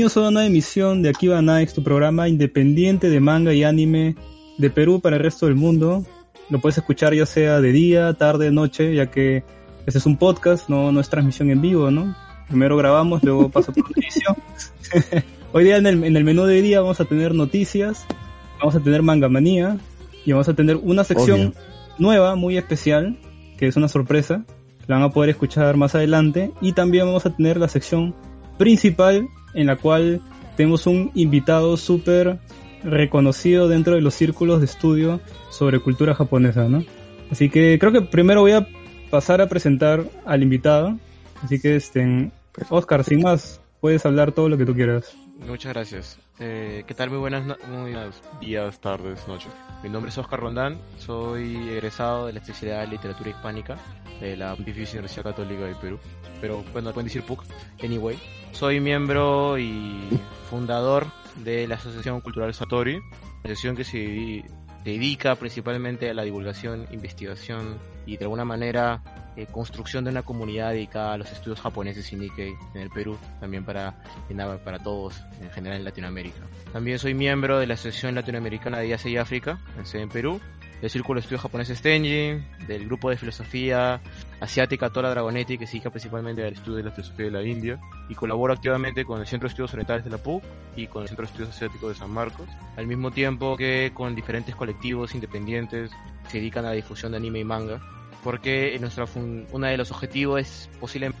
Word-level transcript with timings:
Bienvenidos 0.00 0.24
a 0.24 0.30
una 0.30 0.46
emisión 0.46 1.02
de 1.02 1.10
Akiba 1.10 1.42
Nights, 1.42 1.74
tu 1.74 1.82
programa 1.84 2.26
independiente 2.26 3.10
de 3.10 3.20
manga 3.20 3.52
y 3.52 3.64
anime 3.64 4.16
de 4.56 4.70
Perú 4.70 4.98
para 5.02 5.16
el 5.16 5.22
resto 5.22 5.44
del 5.44 5.56
mundo. 5.56 6.06
Lo 6.48 6.58
puedes 6.58 6.78
escuchar 6.78 7.12
ya 7.12 7.26
sea 7.26 7.60
de 7.60 7.70
día, 7.70 8.14
tarde, 8.14 8.50
noche, 8.50 8.94
ya 8.94 9.10
que 9.10 9.44
este 9.84 9.98
es 9.98 10.06
un 10.06 10.16
podcast, 10.16 10.70
no, 10.70 10.90
no 10.90 11.00
es 11.00 11.10
transmisión 11.10 11.50
en 11.50 11.60
vivo, 11.60 11.90
¿no? 11.90 12.16
Primero 12.48 12.78
grabamos, 12.78 13.22
luego 13.22 13.50
pasa 13.50 13.72
por 13.72 13.92
televisión. 13.92 14.36
Hoy 15.52 15.64
día 15.64 15.76
en 15.76 15.86
el, 15.86 16.02
en 16.02 16.16
el 16.16 16.24
menú 16.24 16.44
de 16.44 16.62
día 16.62 16.80
vamos 16.80 16.98
a 17.02 17.04
tener 17.04 17.34
noticias, 17.34 18.06
vamos 18.58 18.76
a 18.76 18.80
tener 18.80 19.02
manga 19.02 19.28
manía 19.28 19.76
y 20.24 20.32
vamos 20.32 20.48
a 20.48 20.54
tener 20.54 20.76
una 20.76 21.04
sección 21.04 21.52
nueva, 21.98 22.36
muy 22.36 22.56
especial, 22.56 23.18
que 23.58 23.66
es 23.66 23.76
una 23.76 23.88
sorpresa. 23.88 24.46
La 24.86 24.96
van 24.96 25.04
a 25.04 25.10
poder 25.10 25.28
escuchar 25.28 25.76
más 25.76 25.94
adelante. 25.94 26.52
Y 26.62 26.72
también 26.72 27.04
vamos 27.04 27.26
a 27.26 27.36
tener 27.36 27.58
la 27.58 27.68
sección 27.68 28.14
principal 28.56 29.28
en 29.54 29.66
la 29.66 29.76
cual 29.76 30.20
tenemos 30.56 30.86
un 30.86 31.10
invitado 31.14 31.76
súper 31.76 32.38
reconocido 32.82 33.68
dentro 33.68 33.94
de 33.94 34.00
los 34.00 34.14
círculos 34.14 34.60
de 34.60 34.66
estudio 34.66 35.20
sobre 35.50 35.80
cultura 35.80 36.14
japonesa, 36.14 36.68
¿no? 36.68 36.84
Así 37.30 37.48
que 37.48 37.78
creo 37.78 37.92
que 37.92 38.02
primero 38.02 38.40
voy 38.40 38.52
a 38.52 38.66
pasar 39.10 39.40
a 39.40 39.48
presentar 39.48 40.04
al 40.24 40.42
invitado. 40.42 40.98
Así 41.42 41.60
que, 41.60 41.76
este, 41.76 42.30
Oscar, 42.68 43.04
sin 43.04 43.22
más, 43.22 43.60
puedes 43.80 44.04
hablar 44.04 44.32
todo 44.32 44.48
lo 44.48 44.58
que 44.58 44.66
tú 44.66 44.74
quieras. 44.74 45.14
Muchas 45.46 45.72
gracias. 45.72 46.18
Eh, 46.38 46.84
¿Qué 46.86 46.94
tal? 46.94 47.10
Muy 47.10 47.18
buenas, 47.18 47.44
muy 47.68 47.92
buenos 47.92 48.22
días, 48.40 48.80
tardes, 48.80 49.26
noches. 49.28 49.52
Mi 49.82 49.88
nombre 49.88 50.10
es 50.10 50.18
Oscar 50.18 50.40
Rondán, 50.40 50.78
soy 50.98 51.56
egresado 51.68 52.26
de 52.26 52.32
la 52.34 52.40
especialidad 52.40 52.80
de 52.80 52.86
literatura 52.88 53.30
hispánica 53.30 53.76
de 54.20 54.36
la 54.36 54.54
Pontificia 54.54 55.00
Universidad 55.00 55.24
Católica 55.24 55.64
del 55.64 55.76
Perú. 55.76 55.98
Pero 56.40 56.64
bueno, 56.72 56.92
pueden 56.92 57.06
decir 57.06 57.22
PUC, 57.22 57.44
anyway. 57.82 58.18
Soy 58.52 58.80
miembro 58.80 59.58
y 59.58 60.08
fundador 60.48 61.06
de 61.36 61.68
la 61.68 61.76
Asociación 61.76 62.20
Cultural 62.20 62.52
Satori, 62.54 63.00
asociación 63.44 63.76
que 63.76 63.84
se 63.84 64.44
dedica 64.84 65.34
principalmente 65.36 66.10
a 66.10 66.14
la 66.14 66.22
divulgación, 66.22 66.86
investigación 66.90 67.78
y 68.06 68.16
de 68.16 68.24
alguna 68.24 68.44
manera 68.44 69.02
eh, 69.36 69.46
construcción 69.46 70.04
de 70.04 70.10
una 70.10 70.22
comunidad 70.22 70.70
dedicada 70.70 71.14
a 71.14 71.18
los 71.18 71.30
estudios 71.30 71.60
japoneses 71.60 72.12
y 72.12 72.16
Nikkei 72.16 72.54
en 72.74 72.80
el 72.80 72.90
Perú, 72.90 73.16
también 73.40 73.64
para, 73.64 74.02
para 74.64 74.78
todos 74.78 75.22
en 75.40 75.50
general 75.50 75.78
en 75.78 75.84
Latinoamérica. 75.84 76.40
También 76.72 76.98
soy 76.98 77.14
miembro 77.14 77.58
de 77.58 77.66
la 77.66 77.74
Asociación 77.74 78.14
Latinoamericana 78.14 78.78
de 78.78 78.94
Asia 78.94 79.10
y 79.10 79.16
África, 79.18 79.60
en 79.78 79.86
sede 79.86 80.02
en 80.02 80.08
Perú, 80.08 80.40
del 80.80 80.90
Círculo 80.90 81.18
de 81.18 81.22
Estudios 81.22 81.42
Japoneses 81.42 81.78
Stenji, 81.78 82.42
del 82.66 82.86
Grupo 82.86 83.10
de 83.10 83.16
Filosofía 83.16 84.00
Asiática 84.40 84.90
Tola 84.90 85.10
Dragonetti, 85.10 85.58
que 85.58 85.66
se 85.66 85.72
dedica 85.72 85.90
principalmente 85.90 86.44
al 86.44 86.54
estudio 86.54 86.78
de 86.78 86.84
la 86.84 86.90
filosofía 86.90 87.26
de 87.26 87.30
la 87.32 87.42
India, 87.42 87.78
y 88.08 88.14
colaboro 88.14 88.52
activamente 88.52 89.04
con 89.04 89.20
el 89.20 89.26
Centro 89.26 89.48
de 89.48 89.52
Estudios 89.52 89.72
Orientales 89.74 90.04
de 90.04 90.10
la 90.10 90.18
PUC 90.18 90.42
y 90.76 90.86
con 90.86 91.02
el 91.02 91.08
Centro 91.08 91.24
de 91.24 91.30
Estudios 91.30 91.50
Asiáticos 91.50 91.90
de 91.90 91.94
San 91.94 92.10
Marcos, 92.10 92.48
al 92.76 92.86
mismo 92.86 93.10
tiempo 93.10 93.56
que 93.56 93.92
con 93.94 94.14
diferentes 94.14 94.54
colectivos 94.54 95.14
independientes 95.14 95.90
que 96.24 96.30
se 96.30 96.38
dedican 96.38 96.64
a 96.64 96.68
la 96.68 96.74
difusión 96.74 97.12
de 97.12 97.18
anime 97.18 97.40
y 97.40 97.44
manga, 97.44 97.80
porque 98.24 98.76
nuestra 98.80 99.06
uno 99.14 99.66
de 99.66 99.76
los 99.76 99.90
objetivos 99.90 100.40
es 100.40 100.70
posiblemente 100.78 101.18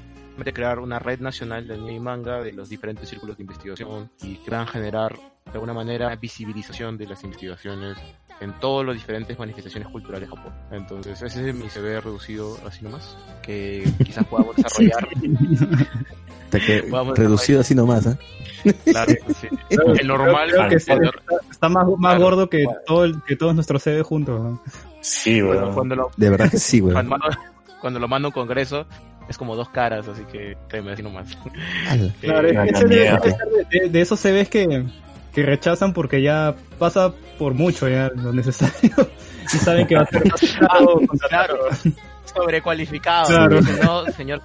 crear 0.52 0.78
una 0.78 0.98
red 0.98 1.20
nacional 1.20 1.66
de 1.66 1.74
anime 1.74 1.94
y 1.94 2.00
manga 2.00 2.42
de 2.42 2.52
los 2.52 2.68
diferentes 2.68 3.08
círculos 3.08 3.36
de 3.36 3.42
investigación 3.42 4.10
y 4.22 4.36
que 4.36 4.50
van 4.50 4.62
a 4.62 4.66
generar 4.66 5.14
de 5.44 5.52
alguna 5.52 5.74
manera 5.74 6.14
visibilización 6.16 6.96
de 6.96 7.06
las 7.06 7.24
investigaciones 7.24 7.98
en 8.40 8.58
todas 8.58 8.86
las 8.86 8.96
diferentes 8.96 9.38
manifestaciones 9.38 9.88
culturales 9.88 10.28
de 10.28 10.36
Japón. 10.36 10.52
Entonces, 10.70 11.20
ese 11.20 11.48
es 11.48 11.54
mi 11.54 11.68
CV 11.68 12.00
reducido 12.00 12.58
así 12.66 12.82
nomás, 12.82 13.16
que 13.42 13.84
quizás 14.04 14.26
podamos 14.30 14.56
desarrollar. 14.56 15.08
reducido 17.16 17.60
así 17.60 17.74
nomás, 17.74 18.06
¿eh? 18.06 18.16
Claro, 18.84 19.12
sí. 19.40 19.48
El 19.70 20.06
normal. 20.06 20.50
está, 20.74 21.68
más, 21.68 21.86
más 21.98 22.18
gordo 22.18 22.48
que, 22.48 22.66
todo 22.86 23.04
el, 23.04 23.22
que 23.22 23.36
todos 23.36 23.54
nuestros 23.54 23.82
CV 23.82 24.02
juntos. 24.02 24.58
Sí, 25.00 25.40
bueno. 25.40 26.10
de 26.16 26.30
verdad 26.30 26.50
que 26.50 26.58
sí, 26.58 26.80
güey. 26.80 26.94
Cuando, 27.80 27.98
lo 27.98 28.08
mando 28.08 28.26
a 28.26 28.30
un 28.30 28.34
congreso, 28.34 28.86
es 29.28 29.38
como 29.38 29.56
dos 29.56 29.70
caras, 29.70 30.06
así 30.08 30.22
que 30.24 30.56
créeme 30.68 30.92
así 30.92 31.02
nomás. 31.02 31.36
Claro, 32.20 32.42
de, 32.42 33.88
de, 33.88 34.00
esos 34.00 34.20
CVs 34.20 34.50
que 34.50 34.84
que 35.32 35.42
rechazan 35.42 35.92
porque 35.92 36.22
ya 36.22 36.54
pasa 36.78 37.12
por 37.38 37.54
mucho 37.54 37.88
ya 37.88 38.10
lo 38.14 38.32
necesario 38.32 38.90
y 39.44 39.56
saben 39.56 39.86
que 39.86 39.96
va 39.96 40.02
a 40.02 40.06
ser 40.06 40.22
claro, 41.28 41.56
sobrecualificado. 42.24 43.26
Claro. 43.28 43.60
No, 43.82 44.06
señor, 44.12 44.42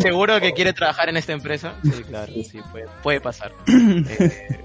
seguro 0.00 0.40
que 0.40 0.52
quiere 0.52 0.72
trabajar 0.72 1.08
en 1.08 1.16
esta 1.16 1.32
empresa. 1.32 1.74
Sí, 1.82 2.02
claro, 2.04 2.32
sí, 2.32 2.60
puede, 2.70 2.86
puede 3.02 3.20
pasar. 3.20 3.52
Eh, 3.66 4.64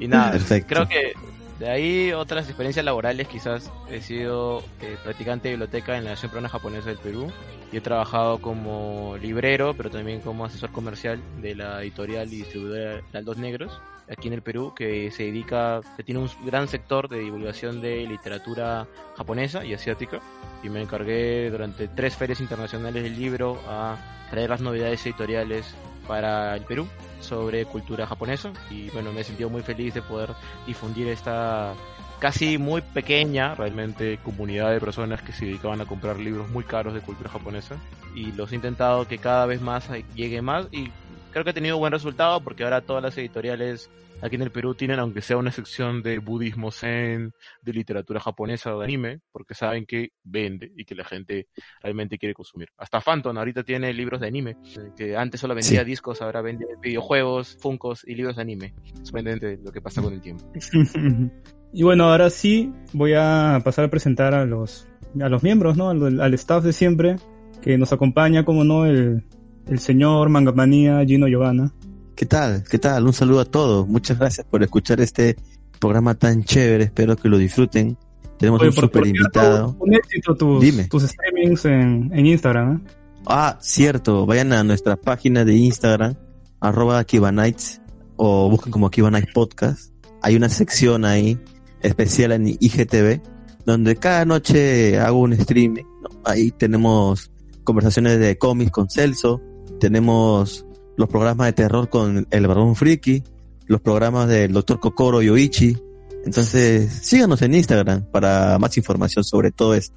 y 0.00 0.08
nada, 0.08 0.38
creo 0.66 0.88
que 0.88 1.12
de 1.58 1.70
ahí 1.70 2.12
otras 2.12 2.46
experiencias 2.46 2.84
laborales 2.84 3.28
quizás 3.28 3.70
he 3.88 4.00
sido 4.00 4.62
eh, 4.80 4.96
practicante 5.02 5.48
de 5.48 5.54
biblioteca 5.54 5.96
en 5.96 6.04
la 6.04 6.10
Nación 6.10 6.30
Peruana 6.30 6.48
Japonesa 6.48 6.88
del 6.88 6.98
Perú. 6.98 7.32
Y 7.72 7.78
he 7.78 7.80
trabajado 7.80 8.40
como 8.40 9.16
librero 9.20 9.74
pero 9.76 9.90
también 9.90 10.20
como 10.20 10.44
asesor 10.44 10.70
comercial 10.70 11.20
de 11.40 11.54
la 11.56 11.82
editorial 11.82 12.32
y 12.32 12.36
distribuidora 12.36 13.02
Dos 13.22 13.36
Negros 13.36 13.80
aquí 14.08 14.28
en 14.28 14.34
el 14.34 14.42
Perú 14.42 14.74
que 14.76 15.10
se 15.10 15.24
dedica, 15.24 15.80
que 15.96 16.02
tiene 16.02 16.20
un 16.20 16.30
gran 16.44 16.68
sector 16.68 17.08
de 17.08 17.20
divulgación 17.20 17.80
de 17.80 18.06
literatura 18.06 18.86
japonesa 19.16 19.64
y 19.64 19.74
asiática. 19.74 20.20
Y 20.62 20.68
me 20.68 20.82
encargué 20.82 21.50
durante 21.50 21.88
tres 21.88 22.16
ferias 22.16 22.40
internacionales 22.40 23.02
del 23.02 23.18
libro 23.18 23.60
a 23.66 23.96
traer 24.30 24.50
las 24.50 24.60
novedades 24.60 25.04
editoriales 25.06 25.74
para 26.06 26.56
el 26.56 26.64
Perú 26.64 26.86
sobre 27.24 27.64
cultura 27.66 28.06
japonesa 28.06 28.52
y 28.70 28.90
bueno, 28.90 29.12
me 29.12 29.20
he 29.20 29.24
sentido 29.24 29.50
muy 29.50 29.62
feliz 29.62 29.94
de 29.94 30.02
poder 30.02 30.30
difundir 30.66 31.08
esta 31.08 31.74
casi 32.18 32.56
muy 32.58 32.80
pequeña 32.80 33.54
realmente 33.54 34.18
comunidad 34.22 34.72
de 34.72 34.80
personas 34.80 35.20
que 35.20 35.32
se 35.32 35.44
dedicaban 35.44 35.80
a 35.80 35.86
comprar 35.86 36.18
libros 36.18 36.48
muy 36.48 36.64
caros 36.64 36.94
de 36.94 37.00
cultura 37.00 37.28
japonesa. 37.28 37.76
Y 38.14 38.32
los 38.32 38.52
he 38.52 38.54
intentado 38.54 39.06
que 39.06 39.18
cada 39.18 39.44
vez 39.46 39.60
más 39.60 39.88
llegue 40.14 40.40
más 40.40 40.66
y 40.70 40.90
creo 41.32 41.44
que 41.44 41.50
ha 41.50 41.54
tenido 41.54 41.78
buen 41.78 41.92
resultado 41.92 42.40
porque 42.40 42.64
ahora 42.64 42.80
todas 42.80 43.02
las 43.02 43.18
editoriales 43.18 43.90
aquí 44.24 44.36
en 44.36 44.42
el 44.42 44.50
Perú 44.50 44.74
tienen, 44.74 44.98
aunque 44.98 45.20
sea 45.20 45.36
una 45.36 45.52
sección 45.52 46.02
de 46.02 46.18
budismo 46.18 46.70
zen, 46.70 47.32
de 47.62 47.72
literatura 47.72 48.20
japonesa 48.20 48.74
o 48.74 48.78
de 48.78 48.84
anime, 48.84 49.20
porque 49.30 49.54
saben 49.54 49.84
que 49.84 50.12
vende 50.22 50.72
y 50.76 50.84
que 50.84 50.94
la 50.94 51.04
gente 51.04 51.48
realmente 51.82 52.18
quiere 52.18 52.34
consumir. 52.34 52.68
Hasta 52.78 53.00
Phantom 53.00 53.36
ahorita 53.36 53.62
tiene 53.62 53.92
libros 53.92 54.20
de 54.20 54.28
anime, 54.28 54.56
que 54.96 55.16
antes 55.16 55.40
solo 55.40 55.54
vendía 55.54 55.84
discos, 55.84 56.22
ahora 56.22 56.40
vende 56.40 56.66
videojuegos, 56.80 57.58
funcos 57.60 58.02
y 58.06 58.14
libros 58.14 58.36
de 58.36 58.42
anime. 58.42 58.74
Sorprendente 59.02 59.58
lo 59.62 59.70
que 59.70 59.82
pasa 59.82 60.00
con 60.00 60.14
el 60.14 60.20
tiempo. 60.20 60.50
y 61.72 61.82
bueno, 61.82 62.04
ahora 62.04 62.30
sí 62.30 62.72
voy 62.92 63.12
a 63.14 63.60
pasar 63.62 63.84
a 63.84 63.90
presentar 63.90 64.34
a 64.34 64.46
los, 64.46 64.88
a 65.20 65.28
los 65.28 65.42
miembros, 65.42 65.76
¿no? 65.76 65.90
Al, 65.90 66.20
al 66.20 66.34
staff 66.34 66.64
de 66.64 66.72
siempre, 66.72 67.16
que 67.60 67.76
nos 67.76 67.92
acompaña, 67.92 68.44
como 68.44 68.64
no, 68.64 68.86
el 68.86 69.24
el 69.66 69.78
señor 69.78 70.28
Mangamanía 70.28 71.04
Gino 71.04 71.26
Giovanna. 71.26 71.72
¿Qué 72.14 72.26
tal? 72.26 72.62
¿Qué 72.70 72.78
tal? 72.78 73.06
Un 73.06 73.12
saludo 73.12 73.40
a 73.40 73.44
todos. 73.44 73.88
Muchas 73.88 74.18
gracias 74.18 74.46
por 74.48 74.62
escuchar 74.62 75.00
este 75.00 75.36
programa 75.80 76.14
tan 76.14 76.44
chévere. 76.44 76.84
Espero 76.84 77.16
que 77.16 77.28
lo 77.28 77.38
disfruten. 77.38 77.96
Tenemos 78.38 78.62
un 78.62 78.72
super 78.72 79.06
invitado. 79.06 79.76
Un 79.80 79.94
éxito 79.94 80.36
tus, 80.36 80.62
Dime. 80.62 80.84
tus 80.84 81.02
streamings 81.02 81.64
en, 81.64 82.10
en 82.12 82.26
Instagram. 82.26 82.76
¿eh? 82.76 82.90
Ah, 83.26 83.58
cierto. 83.60 84.26
Vayan 84.26 84.52
a 84.52 84.62
nuestra 84.62 84.96
página 84.96 85.44
de 85.44 85.54
Instagram, 85.54 86.14
arroba 86.60 87.04
Nights, 87.32 87.80
o 88.16 88.48
busquen 88.48 88.72
como 88.72 88.86
Akiba 88.86 89.10
Nights 89.10 89.32
Podcast. 89.32 89.92
Hay 90.22 90.36
una 90.36 90.48
sección 90.48 91.04
ahí 91.04 91.38
especial 91.82 92.32
en 92.32 92.46
IGTV 92.48 93.20
donde 93.66 93.96
cada 93.96 94.24
noche 94.24 94.98
hago 95.00 95.20
un 95.20 95.32
streaming. 95.32 95.84
Ahí 96.24 96.50
tenemos 96.52 97.30
conversaciones 97.64 98.18
de 98.18 98.36
cómics 98.38 98.70
con 98.70 98.88
Celso, 98.88 99.40
tenemos 99.80 100.66
los 100.96 101.08
programas 101.08 101.46
de 101.48 101.52
terror 101.52 101.88
con 101.88 102.26
el 102.30 102.46
Barbón 102.46 102.74
Friki, 102.76 103.22
los 103.66 103.80
programas 103.80 104.28
del 104.28 104.52
Dr. 104.52 104.80
Kokoro 104.80 105.22
Yoichi. 105.22 105.76
Entonces, 106.24 106.90
síganos 107.02 107.42
en 107.42 107.54
Instagram 107.54 108.04
para 108.10 108.58
más 108.58 108.76
información 108.76 109.24
sobre 109.24 109.50
todo 109.50 109.74
esto. 109.74 109.96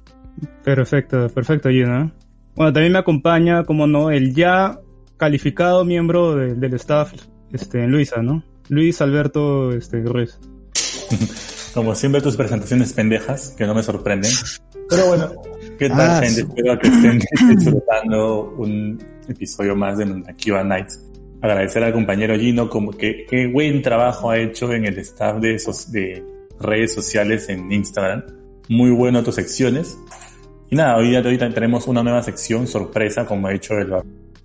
Perfecto, 0.64 1.28
perfecto, 1.28 1.68
Gino. 1.68 2.12
Bueno, 2.54 2.72
también 2.72 2.92
me 2.92 2.98
acompaña, 2.98 3.64
como 3.64 3.86
no, 3.86 4.10
el 4.10 4.34
ya 4.34 4.78
calificado 5.16 5.84
miembro 5.84 6.34
de- 6.36 6.54
del 6.54 6.74
staff, 6.74 7.12
este, 7.52 7.86
Luisa, 7.86 8.20
¿no? 8.22 8.42
Luis 8.68 9.00
Alberto, 9.00 9.72
este, 9.72 10.00
Ruiz. 10.02 10.38
Como 11.74 11.94
siempre, 11.94 12.20
tus 12.20 12.36
presentaciones 12.36 12.92
pendejas, 12.92 13.54
que 13.56 13.64
no 13.66 13.74
me 13.74 13.82
sorprenden. 13.82 14.30
Pero 14.88 15.06
bueno, 15.06 15.32
¿qué 15.78 15.88
tal, 15.88 16.00
Ah, 16.10 16.20
gente? 16.22 16.40
Espero 16.40 16.78
que 16.78 16.88
estén 16.88 17.18
disfrutando 17.56 18.54
un 18.58 18.98
episodio 19.32 19.76
más 19.76 19.98
de 19.98 20.06
Nakiba 20.06 20.64
Nights. 20.64 21.04
Agradecer 21.40 21.84
al 21.84 21.92
compañero 21.92 22.36
Gino, 22.36 22.68
como 22.68 22.90
que 22.90 23.26
qué 23.28 23.46
buen 23.46 23.82
trabajo 23.82 24.30
ha 24.30 24.38
hecho 24.38 24.72
en 24.72 24.86
el 24.86 24.98
staff 24.98 25.40
de, 25.40 25.54
esos, 25.54 25.92
de 25.92 26.24
redes 26.60 26.94
sociales 26.94 27.48
en 27.48 27.70
Instagram. 27.70 28.24
Muy 28.68 28.90
bueno 28.90 29.22
tus 29.22 29.36
secciones. 29.36 29.98
Y 30.70 30.76
nada, 30.76 30.96
hoy 30.96 31.10
día 31.10 31.20
ahorita 31.20 31.48
tenemos 31.50 31.86
una 31.86 32.02
nueva 32.02 32.22
sección 32.22 32.66
sorpresa, 32.66 33.24
como 33.24 33.46
ha 33.46 33.54
hecho 33.54 33.74
el 33.78 33.92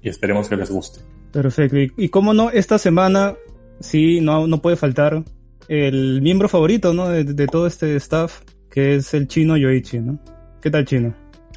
y 0.02 0.10
esperemos 0.10 0.48
que 0.50 0.56
les 0.56 0.70
guste. 0.70 1.00
Perfecto. 1.32 1.80
Y, 1.80 1.92
y 1.98 2.10
cómo 2.10 2.34
no, 2.34 2.50
esta 2.52 2.78
semana, 2.78 3.36
sí, 3.80 4.22
no, 4.22 4.48
no 4.48 4.62
puede 4.62 4.76
faltar 4.76 5.24
el 5.68 6.22
miembro 6.22 6.48
favorito, 6.50 6.94
¿no? 6.94 7.10
De, 7.10 7.24
de 7.24 7.48
todo 7.48 7.66
este 7.68 7.96
staff, 7.96 8.42
que 8.70 8.96
es 8.96 9.14
el 9.14 9.28
chino 9.28 9.58
Yoichi, 9.58 10.00
¿no? 10.00 10.20
¿Qué 10.62 10.70
tal, 10.70 10.86
chino? 10.86 11.14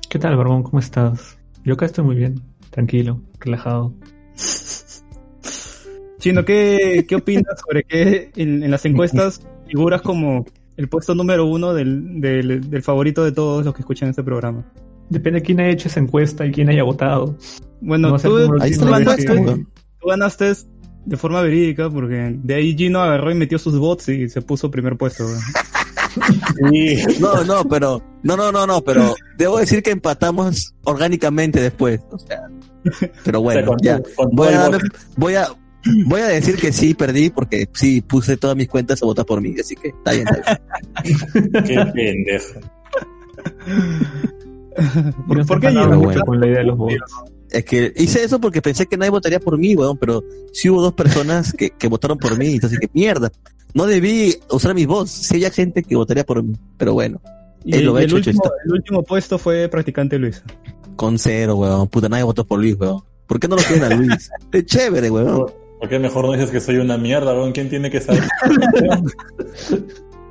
¿Qué 0.08 0.18
tal, 0.18 0.36
Barbón? 0.36 0.62
¿Cómo 0.62 0.78
estás? 0.78 1.36
Yo 1.64 1.74
acá 1.74 1.86
estoy 1.86 2.04
muy 2.04 2.16
bien, 2.16 2.40
tranquilo, 2.76 3.22
relajado. 3.40 3.94
Chino, 6.18 6.44
¿qué, 6.44 7.06
qué 7.08 7.16
opinas 7.16 7.58
sobre 7.66 7.84
que 7.84 8.30
en, 8.36 8.62
en 8.62 8.70
las 8.70 8.84
encuestas 8.84 9.40
figuras 9.66 10.02
como 10.02 10.44
el 10.76 10.86
puesto 10.86 11.14
número 11.14 11.46
uno 11.46 11.72
del, 11.72 12.20
del, 12.20 12.68
del 12.68 12.82
favorito 12.82 13.24
de 13.24 13.32
todos 13.32 13.64
los 13.64 13.74
que 13.74 13.80
escuchan 13.80 14.10
este 14.10 14.22
programa? 14.22 14.70
Depende 15.08 15.40
de 15.40 15.46
quién 15.46 15.60
haya 15.60 15.70
hecho 15.70 15.88
esa 15.88 16.00
encuesta 16.00 16.44
y 16.44 16.52
quién 16.52 16.68
haya 16.68 16.82
votado. 16.82 17.38
Bueno, 17.80 18.10
No 18.10 18.18
tú, 18.18 18.34
ganaste, 18.84 19.64
tú 19.98 20.08
ganaste 20.08 20.52
de 21.06 21.16
forma 21.16 21.40
verídica 21.40 21.88
porque 21.88 22.36
de 22.42 22.54
ahí 22.54 22.76
Gino 22.76 23.00
agarró 23.00 23.30
y 23.30 23.36
metió 23.36 23.58
sus 23.58 23.78
bots 23.78 24.10
y 24.10 24.28
se 24.28 24.42
puso 24.42 24.70
primer 24.70 24.98
puesto. 24.98 25.24
No, 27.20 27.44
no, 27.44 27.64
pero, 27.68 28.02
no, 28.22 28.36
no, 28.36 28.50
no, 28.52 28.66
no, 28.66 28.80
pero 28.82 29.14
debo 29.36 29.58
decir 29.58 29.82
que 29.82 29.90
empatamos 29.90 30.74
orgánicamente 30.84 31.60
después. 31.60 32.00
O 32.10 32.18
sea, 32.18 32.48
pero 33.24 33.40
bueno, 33.40 33.60
o 33.60 33.64
sea, 33.64 33.66
con 33.66 33.78
ya. 33.82 34.14
con 34.14 34.30
Voy 34.30 34.48
a, 34.48 34.68
darme- 34.68 34.90
voy 35.16 35.34
a, 35.34 35.48
voy 36.06 36.20
a 36.20 36.28
decir 36.28 36.56
que 36.56 36.72
sí 36.72 36.94
perdí 36.94 37.30
porque 37.30 37.68
sí 37.72 38.00
puse 38.00 38.36
todas 38.36 38.56
mis 38.56 38.68
cuentas 38.68 39.02
a 39.02 39.06
votar 39.06 39.26
por 39.26 39.40
mí, 39.40 39.54
así 39.58 39.74
que 39.76 39.88
está 39.88 40.12
bien. 40.12 40.26
Está 40.28 40.60
bien. 41.02 41.64
Qué 41.64 41.92
pendejo. 41.92 42.60
¿Por, 45.26 45.60
qué 45.60 46.22
con 46.24 46.40
la 46.40 46.46
idea 46.46 46.58
de 46.58 46.64
los 46.64 46.76
votos. 46.76 47.00
Es 47.56 47.64
que 47.64 47.92
hice 47.96 48.22
eso 48.22 48.40
porque 48.40 48.60
pensé 48.60 48.86
que 48.86 48.96
nadie 48.96 49.10
votaría 49.10 49.40
por 49.40 49.56
mí, 49.58 49.74
weón, 49.74 49.96
pero 49.96 50.22
sí 50.52 50.68
hubo 50.68 50.82
dos 50.82 50.92
personas 50.92 51.52
que, 51.52 51.70
que 51.70 51.88
votaron 51.88 52.18
por 52.18 52.36
mí, 52.38 52.52
entonces 52.54 52.78
que 52.78 52.90
mierda. 52.92 53.30
No 53.74 53.86
debí 53.86 54.36
usar 54.50 54.74
mis 54.74 54.86
votos, 54.86 55.10
sí 55.10 55.36
había 55.36 55.50
gente 55.50 55.82
que 55.82 55.96
votaría 55.96 56.24
por 56.24 56.42
mí, 56.42 56.54
pero 56.76 56.92
bueno, 56.94 57.20
Y, 57.64 57.76
Él 57.76 57.84
lo 57.86 57.92
y 57.94 57.96
ha 57.96 58.00
el, 58.00 58.06
hecho, 58.06 58.16
último, 58.16 58.42
el 58.66 58.72
último 58.72 59.02
puesto 59.02 59.38
fue 59.38 59.68
practicante 59.68 60.18
Luis. 60.18 60.42
con 60.96 61.18
cero, 61.18 61.56
weón, 61.56 61.88
puta, 61.88 62.08
nadie 62.08 62.24
votó 62.24 62.44
por 62.46 62.58
Luis, 62.58 62.76
weón. 62.78 63.02
¿Por 63.26 63.40
qué 63.40 63.48
no 63.48 63.56
lo 63.56 63.62
quieren 63.62 63.84
a 63.84 63.94
Luis? 63.94 64.30
Es 64.52 64.66
chévere, 64.66 65.10
weón. 65.10 65.46
¿Por 65.80 65.88
qué 65.88 65.98
mejor 65.98 66.24
no 66.26 66.32
dices 66.32 66.50
que 66.50 66.60
soy 66.60 66.76
una 66.76 66.96
mierda, 66.98 67.32
weón? 67.34 67.52
¿Quién 67.52 67.68
tiene 67.68 67.90
que 67.90 68.00
saber? 68.00 68.24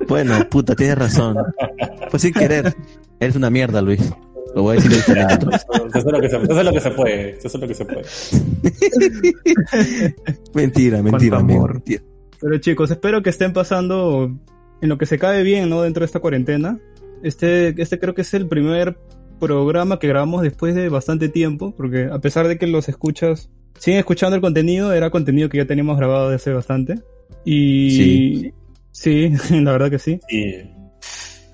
Bueno, 0.08 0.48
puta, 0.50 0.74
tienes 0.74 0.96
razón. 0.98 1.36
Pues 2.10 2.22
sin 2.22 2.32
querer, 2.32 2.74
eres 3.18 3.34
una 3.34 3.50
mierda, 3.50 3.80
Luis. 3.82 4.00
Lo 4.56 4.62
voy 4.62 4.78
a 4.78 4.80
decir 4.80 4.90
vez. 4.90 5.06
Eso 5.94 5.98
es 5.98 6.04
lo 6.06 6.18
que 6.20 6.28
se, 6.30 6.36
eso 6.38 6.58
es 6.60 6.64
lo 6.64 6.72
que 6.72 6.80
se 6.80 6.90
puede. 6.90 7.30
Eso 7.36 7.48
es 7.48 7.54
lo 7.60 7.68
que 7.68 7.74
se 7.74 7.84
puede. 7.84 8.04
Mentira, 10.54 11.02
mentira, 11.02 11.36
amor. 11.36 11.74
mentira. 11.74 12.02
Pero 12.40 12.56
chicos, 12.58 12.90
espero 12.90 13.22
que 13.22 13.28
estén 13.28 13.52
pasando 13.52 14.34
en 14.80 14.88
lo 14.88 14.96
que 14.96 15.04
se 15.04 15.18
cabe 15.18 15.42
bien, 15.42 15.68
¿no? 15.68 15.82
Dentro 15.82 16.00
de 16.00 16.06
esta 16.06 16.20
cuarentena. 16.20 16.80
Este, 17.22 17.80
este 17.80 17.98
creo 17.98 18.14
que 18.14 18.22
es 18.22 18.32
el 18.32 18.48
primer 18.48 18.96
programa 19.38 19.98
que 19.98 20.08
grabamos 20.08 20.40
después 20.40 20.74
de 20.74 20.88
bastante 20.88 21.28
tiempo, 21.28 21.74
porque 21.76 22.08
a 22.10 22.18
pesar 22.20 22.48
de 22.48 22.56
que 22.56 22.66
los 22.66 22.88
escuchas 22.88 23.50
siguen 23.78 23.98
escuchando 23.98 24.36
el 24.36 24.42
contenido, 24.42 24.94
era 24.94 25.10
contenido 25.10 25.50
que 25.50 25.58
ya 25.58 25.66
teníamos 25.66 25.98
grabado 25.98 26.30
desde 26.30 26.36
hace 26.36 26.52
bastante. 26.54 26.94
Y 27.44 27.90
Sí. 27.90 28.52
sí, 28.90 29.32
la 29.62 29.72
verdad 29.72 29.90
que 29.90 29.98
sí. 29.98 30.18
Y 30.30 30.54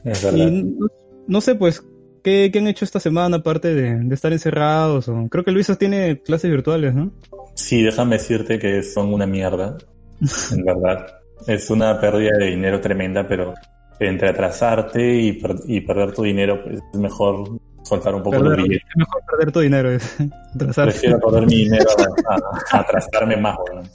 es 0.09 0.23
verdad. 0.23 0.47
Y 0.47 0.63
no, 0.63 0.87
no 1.27 1.41
sé, 1.41 1.57
pues, 1.57 1.83
¿qué, 2.23 2.51
qué 2.53 2.59
han 2.59 2.69
hecho 2.69 2.85
esta 2.85 3.01
semana 3.01 3.39
aparte 3.39 3.75
de, 3.75 3.97
de 3.99 4.15
estar 4.15 4.33
encerrados? 4.33 5.09
O, 5.09 5.29
creo 5.31 5.45
que 5.45 5.53
Luisa 5.53 5.77
tiene 5.77 6.21
clases 6.23 6.51
virtuales, 6.51 6.95
¿no? 6.95 7.11
Sí, 7.55 7.83
déjame 7.83 8.17
decirte 8.17 8.59
que 8.59 8.83
son 8.83 9.13
una 9.13 9.27
mierda. 9.27 9.77
En 10.53 10.65
verdad. 10.65 11.07
Es 11.47 11.71
una 11.71 12.01
pérdida 12.01 12.39
de 12.39 12.47
dinero 12.47 12.81
tremenda, 12.81 13.27
pero 13.27 13.53
entre 13.99 14.29
atrasarte 14.31 15.15
y, 15.17 15.33
per- 15.35 15.57
y 15.67 15.81
perder 15.81 16.13
tu 16.13 16.23
dinero, 16.23 16.63
pues 16.63 16.81
es 16.93 16.99
mejor 16.99 17.59
soltar 17.83 18.15
un 18.15 18.23
poco 18.23 18.37
Perder- 18.37 18.57
los 18.57 18.57
billetes. 18.65 18.89
es 18.91 18.97
mejor 18.97 19.23
perder 19.31 19.53
tu 19.53 19.61
dinero, 19.61 19.91
es 19.91 20.17
atrasarse. 20.55 20.93
Prefiero 21.01 21.19
perder 21.21 21.47
mi 21.47 21.55
dinero 21.65 21.87
a, 22.29 22.35
a- 22.35 22.77
a 22.79 22.81
atrasarme 22.81 23.37
más, 23.37 23.57
weón. 23.71 23.89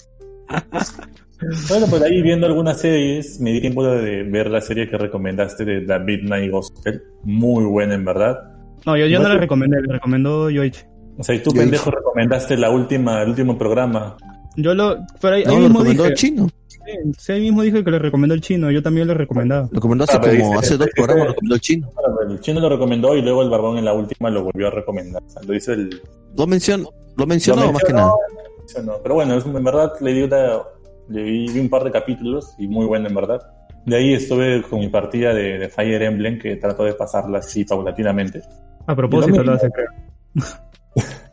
Bueno, 1.70 1.86
pues 1.90 2.02
ahí 2.02 2.22
viendo 2.22 2.48
algunas 2.48 2.80
series, 2.82 3.40
me 3.40 3.52
di 3.52 3.62
tiempo 3.62 3.86
de 3.86 4.24
ver 4.24 4.50
la 4.50 4.60
serie 4.62 4.90
que 4.90 4.98
recomendaste 4.98 5.66
de 5.66 5.82
The 5.82 6.00
Midnight 6.00 6.52
Gospel. 6.52 7.04
Muy 7.24 7.64
buena, 7.66 7.94
en 7.96 8.06
verdad. 8.06 8.38
No, 8.86 8.98
yo, 8.98 9.06
yo 9.06 9.18
no 9.20 9.24
Bueno. 9.26 9.36
le 9.36 9.42
recomendé, 9.42 9.82
le 9.82 9.94
recomendó 9.94 10.50
Yoichi. 10.50 10.82
O 11.20 11.24
sea, 11.24 11.36
y 11.36 11.40
tú, 11.40 11.52
pendejo, 11.52 11.92
recomendaste 11.92 12.58
la 12.58 12.70
última, 12.72 13.22
el 13.22 13.30
último 13.30 13.58
programa. 13.58 14.18
Yo 14.56 14.74
lo. 14.74 14.98
Pero 15.22 15.36
ahí, 15.36 15.44
ahí 15.44 15.48
No, 15.48 15.54
lo 15.54 15.60
mismo 15.60 15.80
recomendó 15.80 16.04
dije. 16.04 16.14
el 16.14 16.18
chino. 16.18 16.50
Sí, 16.68 16.80
sí, 17.18 17.32
ahí 17.34 17.42
mismo 17.42 17.62
dije 17.64 17.84
que 17.84 17.92
le 17.92 18.00
recomendó 18.00 18.34
el 18.34 18.42
chino. 18.42 18.72
Yo 18.72 18.82
también 18.82 19.08
le 19.08 19.14
recomendaba. 19.14 19.64
Lo 19.72 19.76
recomendó 19.76 20.04
hace 20.06 20.18
Ah, 20.18 20.20
como, 20.22 20.32
dice- 20.34 20.54
hace 20.58 20.78
dos 20.78 20.88
programas, 20.96 21.26
lo 21.26 21.30
recomendó 21.34 21.56
el 21.56 21.62
chino. 21.62 21.92
El 22.30 22.40
chino 22.40 22.60
lo 22.60 22.70
recomendó 22.70 23.16
y 23.16 23.22
luego 23.22 23.44
el 23.44 23.50
barbón 23.50 23.78
en 23.78 23.86
la 23.86 23.94
última 23.94 24.30
lo 24.32 24.44
volvió 24.44 24.68
a 24.68 24.72
recomendar. 24.72 25.22
O 25.24 25.30
sea, 25.30 25.42
lo 25.44 25.54
hizo 25.54 25.74
el. 25.74 26.02
Lo 26.36 26.48
mencionó, 26.48 26.90
lo 27.16 27.26
mencionó 27.28 27.66
lo 27.66 27.74
más 27.74 27.84
que 27.84 27.94
nada. 27.94 28.08
lo 28.08 28.58
mencionó. 28.60 28.94
Pero 29.04 29.16
bueno, 29.16 29.36
es- 29.38 29.46
en 29.46 29.64
verdad 29.64 29.92
le 30.02 30.14
di, 30.14 30.22
una, 30.24 30.60
le 31.10 31.24
vi, 31.24 31.48
vi 31.48 31.60
un 31.60 31.70
par 31.70 31.84
de 31.84 31.92
capítulos 31.92 32.56
y 32.58 32.68
muy 32.68 32.86
bueno, 32.86 33.08
en 33.08 33.16
verdad. 33.16 33.42
De 33.86 33.96
ahí 33.96 34.14
estuve 34.14 34.62
con 34.64 34.80
mi 34.80 34.90
partida 34.90 35.34
de, 35.34 35.58
de 35.58 35.70
Fire 35.70 36.02
Emblem 36.02 36.40
que 36.40 36.58
trato 36.58 36.84
de 36.84 36.94
pasarla 36.94 37.40
así 37.40 37.64
paulatinamente. 37.64 38.42
A 38.86 38.96
propósito, 38.96 39.44
lo 39.44 39.54
hace, 39.54 39.70
creo. 39.72 39.90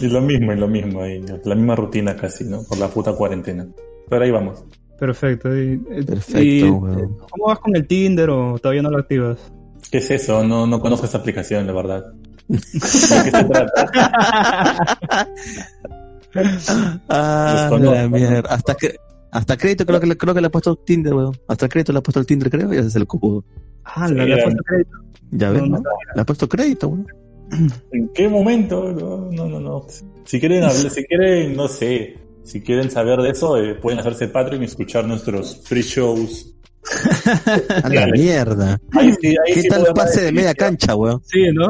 Y 0.00 0.08
lo 0.08 0.20
mismo, 0.20 0.52
y 0.52 0.56
lo 0.56 0.68
mismo, 0.68 1.04
y 1.06 1.20
la 1.44 1.54
misma 1.54 1.74
rutina 1.74 2.14
casi, 2.16 2.44
¿no? 2.44 2.62
Por 2.62 2.78
la 2.78 2.88
puta 2.88 3.12
cuarentena. 3.14 3.66
Pero 4.08 4.24
ahí 4.24 4.30
vamos. 4.30 4.64
Perfecto. 4.98 5.54
Y, 5.56 5.72
eh, 5.90 6.04
Perfecto, 6.04 6.40
y. 6.40 6.60
¿Cómo 6.62 7.46
vas 7.46 7.58
con 7.58 7.74
el 7.74 7.86
Tinder 7.86 8.30
o 8.30 8.58
todavía 8.58 8.82
no 8.82 8.90
lo 8.90 8.98
activas? 8.98 9.38
¿Qué 9.90 9.98
es 9.98 10.10
eso? 10.10 10.44
No, 10.44 10.66
no 10.66 10.80
conozco 10.80 11.06
esta 11.06 11.18
aplicación, 11.18 11.66
la 11.66 11.72
verdad. 11.72 12.04
¿De 12.48 12.58
qué 12.60 12.80
se 12.80 13.44
trata? 13.44 15.28
Ah, 17.08 17.68
Desconozco. 17.70 17.94
la 17.94 18.08
mierda. 18.08 18.48
Hasta 18.50 18.74
que, 18.74 18.96
hasta 19.30 19.56
crédito 19.56 19.86
creo 19.86 20.00
que 20.00 20.06
le, 20.06 20.16
creo 20.16 20.34
que 20.34 20.40
le 20.40 20.46
ha 20.46 20.50
puesto 20.50 20.76
Tinder, 20.76 21.14
weón. 21.14 21.36
Hasta 21.48 21.68
crédito 21.68 21.92
le 21.92 21.98
ha 21.98 22.02
puesto 22.02 22.20
el 22.20 22.26
Tinder, 22.26 22.50
creo, 22.50 22.72
y 22.72 22.76
ese 22.78 22.88
es 22.88 22.96
el 22.96 23.06
cupo. 23.06 23.44
Ah, 23.84 24.08
Sí, 24.08 24.14
le, 24.14 24.26
le 24.26 24.32
era- 24.34 24.36
has 24.36 24.44
puesto 24.44 24.62
crédito. 24.64 24.90
Ya 25.30 25.50
ves, 25.50 25.62
No, 25.62 25.66
no. 25.68 25.76
¿no? 25.78 25.82
Le 26.14 26.20
ha 26.20 26.24
puesto 26.24 26.48
crédito, 26.48 26.88
weón. 26.88 27.06
¿En 27.92 28.08
qué 28.14 28.28
momento? 28.28 28.92
No, 28.92 29.30
no, 29.30 29.48
no. 29.48 29.60
no. 29.60 29.86
Si 30.24 30.38
quieren 30.38 30.64
hablar, 30.64 30.90
si 30.90 31.04
quieren, 31.04 31.56
no 31.56 31.66
sé, 31.68 32.18
si 32.44 32.60
quieren 32.60 32.90
saber 32.90 33.20
de 33.20 33.30
eso, 33.30 33.56
eh, 33.56 33.74
pueden 33.74 33.98
hacerse 34.00 34.28
Patreon 34.28 34.62
y 34.62 34.66
escuchar 34.66 35.06
nuestros 35.06 35.62
free 35.64 35.82
shows. 35.82 36.54
A 37.84 37.88
la 37.88 38.06
mierda. 38.06 38.78
Ahí 38.92 39.12
sí, 39.20 39.28
ahí 39.28 39.54
¿Qué 39.54 39.62
sí 39.62 39.68
tal 39.68 39.84
pase 39.94 40.22
de 40.22 40.32
media 40.32 40.54
cancha, 40.54 40.94
weón? 40.94 41.22
Sí, 41.24 41.44
¿no? 41.52 41.68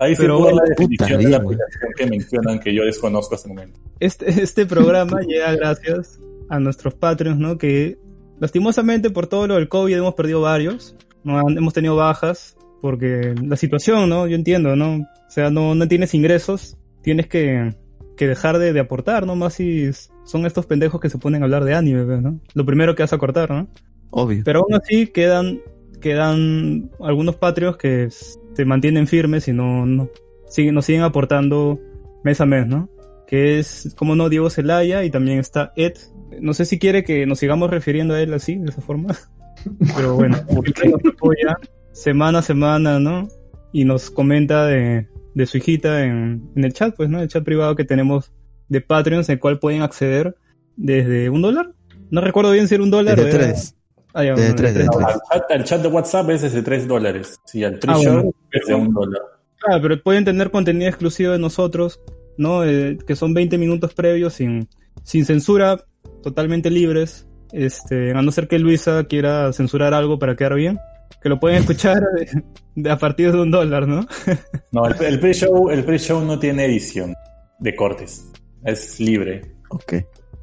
Ahí 0.00 0.14
Pero 0.16 0.38
puedo 0.38 0.56
dar 0.56 0.56
la 0.56 0.70
definición 0.70 1.08
puta 1.08 1.18
de 1.18 1.30
la 1.30 1.36
aplicación 1.36 1.92
que 1.96 2.06
mencionan 2.06 2.60
que 2.60 2.74
yo 2.74 2.84
desconozco 2.84 3.34
hasta 3.34 3.48
el 3.48 3.54
momento. 3.54 3.80
Este, 4.00 4.28
este 4.42 4.66
programa 4.66 5.20
llega 5.26 5.54
gracias 5.54 6.20
a 6.48 6.58
nuestros 6.58 6.94
Patreons, 6.94 7.38
¿no? 7.38 7.58
Que 7.58 7.98
lastimosamente 8.40 9.10
por 9.10 9.26
todo 9.26 9.46
lo 9.46 9.54
del 9.54 9.68
COVID 9.68 9.96
hemos 9.96 10.14
perdido 10.14 10.40
varios, 10.40 10.96
¿no? 11.22 11.40
Hemos 11.48 11.72
tenido 11.72 11.96
bajas 11.96 12.56
porque 12.80 13.34
la 13.42 13.56
situación, 13.56 14.08
¿no? 14.08 14.26
Yo 14.26 14.34
entiendo, 14.34 14.76
¿no? 14.76 14.96
O 14.96 15.30
sea, 15.30 15.50
no, 15.50 15.74
no 15.74 15.88
tienes 15.88 16.12
ingresos, 16.14 16.76
tienes 17.02 17.28
que, 17.28 17.74
que 18.16 18.28
dejar 18.28 18.58
de, 18.58 18.72
de 18.72 18.80
aportar, 18.80 19.26
¿no? 19.26 19.36
Más 19.36 19.54
si 19.54 19.90
son 20.24 20.44
estos 20.44 20.66
pendejos 20.66 21.00
que 21.00 21.08
se 21.08 21.18
ponen 21.18 21.42
a 21.42 21.44
hablar 21.46 21.64
de 21.64 21.74
anime, 21.74 22.20
¿no? 22.20 22.40
Lo 22.52 22.66
primero 22.66 22.94
que 22.94 23.02
vas 23.02 23.12
a 23.12 23.18
cortar, 23.18 23.50
¿no? 23.50 23.68
Obvio. 24.10 24.42
Pero 24.44 24.60
aún 24.60 24.74
así 24.74 25.06
quedan, 25.06 25.60
quedan 26.00 26.90
algunos 27.00 27.36
Patreons 27.36 27.76
que 27.76 28.08
se 28.54 28.64
mantienen 28.64 29.06
firmes 29.06 29.48
y 29.48 29.52
no, 29.52 29.84
no 29.86 30.08
siguen, 30.48 30.74
nos 30.74 30.86
siguen 30.86 31.02
aportando 31.02 31.78
mes 32.22 32.40
a 32.40 32.46
mes, 32.46 32.66
¿no? 32.66 32.88
que 33.26 33.58
es, 33.58 33.94
como 33.96 34.14
no, 34.16 34.28
Diego 34.28 34.50
Zelaya, 34.50 35.02
y 35.02 35.10
también 35.10 35.38
está 35.38 35.72
Ed. 35.76 35.94
No 36.42 36.52
sé 36.52 36.66
si 36.66 36.78
quiere 36.78 37.04
que 37.04 37.24
nos 37.26 37.38
sigamos 37.38 37.70
refiriendo 37.70 38.12
a 38.14 38.20
él 38.20 38.34
así, 38.34 38.56
de 38.56 38.68
esa 38.70 38.82
forma. 38.82 39.14
Pero 39.96 40.14
bueno, 40.14 40.36
él 40.48 40.90
nos 40.90 41.12
apoya 41.14 41.56
semana 41.92 42.40
a 42.40 42.42
semana, 42.42 43.00
¿no? 43.00 43.28
Y 43.72 43.86
nos 43.86 44.10
comenta 44.10 44.66
de, 44.66 45.08
de 45.34 45.46
su 45.46 45.56
hijita 45.56 46.04
en, 46.04 46.50
en 46.54 46.64
el 46.64 46.74
chat, 46.74 46.94
pues, 46.94 47.08
¿no? 47.08 47.22
El 47.22 47.28
chat 47.28 47.42
privado 47.44 47.74
que 47.76 47.84
tenemos 47.84 48.30
de 48.68 48.82
Patreons, 48.82 49.28
en 49.30 49.34
el 49.34 49.40
cual 49.40 49.58
pueden 49.58 49.80
acceder 49.80 50.36
desde 50.76 51.30
un 51.30 51.40
dólar. 51.40 51.72
No 52.10 52.20
recuerdo 52.20 52.52
bien 52.52 52.68
si 52.68 52.74
era 52.74 52.84
un 52.84 52.90
dólar 52.90 53.16
Desde 53.16 53.30
o 53.30 53.34
era- 53.34 53.44
tres. 53.46 53.74
Tres, 54.14 54.74
de 54.74 54.80
desde 54.80 54.84
No, 54.84 55.06
al, 55.06 55.14
chat, 55.14 55.50
al 55.50 55.64
chat 55.64 55.82
de 55.82 55.88
WhatsApp 55.88 56.30
es 56.30 56.52
de 56.52 56.62
3 56.62 56.86
dólares. 56.88 57.38
Sí, 57.44 57.64
al 57.64 57.74
Ah, 57.74 57.78
pre-show 57.80 58.14
bueno. 58.14 58.30
es 58.52 58.66
de 58.66 58.74
un 58.74 58.92
dólar. 58.94 59.22
Claro, 59.58 59.82
pero 59.82 60.02
pueden 60.02 60.24
tener 60.24 60.50
contenido 60.50 60.88
exclusivo 60.88 61.32
de 61.32 61.38
nosotros, 61.38 62.00
¿no? 62.38 62.64
Eh, 62.64 62.96
que 63.06 63.16
son 63.16 63.34
20 63.34 63.58
minutos 63.58 63.92
previos 63.94 64.34
sin, 64.34 64.68
sin 65.02 65.24
censura, 65.24 65.78
totalmente 66.22 66.70
libres. 66.70 67.26
Este, 67.52 68.10
a 68.12 68.20
no 68.22 68.30
ser 68.32 68.46
que 68.48 68.58
Luisa 68.58 69.04
quiera 69.04 69.52
censurar 69.52 69.94
algo 69.94 70.18
para 70.18 70.34
quedar 70.36 70.54
bien, 70.54 70.78
que 71.22 71.28
lo 71.28 71.38
pueden 71.40 71.58
escuchar 71.58 72.02
de- 72.14 72.42
de- 72.74 72.90
a 72.90 72.98
partir 72.98 73.32
de 73.32 73.40
un 73.40 73.50
dólar, 73.50 73.86
¿no? 73.88 74.06
No, 74.72 74.86
el, 74.86 75.04
el 75.04 75.20
pre-show 75.20 75.70
el 75.70 75.84
pre-show 75.84 76.24
no 76.24 76.38
tiene 76.38 76.64
edición 76.66 77.14
de 77.60 77.74
cortes. 77.76 78.30
Es 78.64 78.98
libre. 79.00 79.42
Ok, 79.70 79.94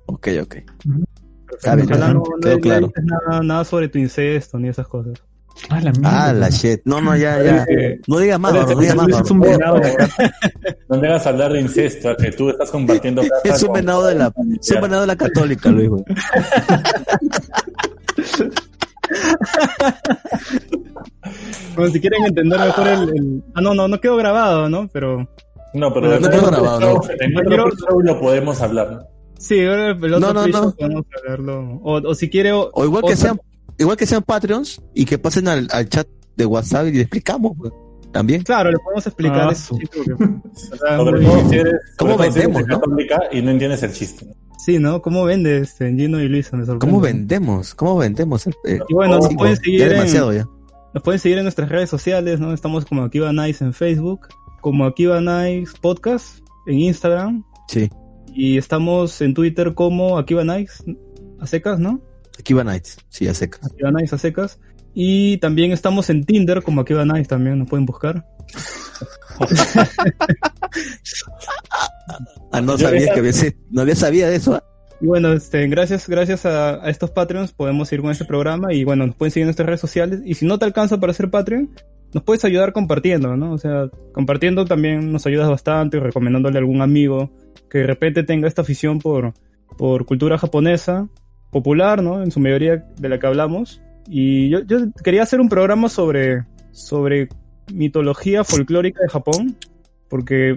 ok, 0.08 0.28
ok. 0.42 0.56
Bien, 1.63 1.88
Ojalá 1.89 2.08
no, 2.10 2.13
no- 2.13 2.51
no 2.51 2.60
claro. 2.60 2.88
dices 2.88 3.03
nada, 3.06 3.41
nada 3.44 3.63
sobre 3.65 3.88
tu 3.88 3.98
incesto 4.00 4.58
ni 4.60 4.70
esas 4.70 4.88
cosas. 4.88 5.13
Ah, 5.70 5.82
la 5.82 5.91
mierda. 5.91 6.25
Ah, 6.30 6.34
la 6.34 6.50
shit. 6.50 6.82
No, 6.86 7.01
no, 7.01 7.15
ya, 7.15 7.41
ya. 7.44 7.65
No 8.08 8.18
digas 8.20 8.39
más, 8.39 8.53
no 8.53 8.80
digas 8.80 8.96
más, 8.96 9.08
es 9.22 9.32
un 9.32 9.39
venado. 9.41 9.82
No 10.89 10.98
me 11.00 11.08
hagas 11.08 11.25
hablar 11.27 11.53
de 11.53 11.62
incesto, 11.62 12.15
que 12.18 12.32
tú 12.32 12.50
estás 12.50 12.70
compartiendo 12.72 13.22
Es 13.44 13.63
un 13.63 13.74
venado 13.74 14.06
de 14.08 14.15
la, 14.15 14.34
es 14.60 14.72
un 14.72 14.82
venado 14.82 15.01
de 15.01 15.08
la 15.08 15.15
católica, 15.15 15.70
Luis. 15.70 15.89
Bueno, 15.89 16.03
si 21.94 22.00
quieren 22.01 22.25
entender 22.25 22.60
mejor 22.60 22.88
el, 22.88 23.01
el- 23.10 23.44
Ah, 23.53 23.62
no, 23.62 23.74
no, 23.74 23.88
no 23.88 24.00
quedó 24.00 24.15
grabado, 24.18 24.70
¿no? 24.70 24.88
Pero... 24.91 25.27
No, 25.74 25.94
pero 25.94 26.08
No 26.08 26.15
en 26.15 26.24
quedó 26.32 26.48
grabado, 26.48 26.80
no. 26.80 27.01
en 27.20 27.38
otro 27.38 27.70
show 27.77 28.01
lo 28.01 28.20
podemos 28.20 28.62
hablar. 28.62 28.91
¿no? 28.91 29.00
Sí, 29.42 29.60
ahora 29.66 29.90
el 29.92 30.14
otro 30.14 30.34
No, 30.34 30.34
no, 30.34 30.48
no. 30.48 30.72
podemos 30.76 31.06
hablarlo. 31.18 31.80
O, 31.84 31.94
o 32.10 32.16
si 32.16 32.30
quiere... 32.30 32.52
O, 32.54 32.70
O 32.74 32.86
igual 32.86 33.04
que 33.08 33.16
sean, 33.16 33.40
igual 33.80 33.98
que 33.98 34.06
sean 34.06 34.22
Patreons 34.22 34.82
y 34.94 35.06
que 35.06 35.18
pasen 35.18 35.48
al, 35.48 35.68
al 35.72 35.90
chat 35.90 36.08
de 36.38 36.46
WhatsApp 36.46 36.88
y 36.88 36.92
le 36.92 37.02
explicamos, 37.02 37.58
güey. 37.58 37.72
También. 38.12 38.44
Claro, 38.44 38.70
le 38.72 38.78
podemos 38.78 39.08
explicar 39.08 39.48
Ah, 39.48 39.52
eso. 39.54 39.78
¿Cómo 41.98 42.18
vendemos, 42.18 42.66
de 42.66 42.68
no? 42.76 42.82
y 43.32 43.42
no 43.42 43.52
entiendes 43.52 43.84
el 43.84 43.94
chiste. 43.94 44.26
Sí, 44.58 44.78
¿no? 44.80 45.02
¿Cómo 45.02 45.24
vende 45.24 45.60
este 45.60 45.92
Gino 45.96 46.20
y 46.22 46.28
Luisa? 46.28 46.56
Me 46.58 46.66
sorprende. 46.66 46.86
¿Cómo 46.92 47.02
vendemos? 47.02 47.74
¿Cómo 47.74 47.98
vendemos? 47.98 48.46
el- 48.48 48.56
eh, 48.66 48.80
Y 48.88 48.94
bueno, 48.94 49.16
nos 49.16 49.28
Sí, 49.28 49.36
pueden 49.36 49.56
ya 49.56 49.62
seguir 49.62 49.82
en, 49.84 49.90
demasiado 49.90 50.34
ya. 50.34 50.48
nos 50.94 51.04
pueden 51.04 51.20
seguir 51.20 51.38
en 51.40 51.44
nuestras 51.46 51.70
redes 51.70 51.90
sociales, 51.90 52.40
¿no? 52.40 52.54
Estamos 52.54 52.86
como 52.86 53.04
Akiva 53.04 53.32
Nice 53.34 53.64
en 53.64 53.74
Facebook, 53.74 54.28
como 54.62 54.86
Akiva 54.86 55.20
Nice 55.22 55.72
Podcast 55.82 56.40
en 56.68 56.80
Instagram 56.80 57.44
Sí. 57.68 57.90
Y 58.34 58.58
estamos 58.58 59.22
en 59.22 59.34
Twitter 59.34 59.74
como 59.74 60.18
Akiva 60.18 60.44
Nice 60.44 60.84
a 61.40 61.48
secas, 61.48 61.80
¿no? 61.80 62.02
Aquí 62.40 62.54
va 62.54 62.64
Nights. 62.64 62.98
Sí, 63.10 63.26
ya 63.26 63.34
seca. 63.34 63.60
Akiva 63.64 63.92
Nice 63.92 64.16
a 64.16 64.18
secas. 64.18 64.60
Y 64.94 65.38
también 65.38 65.72
estamos 65.72 66.10
en 66.10 66.26
Tinder 66.26 66.64
como 66.64 66.82
Akiva 66.82 67.06
Nice 67.06 67.26
también, 67.30 67.60
nos 67.60 67.70
pueden 67.70 67.86
buscar. 67.86 68.26
Ah, 72.52 72.62
no 72.62 72.76
esa- 72.76 72.92
que 72.92 73.20
había, 73.20 73.32
no 73.70 73.82
había 73.82 73.96
sabía 73.96 74.30
de 74.30 74.36
eso. 74.36 74.56
¿ah? 74.56 74.64
Y 75.00 75.06
bueno, 75.08 75.32
este, 75.34 75.68
gracias, 75.68 76.08
gracias 76.08 76.46
a, 76.46 76.84
a 76.86 76.90
estos 76.90 77.10
Patreons 77.12 77.54
podemos 77.54 77.92
ir 77.92 78.02
con 78.02 78.12
este 78.12 78.26
programa 78.26 78.74
y 78.74 78.84
bueno, 78.84 79.08
nos 79.08 79.16
pueden 79.16 79.32
seguir 79.32 79.44
en 79.44 79.48
nuestras 79.48 79.66
redes 79.66 79.80
sociales. 79.82 80.22
Y 80.26 80.36
si 80.36 80.46
no 80.46 80.60
te 80.60 80.66
alcanza 80.66 81.00
para 81.00 81.14
ser 81.14 81.30
Patreon, 81.32 81.72
nos 82.14 82.24
puedes 82.24 82.44
ayudar 82.46 82.74
compartiendo, 82.74 83.36
¿no? 83.36 83.54
O 83.54 83.58
sea, 83.58 83.90
compartiendo 84.14 84.66
también 84.66 85.12
nos 85.12 85.26
ayudas 85.26 85.50
bastante, 85.50 86.00
recomendándole 86.00 86.58
a 86.58 86.60
algún 86.60 86.82
amigo 86.82 87.32
que 87.70 87.79
de 87.79 87.88
repente 87.88 88.24
tenga 88.24 88.48
esta 88.48 88.62
afición 88.62 89.00
por, 89.00 89.34
por 89.77 90.05
cultura 90.05 90.38
japonesa, 90.38 91.08
popular, 91.51 92.01
¿no? 92.01 92.24
En 92.24 92.31
su 92.31 92.39
mayoría 92.39 92.86
de 92.98 93.10
la 93.10 93.20
que 93.20 93.27
hablamos. 93.27 93.81
Y 94.08 94.50
yo, 94.50 94.62
yo 94.62 94.91
quería 95.03 95.24
hacer 95.24 95.39
un 95.39 95.50
programa 95.50 95.89
sobre, 95.89 96.46
sobre 96.72 97.29
mitología 97.74 98.43
folclórica 98.43 99.01
de 99.01 99.10
Japón, 99.10 99.58
porque 100.10 100.55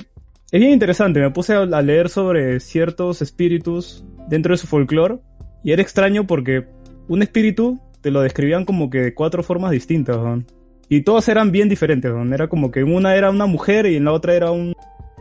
es 0.54 0.60
bien 0.60 0.72
interesante, 0.72 1.20
me 1.20 1.30
puse 1.30 1.54
a, 1.54 1.64
leer 1.82 2.08
sobre 2.08 2.60
ciertos 2.60 3.22
espíritus 3.22 4.04
dentro 4.28 4.54
de 4.54 4.58
su 4.58 4.66
folclore 4.66 5.18
y 5.62 5.72
era 5.72 5.82
extraño 5.82 6.26
porque 6.26 6.66
un 7.08 7.22
espíritu 7.22 7.80
te 8.00 8.10
lo 8.10 8.20
describían 8.20 8.64
como 8.64 8.90
que 8.90 8.98
de 8.98 9.14
cuatro 9.14 9.42
formas 9.42 9.72
distintas, 9.72 10.16
¿no? 10.18 10.44
Y 10.88 11.00
todas 11.02 11.28
eran 11.28 11.50
bien 11.50 11.68
diferentes, 11.68 12.12
¿no? 12.12 12.34
Era 12.34 12.48
como 12.48 12.70
que 12.70 12.80
en 12.80 12.94
una 12.94 13.16
era 13.16 13.30
una 13.30 13.46
mujer 13.46 13.86
y 13.86 13.96
en 13.96 14.04
la 14.04 14.12
otra 14.12 14.34
era 14.34 14.50
un, 14.50 14.74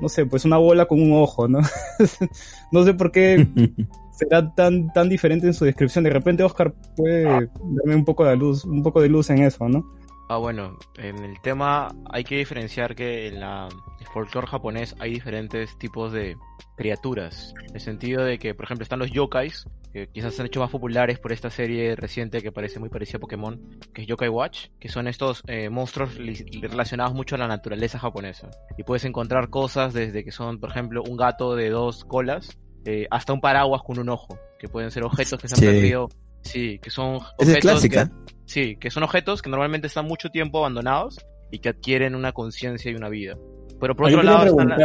no 0.04 0.10
sé, 0.10 0.26
pues 0.26 0.44
una 0.44 0.58
bola 0.58 0.86
con 0.86 1.02
un 1.02 1.14
ojo, 1.14 1.48
¿no? 1.48 1.62
no 2.74 2.84
sé 2.84 2.94
por 2.94 3.10
qué 3.10 3.48
será 4.12 4.54
tan, 4.54 4.92
tan 4.92 5.08
diferente 5.08 5.48
en 5.48 5.54
su 5.54 5.64
descripción. 5.64 6.04
De 6.04 6.10
repente 6.10 6.44
Oscar 6.44 6.74
puede 6.98 7.24
darme 7.24 7.96
un 7.96 8.04
poco 8.04 8.26
de 8.26 8.36
luz, 8.36 8.66
un 8.66 8.84
poco 8.84 9.02
de 9.02 9.08
luz 9.08 9.30
en 9.30 9.44
eso, 9.44 9.70
¿no? 9.70 9.86
Ah, 10.34 10.38
bueno, 10.40 10.80
en 10.98 11.20
el 11.24 11.40
tema 11.42 11.90
hay 12.12 12.24
que 12.24 12.38
diferenciar 12.38 12.96
que 12.96 13.28
en 13.28 13.40
la 13.40 13.68
el 14.00 14.08
folclore 14.08 14.48
japonés 14.48 14.96
hay 14.98 15.12
diferentes 15.14 15.78
tipos 15.78 16.12
de 16.12 16.36
criaturas. 16.76 17.54
En 17.70 17.76
el 17.76 17.82
sentido 17.82 18.24
de 18.24 18.40
que, 18.40 18.56
por 18.56 18.66
ejemplo, 18.66 18.82
están 18.82 18.98
los 18.98 19.12
yokais, 19.12 19.68
que 19.92 20.08
quizás 20.08 20.34
se 20.34 20.42
han 20.42 20.48
hecho 20.48 20.60
más 20.60 20.72
populares 20.72 21.20
por 21.20 21.32
esta 21.32 21.52
serie 21.52 21.96
reciente 21.96 22.42
que 22.42 22.52
parece 22.52 22.80
muy 22.80 22.90
parecida 22.90 23.18
a 23.18 23.22
Pokémon, 23.22 23.62
que 23.94 24.02
es 24.02 24.08
Yokai 24.08 24.30
Watch, 24.30 24.70
que 24.80 24.90
son 24.90 25.08
estos 25.08 25.44
eh, 25.46 25.70
monstruos 25.70 26.18
relacionados 26.62 27.14
mucho 27.14 27.36
a 27.36 27.38
la 27.38 27.48
naturaleza 27.48 28.00
japonesa. 28.00 28.50
Y 28.76 28.82
puedes 28.84 29.06
encontrar 29.06 29.52
cosas 29.52 29.94
desde 29.94 30.24
que 30.24 30.32
son, 30.32 30.60
por 30.60 30.72
ejemplo, 30.72 31.04
un 31.08 31.16
gato 31.16 31.56
de 31.56 31.70
dos 31.70 32.06
colas, 32.06 32.58
eh, 32.86 33.06
hasta 33.12 33.34
un 33.34 33.40
paraguas 33.40 33.84
con 33.84 34.00
un 34.00 34.10
ojo, 34.10 34.36
que 34.58 34.68
pueden 34.68 34.90
ser 34.90 35.04
objetos 35.04 35.40
que 35.40 35.48
se 35.48 35.54
han 35.54 35.60
Sí. 35.60 35.66
perdido. 35.68 36.10
Sí, 36.44 36.80
que 36.80 36.90
son 36.90 37.16
Esa 37.16 37.26
es 37.26 37.34
objetos 37.40 37.62
clásica. 37.62 38.06
que- 38.08 38.34
Sí, 38.46 38.76
que 38.76 38.92
son 38.92 39.04
objetos 39.04 39.42
que 39.42 39.50
normalmente 39.50 39.88
están 39.88 40.06
mucho 40.06 40.30
tiempo 40.30 40.60
abandonados 40.60 41.18
y 41.52 41.60
que 41.60 41.70
adquieren 41.70 42.14
una 42.16 42.34
conciencia 42.34 42.92
y 42.92 42.96
una 42.96 43.10
vida. 43.10 43.36
Pero 43.80 43.96
por 43.96 44.08
otro 44.08 44.22
lado, 44.24 44.58
la- 44.64 44.78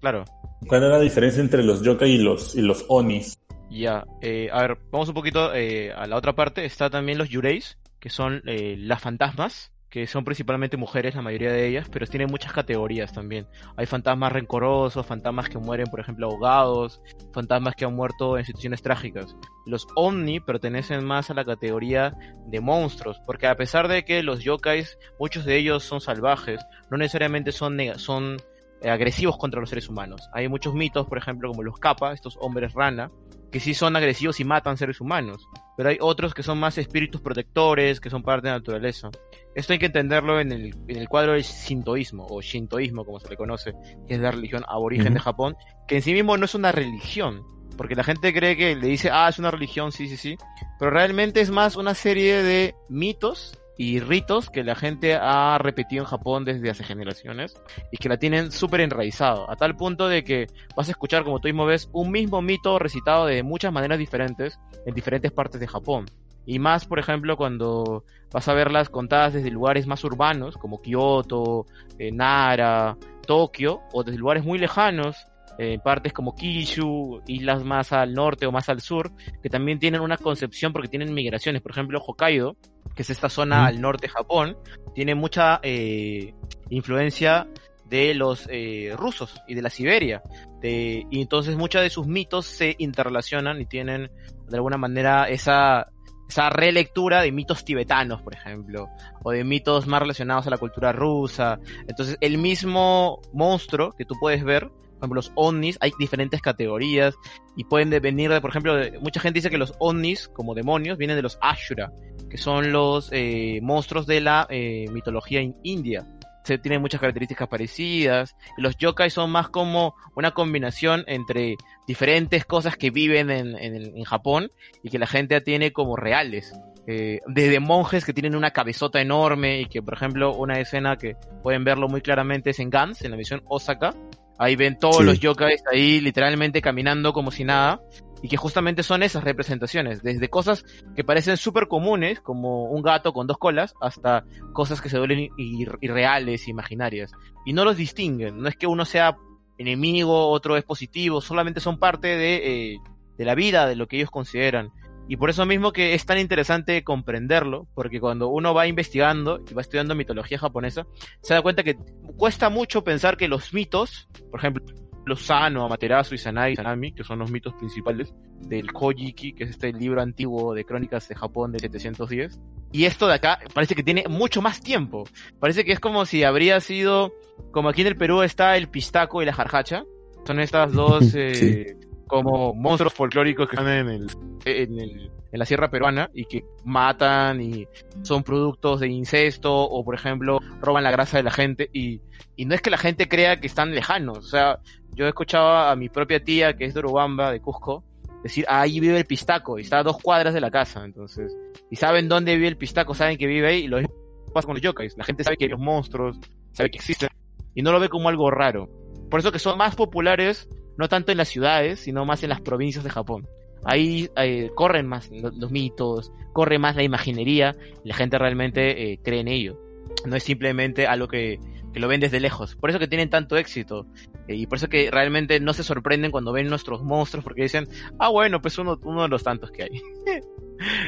claro, 0.00 0.24
cuál 0.66 0.82
era 0.84 0.98
la 0.98 1.00
diferencia 1.00 1.40
entre 1.40 1.62
los 1.62 1.82
yokai 1.82 2.10
y 2.10 2.18
los, 2.18 2.54
y 2.54 2.62
los 2.62 2.84
onis. 2.88 3.38
ya. 3.70 4.04
eh, 4.20 4.48
a 4.52 4.62
ver, 4.62 4.78
vamos 4.90 5.08
un 5.08 5.14
poquito 5.14 5.54
eh, 5.54 5.92
a 5.92 6.06
la 6.06 6.16
otra 6.16 6.34
parte. 6.34 6.64
Está 6.64 6.90
también 6.90 7.18
los 7.18 7.28
yureis, 7.28 7.78
que 8.00 8.10
son 8.10 8.42
eh, 8.46 8.74
las 8.78 9.00
fantasmas, 9.00 9.71
que 9.92 10.06
son 10.06 10.24
principalmente 10.24 10.78
mujeres, 10.78 11.14
la 11.14 11.20
mayoría 11.20 11.52
de 11.52 11.68
ellas, 11.68 11.86
pero 11.92 12.06
tienen 12.06 12.30
muchas 12.30 12.50
categorías 12.50 13.12
también. 13.12 13.46
Hay 13.76 13.84
fantasmas 13.84 14.32
rencorosos, 14.32 15.04
fantasmas 15.04 15.50
que 15.50 15.58
mueren, 15.58 15.86
por 15.88 16.00
ejemplo, 16.00 16.28
ahogados, 16.28 17.02
fantasmas 17.34 17.74
que 17.76 17.84
han 17.84 17.94
muerto 17.94 18.38
en 18.38 18.46
situaciones 18.46 18.80
trágicas. 18.80 19.36
Los 19.66 19.86
Omni 19.94 20.40
pertenecen 20.40 21.04
más 21.04 21.28
a 21.28 21.34
la 21.34 21.44
categoría 21.44 22.16
de 22.46 22.60
monstruos, 22.60 23.20
porque 23.26 23.46
a 23.46 23.56
pesar 23.58 23.86
de 23.86 24.02
que 24.06 24.22
los 24.22 24.42
yokais, 24.42 24.98
muchos 25.20 25.44
de 25.44 25.58
ellos 25.58 25.84
son 25.84 26.00
salvajes, 26.00 26.64
no 26.90 26.96
necesariamente 26.96 27.52
son, 27.52 27.76
son 27.96 28.38
eh, 28.80 28.88
agresivos 28.88 29.36
contra 29.36 29.60
los 29.60 29.68
seres 29.68 29.90
humanos. 29.90 30.26
Hay 30.32 30.48
muchos 30.48 30.72
mitos, 30.72 31.06
por 31.06 31.18
ejemplo, 31.18 31.50
como 31.50 31.64
los 31.64 31.78
kappa, 31.78 32.14
estos 32.14 32.38
hombres 32.40 32.72
rana, 32.72 33.10
que 33.52 33.60
sí 33.60 33.74
son 33.74 33.94
agresivos 33.94 34.40
y 34.40 34.44
matan 34.44 34.76
seres 34.76 35.00
humanos. 35.00 35.46
Pero 35.76 35.90
hay 35.90 35.98
otros 36.00 36.34
que 36.34 36.42
son 36.42 36.58
más 36.58 36.78
espíritus 36.78 37.20
protectores, 37.20 38.00
que 38.00 38.10
son 38.10 38.22
parte 38.22 38.48
de 38.48 38.52
la 38.52 38.58
naturaleza. 38.58 39.10
Esto 39.54 39.74
hay 39.74 39.78
que 39.78 39.86
entenderlo 39.86 40.40
en 40.40 40.50
el, 40.50 40.74
en 40.88 40.96
el 40.96 41.08
cuadro 41.08 41.32
del 41.32 41.44
sintoísmo, 41.44 42.26
o 42.28 42.40
shintoísmo 42.40 43.04
como 43.04 43.20
se 43.20 43.28
le 43.28 43.36
conoce, 43.36 43.74
que 44.08 44.14
es 44.14 44.20
la 44.20 44.30
religión 44.30 44.64
aborigen 44.66 45.14
de 45.14 45.20
Japón, 45.20 45.56
que 45.86 45.96
en 45.96 46.02
sí 46.02 46.14
mismo 46.14 46.36
no 46.36 46.46
es 46.46 46.54
una 46.54 46.72
religión, 46.72 47.44
porque 47.76 47.94
la 47.94 48.04
gente 48.04 48.32
cree 48.32 48.56
que 48.56 48.74
le 48.74 48.88
dice, 48.88 49.10
ah, 49.12 49.28
es 49.28 49.38
una 49.38 49.50
religión, 49.50 49.92
sí, 49.92 50.08
sí, 50.08 50.16
sí, 50.16 50.36
pero 50.78 50.90
realmente 50.90 51.40
es 51.40 51.50
más 51.50 51.76
una 51.76 51.94
serie 51.94 52.42
de 52.42 52.74
mitos 52.88 53.58
y 53.82 53.98
ritos 53.98 54.48
que 54.48 54.62
la 54.62 54.76
gente 54.76 55.16
ha 55.16 55.58
repetido 55.58 56.04
en 56.04 56.08
Japón 56.08 56.44
desde 56.44 56.70
hace 56.70 56.84
generaciones 56.84 57.60
y 57.90 57.96
que 57.96 58.08
la 58.08 58.16
tienen 58.16 58.52
súper 58.52 58.80
enraizado, 58.80 59.50
a 59.50 59.56
tal 59.56 59.74
punto 59.74 60.06
de 60.06 60.22
que 60.22 60.46
vas 60.76 60.86
a 60.86 60.92
escuchar, 60.92 61.24
como 61.24 61.40
tú 61.40 61.48
mismo 61.48 61.66
ves, 61.66 61.90
un 61.92 62.12
mismo 62.12 62.40
mito 62.42 62.78
recitado 62.78 63.26
de 63.26 63.42
muchas 63.42 63.72
maneras 63.72 63.98
diferentes 63.98 64.60
en 64.86 64.94
diferentes 64.94 65.32
partes 65.32 65.60
de 65.60 65.66
Japón. 65.66 66.06
Y 66.46 66.60
más, 66.60 66.86
por 66.86 67.00
ejemplo, 67.00 67.36
cuando 67.36 68.04
vas 68.32 68.46
a 68.46 68.54
verlas 68.54 68.88
contadas 68.88 69.32
desde 69.32 69.50
lugares 69.50 69.88
más 69.88 70.04
urbanos, 70.04 70.56
como 70.58 70.80
Kioto, 70.80 71.66
eh, 71.98 72.12
Nara, 72.12 72.96
Tokio, 73.26 73.80
o 73.92 74.04
desde 74.04 74.18
lugares 74.18 74.44
muy 74.44 74.60
lejanos, 74.60 75.26
eh, 75.58 75.78
partes 75.82 76.12
como 76.12 76.34
Kishu, 76.34 77.22
islas 77.26 77.64
más 77.64 77.92
al 77.92 78.14
norte 78.14 78.46
o 78.46 78.52
más 78.52 78.68
al 78.68 78.80
sur, 78.80 79.12
que 79.42 79.50
también 79.50 79.78
tienen 79.78 80.00
una 80.00 80.16
concepción 80.16 80.72
porque 80.72 80.88
tienen 80.88 81.12
migraciones. 81.12 81.62
Por 81.62 81.72
ejemplo, 81.72 82.00
Hokkaido, 82.00 82.56
que 82.94 83.02
es 83.02 83.10
esta 83.10 83.28
zona 83.28 83.66
al 83.66 83.80
norte 83.80 84.06
de 84.06 84.12
Japón, 84.12 84.56
tiene 84.94 85.14
mucha 85.14 85.60
eh, 85.62 86.34
influencia 86.70 87.46
de 87.88 88.14
los 88.14 88.48
eh, 88.50 88.94
rusos 88.96 89.34
y 89.46 89.54
de 89.54 89.62
la 89.62 89.70
Siberia. 89.70 90.22
De, 90.60 91.06
y 91.10 91.20
entonces 91.20 91.56
muchos 91.56 91.82
de 91.82 91.90
sus 91.90 92.06
mitos 92.06 92.46
se 92.46 92.74
interrelacionan 92.78 93.60
y 93.60 93.66
tienen 93.66 94.10
de 94.48 94.56
alguna 94.56 94.78
manera 94.78 95.28
esa, 95.28 95.92
esa 96.28 96.48
relectura 96.48 97.20
de 97.20 97.30
mitos 97.30 97.64
tibetanos, 97.64 98.22
por 98.22 98.34
ejemplo, 98.34 98.88
o 99.22 99.32
de 99.32 99.44
mitos 99.44 99.86
más 99.86 100.00
relacionados 100.00 100.46
a 100.46 100.50
la 100.50 100.56
cultura 100.56 100.92
rusa. 100.92 101.58
Entonces 101.86 102.16
el 102.22 102.38
mismo 102.38 103.20
monstruo 103.34 103.92
que 103.92 104.06
tú 104.06 104.14
puedes 104.18 104.42
ver 104.42 104.70
por 105.02 105.06
ejemplo, 105.06 105.16
los 105.16 105.32
ovnis, 105.34 105.78
hay 105.80 105.90
diferentes 105.98 106.40
categorías 106.40 107.16
y 107.56 107.64
pueden 107.64 107.90
venir 107.90 108.30
de, 108.30 108.40
por 108.40 108.50
ejemplo, 108.50 108.78
mucha 109.00 109.18
gente 109.18 109.38
dice 109.38 109.50
que 109.50 109.58
los 109.58 109.74
ovnis, 109.80 110.28
como 110.28 110.54
demonios, 110.54 110.96
vienen 110.96 111.16
de 111.16 111.22
los 111.22 111.38
Ashura, 111.40 111.90
que 112.30 112.38
son 112.38 112.70
los 112.70 113.08
eh, 113.10 113.58
monstruos 113.62 114.06
de 114.06 114.20
la 114.20 114.46
eh, 114.48 114.86
mitología 114.92 115.40
india. 115.64 116.06
Se 116.44 116.56
tienen 116.56 116.80
muchas 116.80 117.00
características 117.00 117.48
parecidas. 117.48 118.36
Los 118.56 118.76
yokai 118.76 119.10
son 119.10 119.30
más 119.30 119.48
como 119.48 119.94
una 120.14 120.30
combinación 120.30 121.04
entre 121.08 121.56
diferentes 121.88 122.44
cosas 122.44 122.76
que 122.76 122.90
viven 122.90 123.30
en, 123.30 124.04
Japón 124.04 124.52
y 124.84 124.90
que 124.90 124.98
la 125.00 125.06
gente 125.08 125.40
tiene 125.40 125.72
como 125.72 125.96
reales. 125.96 126.52
Eh, 126.86 127.20
desde 127.26 127.58
monjes 127.60 128.04
que 128.04 128.12
tienen 128.12 128.36
una 128.36 128.52
cabezota 128.52 129.00
enorme 129.00 129.60
y 129.60 129.66
que, 129.66 129.82
por 129.82 129.94
ejemplo, 129.94 130.32
una 130.34 130.60
escena 130.60 130.96
que 130.96 131.16
pueden 131.42 131.64
verlo 131.64 131.88
muy 131.88 132.02
claramente 132.02 132.50
es 132.50 132.60
en 132.60 132.70
Gans, 132.70 133.02
en 133.02 133.12
la 133.12 133.16
misión 133.16 133.42
Osaka, 133.46 133.94
Ahí 134.42 134.56
ven 134.56 134.78
todos 134.78 134.98
Sí. 134.98 135.04
los 135.04 135.20
yokais 135.20 135.62
ahí 135.72 136.00
literalmente 136.00 136.60
caminando 136.60 137.12
como 137.12 137.30
si 137.30 137.44
nada. 137.44 137.80
Y 138.24 138.28
que 138.28 138.36
justamente 138.36 138.82
son 138.84 139.02
esas 139.02 139.24
representaciones. 139.24 140.02
Desde 140.02 140.28
cosas 140.30 140.64
que 140.94 141.02
parecen 141.02 141.36
súper 141.36 141.66
comunes, 141.66 142.20
como 142.20 142.66
un 142.70 142.80
gato 142.82 143.12
con 143.12 143.26
dos 143.26 143.36
colas, 143.36 143.74
hasta 143.80 144.24
cosas 144.52 144.80
que 144.80 144.88
se 144.88 144.96
vuelven 144.98 145.28
ir- 145.36 145.76
irreales, 145.80 146.46
imaginarias. 146.46 147.10
Y 147.44 147.52
no 147.52 147.64
los 147.64 147.76
distinguen. 147.76 148.38
No 148.40 148.48
es 148.48 148.54
que 148.56 148.68
uno 148.68 148.84
sea 148.84 149.16
enemigo, 149.58 150.28
otro 150.28 150.56
es 150.56 150.64
positivo. 150.64 151.20
Solamente 151.20 151.60
son 151.60 151.78
parte 151.78 152.08
de, 152.08 152.74
eh, 152.74 152.78
de 153.18 153.24
la 153.24 153.34
vida, 153.34 153.66
de 153.66 153.76
lo 153.76 153.86
que 153.88 153.96
ellos 153.96 154.10
consideran. 154.10 154.70
Y 155.08 155.16
por 155.16 155.30
eso 155.30 155.44
mismo 155.44 155.72
que 155.72 155.94
es 155.94 156.06
tan 156.06 156.18
interesante 156.18 156.84
comprenderlo, 156.84 157.66
porque 157.74 158.00
cuando 158.00 158.28
uno 158.28 158.54
va 158.54 158.66
investigando 158.66 159.40
y 159.50 159.54
va 159.54 159.62
estudiando 159.62 159.94
mitología 159.94 160.38
japonesa, 160.38 160.86
se 161.20 161.34
da 161.34 161.42
cuenta 161.42 161.62
que 161.62 161.76
cuesta 162.16 162.48
mucho 162.48 162.84
pensar 162.84 163.16
que 163.16 163.28
los 163.28 163.52
mitos, 163.52 164.08
por 164.30 164.40
ejemplo, 164.40 164.64
los 165.04 165.22
Sano, 165.22 165.64
Amaterasu 165.64 166.14
y 166.14 166.18
Sanai 166.18 166.54
Sanami, 166.54 166.92
que 166.92 167.04
son 167.04 167.18
los 167.18 167.30
mitos 167.30 167.54
principales 167.54 168.14
del 168.40 168.72
Kojiki, 168.72 169.32
que 169.32 169.44
es 169.44 169.50
este 169.50 169.72
libro 169.72 170.00
antiguo 170.00 170.54
de 170.54 170.64
crónicas 170.64 171.08
de 171.08 171.14
Japón 171.14 171.52
de 171.52 171.58
710. 171.58 172.38
Y 172.72 172.84
esto 172.84 173.06
de 173.06 173.14
acá 173.14 173.38
parece 173.52 173.74
que 173.74 173.82
tiene 173.82 174.04
mucho 174.08 174.40
más 174.40 174.60
tiempo. 174.60 175.04
Parece 175.38 175.64
que 175.64 175.72
es 175.72 175.80
como 175.80 176.06
si 176.06 176.24
habría 176.24 176.60
sido, 176.60 177.12
como 177.50 177.68
aquí 177.68 177.82
en 177.82 177.88
el 177.88 177.96
Perú 177.96 178.22
está 178.22 178.56
el 178.56 178.68
pistaco 178.68 179.22
y 179.22 179.26
la 179.26 179.32
jarjacha. 179.32 179.84
Son 180.24 180.40
estas 180.40 180.72
dos 180.72 181.12
eh, 181.14 181.34
Sí. 181.34 181.91
Como 182.12 182.52
monstruos 182.54 182.92
folclóricos 182.92 183.48
que 183.48 183.56
están 183.56 183.72
en, 183.72 183.88
el, 183.88 184.06
en, 184.44 184.78
el- 184.78 185.10
en 185.32 185.38
la 185.38 185.46
sierra 185.46 185.70
peruana 185.70 186.10
y 186.12 186.26
que 186.26 186.44
matan 186.62 187.40
y 187.40 187.66
son 188.02 188.22
productos 188.22 188.80
de 188.80 188.88
incesto 188.88 189.50
o 189.54 189.82
por 189.82 189.94
ejemplo 189.94 190.38
roban 190.60 190.84
la 190.84 190.90
grasa 190.90 191.16
de 191.16 191.22
la 191.22 191.30
gente 191.30 191.70
y, 191.72 192.02
y 192.36 192.44
no 192.44 192.54
es 192.54 192.60
que 192.60 192.68
la 192.68 192.76
gente 192.76 193.08
crea 193.08 193.40
que 193.40 193.46
están 193.46 193.74
lejanos, 193.74 194.18
o 194.18 194.22
sea, 194.28 194.58
yo 194.94 195.06
escuchaba 195.08 195.70
a 195.70 195.76
mi 195.76 195.88
propia 195.88 196.22
tía 196.22 196.54
que 196.54 196.66
es 196.66 196.74
de 196.74 196.80
Urubamba, 196.80 197.32
de 197.32 197.40
Cusco, 197.40 197.82
decir, 198.22 198.44
"Ah, 198.46 198.60
ahí 198.60 198.78
vive 198.78 198.98
el 198.98 199.06
pistaco 199.06 199.58
y 199.58 199.62
está 199.62 199.78
a 199.78 199.82
dos 199.82 199.96
cuadras 200.02 200.34
de 200.34 200.42
la 200.42 200.50
casa, 200.50 200.84
entonces, 200.84 201.34
y 201.70 201.76
saben 201.76 202.10
dónde 202.10 202.34
vive 202.36 202.48
el 202.48 202.58
pistaco, 202.58 202.92
saben 202.94 203.16
que 203.16 203.26
vive 203.26 203.48
ahí 203.48 203.60
y 203.64 203.68
lo 203.68 203.78
mismo 203.78 203.94
pasa 204.34 204.44
con 204.46 204.54
los 204.56 204.62
yokais, 204.62 204.98
la 204.98 205.04
gente 205.04 205.24
sabe 205.24 205.38
que 205.38 205.44
hay 205.46 205.50
los 205.50 205.60
monstruos, 205.60 206.18
sabe 206.52 206.70
que 206.70 206.76
existen 206.76 207.08
y 207.54 207.62
no 207.62 207.72
lo 207.72 207.80
ve 207.80 207.88
como 207.88 208.10
algo 208.10 208.30
raro. 208.30 208.68
Por 209.10 209.18
eso 209.20 209.32
que 209.32 209.38
son 209.38 209.56
más 209.56 209.74
populares 209.76 210.46
no 210.76 210.88
tanto 210.88 211.12
en 211.12 211.18
las 211.18 211.28
ciudades, 211.28 211.80
sino 211.80 212.04
más 212.04 212.22
en 212.22 212.30
las 212.30 212.40
provincias 212.40 212.84
de 212.84 212.90
Japón. 212.90 213.26
Ahí 213.64 214.08
eh, 214.16 214.50
corren 214.54 214.86
más 214.86 215.10
lo- 215.10 215.30
los, 215.30 215.50
mitos, 215.50 216.10
corre 216.32 216.58
más 216.58 216.74
la 216.76 216.82
imaginería, 216.82 217.56
y 217.84 217.88
la 217.88 217.94
gente 217.94 218.18
realmente 218.18 218.92
eh, 218.92 218.98
cree 219.02 219.20
en 219.20 219.28
ello. 219.28 219.58
No 220.06 220.16
es 220.16 220.24
simplemente 220.24 220.86
algo 220.86 221.06
que, 221.06 221.38
que 221.72 221.78
lo 221.80 221.86
ven 221.86 222.00
desde 222.00 222.18
lejos. 222.18 222.56
Por 222.56 222.70
eso 222.70 222.78
que 222.78 222.88
tienen 222.88 223.08
tanto 223.10 223.36
éxito. 223.36 223.86
eh, 224.26 224.34
y 224.34 224.46
por 224.46 224.56
eso 224.58 224.68
que 224.68 224.90
realmente 224.90 225.38
no 225.40 225.52
se 225.52 225.62
sorprenden 225.62 226.10
cuando 226.10 226.32
ven 226.32 226.48
nuestros 226.48 226.82
monstruos, 226.82 227.22
porque 227.22 227.42
dicen, 227.42 227.68
ah, 228.00 228.08
bueno, 228.08 228.40
pues 228.42 228.58
uno, 228.58 228.78
uno 228.82 229.02
de 229.02 229.08
los 229.08 229.22
tantos 229.22 229.50
que 229.52 229.64
hay. 229.64 229.70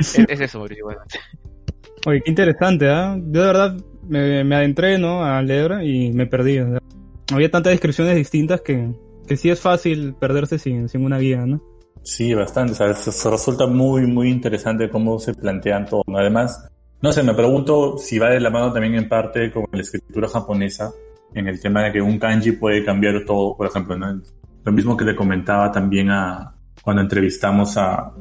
es, 0.01 0.19
es 0.19 0.41
eso, 0.41 0.59
Mauricio. 0.59 0.85
bueno. 0.87 1.01
Oye, 2.07 2.21
qué 2.23 2.31
interesante, 2.31 2.89
¿ah? 2.91 3.17
Yo 3.17 3.41
de 3.41 3.47
verdad 3.47 3.77
me, 4.09 4.45
me 4.45 4.57
adentré, 4.57 4.99
¿no? 4.99 5.25
A 5.25 5.41
leer 5.43 5.83
y 5.85 6.13
me 6.13 6.27
perdí. 6.27 6.59
o 6.59 6.69
sea, 6.71 6.79
había 7.33 7.51
tantas 7.51 7.73
descripciones 7.73 8.15
distintas 8.17 8.61
que, 8.61 8.91
que 9.27 9.37
sí 9.37 9.51
es 9.51 9.61
fácil 9.61 10.15
perderse 10.15 10.59
sin, 10.59 10.89
sin 10.89 11.05
una 11.05 11.19
guía, 11.19 11.45
¿no? 11.47 11.63
Sí, 12.03 12.35
bastante. 12.35 12.73
O 12.73 12.77
sea, 12.77 12.95
se, 12.95 13.13
se 13.13 13.31
resulta 13.31 13.67
muy, 13.67 14.07
muy 14.07 14.31
interesante 14.31 14.91
cómo 14.91 15.19
se 15.19 15.35
plantean 15.35 15.87
todo. 15.87 16.03
Además, 16.15 16.69
no 17.01 17.13
sé, 17.13 17.23
me 17.23 17.35
pregunto 17.35 17.99
si 17.99 18.19
va 18.19 18.31
de 18.31 18.41
la 18.41 18.51
mano 18.51 18.73
también 18.73 18.95
en 18.95 19.09
parte 19.09 19.51
con 19.51 19.65
la 19.73 19.81
escritura 19.81 20.29
japonesa, 20.29 20.91
en 21.35 21.49
el 21.49 21.61
tema 21.61 21.83
de 21.83 21.93
que 21.93 22.03
un 22.03 22.19
kanji 22.19 22.53
puede 22.53 22.85
cambiar 22.85 23.25
todo, 23.27 23.57
por 23.57 23.67
ejemplo, 23.67 23.97
¿no? 23.97 24.21
Lo 24.65 24.73
mismo 24.73 24.97
que 24.97 25.05
le 25.05 25.17
comentaba 25.17 25.71
también 25.71 26.11
a 26.11 26.55
cuando 26.83 27.03
entrevistamos 27.03 27.77
a, 27.77 28.13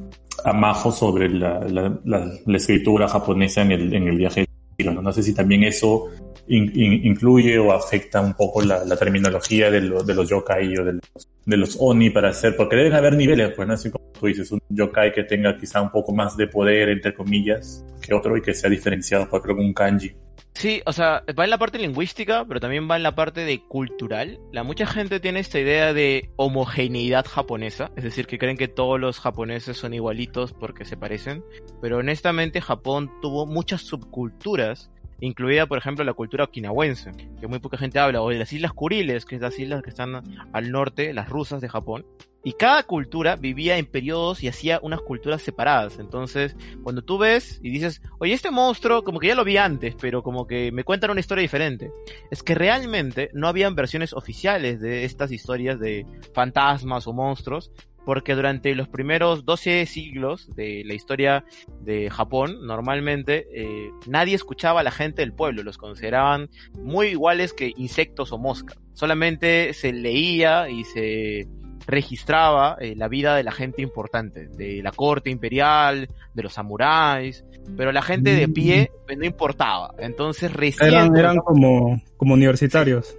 a 0.43 0.53
Majo 0.53 0.91
sobre 0.91 1.29
la, 1.29 1.59
la, 1.61 1.99
la, 2.05 2.31
la 2.45 2.57
escritura 2.57 3.07
japonesa 3.07 3.61
en 3.61 3.71
el, 3.71 3.93
en 3.93 4.07
el 4.07 4.17
viaje 4.17 4.45
¿no? 4.91 5.01
No 5.01 5.13
sé 5.13 5.23
si 5.23 5.33
también 5.33 5.63
eso 5.63 6.07
in- 6.47 6.71
incluye 7.05 7.57
o 7.59 7.71
afecta 7.71 8.19
un 8.21 8.33
poco 8.33 8.61
la, 8.61 8.83
la 8.83 8.97
terminología 8.97 9.69
de, 9.71 9.81
lo- 9.81 10.03
de 10.03 10.13
los 10.13 10.27
yokai 10.29 10.77
o 10.77 10.83
de 10.85 10.93
los, 10.93 11.29
de 11.45 11.57
los 11.57 11.77
oni 11.79 12.09
para 12.09 12.29
hacer, 12.29 12.55
porque 12.55 12.75
deben 12.75 12.93
haber 12.93 13.15
niveles, 13.15 13.51
pues, 13.55 13.67
¿no? 13.67 13.73
Así 13.73 13.91
como 13.91 14.05
tú 14.17 14.27
dices, 14.27 14.51
un 14.51 14.61
yokai 14.69 15.11
que 15.11 15.23
tenga 15.23 15.57
quizá 15.57 15.81
un 15.81 15.91
poco 15.91 16.13
más 16.13 16.37
de 16.37 16.47
poder, 16.47 16.89
entre 16.89 17.13
comillas, 17.13 17.85
que 18.01 18.13
otro 18.13 18.37
y 18.37 18.41
que 18.41 18.53
sea 18.53 18.69
diferenciado 18.69 19.29
por 19.29 19.43
que 19.43 19.51
un 19.51 19.73
kanji. 19.73 20.15
Sí, 20.53 20.81
o 20.85 20.93
sea, 20.93 21.23
va 21.37 21.45
en 21.45 21.49
la 21.49 21.57
parte 21.57 21.79
lingüística, 21.79 22.45
pero 22.45 22.59
también 22.59 22.87
va 22.89 22.95
en 22.95 23.03
la 23.03 23.15
parte 23.15 23.41
de 23.43 23.63
cultural. 23.67 24.39
La 24.51 24.63
mucha 24.63 24.85
gente 24.85 25.19
tiene 25.19 25.39
esta 25.39 25.59
idea 25.59 25.93
de 25.93 26.29
homogeneidad 26.35 27.25
japonesa, 27.25 27.91
es 27.95 28.03
decir, 28.03 28.27
que 28.27 28.37
creen 28.37 28.57
que 28.57 28.67
todos 28.67 28.99
los 28.99 29.19
japoneses 29.19 29.77
son 29.77 29.95
igualitos 29.95 30.53
porque 30.53 30.85
se 30.85 30.95
parecen, 30.95 31.43
pero 31.81 31.97
honestamente 31.97 32.61
Japón 32.61 33.11
tuvo 33.21 33.47
muchas 33.47 33.81
subculturas, 33.81 34.91
incluida 35.25 35.67
por 35.67 35.77
ejemplo 35.77 36.03
la 36.03 36.13
cultura 36.13 36.43
okinawense, 36.45 37.11
que 37.39 37.47
muy 37.47 37.59
poca 37.59 37.77
gente 37.77 37.99
habla, 37.99 38.21
o 38.21 38.29
de 38.29 38.37
las 38.37 38.51
Islas 38.51 38.73
Kuriles, 38.73 39.25
que 39.25 39.35
es 39.35 39.41
las 39.41 39.57
islas 39.57 39.81
que 39.81 39.89
están 39.89 40.21
al 40.51 40.71
norte, 40.71 41.13
las 41.13 41.29
rusas 41.29 41.61
de 41.61 41.69
Japón. 41.69 42.05
Y 42.45 42.53
cada 42.53 42.83
cultura 42.83 43.37
vivía 43.37 43.77
en 43.77 43.85
periodos 43.85 44.43
y 44.43 44.49
hacía 44.49 44.79
unas 44.83 44.99
culturas 44.99 45.41
separadas. 45.41 45.97
Entonces, 45.97 46.57
cuando 46.83 47.01
tú 47.01 47.17
ves 47.17 47.61
y 47.63 47.69
dices, 47.69 48.01
oye, 48.19 48.33
este 48.33 48.51
monstruo, 48.51 49.05
como 49.05 49.19
que 49.19 49.27
ya 49.27 49.35
lo 49.35 49.45
vi 49.45 49.55
antes, 49.55 49.95
pero 49.95 50.23
como 50.23 50.45
que 50.45 50.73
me 50.73 50.83
cuentan 50.83 51.11
una 51.11 51.21
historia 51.21 51.41
diferente. 51.41 51.89
Es 52.31 52.43
que 52.43 52.53
realmente 52.53 53.29
no 53.33 53.47
habían 53.47 53.75
versiones 53.75 54.11
oficiales 54.11 54.81
de 54.81 55.05
estas 55.05 55.31
historias 55.31 55.79
de 55.79 56.05
fantasmas 56.33 57.07
o 57.07 57.13
monstruos, 57.13 57.71
porque 58.05 58.35
durante 58.35 58.75
los 58.75 58.87
primeros 58.87 59.45
12 59.45 59.85
siglos 59.85 60.49
de 60.55 60.83
la 60.85 60.93
historia 60.93 61.45
de 61.81 62.09
Japón, 62.09 62.65
normalmente 62.65 63.47
eh, 63.53 63.91
nadie 64.07 64.35
escuchaba 64.35 64.81
a 64.81 64.83
la 64.83 64.91
gente 64.91 65.21
del 65.21 65.33
pueblo, 65.33 65.63
los 65.63 65.77
consideraban 65.77 66.49
muy 66.79 67.07
iguales 67.07 67.53
que 67.53 67.73
insectos 67.75 68.31
o 68.31 68.37
moscas. 68.37 68.77
Solamente 68.93 69.73
se 69.73 69.91
leía 69.93 70.69
y 70.69 70.83
se 70.83 71.47
registraba 71.85 72.77
eh, 72.79 72.95
la 72.95 73.07
vida 73.07 73.35
de 73.35 73.43
la 73.43 73.51
gente 73.51 73.81
importante, 73.81 74.47
de 74.47 74.81
la 74.81 74.91
corte 74.91 75.29
imperial, 75.29 76.07
de 76.33 76.43
los 76.43 76.53
samuráis, 76.53 77.43
pero 77.77 77.91
la 77.91 78.01
gente 78.01 78.35
de 78.35 78.47
pie 78.47 78.91
pues, 79.05 79.17
no 79.17 79.25
importaba. 79.25 79.93
Entonces 79.97 80.53
recién... 80.53 80.89
Eran, 80.89 81.15
eran 81.15 81.37
como, 81.37 82.01
como 82.17 82.33
universitarios. 82.33 83.17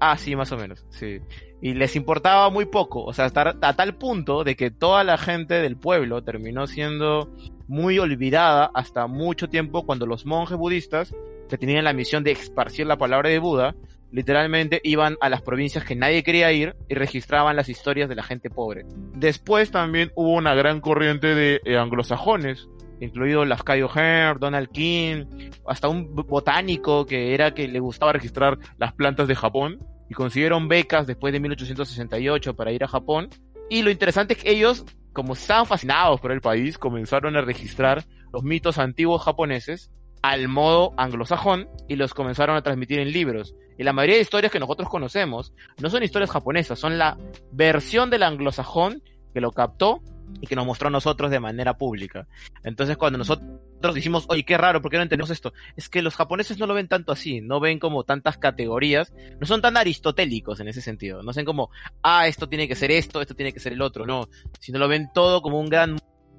Ah, 0.00 0.16
sí, 0.16 0.36
más 0.36 0.50
o 0.52 0.56
menos, 0.56 0.84
sí. 0.90 1.18
Y 1.64 1.72
les 1.72 1.96
importaba 1.96 2.50
muy 2.50 2.66
poco, 2.66 3.02
o 3.04 3.14
sea, 3.14 3.24
hasta 3.24 3.56
a 3.58 3.72
tal 3.72 3.94
punto 3.94 4.44
de 4.44 4.54
que 4.54 4.70
toda 4.70 5.02
la 5.02 5.16
gente 5.16 5.54
del 5.54 5.78
pueblo 5.78 6.22
terminó 6.22 6.66
siendo 6.66 7.30
muy 7.68 7.98
olvidada 7.98 8.70
hasta 8.74 9.06
mucho 9.06 9.48
tiempo 9.48 9.86
cuando 9.86 10.04
los 10.04 10.26
monjes 10.26 10.58
budistas, 10.58 11.16
que 11.48 11.56
tenían 11.56 11.84
la 11.84 11.94
misión 11.94 12.22
de 12.22 12.32
esparcir 12.32 12.86
la 12.86 12.98
palabra 12.98 13.30
de 13.30 13.38
Buda, 13.38 13.74
literalmente 14.12 14.78
iban 14.84 15.16
a 15.22 15.30
las 15.30 15.40
provincias 15.40 15.86
que 15.86 15.96
nadie 15.96 16.22
quería 16.22 16.52
ir 16.52 16.76
y 16.86 16.96
registraban 16.96 17.56
las 17.56 17.70
historias 17.70 18.10
de 18.10 18.16
la 18.16 18.24
gente 18.24 18.50
pobre. 18.50 18.84
Después 19.14 19.70
también 19.70 20.12
hubo 20.16 20.34
una 20.34 20.54
gran 20.54 20.82
corriente 20.82 21.34
de 21.34 21.62
eh, 21.64 21.78
anglosajones, 21.78 22.68
incluido 23.00 23.46
las 23.46 23.62
Cayo 23.62 23.88
Hearn, 23.88 24.38
Donald 24.38 24.68
King, 24.68 25.24
hasta 25.66 25.88
un 25.88 26.14
botánico 26.14 27.06
que 27.06 27.32
era 27.32 27.54
que 27.54 27.68
le 27.68 27.80
gustaba 27.80 28.12
registrar 28.12 28.58
las 28.76 28.92
plantas 28.92 29.28
de 29.28 29.34
Japón 29.34 29.78
consiguieron 30.14 30.68
becas 30.68 31.06
después 31.06 31.32
de 31.32 31.40
1868 31.40 32.54
para 32.54 32.72
ir 32.72 32.84
a 32.84 32.88
Japón. 32.88 33.30
Y 33.68 33.82
lo 33.82 33.90
interesante 33.90 34.34
es 34.34 34.42
que 34.42 34.50
ellos, 34.50 34.84
como 35.12 35.34
estaban 35.34 35.66
fascinados 35.66 36.20
por 36.20 36.32
el 36.32 36.40
país, 36.40 36.78
comenzaron 36.78 37.36
a 37.36 37.40
registrar 37.40 38.04
los 38.32 38.42
mitos 38.42 38.78
antiguos 38.78 39.22
japoneses 39.22 39.90
al 40.22 40.48
modo 40.48 40.94
anglosajón 40.96 41.68
y 41.88 41.96
los 41.96 42.14
comenzaron 42.14 42.56
a 42.56 42.62
transmitir 42.62 42.98
en 42.98 43.12
libros. 43.12 43.54
Y 43.76 43.82
la 43.82 43.92
mayoría 43.92 44.16
de 44.16 44.22
historias 44.22 44.52
que 44.52 44.60
nosotros 44.60 44.88
conocemos 44.88 45.52
no 45.80 45.90
son 45.90 46.02
historias 46.02 46.30
japonesas, 46.30 46.78
son 46.78 46.96
la 46.98 47.18
versión 47.52 48.08
del 48.08 48.22
anglosajón 48.22 49.02
que 49.34 49.40
lo 49.40 49.50
captó 49.50 50.00
y 50.40 50.46
que 50.46 50.56
nos 50.56 50.66
mostró 50.66 50.88
a 50.88 50.90
nosotros 50.90 51.30
de 51.30 51.40
manera 51.40 51.76
pública. 51.76 52.26
Entonces 52.62 52.96
cuando 52.96 53.18
nosotros 53.18 53.94
dijimos, 53.94 54.26
oye, 54.28 54.44
qué 54.44 54.58
raro, 54.58 54.82
¿por 54.82 54.90
qué 54.90 54.96
no 54.96 55.02
entendemos 55.02 55.30
esto? 55.30 55.52
Es 55.76 55.88
que 55.88 56.02
los 56.02 56.16
japoneses 56.16 56.58
no 56.58 56.66
lo 56.66 56.74
ven 56.74 56.88
tanto 56.88 57.12
así, 57.12 57.40
no 57.40 57.60
ven 57.60 57.78
como 57.78 58.04
tantas 58.04 58.38
categorías, 58.38 59.12
no 59.40 59.46
son 59.46 59.60
tan 59.62 59.76
aristotélicos 59.76 60.60
en 60.60 60.68
ese 60.68 60.80
sentido, 60.80 61.22
no 61.22 61.32
ven 61.32 61.44
como, 61.44 61.70
ah, 62.02 62.26
esto 62.26 62.48
tiene 62.48 62.68
que 62.68 62.74
ser 62.74 62.90
esto, 62.90 63.20
esto 63.20 63.34
tiene 63.34 63.52
que 63.52 63.60
ser 63.60 63.72
el 63.72 63.82
otro, 63.82 64.06
no, 64.06 64.28
sino 64.60 64.78
lo 64.78 64.88
ven 64.88 65.10
todo 65.14 65.42
como 65.42 65.60
un 65.60 65.68
gran, 65.68 65.96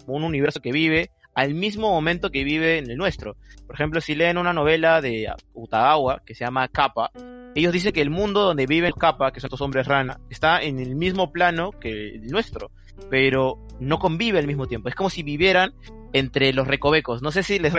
un 0.08 0.24
universo 0.24 0.62
que 0.62 0.72
vive 0.72 1.12
al 1.36 1.54
mismo 1.54 1.90
momento 1.90 2.32
que 2.32 2.44
vive 2.44 2.78
en 2.78 2.90
el 2.90 2.98
nuestro. 2.98 3.36
Por 3.68 3.76
ejemplo, 3.76 4.00
si 4.00 4.16
leen 4.16 4.38
una 4.38 4.54
novela 4.54 5.02
de 5.02 5.32
Utagawa 5.54 6.22
que 6.26 6.34
se 6.34 6.46
llama 6.46 6.70
Kappa, 6.70 7.12
ellos 7.56 7.74
dicen 7.74 7.92
que 7.92 8.02
el 8.02 8.10
mundo 8.10 8.42
donde 8.42 8.66
viven 8.66 8.94
Kappa, 8.94 9.32
que 9.32 9.42
son 9.42 9.48
estos 9.48 9.62
hombres 9.62 9.86
rana, 9.86 10.20
está 10.30 10.62
en 10.62 10.80
el 10.80 10.96
mismo 10.96 11.32
plano 11.32 11.72
que 11.72 12.16
el 12.16 12.28
nuestro, 12.28 12.72
pero 13.10 13.58
no 13.80 14.00
convive 14.00 14.40
al 14.40 14.48
mismo 14.48 14.68
tiempo. 14.68 14.90
Es 14.90 14.96
como 14.96 15.10
si 15.10 15.24
vivieran 15.24 15.74
entre 16.14 16.54
los 16.54 16.68
recovecos. 16.68 17.22
No 17.22 17.32
sé 17.32 17.44
si 17.44 17.60
les 17.60 17.74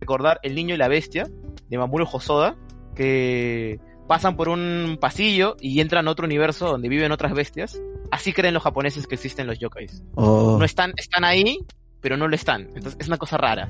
recordar 0.00 0.38
El 0.42 0.54
niño 0.54 0.74
y 0.74 0.78
la 0.78 0.88
bestia 0.88 1.28
de 1.68 1.78
Mamoru 1.78 2.06
Hosoda, 2.10 2.56
que 2.94 3.80
pasan 4.06 4.36
por 4.36 4.48
un 4.48 4.96
pasillo 5.00 5.56
y 5.60 5.80
entran 5.80 6.08
a 6.08 6.10
otro 6.10 6.24
universo 6.26 6.66
donde 6.68 6.88
viven 6.88 7.12
otras 7.12 7.32
bestias. 7.34 7.80
Así 8.10 8.32
creen 8.32 8.54
los 8.54 8.62
japoneses 8.62 9.06
que 9.06 9.14
existen 9.16 9.46
los 9.46 9.58
yokais. 9.58 10.02
Oh, 10.14 10.56
No 10.58 10.64
están, 10.64 10.92
están 10.96 11.24
ahí, 11.24 11.58
pero 12.00 12.16
no 12.16 12.26
lo 12.28 12.34
están. 12.34 12.62
Entonces 12.74 12.96
es 12.98 13.08
una 13.08 13.18
cosa 13.18 13.36
rara. 13.36 13.68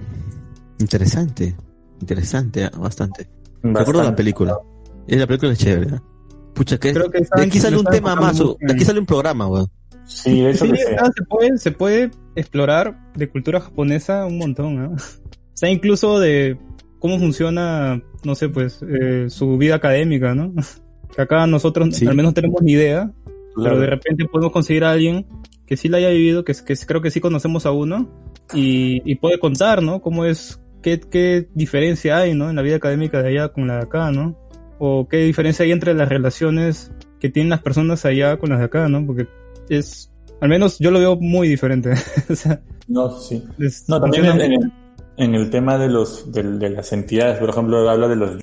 interesante. 0.78 1.56
Interesante, 2.00 2.64
ah, 2.64 2.70
bastante. 2.78 3.28
Recuerdo 3.62 3.92
la 3.94 3.98
Bastante. 3.98 4.16
película. 4.18 4.56
Y 5.08 5.16
la 5.16 5.26
película 5.26 5.52
es 5.52 5.58
chévere. 5.58 5.96
¿eh? 5.96 6.00
Pucha, 6.54 6.78
que 6.78 6.92
Creo 6.92 7.10
que 7.10 7.20
de 7.20 7.42
aquí 7.42 7.58
sale 7.58 7.76
un 7.76 7.84
tema 7.84 8.14
más, 8.14 8.38
de 8.38 8.72
aquí 8.72 8.84
sale 8.84 9.00
un 9.00 9.06
programa, 9.06 9.48
weón. 9.48 9.68
Sí, 10.08 10.40
de 10.42 10.50
hecho 10.50 10.64
Sí, 10.64 10.72
que 10.72 10.96
ah, 10.98 11.10
se 11.14 11.22
puede, 11.24 11.58
se 11.58 11.70
puede 11.72 12.10
explorar 12.34 12.98
de 13.14 13.28
cultura 13.28 13.60
japonesa 13.60 14.26
un 14.26 14.38
montón, 14.38 14.78
¿ah? 14.78 14.90
O 15.54 15.56
sea, 15.60 15.70
incluso 15.70 16.18
de 16.20 16.56
cómo 16.98 17.18
funciona, 17.18 18.00
no 18.24 18.34
sé, 18.34 18.48
pues, 18.48 18.80
eh, 18.82 19.26
su 19.28 19.56
vida 19.58 19.74
académica, 19.76 20.34
¿no? 20.34 20.52
Que 21.14 21.22
acá 21.22 21.46
nosotros 21.46 21.94
Sí. 21.96 22.06
al 22.06 22.14
menos 22.14 22.30
no 22.30 22.34
tenemos 22.34 22.60
ni 22.62 22.72
idea, 22.72 23.10
Claro. 23.54 23.70
pero 23.76 23.80
de 23.80 23.86
repente 23.86 24.24
podemos 24.26 24.52
conseguir 24.52 24.84
a 24.84 24.92
alguien 24.92 25.26
que 25.66 25.76
sí 25.76 25.88
la 25.88 25.96
haya 25.98 26.10
vivido, 26.10 26.44
que, 26.44 26.52
que 26.64 26.74
creo 26.86 27.02
que 27.02 27.10
sí 27.10 27.20
conocemos 27.20 27.66
a 27.66 27.72
uno, 27.72 28.08
y, 28.54 29.02
y 29.10 29.16
puede 29.16 29.38
contar, 29.38 29.82
¿no? 29.82 30.00
Cómo 30.00 30.24
es, 30.24 30.60
qué, 30.82 31.00
qué 31.00 31.48
diferencia 31.54 32.18
hay, 32.18 32.34
¿no? 32.34 32.48
En 32.50 32.56
la 32.56 32.62
vida 32.62 32.76
académica 32.76 33.22
de 33.22 33.28
allá 33.30 33.48
con 33.48 33.66
la 33.66 33.76
de 33.78 33.82
acá, 33.82 34.10
¿no? 34.12 34.38
O 34.78 35.08
qué 35.08 35.18
diferencia 35.18 35.64
hay 35.64 35.72
entre 35.72 35.92
las 35.94 36.08
relaciones 36.08 36.92
que 37.20 37.28
tienen 37.30 37.50
las 37.50 37.62
personas 37.62 38.04
allá 38.04 38.36
con 38.38 38.50
las 38.50 38.60
de 38.60 38.66
acá, 38.66 38.88
¿no? 38.88 39.04
Porque 39.04 39.26
es, 39.68 40.10
al 40.40 40.48
menos 40.48 40.78
yo 40.78 40.90
lo 40.90 40.98
veo 40.98 41.16
muy 41.16 41.48
diferente. 41.48 41.92
o 42.30 42.34
sea, 42.34 42.60
No, 42.86 43.10
sí. 43.18 43.42
No, 43.88 44.00
también 44.00 44.24
en, 44.26 44.40
el, 44.40 44.72
en 45.16 45.34
el 45.34 45.50
tema 45.50 45.78
de 45.78 45.88
los 45.88 46.30
del- 46.32 46.58
de, 46.58 46.70
las 46.70 46.92
entidades, 46.92 47.38
por 47.38 47.50
ejemplo, 47.50 47.88
habla 47.88 48.08
de 48.08 48.16
los 48.16 48.38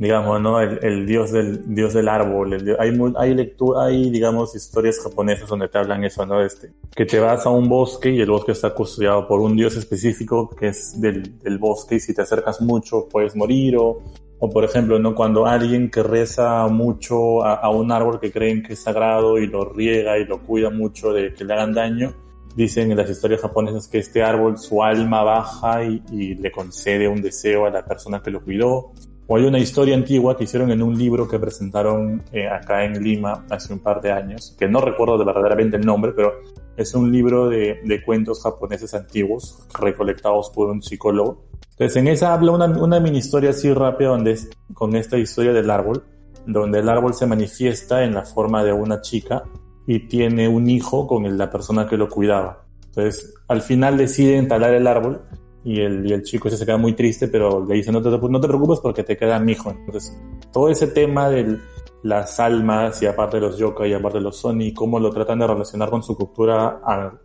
digamos, 0.00 0.40
¿no? 0.40 0.60
El, 0.60 0.78
el 0.84 1.06
dios 1.06 1.32
del 1.32 1.74
dios 1.74 1.92
del 1.92 2.06
árbol, 2.08 2.52
el 2.52 2.64
dios- 2.64 2.76
hay 2.78 2.96
hay 3.16 3.34
lectura, 3.34 3.86
hay 3.86 4.10
digamos 4.10 4.54
historias 4.54 5.00
japonesas 5.00 5.48
donde 5.48 5.66
te 5.68 5.76
hablan 5.76 6.04
eso, 6.04 6.24
¿no? 6.24 6.40
Este, 6.40 6.70
que 6.94 7.04
te 7.04 7.18
vas 7.18 7.44
a 7.46 7.50
un 7.50 7.68
bosque 7.68 8.10
y 8.12 8.20
el 8.20 8.30
bosque 8.30 8.52
está 8.52 8.72
custodiado 8.74 9.26
por 9.26 9.40
un 9.40 9.56
dios 9.56 9.74
específico 9.76 10.50
que 10.50 10.68
es 10.68 11.00
del, 11.00 11.40
del 11.40 11.58
bosque 11.58 11.96
y 11.96 12.00
si 12.00 12.14
te 12.14 12.22
acercas 12.22 12.60
mucho 12.60 13.08
puedes 13.10 13.34
morir 13.34 13.76
o 13.76 14.00
o 14.40 14.50
por 14.50 14.64
ejemplo, 14.64 14.98
¿no? 14.98 15.14
Cuando 15.14 15.46
alguien 15.46 15.90
que 15.90 16.02
reza 16.02 16.66
mucho 16.68 17.44
a, 17.44 17.68
un 17.70 17.90
árbol 17.90 18.20
que 18.20 18.30
creen 18.30 18.62
que 18.62 18.74
es 18.74 18.82
sagrado 18.82 19.38
y 19.38 19.46
lo 19.46 19.64
riega 19.64 20.18
y 20.18 20.24
lo 20.24 20.40
cuida 20.42 20.70
mucho 20.70 21.12
de 21.12 21.34
que 21.34 21.44
le 21.44 21.54
hagan 21.54 21.74
daño, 21.74 22.14
dicen 22.54 22.90
en 22.90 22.96
las 22.96 23.10
historias 23.10 23.40
japonesas 23.40 23.88
que 23.88 23.98
este 23.98 24.22
árbol, 24.22 24.58
su 24.58 24.82
alma 24.82 25.22
baja 25.22 25.82
y, 25.82 26.34
le 26.36 26.52
concede 26.52 27.08
un 27.08 27.20
deseo 27.20 27.66
a 27.66 27.70
la 27.70 27.84
persona 27.84 28.22
que 28.22 28.30
lo 28.30 28.42
cuidó. 28.42 28.92
O 29.26 29.36
hay 29.36 29.44
una 29.44 29.58
historia 29.58 29.94
antigua 29.94 30.36
que 30.36 30.44
hicieron 30.44 30.70
en 30.70 30.82
un 30.82 30.96
libro 30.96 31.28
que 31.28 31.38
presentaron 31.38 32.22
eh, 32.32 32.48
acá 32.48 32.84
en 32.84 33.02
Lima 33.02 33.44
hace 33.50 33.74
un 33.74 33.80
par 33.80 34.00
de 34.00 34.10
años, 34.10 34.56
que 34.58 34.68
no 34.68 34.80
recuerdo 34.80 35.18
de 35.18 35.24
verdaderamente 35.24 35.76
el 35.76 35.84
nombre, 35.84 36.12
pero 36.12 36.32
es 36.78 36.94
un 36.94 37.10
libro 37.10 37.48
de, 37.48 37.80
de 37.84 38.02
cuentos 38.02 38.42
japoneses 38.42 38.94
antiguos 38.94 39.58
recolectados 39.78 40.50
por 40.50 40.70
un 40.70 40.80
psicólogo. 40.80 41.44
Entonces 41.72 41.96
en 41.96 42.08
esa 42.08 42.32
habla 42.32 42.52
una, 42.52 42.66
una 42.66 43.00
mini 43.00 43.18
historia 43.18 43.50
así 43.50 43.72
rápida 43.72 44.10
donde 44.10 44.32
es 44.32 44.48
con 44.74 44.94
esta 44.94 45.18
historia 45.18 45.52
del 45.52 45.70
árbol, 45.70 46.04
donde 46.46 46.78
el 46.78 46.88
árbol 46.88 47.14
se 47.14 47.26
manifiesta 47.26 48.04
en 48.04 48.14
la 48.14 48.22
forma 48.22 48.62
de 48.62 48.72
una 48.72 49.00
chica 49.00 49.42
y 49.86 50.06
tiene 50.06 50.48
un 50.48 50.70
hijo 50.70 51.06
con 51.06 51.36
la 51.36 51.50
persona 51.50 51.88
que 51.88 51.96
lo 51.96 52.08
cuidaba. 52.08 52.64
Entonces, 52.86 53.34
al 53.48 53.60
final 53.60 53.96
deciden 53.96 54.46
talar 54.46 54.74
el 54.74 54.86
árbol 54.86 55.22
y 55.64 55.80
el, 55.80 56.06
y 56.06 56.12
el 56.12 56.22
chico 56.22 56.48
se 56.48 56.64
queda 56.64 56.76
muy 56.76 56.92
triste, 56.94 57.26
pero 57.28 57.64
le 57.66 57.74
dice, 57.74 57.90
no 57.90 58.00
te, 58.00 58.10
no 58.10 58.40
te 58.40 58.48
preocupes 58.48 58.78
porque 58.80 59.02
te 59.02 59.16
queda 59.16 59.38
mi 59.38 59.52
hijo. 59.52 59.70
Entonces, 59.70 60.16
todo 60.52 60.68
ese 60.68 60.86
tema 60.86 61.28
de 61.28 61.58
las 62.02 62.38
almas 62.40 63.02
y 63.02 63.06
aparte 63.06 63.38
de 63.38 63.42
los 63.42 63.58
yokai 63.58 63.90
y 63.90 63.94
aparte 63.94 64.18
de 64.18 64.24
los 64.24 64.36
Sony, 64.38 64.72
cómo 64.74 64.98
lo 65.00 65.10
tratan 65.10 65.38
de 65.38 65.46
relacionar 65.46 65.90
con 65.90 66.02
su 66.02 66.16
cultura 66.16 66.80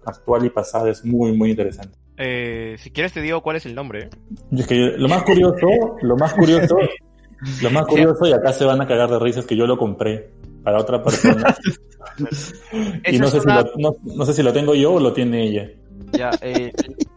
actual 0.06 0.46
y 0.46 0.50
pasada 0.50 0.90
es 0.90 1.06
muy, 1.06 1.36
muy 1.36 1.52
interesante. 1.52 1.98
Eh, 2.18 2.76
si 2.78 2.92
quieres 2.92 3.14
te 3.14 3.22
digo 3.22 3.42
cuál 3.42 3.58
es 3.58 3.66
el 3.66 3.76
nombre. 3.76 4.10
Y 4.52 4.62
es 4.62 4.68
que 4.68 4.76
lo 4.76 5.08
más 5.08 5.24
curioso, 5.24 5.68
lo 6.02 6.16
más 6.16 6.34
curioso, 6.34 6.78
lo 7.62 7.72
más 7.72 7.86
curioso, 7.88 8.28
y 8.28 8.34
acá 8.34 8.54
se 8.54 8.66
van 8.66 8.82
a 8.82 8.88
cagar 8.88 9.10
de 9.10 9.20
risa, 9.20 9.40
es 9.40 9.48
que 9.48 9.56
yo 9.56 9.66
lo 9.66 9.78
compré 9.78 10.32
para 10.64 10.80
otra 10.80 11.04
persona. 11.04 11.56
y 13.12 13.18
no 13.18 13.28
sé, 13.28 13.40
si 13.42 13.48
lo, 13.48 13.64
no, 13.78 13.96
no 14.04 14.26
sé 14.26 14.34
si 14.34 14.44
lo 14.44 14.54
tengo 14.54 14.76
yo 14.76 14.94
o 14.94 15.00
lo 15.00 15.14
tiene 15.14 15.44
ella. 15.44 15.70
Ya, 16.12 16.32
eh, 16.42 16.72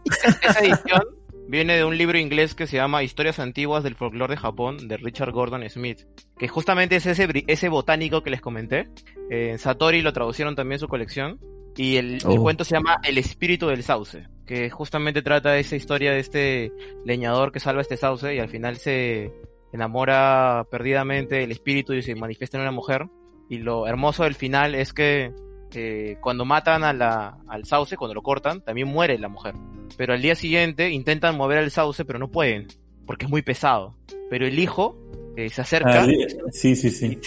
esa 0.41 0.59
edición 0.59 1.16
viene 1.47 1.77
de 1.77 1.83
un 1.85 1.97
libro 1.97 2.17
inglés 2.17 2.55
que 2.55 2.67
se 2.67 2.77
llama 2.77 3.03
Historias 3.03 3.39
antiguas 3.39 3.83
del 3.83 3.95
folclore 3.95 4.35
de 4.35 4.37
Japón 4.41 4.87
de 4.87 4.97
Richard 4.97 5.31
Gordon 5.31 5.67
Smith, 5.69 5.99
que 6.37 6.47
justamente 6.47 6.97
es 6.97 7.05
ese, 7.05 7.27
ese 7.47 7.69
botánico 7.69 8.21
que 8.23 8.29
les 8.29 8.41
comenté. 8.41 8.89
Eh, 9.29 9.49
en 9.51 9.59
Satori 9.59 10.01
lo 10.01 10.13
traducieron 10.13 10.55
también 10.55 10.79
su 10.79 10.87
colección. 10.87 11.39
Y 11.75 11.97
el, 11.97 12.15
el 12.15 12.21
Oh. 12.25 12.41
cuento 12.41 12.63
se 12.63 12.75
llama 12.75 12.97
El 13.03 13.19
espíritu 13.19 13.67
del 13.67 13.83
sauce, 13.83 14.27
que 14.47 14.69
justamente 14.71 15.21
trata 15.21 15.57
esa 15.59 15.75
historia 15.75 16.11
de 16.11 16.19
este 16.19 16.71
leñador 17.05 17.51
que 17.51 17.59
salva 17.59 17.81
este 17.81 17.97
sauce 17.97 18.33
y 18.33 18.39
al 18.39 18.49
final 18.49 18.77
se 18.77 19.31
enamora 19.71 20.65
perdidamente 20.71 21.35
del 21.35 21.51
espíritu 21.51 21.93
y 21.93 22.01
se 22.01 22.15
manifiesta 22.15 22.57
en 22.57 22.61
una 22.63 22.71
mujer. 22.71 23.05
Y 23.47 23.59
lo 23.59 23.87
hermoso 23.87 24.23
del 24.23 24.33
final 24.33 24.73
es 24.73 24.91
que 24.91 25.31
eh, 25.75 26.17
cuando 26.19 26.45
matan 26.45 26.83
a 26.83 26.93
la, 26.93 27.37
al 27.47 27.65
sauce, 27.65 27.95
cuando 27.95 28.15
lo 28.15 28.23
cortan, 28.23 28.61
también 28.61 28.87
muere 28.87 29.19
la 29.19 29.29
mujer. 29.29 29.53
Pero 29.95 30.13
al 30.13 30.21
día 30.21 30.35
siguiente 30.35 30.89
intentan 30.89 31.37
mover 31.37 31.59
al 31.59 31.71
sauce, 31.71 32.05
pero 32.05 32.19
no 32.19 32.29
pueden, 32.29 32.67
porque 33.05 33.25
es 33.25 33.31
muy 33.31 33.41
pesado. 33.41 33.95
Pero 34.29 34.45
el 34.45 34.59
hijo 34.59 34.97
eh, 35.37 35.49
se 35.49 35.61
acerca, 35.61 36.03
Ah, 36.03 36.07
sí, 36.51 36.75
sí, 36.75 36.89
sí. 36.89 37.19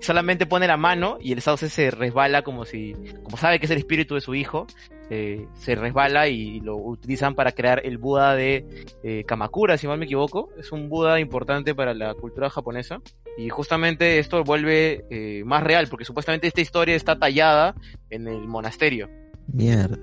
solamente 0.00 0.46
pone 0.46 0.66
la 0.66 0.76
mano 0.76 1.18
y 1.20 1.32
el 1.32 1.40
sauce 1.42 1.68
se 1.68 1.90
resbala 1.90 2.42
como 2.42 2.64
si, 2.64 2.94
como 3.22 3.36
sabe 3.36 3.58
que 3.58 3.66
es 3.66 3.70
el 3.70 3.78
espíritu 3.78 4.14
de 4.14 4.20
su 4.20 4.34
hijo, 4.34 4.66
eh, 5.12 5.48
se 5.54 5.74
resbala 5.74 6.28
y 6.28 6.60
lo 6.60 6.76
utilizan 6.76 7.34
para 7.34 7.50
crear 7.50 7.84
el 7.84 7.98
Buda 7.98 8.36
de 8.36 8.64
eh, 9.02 9.24
Kamakura, 9.26 9.76
si 9.76 9.88
mal 9.88 9.98
me 9.98 10.04
equivoco. 10.04 10.50
Es 10.56 10.70
un 10.70 10.88
Buda 10.88 11.18
importante 11.18 11.74
para 11.74 11.94
la 11.94 12.14
cultura 12.14 12.48
japonesa. 12.48 13.02
Y 13.36 13.48
justamente 13.48 14.20
esto 14.20 14.44
vuelve 14.44 15.04
eh, 15.10 15.42
más 15.44 15.64
real, 15.64 15.88
porque 15.88 16.04
supuestamente 16.04 16.46
esta 16.46 16.60
historia 16.60 16.94
está 16.94 17.18
tallada 17.18 17.74
en 18.08 18.28
el 18.28 18.46
monasterio. 18.46 19.08
Mierda. 19.52 19.98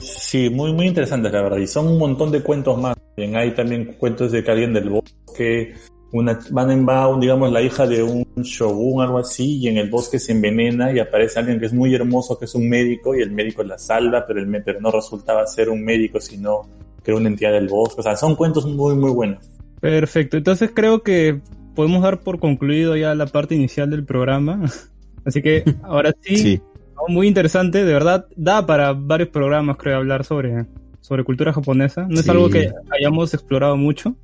Sí, 0.00 0.50
muy, 0.50 0.72
muy 0.72 0.86
interesante, 0.86 1.30
la 1.30 1.42
verdad. 1.42 1.58
Y 1.58 1.66
son 1.66 1.88
un 1.88 1.98
montón 1.98 2.30
de 2.32 2.42
cuentos 2.42 2.78
más. 2.80 2.96
Bien, 3.16 3.36
hay 3.36 3.52
también 3.54 3.94
cuentos 3.98 4.32
de 4.32 4.42
que 4.42 4.50
alguien 4.50 4.72
del 4.72 4.90
bosque, 4.90 5.74
una, 6.12 6.38
van 6.50 6.70
en 6.70 6.86
va, 6.86 7.08
un, 7.08 7.20
digamos, 7.20 7.52
la 7.52 7.62
hija 7.62 7.86
de 7.86 8.02
un 8.02 8.24
shogun, 8.36 9.02
algo 9.02 9.18
así, 9.18 9.58
y 9.58 9.68
en 9.68 9.78
el 9.78 9.90
bosque 9.90 10.18
se 10.18 10.32
envenena 10.32 10.92
y 10.92 10.98
aparece 10.98 11.38
alguien 11.38 11.60
que 11.60 11.66
es 11.66 11.72
muy 11.72 11.94
hermoso, 11.94 12.38
que 12.38 12.44
es 12.44 12.54
un 12.54 12.68
médico, 12.68 13.14
y 13.14 13.22
el 13.22 13.30
médico 13.30 13.62
la 13.62 13.78
salva, 13.78 14.24
pero, 14.26 14.40
el, 14.40 14.62
pero 14.64 14.80
no 14.80 14.90
resultaba 14.90 15.46
ser 15.46 15.70
un 15.70 15.84
médico, 15.84 16.20
sino 16.20 16.62
que 17.02 17.10
era 17.10 17.20
una 17.20 17.28
entidad 17.28 17.52
del 17.52 17.68
bosque. 17.68 18.00
O 18.00 18.02
sea, 18.02 18.16
son 18.16 18.34
cuentos 18.34 18.66
muy, 18.66 18.96
muy 18.96 19.10
buenos. 19.10 19.50
Perfecto, 19.80 20.36
entonces 20.36 20.70
creo 20.74 21.02
que 21.02 21.40
podemos 21.74 22.02
dar 22.02 22.20
por 22.20 22.40
concluido 22.40 22.96
ya 22.96 23.14
la 23.14 23.26
parte 23.26 23.54
inicial 23.54 23.90
del 23.90 24.04
programa. 24.04 24.62
Así 25.24 25.42
que 25.42 25.64
ahora 25.82 26.14
sí, 26.22 26.36
Sí. 26.36 26.62
¿No? 26.94 27.12
muy 27.12 27.26
interesante, 27.28 27.84
de 27.84 27.92
verdad, 27.92 28.26
da 28.36 28.64
para 28.66 28.92
varios 28.92 29.28
programas, 29.30 29.76
creo, 29.76 29.96
hablar 29.96 30.24
sobre, 30.24 30.66
sobre 31.00 31.24
cultura 31.24 31.52
japonesa. 31.52 32.06
No 32.08 32.20
es 32.20 32.28
algo 32.28 32.48
que 32.50 32.70
hayamos 32.90 33.34
explorado 33.34 33.76
mucho, 33.76 34.16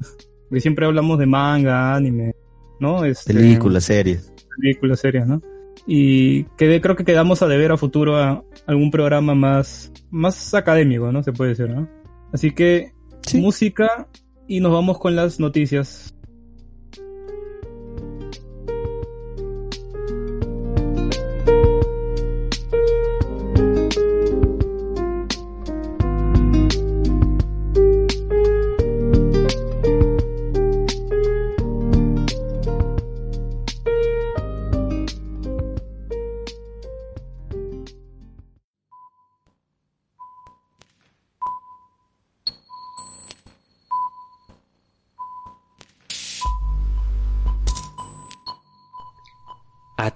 porque 0.48 0.60
siempre 0.60 0.86
hablamos 0.86 1.18
de 1.18 1.26
manga, 1.26 1.94
anime, 1.94 2.34
¿no? 2.78 3.04
Este, 3.04 3.32
Películas, 3.34 3.84
series. 3.84 4.32
películas, 4.60 5.00
series, 5.00 5.26
¿no? 5.26 5.42
Y 5.86 6.44
quedé, 6.58 6.80
creo 6.80 6.94
que 6.96 7.04
quedamos 7.04 7.42
a 7.42 7.48
deber 7.48 7.72
a 7.72 7.76
futuro 7.76 8.16
a 8.16 8.44
algún 8.66 8.90
programa 8.90 9.34
más, 9.34 9.90
más 10.10 10.52
académico, 10.54 11.10
¿no? 11.10 11.22
Se 11.22 11.32
puede 11.32 11.50
decir, 11.50 11.68
¿no? 11.70 11.88
Así 12.32 12.50
que, 12.52 12.92
Sí. 13.22 13.38
música 13.38 14.08
y 14.48 14.60
nos 14.60 14.72
vamos 14.72 14.98
con 14.98 15.14
las 15.14 15.38
noticias. 15.40 16.14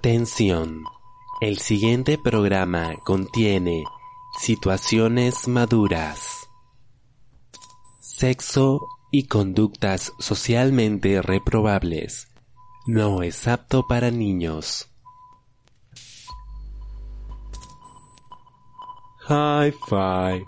Atención. 0.05 0.83
El 1.41 1.57
siguiente 1.57 2.19
programa 2.19 2.93
contiene 3.03 3.85
situaciones 4.37 5.47
maduras, 5.47 6.47
sexo 8.01 8.87
y 9.11 9.23
conductas 9.23 10.13
socialmente 10.19 11.23
reprobables. 11.23 12.27
No 12.85 13.23
es 13.23 13.47
apto 13.47 13.87
para 13.87 14.11
niños. 14.11 14.91
Hi-Fi. 19.27 20.45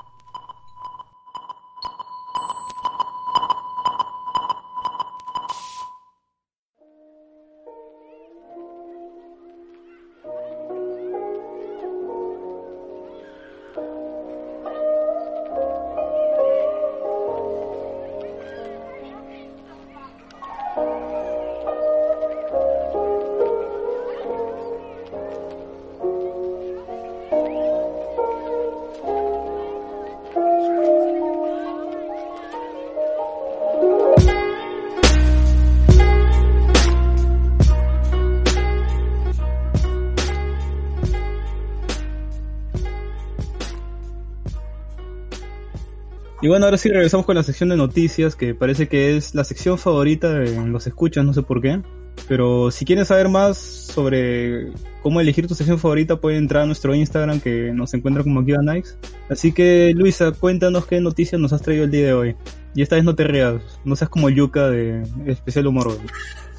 Y 46.47 46.49
bueno, 46.49 46.63
ahora 46.63 46.77
sí 46.77 46.88
regresamos 46.88 47.25
con 47.25 47.36
la 47.36 47.43
sección 47.43 47.67
de 47.67 47.75
noticias, 47.75 48.38
que 48.38 48.55
parece 48.55 48.88
que 48.88 49.17
es 49.17 49.36
la 49.36 49.43
sección 49.43 49.77
favorita 49.77 50.45
en 50.45 50.71
los 50.71 50.88
escuchas, 50.88 51.25
no 51.25 51.33
sé 51.33 51.41
por 51.41 51.62
qué. 51.62 51.81
Pero 52.29 52.71
si 52.71 52.86
quieren 52.86 53.03
saber 53.03 53.27
más 53.27 53.57
sobre 53.57 54.71
cómo 55.03 55.19
elegir 55.19 55.45
tu 55.45 55.55
sección 55.55 55.77
favorita, 55.77 56.21
pueden 56.21 56.43
entrar 56.43 56.63
a 56.63 56.65
nuestro 56.65 56.95
Instagram 56.95 57.41
que 57.41 57.73
nos 57.73 57.93
encuentra 57.93 58.23
como 58.23 58.39
Akiva 58.39 58.62
Nikes. 58.62 58.97
Así 59.29 59.51
que, 59.51 59.91
Luisa, 59.93 60.31
cuéntanos 60.31 60.86
qué 60.86 61.01
noticias 61.01 61.41
nos 61.41 61.51
has 61.51 61.62
traído 61.62 61.83
el 61.83 61.91
día 61.91 62.05
de 62.05 62.13
hoy. 62.13 62.36
Y 62.73 62.81
esta 62.81 62.95
vez 62.95 63.03
no 63.03 63.13
te 63.13 63.25
rías, 63.25 63.62
no 63.83 63.97
seas 63.97 64.10
como 64.10 64.29
Yuka 64.29 64.69
de 64.69 65.03
Especial 65.25 65.67
Humor. 65.67 65.97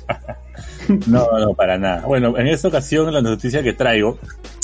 No, 1.07 1.27
no, 1.39 1.55
para 1.55 1.79
nada. 1.79 2.07
Bueno, 2.07 2.37
en 2.39 2.47
esta 2.47 2.69
ocasión 2.69 3.13
la 3.13 3.21
noticia 3.21 3.63
que 3.63 3.75
traigo 3.75 4.19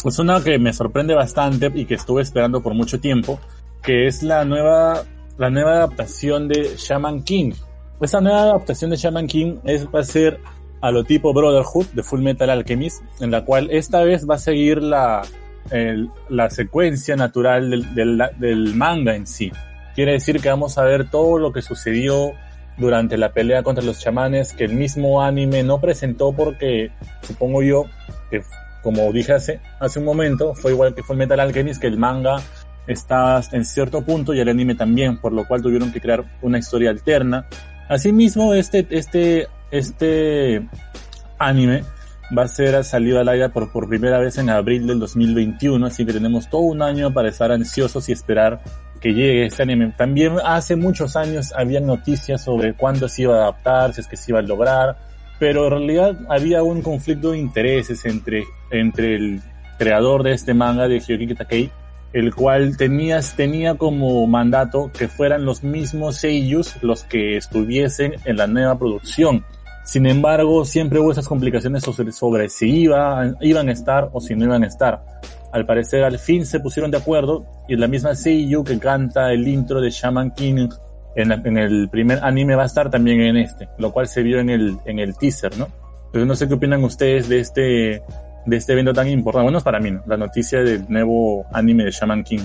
es 0.05 0.19
una 0.19 0.43
que 0.43 0.59
me 0.59 0.73
sorprende 0.73 1.15
bastante 1.15 1.71
y 1.75 1.85
que 1.85 1.95
estuve 1.95 2.23
esperando 2.23 2.63
por 2.63 2.73
mucho 2.75 2.99
tiempo, 2.99 3.39
que 3.85 4.07
es 4.07 4.23
la 4.23 4.45
nueva, 4.47 5.05
la 5.39 5.51
nueva 5.51 5.73
adaptación 5.73 6.49
de 6.49 6.75
Shaman 6.77 7.23
King. 7.25 7.53
Esta 8.01 8.21
nueva 8.21 8.43
adaptación 8.43 8.91
de 8.91 8.97
Shaman 8.97 9.27
King 9.27 9.57
es, 9.65 9.87
va 9.87 10.01
a 10.01 10.05
ser 10.05 10.39
a 10.81 10.91
lo 10.91 11.05
tipo 11.05 11.33
Brotherhood 11.33 11.87
de 11.95 12.03
Full 12.03 12.21
Metal 12.21 12.51
Alchemist, 12.51 13.03
en 13.21 13.31
la 13.31 13.45
cual 13.45 13.69
esta 13.71 14.03
vez 14.03 14.29
va 14.29 14.35
a 14.35 14.39
seguir 14.39 14.83
la, 14.83 15.23
el- 15.71 16.11
la 16.29 16.51
secuencia 16.51 17.17
natural 17.17 17.71
del, 17.71 17.95
del, 17.95 18.23
del 18.39 18.75
manga 18.75 19.15
en 19.17 19.27
sí. 19.27 19.51
Quiere 19.95 20.13
decir 20.13 20.41
que 20.41 20.49
vamos 20.49 20.77
a 20.77 20.83
ver 20.85 21.09
todo 21.11 21.39
lo 21.39 21.53
que 21.53 21.63
sucedió 21.63 22.33
durante 22.77 23.17
la 23.17 23.33
pelea 23.33 23.63
contra 23.63 23.85
los 23.85 24.01
chamanes 24.01 24.53
que 24.53 24.65
el 24.65 24.75
mismo 24.75 25.23
anime 25.23 25.63
no 25.63 25.81
presentó 25.81 26.33
porque 26.33 26.91
supongo 27.23 27.63
yo 27.63 27.85
que 28.31 28.43
como 28.83 29.11
dije 29.13 29.33
hace, 29.33 29.61
hace 29.79 30.01
un 30.01 30.05
momento 30.05 30.55
fue 30.55 30.73
igual 30.73 30.95
que 30.95 31.05
Full 31.05 31.17
Metal 31.17 31.39
Alchemist 31.39 31.81
que 31.81 31.87
el 31.87 31.97
manga 31.97 32.43
está 32.87 33.41
en 33.53 33.65
cierto 33.65 34.03
punto 34.03 34.35
y 34.35 34.41
el 34.41 34.49
anime 34.49 34.75
también, 34.75 35.19
por 35.19 35.33
lo 35.33 35.47
cual 35.47 35.63
tuvieron 35.63 35.93
que 35.93 36.01
crear 36.01 36.25
una 36.43 36.59
historia 36.59 36.91
alterna. 36.91 37.47
Asimismo, 37.89 38.55
este, 38.55 38.87
este, 38.91 39.49
este 39.71 40.67
anime 41.39 41.85
va 42.37 42.45
a 42.45 42.49
ser 42.49 42.83
salido 42.85 43.21
al 43.21 43.29
aire 43.29 43.49
por, 43.51 43.71
por 43.71 43.89
primera 43.89 44.19
vez 44.19 44.39
en 44.39 44.51
abril 44.51 44.87
del 44.87 44.99
2021, 44.99 45.87
así 45.87 46.05
que 46.05 46.13
tenemos 46.13 46.49
todo 46.49 46.63
un 46.63 46.83
año 46.83 47.13
para 47.13 47.29
estar 47.29 47.53
ansiosos 47.53 48.09
y 48.09 48.13
esperar 48.13 48.61
que 49.01 49.13
llegue 49.13 49.47
este 49.47 49.63
anime. 49.63 49.93
También 49.97 50.37
hace 50.45 50.77
muchos 50.77 51.17
años 51.17 51.53
había 51.55 51.81
noticias 51.81 52.43
sobre 52.43 52.75
cuándo 52.75 53.09
se 53.09 53.23
iba 53.23 53.37
a 53.37 53.43
adaptar, 53.43 53.93
si 53.93 54.01
es 54.01 54.07
que 54.07 54.17
se 54.17 54.33
iba 54.33 54.39
a 54.39 54.43
lograr, 54.43 54.97
pero 55.39 55.67
en 55.67 55.71
realidad 55.71 56.17
había 56.29 56.63
un 56.63 56.81
conflicto 56.81 57.33
de 57.33 57.39
intereses 57.39 58.05
entre, 58.07 58.45
entre 58.71 59.17
el 59.17 59.43
creador 59.79 60.23
de 60.23 60.33
este 60.33 60.55
manga 60.55 60.89
de 60.89 61.01
Hiyokiki 61.01 61.35
Takei 61.35 61.71
el 62.15 62.33
cual 62.33 62.77
tenías, 62.77 63.35
tenía 63.35 63.75
como 63.75 64.25
mandato 64.29 64.91
que 64.97 65.09
fueran 65.09 65.45
los 65.45 65.65
mismos 65.65 66.17
seiyus 66.17 66.81
los 66.81 67.03
que 67.03 67.37
estuviesen 67.37 68.15
en 68.25 68.37
la 68.37 68.47
nueva 68.47 68.79
producción. 68.79 69.45
Sin 69.85 70.07
embargo, 70.07 70.65
siempre 70.65 71.01
hubo 71.01 71.11
esas 71.11 71.27
complicaciones 71.27 71.83
sobre, 71.83 72.49
si 72.49 72.83
iba, 72.83 73.35
iban 73.41 73.69
a 73.69 73.73
estar 73.73 74.11
o 74.13 74.21
si 74.21 74.37
no 74.37 74.45
iban 74.45 74.63
a 74.63 74.69
estar. 74.69 75.05
Al 75.53 75.67
parecer, 75.67 76.05
al 76.05 76.21
fin 76.21 76.47
se 76.47 76.61
pusieron 76.61 76.93
de 76.93 76.99
acuerdo 76.99 77.45
y 77.69 77.75
la 77.75 77.89
misma 77.89 78.15
Seiyu 78.15 78.63
que 78.63 78.79
canta 78.79 79.33
el 79.33 79.47
intro 79.49 79.81
de 79.81 79.91
Shaman 79.91 80.31
King 80.35 80.69
en, 81.17 81.33
en 81.33 81.59
el 81.59 81.89
primer 81.91 82.21
anime 82.23 82.55
va 82.55 82.63
a 82.63 82.67
estar 82.67 82.91
también 82.91 83.21
en 83.23 83.39
este, 83.39 83.69
lo 83.79 83.93
cual 83.93 84.07
se 84.07 84.23
vio 84.23 84.39
en 84.39 84.51
el, 84.51 84.79
en 84.85 85.01
el 85.01 85.17
teaser, 85.17 85.59
¿no? 85.59 85.67
Pero 86.13 86.27
no 86.27 86.37
sé 86.37 86.47
qué 86.47 86.55
opinan 86.55 86.85
ustedes 86.85 87.29
de 87.29 87.41
este, 87.41 88.03
de 88.47 88.57
este 88.57 88.73
evento 88.73 88.93
tan 88.93 89.09
importante. 89.09 89.45
Bueno, 89.45 89.59
es 89.59 89.65
para 89.65 89.81
mí, 89.81 89.91
¿no? 89.91 90.03
La 90.07 90.17
noticia 90.17 90.63
del 90.63 90.85
nuevo 90.89 91.47
anime 91.53 91.85
de 91.85 91.91
Shaman 91.91 92.25
King. 92.25 92.41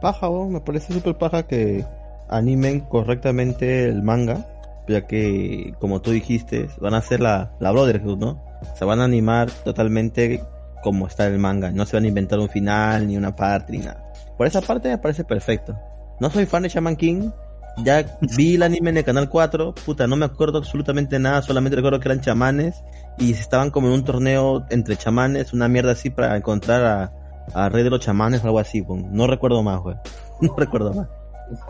Paja, 0.00 0.28
weón, 0.28 0.52
me 0.52 0.60
parece 0.60 0.92
súper 0.92 1.16
paja 1.16 1.44
que 1.44 1.84
animen 2.28 2.80
correctamente 2.80 3.88
el 3.88 4.02
manga, 4.02 4.46
ya 4.88 5.06
que, 5.06 5.74
como 5.80 6.00
tú 6.00 6.10
dijiste, 6.10 6.68
van 6.80 6.94
a 6.94 6.98
hacer 6.98 7.20
la, 7.20 7.52
la 7.60 7.72
Brotherhood, 7.72 8.18
¿no? 8.18 8.44
Se 8.78 8.84
van 8.84 9.00
a 9.00 9.04
animar 9.04 9.50
totalmente 9.64 10.42
como 10.82 11.06
está 11.06 11.26
el 11.26 11.38
manga. 11.38 11.70
No 11.70 11.84
se 11.86 11.96
van 11.96 12.04
a 12.04 12.08
inventar 12.08 12.38
un 12.38 12.48
final, 12.48 13.06
ni 13.06 13.16
una 13.16 13.34
parte, 13.34 13.72
ni 13.72 13.78
nada. 13.78 14.12
Por 14.36 14.46
esa 14.46 14.60
parte 14.60 14.88
me 14.88 14.98
parece 14.98 15.24
perfecto. 15.24 15.76
No 16.20 16.30
soy 16.30 16.46
fan 16.46 16.62
de 16.62 16.68
Shaman 16.68 16.96
King. 16.96 17.30
Ya 17.78 18.18
vi 18.36 18.54
el 18.54 18.62
anime 18.62 18.90
en 18.90 18.98
el 18.98 19.04
canal 19.04 19.28
4. 19.28 19.74
Puta, 19.84 20.06
no 20.06 20.16
me 20.16 20.24
acuerdo 20.24 20.58
absolutamente 20.58 21.18
nada. 21.18 21.42
Solamente 21.42 21.76
recuerdo 21.76 22.00
que 22.00 22.08
eran 22.08 22.20
chamanes. 22.20 22.82
Y 23.18 23.32
estaban 23.32 23.70
como 23.70 23.88
en 23.88 23.94
un 23.94 24.04
torneo 24.04 24.66
entre 24.70 24.96
chamanes. 24.96 25.52
Una 25.52 25.68
mierda 25.68 25.92
así 25.92 26.10
para 26.10 26.36
encontrar 26.36 26.84
a, 26.84 27.12
a 27.54 27.68
Rey 27.68 27.84
de 27.84 27.90
los 27.90 28.00
Chamanes 28.00 28.42
o 28.42 28.46
algo 28.46 28.58
así. 28.58 28.84
No 29.10 29.26
recuerdo 29.26 29.62
más, 29.62 29.80
güey. 29.80 29.96
No 30.40 30.54
recuerdo 30.54 30.92
más. 30.92 31.08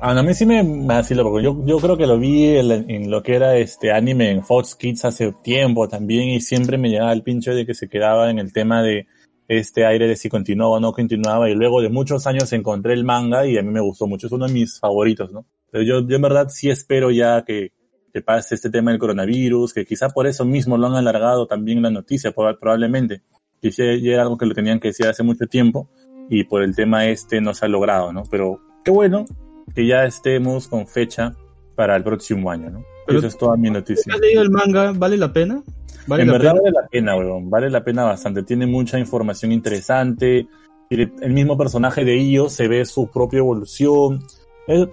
Ah, 0.00 0.18
a 0.18 0.22
mí 0.22 0.34
sí 0.34 0.46
me, 0.46 0.62
me 0.62 0.86
vaciló, 0.86 1.22
porque 1.22 1.44
yo, 1.44 1.56
yo 1.64 1.78
creo 1.78 1.96
que 1.96 2.06
lo 2.06 2.18
vi 2.18 2.56
en, 2.56 3.10
lo 3.10 3.22
que 3.22 3.36
era 3.36 3.56
este 3.56 3.92
anime 3.92 4.30
en 4.30 4.42
Fox 4.42 4.74
Kids 4.74 5.04
hace 5.04 5.32
tiempo 5.44 5.86
también 5.86 6.30
y 6.30 6.40
siempre 6.40 6.78
me 6.78 6.88
llegaba 6.88 7.12
el 7.12 7.22
pincho 7.22 7.54
de 7.54 7.66
que 7.66 7.74
se 7.74 7.88
quedaba 7.88 8.30
en 8.30 8.38
el 8.38 8.52
tema 8.52 8.82
de 8.82 9.06
este 9.48 9.84
aire 9.84 10.08
de 10.08 10.16
si 10.16 10.28
continuaba 10.28 10.72
o 10.72 10.80
no 10.80 10.92
continuaba 10.92 11.50
y 11.50 11.54
luego 11.54 11.82
de 11.82 11.90
muchos 11.90 12.26
años 12.26 12.52
encontré 12.52 12.94
el 12.94 13.04
manga 13.04 13.46
y 13.46 13.58
a 13.58 13.62
mí 13.62 13.70
me 13.70 13.80
gustó 13.80 14.06
mucho, 14.06 14.26
es 14.26 14.32
uno 14.32 14.46
de 14.46 14.52
mis 14.52 14.80
favoritos, 14.80 15.30
¿no? 15.30 15.46
Pero 15.70 15.84
yo, 15.84 16.08
yo 16.08 16.16
en 16.16 16.22
verdad 16.22 16.48
sí 16.48 16.70
espero 16.70 17.10
ya 17.10 17.44
que, 17.44 17.72
que 18.16 18.22
pase 18.22 18.54
este 18.54 18.70
tema 18.70 18.92
del 18.92 18.98
coronavirus, 18.98 19.74
que 19.74 19.84
quizá 19.84 20.08
por 20.08 20.26
eso 20.26 20.46
mismo 20.46 20.78
lo 20.78 20.86
han 20.86 20.94
alargado 20.94 21.46
también 21.46 21.82
la 21.82 21.90
noticia, 21.90 22.34
proba- 22.34 22.58
probablemente, 22.58 23.20
ya 23.60 23.84
era 23.84 24.22
algo 24.22 24.38
que 24.38 24.46
lo 24.46 24.54
tenían 24.54 24.80
que 24.80 24.88
decir 24.88 25.06
hace 25.06 25.22
mucho 25.22 25.46
tiempo 25.46 25.90
y 26.30 26.44
por 26.44 26.62
el 26.62 26.74
tema 26.74 27.04
este 27.08 27.42
no 27.42 27.52
se 27.52 27.66
ha 27.66 27.68
logrado, 27.68 28.14
¿no? 28.14 28.22
Pero 28.30 28.58
qué 28.86 28.90
bueno 28.90 29.26
que 29.74 29.86
ya 29.86 30.06
estemos 30.06 30.66
con 30.66 30.86
fecha 30.86 31.34
para 31.74 31.94
el 31.94 32.02
próximo 32.04 32.50
año, 32.50 32.70
¿no? 32.70 32.84
Pero- 33.06 33.18
Eso 33.18 33.28
es 33.28 33.36
toda 33.36 33.54
mi 33.58 33.68
noticia. 33.70 34.14
¿Has 34.14 34.20
leído 34.20 34.40
el 34.40 34.48
manga? 34.50 34.92
¿Vale 34.92 35.18
la 35.18 35.30
pena? 35.30 35.62
¿Vale 36.06 36.22
en 36.22 36.28
la 36.28 36.32
verdad 36.38 36.52
pena? 36.52 36.62
vale 36.62 36.72
la 36.72 36.88
pena, 36.88 37.16
weón. 37.16 37.50
Vale 37.50 37.68
la 37.70 37.84
pena 37.84 38.04
bastante. 38.04 38.44
Tiene 38.44 38.66
mucha 38.66 38.98
información 38.98 39.52
interesante. 39.52 40.46
El 40.88 41.32
mismo 41.34 41.58
personaje 41.58 42.02
de 42.02 42.16
Io 42.16 42.48
se 42.48 42.66
ve 42.66 42.82
su 42.86 43.10
propia 43.10 43.40
evolución. 43.40 44.20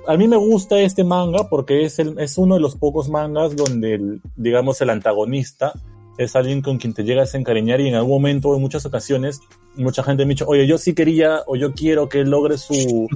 A 0.08 0.18
mí 0.18 0.28
me 0.28 0.38
gusta 0.38 0.80
este 0.80 1.04
manga 1.04 1.50
porque 1.50 1.84
es, 1.84 1.98
el, 1.98 2.20
es 2.20 2.38
uno 2.38 2.56
de 2.56 2.62
los 2.62 2.76
pocos 2.76 3.10
mangas 3.10 3.56
donde, 3.56 3.96
el, 3.96 4.22
digamos, 4.36 4.80
el 4.82 4.92
antagonista 4.92 5.74
es 6.18 6.36
alguien 6.36 6.62
con 6.62 6.78
quien 6.78 6.94
te 6.94 7.04
llegas 7.04 7.34
a 7.34 7.38
encariñar 7.38 7.82
y 7.82 7.88
en 7.88 7.96
algún 7.96 8.12
momento, 8.12 8.56
en 8.56 8.62
muchas 8.62 8.86
ocasiones, 8.86 9.42
mucha 9.76 10.04
gente 10.04 10.26
me 10.26 10.32
ha 10.32 10.36
dicho, 10.36 10.46
oye, 10.48 10.68
yo 10.68 10.78
sí 10.78 10.94
quería 10.94 11.42
o 11.48 11.56
yo 11.56 11.74
quiero 11.74 12.08
que 12.10 12.24
logre 12.24 12.58
su, 12.58 12.74
su 12.74 13.08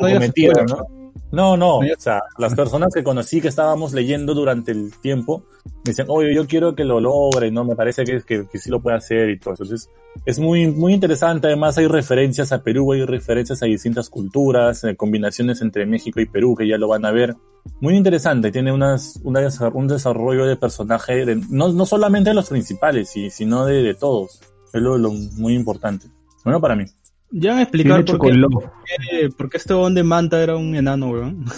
no 0.00 0.06
digas 0.06 0.20
cometido, 0.20 0.52
spoiler, 0.54 0.70
¿no? 0.70 1.04
No, 1.32 1.56
no, 1.56 1.80
No 1.80 1.80
digas- 1.80 1.98
o 1.98 2.00
sea, 2.00 2.20
las 2.38 2.54
personas 2.54 2.90
que 2.94 3.02
conocí 3.02 3.40
que 3.40 3.48
estábamos 3.48 3.92
leyendo 3.92 4.34
durante 4.34 4.70
el 4.70 4.92
tiempo, 5.00 5.42
me 5.64 5.90
decían, 5.90 6.06
oye, 6.10 6.32
yo 6.32 6.46
quiero 6.46 6.76
que 6.76 6.84
lo 6.84 7.00
logre, 7.00 7.50
¿no? 7.50 7.64
Me 7.64 7.74
parece 7.74 8.04
que, 8.04 8.22
que, 8.22 8.46
que 8.46 8.58
sí 8.58 8.70
lo 8.70 8.80
puede 8.80 8.96
hacer 8.98 9.30
y 9.30 9.38
todo 9.40 9.54
eso. 9.54 9.64
Entonces, 9.64 9.90
es 10.24 10.38
muy, 10.38 10.68
muy 10.68 10.92
interesante. 10.94 11.48
Además, 11.48 11.76
hay 11.78 11.88
referencias 11.88 12.52
a 12.52 12.62
Perú, 12.62 12.92
hay 12.92 13.04
referencias 13.04 13.62
a 13.62 13.66
distintas 13.66 14.10
culturas, 14.10 14.84
eh, 14.84 14.94
combinaciones 14.94 15.60
entre 15.60 15.86
México 15.86 16.20
y 16.20 16.26
Perú, 16.26 16.54
que 16.56 16.68
ya 16.68 16.78
lo 16.78 16.86
van 16.88 17.04
a 17.04 17.10
ver. 17.10 17.34
Muy 17.80 17.96
interesante. 17.96 18.50
Tiene 18.52 18.72
unas, 18.72 19.20
una 19.24 19.40
un 19.72 19.88
desarrollo 19.88 20.46
de 20.46 20.56
personaje, 20.56 21.24
de- 21.24 21.42
no, 21.50 21.72
no 21.72 21.86
solamente 21.86 22.30
de 22.30 22.34
los 22.34 22.48
principales, 22.48 23.10
sino 23.30 23.64
de, 23.66 23.82
de 23.82 23.94
todos. 23.94 24.40
Es 24.72 24.80
lo, 24.82 24.98
lo 24.98 25.12
muy 25.12 25.54
importante. 25.54 26.06
Bueno, 26.44 26.60
para 26.60 26.76
mí. 26.76 26.84
Ya 27.30 27.50
van 27.50 27.58
a 27.58 27.62
explicar 27.62 28.04
por 28.04 28.20
qué, 28.20 28.38
por 28.50 28.62
qué- 28.84 29.28
por 29.36 29.50
qué 29.50 29.56
este 29.56 29.74
de 29.74 30.02
Manta 30.02 30.42
era 30.42 30.56
un 30.56 30.74
enano, 30.74 31.10
weón. 31.10 31.44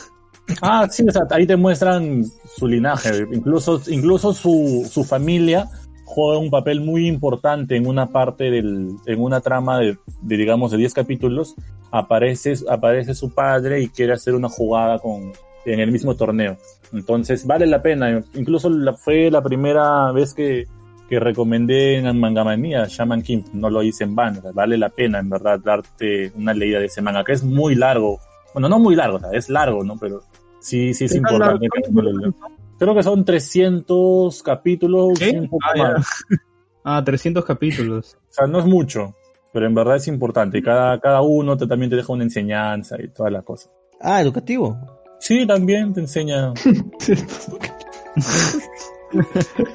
Ah, 0.62 0.86
sí, 0.88 1.04
o 1.08 1.10
sea, 1.10 1.22
ahí 1.30 1.44
te 1.44 1.56
muestran 1.56 2.24
su 2.56 2.68
linaje. 2.68 3.26
Incluso, 3.32 3.82
incluso 3.88 4.32
su, 4.32 4.88
su 4.88 5.02
familia 5.02 5.68
juega 6.04 6.38
un 6.38 6.50
papel 6.50 6.80
muy 6.80 7.08
importante 7.08 7.74
en 7.74 7.88
una 7.88 8.06
parte 8.12 8.44
del, 8.52 8.90
en 9.06 9.20
una 9.20 9.40
trama 9.40 9.80
de, 9.80 9.98
de, 10.22 10.36
digamos, 10.36 10.70
de 10.70 10.76
10 10.78 10.94
capítulos. 10.94 11.56
Aparece, 11.90 12.54
aparece 12.70 13.12
su 13.16 13.34
padre 13.34 13.80
y 13.82 13.88
quiere 13.88 14.12
hacer 14.12 14.36
una 14.36 14.48
jugada 14.48 15.00
con, 15.00 15.32
en 15.72 15.80
el 15.80 15.92
mismo 15.92 16.14
torneo. 16.16 16.56
Entonces, 16.92 17.46
vale 17.46 17.66
la 17.66 17.82
pena. 17.82 18.22
Incluso 18.34 18.70
la, 18.70 18.94
fue 18.94 19.30
la 19.30 19.42
primera 19.42 20.12
vez 20.12 20.32
que, 20.34 20.66
que 21.08 21.20
recomendé 21.20 21.96
en 21.96 22.18
Mangamanía 22.18 22.86
Shaman 22.88 23.22
King. 23.22 23.42
No 23.52 23.68
lo 23.70 23.82
hice 23.82 24.04
en 24.04 24.14
vano. 24.14 24.40
vale 24.54 24.78
la 24.78 24.88
pena, 24.90 25.18
en 25.18 25.28
verdad, 25.28 25.58
darte 25.62 26.32
una 26.36 26.54
leída 26.54 26.78
de 26.78 26.86
ese 26.86 27.02
manga, 27.02 27.24
que 27.24 27.32
es 27.32 27.42
muy 27.44 27.74
largo. 27.74 28.18
Bueno, 28.54 28.68
no 28.68 28.78
muy 28.78 28.94
largo, 28.96 29.16
o 29.16 29.20
sea, 29.20 29.30
es 29.32 29.48
largo, 29.50 29.84
¿no? 29.84 29.98
Pero 29.98 30.22
sí, 30.60 30.94
sí 30.94 31.04
es 31.04 31.12
¿Qué 31.12 31.20
tan 31.20 31.32
importante 31.34 31.68
largo? 31.68 31.84
que 31.84 31.90
uno 31.90 32.02
lo 32.02 32.18
lea. 32.18 32.30
Creo 32.78 32.94
que 32.94 33.02
son 33.02 33.24
300 33.24 34.42
capítulos, 34.42 35.18
¿Qué? 35.18 35.30
un 35.38 35.48
poco 35.48 35.64
Ah, 35.74 35.92
más. 35.94 36.06
Ah, 36.88 37.02
300 37.04 37.44
capítulos. 37.44 38.16
O 38.30 38.32
sea, 38.32 38.46
no 38.46 38.60
es 38.60 38.64
mucho, 38.64 39.16
pero 39.52 39.66
en 39.66 39.74
verdad 39.74 39.96
es 39.96 40.06
importante. 40.06 40.58
Y 40.58 40.62
cada, 40.62 41.00
cada 41.00 41.20
uno 41.20 41.56
te, 41.56 41.66
también 41.66 41.90
te 41.90 41.96
deja 41.96 42.12
una 42.12 42.22
enseñanza 42.22 42.96
y 43.02 43.08
todas 43.08 43.32
las 43.32 43.42
cosas. 43.42 43.72
Ah, 44.00 44.22
educativo. 44.22 44.78
Sí, 45.18 45.46
también 45.46 45.92
te 45.92 46.00
enseña. 46.00 46.52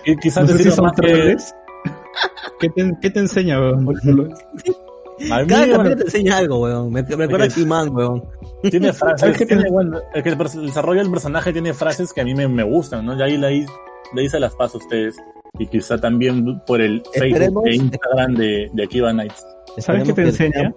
y 0.05 0.17
quizás 0.17 0.49
No 0.49 0.55
te 0.57 0.71
si 0.71 0.81
más 0.81 0.93
que-. 0.93 1.37
¿Qué 2.59 2.69
te, 2.69 2.91
qué 3.01 3.09
te 3.09 3.19
enseña, 3.19 3.59
weón? 3.59 3.85
Cada 5.29 5.45
capítulo 5.45 5.95
te 5.95 6.03
enseña 6.03 6.37
algo, 6.37 6.61
weón. 6.61 6.91
Me, 6.91 7.03
me 7.03 7.15
recuerda 7.15 7.45
a 7.45 7.83
weón. 7.83 8.23
tiene 8.69 8.93
¿Sabes 8.93 9.17
frases, 9.17 9.37
qué 9.37 9.45
tiene, 9.45 9.69
bueno, 9.69 9.99
el, 10.13 10.23
que 10.23 10.29
el 10.29 10.37
desarrollo 10.37 11.01
del 11.01 11.11
personaje 11.11 11.53
tiene 11.53 11.73
frases 11.73 12.13
que 12.13 12.21
a 12.21 12.23
mí 12.23 12.33
me, 12.33 12.47
me 12.47 12.63
gustan, 12.63 13.05
¿no? 13.05 13.17
Y 13.17 13.21
ahí 13.21 13.37
le, 13.37 13.65
le 14.13 14.23
hice 14.23 14.39
las 14.39 14.55
paso 14.55 14.77
a 14.77 14.81
ustedes. 14.81 15.17
Y 15.59 15.67
quizá 15.67 15.99
también 15.99 16.61
por 16.65 16.81
el 16.81 17.03
Facebook 17.13 17.67
e 17.67 17.75
Instagram 17.75 18.35
de, 18.35 18.69
de 18.73 18.83
Akiva 18.83 19.13
Nights. 19.13 19.45
¿Sabes 19.77 20.03
qué 20.03 20.13
te 20.13 20.23
que 20.23 20.27
enseña? 20.29 20.73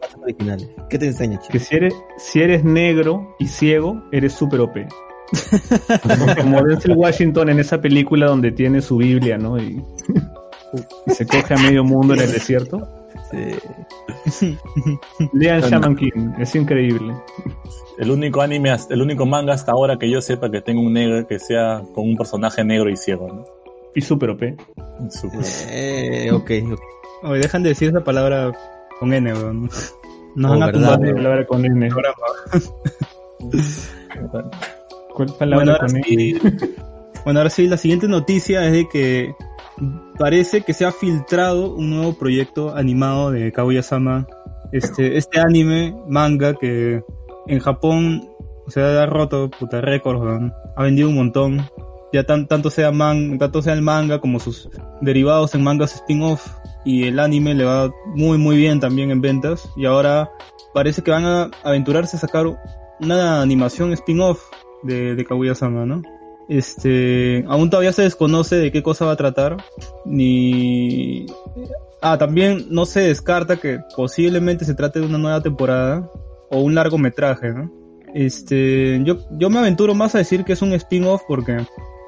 ¿Qué 0.88 0.98
te 0.98 1.06
enseña, 1.06 1.38
chico? 1.40 1.52
Que 1.52 1.58
si 1.58 1.76
eres, 1.76 1.94
si 2.18 2.40
eres 2.40 2.64
negro 2.64 3.34
y 3.38 3.46
ciego, 3.46 4.02
eres 4.12 4.32
súper 4.32 4.60
OP. 4.60 4.76
Como 6.40 6.62
Denzel 6.62 6.94
Washington 6.96 7.48
en 7.48 7.60
esa 7.60 7.80
película 7.80 8.26
donde 8.26 8.52
tiene 8.52 8.80
su 8.82 8.96
Biblia, 8.98 9.38
¿no? 9.38 9.58
Y, 9.58 9.82
y 11.06 11.10
se 11.12 11.26
coge 11.26 11.54
a 11.54 11.56
medio 11.56 11.82
mundo 11.82 12.14
en 12.14 12.20
el 12.20 12.32
desierto. 12.32 12.86
Sí. 14.30 14.56
Lean 15.32 15.60
Shaman 15.60 15.96
King, 15.96 16.32
es 16.38 16.54
increíble. 16.54 17.14
El 17.98 18.10
único 18.10 18.42
anime, 18.42 18.74
el 18.90 19.02
único 19.02 19.26
manga 19.26 19.54
hasta 19.54 19.72
ahora 19.72 19.98
que 19.98 20.10
yo 20.10 20.20
sepa 20.20 20.50
que 20.50 20.60
tenga 20.60 20.80
un 20.80 20.92
negro 20.92 21.26
que 21.26 21.38
sea 21.38 21.82
con 21.94 22.08
un 22.08 22.16
personaje 22.16 22.64
negro 22.64 22.90
y 22.90 22.96
ciego, 22.96 23.28
¿no? 23.28 23.44
Y 23.94 24.00
súper 24.00 24.30
OP. 24.30 24.42
Súper. 25.10 25.40
Eh, 25.70 26.30
ok, 26.32 26.50
ok. 26.72 26.80
Oye, 27.24 27.40
dejan 27.40 27.62
de 27.62 27.70
decir 27.70 27.88
esa 27.88 28.02
palabra 28.04 28.52
con 29.00 29.12
N, 29.12 29.32
weón. 29.32 29.62
Nos 30.36 30.50
Oh, 30.50 30.58
van 30.58 30.62
a 30.64 30.72
tumbar 30.72 30.96
¿Cuál 30.98 31.08
el 31.08 31.14
palabra 31.14 31.46
con 31.46 31.64
N? 31.64 31.88
¿Cuál 35.12 35.32
palabra 35.38 35.56
Bueno 35.56 35.72
ahora, 35.72 35.86
con 35.86 35.96
N? 35.96 36.02
sí, 36.04 36.34
bueno, 37.24 37.40
ahora 37.40 37.50
sí, 37.50 37.66
la 37.68 37.76
siguiente 37.76 38.08
noticia 38.08 38.64
es 38.66 38.72
de 38.72 38.88
que 38.88 39.34
parece 40.18 40.62
que 40.62 40.72
se 40.74 40.84
ha 40.84 40.92
filtrado 40.92 41.74
un 41.74 41.90
nuevo 41.90 42.14
proyecto 42.14 42.74
animado 42.74 43.30
de 43.30 43.52
Kaguya-sama. 43.52 44.26
Este, 44.72 45.16
este 45.16 45.40
anime, 45.40 45.94
manga, 46.08 46.54
que 46.54 47.02
en 47.46 47.58
Japón 47.60 48.28
se 48.66 48.80
ha 48.82 49.06
roto, 49.06 49.50
puta, 49.50 49.80
récords, 49.80 50.20
weón. 50.20 50.52
ha 50.76 50.82
vendido 50.82 51.08
un 51.08 51.14
montón. 51.14 51.62
Ya 52.14 52.22
tanto 52.22 52.70
sea 52.70 52.90
el 52.90 53.82
manga 53.82 54.20
como 54.20 54.38
sus 54.38 54.68
derivados 55.00 55.52
en 55.56 55.64
mangas 55.64 55.96
spin-off 55.96 56.46
y 56.84 57.08
el 57.08 57.18
anime 57.18 57.54
le 57.54 57.64
va 57.64 57.90
muy 58.14 58.38
muy 58.38 58.56
bien 58.56 58.78
también 58.78 59.10
en 59.10 59.20
ventas 59.20 59.68
y 59.76 59.86
ahora 59.86 60.30
parece 60.72 61.02
que 61.02 61.10
van 61.10 61.24
a 61.24 61.50
aventurarse 61.64 62.16
a 62.16 62.20
sacar 62.20 62.46
una 63.00 63.42
animación 63.42 63.92
spin-off 63.94 64.44
de, 64.84 65.16
de 65.16 65.24
Kaguya-sama, 65.24 65.86
¿no? 65.86 66.02
Este, 66.48 67.44
aún 67.48 67.68
todavía 67.68 67.92
se 67.92 68.02
desconoce 68.02 68.58
de 68.58 68.70
qué 68.70 68.80
cosa 68.80 69.06
va 69.06 69.12
a 69.12 69.16
tratar, 69.16 69.56
ni... 70.04 71.26
Ah, 72.00 72.16
también 72.16 72.66
no 72.70 72.86
se 72.86 73.00
descarta 73.00 73.56
que 73.56 73.80
posiblemente 73.96 74.64
se 74.64 74.74
trate 74.74 75.00
de 75.00 75.06
una 75.06 75.18
nueva 75.18 75.40
temporada 75.40 76.08
o 76.48 76.60
un 76.60 76.76
largometraje, 76.76 77.50
¿no? 77.50 77.72
Este, 78.14 79.02
yo, 79.02 79.18
yo 79.32 79.50
me 79.50 79.58
aventuro 79.58 79.96
más 79.96 80.14
a 80.14 80.18
decir 80.18 80.44
que 80.44 80.52
es 80.52 80.62
un 80.62 80.74
spin-off 80.74 81.22
porque 81.26 81.56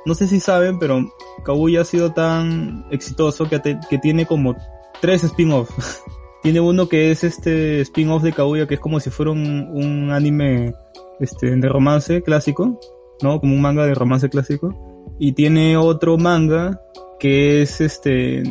no 0.07 0.15
sé 0.15 0.27
si 0.27 0.41
saben, 0.41 0.79
pero 0.79 1.01
Kaguya 1.45 1.83
ha 1.83 1.85
sido 1.85 2.13
tan 2.13 2.87
exitoso 2.91 3.49
que, 3.49 3.59
te- 3.59 3.79
que 3.91 3.99
tiene 3.99 4.25
como 4.25 4.57
tres 5.03 5.25
spin-off. 5.25 5.69
tiene 6.43 6.61
uno 6.61 6.89
que 6.89 7.11
es 7.11 7.25
este 7.25 7.81
spin-off 7.83 8.23
de 8.23 8.33
Kaguya 8.33 8.67
que 8.67 8.75
es 8.75 8.81
como 8.81 9.01
si 9.01 9.11
fuera 9.11 9.33
un, 9.33 9.69
un 9.73 10.11
anime 10.13 10.73
este, 11.21 11.55
de 11.55 11.69
romance 11.69 12.23
clásico, 12.23 12.81
¿no? 13.21 13.41
Como 13.41 13.55
un 13.55 13.61
manga 13.61 13.85
de 13.85 13.95
romance 13.95 14.29
clásico. 14.31 14.75
Y 15.19 15.33
tiene 15.33 15.77
otro 15.77 16.17
manga 16.19 16.81
que 17.19 17.63
es 17.63 17.81
este, 17.81 18.43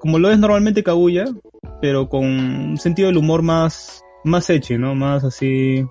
como 0.00 0.18
lo 0.18 0.30
es 0.30 0.38
normalmente 0.38 0.82
Kaguya, 0.82 1.24
pero 1.80 2.08
con 2.08 2.24
un 2.24 2.76
sentido 2.76 3.08
del 3.08 3.16
humor 3.16 3.42
más, 3.42 4.02
más 4.24 4.50
echi, 4.50 4.76
¿no? 4.76 4.94
Más 4.94 5.24
así, 5.24 5.84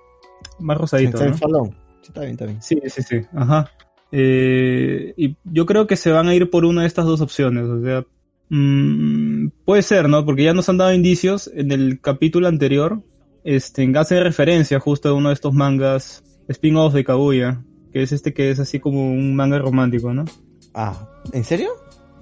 más 0.59 0.77
rosadito, 0.77 1.11
Está 1.17 1.25
¿no? 1.25 1.31
en 1.31 1.37
salón. 1.37 1.75
Sí, 2.01 2.07
está 2.09 2.21
bien, 2.21 2.31
está 2.33 2.45
bien. 2.45 2.61
Sí, 2.61 2.79
sí, 2.87 3.01
sí, 3.01 3.15
ajá. 3.35 3.71
Eh, 4.11 5.13
y 5.17 5.35
yo 5.43 5.65
creo 5.65 5.87
que 5.87 5.95
se 5.95 6.11
van 6.11 6.27
a 6.27 6.35
ir 6.35 6.49
por 6.49 6.65
una 6.65 6.81
de 6.81 6.87
estas 6.87 7.05
dos 7.05 7.21
opciones, 7.21 7.65
o 7.65 7.81
sea, 7.81 8.05
mm, 8.49 9.49
puede 9.65 9.81
ser, 9.83 10.09
¿no? 10.09 10.25
Porque 10.25 10.43
ya 10.43 10.53
nos 10.53 10.67
han 10.69 10.77
dado 10.77 10.93
indicios 10.93 11.49
en 11.53 11.71
el 11.71 11.99
capítulo 12.01 12.47
anterior, 12.47 13.01
este, 13.43 13.91
hace 13.95 14.19
referencia 14.21 14.79
justo 14.79 15.09
a 15.09 15.13
uno 15.13 15.29
de 15.29 15.35
estos 15.35 15.53
mangas 15.53 16.23
spin-off 16.47 16.93
de 16.93 17.03
Kaguya, 17.03 17.61
que 17.93 18.01
es 18.01 18.11
este 18.11 18.33
que 18.33 18.49
es 18.49 18.59
así 18.59 18.79
como 18.79 19.11
un 19.11 19.35
manga 19.35 19.59
romántico, 19.59 20.13
¿no? 20.13 20.25
Ah, 20.73 21.09
¿en 21.31 21.43
serio? 21.43 21.69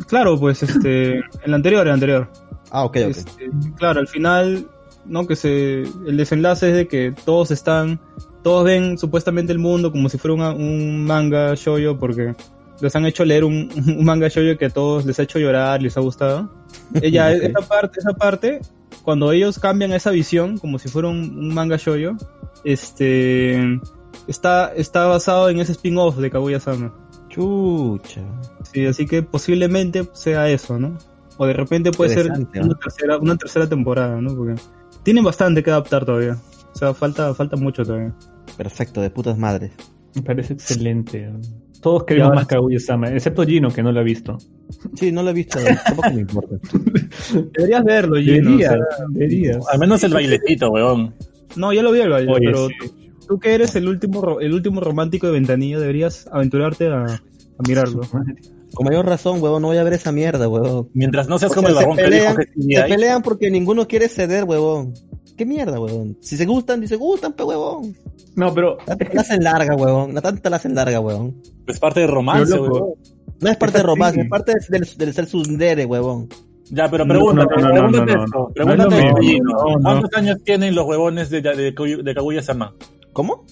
Claro, 0.08 0.40
pues 0.40 0.64
este, 0.64 1.22
el 1.44 1.54
anterior, 1.54 1.88
el 1.88 1.94
anterior. 1.94 2.32
Ah, 2.72 2.84
ok, 2.84 2.98
ok. 2.98 3.10
Este, 3.10 3.50
claro, 3.78 4.00
al 4.00 4.08
final, 4.08 4.68
¿no? 5.06 5.26
Que 5.26 5.36
se, 5.36 5.82
el 5.82 6.18
desenlace 6.18 6.70
es 6.70 6.76
de 6.76 6.88
que 6.88 7.14
todos 7.26 7.52
están, 7.52 8.00
todos 8.48 8.64
ven 8.64 8.98
supuestamente 8.98 9.52
el 9.52 9.60
mundo 9.60 9.92
como 9.92 10.08
si 10.08 10.18
fuera 10.18 10.36
una- 10.36 10.54
un 10.54 11.04
manga 11.04 11.54
shoujo 11.56 12.00
porque 12.00 12.34
les 12.80 12.96
han 12.96 13.06
hecho 13.06 13.26
leer 13.26 13.44
un, 13.44 13.70
un 14.00 14.06
manga 14.06 14.30
shoujo 14.30 14.58
que 14.58 14.66
a 14.66 14.70
todos 14.70 15.06
les 15.06 15.20
ha 15.20 15.24
hecho 15.24 15.38
llorar, 15.38 15.82
les 15.82 15.98
ha 15.98 16.00
gustado. 16.02 16.50
Ella, 17.02 17.28
Ok. 17.36 17.44
esa 17.44 17.68
parte, 17.68 18.00
esa 18.00 18.14
parte, 18.14 18.62
cuando 19.04 19.34
ellos 19.34 19.60
cambian 19.60 19.92
esa 19.92 20.12
visión 20.12 20.58
como 20.60 20.80
si 20.80 20.88
fuera 20.88 21.10
un, 21.10 21.18
un 21.38 21.54
manga 21.54 21.76
shoujo, 21.76 22.16
este, 22.64 23.80
está, 24.28 24.74
está 24.76 25.08
basado 25.08 25.50
en 25.50 25.60
ese 25.60 25.74
spin-off 25.74 26.18
de 26.18 26.30
Kaguya-sama. 26.32 26.94
Chucha. 27.30 28.22
Sí, 28.72 28.86
así 28.86 29.06
que 29.06 29.24
posiblemente 29.24 30.08
sea 30.14 30.50
eso, 30.50 30.80
¿no? 30.80 30.98
O 31.38 31.46
de 31.46 31.54
repente 31.54 31.92
puede 31.92 32.14
ser 32.14 32.28
una 32.32 32.40
¿no? 32.66 32.76
tercera, 32.76 33.18
una 33.18 33.36
tercera 33.36 33.68
temporada, 33.68 34.20
¿no? 34.22 34.34
Porque 34.36 34.56
tienen 35.04 35.24
bastante 35.24 35.62
que 35.64 35.70
adaptar 35.70 36.06
todavía. 36.06 36.38
O 36.78 36.80
sea, 36.80 36.94
falta, 36.94 37.34
falta 37.34 37.56
mucho 37.58 37.84
todavía. 37.84 38.14
Perfecto, 38.56 39.02
de 39.02 39.10
putas 39.10 39.36
madres. 39.36 39.72
Me 40.14 40.22
parece 40.22 40.54
excelente. 40.54 41.28
Todos 41.82 42.04
queremos 42.06 42.36
más 42.36 42.46
Kaguya-sama, 42.46 43.10
excepto 43.10 43.44
Gino, 43.44 43.70
que 43.72 43.82
no 43.82 43.92
lo 43.92 44.00
ha 44.00 44.04
visto. 44.04 44.38
Sí, 44.96 45.12
no 45.12 45.24
lo 45.24 45.32
he 45.32 45.34
visto, 45.34 45.58
tampoco 45.86 46.12
me 46.12 46.22
importa. 46.22 46.56
Deberías 47.58 47.84
verlo, 47.84 48.18
Gino. 48.18 48.56
o 48.56 48.60
sea, 48.60 48.70
Deberías, 48.72 49.10
deberías. 49.10 49.68
Al 49.72 49.80
menos 49.80 50.04
el 50.04 50.14
bailecito, 50.14 50.70
weón. 50.70 51.14
no, 51.56 51.74
ya 51.74 51.82
lo 51.82 51.92
vi 51.92 52.02
el 52.02 52.10
baile, 52.10 52.32
Oye, 52.32 52.46
pero 52.46 52.68
sí. 52.68 52.76
tú 53.28 53.40
que 53.40 53.54
eres 53.56 53.76
el 53.76 53.88
último, 53.88 54.22
ro- 54.22 54.40
el 54.40 54.54
último 54.54 54.80
romántico 54.82 55.26
de 55.28 55.34
Ventanilla, 55.34 55.80
deberías 55.80 56.28
aventurarte 56.32 56.88
a, 56.90 57.06
a 57.06 57.20
mirarlo. 57.68 58.02
Con 58.74 58.86
mayor 58.86 59.06
razón, 59.06 59.42
huevón, 59.42 59.62
no 59.62 59.70
voy 59.70 59.78
a 59.78 59.84
ver 59.84 59.94
esa 59.94 60.12
mierda, 60.12 60.48
huevón. 60.48 60.90
Mientras 60.94 61.28
no 61.30 61.40
seas 61.40 61.52
O 61.52 61.56
como 61.56 61.68
sea, 61.70 61.80
el 61.80 61.86
barbón 61.86 61.98
se 61.98 62.04
que 62.04 62.10
dijo 62.10 62.26
pelean, 62.26 62.38
que 62.38 62.62
sí 62.62 62.74
se 62.76 62.84
pelean 62.84 63.22
porque 63.24 63.50
ninguno 63.50 63.88
quiere 63.88 64.10
ceder, 64.10 64.44
huevón. 64.44 64.94
¿Qué 65.38 65.46
mierda, 65.46 65.80
huevón? 65.80 66.18
Si 66.20 66.36
se 66.36 66.46
gustan, 66.46 66.82
dice 66.82 66.96
gustan, 66.96 67.34
pe 67.34 67.44
huevón. 67.44 67.96
No, 68.36 68.54
pero 68.54 68.78
La, 68.88 68.98
la 69.14 69.22
hacen 69.22 69.44
larga, 69.44 69.76
huevón. 69.76 70.14
La 70.14 70.22
tanta 70.22 70.50
la 70.50 70.56
hacen 70.58 70.74
larga, 70.76 71.00
huevón. 71.00 71.42
Es 71.68 71.80
parte 71.80 72.00
de 72.02 72.08
romance, 72.08 72.52
Pero, 72.52 72.66
loco, 72.66 72.78
weón. 72.86 72.94
No 73.40 73.50
es 73.52 73.58
parte 73.58 73.78
de 73.78 73.84
romance, 73.92 74.22
es 74.22 74.30
parte 74.30 74.54
del, 74.70 74.88
del 74.98 75.14
ser 75.14 75.28
sundere, 75.28 75.86
huevón. 75.86 76.28
Ya, 76.70 76.90
pero 76.90 77.06
pregúntate, 77.08 77.56
no, 77.62 77.62
no, 77.62 77.68
no, 77.68 77.74
pregúntate 77.92 78.12
no, 78.14 78.18
no, 78.18 78.26
esto. 78.26 78.40
no. 78.40 78.48
Pregúntate. 78.54 79.40
¿Cuántos 79.84 80.14
años 80.16 80.38
tienen 80.44 80.76
los 80.76 80.86
huevones 80.86 81.30
de, 81.30 81.42
de, 81.42 81.74
Kaguya- 81.76 82.14
Kaguya-sama? 82.16 82.74
¿Cómo? 83.14 83.46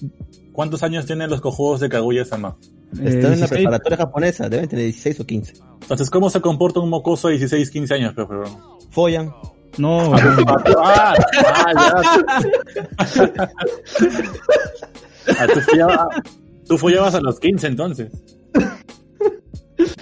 ¿Cuántos 0.52 0.82
años 0.82 1.06
tienen 1.06 1.30
los 1.30 1.40
cojudos 1.40 1.80
de 1.80 1.88
Kaguya-sama? 1.88 2.56
Eh, 2.98 3.08
Están 3.08 3.32
en 3.32 3.40
la 3.40 3.46
16, 3.46 3.50
preparatoria 3.62 3.96
japonesa, 3.98 4.48
deben 4.48 4.68
tener 4.68 4.84
16 4.86 5.20
o 5.20 5.26
15. 5.26 5.54
Entonces, 5.82 6.10
¿cómo 6.10 6.30
se 6.30 6.40
comporta 6.40 6.80
un 6.80 6.90
mocoso 6.90 7.28
de 7.28 7.34
16, 7.34 7.70
15 7.70 7.94
años, 7.94 8.14
pe, 8.14 8.22
weón? 8.22 8.44
Follan. 8.90 9.32
No, 9.78 10.14
Ah, 10.78 11.14
ah, 11.44 11.72
ya. 15.34 15.46
Tú, 15.52 15.60
follabas, 15.60 16.08
tú 16.66 16.78
follabas 16.78 17.14
a 17.14 17.20
los 17.20 17.40
15 17.40 17.66
entonces. 17.66 18.12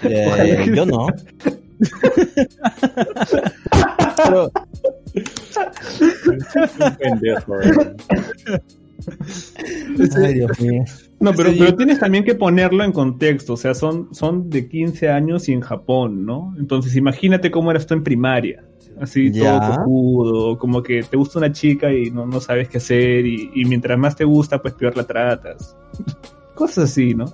Eh, 0.02 0.70
yo 0.74 0.86
no. 0.86 1.06
Pero, 4.16 4.50
eh. 5.14 5.24
ay, 10.16 10.34
Dios 10.34 10.60
mío. 10.60 10.84
No, 11.20 11.32
pero, 11.32 11.50
pero 11.58 11.74
tienes 11.76 11.98
también 11.98 12.24
que 12.24 12.34
ponerlo 12.34 12.84
en 12.84 12.92
contexto, 12.92 13.54
o 13.54 13.56
sea, 13.56 13.74
son, 13.74 14.14
son 14.14 14.50
de 14.50 14.68
15 14.68 15.08
años 15.08 15.48
y 15.48 15.52
en 15.52 15.60
Japón, 15.60 16.26
¿no? 16.26 16.54
Entonces 16.58 16.96
imagínate 16.96 17.50
cómo 17.50 17.70
eras 17.70 17.86
tú 17.86 17.94
en 17.94 18.04
primaria, 18.04 18.64
así 19.00 19.30
Ya. 19.32 19.58
todo 19.60 19.76
cojudo, 19.76 20.58
como 20.58 20.82
que 20.82 21.02
te 21.02 21.16
gusta 21.16 21.38
una 21.38 21.52
chica 21.52 21.92
y 21.92 22.10
no, 22.10 22.26
no 22.26 22.40
sabes 22.40 22.68
qué 22.68 22.78
hacer 22.78 23.26
y, 23.26 23.50
y 23.54 23.64
mientras 23.64 23.98
más 23.98 24.16
te 24.16 24.24
gusta, 24.24 24.60
pues 24.60 24.74
peor 24.74 24.96
la 24.96 25.04
tratas. 25.04 25.76
Cosas 26.54 26.90
así, 26.90 27.14
¿no? 27.14 27.24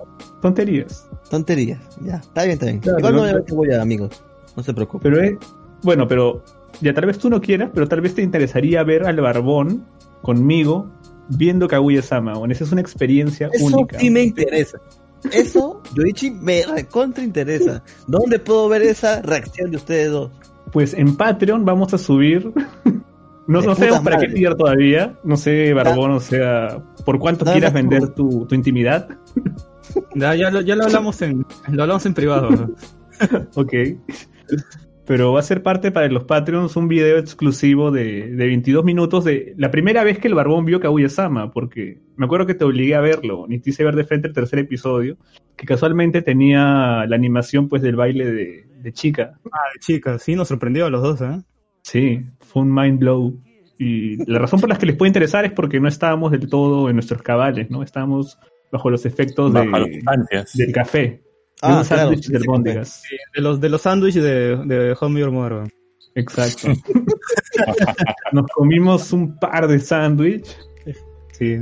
Tonterías. 0.41 1.07
Tonterías. 1.29 1.81
Ya, 2.03 2.17
está 2.17 2.43
bien, 2.45 2.55
está 2.55 2.67
bien. 2.67 2.79
Claro, 2.81 2.99
Igual 2.99 3.13
no 3.13 3.19
no- 3.19 3.23
voy 3.25 3.31
a 3.31 3.35
ver 3.35 3.45
que 3.45 3.55
voy 3.55 3.71
a, 3.73 3.83
amigos. 3.83 4.23
No 4.57 4.63
se 4.63 4.73
preocupen. 4.73 5.13
Pero 5.13 5.23
es, 5.23 5.35
bueno, 5.83 6.09
pero 6.09 6.43
ya 6.81 6.95
tal 6.95 7.07
vez 7.07 7.19
tú 7.19 7.29
no 7.29 7.41
quieras, 7.41 7.71
pero 7.75 7.87
tal 7.87 8.01
vez 8.01 8.15
te 8.15 8.23
interesaría 8.23 8.83
ver 8.83 9.05
al 9.07 9.21
barbón 9.21 9.85
conmigo 10.23 10.91
viendo 11.29 11.69
Kaguya-sama, 11.69 12.35
bueno, 12.35 12.53
esa 12.53 12.65
es 12.65 12.73
una 12.73 12.81
experiencia 12.81 13.49
Eso 13.53 13.67
única. 13.67 13.99
sí 13.99 14.11
me 14.11 14.23
interesa. 14.23 14.79
Eso, 15.33 15.83
Yoichi, 15.95 16.31
me 16.31 16.65
recontra 16.65 17.23
interesa. 17.23 17.85
¿Dónde 18.07 18.39
puedo 18.39 18.69
ver 18.71 18.83
esa 18.83 19.21
reacción 19.23 19.71
de 19.71 19.77
ustedes 19.77 20.11
dos? 20.11 20.31
Pues 20.73 20.95
en 20.95 21.17
Patreon 21.17 21.65
vamos 21.65 21.95
a 21.95 21.99
subir. 21.99 22.53
No, 23.47 23.61
no 23.63 23.75
sabemos 23.75 24.01
para 24.01 24.19
qué 24.19 24.29
tier 24.29 24.55
todavía. 24.55 25.19
No 25.25 25.37
sé, 25.37 25.75
Barbón, 25.75 26.13
o 26.13 26.21
sea, 26.21 26.85
por 27.05 27.19
cuánto 27.19 27.45
quieras 27.45 27.73
vender 27.73 28.11
tu 28.11 28.47
intimidad. 28.53 29.09
ya, 30.15 30.35
ya, 30.35 30.51
lo, 30.51 30.61
ya 30.61 30.77
lo 30.77 30.85
hablamos 30.85 31.21
en 31.23 31.45
lo 31.69 31.83
hablamos 31.83 32.07
en 32.07 32.15
privado. 32.15 32.49
Ok. 33.55 33.75
Pero 35.05 35.35
va 35.35 35.41
a 35.41 35.43
ser 35.43 35.63
parte 35.63 35.91
para 35.91 36.09
los 36.09 36.25
Patreons 36.25 36.75
un 36.77 36.89
video 36.89 37.19
exclusivo 37.19 37.91
de, 37.91 38.29
de 38.35 38.47
22 38.47 38.83
minutos 38.83 39.25
de 39.25 39.53
la 39.59 39.71
primera 39.71 40.05
vez 40.05 40.19
que 40.19 40.29
el 40.29 40.35
Barbón 40.35 40.65
vio 40.65 40.81
Kaguya-sama, 40.81 41.51
porque 41.51 41.99
me 42.17 42.25
acuerdo 42.25 42.47
que 42.47 42.55
te 42.55 42.65
obligué 42.65 42.95
a 42.95 43.01
verlo, 43.01 43.45
ni 43.47 43.59
te 43.59 43.71
hice 43.71 43.85
ver 43.85 43.95
de 43.95 44.05
frente 44.05 44.29
el 44.29 44.33
tercer 44.33 44.61
episodio, 44.61 45.19
que 45.55 45.67
casualmente 45.67 46.23
tenía 46.23 47.05
la 47.07 47.15
animación 47.15 47.69
pues 47.69 47.83
del 47.83 47.97
baile 47.97 48.25
de, 48.33 48.70
de 48.83 48.93
chica. 48.93 49.39
Ah, 49.53 49.59
chica, 49.81 50.19
sí, 50.19 50.35
nos 50.35 50.49
sorprendió 50.49 50.87
a 50.87 50.91
los 50.91 51.03
dos, 51.03 51.21
¿eh? 51.21 51.41
Sí, 51.83 52.25
fue 52.41 52.63
un 52.63 52.75
mind 52.75 52.99
blow. 52.99 53.41
Y 53.79 54.17
la 54.31 54.39
razón 54.39 54.61
por 54.61 54.69
la 54.69 54.77
que 54.77 54.87
les 54.87 54.97
puede 54.97 55.09
interesar 55.09 55.45
es 55.45 55.53
porque 55.53 55.81
no 55.81 55.89
estábamos 55.89 56.33
del 56.33 56.49
todo 56.49 56.89
en 56.91 56.97
nuestros 56.97 57.23
cabales, 57.23 57.71
¿no? 57.71 57.83
Estábamos 57.83 58.39
bajo 58.71 58.91
los 58.91 59.07
efectos 59.07 59.53
Bajo 59.53 59.85
de, 59.85 60.03
del 60.55 60.73
café, 60.73 60.99
de 61.01 61.23
Ah, 61.63 61.79
un 61.81 61.85
claro. 61.85 62.03
sándwich 62.03 62.29
de 62.29 62.37
albóndigas. 62.39 63.03
Sí, 63.09 63.17
de 63.35 63.43
los 63.43 63.61
de 63.61 63.69
los 63.69 63.83
sándwiches 63.83 64.23
de, 64.23 64.57
de 64.67 64.97
Home 65.01 65.21
Your 65.21 65.31
Mother. 65.31 65.71
Exacto. 66.15 66.69
Nos 68.33 68.47
comimos 68.49 69.13
un 69.13 69.39
par 69.39 69.69
de 69.69 69.79
sándwich. 69.81 70.57
Sí. 71.33 71.57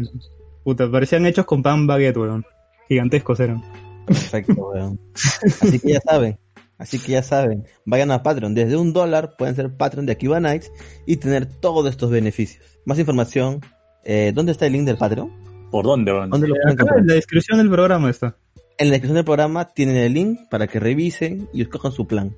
Puta, 0.65 0.91
parecían 0.91 1.27
hechos 1.27 1.47
con 1.47 1.63
pan 1.63 1.87
baguette, 1.87 2.17
weón. 2.17 2.45
Gigantescos 2.89 3.41
eran. 3.41 3.63
Perfecto, 4.07 4.55
weón. 4.55 5.01
Así 5.15 5.79
que 5.79 5.93
ya 5.93 6.01
saben. 6.01 6.39
Así 6.79 6.99
que 6.99 7.13
ya 7.13 7.23
saben. 7.23 7.65
Vayan 7.85 8.11
a 8.13 8.23
Patreon. 8.23 8.55
Desde 8.55 8.77
un 8.77 8.93
dólar 8.93 9.35
pueden 9.37 9.57
ser 9.57 9.77
Patreon 9.77 10.07
de 10.07 10.13
Akiba 10.13 10.39
Nights 10.41 10.71
y 11.07 11.17
tener 11.17 11.47
todos 11.47 11.91
estos 11.91 12.11
beneficios. 12.11 12.65
Más 12.85 12.99
información. 12.99 13.61
Eh, 14.05 14.33
¿Dónde 14.35 14.53
está 14.53 14.67
el 14.67 14.73
link 14.73 14.85
del 14.87 14.97
Patreon? 14.97 15.31
¿Por 15.71 15.85
dónde, 15.85 16.13
weón? 16.13 16.31
¿Dónde 16.31 16.47
lo 16.49 16.55
pueden 16.55 16.81
Acá 16.81 16.95
en 16.99 17.07
la 17.09 17.15
descripción 17.15 17.59
del 17.59 17.69
programa 17.69 18.09
está. 18.09 18.37
En 18.79 18.87
la 18.89 18.93
descripción 18.93 19.17
del 19.17 19.25
programa 19.25 19.67
tienen 19.67 19.97
el 19.97 20.15
link 20.15 20.39
para 20.51 20.67
que 20.69 20.79
revisen 20.79 21.49
y 21.53 21.63
escojan 21.63 21.93
su 21.93 22.07
plan. 22.07 22.35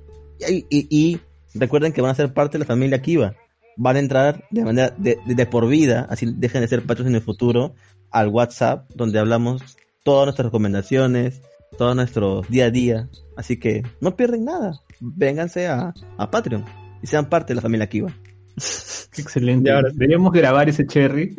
Y, 0.49 0.65
y- 0.69 0.87
y 0.89 1.19
recuerden 1.53 1.93
que 1.93 2.01
van 2.01 2.11
a 2.11 2.15
ser 2.15 2.33
parte 2.33 2.53
de 2.57 2.59
la 2.59 2.65
familia 2.65 3.01
Kiva. 3.01 3.35
Van 3.77 3.95
a 3.95 3.99
entrar 3.99 4.43
de 4.49 4.65
manera 4.65 4.89
de, 4.97 5.17
de- 5.25 5.35
de 5.35 5.45
por 5.45 5.67
vida, 5.67 6.07
así 6.09 6.25
dejen 6.35 6.61
de 6.61 6.67
ser 6.67 6.81
patrons 6.83 7.09
en 7.09 7.15
el 7.15 7.21
futuro, 7.21 7.75
al 8.09 8.27
WhatsApp, 8.29 8.89
donde 8.95 9.19
hablamos 9.19 9.61
todas 10.03 10.25
nuestras 10.25 10.47
recomendaciones, 10.47 11.41
todo 11.77 11.95
nuestro 11.95 12.41
día 12.49 12.65
a 12.65 12.71
día. 12.71 13.09
Así 13.37 13.57
que 13.57 13.83
no 13.99 14.15
pierden 14.15 14.45
nada. 14.45 14.79
Vénganse 14.99 15.67
a, 15.67 15.93
a 16.17 16.31
Patreon 16.31 16.65
y 17.01 17.07
sean 17.07 17.29
parte 17.29 17.51
de 17.51 17.55
la 17.55 17.61
familia 17.61 17.87
Kiva. 17.89 18.11
Excelente. 19.17 19.69
Y 19.69 19.73
ahora- 19.73 19.89
Deberíamos 19.91 20.31
grabar 20.31 20.69
ese 20.69 20.85
cherry. 20.85 21.35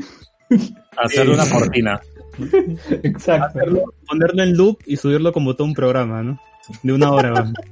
Hacerle 0.97 1.35
una 1.35 1.49
cortina. 1.49 2.01
Exacto. 3.03 3.47
Hacerlo, 3.47 3.85
ponerlo 4.07 4.43
en 4.43 4.57
loop 4.57 4.79
y 4.87 4.97
subirlo 4.97 5.33
como 5.33 5.55
todo 5.55 5.67
un 5.67 5.75
programa, 5.75 6.23
¿no? 6.23 6.41
De 6.83 6.93
una 6.93 7.11
hora, 7.11 7.33
weón. 7.35 7.55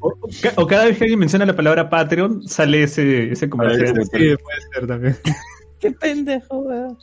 O, 0.00 0.12
ca- 0.40 0.52
o 0.56 0.66
cada 0.66 0.84
vez 0.84 0.96
que 0.96 1.04
alguien 1.04 1.18
menciona 1.18 1.44
la 1.44 1.56
palabra 1.56 1.90
Patreon, 1.90 2.46
sale 2.46 2.84
ese, 2.84 3.32
ese 3.32 3.50
comercial. 3.50 3.94
Sí, 4.04 4.08
puede 4.10 4.60
ser 4.72 4.86
también. 4.86 5.16
¡Qué 5.80 5.90
pendejo, 5.90 6.58
weón! 6.60 6.96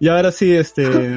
Y 0.00 0.08
ahora 0.08 0.32
sí, 0.32 0.52
este. 0.52 1.16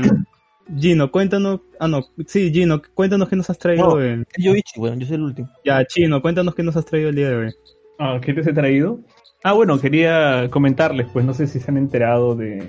Gino, 0.80 1.12
cuéntanos. 1.12 1.62
Ah, 1.80 1.88
no. 1.88 2.02
Sí, 2.26 2.52
Gino, 2.52 2.82
cuéntanos 2.94 3.30
qué 3.30 3.36
nos 3.36 3.50
has 3.50 3.60
traído. 3.60 3.90
No. 3.96 4.00
el- 4.02 4.26
Yo, 4.38 4.56
Ichi, 4.56 4.80
weón, 4.80 5.00
yo 5.00 5.06
soy 5.08 5.16
el 5.18 5.24
último. 5.24 5.50
Ya, 5.64 5.86
Chino, 5.86 6.22
cuéntanos 6.22 6.56
qué 6.56 6.64
nos 6.64 6.76
has 6.76 6.86
traído 6.86 7.10
el 7.10 7.16
día 7.16 7.30
de 7.30 7.36
hoy. 7.36 7.54
Ah, 8.00 8.20
¿Qué 8.22 8.34
les 8.34 8.48
he 8.48 8.54
traído? 8.54 9.00
Ah, 9.44 9.54
bueno, 9.54 9.80
quería 9.80 10.48
comentarles, 10.50 11.08
pues 11.14 11.24
no 11.24 11.34
sé 11.34 11.46
si 11.48 11.60
se 11.60 11.70
han 11.70 11.78
enterado 11.78 12.36
de, 12.36 12.68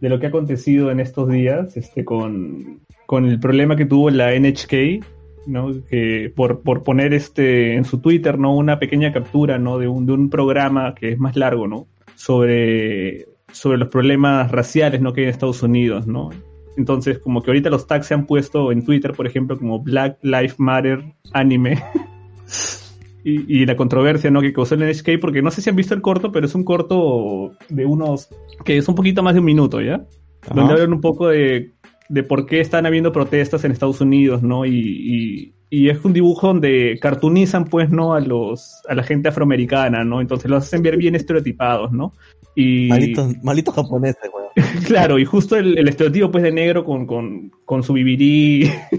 de 0.00 0.08
lo 0.08 0.20
que 0.20 0.26
ha 0.26 0.28
acontecido 0.28 0.90
en 0.92 1.00
estos 1.00 1.28
días 1.28 1.76
este, 1.76 2.04
con, 2.04 2.80
con 3.06 3.26
el 3.26 3.40
problema 3.40 3.74
que 3.76 3.86
tuvo 3.86 4.08
la 4.10 4.32
NHK, 4.34 5.04
¿no? 5.48 5.72
Que 5.90 6.32
por, 6.34 6.62
por 6.62 6.84
poner 6.84 7.12
este 7.12 7.74
en 7.74 7.84
su 7.84 7.98
Twitter, 8.00 8.38
¿no? 8.38 8.54
Una 8.56 8.78
pequeña 8.78 9.12
captura, 9.12 9.58
¿no? 9.58 9.78
De 9.78 9.88
un, 9.88 10.06
de 10.06 10.12
un 10.12 10.30
programa 10.30 10.94
que 10.94 11.10
es 11.10 11.18
más 11.18 11.36
largo, 11.36 11.66
¿no? 11.66 11.88
Sobre, 12.14 13.26
sobre 13.50 13.78
los 13.78 13.88
problemas 13.88 14.50
raciales, 14.52 15.00
¿no? 15.00 15.12
Que 15.12 15.22
hay 15.22 15.24
en 15.24 15.30
Estados 15.30 15.62
Unidos, 15.64 16.06
¿no? 16.06 16.30
Entonces, 16.76 17.18
como 17.18 17.42
que 17.42 17.50
ahorita 17.50 17.70
los 17.70 17.86
tags 17.86 18.06
se 18.06 18.14
han 18.14 18.26
puesto 18.26 18.72
en 18.72 18.84
Twitter, 18.84 19.12
por 19.12 19.26
ejemplo, 19.26 19.58
como 19.58 19.80
Black 19.80 20.18
Lives 20.22 20.58
Matter 20.58 21.04
Anime. 21.32 21.82
y, 23.24 23.60
y 23.60 23.66
la 23.66 23.76
controversia 23.76 24.30
¿no? 24.30 24.40
que 24.40 24.52
causó 24.52 24.74
el 24.74 24.88
NHK, 24.88 25.20
porque 25.20 25.42
no 25.42 25.50
sé 25.50 25.62
si 25.62 25.70
han 25.70 25.76
visto 25.76 25.94
el 25.94 26.02
corto, 26.02 26.32
pero 26.32 26.46
es 26.46 26.54
un 26.54 26.64
corto 26.64 27.52
de 27.68 27.86
unos, 27.86 28.28
que 28.64 28.76
es 28.78 28.88
un 28.88 28.94
poquito 28.94 29.22
más 29.22 29.34
de 29.34 29.40
un 29.40 29.46
minuto, 29.46 29.80
¿ya? 29.80 30.04
Donde 30.52 30.72
hablan 30.72 30.92
un 30.92 31.00
poco 31.00 31.28
de, 31.28 31.72
de 32.08 32.22
por 32.24 32.46
qué 32.46 32.60
están 32.60 32.84
habiendo 32.84 33.12
protestas 33.12 33.64
en 33.64 33.70
Estados 33.72 34.00
Unidos, 34.00 34.42
¿no? 34.42 34.66
Y, 34.66 34.72
y, 34.72 35.54
y 35.70 35.88
es 35.88 36.04
un 36.04 36.12
dibujo 36.12 36.48
donde 36.48 36.98
cartoonizan, 37.00 37.66
pues, 37.66 37.90
¿no? 37.90 38.14
A 38.14 38.20
los, 38.20 38.82
a 38.88 38.94
la 38.94 39.04
gente 39.04 39.28
afroamericana, 39.28 40.04
¿no? 40.04 40.20
Entonces 40.20 40.50
los 40.50 40.64
hacen 40.64 40.82
ver 40.82 40.96
bien 40.96 41.14
estereotipados, 41.14 41.92
¿no? 41.92 42.12
Y, 42.56 42.88
Malitos, 42.88 43.42
malitos 43.42 43.74
japoneses, 43.74 44.30
weón. 44.34 44.41
claro, 44.86 45.18
y 45.18 45.24
justo 45.24 45.56
el, 45.56 45.78
el 45.78 45.88
estereotipo, 45.88 46.30
pues, 46.30 46.44
de 46.44 46.52
negro 46.52 46.84
con, 46.84 47.06
con, 47.06 47.50
con 47.64 47.82
su 47.82 47.92
bibirí, 47.92 48.64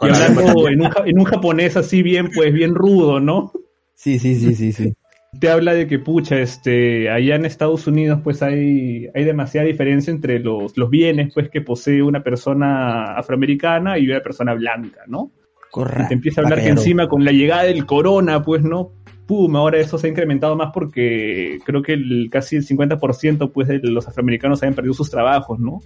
y 0.00 0.08
hablando 0.08 0.68
en 0.68 0.80
un, 0.80 0.90
en 1.06 1.18
un 1.18 1.24
japonés 1.24 1.76
así 1.76 2.02
bien, 2.02 2.30
pues, 2.34 2.52
bien 2.52 2.74
rudo, 2.74 3.20
¿no? 3.20 3.52
Sí, 3.94 4.18
sí, 4.18 4.34
sí, 4.34 4.54
sí, 4.54 4.72
sí. 4.72 4.94
te 5.40 5.50
habla 5.50 5.74
de 5.74 5.86
que, 5.86 5.98
pucha, 5.98 6.38
este, 6.38 7.10
allá 7.10 7.36
en 7.36 7.44
Estados 7.44 7.86
Unidos, 7.86 8.20
pues 8.22 8.42
hay, 8.42 9.08
hay 9.14 9.24
demasiada 9.24 9.66
diferencia 9.66 10.10
entre 10.10 10.38
los, 10.38 10.76
los 10.76 10.90
bienes, 10.90 11.32
pues, 11.34 11.50
que 11.50 11.60
posee 11.60 12.02
una 12.02 12.22
persona 12.22 13.14
afroamericana 13.16 13.98
y 13.98 14.08
una 14.08 14.20
persona 14.20 14.54
blanca, 14.54 15.02
¿no? 15.06 15.32
Y 15.34 15.70
Correcto. 15.70 16.08
te 16.08 16.14
empieza 16.14 16.40
a 16.40 16.44
hablar 16.44 16.62
que 16.62 16.68
encima 16.68 17.08
con 17.08 17.24
la 17.24 17.32
llegada 17.32 17.64
del 17.64 17.84
corona, 17.84 18.42
pues, 18.42 18.62
¿no? 18.62 18.92
Pum, 19.26 19.56
ahora 19.56 19.78
eso 19.78 19.96
se 19.98 20.06
ha 20.06 20.10
incrementado 20.10 20.54
más 20.56 20.70
porque 20.72 21.58
creo 21.64 21.82
que 21.82 21.94
el, 21.94 22.28
casi 22.30 22.56
el 22.56 22.66
50% 22.66 23.50
pues, 23.52 23.68
de 23.68 23.80
los 23.82 24.06
afroamericanos 24.06 24.62
habían 24.62 24.74
perdido 24.74 24.94
sus 24.94 25.10
trabajos, 25.10 25.58
¿no? 25.58 25.80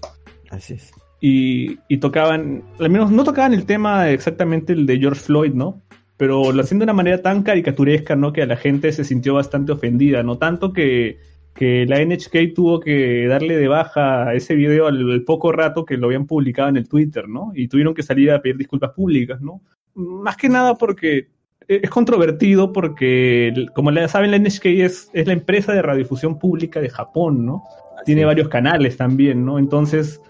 Así 0.51 0.75
es. 0.75 0.93
y, 1.21 1.79
y 1.89 1.99
tocaban, 1.99 2.63
al 2.79 2.91
menos 2.91 3.11
no 3.11 3.25
tocaban 3.25 3.55
el 3.55 3.65
tema 3.67 4.11
exactamente 4.11 4.73
el 4.73 4.87
de 4.87 4.99
George 4.99 5.21
Floyd, 5.21 5.53
¿no? 5.53 5.83
Pero 6.17 6.53
lo 6.53 6.63
hacían 6.63 6.81
de 6.81 6.85
una 6.85 6.93
manera 6.95 7.23
tan 7.23 7.43
caricaturesca, 7.43 8.17
¿no? 8.17 8.33
Que 8.33 8.43
a 8.43 8.47
la 8.47 8.57
gente 8.57 8.93
se 8.93 9.05
sintió 9.05 9.35
bastante 9.35 9.73
ofendida, 9.73 10.23
¿no? 10.25 10.37
Tanto 10.37 10.73
que, 10.73 11.19
que 11.55 11.87
la 11.87 12.05
NHK 12.05 12.55
tuvo 12.55 12.81
que 12.81 13.27
darle 13.29 13.57
de 13.57 13.69
baja 13.69 14.35
ese 14.35 14.57
video 14.57 14.89
al, 14.89 15.11
al 15.13 15.23
poco 15.23 15.53
rato 15.53 15.85
que 15.85 15.97
lo 15.97 16.07
habían 16.07 16.27
publicado 16.27 16.71
en 16.71 16.77
el 16.77 16.89
Twitter, 16.89 17.29
¿no? 17.29 17.53
Y 17.55 17.69
tuvieron 17.69 17.95
que 17.95 18.03
salir 18.03 18.33
a 18.33 18.43
pedir 18.43 18.57
disculpas 18.57 18.91
públicas, 18.93 19.41
¿no? 19.41 19.61
Más 19.95 20.37
que 20.37 20.49
nada 20.49 20.75
porque 20.75 21.29
es 21.69 21.91
controvertido 21.91 22.73
porque, 22.73 23.67
como 23.75 23.93
saben, 24.09 24.31
la 24.31 24.39
NHK 24.39 24.67
es, 24.67 25.11
es 25.13 25.27
la 25.27 25.35
empresa 25.35 25.73
de 25.73 25.83
radiodifusión 25.83 26.39
pública 26.39 26.81
de 26.81 26.89
Japón, 26.89 27.45
¿no? 27.45 27.63
Tiene 28.05 28.23
es. 28.23 28.27
varios 28.27 28.49
canales 28.49 28.97
también, 28.97 29.45
¿no? 29.45 29.59
Entonces, 29.59 30.21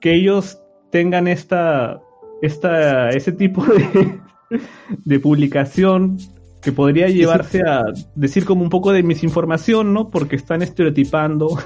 que 0.00 0.14
ellos 0.14 0.62
tengan 0.90 1.26
esta, 1.28 2.00
esta, 2.40 3.10
ese 3.10 3.32
tipo 3.32 3.64
de, 3.64 4.20
de 5.04 5.20
publicación 5.20 6.18
que 6.62 6.72
podría 6.72 7.08
llevarse 7.08 7.62
a 7.66 7.84
decir 8.14 8.44
como 8.44 8.62
un 8.62 8.70
poco 8.70 8.92
de 8.92 9.02
misinformación, 9.02 9.92
¿no? 9.92 10.10
Porque 10.10 10.36
están 10.36 10.62
estereotipando 10.62 11.58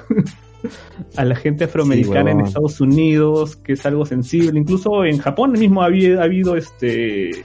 a 1.16 1.24
la 1.24 1.34
gente 1.34 1.64
afroamericana 1.64 2.30
en. 2.30 2.40
Estados 2.40 2.80
Unidos, 2.80 3.56
que 3.56 3.72
es 3.72 3.84
algo 3.84 4.06
sensible. 4.06 4.58
Incluso 4.58 5.04
en 5.04 5.18
Japón 5.18 5.52
mismo 5.52 5.82
ha 5.82 5.86
habido, 5.86 6.20
ha 6.20 6.24
habido 6.24 6.56
este, 6.56 7.44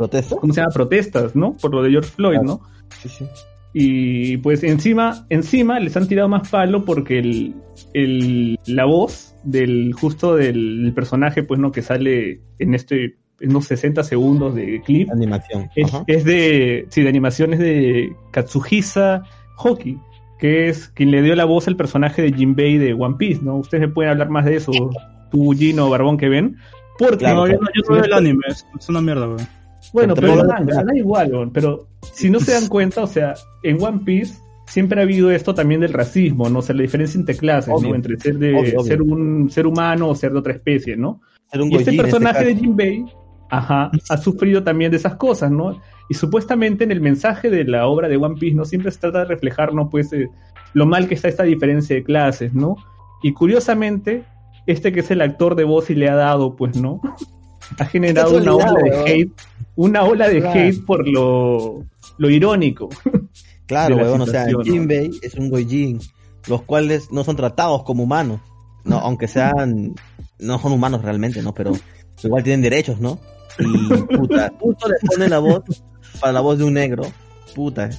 ¿Protesta? 0.00 0.36
¿cómo 0.36 0.52
se 0.54 0.60
llama? 0.62 0.72
Protestas, 0.72 1.36
¿no? 1.36 1.56
Por 1.60 1.74
lo 1.74 1.82
de 1.82 1.90
George 1.90 2.10
Floyd, 2.10 2.38
¿no? 2.42 2.60
Sí, 3.02 3.08
sí. 3.08 3.26
Y 3.72 4.36
pues 4.38 4.64
encima, 4.64 5.26
encima 5.28 5.78
les 5.78 5.96
han 5.96 6.08
tirado 6.08 6.28
más 6.28 6.48
palo 6.48 6.84
porque 6.84 7.18
el, 7.18 7.54
el, 7.94 8.58
la 8.66 8.84
voz 8.86 9.34
del 9.44 9.92
justo 9.92 10.34
del 10.34 10.92
personaje, 10.94 11.42
pues 11.42 11.60
no, 11.60 11.70
que 11.70 11.82
sale 11.82 12.40
en 12.58 12.74
este, 12.74 13.16
en 13.40 13.50
unos 13.50 13.66
60 13.66 14.02
segundos 14.02 14.54
de 14.54 14.80
clip, 14.84 15.08
Animación. 15.12 15.68
es, 15.76 15.92
es 16.08 16.24
de, 16.24 16.86
sí, 16.88 17.02
de 17.02 17.08
animaciones 17.08 17.58
de 17.60 18.12
Katsuhisa 18.32 19.22
Hoki, 19.58 19.98
que 20.40 20.68
es 20.68 20.88
quien 20.88 21.10
le 21.10 21.22
dio 21.22 21.36
la 21.36 21.44
voz 21.44 21.68
al 21.68 21.76
personaje 21.76 22.22
de 22.22 22.32
Jinbei 22.32 22.76
de 22.78 22.94
One 22.94 23.16
Piece, 23.18 23.40
¿no? 23.42 23.56
Ustedes 23.56 23.82
me 23.82 23.94
pueden 23.94 24.10
hablar 24.12 24.30
más 24.30 24.46
de 24.46 24.56
eso, 24.56 24.72
tú, 25.30 25.52
Gino, 25.52 25.88
Barbón, 25.90 26.16
que 26.16 26.28
ven. 26.28 26.56
Porque, 26.98 27.18
Claro, 27.18 27.46
no, 27.46 27.46
yo, 27.46 27.58
claro. 27.58 27.62
no- 27.62 27.70
yo 27.74 27.82
no 27.88 27.94
veo 27.94 28.04
el 28.04 28.12
anime, 28.12 28.42
es, 28.48 28.66
es 28.78 28.88
una 28.88 29.00
mierda, 29.00 29.28
weón. 29.28 29.46
Bueno, 29.92 30.14
pero 30.14 30.28
el 30.28 30.38
todos- 30.40 30.48
manga, 30.48 30.84
da 30.84 30.96
igual, 30.96 31.50
pero 31.52 31.86
si 32.12 32.30
no 32.30 32.40
se 32.40 32.52
dan 32.52 32.66
cuenta, 32.68 33.02
o 33.02 33.06
sea, 33.06 33.34
en 33.62 33.82
One 33.82 34.00
Piece 34.04 34.34
siempre 34.66 35.00
ha 35.00 35.02
habido 35.04 35.30
esto 35.30 35.54
también 35.54 35.80
del 35.80 35.92
racismo, 35.92 36.48
¿no? 36.48 36.60
O 36.60 36.62
sea, 36.62 36.74
la 36.76 36.82
diferencia 36.82 37.18
entre 37.18 37.36
clases, 37.36 37.72
Obvio. 37.74 37.88
¿no? 37.90 37.94
Entre 37.96 38.18
ser 38.18 38.38
de 38.38 38.50
Obvio, 38.54 38.80
obvio. 38.80 38.84
ser 38.84 39.02
un 39.02 39.50
ser 39.50 39.66
humano 39.66 40.08
o 40.08 40.14
ser 40.14 40.32
de 40.32 40.38
otra 40.38 40.52
especie, 40.52 40.96
¿no? 40.96 41.20
Un 41.52 41.72
Y 41.72 41.76
este 41.76 41.90
en 41.90 41.96
personaje 41.96 42.44
de 42.44 42.52
caso. 42.52 42.64
Jinbei, 42.64 43.04
ajá, 43.50 43.90
ha 44.08 44.16
sufrido 44.16 44.62
también 44.62 44.92
de 44.92 44.98
esas 44.98 45.16
cosas, 45.16 45.50
¿no? 45.50 45.80
Y 46.08 46.14
supuestamente 46.14 46.84
en 46.84 46.92
el 46.92 47.00
mensaje 47.00 47.50
de 47.50 47.64
la 47.64 47.86
obra 47.86 48.08
de 48.08 48.16
One 48.16 48.36
Piece, 48.38 48.54
¿no? 48.56 48.64
Siempre 48.64 48.90
se 48.92 49.00
trata 49.00 49.20
de 49.20 49.24
reflejar, 49.24 49.74
¿no? 49.74 49.90
Pues 49.90 50.12
eh, 50.12 50.28
lo 50.74 50.86
mal 50.86 51.08
que 51.08 51.14
está 51.14 51.26
esta 51.28 51.42
diferencia 51.42 51.96
de 51.96 52.04
clases, 52.04 52.54
¿no? 52.54 52.76
Y 53.22 53.32
curiosamente, 53.32 54.22
este 54.66 54.92
que 54.92 55.00
es 55.00 55.10
el 55.10 55.20
actor 55.20 55.56
de 55.56 55.64
voz 55.64 55.90
y 55.90 55.94
le 55.96 56.08
ha 56.08 56.14
dado, 56.14 56.54
pues, 56.54 56.76
¿no? 56.80 57.00
Ha 57.78 57.84
generado 57.84 58.36
una 58.38 58.54
ola 58.54 58.74
de 58.82 58.98
hate, 59.12 59.32
una 59.76 60.04
ola 60.04 60.28
de 60.28 60.40
Claro. 60.40 60.60
hate 60.60 60.84
por 60.84 61.06
lo, 61.08 61.84
lo 62.18 62.30
irónico. 62.30 62.88
Claro, 63.66 63.96
weón, 63.98 64.20
o 64.20 64.26
sea. 64.26 64.46
Jinbei 64.64 65.12
es 65.22 65.34
un 65.36 65.48
Gojin, 65.48 66.00
los 66.48 66.62
cuales 66.62 67.12
no 67.12 67.22
son 67.22 67.36
tratados 67.36 67.84
como 67.84 68.02
humanos, 68.02 68.40
no, 68.82 68.98
aunque 68.98 69.28
sean, 69.28 69.94
no 70.40 70.58
son 70.58 70.72
humanos 70.72 71.02
realmente, 71.02 71.40
¿no? 71.40 71.54
Pero 71.54 71.74
igual 72.24 72.42
tienen 72.42 72.62
derechos, 72.62 72.98
¿no? 73.00 73.20
Y 73.60 73.96
puta, 74.16 74.52
justo 74.58 74.88
le 74.88 74.96
ponen 75.06 75.30
la 75.30 75.38
voz 75.38 75.62
para 76.20 76.32
la 76.32 76.40
voz 76.40 76.58
de 76.58 76.64
un 76.64 76.74
negro, 76.74 77.04
puta, 77.54 77.90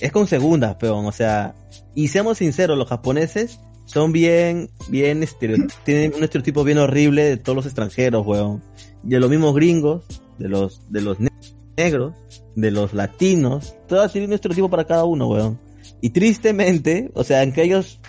es 0.00 0.10
con 0.10 0.26
segunda, 0.26 0.76
peón, 0.78 1.06
o 1.06 1.12
sea, 1.12 1.54
y 1.94 2.08
seamos 2.08 2.38
sinceros, 2.38 2.76
los 2.76 2.88
japoneses 2.88 3.60
son 3.84 4.10
bien, 4.10 4.68
bien, 4.88 5.22
estereo- 5.22 5.64
tienen 5.84 6.12
un 6.16 6.24
estereotipo 6.24 6.64
bien 6.64 6.78
horrible 6.78 7.22
de 7.22 7.36
todos 7.36 7.54
los 7.54 7.66
extranjeros, 7.66 8.26
weón, 8.26 8.64
de 9.04 9.20
los 9.20 9.30
mismos 9.30 9.54
gringos, 9.54 10.02
de 10.40 10.48
los, 10.48 10.90
de 10.90 11.02
los 11.02 11.20
ne- 11.20 11.30
negros, 11.76 12.14
de 12.56 12.70
los 12.70 12.94
latinos, 12.94 13.76
todas 13.86 14.12
tienen 14.12 14.30
un 14.30 14.34
estereotipo 14.34 14.70
para 14.70 14.86
cada 14.86 15.04
uno, 15.04 15.28
weón. 15.28 15.60
Y 16.00 16.10
tristemente, 16.10 17.10
o 17.14 17.24
sea, 17.24 17.42
en 17.42 17.52
que 17.52 17.62
ellos, 17.62 18.00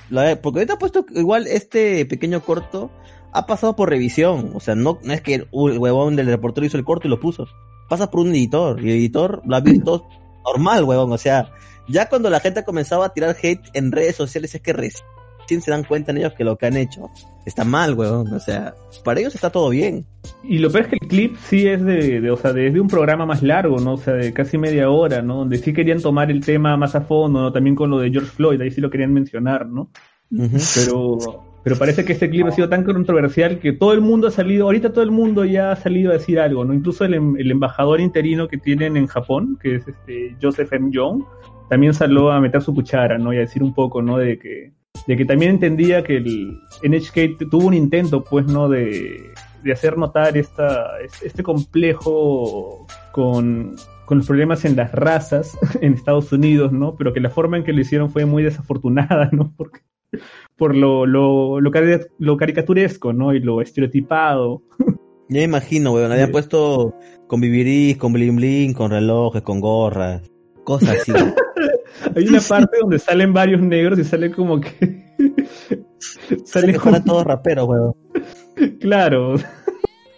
porque 0.41 0.59
ahorita 0.59 0.73
ha 0.73 0.79
puesto 0.79 1.05
igual 1.13 1.45
este 1.45 2.05
pequeño 2.05 2.41
corto, 2.41 2.89
ha 3.33 3.45
pasado 3.45 3.75
por 3.75 3.89
revisión, 3.89 4.51
o 4.53 4.59
sea, 4.61 4.75
no, 4.75 4.99
no 5.03 5.13
es 5.13 5.21
que 5.21 5.35
el, 5.35 5.47
huevón 5.51 6.15
del 6.15 6.27
reportero 6.27 6.65
hizo 6.65 6.77
el 6.77 6.85
corto 6.85 7.07
y 7.07 7.09
lo 7.09 7.19
puso, 7.19 7.47
pasa 7.89 8.09
por 8.09 8.21
un 8.21 8.29
editor, 8.29 8.81
y 8.81 8.91
el 8.91 8.97
editor 8.97 9.41
lo 9.45 9.55
ha 9.57 9.59
visto 9.59 10.07
normal, 10.45 10.85
huevón, 10.85 11.11
o 11.11 11.17
sea, 11.17 11.51
ya 11.89 12.07
cuando 12.07 12.29
la 12.29 12.39
gente 12.39 12.61
ha 12.61 12.65
comenzado 12.65 13.03
a 13.03 13.13
tirar 13.13 13.35
hate 13.41 13.69
en 13.73 13.91
redes 13.91 14.15
sociales 14.15 14.55
es 14.55 14.61
que 14.61 14.73
recién 14.73 15.03
se 15.59 15.71
dan 15.71 15.83
cuenta 15.83 16.11
en 16.11 16.19
ellos 16.19 16.33
que 16.33 16.45
lo 16.45 16.57
que 16.57 16.67
han 16.67 16.77
hecho 16.77 17.09
está 17.45 17.65
mal, 17.65 17.95
huevón, 17.95 18.31
o 18.33 18.39
sea, 18.39 18.73
para 19.03 19.19
ellos 19.19 19.35
está 19.35 19.49
todo 19.49 19.69
bien. 19.69 20.05
Y 20.43 20.59
lo 20.59 20.71
peor 20.71 20.83
es 20.83 20.89
que 20.91 20.97
el 21.01 21.07
clip 21.09 21.35
sí 21.49 21.67
es 21.67 21.83
de, 21.83 22.21
de, 22.21 22.31
o 22.31 22.37
sea, 22.37 22.53
de, 22.53 22.71
de 22.71 22.79
un 22.79 22.87
programa 22.87 23.25
más 23.25 23.43
largo, 23.43 23.79
¿no? 23.79 23.95
O 23.95 23.97
sea, 23.97 24.13
de 24.13 24.31
casi 24.31 24.57
media 24.57 24.89
hora, 24.89 25.21
¿no? 25.21 25.37
Donde 25.37 25.57
sí 25.57 25.73
querían 25.73 26.01
tomar 26.01 26.31
el 26.31 26.45
tema 26.45 26.77
más 26.77 26.95
a 26.95 27.01
fondo, 27.01 27.41
¿no? 27.41 27.51
También 27.51 27.75
con 27.75 27.89
lo 27.89 27.99
de 27.99 28.11
George 28.11 28.29
Floyd, 28.29 28.61
ahí 28.61 28.71
sí 28.71 28.79
lo 28.79 28.89
querían 28.89 29.11
mencionar, 29.11 29.67
¿no? 29.67 29.89
Pero, 30.75 31.17
pero 31.63 31.75
parece 31.77 32.05
que 32.05 32.13
este 32.13 32.29
clip 32.29 32.45
ha 32.47 32.51
sido 32.51 32.69
tan 32.69 32.83
controversial 32.83 33.59
que 33.59 33.73
todo 33.73 33.91
el 33.93 34.01
mundo 34.01 34.27
ha 34.27 34.31
salido, 34.31 34.65
ahorita 34.65 34.93
todo 34.93 35.03
el 35.03 35.11
mundo 35.11 35.43
ya 35.43 35.71
ha 35.71 35.75
salido 35.75 36.11
a 36.11 36.13
decir 36.13 36.39
algo, 36.39 36.63
¿no? 36.63 36.73
Incluso 36.73 37.03
el, 37.03 37.15
em- 37.15 37.37
el 37.37 37.51
embajador 37.51 37.99
interino 37.99 38.47
que 38.47 38.57
tienen 38.57 38.95
en 38.95 39.07
Japón, 39.07 39.57
que 39.61 39.75
es 39.75 39.87
este 39.87 40.37
Joseph 40.41 40.71
M. 40.71 40.89
Young, 40.91 41.23
también 41.69 41.93
salió 41.93 42.31
a 42.31 42.39
meter 42.39 42.61
su 42.61 42.73
cuchara, 42.73 43.17
¿no? 43.17 43.33
Y 43.33 43.37
a 43.37 43.41
decir 43.41 43.63
un 43.63 43.73
poco, 43.73 44.01
¿no? 44.01 44.17
De 44.17 44.37
que, 44.39 44.71
de 45.07 45.17
que 45.17 45.25
también 45.25 45.51
entendía 45.51 46.03
que 46.03 46.17
el 46.17 46.59
NHK 46.83 47.49
tuvo 47.49 47.67
un 47.67 47.73
intento, 47.73 48.23
pues, 48.23 48.45
¿no? 48.45 48.69
De, 48.69 49.31
de 49.63 49.71
hacer 49.71 49.97
notar 49.97 50.37
esta, 50.37 50.91
este 51.23 51.43
complejo 51.43 52.85
con, 53.11 53.75
con 54.05 54.17
los 54.19 54.27
problemas 54.27 54.63
en 54.65 54.75
las 54.75 54.91
razas 54.91 55.57
en 55.81 55.93
Estados 55.93 56.31
Unidos, 56.31 56.71
¿no? 56.71 56.95
Pero 56.95 57.13
que 57.13 57.19
la 57.19 57.29
forma 57.29 57.57
en 57.57 57.63
que 57.63 57.73
lo 57.73 57.81
hicieron 57.81 58.09
fue 58.11 58.25
muy 58.25 58.43
desafortunada, 58.43 59.29
¿no? 59.31 59.53
Porque 59.57 59.79
por 60.57 60.75
lo, 60.75 61.05
lo, 61.05 61.59
lo, 61.59 61.71
cari- 61.71 62.05
lo 62.19 62.37
caricaturesco, 62.37 63.13
¿no? 63.13 63.33
Y 63.33 63.39
lo 63.39 63.61
estereotipado. 63.61 64.61
Ya 65.29 65.39
me 65.39 65.43
imagino, 65.43 65.93
weón, 65.93 66.11
habían 66.11 66.27
Sí. 66.27 66.31
puesto 66.33 66.93
con 67.27 67.39
vivirís, 67.41 67.97
con 67.97 68.11
bling 68.13 68.35
bling, 68.35 68.73
con 68.73 68.91
relojes, 68.91 69.41
con 69.41 69.61
gorras, 69.61 70.21
cosas 70.65 70.97
así. 71.01 71.13
Hay 72.15 72.27
una 72.27 72.39
parte 72.41 72.77
donde 72.81 72.99
salen 72.99 73.33
varios 73.33 73.61
negros 73.61 73.99
y 73.99 74.03
sale 74.03 74.31
como 74.31 74.59
que... 74.59 75.05
Sale 76.45 76.67
que 76.67 76.73
como... 76.73 76.83
fueran 76.83 77.05
todos 77.05 77.23
raperos, 77.23 77.67
weón. 77.67 77.93
Claro. 78.79 79.35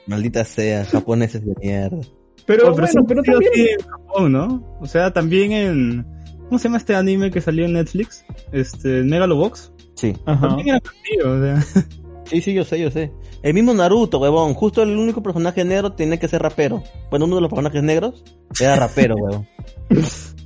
Maldita 0.08 0.46
sea, 0.46 0.86
japoneses 0.86 1.46
de 1.46 1.54
mierda. 1.62 2.00
Pero 2.46 2.70
Oh, 2.70 2.76
bueno, 2.76 3.02
pero 3.08 3.22
también... 3.22 3.52
en 3.56 3.88
Japón, 3.88 4.32
¿no? 4.32 4.78
O 4.80 4.86
sea, 4.86 5.12
también 5.12 5.52
en... 5.52 6.06
¿Cómo 6.46 6.60
se 6.60 6.66
llama 6.66 6.78
este 6.78 6.96
anime 6.96 7.32
que 7.32 7.42
salió 7.42 7.66
en 7.66 7.74
Netflix? 7.74 8.26
Este, 8.52 9.04
Megalobox. 9.04 9.74
Sí. 9.96 10.14
Ajá. 10.26 10.50
También 10.50 10.70
era 10.70 10.78
así, 10.78 11.20
o 11.26 11.42
sea... 11.42 11.84
Sí, 12.26 12.40
sí, 12.42 12.54
yo 12.54 12.64
sé, 12.64 12.80
yo 12.80 12.90
sé. 12.90 13.12
El 13.42 13.54
mismo 13.54 13.74
Naruto, 13.74 14.20
weón. 14.20 14.54
Justo 14.54 14.82
el 14.82 14.98
único 14.98 15.22
personaje 15.22 15.66
negro 15.66 15.92
tenía 15.92 16.18
que 16.18 16.28
ser 16.30 16.42
rapero. 16.42 16.82
Bueno, 17.10 17.26
uno 17.26 17.36
de 17.36 17.42
los 17.42 17.50
personajes 17.50 17.84
negros 17.84 18.24
era 18.60 18.76
rapero, 18.78 19.16
weón. 19.16 19.48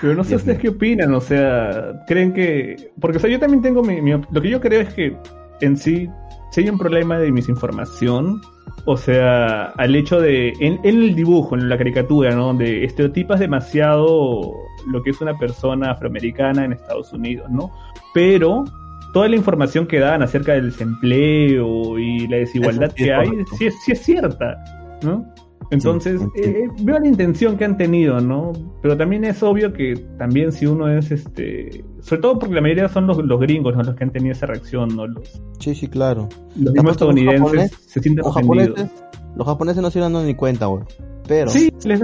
Pero 0.00 0.14
no 0.14 0.24
sé 0.24 0.30
Dios 0.30 0.42
ustedes 0.42 0.58
mío. 0.58 0.72
qué 0.72 0.76
opinan, 0.76 1.14
o 1.14 1.20
sea, 1.20 2.04
creen 2.06 2.32
que... 2.32 2.90
Porque 3.00 3.18
o 3.18 3.20
sea, 3.20 3.30
yo 3.30 3.38
también 3.38 3.62
tengo 3.62 3.82
mi, 3.82 4.00
mi 4.00 4.12
Lo 4.12 4.40
que 4.40 4.50
yo 4.50 4.60
creo 4.60 4.80
es 4.80 4.94
que 4.94 5.16
en 5.60 5.76
sí, 5.76 6.08
si 6.52 6.60
hay 6.62 6.70
un 6.70 6.78
problema 6.78 7.18
de 7.18 7.30
misinformación, 7.30 8.40
o 8.86 8.96
sea, 8.96 9.66
al 9.76 9.94
hecho 9.94 10.20
de... 10.20 10.54
En, 10.60 10.80
en 10.84 11.02
el 11.02 11.14
dibujo, 11.14 11.54
en 11.54 11.68
la 11.68 11.76
caricatura, 11.76 12.34
¿no? 12.34 12.46
Donde 12.46 12.84
estereotipas 12.84 13.40
demasiado 13.40 14.52
lo 14.86 15.02
que 15.02 15.10
es 15.10 15.20
una 15.20 15.36
persona 15.38 15.92
afroamericana 15.92 16.64
en 16.64 16.72
Estados 16.72 17.12
Unidos, 17.12 17.50
¿no? 17.50 17.70
Pero 18.14 18.64
toda 19.12 19.28
la 19.28 19.36
información 19.36 19.86
que 19.86 19.98
dan 19.98 20.22
acerca 20.22 20.52
del 20.52 20.70
desempleo 20.70 21.98
y 21.98 22.26
la 22.28 22.38
desigualdad 22.38 22.88
es 22.88 22.94
que 22.94 23.12
hay, 23.12 23.28
sí 23.58 23.66
es, 23.66 23.74
sí 23.84 23.92
es 23.92 24.02
cierta, 24.02 24.56
¿no? 25.02 25.26
Entonces, 25.70 26.20
Sí, 26.20 26.26
sí. 26.34 26.40
eh, 26.50 26.68
veo 26.82 26.98
la 26.98 27.06
intención 27.06 27.56
que 27.56 27.64
han 27.64 27.76
tenido, 27.76 28.20
¿no? 28.20 28.52
Pero 28.82 28.96
también 28.96 29.24
es 29.24 29.42
obvio 29.42 29.72
que 29.72 29.94
también 30.18 30.50
si 30.52 30.66
uno 30.66 30.88
es, 30.90 31.10
este, 31.12 31.84
sobre 32.00 32.22
todo 32.22 32.38
porque 32.40 32.54
la 32.56 32.60
mayoría 32.60 32.88
son 32.88 33.06
los, 33.06 33.18
los 33.18 33.38
gringos, 33.40 33.76
¿no? 33.76 33.82
Los 33.82 33.94
que 33.94 34.04
han 34.04 34.10
tenido 34.10 34.32
esa 34.32 34.46
reacción, 34.46 34.96
¿no? 34.96 35.06
Los, 35.06 35.40
Sí, 35.60 35.74
sí, 35.74 35.86
claro. 35.86 36.28
los 36.56 36.72
mismos 36.72 36.84
los 36.84 36.92
estadounidenses 36.92 37.70
se 37.86 38.00
sienten 38.00 38.24
Los 38.24 38.36
ofendidos. 38.36 38.68
japoneses, 38.78 39.04
los 39.36 39.46
japoneses 39.46 39.82
no 39.82 39.90
se 39.90 40.00
dan 40.00 40.26
ni 40.26 40.34
cuenta, 40.34 40.68
weón. 40.68 40.86
Pero 41.28 41.50
Sí, 41.50 41.72
les 41.84 42.00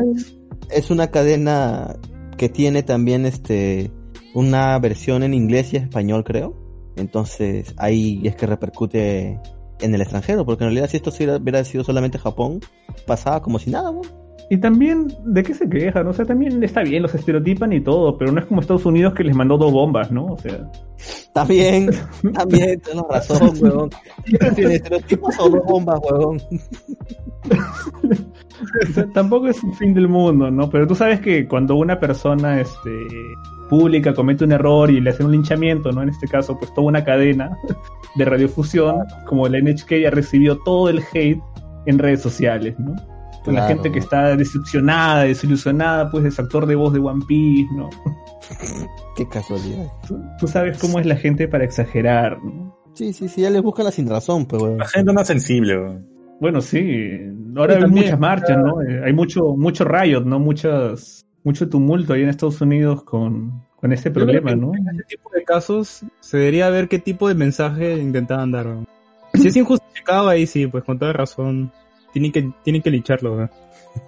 es 0.71 0.91
una 0.91 1.09
cadena 1.11 1.97
que 2.37 2.49
tiene 2.49 2.83
también 2.85 3.27
este 3.27 3.91
una 4.35 4.79
versión 4.79 5.23
en 5.25 5.35
inglés 5.35 5.73
y 5.73 5.79
español, 5.79 6.23
creo. 6.23 6.55
Entonces 6.97 7.75
ahí 7.79 8.21
es 8.25 8.37
que 8.37 8.47
repercute 8.47 9.41
en 9.81 9.95
el 9.95 10.01
extranjero, 10.01 10.45
porque 10.45 10.65
en 10.65 10.71
realidad 10.71 10.89
si 10.89 10.97
esto 10.97 11.11
hubiera, 11.11 11.65
sido 11.65 11.85
solamente 11.85 12.19
Japón, 12.19 12.61
pasaba 13.07 13.43
como 13.43 13.59
si 13.59 13.71
nada. 13.71 13.93
Y 14.49 14.59
también, 14.59 15.09
¿de 15.25 15.43
qué 15.43 15.55
se 15.55 15.69
quejan? 15.69 16.07
O 16.07 16.13
sea, 16.13 16.25
también 16.25 16.63
está 16.63 16.83
bien, 16.83 17.03
los 17.03 17.15
estereotipan 17.15 17.73
y 17.73 17.83
todo, 17.83 18.17
pero 18.17 18.31
no 18.31 18.41
es 18.41 18.47
como 18.47 18.61
Estados 18.61 18.87
Unidos 18.87 19.15
que 19.15 19.25
les 19.25 19.35
mandó 19.35 19.59
dos 19.59 19.73
bombas, 19.73 20.13
¿no? 20.13 20.27
O 20.27 20.39
sea, 20.39 20.71
También, 21.33 21.91
también, 22.33 22.81
tienes 22.81 23.05
razón, 23.11 23.53
weón. 23.61 23.91
Tiene 24.55 24.77
estereotipos 24.77 25.39
o 25.39 25.51
dos 25.51 25.65
bombas, 25.67 26.01
o 26.11 26.35
sea, 28.95 29.07
tampoco 29.13 29.49
es 29.49 29.63
un 29.63 29.75
fin 29.75 29.93
del 29.93 30.09
mundo, 30.09 30.51
¿no? 30.51 30.71
Pero 30.71 30.87
tú 30.87 30.95
sabes 30.95 31.21
que 31.21 31.47
cuando 31.47 31.77
una 31.77 32.01
persona 32.01 32.59
este, 32.61 33.07
pública 33.69 34.15
comete 34.15 34.45
un 34.45 34.53
error 34.53 34.91
y 34.91 35.01
le 35.01 35.11
hacen 35.11 35.27
un 35.27 35.33
linchamiento, 35.33 35.93
¿no? 35.93 36.03
En 36.03 36.09
este 36.09 36.27
caso, 36.29 36.59
pues 36.59 36.73
toda 36.75 36.87
una 36.89 37.05
cadena 37.05 37.57
de 38.15 38.25
radiofusión, 38.25 38.97
como 39.27 39.49
la 39.49 39.59
NHK, 39.61 40.07
ha 40.07 40.11
recibido 40.11 40.59
todo 40.65 40.89
el 40.89 41.03
hate 41.13 41.41
en 41.87 41.99
redes 41.99 42.23
sociales, 42.23 42.75
¿no? 42.79 42.95
Con 43.45 43.55
la 43.55 43.69
gente 43.69 43.93
que 43.93 44.01
está 44.01 44.35
decepcionada, 44.37 45.23
desilusionada, 45.23 46.11
pues, 46.11 46.25
de 46.25 46.31
ese 46.31 46.43
actor 46.43 46.67
de 46.67 46.75
voz 46.75 46.93
de 46.93 46.99
One 46.99 47.25
Piece, 47.29 47.69
¿no? 47.77 47.89
Qué 49.17 49.29
casualidad. 49.29 49.87
Tú, 50.07 50.21
tú 50.39 50.49
sabes 50.49 50.79
cómo 50.79 50.99
es 50.99 51.07
la 51.07 51.17
gente 51.17 51.47
para 51.49 51.65
exagerar, 51.65 52.43
¿no? 52.43 52.77
Sí, 52.95 53.13
sí, 53.13 53.29
sí, 53.29 53.43
ya 53.43 53.51
les 53.51 53.63
busca 53.63 53.83
la 53.83 53.91
sin 53.93 54.09
razón, 54.09 54.47
pues, 54.47 54.63
weón. 54.63 54.79
La 54.79 54.87
gente 54.89 55.13
no 55.13 55.21
es 55.21 55.27
sensible, 55.29 55.79
weón. 55.79 56.07
Bueno, 56.41 56.61
sí. 56.61 56.81
Ahora 57.57 57.75
Sí, 57.75 57.77
hay 57.77 57.83
también. 57.83 58.05
muchas 58.05 58.21
marchas, 58.21 58.59
¿no? 58.59 58.75
Hay 59.05 59.13
mucho, 59.13 59.55
mucho 59.57 59.85
riot, 59.85 60.25
¿no? 60.25 60.39
Muchas, 60.39 61.26
mucho 61.47 61.69
tumulto 61.69 62.13
ahí 62.13 62.23
en 62.23 62.29
Estados 62.29 62.61
Unidos 62.61 63.05
con, 63.05 63.63
con 63.77 63.93
este 63.93 64.11
problema, 64.11 64.57
¿no? 64.57 64.75
En 64.75 64.89
este 64.89 65.17
tipo 65.17 65.31
de 65.33 65.45
casos 65.45 66.05
se 66.19 66.39
debería 66.39 66.69
ver 66.71 66.89
qué 66.89 66.99
tipo 66.99 67.29
de 67.29 67.35
mensaje 67.35 67.97
intentaban 67.99 68.51
dar. 68.51 68.67
Si 69.35 69.49
es 69.49 69.57
injustificado 69.57 70.29
ahí 70.29 70.47
sí, 70.47 70.67
pues 70.67 70.83
con 70.83 70.99
toda 70.99 71.13
razón. 71.13 71.71
Tienen 72.13 72.33
que, 72.33 72.51
tienen 72.65 72.81
que 72.81 72.91
licharlo. 72.91 73.51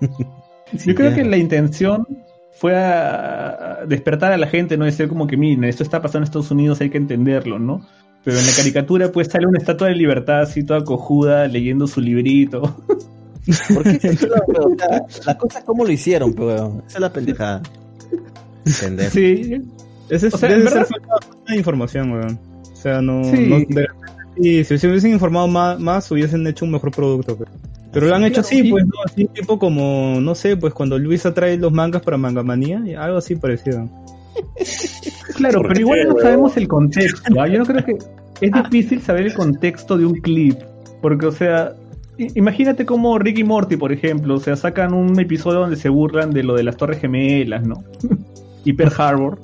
Yo 0.72 0.95
creo 0.95 1.11
ya. 1.11 1.16
que 1.16 1.24
la 1.24 1.36
intención 1.36 2.07
fue 2.53 2.74
a 2.74 3.80
despertar 3.86 4.32
a 4.32 4.39
la 4.39 4.47
gente, 4.47 4.78
no 4.78 4.86
decir 4.86 5.07
como 5.07 5.26
que, 5.26 5.36
miren, 5.36 5.64
esto 5.64 5.82
está 5.82 6.01
pasando 6.01 6.20
en 6.20 6.24
Estados 6.24 6.51
Unidos, 6.51 6.80
hay 6.80 6.89
que 6.89 6.97
entenderlo, 6.97 7.59
¿no? 7.59 7.86
Pero 8.24 8.39
en 8.39 8.47
la 8.47 8.53
caricatura 8.57 9.12
pues 9.12 9.28
sale 9.28 9.47
una 9.47 9.59
estatua 9.59 9.89
de 9.89 9.97
libertad 9.97 10.41
así 10.41 10.64
toda 10.64 10.82
cojuda 10.82 11.47
leyendo 11.47 11.86
su 11.86 12.01
librito. 12.01 12.82
¿Por 13.74 13.82
qué? 13.84 14.16
Pero, 14.20 14.34
o 14.66 14.76
sea, 14.76 15.07
la 15.26 15.38
cosa 15.38 15.59
es 15.61 15.64
cómo 15.64 15.84
lo 15.84 15.92
hicieron, 15.92 16.32
pues, 16.32 16.61
weón. 16.61 16.82
Esa 16.86 16.99
es 16.99 17.01
la 17.01 17.12
pendejada. 17.12 17.62
Entender. 18.64 19.11
Sí, 19.11 19.62
Ese 20.09 20.28
es, 20.28 20.34
O 20.34 20.38
sea, 20.38 20.49
debe 20.49 20.70
ser 20.70 20.84
falta 20.86 21.16
de 21.49 21.57
información, 21.57 22.12
weón. 22.12 22.38
O 22.72 22.76
sea, 22.76 23.01
no... 23.01 23.24
Sí. 23.24 23.46
no- 23.49 23.59
de 23.59 23.86
si 24.40 24.64
se 24.64 24.88
hubiesen 24.88 25.12
informado 25.12 25.49
más, 25.49 25.78
más, 25.80 26.11
hubiesen 26.11 26.46
hecho 26.46 26.64
un 26.64 26.72
mejor 26.72 26.90
producto. 26.90 27.36
Pero, 27.36 27.51
pero 27.92 28.07
lo 28.07 28.14
han 28.14 28.24
hecho 28.24 28.40
así, 28.40 28.62
sí. 28.62 28.70
pues, 28.70 28.84
¿no? 28.86 28.92
Así 29.05 29.26
tipo 29.26 29.59
como, 29.59 30.20
no 30.20 30.34
sé, 30.34 30.57
pues 30.57 30.72
cuando 30.74 30.99
Luisa 30.99 31.34
trae 31.34 31.57
los 31.57 31.72
mangas 31.72 32.03
para 32.03 32.16
Mangamanía, 32.16 32.82
y 32.86 32.94
algo 32.94 33.18
así 33.18 33.36
parecido. 33.36 33.88
claro, 35.34 35.61
¿Por 35.61 35.68
pero 35.68 35.80
igual 35.80 36.09
no 36.09 36.20
sabemos 36.20 36.57
el 36.57 36.68
contexto. 36.68 37.40
¿ah? 37.40 37.49
Yo 37.49 37.59
no 37.59 37.66
creo 37.66 37.84
que 37.84 37.99
es 38.40 38.53
difícil 38.53 39.03
saber 39.03 39.26
el 39.26 39.34
contexto 39.34 39.99
de 39.99 40.07
un 40.07 40.14
clip, 40.14 40.59
porque 41.03 41.26
o 41.26 41.32
sea, 41.32 41.72
imagínate 42.35 42.85
como 42.85 43.19
Ricky 43.19 43.45
Morty, 43.45 43.77
por 43.77 43.93
ejemplo, 43.93 44.35
o 44.35 44.41
sea, 44.41 44.57
sacan 44.57 44.93
un 44.95 45.19
episodio 45.21 45.61
donde 45.61 45.77
se 45.77 45.89
burlan 45.89 46.31
de 46.33 46.43
lo 46.43 46.55
de 46.55 46.64
las 46.64 46.77
Torres 46.77 47.01
Gemelas, 47.01 47.64
¿no? 47.66 47.83
y 48.64 48.73
Pearl 48.73 48.93
Harbor. 48.97 49.39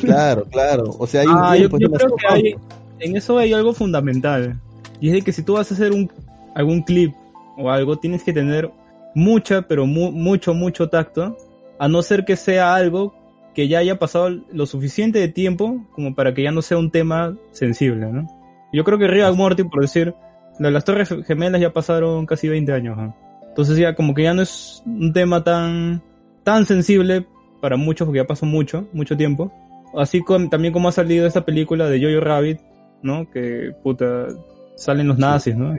Claro, 0.00 0.44
claro. 0.50 0.84
O 0.98 1.06
sea, 1.06 1.20
hay 1.22 1.26
un 1.28 1.34
Ah, 1.36 1.56
yo, 1.56 1.68
yo 1.78 1.90
creo 1.90 2.16
que 2.16 2.26
hay, 2.28 2.54
en 3.00 3.16
eso 3.16 3.36
hay 3.38 3.52
algo 3.52 3.72
fundamental. 3.74 4.58
Y 5.00 5.08
es 5.08 5.14
de 5.14 5.22
que 5.22 5.32
si 5.32 5.42
tú 5.42 5.54
vas 5.54 5.70
a 5.70 5.74
hacer 5.74 5.92
un, 5.92 6.10
algún 6.54 6.82
clip 6.82 7.12
o 7.58 7.70
algo, 7.70 7.96
tienes 7.98 8.22
que 8.22 8.32
tener 8.32 8.70
mucha, 9.14 9.62
pero 9.62 9.86
mu- 9.86 10.10
mucho, 10.12 10.54
mucho 10.54 10.88
tacto. 10.88 11.36
A 11.78 11.88
no 11.88 12.02
ser 12.02 12.24
que 12.24 12.36
sea 12.36 12.74
algo 12.74 13.14
que 13.54 13.68
ya 13.68 13.78
haya 13.78 13.98
pasado 13.98 14.30
lo 14.52 14.66
suficiente 14.66 15.18
de 15.18 15.28
tiempo 15.28 15.84
como 15.92 16.14
para 16.14 16.32
que 16.34 16.42
ya 16.42 16.50
no 16.50 16.62
sea 16.62 16.78
un 16.78 16.90
tema 16.90 17.36
sensible, 17.52 18.06
¿no? 18.10 18.26
Yo 18.72 18.82
creo 18.84 18.98
que 18.98 19.06
Rick 19.06 19.34
Morty, 19.36 19.64
por 19.64 19.82
decir, 19.82 20.14
de 20.58 20.70
las 20.70 20.84
Torres 20.84 21.08
Gemelas 21.26 21.60
ya 21.60 21.72
pasaron 21.72 22.26
casi 22.26 22.48
20 22.48 22.72
años. 22.72 22.96
¿no? 22.96 23.14
Entonces 23.48 23.76
ya 23.78 23.94
como 23.94 24.14
que 24.14 24.22
ya 24.24 24.34
no 24.34 24.42
es 24.42 24.82
un 24.86 25.12
tema 25.12 25.42
tan, 25.44 26.02
tan 26.42 26.66
sensible 26.66 27.26
para 27.60 27.76
muchos 27.76 28.06
porque 28.06 28.18
ya 28.18 28.26
pasó 28.26 28.46
mucho, 28.46 28.86
mucho 28.92 29.16
tiempo. 29.16 29.52
Así 29.96 30.20
con, 30.22 30.50
también 30.50 30.72
como 30.72 30.88
ha 30.88 30.92
salido 30.92 31.26
esta 31.26 31.44
película 31.44 31.88
de 31.88 32.00
Jojo 32.02 32.24
Rabbit, 32.24 32.58
¿no? 33.02 33.30
Que 33.30 33.72
puta, 33.82 34.26
salen 34.76 35.06
los 35.08 35.18
nazis, 35.18 35.56
¿no? 35.56 35.76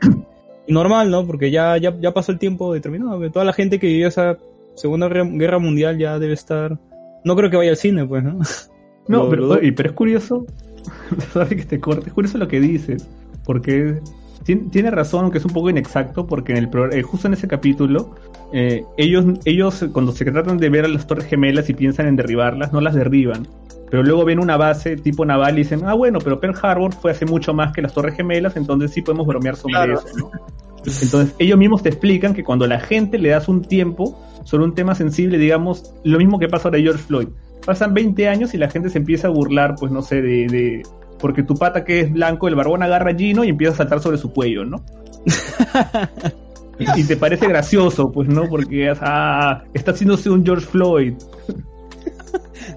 Y 0.68 0.72
normal, 0.74 1.12
¿no? 1.12 1.28
Porque 1.28 1.52
ya, 1.52 1.78
ya, 1.78 1.94
ya 2.00 2.14
pasó 2.14 2.32
el 2.32 2.40
tiempo 2.40 2.74
determinado. 2.74 3.30
Toda 3.30 3.44
la 3.46 3.54
gente 3.54 3.78
que 3.80 3.88
vivió 3.88 4.08
esa 4.08 4.38
Segunda 4.76 5.08
Guerra 5.10 5.60
Mundial 5.60 5.98
ya 5.98 6.18
debe 6.18 6.34
estar... 6.34 6.78
No 7.24 7.36
creo 7.36 7.50
que 7.50 7.58
vaya 7.58 7.72
al 7.72 7.78
cine, 7.78 8.06
pues, 8.06 8.24
¿no? 8.24 8.40
No, 9.08 9.24
Lo- 9.26 9.30
pero, 9.30 9.46
lo- 9.46 9.54
oye, 9.56 9.72
pero 9.74 9.90
es 9.90 9.96
curioso, 9.96 10.46
sorry 11.34 11.58
que 11.58 11.66
te 11.66 11.80
corte, 11.80 12.08
es 12.08 12.14
curioso 12.14 12.40
lo 12.40 12.48
que 12.48 12.60
dices, 12.60 13.08
porque 13.44 14.00
tien- 14.46 14.70
tiene 14.72 14.92
razón 14.92 15.32
que 15.32 15.40
es 15.40 15.46
un 15.46 15.52
poco 15.52 15.70
inexacto, 15.70 16.26
porque 16.28 16.52
en 16.54 16.60
el 16.60 16.70
pro- 16.70 16.92
eh, 16.92 17.02
justo 17.02 17.28
en 17.28 17.34
ese 17.34 17.48
capítulo, 17.48 18.16
eh, 18.54 18.84
ellos, 18.98 19.26
ellos 19.46 19.86
cuando 19.92 20.12
se 20.12 20.24
tratan 20.26 20.58
de 20.58 20.70
ver 20.70 20.86
a 20.86 20.88
las 20.88 21.08
torres 21.08 21.26
gemelas 21.26 21.70
y 21.70 21.74
piensan 21.74 22.08
en 22.08 22.16
derribarlas, 22.16 22.72
no 22.72 22.82
las 22.82 22.96
derriban. 22.96 23.48
Pero 23.90 24.02
luego 24.04 24.26
ven 24.26 24.40
una 24.40 24.58
base 24.58 24.98
tipo 24.98 25.26
naval 25.26 25.56
y 25.56 25.64
dicen, 25.64 25.82
ah 25.86 25.94
bueno, 25.94 26.20
pero 26.20 26.40
Pearl 26.40 26.56
Harbor 26.62 26.94
fue 26.94 27.12
hace 27.12 27.26
mucho 27.26 27.54
más 27.54 27.72
que 27.74 27.82
las 27.82 27.94
torres 27.94 28.16
gemelas, 28.16 28.56
entonces 28.58 28.92
sí 28.92 29.02
podemos 29.02 29.28
bromear 29.28 29.56
sobre 29.56 29.74
Claro. 29.74 29.94
eso, 30.00 30.18
¿no? 30.18 30.32
Entonces 30.80 31.34
ellos 31.40 31.58
mismos 31.58 31.82
te 31.84 31.90
explican 31.90 32.34
que 32.34 32.44
cuando 32.44 32.68
la 32.68 32.80
gente 32.80 33.18
le 33.18 33.30
das 33.30 33.48
un 33.48 33.64
tiempo 33.64 34.20
sobre 34.44 34.66
un 34.66 34.76
tema 34.76 34.94
sensible, 34.96 35.38
digamos, 35.38 35.94
lo 36.04 36.18
mismo 36.20 36.38
que 36.40 36.48
pasa 36.48 36.68
ahora 36.68 36.78
de 36.78 36.84
George 36.84 37.04
Floyd. 37.04 37.28
Pasan 37.66 37.94
20 37.96 38.28
años 38.28 38.54
y 38.54 38.58
la 38.60 38.70
gente 38.70 38.90
se 38.92 39.00
empieza 39.00 39.28
a 39.28 39.32
burlar, 39.32 39.76
pues 39.80 39.92
no 39.92 40.02
sé, 40.04 40.22
de... 40.22 40.48
de- 40.48 40.84
porque 41.26 41.42
tu 41.42 41.56
pata 41.56 41.84
que 41.84 42.02
es 42.02 42.12
blanco, 42.14 42.48
el 42.48 42.54
barbón 42.54 42.84
agarra 42.84 43.10
a 43.10 43.16
Gino 43.16 43.44
y 43.44 43.50
empieza 43.50 43.74
a 43.74 43.78
saltar 43.78 44.00
sobre 44.00 44.20
su 44.20 44.32
cuello, 44.32 44.64
¿no? 44.64 44.84
y, 46.78 46.84
y 47.02 47.04
te 47.04 47.18
parece 47.18 47.48
gracioso, 47.48 48.12
pues, 48.12 48.30
¿no? 48.30 48.48
Porque 48.48 48.94
ah, 49.02 49.64
está 49.74 49.90
haciéndose 49.90 50.30
un 50.30 50.46
George 50.46 50.68
Floyd. 50.68 51.14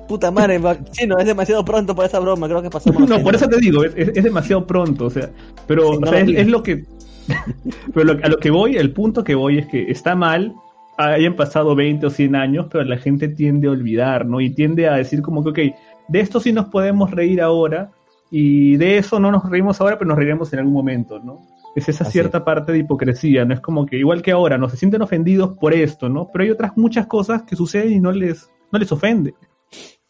Puta 0.09 0.30
madre, 0.30 0.59
chino, 0.92 1.18
es 1.18 1.26
demasiado 1.26 1.62
pronto 1.62 1.94
para 1.94 2.09
esa 2.09 2.20
broma, 2.20 2.49
creo 2.49 2.62
que 2.62 2.70
pasamos. 2.70 3.07
No, 3.07 3.20
por 3.22 3.34
eso 3.34 3.46
te 3.49 3.59
digo, 3.59 3.84
es, 3.84 3.92
es- 3.96 4.16
es 4.16 4.24
demasiado 4.24 4.66
pronto, 4.66 5.05
o 5.07 5.11
sea, 5.11 5.28
pero 5.66 5.90
Sí, 5.90 5.96
o 5.96 6.01
no 6.01 6.07
sea, 6.07 6.24
lo 6.24 6.30
es, 6.32 6.38
es 6.38 6.46
lo 6.49 6.62
que... 6.62 6.84
pero 7.92 8.14
lo- 8.14 8.24
a 8.24 8.28
lo 8.30 8.38
que 8.38 8.51
voy, 8.51 8.76
el 8.76 8.92
punto 8.94 9.22
que 9.24 9.34
voy 9.34 9.59
es 9.59 9.66
que 9.66 9.90
está 9.90 10.14
mal, 10.14 10.55
hayan 10.96 11.36
pasado 11.36 11.74
20 11.74 12.07
o 12.07 12.11
100 12.11 12.34
años, 12.34 12.66
pero 12.70 12.82
la 12.84 12.96
gente 12.96 13.28
tiende 13.28 13.68
a 13.68 13.72
olvidar, 13.72 14.24
¿no? 14.24 14.40
Y 14.40 14.55
tiende 14.55 14.88
a 14.88 14.94
decir 14.94 15.20
como 15.20 15.44
que, 15.44 15.51
ok, 15.51 15.74
de 16.09 16.20
esto 16.20 16.40
sí 16.40 16.51
nos 16.55 16.66
podemos 16.70 17.11
reír 17.11 17.42
ahora, 17.42 17.90
y 18.31 18.76
de 18.76 18.99
eso 18.99 19.18
no 19.18 19.31
nos 19.31 19.49
reímos 19.49 19.81
ahora, 19.81 19.99
pero 19.99 20.09
nos 20.09 20.18
reiremos 20.18 20.53
en 20.53 20.61
algún 20.61 20.74
momento, 20.74 21.18
¿no? 21.18 21.41
Es 21.74 21.89
esa 21.89 22.05
Así 22.05 22.12
cierta 22.12 22.45
parte 22.45 22.72
de 22.72 22.79
hipocresía, 22.79 23.45
¿no? 23.45 23.55
Es 23.55 23.61
como 23.61 23.87
que 23.87 23.97
igual 23.97 24.22
que 24.22 24.33
ahora, 24.33 24.59
¿no? 24.59 24.68
Se 24.68 24.76
sienten 24.76 25.03
ofendidos 25.03 25.57
por 25.59 25.74
esto, 25.74 26.09
¿no? 26.09 26.29
Pero 26.33 26.45
hay 26.45 26.51
otras 26.51 26.76
muchas 26.76 27.07
cosas 27.07 27.43
que 27.43 27.57
suceden 27.57 27.93
y 27.93 28.01
no 28.01 28.12
les, 28.12 28.51
no 28.72 28.79
les 28.79 28.91
ofende. 28.91 29.35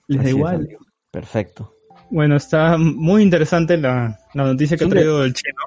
Les 0.07 0.19
da 0.19 0.25
Así 0.25 0.37
igual. 0.37 0.69
Perfecto. 1.11 1.75
Bueno, 2.11 2.37
está 2.37 2.79
muy 2.79 3.23
interesante 3.23 3.77
la, 3.77 4.19
la 4.35 4.45
noticia 4.45 4.77
que 4.77 4.85
ha 4.85 4.89
traído 4.89 5.25
el 5.25 5.35
chino. 5.35 5.63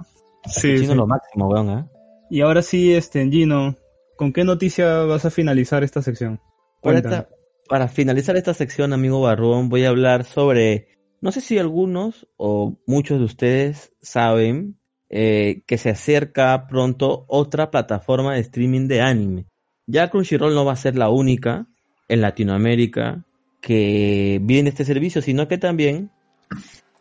Sí, 0.45 0.75
Chino 0.79 0.93
sí. 0.93 0.97
lo 0.97 1.07
máximo, 1.07 1.47
weón, 1.49 1.69
¿eh? 1.69 1.85
Y 2.29 2.41
ahora 2.41 2.61
sí, 2.61 2.93
este, 2.93 3.29
Gino, 3.29 3.75
¿con 4.15 4.33
qué 4.33 4.43
noticia 4.43 5.03
vas 5.03 5.25
a 5.25 5.29
finalizar 5.29 5.83
esta 5.83 6.01
sección? 6.01 6.39
Para, 6.81 7.27
para 7.67 7.87
finalizar 7.87 8.37
esta 8.37 8.53
sección, 8.53 8.93
amigo 8.93 9.21
Barrón, 9.21 9.69
voy 9.69 9.83
a 9.85 9.89
hablar 9.89 10.23
sobre, 10.23 10.87
no 11.21 11.31
sé 11.31 11.41
si 11.41 11.57
algunos 11.57 12.27
o 12.37 12.79
muchos 12.87 13.19
de 13.19 13.25
ustedes 13.25 13.93
saben 14.01 14.79
eh, 15.09 15.63
que 15.67 15.77
se 15.77 15.89
acerca 15.89 16.67
pronto 16.67 17.25
otra 17.27 17.69
plataforma 17.69 18.33
de 18.33 18.41
streaming 18.41 18.87
de 18.87 19.01
anime. 19.01 19.45
Ya 19.85 20.09
Crunchyroll 20.09 20.55
no 20.55 20.65
va 20.65 20.73
a 20.73 20.77
ser 20.77 20.97
la 20.97 21.09
única 21.09 21.67
en 22.07 22.21
Latinoamérica 22.21 23.25
que 23.61 24.39
viene 24.41 24.69
este 24.69 24.85
servicio, 24.85 25.21
sino 25.21 25.47
que 25.47 25.57
también, 25.57 26.09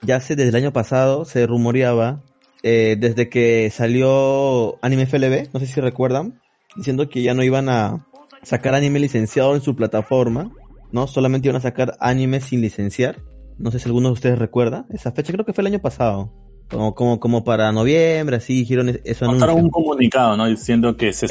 ya 0.03 0.17
hace 0.17 0.37
desde 0.37 0.51
el 0.51 0.57
año 0.57 0.73
pasado, 0.73 1.25
se 1.25 1.47
rumoreaba, 1.47 2.23
eh, 2.63 2.97
desde 2.99 3.31
que 3.31 3.71
salió 3.71 4.79
Anime 4.83 5.07
FLB, 5.07 5.49
no 5.55 5.61
sé 5.61 5.67
si 5.67 5.81
recuerdan, 5.81 6.41
diciendo 6.77 7.09
que 7.09 7.23
ya 7.23 7.33
no 7.33 7.43
iban 7.43 7.69
a 7.69 8.07
sacar 8.43 8.75
anime 8.75 9.01
licenciado 9.01 9.55
en 9.55 9.63
su 9.63 9.77
plataforma, 9.77 10.53
¿no? 10.93 11.07
Solamente 11.07 11.49
iban 11.49 11.57
a 11.57 11.63
sacar 11.63 11.97
anime 12.01 12.41
sin 12.41 12.61
licenciar. 12.61 13.23
No 13.61 13.71
sé 13.71 13.79
si 13.79 13.87
alguno 13.89 14.09
de 14.09 14.15
ustedes 14.15 14.39
recuerda 14.39 14.87
esa 14.91 15.13
fecha, 15.13 15.33
creo 15.33 15.45
que 15.45 15.53
fue 15.53 15.63
el 15.63 15.69
año 15.69 15.81
pasado. 15.81 16.33
Como, 16.71 16.95
como, 16.95 17.19
como 17.19 17.45
para 17.45 17.73
noviembre, 17.73 18.37
así 18.37 18.55
dijeron 18.55 18.89
es- 18.89 19.01
eso 19.05 19.27
Montaron 19.27 19.57
un 19.65 19.71
comunicado, 19.71 20.37
¿no? 20.37 20.47
Diciendo 20.47 20.97
que 20.97 21.13
se 21.13 21.27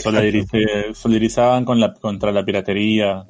solidarizaban 0.93 1.65
con 1.65 1.79
la, 1.79 1.93
contra 1.93 2.31
la 2.31 2.43
piratería. 2.43 3.25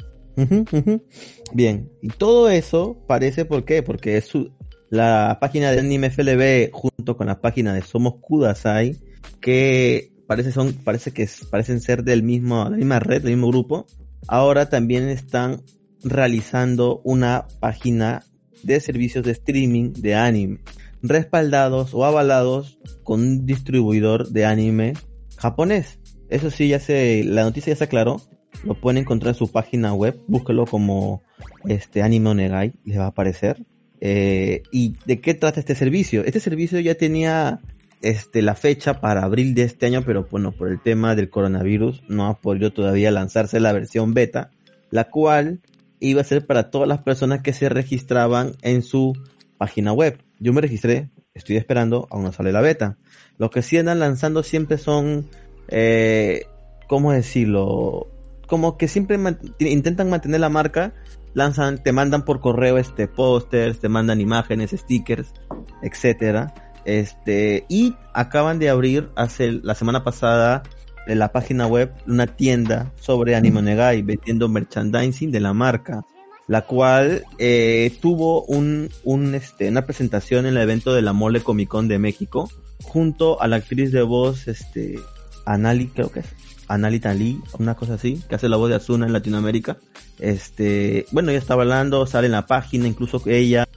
Bien, 1.53 1.91
y 2.01 2.07
todo 2.09 2.49
eso 2.49 2.97
parece, 3.07 3.45
¿por 3.45 3.63
qué? 3.65 3.83
Porque 3.83 4.17
es 4.17 4.25
su, 4.25 4.51
la 4.89 5.37
página 5.39 5.71
de 5.71 5.79
Anime 5.79 6.09
FLB 6.09 6.71
junto 6.71 7.15
con 7.17 7.27
la 7.27 7.41
página 7.41 7.73
de 7.73 7.81
Somos 7.81 8.15
Kudasai, 8.21 8.97
que 9.41 10.11
parece, 10.27 10.51
son, 10.51 10.73
parece 10.73 11.11
que 11.11 11.27
parecen 11.49 11.79
ser 11.81 12.03
del 12.03 12.23
mismo, 12.23 12.63
la 12.69 12.77
misma 12.77 12.99
red, 12.99 13.21
del 13.21 13.33
mismo 13.33 13.49
grupo, 13.49 13.85
ahora 14.27 14.69
también 14.69 15.09
están 15.09 15.61
realizando 16.03 17.01
una 17.03 17.45
página 17.59 18.23
de 18.63 18.79
servicios 18.79 19.25
de 19.25 19.31
streaming 19.31 19.93
de 19.93 20.15
anime, 20.15 20.59
respaldados 21.01 21.93
o 21.93 22.05
avalados 22.05 22.79
con 23.03 23.21
un 23.21 23.45
distribuidor 23.45 24.29
de 24.29 24.45
anime 24.45 24.93
japonés. 25.37 25.99
Eso 26.29 26.51
sí, 26.51 26.67
ya 26.67 26.79
se, 26.79 27.23
la 27.23 27.43
noticia 27.43 27.73
ya 27.73 27.77
se 27.77 27.83
aclaró, 27.85 28.21
lo 28.63 28.75
pueden 28.75 28.97
encontrar 28.99 29.33
en 29.33 29.39
su 29.39 29.51
página 29.51 29.93
web, 29.93 30.19
búsquelo 30.27 30.65
como 30.65 31.23
este 31.65 32.01
Anime 32.01 32.29
Onegai, 32.29 32.73
les 32.83 32.99
va 32.99 33.05
a 33.05 33.07
aparecer. 33.07 33.65
Eh, 34.01 34.63
¿Y 34.71 34.95
de 35.05 35.19
qué 35.19 35.33
trata 35.33 35.59
este 35.59 35.75
servicio? 35.75 36.23
Este 36.23 36.39
servicio 36.39 36.79
ya 36.79 36.95
tenía 36.95 37.61
este, 38.01 38.41
la 38.41 38.55
fecha 38.55 39.01
para 39.01 39.23
abril 39.23 39.53
de 39.55 39.63
este 39.63 39.85
año, 39.85 40.03
pero 40.05 40.27
bueno, 40.29 40.51
por 40.51 40.69
el 40.69 40.81
tema 40.81 41.15
del 41.15 41.29
coronavirus 41.29 42.03
no 42.07 42.27
ha 42.27 42.39
podido 42.39 42.71
todavía 42.71 43.11
lanzarse 43.11 43.59
la 43.59 43.73
versión 43.73 44.13
beta, 44.13 44.51
la 44.89 45.05
cual 45.05 45.61
iba 45.99 46.21
a 46.21 46.25
ser 46.25 46.45
para 46.45 46.69
todas 46.69 46.87
las 46.87 46.99
personas 46.99 47.41
que 47.41 47.53
se 47.53 47.69
registraban 47.69 48.53
en 48.61 48.81
su 48.81 49.13
página 49.57 49.93
web. 49.93 50.17
Yo 50.39 50.53
me 50.53 50.61
registré, 50.61 51.09
estoy 51.33 51.57
esperando, 51.57 52.07
aún 52.09 52.23
no 52.23 52.31
sale 52.31 52.51
la 52.51 52.61
beta. 52.61 52.97
Lo 53.37 53.49
que 53.49 53.61
sí 53.61 53.77
andan 53.77 53.99
lanzando 53.99 54.43
siempre 54.43 54.77
son, 54.77 55.29
eh, 55.67 56.45
¿cómo 56.87 57.11
decirlo? 57.11 58.07
Como 58.47 58.77
que 58.77 58.87
siempre 58.87 59.19
intentan 59.59 60.09
mantener 60.09 60.39
la 60.39 60.49
marca, 60.49 60.93
lanzan, 61.33 61.83
te 61.83 61.91
mandan 61.91 62.25
por 62.25 62.39
correo 62.39 62.77
este 62.77 63.07
pósters, 63.07 63.79
te 63.79 63.89
mandan 63.89 64.21
imágenes, 64.21 64.71
stickers, 64.71 65.33
etcétera. 65.83 66.53
Este, 66.85 67.65
y 67.69 67.95
acaban 68.13 68.57
de 68.57 68.69
abrir 68.69 69.09
hace 69.15 69.51
la 69.51 69.75
semana 69.75 70.03
pasada 70.03 70.63
en 71.07 71.19
la 71.19 71.31
página 71.31 71.67
web 71.67 71.91
una 72.07 72.27
tienda 72.27 72.91
sobre 72.99 73.35
Anime 73.35 73.61
Negai 73.61 74.01
vendiendo 74.01 74.49
merchandising 74.49 75.31
de 75.31 75.39
la 75.39 75.53
marca, 75.53 76.05
la 76.47 76.61
cual 76.61 77.23
eh, 77.37 77.95
tuvo 78.01 78.43
un, 78.45 78.89
un, 79.03 79.35
este, 79.35 79.69
una 79.69 79.85
presentación 79.85 80.45
en 80.45 80.57
el 80.57 80.63
evento 80.63 80.93
de 80.93 81.01
la 81.01 81.13
Mole 81.13 81.41
Comic 81.41 81.69
Con 81.69 81.87
de 81.87 81.99
México 81.99 82.49
junto 82.83 83.41
a 83.41 83.47
la 83.47 83.57
actriz 83.57 83.91
de 83.91 84.01
voz 84.01 84.47
este 84.47 84.99
Anali 85.45 85.87
creo 85.87 86.11
que 86.11 86.21
es 86.21 86.27
Anali 86.69 86.99
Tali, 86.99 87.41
una 87.57 87.75
cosa 87.75 87.95
así, 87.95 88.21
que 88.29 88.35
hace 88.35 88.47
la 88.47 88.55
voz 88.55 88.69
de 88.69 88.75
Azuna 88.75 89.07
en 89.07 89.13
Latinoamérica. 89.13 89.77
Este, 90.19 91.07
bueno, 91.11 91.31
ella 91.31 91.39
estaba 91.39 91.63
hablando, 91.63 92.05
sale 92.05 92.27
en 92.27 92.33
la 92.33 92.45
página, 92.45 92.87
incluso 92.87 93.21
ella, 93.25 93.67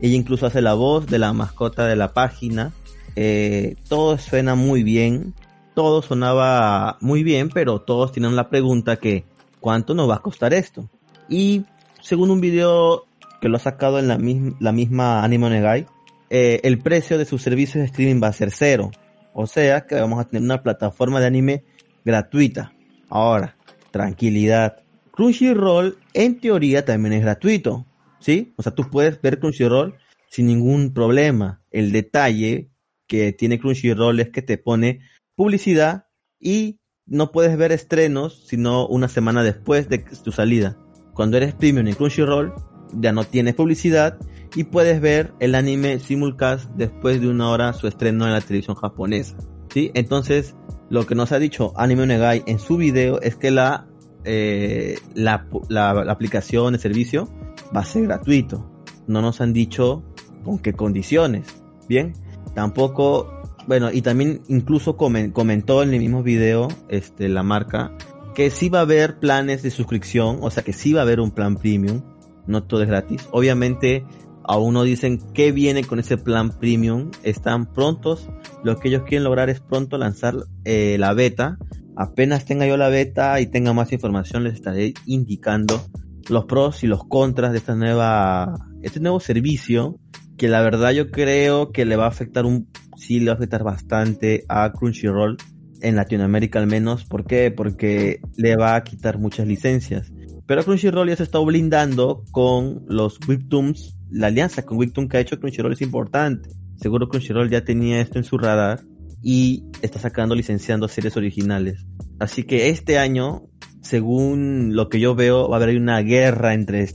ella 0.00 0.16
incluso 0.16 0.46
hace 0.46 0.60
la 0.60 0.74
voz 0.74 1.06
de 1.06 1.20
la 1.20 1.32
mascota 1.32 1.86
de 1.86 1.94
la 1.94 2.12
página. 2.12 2.72
Eh, 3.14 3.76
todo 3.88 4.18
suena 4.18 4.56
muy 4.56 4.82
bien, 4.82 5.34
todo 5.80 6.02
sonaba 6.02 6.98
muy 7.00 7.22
bien, 7.22 7.48
pero 7.48 7.80
todos 7.80 8.12
tienen 8.12 8.36
la 8.36 8.50
pregunta 8.50 8.96
que 8.96 9.24
¿cuánto 9.60 9.94
nos 9.94 10.10
va 10.10 10.16
a 10.16 10.18
costar 10.20 10.52
esto? 10.52 10.90
Y 11.26 11.64
según 12.02 12.30
un 12.30 12.42
video 12.42 13.06
que 13.40 13.48
lo 13.48 13.56
ha 13.56 13.60
sacado 13.60 13.98
en 13.98 14.06
la, 14.06 14.18
misma, 14.18 14.56
la 14.60 15.24
Anime 15.24 15.48
Negai, 15.48 15.86
eh, 16.28 16.60
el 16.64 16.80
precio 16.80 17.16
de 17.16 17.24
sus 17.24 17.40
servicios 17.40 17.80
de 17.80 17.86
streaming 17.86 18.22
va 18.22 18.28
a 18.28 18.34
ser 18.34 18.50
cero. 18.50 18.90
O 19.32 19.46
sea 19.46 19.86
que 19.86 19.94
vamos 19.94 20.20
a 20.20 20.26
tener 20.26 20.42
una 20.42 20.62
plataforma 20.62 21.18
de 21.18 21.28
anime 21.28 21.64
gratuita. 22.04 22.74
Ahora, 23.08 23.56
tranquilidad. 23.90 24.82
Crunchyroll 25.12 25.96
en 26.12 26.40
teoría 26.40 26.84
también 26.84 27.14
es 27.14 27.22
gratuito, 27.22 27.86
¿sí? 28.18 28.52
O 28.58 28.62
sea, 28.62 28.74
tú 28.74 28.90
puedes 28.90 29.18
ver 29.22 29.40
Crunchyroll 29.40 29.94
sin 30.28 30.44
ningún 30.44 30.92
problema. 30.92 31.62
El 31.70 31.90
detalle 31.90 32.68
que 33.06 33.32
tiene 33.32 33.58
Crunchyroll 33.58 34.20
es 34.20 34.28
que 34.28 34.42
te 34.42 34.58
pone 34.58 35.00
publicidad 35.40 36.04
y 36.38 36.80
no 37.06 37.32
puedes 37.32 37.56
ver 37.56 37.72
estrenos 37.72 38.44
sino 38.46 38.86
una 38.86 39.08
semana 39.08 39.42
después 39.42 39.88
de 39.88 40.00
tu 40.22 40.32
salida. 40.32 40.76
Cuando 41.14 41.38
eres 41.38 41.54
premium 41.54 41.88
en 41.88 41.94
Crunchyroll, 41.94 42.52
ya 42.92 43.12
no 43.12 43.24
tienes 43.24 43.54
publicidad 43.54 44.18
y 44.54 44.64
puedes 44.64 45.00
ver 45.00 45.32
el 45.40 45.54
anime 45.54 45.98
simulcast 45.98 46.68
después 46.72 47.22
de 47.22 47.28
una 47.30 47.48
hora 47.48 47.72
su 47.72 47.86
estreno 47.86 48.26
en 48.26 48.32
la 48.32 48.42
televisión 48.42 48.76
japonesa. 48.76 49.38
¿sí? 49.72 49.90
Entonces, 49.94 50.56
lo 50.90 51.06
que 51.06 51.14
nos 51.14 51.32
ha 51.32 51.38
dicho 51.38 51.72
Anime 51.74 52.02
Onegai 52.02 52.42
en 52.46 52.58
su 52.58 52.76
video 52.76 53.18
es 53.22 53.36
que 53.36 53.50
la, 53.50 53.88
eh, 54.24 54.98
la, 55.14 55.46
la, 55.70 55.92
aplicación, 56.12 56.74
el 56.74 56.80
servicio, 56.80 57.30
va 57.74 57.80
a 57.80 57.86
ser 57.86 58.02
gratuito. 58.02 58.70
No 59.06 59.22
nos 59.22 59.40
han 59.40 59.54
dicho 59.54 60.04
con 60.44 60.58
qué 60.58 60.74
condiciones. 60.74 61.46
Bien, 61.88 62.12
tampoco, 62.54 63.39
bueno, 63.66 63.90
y 63.92 64.02
también 64.02 64.42
incluso 64.48 64.96
comentó 64.96 65.82
en 65.82 65.94
el 65.94 66.00
mismo 66.00 66.22
video 66.22 66.68
este, 66.88 67.28
la 67.28 67.42
marca 67.42 67.92
que 68.34 68.50
sí 68.50 68.68
va 68.68 68.78
a 68.78 68.82
haber 68.82 69.18
planes 69.18 69.62
de 69.62 69.70
suscripción, 69.70 70.38
o 70.40 70.50
sea 70.50 70.62
que 70.62 70.72
sí 70.72 70.92
va 70.92 71.00
a 71.00 71.02
haber 71.02 71.20
un 71.20 71.30
plan 71.30 71.56
premium, 71.56 72.02
no 72.46 72.62
todo 72.62 72.82
es 72.82 72.88
gratis. 72.88 73.28
Obviamente 73.32 74.04
aún 74.44 74.74
no 74.74 74.82
dicen 74.82 75.20
qué 75.34 75.52
viene 75.52 75.84
con 75.84 75.98
ese 75.98 76.16
plan 76.16 76.50
premium, 76.58 77.10
están 77.22 77.72
prontos, 77.72 78.28
lo 78.64 78.76
que 78.76 78.88
ellos 78.88 79.02
quieren 79.02 79.24
lograr 79.24 79.50
es 79.50 79.60
pronto 79.60 79.98
lanzar 79.98 80.34
eh, 80.64 80.96
la 80.98 81.12
beta, 81.12 81.58
apenas 81.96 82.44
tenga 82.44 82.66
yo 82.66 82.76
la 82.76 82.88
beta 82.88 83.40
y 83.40 83.46
tenga 83.46 83.72
más 83.72 83.92
información 83.92 84.44
les 84.44 84.54
estaré 84.54 84.94
indicando 85.06 85.82
los 86.28 86.46
pros 86.46 86.82
y 86.82 86.86
los 86.86 87.04
contras 87.04 87.52
de 87.52 87.58
esta 87.58 87.74
nueva, 87.74 88.54
este 88.82 89.00
nuevo 89.00 89.20
servicio, 89.20 89.98
que 90.36 90.48
la 90.48 90.62
verdad 90.62 90.92
yo 90.92 91.10
creo 91.10 91.72
que 91.72 91.84
le 91.84 91.96
va 91.96 92.06
a 92.06 92.08
afectar 92.08 92.46
un, 92.46 92.68
sí 93.00 93.20
le 93.20 93.26
va 93.26 93.32
a 93.32 93.36
afectar 93.36 93.64
bastante 93.64 94.44
a 94.48 94.72
Crunchyroll, 94.72 95.36
en 95.82 95.96
Latinoamérica 95.96 96.58
al 96.58 96.66
menos, 96.66 97.04
¿por 97.04 97.24
qué? 97.24 97.50
Porque 97.50 98.20
le 98.36 98.54
va 98.56 98.76
a 98.76 98.84
quitar 98.84 99.18
muchas 99.18 99.46
licencias. 99.46 100.12
Pero 100.46 100.62
Crunchyroll 100.62 101.08
ya 101.08 101.16
se 101.16 101.22
está 101.22 101.38
blindando 101.38 102.22
con 102.32 102.84
los 102.86 103.18
Webtoons 103.26 103.96
la 104.10 104.26
alianza 104.26 104.64
con 104.64 104.78
Wicton 104.78 105.08
que 105.08 105.16
ha 105.16 105.20
hecho 105.20 105.38
Crunchyroll 105.38 105.72
es 105.72 105.82
importante. 105.82 106.50
Seguro 106.76 107.08
Crunchyroll 107.08 107.50
ya 107.50 107.64
tenía 107.64 108.00
esto 108.00 108.18
en 108.18 108.24
su 108.24 108.38
radar 108.38 108.80
y 109.22 109.64
está 109.82 110.00
sacando, 110.00 110.34
licenciando 110.34 110.88
series 110.88 111.16
originales. 111.16 111.86
Así 112.18 112.42
que 112.42 112.70
este 112.70 112.98
año, 112.98 113.44
según 113.82 114.74
lo 114.74 114.88
que 114.88 114.98
yo 114.98 115.14
veo, 115.14 115.48
va 115.48 115.58
a 115.58 115.62
haber 115.62 115.76
una 115.76 116.00
guerra 116.00 116.54
entre, 116.54 116.88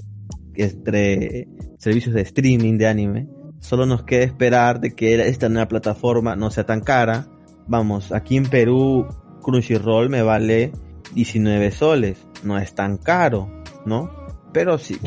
entre 0.56 1.48
servicios 1.78 2.16
de 2.16 2.22
streaming 2.22 2.78
de 2.78 2.88
anime. 2.88 3.28
Solo 3.66 3.88
nos 3.88 4.04
queda 4.04 4.24
esperar 4.24 4.80
de 4.80 4.94
que 4.94 5.16
esta 5.28 5.50
nueva 5.50 5.68
plataforma 5.68 6.36
no 6.36 6.52
sea 6.52 6.68
tan 6.68 6.82
cara. 6.82 7.26
Vamos, 7.66 8.12
aquí 8.12 8.38
en 8.38 8.46
Perú, 8.46 9.08
Crunchyroll 9.42 10.08
me 10.08 10.22
vale 10.22 10.72
19 11.16 11.72
soles. 11.72 12.28
No 12.44 12.60
es 12.60 12.76
tan 12.76 12.98
caro, 12.98 13.50
¿no? 13.84 14.12
Pero 14.54 14.78
sí, 14.78 15.00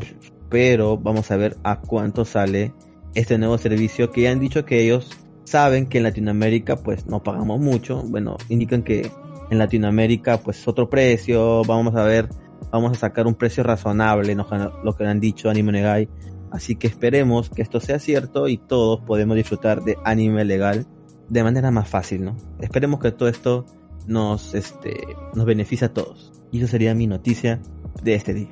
pero 0.49 0.99
vamos 0.99 1.31
a 1.31 1.37
ver 1.37 1.57
a 1.63 1.81
cuánto 1.81 2.25
sale 2.25 2.75
este 3.15 3.39
nuevo 3.39 3.59
servicio 3.59 4.11
que 4.11 4.23
ya 4.23 4.33
han 4.33 4.41
dicho 4.41 4.65
que 4.65 4.83
ellos 4.83 5.09
saben 5.45 5.87
que 5.87 5.99
en 5.99 6.05
Latinoamérica 6.05 6.79
pues 6.79 7.07
no 7.07 7.23
pagamos 7.23 7.61
mucho, 7.61 8.03
bueno, 8.03 8.39
indican 8.49 8.83
que 8.83 9.09
en 9.51 9.59
Latinoamérica 9.59 10.39
pues 10.39 10.67
otro 10.67 10.91
precio, 10.91 11.63
vamos 11.63 11.95
a 11.95 12.03
ver, 12.03 12.29
vamos 12.73 12.97
a 12.97 13.01
sacar 13.01 13.29
un 13.29 13.37
precio 13.37 13.63
razonable, 13.63 14.35
lo 14.35 14.97
que 14.97 15.07
han 15.07 15.21
dicho 15.21 15.49
Anime 15.49 15.73
Negai, 15.73 16.09
así 16.53 16.77
que 16.77 16.87
esperemos 16.87 17.51
que 17.51 17.63
esto 17.63 17.81
sea 17.81 17.99
cierto 17.99 18.49
y 18.49 18.59
todos 18.59 19.01
podemos 19.01 19.37
disfrutar 19.37 19.83
de 19.83 19.97
anime 20.05 20.45
legal 20.45 20.87
de 21.29 21.43
manera 21.43 21.71
más 21.71 21.89
fácil, 21.89 22.25
¿no? 22.25 22.37
Esperemos 22.61 23.01
que 23.01 23.13
todo 23.13 23.29
esto 23.29 23.67
nos, 24.07 24.55
este, 24.55 24.97
nos 25.35 25.45
beneficie 25.45 25.87
a 25.87 25.93
todos. 25.93 26.33
Y 26.51 26.59
eso 26.59 26.67
sería 26.67 26.95
mi 26.95 27.07
noticia 27.07 27.61
de 28.03 28.15
este 28.15 28.35
día. 28.35 28.49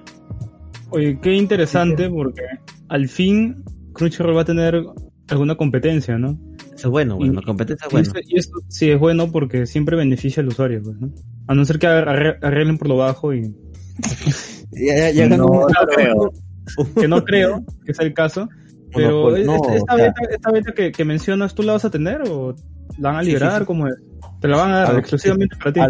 Oye, 0.91 1.19
qué 1.21 1.35
interesante 1.35 2.09
porque 2.09 2.43
al 2.89 3.09
fin 3.09 3.65
Crunchyroll 3.93 4.37
va 4.37 4.43
a 4.43 4.45
tener 4.45 4.85
alguna 5.29 5.57
competencia, 5.57 6.19
¿no? 6.19 6.39
Eso 6.75 6.89
es 6.89 6.91
bueno, 6.91 7.17
bueno, 7.17 7.33
la 7.35 7.43
competencia 7.43 7.87
es 7.87 7.93
bueno. 7.93 8.13
Y, 8.27 8.39
esto, 8.39 8.59
sí 8.69 8.91
es 8.91 8.99
bueno 8.99 9.33
porque 9.33 9.67
siempre 9.67 9.97
beneficia 9.97 10.43
al 10.43 10.49
usuario, 10.49 10.83
pues, 10.83 10.97
¿no? 11.01 11.11
A 11.49 11.55
no 11.55 11.65
ser 11.65 11.79
que 11.79 11.87
arreglen 11.87 12.77
por 12.77 12.89
lo 12.89 12.99
bajo 12.99 13.33
y... 13.33 13.55
ya, 14.73 15.11
ya, 15.11 15.27
no, 15.27 15.67
creo. 15.95 16.33
Que 17.01 17.09
no 17.09 17.25
creo 17.25 17.65
que 17.85 17.95
sea 17.95 18.07
el 18.07 18.15
caso. 18.15 18.49
Pero 18.95 19.25
pues, 19.25 19.47
esta, 19.75 20.53
beta, 20.53 20.73
que, 20.73 21.05
mencionas, 21.05 21.55
¿tú 21.55 21.63
la 21.63 21.75
vas 21.75 21.85
a 21.85 21.91
tener 21.91 22.23
o 22.29 22.55
la 22.99 23.11
van 23.11 23.19
a 23.19 23.23
liberar? 23.23 23.65
¿Cómo 23.67 23.87
es? 23.89 23.95
¿Te 24.41 24.49
la 24.49 24.57
van 24.57 24.73
a 24.73 24.79
dar 24.81 24.99
exclusivamente 24.99 25.57
para 25.57 25.73
ti? 25.73 25.81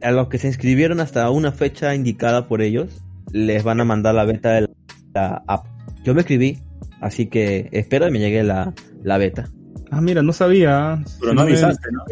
a 0.00 0.12
los 0.12 0.28
que 0.28 0.38
se 0.38 0.46
inscribieron 0.46 1.00
hasta 1.00 1.28
una 1.30 1.52
fecha 1.52 1.94
indicada 1.94 2.46
por 2.46 2.62
ellos, 2.62 3.02
les 3.32 3.64
van 3.64 3.80
a 3.80 3.84
mandar 3.84 4.14
la 4.14 4.24
beta 4.24 4.52
de 4.52 4.68
la 5.14 5.42
app. 5.46 5.66
Yo 6.04 6.14
me 6.14 6.20
escribí, 6.20 6.58
así 7.00 7.26
que 7.26 7.68
espero 7.72 8.06
que 8.06 8.12
me 8.12 8.18
llegue 8.20 8.42
la, 8.44 8.72
la 9.02 9.18
beta. 9.18 9.48
Ah, 9.90 10.00
mira, 10.00 10.22
no 10.22 10.32
sabía. 10.32 11.02
Pero 11.20 11.34
no, 11.34 11.42
avisaste, 11.42 11.88
¿no? 11.90 12.04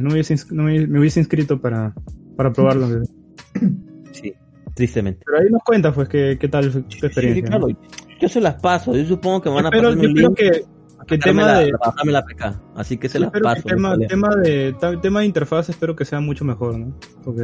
No, 0.00 0.62
me, 0.64 0.98
hubiese 0.98 1.20
inscrito 1.20 1.60
para, 1.60 1.92
para 2.36 2.52
probarlo. 2.52 3.02
sí, 4.12 4.32
tristemente. 4.76 5.22
Pero 5.24 5.38
ahí 5.38 5.50
nos 5.50 5.62
cuenta, 5.64 5.92
pues, 5.92 6.08
qué, 6.08 6.36
qué 6.38 6.48
tal 6.48 6.70
tu 6.70 6.78
experiencia. 7.06 7.34
Sí, 7.34 7.42
claro. 7.42 7.68
Yo 8.20 8.28
se 8.28 8.40
las 8.40 8.54
paso, 8.60 8.94
yo 8.94 9.04
supongo 9.04 9.40
que 9.40 9.48
van 9.48 9.66
a 9.66 9.70
pasar 9.70 9.96
yo 9.96 10.12
creo 10.12 10.34
que, 10.34 10.64
que 11.06 11.18
tema 11.18 11.58
de 11.58 11.72
la 12.06 12.24
PK, 12.24 12.62
así 12.76 12.96
que 12.96 13.08
se 13.08 13.18
las 13.18 13.30
paso. 13.30 13.62
tema, 13.62 13.96
tema, 14.08 14.28
de 14.36 14.74
tema 15.02 15.20
de 15.20 15.26
interfaz 15.26 15.68
espero 15.68 15.96
que 15.96 16.04
sea 16.04 16.20
mucho 16.20 16.44
mejor, 16.44 16.78
¿no? 16.78 16.94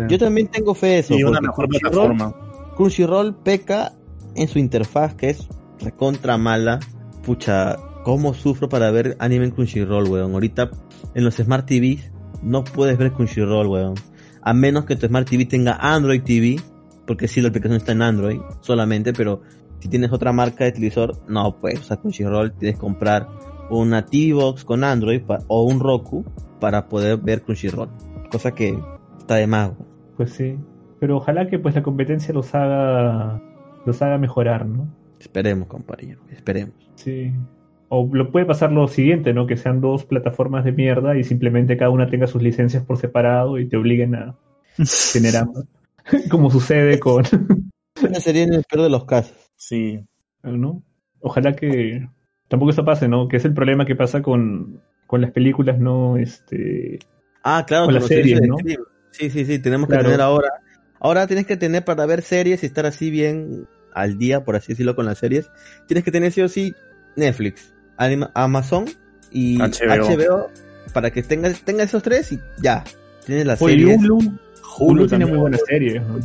Yo 0.08 0.18
también 0.18 0.48
tengo 0.48 0.74
fe 0.74 1.00
eso. 1.00 1.14
Y 1.14 1.24
una 1.24 1.40
mejor 1.40 1.68
plataforma. 1.68 2.34
Crunchyroll 2.76 3.34
peca 3.34 3.92
en 4.34 4.48
su 4.48 4.58
interfaz 4.58 5.14
que 5.14 5.30
es 5.30 5.48
recontra 5.80 6.38
mala. 6.38 6.80
Pucha, 7.22 7.76
cómo 8.02 8.34
sufro 8.34 8.68
para 8.68 8.90
ver 8.90 9.16
anime 9.20 9.46
en 9.46 9.50
Crunchyroll, 9.50 10.08
weón. 10.08 10.32
Ahorita 10.32 10.70
en 11.14 11.24
los 11.24 11.34
Smart 11.34 11.66
TVs 11.66 12.10
no 12.42 12.64
puedes 12.64 12.96
ver 12.96 13.12
Crunchyroll, 13.12 13.66
weón. 13.66 13.94
A 14.40 14.54
menos 14.54 14.86
que 14.86 14.96
tu 14.96 15.06
Smart 15.06 15.28
TV 15.28 15.44
tenga 15.44 15.74
Android 15.74 16.22
TV, 16.22 16.60
porque 17.06 17.28
si 17.28 17.40
la 17.40 17.48
aplicación 17.48 17.76
está 17.76 17.92
en 17.92 18.02
Android 18.02 18.40
solamente, 18.60 19.12
pero 19.12 19.42
si 19.80 19.88
tienes 19.88 20.12
otra 20.12 20.32
marca 20.32 20.64
de 20.64 20.72
televisor, 20.72 21.16
no 21.28 21.58
puedes 21.58 21.80
usar 21.80 22.00
Crunchyroll, 22.00 22.52
tienes 22.52 22.76
que 22.76 22.80
comprar 22.80 23.28
una 23.70 24.04
TV 24.04 24.34
Box 24.34 24.64
con 24.64 24.84
Android 24.84 25.22
o 25.48 25.62
un 25.64 25.80
Roku 25.80 26.24
para 26.60 26.88
poder 26.88 27.18
ver 27.18 27.42
Crunchyroll. 27.42 27.88
Cosa 28.30 28.52
que 28.52 28.78
está 29.18 29.36
de 29.36 29.46
más. 29.46 29.70
weón. 29.70 29.86
Pues 30.16 30.32
sí. 30.32 30.56
Pero 31.00 31.16
ojalá 31.16 31.48
que 31.48 31.58
pues 31.58 31.74
la 31.74 31.82
competencia 31.82 32.32
los 32.32 32.54
haga 32.54 33.42
los 33.84 34.00
haga 34.02 34.18
mejorar, 34.18 34.66
¿no? 34.66 34.88
Esperemos, 35.18 35.68
compañero, 35.68 36.20
esperemos. 36.30 36.74
Sí. 36.94 37.32
O 37.88 38.08
lo 38.12 38.30
puede 38.30 38.46
pasar 38.46 38.72
lo 38.72 38.86
siguiente, 38.88 39.34
¿no? 39.34 39.46
Que 39.46 39.56
sean 39.56 39.80
dos 39.80 40.04
plataformas 40.04 40.64
de 40.64 40.72
mierda 40.72 41.16
y 41.16 41.24
simplemente 41.24 41.76
cada 41.76 41.90
una 41.90 42.08
tenga 42.08 42.26
sus 42.26 42.42
licencias 42.42 42.84
por 42.84 42.98
separado 42.98 43.58
y 43.58 43.68
te 43.68 43.76
obliguen 43.76 44.14
a 44.14 44.36
tener 45.12 45.36
ambas. 45.36 45.64
Como 46.30 46.50
sucede 46.50 46.98
con, 46.98 47.24
Ese 47.96 48.20
sería 48.20 48.44
en 48.44 48.54
el 48.54 48.64
peor 48.64 48.82
de 48.84 48.90
los 48.90 49.04
casos. 49.04 49.36
Sí. 49.56 50.04
¿no? 50.42 50.82
Ojalá 51.20 51.54
que 51.54 52.08
tampoco 52.48 52.70
eso 52.72 52.84
pase, 52.84 53.06
¿no? 53.08 53.28
Que 53.28 53.36
es 53.36 53.44
el 53.44 53.54
problema 53.54 53.86
que 53.86 53.94
pasa 53.94 54.22
con, 54.22 54.80
con 55.06 55.20
las 55.20 55.30
películas, 55.30 55.78
¿no? 55.78 56.16
Este, 56.16 56.98
Ah, 57.44 57.64
claro, 57.66 57.84
con 57.86 57.94
las 57.94 58.02
los 58.02 58.08
series, 58.08 58.40
¿no? 58.42 58.56
Sí, 59.12 59.30
sí, 59.30 59.44
sí, 59.44 59.58
tenemos 59.58 59.88
Claro. 59.88 60.02
que 60.02 60.08
tener 60.08 60.20
ahora. 60.20 60.48
Ahora 61.00 61.26
tienes 61.26 61.46
que 61.46 61.56
tener 61.56 61.84
para 61.84 62.06
ver 62.06 62.22
series 62.22 62.62
y 62.62 62.66
estar 62.66 62.86
así 62.86 63.10
bien 63.10 63.66
al 63.94 64.18
día, 64.18 64.44
por 64.44 64.56
así 64.56 64.72
decirlo, 64.72 64.94
con 64.96 65.04
las 65.06 65.18
series. 65.18 65.50
Tienes 65.86 66.04
que 66.04 66.10
tener 66.12 66.32
sí 66.32 66.40
o 66.42 66.48
sí 66.48 66.74
Netflix, 67.16 67.74
Anima- 67.98 68.30
Amazon 68.34 68.86
y 69.30 69.58
HBO. 69.58 70.08
HBO, 70.08 70.50
para 70.92 71.10
que 71.10 71.22
tengas 71.22 71.60
tenga 71.62 71.82
esos 71.84 72.02
tres 72.02 72.32
y 72.32 72.40
ya. 72.60 72.84
Tienes 73.26 73.46
las 73.46 73.60
Oye, 73.62 73.74
series. 73.78 73.98
Hulu, 74.00 74.38
Hulu 74.78 75.06
tiene 75.06 75.26
muy 75.26 75.38
buenas 75.38 75.60
series. 75.66 76.02
¿no? 76.02 76.18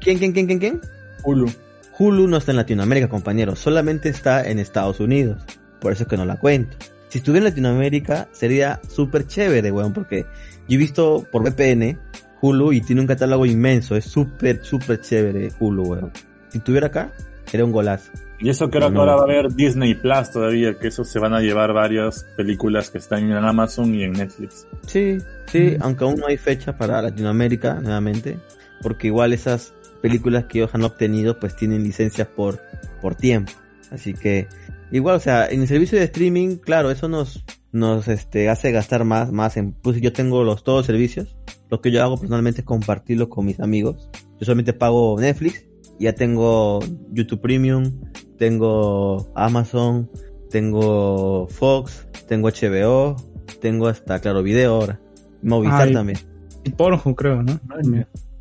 ¿Quién, 0.00 0.18
quién, 0.18 0.32
quién, 0.32 0.46
quién, 0.46 0.58
quién? 0.58 0.80
Hulu. 1.24 1.50
Hulu 1.98 2.28
no 2.28 2.38
está 2.38 2.52
en 2.52 2.56
Latinoamérica, 2.56 3.08
compañero. 3.08 3.54
Solamente 3.56 4.08
está 4.08 4.48
en 4.48 4.58
Estados 4.58 5.00
Unidos. 5.00 5.42
Por 5.80 5.92
eso 5.92 6.04
es 6.04 6.08
que 6.08 6.16
no 6.16 6.24
la 6.24 6.36
cuento. 6.36 6.76
Si 7.08 7.18
estuviera 7.18 7.46
en 7.46 7.52
Latinoamérica, 7.52 8.28
sería 8.32 8.80
súper 8.88 9.26
chévere, 9.26 9.72
weón, 9.72 9.92
porque 9.92 10.24
yo 10.68 10.76
he 10.76 10.78
visto 10.78 11.26
por 11.30 11.42
VPN 11.42 11.98
Hulu 12.40 12.72
y 12.72 12.80
tiene 12.80 13.02
un 13.02 13.06
catálogo 13.06 13.44
inmenso. 13.44 13.96
Es 13.96 14.04
súper, 14.04 14.64
súper 14.64 15.00
chévere 15.00 15.50
Hulu, 15.58 15.82
weón. 15.82 16.12
Si 16.48 16.58
estuviera 16.58 16.86
acá, 16.86 17.12
sería 17.46 17.64
un 17.64 17.72
golazo. 17.72 18.10
Y 18.40 18.48
eso 18.48 18.70
creo 18.70 18.90
que 18.90 18.96
ahora 18.98 19.16
va 19.16 19.20
a 19.20 19.24
haber 19.24 19.52
Disney 19.54 19.94
Plus 19.94 20.30
todavía, 20.30 20.78
que 20.78 20.88
eso 20.88 21.04
se 21.04 21.18
van 21.18 21.34
a 21.34 21.40
llevar 21.40 21.74
varias 21.74 22.24
películas 22.36 22.90
que 22.90 22.98
están 22.98 23.24
en 23.24 23.32
Amazon 23.32 23.94
y 23.94 24.04
en 24.04 24.12
Netflix. 24.12 24.66
Sí, 24.86 25.18
sí, 25.46 25.76
Mm. 25.78 25.82
aunque 25.82 26.04
aún 26.04 26.16
no 26.16 26.26
hay 26.26 26.38
fecha 26.38 26.76
para 26.76 27.02
Latinoamérica, 27.02 27.74
nuevamente, 27.74 28.38
porque 28.82 29.08
igual 29.08 29.34
esas 29.34 29.74
películas 30.00 30.46
que 30.46 30.58
ellos 30.60 30.70
han 30.74 30.84
obtenido, 30.84 31.38
pues 31.38 31.54
tienen 31.54 31.82
licencias 31.82 32.28
por, 32.28 32.60
por 33.02 33.14
tiempo. 33.14 33.52
Así 33.90 34.14
que, 34.14 34.48
igual, 34.90 35.16
o 35.16 35.20
sea, 35.20 35.46
en 35.46 35.60
el 35.60 35.68
servicio 35.68 35.98
de 35.98 36.04
streaming, 36.04 36.56
claro, 36.56 36.90
eso 36.90 37.08
nos, 37.08 37.44
nos, 37.72 38.08
este, 38.08 38.48
hace 38.48 38.72
gastar 38.72 39.04
más, 39.04 39.30
más 39.32 39.58
en, 39.58 39.72
pues 39.72 40.00
yo 40.00 40.14
tengo 40.14 40.44
los 40.44 40.64
todos 40.64 40.86
servicios. 40.86 41.36
Lo 41.70 41.82
que 41.82 41.90
yo 41.90 42.02
hago 42.02 42.16
personalmente 42.16 42.62
es 42.62 42.66
compartirlo 42.66 43.28
con 43.28 43.44
mis 43.44 43.60
amigos. 43.60 44.08
Yo 44.38 44.46
solamente 44.46 44.72
pago 44.72 45.20
Netflix, 45.20 45.66
ya 45.98 46.14
tengo 46.14 46.80
YouTube 47.12 47.42
Premium, 47.42 48.00
tengo 48.40 49.30
Amazon, 49.34 50.10
tengo 50.48 51.46
Fox, 51.48 52.08
tengo 52.26 52.48
HBO, 52.48 53.14
tengo 53.60 53.86
hasta 53.86 54.18
Claro 54.18 54.42
Video 54.42 54.76
ahora. 54.76 54.98
Movistar 55.42 55.92
también. 55.92 56.18
Y 56.64 56.70
Pornhub, 56.70 57.14
creo, 57.14 57.42
¿no? 57.42 57.60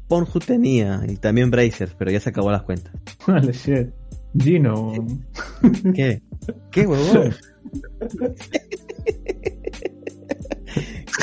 Pornhub 0.08 0.46
tenía 0.46 1.02
y 1.06 1.18
también 1.18 1.52
Brazers, 1.52 1.94
pero 2.00 2.12
ya 2.12 2.22
se 2.22 2.30
acabó 2.30 2.50
las 2.50 2.64
cuentas. 2.64 2.94
Holy 3.28 3.52
shit. 3.52 3.90
Gino. 4.38 4.94
¿Qué? 5.94 6.22
¿Qué 6.72 6.88
huevón? 6.88 7.36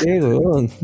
¿Qué 0.03 0.21
huevón? 0.21 0.69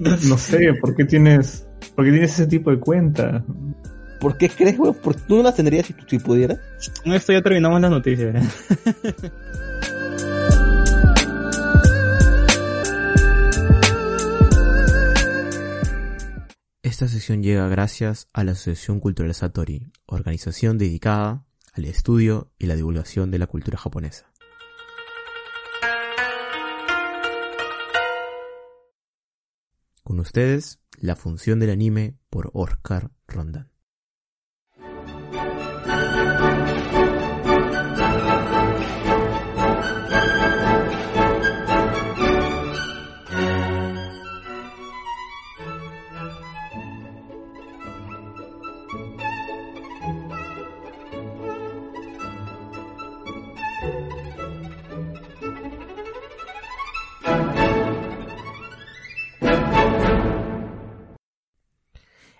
No 0.00 0.36
sé, 0.36 0.74
¿por 0.80 0.94
qué 0.94 1.04
tienes, 1.04 1.66
por 1.94 2.04
qué 2.04 2.10
tienes 2.10 2.32
ese 2.32 2.46
tipo 2.46 2.70
de 2.70 2.78
cuenta? 2.78 3.44
¿Por 4.20 4.36
qué 4.36 4.48
crees, 4.48 4.78
huevón? 4.78 4.96
¿Por- 5.02 5.14
¿Tú 5.14 5.36
no 5.36 5.42
las 5.44 5.54
tendrías 5.54 5.86
si, 5.86 5.94
si 6.06 6.18
pudieras? 6.18 6.58
Con 7.02 7.12
esto 7.14 7.32
ya 7.32 7.42
terminamos 7.42 7.80
las 7.80 7.90
noticias. 7.90 8.34
Esta 16.82 17.06
sección 17.06 17.42
llega 17.42 17.68
gracias 17.68 18.28
a 18.32 18.42
la 18.44 18.52
Asociación 18.52 18.98
Cultural 19.00 19.34
Satori, 19.34 19.92
organización 20.06 20.78
dedicada 20.78 21.44
al 21.74 21.84
estudio 21.84 22.50
y 22.58 22.66
la 22.66 22.76
divulgación 22.76 23.30
de 23.30 23.38
la 23.38 23.46
cultura 23.46 23.78
japonesa. 23.78 24.26
Con 30.02 30.20
ustedes, 30.20 30.80
la 30.98 31.16
función 31.16 31.60
del 31.60 31.70
anime 31.70 32.16
por 32.30 32.50
Oscar 32.54 33.10
Rondan. 33.26 33.67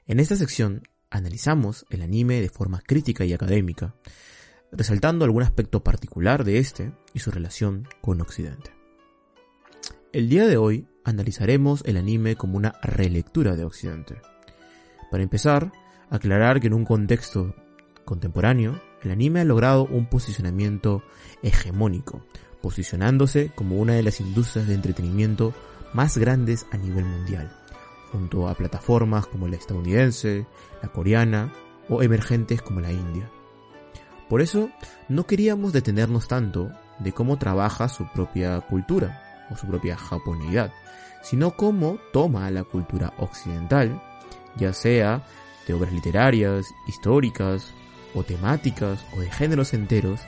En 0.09 0.20
esta 0.20 0.36
sección 0.36 0.84
analizamos 1.11 1.84
el 1.90 2.00
anime 2.00 2.40
de 2.40 2.48
forma 2.48 2.80
crítica 2.80 3.26
y 3.26 3.34
académica, 3.34 3.94
resaltando 4.72 5.26
algún 5.26 5.42
aspecto 5.42 5.84
particular 5.84 6.44
de 6.44 6.56
este 6.56 6.92
y 7.12 7.18
su 7.18 7.30
relación 7.30 7.86
con 8.00 8.22
Occidente. 8.22 8.70
El 10.14 10.30
día 10.30 10.46
de 10.46 10.56
hoy 10.56 10.88
analizaremos 11.04 11.82
el 11.84 11.98
anime 11.98 12.36
como 12.36 12.56
una 12.56 12.76
relectura 12.82 13.54
de 13.54 13.64
Occidente. 13.64 14.16
Para 15.11 15.22
empezar, 15.22 15.72
aclarar 16.09 16.62
que 16.62 16.68
en 16.68 16.74
un 16.74 16.86
contexto 16.86 17.54
contemporáneo, 18.06 18.80
el 19.02 19.11
anime 19.11 19.40
ha 19.40 19.44
logrado 19.44 19.84
un 19.84 20.06
posicionamiento 20.06 21.02
hegemónico, 21.42 22.24
posicionándose 22.62 23.52
como 23.54 23.76
una 23.76 23.92
de 23.92 24.04
las 24.04 24.20
industrias 24.20 24.68
de 24.68 24.74
entretenimiento 24.74 25.52
más 25.92 26.16
grandes 26.16 26.64
a 26.70 26.78
nivel 26.78 27.04
mundial 27.04 27.54
junto 28.12 28.48
a 28.48 28.54
plataformas 28.54 29.26
como 29.26 29.48
la 29.48 29.56
estadounidense, 29.56 30.46
la 30.82 30.88
coreana 30.88 31.52
o 31.88 32.02
emergentes 32.02 32.62
como 32.62 32.80
la 32.80 32.92
India. 32.92 33.30
Por 34.28 34.42
eso, 34.42 34.70
no 35.09 35.26
queríamos 35.26 35.72
detenernos 35.72 36.28
tanto 36.28 36.70
de 36.98 37.12
cómo 37.12 37.38
trabaja 37.38 37.88
su 37.88 38.06
propia 38.12 38.61
cultura 38.61 39.46
o 39.50 39.56
su 39.56 39.66
propia 39.66 39.96
japonidad, 39.96 40.72
sino 41.22 41.52
cómo 41.52 41.98
toma 42.12 42.50
la 42.50 42.64
cultura 42.64 43.14
occidental, 43.18 44.02
ya 44.56 44.72
sea 44.72 45.24
de 45.66 45.74
obras 45.74 45.92
literarias, 45.92 46.66
históricas 46.86 47.72
o 48.14 48.22
temáticas 48.22 49.04
o 49.16 49.20
de 49.20 49.30
géneros 49.30 49.72
enteros, 49.74 50.20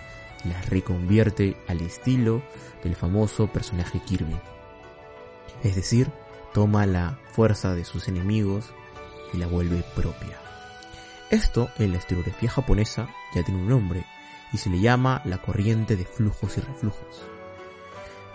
las 0.45 0.69
reconvierte 0.71 1.57
al 1.69 1.81
estilo 1.81 2.43
del 2.83 2.95
famoso 2.95 3.49
personaje 3.49 4.01
Kirby. 4.01 4.37
Es 5.63 5.77
decir, 5.77 6.11
toma 6.53 6.87
la 6.87 7.19
fuerza 7.33 7.75
de 7.75 7.85
sus 7.85 8.09
enemigos 8.09 8.67
y 9.33 9.39
la 9.39 9.47
vuelve 9.47 9.85
propia. 9.95 10.39
Esto 11.31 11.71
en 11.79 11.93
la 11.93 11.99
historiografía 11.99 12.51
japonesa 12.51 13.09
ya 13.35 13.45
tiene 13.45 13.61
un 13.61 13.69
nombre 13.69 14.05
y 14.53 14.59
se 14.59 14.69
le 14.69 14.81
llama 14.81 15.23
la 15.25 15.39
corriente 15.39 15.97
de 15.97 16.05
flujos 16.05 16.59
y 16.59 16.61
reflujos. 16.61 17.23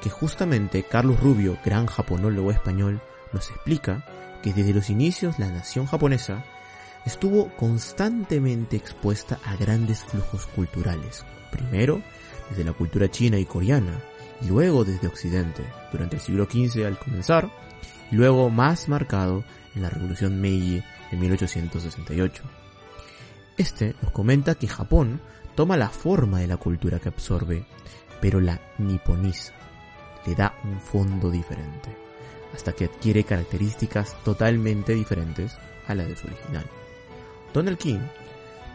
Que 0.01 0.09
justamente 0.09 0.83
Carlos 0.83 1.19
Rubio, 1.19 1.57
gran 1.65 1.87
japonólogo 1.87 2.51
español, 2.51 3.01
nos 3.33 3.49
explica 3.49 4.05
que 4.41 4.53
desde 4.53 4.73
los 4.73 4.89
inicios 4.89 5.39
la 5.39 5.49
nación 5.49 5.87
japonesa 5.87 6.45
estuvo 7.05 7.49
constantemente 7.55 8.77
expuesta 8.77 9.39
a 9.43 9.55
grandes 9.55 10.03
flujos 10.03 10.45
culturales. 10.47 11.25
Primero, 11.51 12.01
desde 12.49 12.63
la 12.63 12.73
cultura 12.73 13.09
china 13.09 13.37
y 13.37 13.45
coreana, 13.45 13.99
y 14.41 14.47
luego 14.47 14.85
desde 14.85 15.07
Occidente, 15.07 15.63
durante 15.91 16.15
el 16.15 16.21
siglo 16.21 16.45
XV 16.45 16.85
al 16.85 16.97
comenzar, 16.97 17.49
luego 18.11 18.49
más 18.49 18.87
marcado 18.89 19.43
en 19.75 19.81
la 19.81 19.89
Revolución 19.89 20.39
Meiji 20.39 20.83
de 21.11 21.17
1868. 21.17 22.43
Este 23.57 23.95
nos 24.01 24.11
comenta 24.11 24.55
que 24.55 24.67
Japón 24.67 25.21
toma 25.55 25.77
la 25.77 25.89
forma 25.89 26.39
de 26.39 26.47
la 26.47 26.57
cultura 26.57 26.99
que 26.99 27.09
absorbe, 27.09 27.65
pero 28.21 28.39
la 28.41 28.59
niponiza, 28.77 29.53
le 30.25 30.35
da 30.35 30.55
un 30.63 30.79
fondo 30.81 31.31
diferente, 31.31 31.95
hasta 32.53 32.73
que 32.73 32.85
adquiere 32.85 33.23
características 33.23 34.15
totalmente 34.23 34.93
diferentes 34.93 35.57
a 35.87 35.95
las 35.95 36.07
de 36.07 36.15
su 36.15 36.27
original. 36.27 36.65
Donald 37.53 37.77
King 37.77 37.99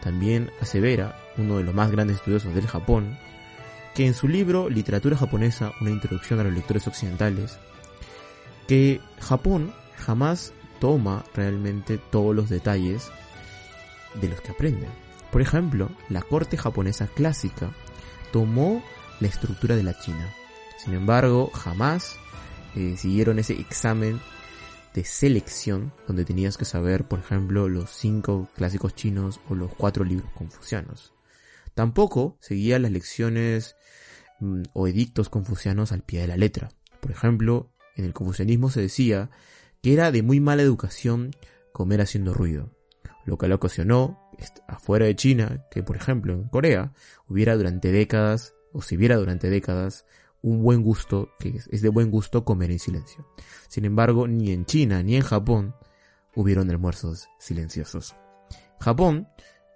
también 0.01 0.51
asevera, 0.59 1.15
uno 1.37 1.57
de 1.57 1.63
los 1.63 1.75
más 1.75 1.91
grandes 1.91 2.17
estudiosos 2.17 2.53
del 2.55 2.67
Japón, 2.67 3.17
que 3.93 4.07
en 4.07 4.13
su 4.13 4.27
libro 4.27 4.69
Literatura 4.69 5.17
japonesa, 5.17 5.73
una 5.81 5.91
introducción 5.91 6.39
a 6.39 6.43
los 6.43 6.53
lectores 6.53 6.87
occidentales, 6.87 7.59
que 8.71 9.01
Japón 9.19 9.73
jamás 9.97 10.53
toma 10.79 11.25
realmente 11.33 11.97
todos 11.97 12.33
los 12.33 12.47
detalles 12.47 13.11
de 14.21 14.29
los 14.29 14.39
que 14.39 14.51
aprende. 14.51 14.87
Por 15.29 15.41
ejemplo, 15.41 15.89
la 16.07 16.21
corte 16.21 16.55
japonesa 16.55 17.07
clásica 17.07 17.73
tomó 18.31 18.81
la 19.19 19.27
estructura 19.27 19.75
de 19.75 19.83
la 19.83 19.99
China. 19.99 20.33
Sin 20.77 20.93
embargo, 20.93 21.51
jamás 21.53 22.15
eh, 22.73 22.95
siguieron 22.95 23.39
ese 23.39 23.59
examen 23.59 24.21
de 24.93 25.03
selección 25.03 25.91
donde 26.07 26.23
tenías 26.23 26.55
que 26.55 26.63
saber, 26.63 27.03
por 27.09 27.19
ejemplo, 27.19 27.67
los 27.67 27.89
cinco 27.89 28.47
clásicos 28.55 28.95
chinos 28.95 29.41
o 29.49 29.55
los 29.55 29.75
cuatro 29.75 30.05
libros 30.05 30.31
confucianos. 30.31 31.13
Tampoco 31.73 32.37
seguía 32.39 32.79
las 32.79 32.91
lecciones 32.91 33.75
mm, 34.39 34.61
o 34.71 34.87
edictos 34.87 35.27
confucianos 35.27 35.91
al 35.91 36.03
pie 36.03 36.21
de 36.21 36.27
la 36.27 36.37
letra. 36.37 36.69
Por 37.01 37.11
ejemplo, 37.11 37.70
en 37.95 38.05
el 38.05 38.13
confucianismo 38.13 38.69
se 38.69 38.81
decía 38.81 39.29
que 39.81 39.93
era 39.93 40.11
de 40.11 40.23
muy 40.23 40.39
mala 40.39 40.61
educación 40.61 41.31
comer 41.71 42.01
haciendo 42.01 42.33
ruido, 42.33 42.69
lo 43.25 43.37
que 43.37 43.47
le 43.47 43.53
ocasionó 43.53 44.19
afuera 44.67 45.05
de 45.05 45.15
China 45.15 45.65
que, 45.71 45.83
por 45.83 45.95
ejemplo, 45.95 46.33
en 46.33 46.47
Corea 46.49 46.93
hubiera 47.27 47.55
durante 47.55 47.91
décadas 47.91 48.53
o 48.73 48.81
si 48.81 48.97
hubiera 48.97 49.17
durante 49.17 49.49
décadas 49.49 50.05
un 50.41 50.63
buen 50.63 50.81
gusto, 50.81 51.29
que 51.39 51.59
es 51.69 51.81
de 51.81 51.89
buen 51.89 52.09
gusto 52.09 52.43
comer 52.43 52.71
en 52.71 52.79
silencio. 52.79 53.27
Sin 53.67 53.85
embargo, 53.85 54.27
ni 54.27 54.51
en 54.51 54.65
China 54.65 55.03
ni 55.03 55.15
en 55.15 55.21
Japón 55.21 55.75
hubieron 56.35 56.69
almuerzos 56.69 57.29
silenciosos. 57.39 58.15
Japón 58.79 59.27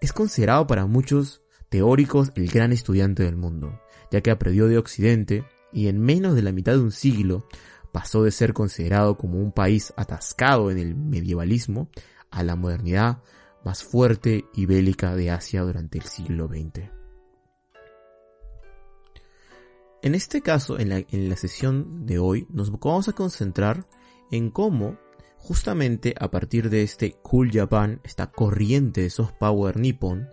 es 0.02 0.14
considerado 0.14 0.66
para 0.66 0.86
muchos 0.88 1.44
teóricos 1.70 2.32
el 2.36 2.48
gran 2.48 2.72
estudiante 2.72 3.24
del 3.24 3.36
mundo, 3.36 3.80
ya 4.12 4.22
que 4.22 4.32
aprendió 4.32 4.68
de 4.68 4.78
Occidente 4.78 5.46
y 5.72 5.88
en 5.88 6.00
menos 6.00 6.36
de 6.36 6.42
la 6.42 6.52
mitad 6.52 6.74
de 6.74 6.80
un 6.80 6.92
siglo 6.92 7.48
pasó 7.96 8.24
de 8.24 8.32
ser 8.32 8.52
considerado 8.52 9.18
como 9.18 9.40
un 9.40 9.54
país 9.54 9.94
atascado 9.96 10.70
en 10.70 10.80
el 10.80 10.96
medievalismo 10.96 11.88
a 12.30 12.44
la 12.44 12.58
modernidad 12.58 13.24
más 13.64 13.86
fuerte 13.86 14.44
y 14.54 14.66
bélica 14.66 15.16
de 15.16 15.32
Asia 15.32 15.62
durante 15.62 16.00
el 16.00 16.04
siglo 16.04 16.50
XX. 16.50 16.90
En 20.02 20.14
este 20.14 20.42
caso, 20.42 20.78
en 20.78 20.90
la, 20.90 21.38
sesión 21.38 22.06
de 22.06 22.20
hoy, 22.20 22.48
nos 22.50 22.70
vamos 22.70 23.08
a 23.08 23.14
concentrar 23.14 23.88
en 24.30 24.52
cómo, 24.52 25.00
justamente 25.38 26.16
a 26.20 26.30
partir 26.30 26.70
de 26.70 26.84
este 26.84 27.14
Cool 27.24 27.50
Japan, 27.50 28.02
esta 28.04 28.30
corriente 28.30 29.04
de 29.04 29.10
soft 29.10 29.36
power 29.40 29.78
nippon, 29.78 30.28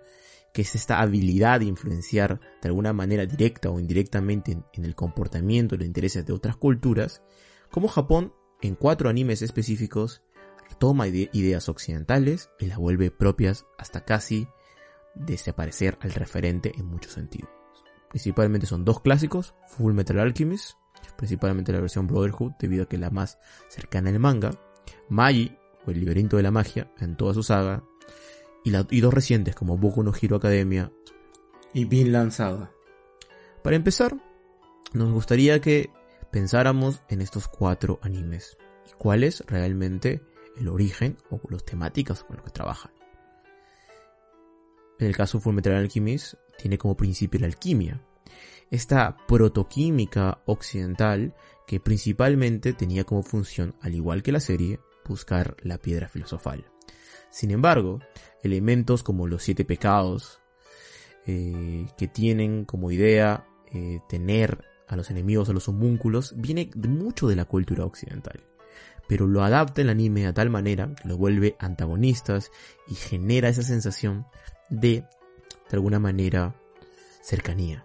que 0.53 0.63
es 0.63 0.75
esta 0.75 1.01
habilidad 1.01 1.61
de 1.61 1.67
influenciar 1.67 2.41
de 2.61 2.69
alguna 2.71 2.93
manera 2.93 3.25
directa 3.25 3.71
o 3.71 3.79
indirectamente 3.79 4.51
en, 4.51 4.85
el 4.85 4.97
comportamiento 4.97 5.77
los 5.77 5.87
intereses 5.87 6.27
de 6.27 6.33
otras 6.33 6.57
culturas, 6.57 7.23
cómo 7.73 7.89
Japón, 7.89 8.33
en 8.61 8.77
cuatro 8.77 9.09
animes 9.09 9.43
específicos, 9.43 10.23
toma 10.79 11.09
ideas 11.09 11.69
occidentales 11.69 12.51
y 12.61 12.67
las 12.67 12.79
vuelve 12.79 13.11
propias 13.11 13.67
hasta 13.79 14.05
casi 14.05 14.47
desaparecer 15.15 15.99
al 16.01 16.13
referente 16.13 16.73
en 16.77 16.87
muchos 16.87 17.13
sentidos. 17.13 17.51
Principalmente 18.11 18.67
son 18.67 18.85
dos 18.85 19.01
clásicos, 19.01 19.55
Full 19.69 19.95
Metal 19.95 20.19
Alchemist, 20.19 20.73
principalmente 21.17 21.73
la 21.73 21.81
versión 21.81 22.07
Brotherhood 22.07 22.53
debido 22.59 22.85
a 22.85 22.87
que 22.87 22.97
es 22.97 23.01
la 23.01 23.11
más 23.11 23.39
cercana 23.69 24.11
al 24.11 24.19
manga, 24.19 24.51
Magi 25.09 25.57
o 25.87 25.91
el 25.91 26.01
laberinto 26.05 26.37
de 26.37 26.43
la 26.43 26.51
magia 26.51 26.93
en 27.01 27.17
toda 27.17 27.35
su 27.35 27.43
saga, 27.43 27.83
y, 28.65 29.01
dos 29.01 29.13
recientes 29.13 29.55
como 29.55 29.77
Boku 29.77 30.03
no 30.03 30.13
Hero 30.21 30.37
Academia 30.37 30.93
y 31.75 31.85
Vinland 31.85 32.31
Saga. 32.31 32.71
Para 33.63 33.77
empezar, 33.77 34.17
nos 34.93 35.13
gustaría 35.13 35.61
que 35.61 35.91
pensáramos 36.33 37.03
en 37.09 37.21
estos 37.21 37.47
cuatro 37.47 38.01
animes 38.03 38.57
y 38.89 38.93
cuál 38.99 39.23
es 39.23 39.45
realmente 39.47 40.23
el 40.57 40.69
origen 40.69 41.19
o 41.31 41.41
las 41.51 41.65
temáticas 41.65 42.25
con 42.25 42.37
las 42.37 42.45
que 42.47 42.51
trabajan. 42.51 42.91
En 44.99 45.07
el 45.07 45.17
caso 45.17 45.39
de 45.39 45.45
Fullmetal 45.45 45.75
Alchemist, 45.75 46.35
tiene 46.59 46.79
como 46.79 46.97
principio 46.97 47.41
la 47.41 47.47
alquimia. 47.47 48.01
Esta 48.71 49.17
protoquímica 49.29 50.43
occidental 50.47 51.35
que 51.67 51.81
principalmente 51.81 52.73
tenía 52.73 53.05
como 53.05 53.23
función, 53.23 53.75
al 53.81 53.95
igual 53.95 54.23
que 54.23 54.33
la 54.33 54.41
serie, 54.41 54.81
buscar 55.07 55.57
la 55.63 55.79
piedra 55.79 56.09
filosofal. 56.09 56.65
Sin 57.31 57.51
embargo, 57.51 58.01
elementos 58.43 59.03
como 59.03 59.27
los 59.27 59.43
siete 59.43 59.65
pecados, 59.65 60.41
eh, 61.27 61.87
que 61.99 62.09
tienen 62.09 62.65
como 62.65 62.91
idea 62.91 63.47
eh, 63.73 64.01
tener 64.09 64.72
a 64.93 64.97
los 64.97 65.11
enemigos, 65.11 65.49
a 65.49 65.55
los 65.55 65.69
homúnculos, 65.69 66.35
viene 66.37 66.71
mucho 66.77 67.27
de 67.27 67.37
la 67.37 67.47
cultura 67.47 67.87
occidental. 67.87 68.41
Pero 69.09 69.27
lo 69.27 69.43
adapta 69.43 69.81
el 69.81 69.89
anime 69.89 70.27
a 70.27 70.35
tal 70.35 70.51
manera 70.51 70.95
que 70.95 71.09
lo 71.09 71.17
vuelve 71.17 71.57
antagonistas 71.59 72.51
y 72.87 72.95
genera 72.95 73.49
esa 73.49 73.63
sensación 73.63 74.27
de, 74.69 75.05
de 75.71 75.73
alguna 75.73 75.99
manera, 75.99 76.55
cercanía. 77.23 77.85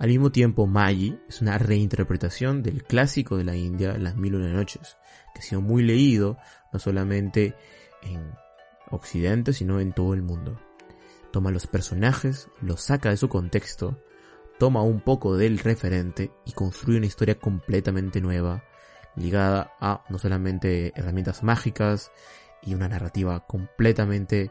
Al 0.00 0.08
mismo 0.08 0.32
tiempo, 0.32 0.66
Magi 0.66 1.16
es 1.28 1.40
una 1.40 1.58
reinterpretación 1.58 2.64
del 2.64 2.82
clásico 2.82 3.36
de 3.36 3.44
la 3.44 3.54
India, 3.54 3.96
Las 3.96 4.16
Mil 4.16 4.34
Una 4.34 4.52
Noches, 4.52 4.96
que 5.32 5.40
ha 5.40 5.42
sido 5.42 5.60
muy 5.60 5.84
leído 5.84 6.36
no 6.72 6.80
solamente 6.80 7.54
en 8.02 8.32
Occidente, 8.90 9.52
sino 9.52 9.78
en 9.78 9.92
todo 9.92 10.12
el 10.12 10.22
mundo. 10.22 10.60
Toma 11.30 11.52
los 11.52 11.68
personajes, 11.68 12.48
los 12.60 12.80
saca 12.80 13.10
de 13.10 13.16
su 13.16 13.28
contexto, 13.28 14.02
toma 14.58 14.82
un 14.82 15.00
poco 15.00 15.36
del 15.36 15.58
referente 15.58 16.30
y 16.44 16.52
construye 16.52 16.98
una 16.98 17.06
historia 17.06 17.38
completamente 17.38 18.20
nueva, 18.20 18.64
ligada 19.16 19.72
a 19.80 20.04
no 20.08 20.18
solamente 20.18 20.92
herramientas 20.96 21.42
mágicas 21.42 22.12
y 22.62 22.74
una 22.74 22.88
narrativa 22.88 23.46
completamente 23.46 24.50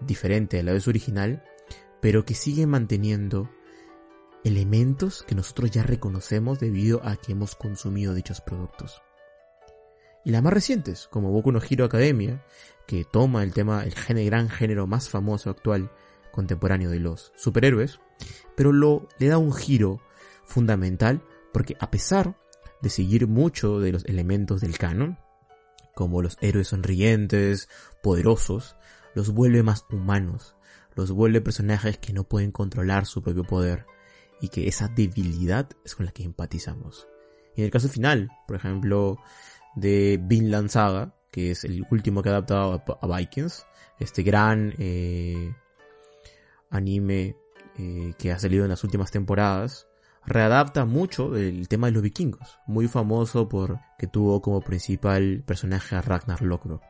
diferente 0.00 0.58
a 0.58 0.62
la 0.62 0.72
de 0.72 0.80
su 0.80 0.90
original, 0.90 1.44
pero 2.00 2.24
que 2.24 2.34
sigue 2.34 2.66
manteniendo 2.66 3.50
elementos 4.44 5.22
que 5.22 5.34
nosotros 5.34 5.70
ya 5.70 5.82
reconocemos 5.82 6.60
debido 6.60 7.00
a 7.04 7.16
que 7.16 7.32
hemos 7.32 7.54
consumido 7.54 8.14
dichos 8.14 8.40
productos. 8.40 9.02
Y 10.24 10.30
las 10.30 10.42
más 10.42 10.52
recientes, 10.52 11.08
como 11.08 11.30
Boku 11.30 11.52
no 11.52 11.60
Hero 11.62 11.84
Academia, 11.84 12.44
que 12.86 13.04
toma 13.04 13.42
el 13.42 13.52
tema, 13.52 13.84
el 13.84 14.24
gran 14.24 14.48
género 14.48 14.86
más 14.86 15.08
famoso 15.08 15.50
actual 15.50 15.90
contemporáneo 16.32 16.90
de 16.90 16.98
los 16.98 17.32
superhéroes, 17.36 18.00
pero 18.56 18.72
lo 18.72 19.08
le 19.18 19.28
da 19.28 19.38
un 19.38 19.52
giro 19.52 20.00
fundamental 20.44 21.22
porque 21.52 21.76
a 21.80 21.90
pesar 21.90 22.36
de 22.82 22.90
seguir 22.90 23.26
mucho 23.26 23.80
de 23.80 23.92
los 23.92 24.04
elementos 24.04 24.60
del 24.60 24.76
canon, 24.76 25.18
como 25.94 26.22
los 26.22 26.36
héroes 26.40 26.68
sonrientes, 26.68 27.68
poderosos, 28.02 28.76
los 29.14 29.30
vuelve 29.30 29.62
más 29.62 29.86
humanos, 29.90 30.54
los 30.94 31.10
vuelve 31.12 31.40
personajes 31.40 31.98
que 31.98 32.12
no 32.12 32.24
pueden 32.24 32.50
controlar 32.50 33.06
su 33.06 33.22
propio 33.22 33.44
poder 33.44 33.86
y 34.40 34.48
que 34.48 34.68
esa 34.68 34.88
debilidad 34.88 35.68
es 35.84 35.94
con 35.94 36.06
la 36.06 36.12
que 36.12 36.24
empatizamos. 36.24 37.08
Y 37.56 37.60
en 37.60 37.66
el 37.66 37.70
caso 37.70 37.88
final, 37.88 38.30
por 38.46 38.56
ejemplo, 38.56 39.18
de 39.76 40.20
Vinland 40.22 40.68
Saga, 40.68 41.14
que 41.30 41.52
es 41.52 41.64
el 41.64 41.86
último 41.90 42.22
que 42.22 42.28
ha 42.28 42.32
adaptado 42.32 42.82
a, 43.00 43.18
Vikings, 43.18 43.66
este 43.98 44.22
gran 44.22 44.74
eh, 44.78 45.54
anime 46.70 47.36
eh, 47.78 48.14
que 48.18 48.32
ha 48.32 48.38
salido 48.38 48.64
en 48.64 48.70
las 48.70 48.84
últimas 48.84 49.10
temporadas, 49.10 49.88
readapta 50.26 50.84
mucho 50.84 51.36
el 51.36 51.68
tema 51.68 51.88
de 51.88 51.92
los 51.92 52.02
vikingos, 52.02 52.58
muy 52.66 52.88
famoso 52.88 53.48
por 53.48 53.78
que 53.98 54.06
tuvo 54.06 54.40
como 54.40 54.60
principal 54.60 55.42
personaje 55.46 55.96
a 55.96 56.02
Ragnar 56.02 56.42
Lothbrok 56.42 56.82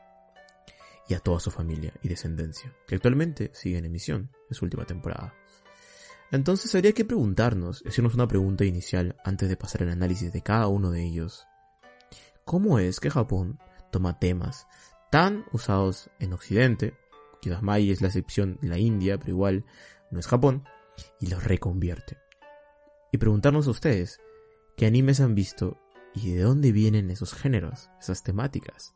y 1.08 1.14
a 1.14 1.20
toda 1.20 1.40
su 1.40 1.50
familia 1.50 1.92
y 2.02 2.08
descendencia, 2.08 2.72
que 2.86 2.94
actualmente 2.94 3.50
sigue 3.54 3.78
en 3.78 3.84
emisión 3.84 4.30
en 4.48 4.54
su 4.54 4.64
última 4.64 4.84
temporada. 4.84 5.34
Entonces 6.30 6.74
habría 6.74 6.92
que 6.92 7.04
preguntarnos, 7.04 7.84
hacernos 7.86 8.14
una 8.14 8.26
pregunta 8.26 8.64
inicial 8.64 9.16
antes 9.24 9.48
de 9.48 9.56
pasar 9.56 9.82
al 9.82 9.90
análisis 9.90 10.32
de 10.32 10.42
cada 10.42 10.68
uno 10.68 10.90
de 10.90 11.04
ellos. 11.04 11.46
¿Cómo 12.44 12.78
es 12.78 13.00
que 13.00 13.10
Japón 13.10 13.58
toma 13.90 14.18
temas 14.18 14.66
tan 15.10 15.44
usados 15.52 16.10
en 16.18 16.32
Occidente, 16.32 16.94
quizás 17.40 17.62
Mai 17.62 17.90
es 17.90 18.00
la 18.00 18.08
excepción 18.08 18.58
de 18.60 18.68
la 18.68 18.78
India, 18.78 19.18
pero 19.18 19.30
igual 19.30 19.64
no 20.10 20.18
es 20.18 20.26
Japón, 20.26 20.64
y 21.20 21.28
los 21.28 21.44
reconvierte? 21.44 22.18
Y 23.12 23.18
preguntarnos 23.18 23.66
a 23.66 23.70
ustedes, 23.70 24.20
¿qué 24.76 24.86
animes 24.86 25.20
han 25.20 25.34
visto 25.34 25.78
y 26.14 26.32
de 26.32 26.42
dónde 26.42 26.72
vienen 26.72 27.10
esos 27.10 27.34
géneros, 27.34 27.90
esas 28.00 28.22
temáticas? 28.22 28.94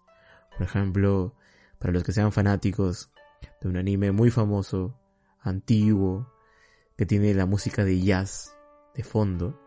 Por 0.52 0.62
ejemplo, 0.62 1.34
para 1.78 1.92
los 1.92 2.04
que 2.04 2.12
sean 2.12 2.32
fanáticos 2.32 3.10
de 3.60 3.68
un 3.68 3.76
anime 3.76 4.12
muy 4.12 4.30
famoso, 4.30 4.98
antiguo, 5.40 6.32
que 6.96 7.06
tiene 7.06 7.32
la 7.34 7.46
música 7.46 7.84
de 7.84 8.00
jazz 8.00 8.56
de 8.94 9.04
fondo, 9.04 9.60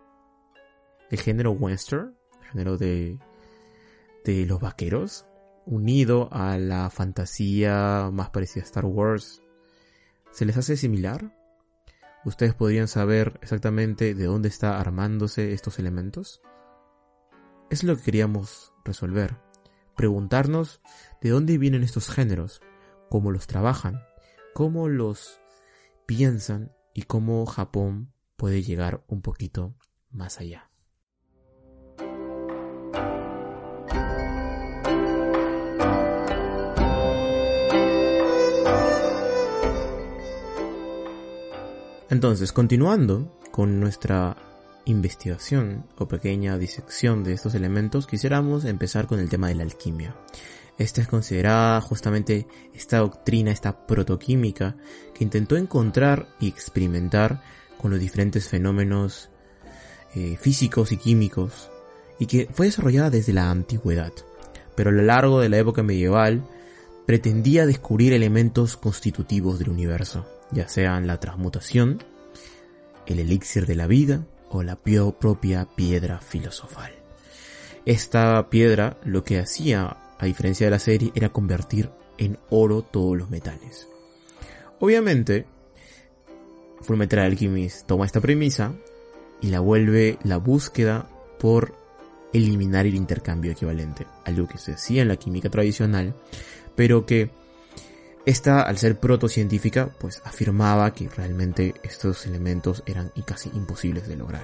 el 1.10 1.20
género 1.20 1.52
western, 1.52 2.18
el 2.42 2.48
género 2.50 2.78
de, 2.78 3.20
de 4.26 4.46
los 4.46 4.60
vaqueros, 4.60 5.26
unido 5.66 6.28
a 6.32 6.58
la 6.58 6.90
fantasía 6.90 8.10
más 8.12 8.30
parecida 8.32 8.64
a 8.64 8.66
Star 8.66 8.86
Wars, 8.86 9.42
¿Se 10.32 10.46
les 10.46 10.56
hace 10.56 10.78
similar? 10.78 11.36
¿Ustedes 12.24 12.54
podrían 12.54 12.88
saber 12.88 13.40
exactamente 13.42 14.14
de 14.14 14.26
dónde 14.26 14.48
está 14.48 14.80
armándose 14.80 15.54
estos 15.54 15.80
elementos? 15.80 16.42
Es 17.70 17.84
lo 17.84 17.96
que 17.98 18.04
queríamos 18.04 18.74
resolver. 18.86 19.40
Preguntarnos 19.96 20.82
de 21.22 21.30
dónde 21.30 21.58
vienen 21.58 21.84
estos 21.84 22.10
géneros, 22.10 22.62
cómo 23.10 23.32
los 23.32 23.48
trabajan, 23.48 24.04
cómo 24.54 24.88
los 24.88 25.42
piensan 26.06 26.72
y 26.94 27.04
cómo 27.04 27.46
Japón 27.46 28.14
puede 28.36 28.62
llegar 28.62 29.04
un 29.08 29.22
poquito 29.22 29.76
más 30.10 30.40
allá. 30.40 30.71
Entonces, 42.12 42.52
continuando 42.52 43.40
con 43.52 43.80
nuestra 43.80 44.36
investigación 44.84 45.86
o 45.98 46.10
pequeña 46.10 46.58
disección 46.58 47.24
de 47.24 47.32
estos 47.32 47.56
elementos, 47.56 48.06
quisiéramos 48.06 48.66
empezar 48.66 49.08
con 49.08 49.22
el 49.22 49.30
tema 49.30 49.48
de 49.48 49.56
la 49.56 49.64
alquimia. 49.64 50.14
Esta 50.78 51.00
es 51.00 51.08
considerada 51.08 51.80
justamente 51.80 52.48
esta 52.74 52.98
doctrina, 52.98 53.52
esta 53.52 53.88
protoquímica, 53.88 54.76
que 55.14 55.24
intentó 55.24 55.56
encontrar 55.56 56.28
y 56.42 56.50
experimentar 56.50 57.42
con 57.78 57.92
los 57.92 58.00
diferentes 58.02 58.50
fenómenos 58.50 59.30
eh, 60.14 60.36
físicos 60.38 60.92
y 60.92 60.98
químicos, 60.98 61.72
y 62.20 62.26
que 62.26 62.50
fue 62.52 62.66
desarrollada 62.66 63.10
desde 63.10 63.32
la 63.32 63.50
antigüedad, 63.50 64.12
pero 64.76 64.90
a 64.90 64.94
lo 64.94 65.02
largo 65.02 65.40
de 65.40 65.48
la 65.48 65.60
época 65.60 65.82
medieval 65.82 66.44
pretendía 67.06 67.66
descubrir 67.66 68.12
elementos 68.12 68.76
constitutivos 68.76 69.60
del 69.60 69.70
universo, 69.70 70.26
ya 70.52 70.68
sean 70.68 71.08
la 71.08 71.20
transmutación, 71.20 72.04
el 73.06 73.20
elixir 73.20 73.66
de 73.66 73.76
la 73.76 73.88
vida 73.88 74.26
o 74.50 74.64
la 74.64 74.76
propia 74.76 75.68
piedra 75.76 76.20
filosofal. 76.20 76.92
Esta 77.86 78.50
piedra 78.50 78.98
lo 79.04 79.24
que 79.24 79.40
hacía, 79.40 79.98
a 80.20 80.26
diferencia 80.26 80.68
de 80.68 80.72
la 80.72 80.80
serie, 80.80 81.12
era 81.16 81.30
convertir 81.30 81.90
en 82.18 82.38
oro 82.50 82.84
todos 82.84 83.18
los 83.18 83.30
metales. 83.30 83.88
Obviamente, 84.80 85.46
Fullmetal 86.82 87.20
Alchemist 87.20 87.88
toma 87.88 88.06
esta 88.06 88.22
premisa 88.22 88.74
y 89.42 89.48
la 89.48 89.60
vuelve 89.60 90.18
la 90.24 90.38
búsqueda 90.38 91.08
por 91.40 91.76
eliminar 92.34 92.86
el 92.86 92.96
intercambio 92.96 93.52
equivalente, 93.52 94.06
algo 94.26 94.48
que 94.48 94.58
se 94.58 94.74
hacía 94.74 95.02
en 95.02 95.08
la 95.08 95.18
química 95.18 95.50
tradicional, 95.50 96.16
pero 96.76 97.06
que 97.06 97.32
esta, 98.26 98.62
al 98.62 98.78
ser 98.78 99.00
protocientífica, 99.00 99.90
pues 100.00 100.22
afirmaba 100.24 100.94
que 100.94 101.10
realmente 101.10 101.74
estos 101.84 102.26
elementos 102.26 102.84
eran 102.86 103.12
casi 103.26 103.50
imposibles 103.54 104.08
de 104.08 104.16
lograr. 104.16 104.44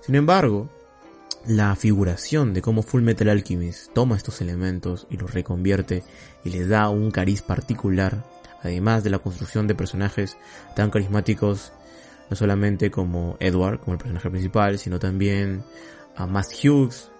Sin 0.00 0.14
embargo, 0.14 0.70
la 1.46 1.76
figuración 1.76 2.54
de 2.54 2.62
cómo 2.62 2.82
Full 2.82 3.02
Metal 3.02 3.28
Alchemist 3.28 3.92
toma 3.92 4.16
estos 4.16 4.40
elementos 4.40 5.06
y 5.10 5.16
los 5.16 5.32
reconvierte 5.32 6.02
y 6.44 6.50
les 6.50 6.68
da 6.68 6.88
un 6.88 7.10
cariz 7.10 7.42
particular, 7.42 8.24
además 8.62 9.04
de 9.04 9.10
la 9.10 9.18
construcción 9.18 9.66
de 9.66 9.74
personajes 9.74 10.36
tan 10.74 10.90
carismáticos, 10.90 11.72
no 12.30 12.36
solamente 12.36 12.90
como 12.90 13.36
Edward, 13.40 13.78
como 13.80 13.92
el 13.92 13.98
personaje 13.98 14.30
principal, 14.30 14.78
sino 14.78 14.98
también 14.98 15.62
a 16.16 16.26
Matt 16.26 16.48
Hughes, 16.64 17.10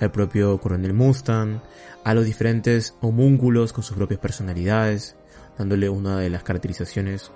al 0.00 0.10
propio 0.10 0.58
Coronel 0.58 0.92
Mustang, 0.92 1.60
a 2.04 2.14
los 2.14 2.24
diferentes 2.24 2.94
homúnculos 3.00 3.72
con 3.72 3.84
sus 3.84 3.96
propias 3.96 4.20
personalidades, 4.20 5.16
dándole 5.58 5.88
una 5.88 6.18
de 6.18 6.30
las 6.30 6.42
caracterizaciones 6.42 7.30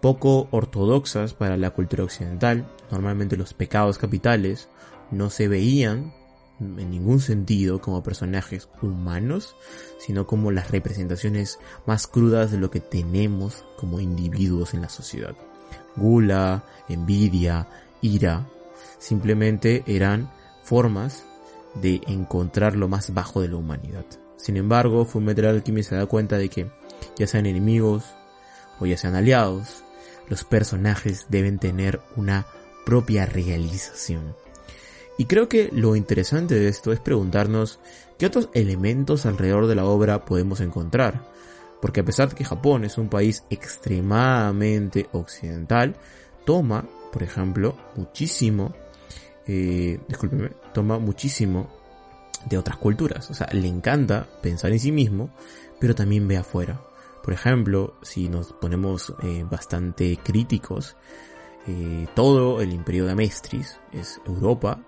poco 0.00 0.48
ortodoxas 0.50 1.32
para 1.34 1.56
la 1.56 1.70
cultura 1.70 2.04
occidental. 2.04 2.66
Normalmente 2.90 3.36
los 3.36 3.54
pecados 3.54 3.98
capitales 3.98 4.68
no 5.10 5.30
se 5.30 5.48
veían 5.48 6.12
en 6.58 6.90
ningún 6.90 7.20
sentido 7.20 7.80
como 7.80 8.02
personajes 8.02 8.68
humanos, 8.80 9.56
sino 9.98 10.26
como 10.26 10.50
las 10.50 10.70
representaciones 10.70 11.58
más 11.86 12.06
crudas 12.06 12.50
de 12.50 12.58
lo 12.58 12.70
que 12.70 12.80
tenemos 12.80 13.64
como 13.76 14.00
individuos 14.00 14.74
en 14.74 14.82
la 14.82 14.88
sociedad. 14.88 15.34
Gula, 15.96 16.64
envidia, 16.88 17.68
ira, 18.00 18.46
simplemente 18.98 19.82
eran 19.86 20.30
formas 20.62 21.24
de 21.74 22.00
encontrar 22.06 22.76
lo 22.76 22.88
más 22.88 23.14
bajo 23.14 23.40
de 23.40 23.48
la 23.48 23.56
humanidad. 23.56 24.04
Sin 24.36 24.56
embargo, 24.56 25.04
Fullmetal 25.04 25.46
Alchemist 25.46 25.90
se 25.90 25.96
da 25.96 26.06
cuenta 26.06 26.36
de 26.36 26.48
que 26.48 26.70
ya 27.16 27.26
sean 27.26 27.46
enemigos 27.46 28.04
o 28.80 28.86
ya 28.86 28.96
sean 28.96 29.14
aliados, 29.14 29.84
los 30.28 30.44
personajes 30.44 31.26
deben 31.28 31.58
tener 31.58 32.00
una 32.16 32.46
propia 32.84 33.26
realización. 33.26 34.34
Y 35.18 35.26
creo 35.26 35.48
que 35.48 35.68
lo 35.72 35.94
interesante 35.94 36.54
de 36.54 36.68
esto 36.68 36.92
es 36.92 37.00
preguntarnos 37.00 37.80
qué 38.18 38.26
otros 38.26 38.48
elementos 38.54 39.26
alrededor 39.26 39.66
de 39.66 39.74
la 39.74 39.84
obra 39.84 40.24
podemos 40.24 40.60
encontrar. 40.60 41.30
Porque 41.80 42.00
a 42.00 42.04
pesar 42.04 42.28
de 42.28 42.36
que 42.36 42.44
Japón 42.44 42.84
es 42.84 42.96
un 42.96 43.08
país 43.08 43.44
extremadamente 43.50 45.08
occidental, 45.12 45.96
toma, 46.46 46.84
por 47.12 47.22
ejemplo, 47.22 47.76
muchísimo, 47.96 48.72
eh, 49.46 49.98
discúlpeme, 50.08 50.50
toma 50.72 50.98
muchísimo 50.98 51.68
de 52.48 52.58
otras 52.58 52.78
culturas. 52.78 53.28
O 53.30 53.34
sea, 53.34 53.48
le 53.52 53.68
encanta 53.68 54.26
pensar 54.40 54.72
en 54.72 54.78
sí 54.80 54.92
mismo, 54.92 55.30
pero 55.78 55.94
también 55.94 56.26
ve 56.28 56.36
afuera. 56.36 56.80
Por 57.22 57.32
ejemplo, 57.32 57.94
si 58.02 58.28
nos 58.28 58.52
ponemos 58.52 59.14
eh, 59.22 59.46
bastante 59.48 60.18
críticos, 60.22 60.96
eh, 61.68 62.08
todo 62.14 62.60
el 62.60 62.72
imperio 62.72 63.06
de 63.06 63.12
Amestris 63.12 63.78
es 63.92 64.20
Europa. 64.26 64.80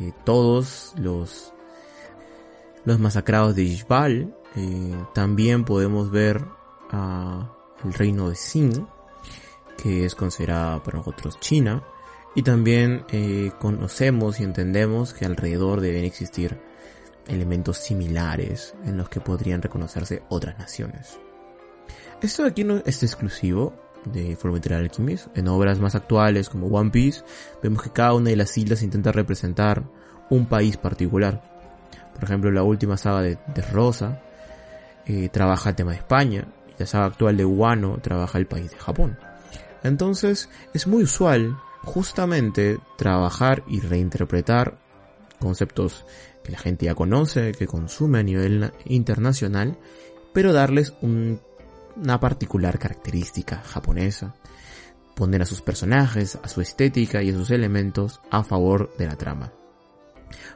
Eh, 0.00 0.12
todos 0.24 0.94
los, 0.96 1.52
los 2.84 2.98
masacrados 3.00 3.56
de 3.56 3.64
Ishbal. 3.64 4.36
también 5.14 5.64
podemos 5.64 6.10
ver 6.10 6.44
a 6.90 7.52
el 7.84 7.92
reino 7.94 8.28
de 8.28 8.36
Xin, 8.36 8.86
que 9.76 10.04
es 10.04 10.14
considerada 10.14 10.82
para 10.82 10.98
nosotros 10.98 11.40
China. 11.40 11.82
Y 12.36 12.42
también 12.42 13.04
conocemos 13.58 14.38
y 14.38 14.44
entendemos 14.44 15.12
que 15.12 15.24
alrededor 15.24 15.80
deben 15.80 16.04
existir 16.04 16.60
elementos 17.26 17.78
similares 17.78 18.74
en 18.84 18.96
los 18.96 19.08
que 19.08 19.20
podrían 19.20 19.62
reconocerse 19.62 20.22
otras 20.28 20.56
naciones. 20.56 21.18
Esto 22.22 22.42
de 22.42 22.50
aquí 22.50 22.64
no 22.64 22.82
es 22.84 23.02
exclusivo 23.02 23.72
de 24.04 24.36
Fullmetal 24.36 24.74
Alchemist. 24.74 25.28
En 25.38 25.48
obras 25.48 25.80
más 25.80 25.94
actuales 25.94 26.50
como 26.50 26.66
One 26.66 26.90
Piece, 26.90 27.22
vemos 27.62 27.82
que 27.82 27.92
cada 27.92 28.12
una 28.12 28.28
de 28.28 28.36
las 28.36 28.56
islas 28.58 28.82
intenta 28.82 29.10
representar 29.10 29.84
un 30.28 30.44
país 30.46 30.76
particular. 30.76 31.42
Por 32.14 32.24
ejemplo, 32.24 32.50
la 32.50 32.62
última 32.62 32.98
saga 32.98 33.22
de, 33.22 33.38
Rosa 33.72 34.20
eh, 35.06 35.30
trabaja 35.30 35.70
el 35.70 35.76
tema 35.76 35.92
de 35.92 35.96
España 35.96 36.46
y 36.68 36.74
la 36.78 36.86
saga 36.86 37.06
actual 37.06 37.38
de 37.38 37.46
Wano 37.46 37.98
trabaja 38.02 38.36
el 38.36 38.46
país 38.46 38.70
de 38.70 38.76
Japón. 38.76 39.18
Entonces, 39.82 40.50
es 40.74 40.86
muy 40.86 41.04
usual 41.04 41.56
justamente 41.84 42.78
trabajar 42.98 43.62
y 43.66 43.80
reinterpretar 43.80 44.78
conceptos 45.38 46.04
que 46.44 46.52
la 46.52 46.58
gente 46.58 46.84
ya 46.84 46.94
conoce, 46.94 47.52
que 47.52 47.66
consume 47.66 48.18
a 48.18 48.22
nivel 48.22 48.72
internacional, 48.84 49.78
pero 50.34 50.52
darles 50.52 50.92
un 51.00 51.40
una 51.96 52.20
particular 52.20 52.78
característica 52.78 53.62
japonesa. 53.62 54.34
Poner 55.14 55.42
a 55.42 55.46
sus 55.46 55.60
personajes, 55.60 56.38
a 56.42 56.48
su 56.48 56.60
estética 56.60 57.22
y 57.22 57.30
a 57.30 57.34
sus 57.34 57.50
elementos 57.50 58.20
a 58.30 58.42
favor 58.42 58.94
de 58.96 59.06
la 59.06 59.16
trama. 59.16 59.52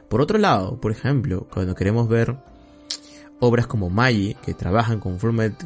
Por 0.09 0.21
otro 0.21 0.37
lado, 0.37 0.79
por 0.79 0.91
ejemplo, 0.91 1.47
cuando 1.51 1.75
queremos 1.75 2.07
ver 2.07 2.37
obras 3.39 3.67
como 3.67 3.89
Magi, 3.89 4.35
que 4.43 4.53
trabajan 4.53 4.99
con, 4.99 5.17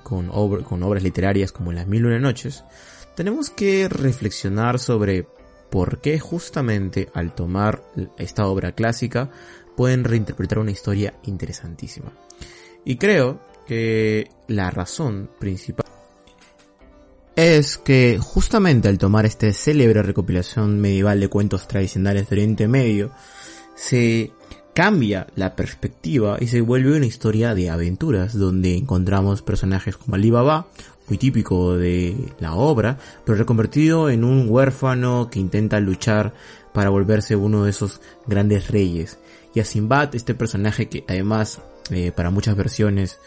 con, 0.04 0.30
con 0.64 0.84
obras 0.84 1.04
literarias 1.04 1.52
como 1.52 1.72
Las 1.72 1.88
Mil 1.88 2.06
Una 2.06 2.20
Noches, 2.20 2.64
tenemos 3.16 3.50
que 3.50 3.88
reflexionar 3.90 4.80
sobre 4.80 5.28
por 5.70 6.00
qué 6.02 6.20
justamente 6.20 7.10
al 7.14 7.34
tomar 7.36 7.84
esta 8.18 8.48
obra 8.48 8.72
clásica 8.72 9.30
pueden 9.76 10.04
reinterpretar 10.04 10.60
una 10.60 10.72
historia 10.72 11.14
interesantísima. 11.24 12.12
Y 12.84 12.98
creo 12.98 13.40
que 13.70 14.32
la 14.48 14.72
razón 14.72 15.30
principal 15.38 15.86
es 17.36 17.78
que 17.78 18.18
justamente 18.20 18.88
al 18.88 18.98
tomar 18.98 19.28
esta 19.28 19.54
célebre 19.54 20.02
recopilación 20.02 20.82
medieval 20.82 21.20
de 21.20 21.28
cuentos 21.28 21.68
tradicionales 21.68 22.28
de 22.28 22.36
Oriente 22.36 22.68
Medio, 22.68 23.12
se 23.76 24.32
cambia 24.74 25.28
la 25.36 25.56
perspectiva 25.56 26.38
y 26.42 26.48
se 26.48 26.62
vuelve 26.62 26.98
una 26.98 27.06
historia 27.06 27.54
de 27.54 27.70
aventuras 27.70 28.34
donde 28.38 28.76
encontramos 28.76 29.44
personajes 29.44 29.98
como 29.98 30.16
Alibaba, 30.16 30.66
muy 31.08 31.20
típico 31.20 31.78
de 31.78 32.34
la 32.40 32.56
obra, 32.56 32.98
pero 33.24 33.38
reconvertido 33.38 34.10
en 34.10 34.24
un 34.24 34.50
huérfano 34.50 35.30
que 35.30 35.40
intenta 35.40 35.80
luchar 35.80 36.34
para 36.74 36.90
volverse 36.90 37.36
uno 37.36 37.66
de 37.66 37.70
esos 37.70 38.02
grandes 38.26 38.70
reyes. 38.72 39.20
Y 39.54 39.60
a 39.60 39.66
Sinbad, 39.66 40.16
este 40.16 40.34
personaje 40.34 40.90
que 40.90 41.06
además 41.08 41.62
eh, 41.92 42.12
para 42.12 42.30
muchas 42.30 42.56
versiones 42.56 43.20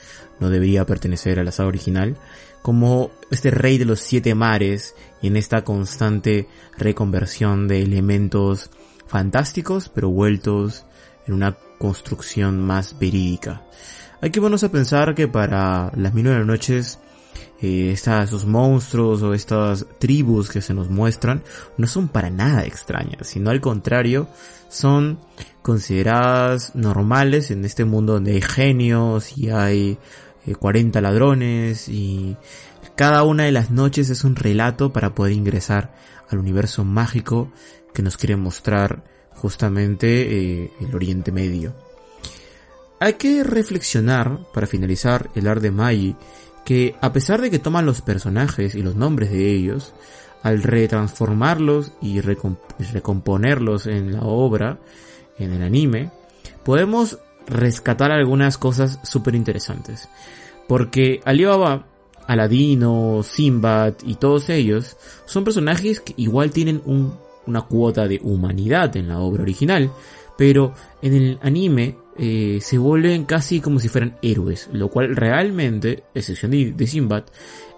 no 0.43 0.51
debería 0.51 0.85
pertenecer 0.85 1.41
a 1.41 1.45
la 1.45 1.53
saga 1.53 1.69
original, 1.69 2.17
como 2.61 3.11
este 3.31 3.51
rey 3.51 3.79
de 3.79 3.85
los 3.85 4.01
siete 4.01 4.35
mares 4.35 4.95
y 5.21 5.29
en 5.29 5.37
esta 5.37 5.65
constante 5.65 6.49
reconversión 6.77 7.69
de 7.69 7.83
elementos 7.83 8.71
fantásticos 9.07 9.89
pero 9.89 10.11
vueltos 10.11 10.85
en 11.27 11.35
una 11.35 11.57
construcción 11.79 12.61
más 12.61 12.99
verídica. 12.99 13.63
Hay 14.21 14.31
que 14.31 14.41
ponernos 14.41 14.65
a 14.65 14.71
pensar 14.71 15.15
que 15.15 15.27
para 15.27 15.91
las 15.97 16.15
mil 16.15 16.25
noches 16.47 16.99
eh, 17.61 17.93
esos 17.93 18.45
monstruos 18.45 19.23
o 19.23 19.35
estas 19.35 19.87
tribus 19.99 20.51
que 20.51 20.61
se 20.61 20.75
nos 20.75 20.91
muestran 20.91 21.43
no 21.77 21.87
son 21.87 22.09
para 22.09 22.31
nada 22.31 22.65
extrañas, 22.65 23.29
sino 23.29 23.51
al 23.51 23.61
contrario, 23.61 24.29
son 24.69 25.19
consideradas 25.63 26.75
normales 26.75 27.51
en 27.51 27.65
este 27.65 27.85
mundo 27.85 28.15
donde 28.15 28.33
hay 28.33 28.43
genios 28.43 29.39
y 29.39 29.51
hay 29.51 29.99
40 30.59 30.99
eh, 30.99 31.03
ladrones 31.03 31.89
y 31.89 32.37
cada 32.97 33.23
una 33.23 33.45
de 33.45 33.53
las 33.53 33.71
noches 33.71 34.11
es 34.11 34.25
un 34.25 34.37
relato 34.37 34.93
para 34.93 35.15
poder 35.15 35.33
ingresar 35.33 35.95
al 36.29 36.39
universo 36.39 36.85
mágico 36.85 37.51
que 37.95 38.03
nos 38.03 38.17
quiere 38.17 38.37
mostrar 38.37 39.05
justamente 39.35 40.63
eh, 40.63 40.73
el 40.81 40.95
Oriente 40.95 41.33
Medio. 41.33 41.75
Hay 43.01 43.15
que 43.15 43.43
reflexionar, 43.43 44.39
para 44.55 44.67
finalizar 44.67 45.31
el 45.35 45.49
art 45.49 45.61
de 45.61 45.73
Magi, 45.73 46.17
que 46.65 46.95
a 47.01 47.13
pesar 47.13 47.41
de 47.41 47.51
que 47.51 47.59
toman 47.59 47.87
los 47.87 48.01
personajes 48.01 48.75
y 48.75 48.83
los 48.83 48.95
nombres 48.95 49.31
de 49.31 49.51
ellos, 49.51 49.93
al 50.43 50.63
retransformarlos 50.63 51.93
y 52.01 52.21
recomponerlos 52.21 53.87
en 53.87 54.13
la 54.13 54.23
obra, 54.23 54.79
en 55.39 55.53
el 55.53 55.63
anime, 55.63 56.11
podemos 56.65 57.19
rescatar 57.47 58.11
algunas 58.13 58.59
cosas 58.59 58.99
súper 59.03 59.35
interesantes. 59.35 60.09
Porque 60.69 61.21
Alibaba, 61.25 61.87
Aladino, 62.27 63.23
Simbad 63.23 63.95
y 64.05 64.15
todos 64.15 64.49
ellos 64.49 64.97
son 65.27 65.45
personajes 65.45 66.01
que 66.01 66.15
igual 66.17 66.51
tienen 66.51 66.83
una 67.47 67.63
cuota 67.63 68.07
de 68.07 68.21
humanidad 68.23 68.97
en 68.97 69.09
la 69.09 69.19
obra 69.19 69.43
original, 69.43 69.91
pero 70.39 70.75
en 71.03 71.15
el 71.15 71.39
anime 71.43 71.97
eh, 72.17 72.59
se 72.61 72.79
vuelven 72.79 73.25
casi 73.25 73.61
como 73.61 73.79
si 73.79 73.89
fueran 73.89 74.17
héroes, 74.23 74.69
lo 74.73 74.89
cual 74.89 75.17
realmente, 75.17 76.05
excepción 76.15 76.53
de, 76.53 76.73
de 76.73 76.87
Sinbad, 76.87 77.25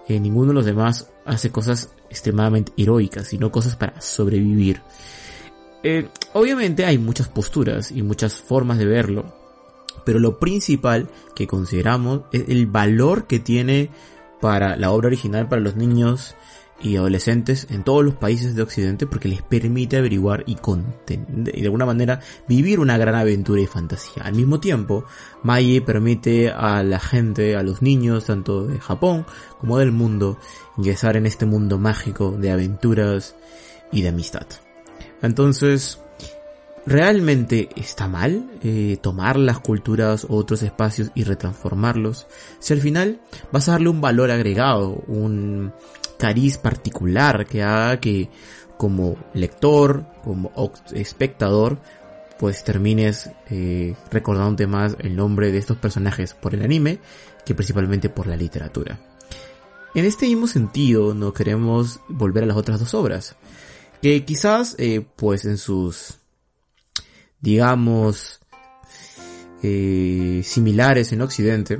eh, 0.07 0.19
ninguno 0.19 0.49
de 0.49 0.53
los 0.53 0.65
demás 0.65 1.09
hace 1.25 1.51
cosas 1.51 1.89
extremadamente 2.09 2.71
heroicas, 2.77 3.27
sino 3.27 3.51
cosas 3.51 3.75
para 3.75 3.99
sobrevivir. 4.01 4.81
Eh, 5.83 6.07
obviamente 6.33 6.85
hay 6.85 6.97
muchas 6.97 7.27
posturas 7.27 7.91
y 7.91 8.01
muchas 8.01 8.33
formas 8.41 8.77
de 8.77 8.85
verlo, 8.85 9.44
pero 10.05 10.19
lo 10.19 10.39
principal 10.39 11.09
que 11.35 11.47
consideramos 11.47 12.21
es 12.31 12.45
el 12.47 12.67
valor 12.67 13.27
que 13.27 13.39
tiene 13.39 13.89
para 14.39 14.75
la 14.77 14.91
obra 14.91 15.07
original 15.07 15.49
para 15.49 15.61
los 15.61 15.75
niños 15.75 16.35
y 16.81 16.97
adolescentes 16.97 17.67
en 17.69 17.83
todos 17.83 18.03
los 18.03 18.15
países 18.15 18.55
de 18.55 18.61
Occidente 18.61 19.07
porque 19.07 19.29
les 19.29 19.41
permite 19.41 19.97
averiguar 19.97 20.43
y, 20.45 20.57
y 21.07 21.61
de 21.61 21.65
alguna 21.65 21.85
manera 21.85 22.19
vivir 22.47 22.79
una 22.79 22.97
gran 22.97 23.15
aventura 23.15 23.61
y 23.61 23.65
fantasía. 23.65 24.23
Al 24.23 24.33
mismo 24.33 24.59
tiempo, 24.59 25.05
Mai 25.41 25.79
permite 25.79 26.51
a 26.51 26.83
la 26.83 26.99
gente, 26.99 27.55
a 27.55 27.63
los 27.63 27.81
niños, 27.81 28.25
tanto 28.25 28.67
de 28.67 28.79
Japón 28.79 29.25
como 29.59 29.77
del 29.77 29.91
mundo, 29.91 30.37
ingresar 30.77 31.15
en 31.15 31.25
este 31.25 31.45
mundo 31.45 31.79
mágico 31.79 32.31
de 32.31 32.51
aventuras 32.51 33.35
y 33.91 34.01
de 34.01 34.09
amistad. 34.09 34.45
Entonces, 35.21 35.99
¿Realmente 36.85 37.69
está 37.75 38.07
mal 38.07 38.47
eh, 38.61 38.97
tomar 39.01 39.37
las 39.37 39.59
culturas 39.59 40.25
o 40.25 40.35
otros 40.35 40.61
espacios 40.61 41.11
y 41.15 41.23
retransformarlos? 41.23 42.27
Si 42.59 42.73
al 42.73 42.81
final 42.81 43.21
vas 43.51 43.67
a 43.67 43.73
darle 43.73 43.89
un 43.89 44.01
valor 44.01 44.29
agregado, 44.29 45.03
un 45.07 45.73
cariz 46.19 46.59
particular 46.59 47.47
que 47.47 47.63
haga 47.63 47.99
que 47.99 48.29
como 48.77 49.17
lector, 49.33 50.05
como 50.23 50.51
espectador, 50.93 51.79
pues 52.37 52.63
termines 52.63 53.31
eh, 53.49 53.95
recordándote 54.11 54.67
más 54.67 54.95
el 54.99 55.15
nombre 55.15 55.51
de 55.51 55.57
estos 55.57 55.77
personajes 55.77 56.35
por 56.35 56.53
el 56.53 56.61
anime 56.61 56.99
que 57.45 57.55
principalmente 57.55 58.09
por 58.09 58.27
la 58.27 58.35
literatura. 58.35 58.99
En 59.95 60.05
este 60.05 60.27
mismo 60.27 60.45
sentido, 60.45 61.15
no 61.15 61.33
queremos 61.33 62.01
volver 62.09 62.43
a 62.43 62.47
las 62.47 62.57
otras 62.57 62.79
dos 62.79 62.93
obras, 62.93 63.35
que 64.01 64.25
quizás, 64.25 64.75
eh, 64.77 65.05
pues 65.15 65.45
en 65.45 65.57
sus 65.57 66.19
digamos, 67.45 68.39
eh, 69.61 70.41
similares 70.43 71.13
en 71.13 71.21
Occidente, 71.21 71.79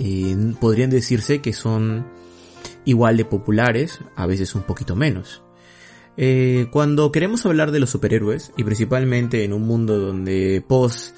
eh, 0.00 0.36
podrían 0.60 0.90
decirse 0.90 1.40
que 1.40 1.52
son 1.52 2.04
igual 2.84 3.16
de 3.16 3.24
populares, 3.24 4.00
a 4.16 4.26
veces 4.26 4.56
un 4.56 4.62
poquito 4.62 4.96
menos. 4.96 5.40
Eh, 6.16 6.66
cuando 6.72 7.12
queremos 7.12 7.46
hablar 7.46 7.70
de 7.70 7.78
los 7.78 7.90
superhéroes, 7.90 8.52
y 8.56 8.64
principalmente 8.64 9.44
en 9.44 9.52
un 9.52 9.62
mundo 9.62 9.98
donde 9.98 10.62
post 10.66 11.14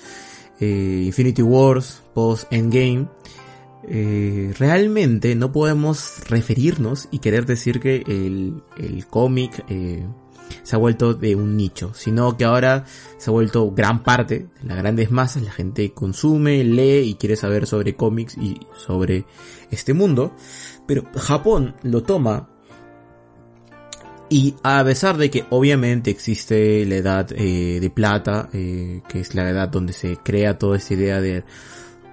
Infinity 0.61 1.43
Wars, 1.43 2.03
post 2.15 2.51
Endgame, 2.53 3.09
realmente 4.59 5.35
no 5.35 5.53
podemos 5.53 6.21
referirnos 6.29 7.09
y 7.11 7.19
querer 7.19 7.45
decir 7.45 7.81
que 7.81 8.05
el, 8.07 8.63
el 8.79 9.07
cómic 9.07 9.65
se 10.63 10.77
ha 10.77 10.79
vuelto 10.79 11.15
de 11.15 11.35
un 11.35 11.57
nicho, 11.57 11.93
sino 11.95 12.37
que 12.37 12.45
ahora 12.45 12.85
se 13.19 13.31
ha 13.31 13.33
vuelto 13.33 13.71
gran 13.73 14.03
parte 14.03 14.49
de 14.61 14.69
las 14.69 14.79
grandes 14.79 15.11
masas, 15.11 15.43
la 15.43 15.53
gente 15.53 15.93
consume, 15.93 16.65
lee 16.65 17.09
y 17.09 17.15
quiere 17.15 17.37
saber 17.37 17.67
sobre 17.67 17.97
cómics 17.97 18.37
y 18.37 18.61
sobre 18.77 19.27
este 19.71 19.95
mundo, 19.95 20.35
pero 20.87 21.05
Japón 21.17 21.75
lo 21.83 22.03
toma 22.03 22.49
y 24.29 24.55
a 24.63 24.83
pesar 24.85 25.17
de 25.17 25.31
que 25.31 25.45
obviamente 25.51 26.11
existe 26.11 26.85
la 26.87 26.97
edad 26.97 27.29
eh, 27.33 27.79
de 27.81 27.91
plata, 27.91 28.49
eh, 28.53 29.03
que 29.09 29.21
es 29.21 29.35
la 29.35 29.49
edad 29.51 29.69
donde 29.69 29.93
se 29.93 30.17
crea 30.17 30.59
toda 30.59 30.77
esta 30.77 30.95
idea 30.95 31.21
de 31.21 31.45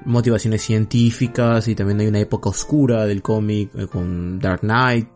motivaciones 0.05 0.61
científicas 0.61 1.67
y 1.67 1.75
también 1.75 1.99
hay 2.01 2.07
una 2.07 2.19
época 2.19 2.49
oscura 2.49 3.05
del 3.05 3.21
cómic 3.21 3.71
eh, 3.75 3.87
con 3.87 4.39
Dark 4.39 4.61
Knight, 4.61 5.07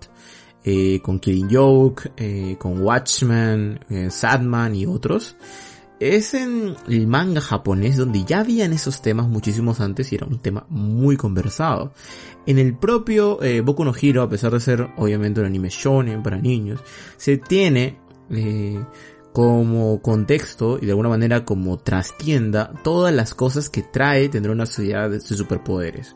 eh, 0.66 1.00
con 1.02 1.20
Killing 1.20 1.50
Joke, 1.50 2.12
eh, 2.18 2.56
con 2.58 2.82
Watchmen, 2.82 3.80
eh, 3.90 4.10
Sadman 4.10 4.76
y 4.76 4.86
otros. 4.86 5.36
Es 6.00 6.34
en 6.34 6.76
el 6.90 7.08
manga 7.08 7.40
japonés 7.40 7.96
donde 7.96 8.26
ya 8.26 8.42
habían 8.42 8.74
esos 8.74 9.02
temas 9.02 9.30
muchísimos 9.30 9.80
antes 9.80 10.12
y 10.12 10.16
era 10.16 10.26
un 10.26 10.40
tema 10.40 10.66
muy 10.70 11.16
conversado. 11.16 11.94
En 12.46 12.60
el 12.60 12.76
propio 12.76 13.42
eh, 13.42 13.62
Boku 13.62 13.86
no 13.86 13.94
Hero, 14.00 14.22
a 14.22 14.30
pesar 14.30 14.52
de 14.52 14.60
ser 14.60 14.90
obviamente 14.98 15.40
un 15.40 15.46
anime 15.46 15.70
shonen 15.70 16.22
para 16.22 16.38
niños, 16.38 16.82
se 17.16 17.38
tiene 17.38 17.98
eh, 18.30 18.84
como 19.32 20.02
contexto 20.02 20.78
y 20.82 20.86
de 20.86 20.92
alguna 20.92 21.10
manera 21.10 21.46
como 21.46 21.78
trastienda 21.78 22.74
todas 22.84 23.14
las 23.14 23.34
cosas 23.34 23.70
que 23.70 23.82
trae 23.82 24.30
tener 24.30 24.52
una 24.52 24.66
sociedad 24.66 25.10
de 25.10 25.22
superpoderes. 25.22 26.16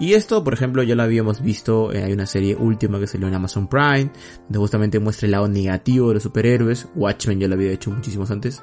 Y 0.00 0.14
esto, 0.14 0.42
por 0.42 0.54
ejemplo, 0.54 0.82
ya 0.82 0.94
lo 0.94 1.02
habíamos 1.02 1.42
visto, 1.42 1.92
eh, 1.92 2.02
hay 2.02 2.14
una 2.14 2.24
serie 2.24 2.56
última 2.56 2.98
que 2.98 3.06
salió 3.06 3.28
en 3.28 3.34
Amazon 3.34 3.68
Prime, 3.68 4.10
donde 4.44 4.58
justamente 4.58 4.98
muestra 4.98 5.26
el 5.26 5.32
lado 5.32 5.46
negativo 5.46 6.08
de 6.08 6.14
los 6.14 6.22
superhéroes. 6.22 6.88
Watchmen 6.94 7.38
ya 7.38 7.48
lo 7.48 7.54
había 7.54 7.70
hecho 7.70 7.90
muchísimos 7.90 8.30
antes. 8.30 8.62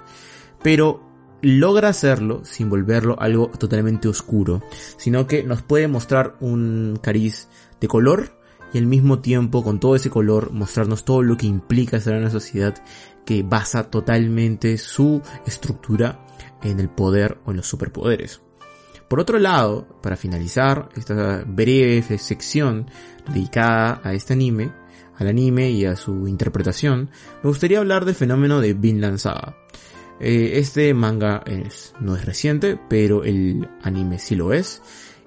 Pero 0.64 1.08
logra 1.44 1.90
hacerlo 1.90 2.44
sin 2.44 2.72
volverlo 2.72 3.20
algo 3.20 3.52
totalmente 3.52 4.08
oscuro, 4.08 4.64
sino 4.98 5.28
que 5.28 5.44
nos 5.44 5.62
puede 5.62 5.88
mostrar 5.88 6.36
un 6.40 6.98
cariz 7.04 7.50
de 7.80 7.88
color 7.88 8.32
y 8.74 8.80
al 8.80 8.88
mismo 8.88 9.20
tiempo 9.20 9.64
con 9.64 9.80
todo 9.80 9.96
ese 9.96 10.10
color 10.10 10.52
mostrarnos 10.52 11.06
todo 11.06 11.22
lo 11.22 11.38
que 11.38 11.46
implica 11.46 12.00
ser 12.00 12.18
una 12.18 12.32
sociedad 12.32 12.74
que 13.26 13.44
basa 13.44 13.92
totalmente 13.92 14.80
su 14.80 15.22
estructura 15.46 16.26
en 16.64 16.80
el 16.80 16.90
poder 16.90 17.38
o 17.46 17.52
en 17.52 17.58
los 17.58 17.68
superpoderes. 17.68 18.42
Por 19.08 19.20
otro 19.22 19.40
lado, 19.40 19.88
para 20.02 20.18
finalizar 20.18 20.90
esta 20.96 21.44
breve 21.46 22.02
sección 22.18 22.88
dedicada 23.28 24.02
a 24.04 24.14
este 24.14 24.34
anime, 24.34 24.72
al 25.18 25.28
anime 25.28 25.72
y 25.72 25.86
a 25.86 25.96
su 25.96 26.28
interpretación, 26.28 27.10
me 27.42 27.50
gustaría 27.50 27.80
hablar 27.80 28.06
del 28.06 28.16
fenómeno 28.16 28.60
de 28.60 28.74
Vinland 28.74 29.18
Saga. 29.18 29.56
Eh, 30.20 30.54
este 30.56 30.94
manga 30.94 31.44
no 32.00 32.16
es 32.16 32.26
reciente, 32.26 32.78
pero 32.90 33.24
el 33.24 33.70
anime 33.82 34.20
sí 34.20 34.36
lo 34.36 34.52
es. 34.52 34.82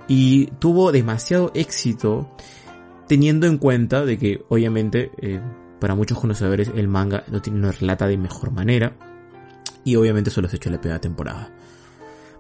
Y 0.09 0.47
tuvo 0.59 0.93
demasiado 0.93 1.51
éxito 1.55 2.35
teniendo 3.07 3.47
en 3.47 3.59
cuenta 3.59 4.05
de 4.05 4.19
que 4.19 4.45
obviamente 4.49 5.11
eh, 5.19 5.41
para 5.81 5.95
muchos 5.95 6.19
conocedores 6.19 6.71
el 6.75 6.89
manga 6.89 7.25
no, 7.29 7.41
tiene, 7.41 7.73
relata 7.73 8.07
de 8.07 8.19
mejor 8.19 8.51
manera. 8.53 8.97
Y 9.85 9.97
obviamente 9.97 10.31
solo 10.31 10.49
se 10.49 10.57
ha 10.57 10.59
hecho 10.59 10.71
la 10.71 10.81
primera 10.81 11.01
temporada. 11.01 11.51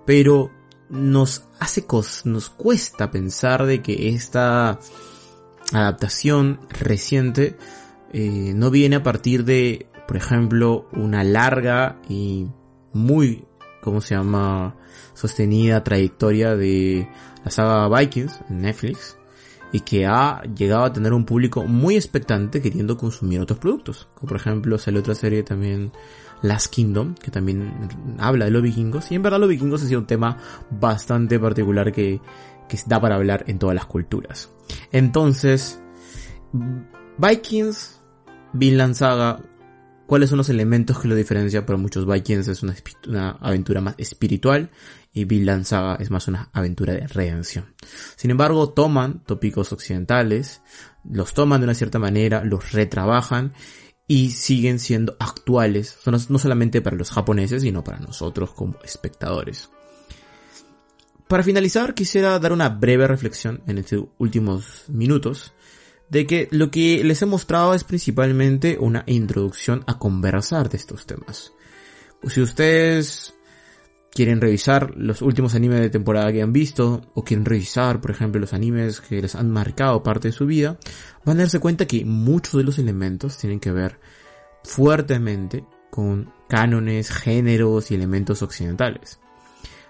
Pero 0.05 0.51
nos 0.91 1.45
hace 1.59 1.87
cos, 1.87 2.27
nos 2.27 2.51
cuesta 2.51 3.11
pensar 3.11 3.65
de 3.65 3.81
que 3.81 4.11
esta 4.11 4.79
adaptación 5.73 6.61
reciente 6.69 7.57
eh, 8.12 8.53
no 8.55 8.71
viene 8.71 8.97
a 8.97 9.03
partir 9.03 9.45
de, 9.45 9.89
por 10.07 10.17
ejemplo, 10.17 10.89
una 10.93 11.25
larga 11.25 12.01
y 12.09 12.49
muy 12.93 13.47
¿cómo 13.81 14.01
se 14.01 14.15
llama? 14.15 14.77
Sostenida 15.15 15.83
trayectoria 15.85 16.57
de 16.57 17.09
la 17.45 17.51
saga 17.51 17.89
Vikings 17.89 18.41
en 18.49 18.62
Netflix 18.62 19.17
y 19.73 19.81
que 19.81 20.07
ha 20.07 20.43
llegado 20.43 20.85
a 20.85 20.93
tener 20.93 21.12
un 21.12 21.25
público 21.25 21.65
muy 21.65 21.97
expectante 21.97 22.61
queriendo 22.61 22.97
consumir 22.97 23.41
otros 23.41 23.59
productos. 23.59 24.09
Como 24.15 24.29
por 24.29 24.37
ejemplo 24.37 24.79
sale 24.79 24.99
otra 24.99 25.15
serie 25.15 25.43
también 25.43 25.93
Last 26.43 26.73
Kingdom, 26.73 27.15
que 27.15 27.31
también 27.31 27.89
habla 28.19 28.47
de 28.47 28.51
los 28.51 28.62
vikingos. 28.62 29.11
Y 29.11 29.15
en 29.15 29.23
verdad 29.23 29.41
los 29.41 29.49
vikingos 29.49 29.83
ha 29.83 29.87
sido 29.87 30.01
un 30.01 30.07
tema 30.07 30.39
bastante 30.71 31.39
particular 31.39 31.93
que, 31.93 32.21
que 32.69 32.79
da 32.87 33.01
para 33.01 33.17
hablar 33.17 33.45
en 33.47 33.59
todas 33.59 33.75
las 33.75 33.87
culturas. 33.87 34.51
Entonces, 34.93 35.81
Vikings, 37.19 38.01
Vinland 38.53 38.95
Saga, 38.95 39.41
¿cuáles 40.07 40.31
son 40.31 40.39
los 40.39 40.49
elementos 40.49 40.99
que 40.99 41.09
lo 41.09 41.15
diferencian? 41.15 41.67
Para 41.67 41.79
muchos 41.79 42.07
Vikings 42.07 42.49
es 42.49 42.62
una, 42.62 42.75
una 43.07 43.31
aventura 43.41 43.81
más 43.81 43.95
espiritual 43.99 44.71
y 45.12 45.25
Vinland 45.25 45.65
Saga 45.65 45.97
es 45.97 46.11
más 46.11 46.29
una 46.29 46.49
aventura 46.53 46.95
de 46.95 47.07
redención. 47.07 47.75
Sin 48.17 48.31
embargo, 48.31 48.71
toman 48.71 49.25
tópicos 49.25 49.73
occidentales, 49.73 50.62
los 51.05 51.35
toman 51.35 51.61
de 51.61 51.65
una 51.65 51.75
cierta 51.75 51.99
manera, 51.99 52.45
los 52.45 52.73
retrabajan 52.73 53.53
y 54.11 54.31
siguen 54.31 54.81
siendo 54.81 55.15
actuales, 55.20 55.97
no 56.05 56.39
solamente 56.41 56.81
para 56.81 56.97
los 56.97 57.12
japoneses, 57.12 57.62
sino 57.62 57.85
para 57.85 58.01
nosotros 58.01 58.51
como 58.51 58.74
espectadores. 58.82 59.70
Para 61.28 61.45
finalizar, 61.45 61.95
quisiera 61.95 62.37
dar 62.41 62.53
una 62.53 62.70
breve 62.70 63.07
reflexión 63.07 63.62
en 63.69 63.78
estos 63.78 64.07
últimos 64.19 64.87
minutos 64.89 65.53
de 66.09 66.27
que 66.27 66.49
lo 66.51 66.73
que 66.73 67.05
les 67.05 67.23
he 67.23 67.27
mostrado 67.27 67.73
es 67.73 67.85
principalmente 67.85 68.78
una 68.81 69.05
introducción 69.07 69.85
a 69.87 70.01
conversar 70.01 70.69
de 70.69 70.78
estos 70.78 71.07
temas. 71.07 71.53
Si 72.27 72.41
ustedes 72.41 73.35
quieren 74.12 74.41
revisar 74.41 74.93
los 74.97 75.23
últimos 75.23 75.55
animes 75.55 75.81
de 75.81 75.91
temporada 75.91 76.32
que 76.32 76.43
han 76.43 76.53
visto, 76.53 77.03
o 77.15 77.24
quieren 77.24 77.45
revisar, 77.45 78.01
por 78.01 78.11
ejemplo, 78.11 78.41
los 78.41 78.53
animes 78.53 79.01
que 79.01 79.23
les 79.23 79.35
han 79.35 79.51
marcado 79.51 80.03
parte 80.03 80.28
de 80.28 80.32
su 80.32 80.47
vida, 80.47 80.78
van 81.24 81.39
a 81.39 81.41
darse 81.43 81.61
cuenta 81.61 81.87
que 81.87 82.05
muchos 82.05 82.55
de 82.55 82.65
los 82.65 82.78
elementos 82.78 83.39
tienen 83.39 83.61
que 83.61 83.73
ver 83.73 84.01
fuertemente 84.65 85.65
con 85.91 86.32
cánones, 86.49 87.11
géneros 87.11 87.91
y 87.91 87.95
elementos 87.95 88.43
occidentales. 88.43 89.20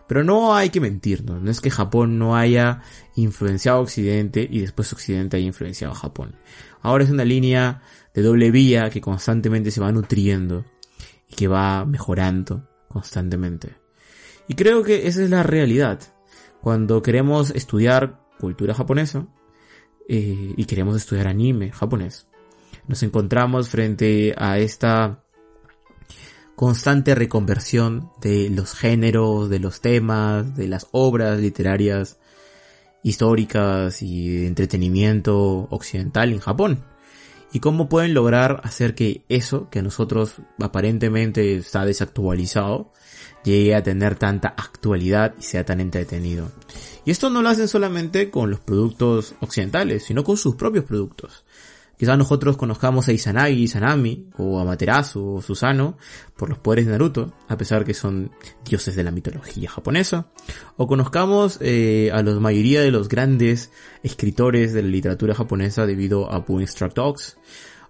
Pero 0.07 0.25
no 0.25 0.57
hay 0.57 0.71
que 0.71 0.81
mentirnos, 0.81 1.41
no 1.41 1.51
es 1.51 1.61
que 1.61 1.71
Japón 1.71 2.19
no 2.19 2.37
haya 2.37 2.83
influenciado 3.15 3.79
a 3.79 3.83
Occidente 3.83 4.47
y 4.51 4.61
después 4.61 4.93
Occidente 4.93 5.37
haya 5.37 5.47
influenciado 5.47 5.93
a 5.93 5.97
Japón. 5.97 6.35
Ahora 6.83 7.05
es 7.05 7.11
una 7.11 7.25
línea 7.25 7.83
de 8.13 8.23
doble 8.23 8.51
vía 8.51 8.91
que 8.91 9.01
constantemente 9.01 9.71
se 9.71 9.81
va 9.81 9.93
nutriendo 9.93 10.65
y 11.29 11.37
que 11.37 11.47
va 11.47 11.85
mejorando 11.85 12.69
constantemente. 12.89 13.77
Y 14.51 14.55
creo 14.55 14.83
que 14.83 15.07
esa 15.07 15.23
es 15.23 15.31
la 15.31 15.45
realidad. 15.45 16.01
Cuando 16.61 17.03
queremos 17.03 17.53
estudiar 17.53 18.27
cultura 18.41 18.75
japonesa 18.75 19.29
eh, 20.09 20.55
y 20.57 20.65
queremos 20.65 20.97
estudiar 20.97 21.29
anime 21.29 21.71
japonés, 21.71 22.27
nos 22.89 23.05
encontramos 23.05 23.69
frente 23.69 24.35
a 24.37 24.59
esta 24.59 25.23
constante 26.57 27.15
reconversión 27.15 28.11
de 28.21 28.51
los 28.51 28.75
géneros, 28.75 29.49
de 29.51 29.61
los 29.61 29.81
temas, 29.81 30.57
de 30.57 30.67
las 30.67 30.89
obras 30.91 31.39
literarias 31.39 32.19
históricas 33.05 34.03
y 34.03 34.37
de 34.37 34.47
entretenimiento 34.49 35.69
occidental 35.71 36.33
en 36.33 36.41
Japón. 36.41 36.85
Y 37.53 37.61
cómo 37.61 37.89
pueden 37.89 38.15
lograr 38.15 38.61
hacer 38.65 38.97
que 38.97 39.25
eso, 39.29 39.71
que 39.71 39.79
a 39.79 39.83
nosotros 39.83 40.43
aparentemente 40.59 41.55
está 41.55 41.85
desactualizado, 41.85 42.93
llegue 43.45 43.75
a 43.75 43.83
tener 43.83 44.17
tanta 44.17 44.49
actualidad 44.49 45.35
y 45.39 45.43
sea 45.43 45.65
tan 45.65 45.81
entretenido. 45.81 46.51
Y 47.05 47.11
esto 47.11 47.31
no 47.31 47.43
lo 47.43 47.49
hacen 47.49 47.69
solamente 47.69 48.31
con 48.31 48.51
los 48.51 48.61
productos 48.61 49.35
occidentales, 49.41 50.05
sino 50.05 50.25
con 50.25 50.37
sus 50.37 50.57
propios 50.57 50.85
productos. 50.85 51.45
Quizás 52.01 52.17
nosotros 52.17 52.57
conozcamos 52.57 53.09
a 53.09 53.13
Izanagi, 53.13 53.65
Izanami, 53.65 54.31
o 54.39 54.59
a 54.59 54.65
Materasu, 54.65 55.35
o 55.35 55.43
Susano, 55.43 55.99
por 56.35 56.49
los 56.49 56.57
poderes 56.57 56.87
de 56.87 56.93
Naruto, 56.93 57.35
a 57.47 57.59
pesar 57.59 57.85
que 57.85 57.93
son 57.93 58.31
dioses 58.65 58.97
de 58.97 59.05
la 59.05 59.11
mitología 59.11 59.69
japonesa. 59.69 60.29
O 60.79 60.87
conozcamos 60.87 61.59
eh, 61.61 62.11
a 62.11 62.23
la 62.23 62.41
mayoría 62.41 62.81
de 62.81 62.91
los 62.91 63.11
grandes 63.11 63.71
escritores 64.03 64.73
de 64.73 64.81
la 64.81 64.89
literatura 64.89 65.35
japonesa 65.35 65.85
debido 65.85 66.33
a 66.33 66.39
Boomstruck 66.39 66.95
Dogs. 66.95 67.37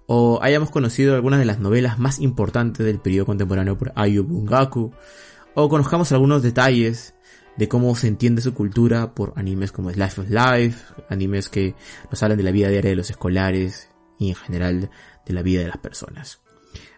O 0.06 0.40
hayamos 0.42 0.70
conocido 0.70 1.14
algunas 1.14 1.38
de 1.38 1.44
las 1.44 1.60
novelas 1.60 2.00
más 2.00 2.18
importantes 2.18 2.84
del 2.84 2.98
periodo 2.98 3.26
contemporáneo 3.26 3.78
por 3.78 3.92
Ayu 3.94 4.24
Bungaku 4.24 4.92
o 5.54 5.68
conozcamos 5.68 6.12
algunos 6.12 6.42
detalles 6.42 7.14
de 7.56 7.68
cómo 7.68 7.94
se 7.96 8.08
entiende 8.08 8.42
su 8.42 8.54
cultura 8.54 9.14
por 9.14 9.32
animes 9.36 9.72
como 9.72 9.90
Life 9.90 10.20
of 10.20 10.30
Life, 10.30 10.94
animes 11.08 11.48
que 11.48 11.74
nos 12.10 12.22
hablan 12.22 12.38
de 12.38 12.44
la 12.44 12.52
vida 12.52 12.68
diaria 12.68 12.90
de 12.90 12.96
los 12.96 13.10
escolares 13.10 13.88
y 14.18 14.30
en 14.30 14.34
general 14.34 14.90
de 15.26 15.32
la 15.32 15.42
vida 15.42 15.60
de 15.60 15.68
las 15.68 15.78
personas. 15.78 16.40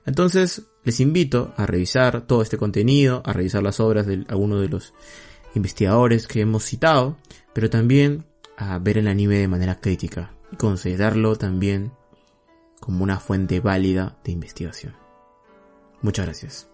Entonces, 0.05 0.63
les 0.85 1.01
invito 1.01 1.55
a 1.57 1.67
revisar 1.67 2.27
todo 2.27 2.43
este 2.43 2.59
contenido, 2.59 3.23
a 3.25 3.33
revisar 3.33 3.63
las 3.63 3.81
obras 3.81 4.07
de 4.07 4.25
algunos 4.29 4.61
de 4.61 4.69
los 4.69 4.95
investigadores 5.55 6.27
que 6.27 6.41
hemos 6.41 6.65
citado, 6.65 7.17
pero 7.53 7.71
también 7.71 8.25
a 8.57 8.79
ver 8.79 8.99
el 8.99 9.09
anime 9.09 9.39
de 9.39 9.49
manera 9.49 9.81
crítica 9.81 10.33
y 10.51 10.57
considerarlo 10.57 11.37
también 11.37 11.93
como 12.81 13.05
una 13.05 13.21
fuente 13.21 13.61
válida 13.61 14.19
de 14.25 14.33
investigación. 14.33 14.95
Muchas 16.03 16.27
gracias. 16.27 16.72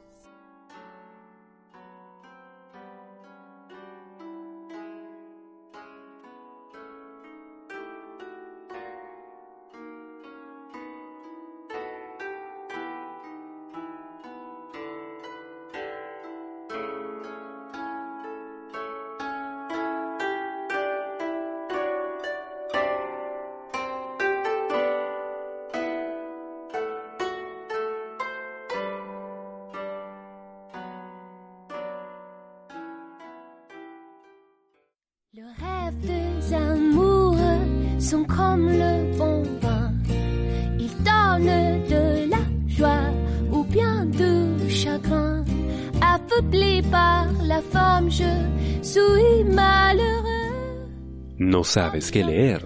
¿No 51.36 51.65
sabes 51.65 52.12
qué 52.12 52.23
leer? 52.23 52.65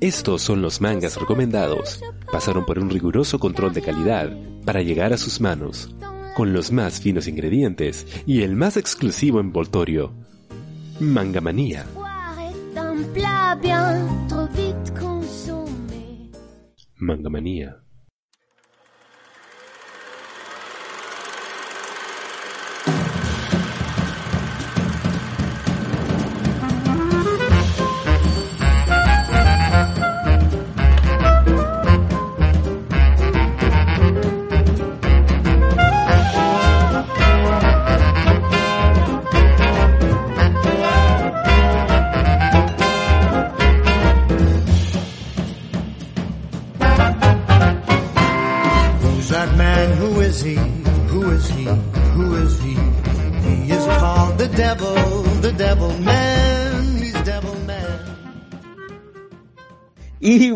Estos 0.00 0.42
son 0.42 0.62
los 0.62 0.80
mangas 0.80 1.16
recomendados. 1.16 2.00
Pasaron 2.32 2.64
por 2.66 2.78
un 2.78 2.90
riguroso 2.90 3.38
control 3.38 3.72
de 3.72 3.82
calidad 3.82 4.36
para 4.64 4.82
llegar 4.82 5.12
a 5.12 5.18
sus 5.18 5.40
manos, 5.40 5.94
con 6.34 6.52
los 6.52 6.72
más 6.72 7.00
finos 7.00 7.28
ingredientes 7.28 8.06
y 8.26 8.42
el 8.42 8.56
más 8.56 8.76
exclusivo 8.76 9.38
envoltorio. 9.38 10.12
Mangamanía. 11.00 11.86
Mangamanía. 17.08 17.82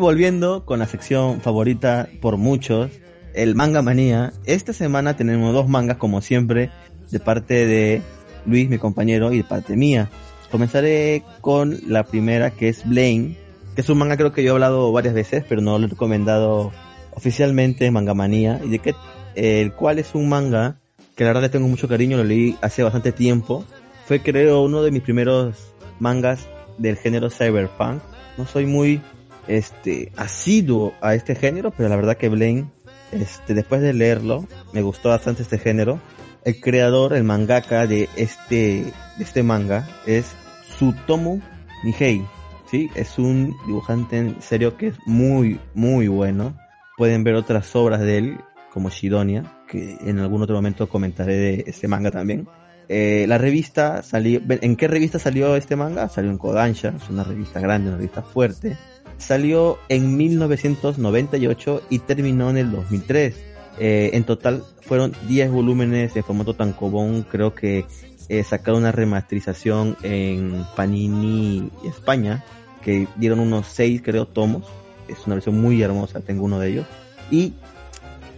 Volviendo 0.03 0.67
con 0.67 0.81
la 0.81 0.87
sección 0.87 1.41
favorita 1.41 2.09
por 2.21 2.37
muchos, 2.37 2.91
el 3.35 3.55
manga 3.55 3.83
manía. 3.83 4.33
Esta 4.45 4.73
semana 4.73 5.17
tenemos 5.17 5.55
dos 5.55 5.69
mangas 5.69 5.97
como 5.97 6.21
siempre 6.21 6.71
de 7.11 7.21
parte 7.21 7.67
de 7.67 8.03
Luis, 8.45 8.69
mi 8.69 8.79
compañero, 8.79 9.33
y 9.33 9.39
de 9.39 9.45
parte 9.45 9.77
mía. 9.77 10.11
Comenzaré 10.51 11.23
con 11.41 11.79
la 11.87 12.03
primera 12.03 12.51
que 12.51 12.69
es 12.69 12.85
Blaine, 12.85 13.39
que 13.77 13.81
es 13.81 13.89
un 13.89 13.99
manga 13.99 14.17
creo 14.17 14.33
que 14.33 14.43
yo 14.43 14.51
he 14.51 14.53
hablado 14.55 14.91
varias 14.91 15.15
veces, 15.15 15.45
pero 15.49 15.63
no 15.63 15.79
lo 15.79 15.87
he 15.87 15.91
recomendado 15.91 16.73
oficialmente 17.13 17.87
en 17.87 17.95
Mangamanía, 17.95 18.61
y 18.65 18.71
de 18.71 18.79
que, 18.81 18.95
el 19.37 19.73
cual 19.73 20.01
es 20.01 20.17
un 20.17 20.29
manga 20.29 20.81
que 21.15 21.23
la 21.23 21.31
verdad 21.31 21.43
le 21.43 21.49
tengo 21.49 21.69
mucho 21.69 21.87
cariño, 21.87 22.17
lo 22.17 22.25
leí 22.25 22.57
hace 22.61 22.83
bastante 22.83 23.13
tiempo. 23.13 23.65
Fue 24.07 24.21
creo 24.21 24.63
uno 24.63 24.83
de 24.83 24.91
mis 24.91 25.03
primeros 25.03 25.75
mangas 26.01 26.49
del 26.77 26.97
género 26.97 27.31
cyberpunk. 27.31 28.03
No 28.37 28.47
soy 28.47 28.67
muy 28.67 29.01
este 29.47 30.13
asiduo 30.17 30.95
a 31.01 31.15
este 31.15 31.35
género, 31.35 31.71
pero 31.71 31.89
la 31.89 31.97
verdad 31.97 32.17
que 32.17 32.29
Blaine, 32.29 32.71
este, 33.11 33.55
después 33.55 33.81
de 33.81 33.93
leerlo, 33.93 34.47
me 34.73 34.83
gustó 34.83 35.11
bastante 35.11 35.43
este 35.43 35.59
género. 35.59 36.01
El 36.45 36.61
creador, 36.61 37.13
el 37.13 37.25
mangaka 37.25 37.87
de 37.87 38.09
este, 38.17 38.85
de 39.17 39.25
este 39.25 39.43
manga 39.43 39.89
es 40.07 40.27
Sutomu 40.79 41.41
Nihei. 41.85 42.25
Sí, 42.71 42.91
es 42.95 43.19
un 43.19 43.55
dibujante 43.67 44.17
en 44.19 44.41
serio 44.41 44.77
que 44.77 44.89
es 44.89 44.97
muy, 45.07 45.61
muy 45.75 46.09
bueno. 46.09 46.57
Pueden 46.97 47.23
ver 47.23 47.35
otras 47.35 47.75
obras 47.77 48.01
de 48.01 48.19
él, 48.19 48.39
como 48.73 48.89
Shidonia, 48.89 49.45
que 49.69 49.99
en 50.01 50.19
algún 50.19 50.43
otro 50.43 50.57
momento 50.57 50.89
comentaré 50.89 51.37
de 51.37 51.65
este 51.67 51.87
manga 51.87 52.11
también. 52.11 52.49
Eh, 52.89 53.27
la 53.29 53.39
revista 53.39 54.03
salió, 54.03 54.41
¿en 54.49 54.77
qué 54.77 54.89
revista 54.89 55.19
salió 55.19 55.57
este 55.57 55.77
manga? 55.77 56.09
Salió 56.09 56.31
en 56.31 56.39
Kodansha, 56.39 56.95
es 56.97 57.09
una 57.09 57.25
revista 57.25 57.61
grande, 57.61 57.89
una 57.89 57.99
revista 57.99 58.23
fuerte. 58.23 58.77
Salió 59.23 59.79
en 59.89 60.17
1998 60.17 61.83
y 61.91 62.01
terminó 62.01 62.51
en 62.51 62.57
el 62.57 62.73
2003. 62.73 63.35
Eh, 63.79 64.11
en 64.15 64.25
total 64.25 64.65
fueron 64.81 65.15
10 65.29 65.51
volúmenes 65.51 66.13
de 66.13 66.23
formato 66.23 66.55
tankobon, 66.55 67.23
creo 67.23 67.55
que 67.55 67.87
eh, 68.29 68.45
sacaron 68.45 68.81
una 68.81 68.93
remasterización 68.93 69.97
en 70.03 70.65
Panini 70.77 71.71
España, 71.85 72.45
que 72.83 73.07
dieron 73.17 73.39
unos 73.39 73.69
6 73.69 74.03
creo 74.05 74.27
tomos. 74.27 74.65
Es 75.09 75.25
una 75.27 75.37
versión 75.37 75.61
muy 75.61 75.81
hermosa, 75.81 76.21
tengo 76.21 76.45
uno 76.45 76.59
de 76.59 76.71
ellos. 76.71 76.87
Y 77.31 77.55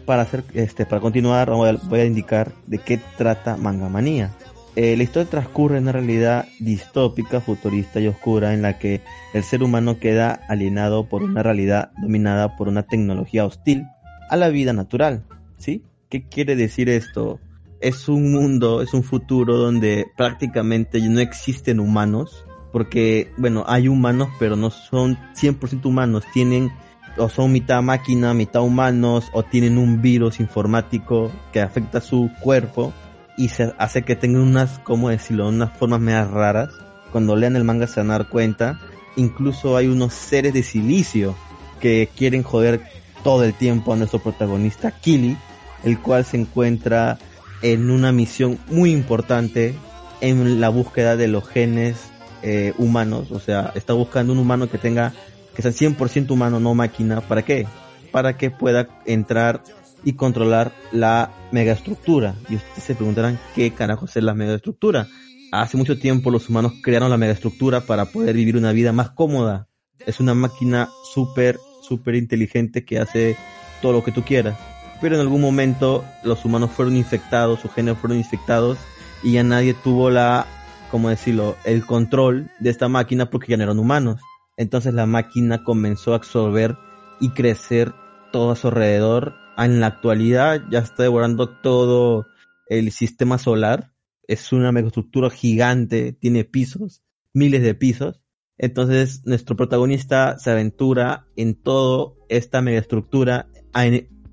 para 0.04 0.22
hacer 0.22 0.44
este 0.52 0.84
para 0.84 1.00
continuar 1.00 1.50
voy 1.50 2.00
a, 2.00 2.04
indicar 2.04 2.52
de 2.66 2.78
qué 2.78 3.00
trata 3.16 3.56
Manga 3.56 3.88
Manía. 3.88 4.32
Eh, 4.76 4.96
la 4.96 5.04
historia 5.04 5.30
transcurre 5.30 5.76
en 5.78 5.84
una 5.84 5.92
realidad 5.92 6.48
distópica, 6.58 7.40
futurista 7.40 8.00
y 8.00 8.08
oscura 8.08 8.54
en 8.54 8.62
la 8.62 8.78
que 8.78 9.02
el 9.32 9.44
ser 9.44 9.62
humano 9.62 10.00
queda 10.00 10.32
alienado 10.48 11.08
por 11.08 11.22
una 11.22 11.44
realidad 11.44 11.92
dominada 12.02 12.56
por 12.56 12.66
una 12.66 12.82
tecnología 12.82 13.44
hostil 13.44 13.86
a 14.28 14.36
la 14.36 14.48
vida 14.48 14.72
natural. 14.72 15.22
¿Sí? 15.58 15.84
¿Qué 16.08 16.28
quiere 16.28 16.56
decir 16.56 16.88
esto? 16.88 17.38
Es 17.80 18.08
un 18.08 18.32
mundo, 18.32 18.82
es 18.82 18.94
un 18.94 19.04
futuro 19.04 19.56
donde 19.58 20.06
prácticamente 20.16 21.00
no 21.00 21.20
existen 21.20 21.78
humanos, 21.78 22.44
porque, 22.72 23.30
bueno, 23.36 23.64
hay 23.68 23.86
humanos, 23.86 24.30
pero 24.40 24.56
no 24.56 24.70
son 24.70 25.16
100% 25.34 25.86
humanos, 25.86 26.24
tienen 26.32 26.72
o 27.16 27.28
son 27.28 27.52
mitad 27.52 27.80
máquina, 27.80 28.34
mitad 28.34 28.62
humanos, 28.62 29.30
o 29.32 29.44
tienen 29.44 29.78
un 29.78 30.02
virus 30.02 30.40
informático 30.40 31.30
que 31.52 31.60
afecta 31.60 32.00
su 32.00 32.28
cuerpo 32.40 32.92
y 33.36 33.48
se 33.48 33.74
hace 33.78 34.02
que 34.02 34.16
tengan 34.16 34.42
unas, 34.42 34.78
¿cómo 34.80 35.08
decirlo?, 35.10 35.48
unas 35.48 35.76
formas 35.76 36.00
medias 36.00 36.30
raras. 36.30 36.70
Cuando 37.12 37.36
lean 37.36 37.56
el 37.56 37.64
manga 37.64 37.86
se 37.86 38.00
van 38.00 38.10
a 38.10 38.18
dar 38.18 38.28
cuenta. 38.28 38.80
Incluso 39.16 39.76
hay 39.76 39.86
unos 39.86 40.12
seres 40.12 40.52
de 40.54 40.62
silicio 40.62 41.36
que 41.80 42.08
quieren 42.16 42.42
joder 42.42 42.80
todo 43.22 43.44
el 43.44 43.54
tiempo 43.54 43.92
a 43.92 43.96
nuestro 43.96 44.18
protagonista 44.18 44.90
Kili, 44.90 45.36
el 45.84 46.00
cual 46.00 46.24
se 46.24 46.36
encuentra 46.36 47.18
en 47.62 47.90
una 47.90 48.12
misión 48.12 48.58
muy 48.68 48.90
importante 48.90 49.74
en 50.20 50.60
la 50.60 50.68
búsqueda 50.68 51.16
de 51.16 51.28
los 51.28 51.46
genes 51.48 51.96
eh, 52.42 52.74
humanos, 52.78 53.30
o 53.30 53.40
sea, 53.40 53.72
está 53.74 53.94
buscando 53.94 54.32
un 54.32 54.38
humano 54.38 54.68
que 54.68 54.78
tenga 54.78 55.14
que 55.54 55.62
sea 55.62 55.70
100% 55.70 56.30
humano, 56.30 56.60
no 56.60 56.74
máquina. 56.74 57.20
¿Para 57.20 57.42
qué? 57.42 57.66
Para 58.10 58.36
que 58.36 58.50
pueda 58.50 58.88
entrar 59.06 59.62
y 60.04 60.14
controlar 60.14 60.72
la 60.92 61.30
megaestructura. 61.52 62.34
Y 62.48 62.56
ustedes 62.56 62.84
se 62.84 62.94
preguntarán 62.94 63.38
qué 63.54 63.72
carajos 63.72 64.16
es 64.16 64.22
la 64.22 64.34
megaestructura. 64.34 65.08
Hace 65.52 65.76
mucho 65.76 65.98
tiempo 65.98 66.30
los 66.30 66.48
humanos 66.48 66.72
crearon 66.82 67.10
la 67.10 67.16
megaestructura 67.16 67.82
para 67.82 68.06
poder 68.06 68.36
vivir 68.36 68.56
una 68.56 68.72
vida 68.72 68.92
más 68.92 69.10
cómoda. 69.10 69.68
Es 70.06 70.20
una 70.20 70.34
máquina 70.34 70.88
súper, 71.12 71.58
súper 71.82 72.16
inteligente 72.16 72.84
que 72.84 72.98
hace 72.98 73.36
todo 73.80 73.92
lo 73.92 74.04
que 74.04 74.12
tú 74.12 74.22
quieras. 74.22 74.58
Pero 75.00 75.14
en 75.14 75.20
algún 75.20 75.40
momento 75.40 76.04
los 76.22 76.44
humanos 76.44 76.70
fueron 76.70 76.96
infectados, 76.96 77.60
sus 77.60 77.72
genes 77.72 77.98
fueron 77.98 78.18
infectados 78.18 78.78
y 79.22 79.32
ya 79.32 79.42
nadie 79.42 79.74
tuvo 79.74 80.10
la, 80.10 80.46
como 80.90 81.08
decirlo, 81.08 81.56
el 81.64 81.84
control 81.84 82.50
de 82.60 82.70
esta 82.70 82.88
máquina 82.88 83.30
porque 83.30 83.52
ya 83.52 83.56
no 83.56 83.64
eran 83.64 83.78
humanos. 83.78 84.20
Entonces 84.56 84.94
la 84.94 85.06
máquina 85.06 85.64
comenzó 85.64 86.12
a 86.12 86.16
absorber 86.16 86.76
y 87.20 87.30
crecer 87.30 87.92
todo 88.32 88.50
a 88.52 88.56
su 88.56 88.68
alrededor. 88.68 89.34
En 89.56 89.80
la 89.80 89.86
actualidad 89.86 90.62
ya 90.70 90.80
está 90.80 91.04
devorando 91.04 91.48
todo 91.60 92.26
el 92.68 92.90
sistema 92.90 93.38
solar. 93.38 93.92
Es 94.26 94.52
una 94.52 94.72
megaestructura 94.72 95.30
gigante, 95.30 96.12
tiene 96.12 96.44
pisos, 96.44 97.02
miles 97.32 97.62
de 97.62 97.74
pisos. 97.74 98.20
Entonces 98.56 99.22
nuestro 99.26 99.56
protagonista 99.56 100.38
se 100.38 100.50
aventura 100.50 101.26
en 101.36 101.54
toda 101.54 102.14
esta 102.28 102.62
megaestructura 102.62 103.48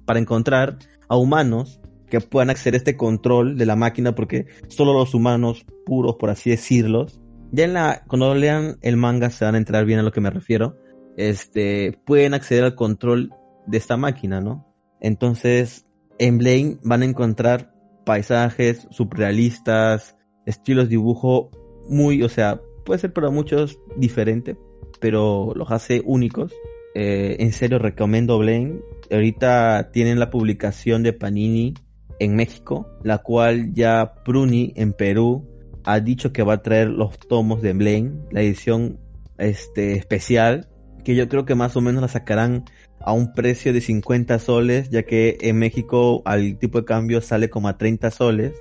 para 0.05 0.19
encontrar 0.19 0.77
a 1.09 1.17
humanos 1.17 1.81
que 2.09 2.21
puedan 2.21 2.49
acceder 2.49 2.75
a 2.75 2.77
este 2.77 2.97
control 2.97 3.57
de 3.57 3.65
la 3.65 3.75
máquina 3.75 4.13
porque 4.13 4.47
solo 4.67 4.93
los 4.93 5.13
humanos 5.13 5.65
puros, 5.85 6.17
por 6.19 6.29
así 6.29 6.49
decirlos, 6.49 7.19
ya 7.51 7.65
en 7.65 7.73
la, 7.73 8.03
cuando 8.07 8.33
lean 8.35 8.77
el 8.81 8.97
manga 8.97 9.29
se 9.29 9.45
van 9.45 9.55
a 9.55 9.57
entrar 9.57 9.85
bien 9.85 9.99
a 9.99 10.03
lo 10.03 10.11
que 10.11 10.21
me 10.21 10.29
refiero. 10.29 10.77
Este, 11.17 11.99
pueden 12.05 12.33
acceder 12.33 12.63
al 12.63 12.75
control 12.75 13.31
de 13.67 13.77
esta 13.77 13.97
máquina, 13.97 14.39
¿no? 14.39 14.70
Entonces, 15.01 15.85
en 16.19 16.37
Blaine 16.37 16.77
van 16.83 17.01
a 17.01 17.05
encontrar 17.05 17.73
paisajes 18.05 18.87
surrealistas, 18.91 20.15
estilos 20.45 20.85
de 20.85 20.91
dibujo 20.91 21.49
muy, 21.89 22.23
o 22.23 22.29
sea, 22.29 22.61
puede 22.85 22.99
ser 22.99 23.13
para 23.13 23.29
muchos 23.29 23.79
diferente, 23.97 24.57
pero 24.99 25.53
los 25.55 25.71
hace 25.71 26.01
únicos. 26.05 26.53
Eh, 26.93 27.37
en 27.39 27.53
serio 27.53 27.79
recomiendo 27.79 28.37
Blaine. 28.37 28.81
Ahorita 29.09 29.91
tienen 29.91 30.19
la 30.19 30.29
publicación 30.29 31.03
de 31.03 31.13
Panini 31.13 31.73
en 32.19 32.35
México, 32.35 32.87
la 33.03 33.19
cual 33.19 33.73
ya 33.73 34.13
Pruni 34.23 34.73
en 34.75 34.93
Perú 34.93 35.47
ha 35.83 35.99
dicho 35.99 36.31
que 36.31 36.43
va 36.43 36.55
a 36.55 36.61
traer 36.61 36.89
los 36.89 37.17
tomos 37.17 37.61
de 37.61 37.73
Blaine, 37.73 38.21
la 38.29 38.41
edición 38.41 38.99
este, 39.37 39.93
especial, 39.93 40.69
que 41.03 41.15
yo 41.15 41.27
creo 41.27 41.45
que 41.45 41.55
más 41.55 41.75
o 41.75 41.81
menos 41.81 42.01
la 42.01 42.07
sacarán 42.07 42.65
a 43.05 43.13
un 43.13 43.33
precio 43.33 43.73
de 43.73 43.81
50 43.81 44.39
soles, 44.39 44.89
ya 44.89 45.03
que 45.03 45.37
en 45.41 45.57
México 45.57 46.21
al 46.25 46.57
tipo 46.57 46.79
de 46.79 46.85
cambio 46.85 47.21
sale 47.21 47.49
como 47.49 47.67
a 47.67 47.77
30 47.77 48.11
soles. 48.11 48.53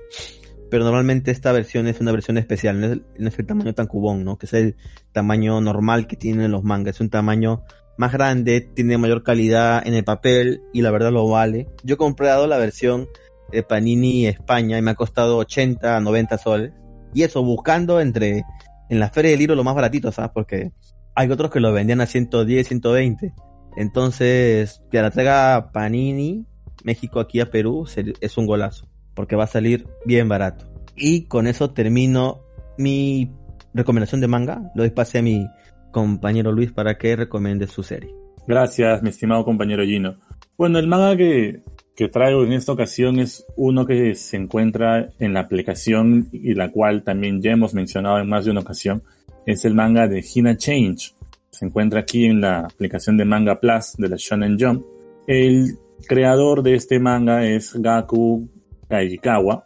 Pero 0.70 0.84
normalmente 0.84 1.32
esta 1.32 1.50
versión 1.50 1.88
es 1.88 2.00
una 2.00 2.12
versión 2.12 2.38
especial, 2.38 2.80
no 2.80 3.26
es, 3.28 3.38
el 3.38 3.46
tamaño 3.46 3.74
tan 3.74 3.86
cubón, 3.86 4.24
¿no? 4.24 4.38
Que 4.38 4.46
es 4.46 4.52
el 4.52 4.76
tamaño 5.12 5.60
normal 5.60 6.06
que 6.06 6.16
tienen 6.16 6.52
los 6.52 6.62
mangas. 6.62 6.96
Es 6.96 7.00
un 7.00 7.10
tamaño 7.10 7.64
más 7.98 8.12
grande, 8.12 8.60
tiene 8.60 8.96
mayor 8.96 9.24
calidad 9.24 9.84
en 9.84 9.94
el 9.94 10.04
papel 10.04 10.62
y 10.72 10.82
la 10.82 10.92
verdad 10.92 11.10
lo 11.10 11.28
vale. 11.28 11.68
Yo 11.82 11.94
he 11.94 11.98
comprado 11.98 12.46
la 12.46 12.56
versión 12.56 13.08
de 13.50 13.62
Panini 13.64 14.26
España 14.26 14.78
y 14.78 14.82
me 14.82 14.92
ha 14.92 14.94
costado 14.94 15.38
80 15.38 15.96
a 15.96 16.00
90 16.00 16.38
soles. 16.38 16.72
Y 17.12 17.24
eso, 17.24 17.42
buscando 17.42 18.00
entre, 18.00 18.44
en 18.88 19.00
la 19.00 19.10
feria 19.10 19.32
del 19.32 19.40
libro 19.40 19.56
lo 19.56 19.64
más 19.64 19.74
baratito, 19.74 20.12
¿sabes? 20.12 20.30
Porque 20.32 20.70
hay 21.14 21.30
otros 21.30 21.50
que 21.50 21.60
lo 21.60 21.72
vendían 21.72 22.00
a 22.00 22.06
110, 22.06 22.68
120. 22.68 23.34
Entonces, 23.76 24.82
que 24.90 25.00
la 25.00 25.10
traiga 25.10 25.70
Panini, 25.72 26.46
México 26.84 27.20
aquí 27.20 27.40
a 27.40 27.50
Perú, 27.50 27.86
es 28.20 28.38
un 28.38 28.46
golazo. 28.46 28.86
Porque 29.14 29.36
va 29.36 29.44
a 29.44 29.48
salir 29.48 29.86
bien 30.04 30.28
barato. 30.28 30.66
Y 30.96 31.24
con 31.24 31.46
eso 31.46 31.70
termino 31.70 32.40
mi 32.78 33.30
recomendación 33.74 34.20
de 34.20 34.28
manga. 34.28 34.70
Lo 34.74 34.92
pase 34.94 35.18
a 35.18 35.22
mi 35.22 35.46
compañero 35.90 36.52
Luis 36.52 36.72
para 36.72 36.96
que 36.96 37.16
recomiende 37.16 37.66
su 37.66 37.82
serie. 37.82 38.14
Gracias, 38.46 39.02
mi 39.02 39.10
estimado 39.10 39.44
compañero 39.44 39.84
Gino. 39.84 40.16
Bueno, 40.56 40.78
el 40.78 40.86
manga 40.86 41.16
que 41.16 41.62
que 42.00 42.08
traigo 42.08 42.44
en 42.44 42.54
esta 42.54 42.72
ocasión 42.72 43.18
es 43.18 43.44
uno 43.56 43.84
que 43.84 44.14
se 44.14 44.38
encuentra 44.38 45.10
en 45.18 45.34
la 45.34 45.40
aplicación 45.40 46.30
y 46.32 46.54
la 46.54 46.70
cual 46.70 47.02
también 47.02 47.42
ya 47.42 47.50
hemos 47.50 47.74
mencionado 47.74 48.18
en 48.18 48.26
más 48.26 48.46
de 48.46 48.52
una 48.52 48.60
ocasión. 48.60 49.02
Es 49.44 49.66
el 49.66 49.74
manga 49.74 50.08
de 50.08 50.24
Hina 50.34 50.56
Change. 50.56 51.14
Se 51.50 51.66
encuentra 51.66 52.00
aquí 52.00 52.26
en 52.26 52.40
la 52.40 52.60
aplicación 52.60 53.16
de 53.16 53.24
Manga 53.24 53.60
Plus 53.60 53.94
de 53.96 54.08
la 54.08 54.16
Shonen 54.16 54.56
Jump. 54.58 54.84
El 55.26 55.78
creador 56.06 56.62
de 56.62 56.74
este 56.74 56.98
manga 56.98 57.44
es 57.44 57.74
Gaku 57.74 58.48
Kaijikawa. 58.88 59.64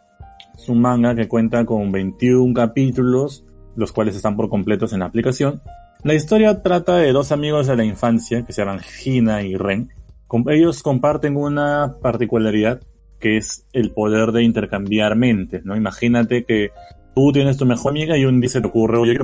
Es 0.57 0.69
un 0.69 0.81
manga 0.81 1.15
que 1.15 1.27
cuenta 1.27 1.65
con 1.65 1.91
21 1.91 2.53
capítulos, 2.53 3.45
los 3.75 3.91
cuales 3.91 4.15
están 4.15 4.35
por 4.35 4.49
completos 4.49 4.93
en 4.93 4.99
la 4.99 5.05
aplicación. 5.05 5.61
La 6.03 6.13
historia 6.13 6.61
trata 6.61 6.97
de 6.97 7.11
dos 7.11 7.31
amigos 7.31 7.67
de 7.67 7.75
la 7.75 7.85
infancia 7.85 8.43
que 8.43 8.53
se 8.53 8.61
llaman 8.61 8.81
Hina 9.03 9.43
y 9.43 9.55
Ren, 9.55 9.89
ellos 10.47 10.83
comparten 10.83 11.37
una 11.37 11.95
particularidad 12.01 12.81
que 13.19 13.37
es 13.37 13.65
el 13.73 13.91
poder 13.91 14.31
de 14.31 14.43
intercambiar 14.43 15.15
mentes, 15.15 15.63
¿no? 15.65 15.75
Imagínate 15.75 16.43
que 16.43 16.71
tú 17.15 17.31
tienes 17.31 17.57
tu 17.57 17.65
mejor 17.65 17.91
amiga 17.91 18.17
y 18.17 18.25
un 18.25 18.41
día 18.41 18.49
se 18.49 18.61
te 18.61 18.67
ocurre, 18.67 18.97
oye, 18.97 19.17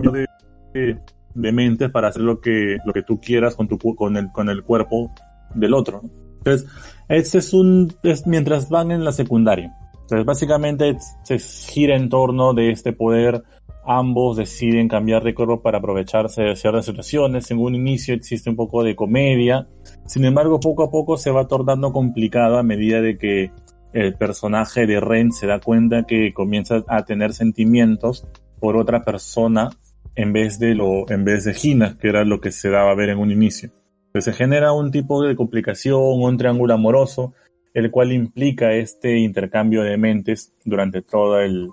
de, 1.33 1.41
de 1.41 1.51
mente 1.51 1.89
para 1.89 2.09
hacer 2.09 2.21
lo 2.21 2.39
que, 2.39 2.77
lo 2.85 2.93
que 2.93 3.03
tú 3.03 3.19
quieras 3.19 3.55
con 3.55 3.67
tu, 3.67 3.77
con 3.77 4.17
el, 4.17 4.31
con 4.31 4.49
el 4.49 4.63
cuerpo 4.63 5.11
del 5.55 5.73
otro. 5.73 6.01
Entonces, 6.39 6.69
este 7.07 7.37
es 7.37 7.53
un, 7.53 7.93
es 8.03 8.25
mientras 8.25 8.69
van 8.69 8.91
en 8.91 9.03
la 9.03 9.11
secundaria. 9.11 9.75
Entonces, 10.01 10.25
básicamente 10.25 10.97
se 11.23 11.39
gira 11.39 11.95
en 11.95 12.09
torno 12.09 12.53
de 12.53 12.71
este 12.71 12.93
poder. 12.93 13.43
Ambos 13.85 14.37
deciden 14.37 14.87
cambiar 14.87 15.23
de 15.23 15.33
cuerpo 15.33 15.61
para 15.61 15.79
aprovecharse 15.79 16.43
de 16.43 16.55
ciertas 16.55 16.85
situaciones. 16.85 17.49
En 17.51 17.59
un 17.59 17.75
inicio 17.75 18.13
existe 18.13 18.49
un 18.49 18.55
poco 18.55 18.83
de 18.83 18.95
comedia. 18.95 19.67
Sin 20.05 20.25
embargo, 20.25 20.59
poco 20.59 20.83
a 20.83 20.91
poco 20.91 21.17
se 21.17 21.31
va 21.31 21.47
tornando 21.47 21.91
complicado 21.91 22.57
a 22.57 22.63
medida 22.63 23.01
de 23.01 23.17
que 23.17 23.51
el 23.93 24.15
personaje 24.15 24.85
de 24.85 24.99
Ren 24.99 25.31
se 25.31 25.47
da 25.47 25.59
cuenta 25.59 26.03
que 26.03 26.33
comienza 26.33 26.83
a 26.87 27.03
tener 27.03 27.33
sentimientos 27.33 28.27
por 28.59 28.77
otra 28.77 29.03
persona 29.03 29.69
en 30.15 30.33
vez 30.33 30.59
de 30.59 30.75
lo, 30.75 31.09
en 31.09 31.23
vez 31.25 31.45
de 31.45 31.55
Hina, 31.61 31.97
que 31.99 32.09
era 32.09 32.23
lo 32.23 32.41
que 32.41 32.51
se 32.51 32.69
daba 32.69 32.91
a 32.91 32.95
ver 32.95 33.09
en 33.09 33.19
un 33.19 33.31
inicio. 33.31 33.69
Entonces 34.07 34.35
se 34.35 34.43
genera 34.43 34.73
un 34.73 34.91
tipo 34.91 35.23
de 35.23 35.35
complicación, 35.35 36.01
un 36.01 36.37
triángulo 36.37 36.73
amoroso, 36.73 37.33
el 37.73 37.91
cual 37.91 38.11
implica 38.11 38.73
este 38.73 39.17
intercambio 39.19 39.83
de 39.83 39.97
mentes 39.97 40.53
durante 40.65 41.01
todo 41.01 41.39
el, 41.39 41.69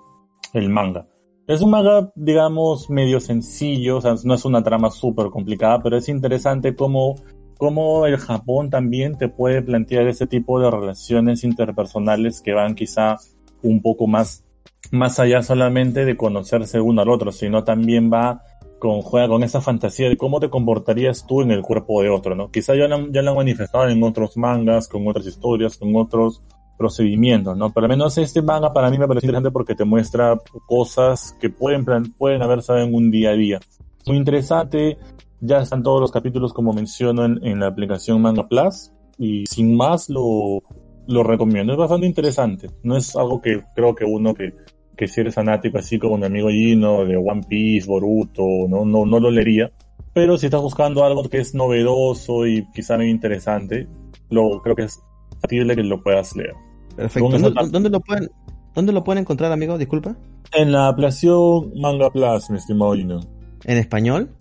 el 0.53 0.69
manga. 0.69 1.05
Es 1.47 1.61
un 1.61 1.71
manga, 1.71 2.11
digamos, 2.15 2.89
medio 2.89 3.19
sencillo, 3.19 3.97
o 3.97 4.01
sea, 4.01 4.15
no 4.23 4.35
es 4.35 4.45
una 4.45 4.63
trama 4.63 4.91
súper 4.91 5.27
complicada, 5.31 5.81
pero 5.81 5.97
es 5.97 6.07
interesante 6.07 6.75
cómo, 6.75 7.15
cómo 7.57 8.05
el 8.05 8.17
Japón 8.17 8.69
también 8.69 9.17
te 9.17 9.29
puede 9.29 9.61
plantear 9.61 10.07
ese 10.07 10.27
tipo 10.27 10.59
de 10.59 10.69
relaciones 10.69 11.43
interpersonales 11.43 12.41
que 12.41 12.53
van 12.53 12.75
quizá 12.75 13.17
un 13.63 13.81
poco 13.81 14.07
más, 14.07 14.45
más 14.91 15.19
allá 15.19 15.43
solamente 15.43 16.05
de 16.05 16.17
conocerse 16.17 16.81
uno 16.81 17.01
al 17.01 17.09
otro, 17.09 17.31
sino 17.31 17.63
también 17.63 18.11
va 18.11 18.41
con, 18.79 19.01
juega 19.01 19.27
con 19.27 19.43
esa 19.43 19.61
fantasía 19.61 20.09
de 20.09 20.17
cómo 20.17 20.39
te 20.39 20.49
comportarías 20.49 21.27
tú 21.27 21.41
en 21.41 21.51
el 21.51 21.61
cuerpo 21.61 22.01
de 22.01 22.09
otro, 22.09 22.35
¿no? 22.35 22.49
Quizá 22.49 22.75
ya 22.75 22.87
lo, 22.87 23.11
ya 23.11 23.21
lo 23.21 23.31
han 23.31 23.37
manifestado 23.37 23.87
en 23.87 24.01
otros 24.03 24.37
mangas, 24.37 24.87
con 24.87 25.07
otras 25.07 25.25
historias, 25.25 25.77
con 25.77 25.95
otros 25.95 26.41
procedimientos, 26.77 27.57
¿no? 27.57 27.71
Pero 27.71 27.85
al 27.85 27.89
menos 27.89 28.17
este 28.17 28.41
manga 28.41 28.71
para 28.71 28.89
mí 28.89 28.97
me 28.97 29.07
parece 29.07 29.27
interesante 29.27 29.51
porque 29.51 29.75
te 29.75 29.83
muestra 29.83 30.39
cosas 30.65 31.35
que 31.39 31.49
pueden, 31.49 31.85
pueden 32.13 32.41
haber 32.41 32.61
sabido 32.61 32.87
en 32.87 32.95
un 32.95 33.11
día 33.11 33.31
a 33.31 33.33
día. 33.33 33.59
Muy 34.07 34.15
interesante, 34.15 34.97
ya 35.41 35.59
están 35.59 35.83
todos 35.83 35.99
los 35.99 36.11
capítulos 36.11 36.53
como 36.53 36.71
menciono 36.71 37.25
en, 37.25 37.45
en 37.45 37.59
la 37.59 37.67
aplicación 37.67 38.21
Manga 38.21 38.47
Plus 38.47 38.91
y 39.17 39.45
sin 39.45 39.75
más 39.75 40.09
lo, 40.09 40.63
lo 41.09 41.23
recomiendo. 41.23 41.73
Es 41.73 41.79
bastante 41.79 42.07
interesante. 42.07 42.69
No 42.83 42.95
es 42.95 43.15
algo 43.15 43.41
que 43.41 43.61
creo 43.75 43.93
que 43.93 44.05
uno 44.05 44.33
que, 44.33 44.53
que 44.99 45.07
si 45.07 45.21
eres 45.21 45.33
fanático 45.33 45.77
así 45.77 45.97
como 45.97 46.17
mi 46.17 46.25
amigo 46.25 46.49
Gino 46.49 47.05
de 47.05 47.15
One 47.15 47.43
Piece, 47.47 47.87
Boruto, 47.87 48.43
no, 48.67 48.83
no, 48.83 49.05
no 49.05 49.17
lo 49.17 49.31
leería. 49.31 49.71
Pero 50.13 50.37
si 50.37 50.47
estás 50.47 50.61
buscando 50.61 51.05
algo 51.05 51.23
que 51.29 51.37
es 51.37 51.55
novedoso 51.55 52.45
y 52.45 52.67
quizá 52.73 52.97
muy 52.97 53.09
interesante, 53.09 53.87
lo, 54.29 54.61
creo 54.61 54.75
que 54.75 54.83
es 54.83 54.99
factible 55.39 55.77
que 55.77 55.83
lo 55.83 56.03
puedas 56.03 56.35
leer. 56.35 56.53
Perfecto. 56.97 57.29
¿Dónde, 57.29 57.71
dónde 57.71 57.89
lo 57.89 58.01
pueden, 58.01 58.29
¿Dónde 58.75 58.91
lo 58.91 59.01
pueden 59.05 59.21
encontrar, 59.21 59.53
amigo? 59.53 59.77
Disculpa. 59.77 60.17
En 60.51 60.73
la 60.73 60.89
aplicación 60.89 61.71
Manga 61.79 62.09
Plus, 62.09 62.49
mi 62.49 62.57
estimado 62.57 62.93
Gino. 62.93 63.21
¿En 63.63 63.77
español? 63.77 64.35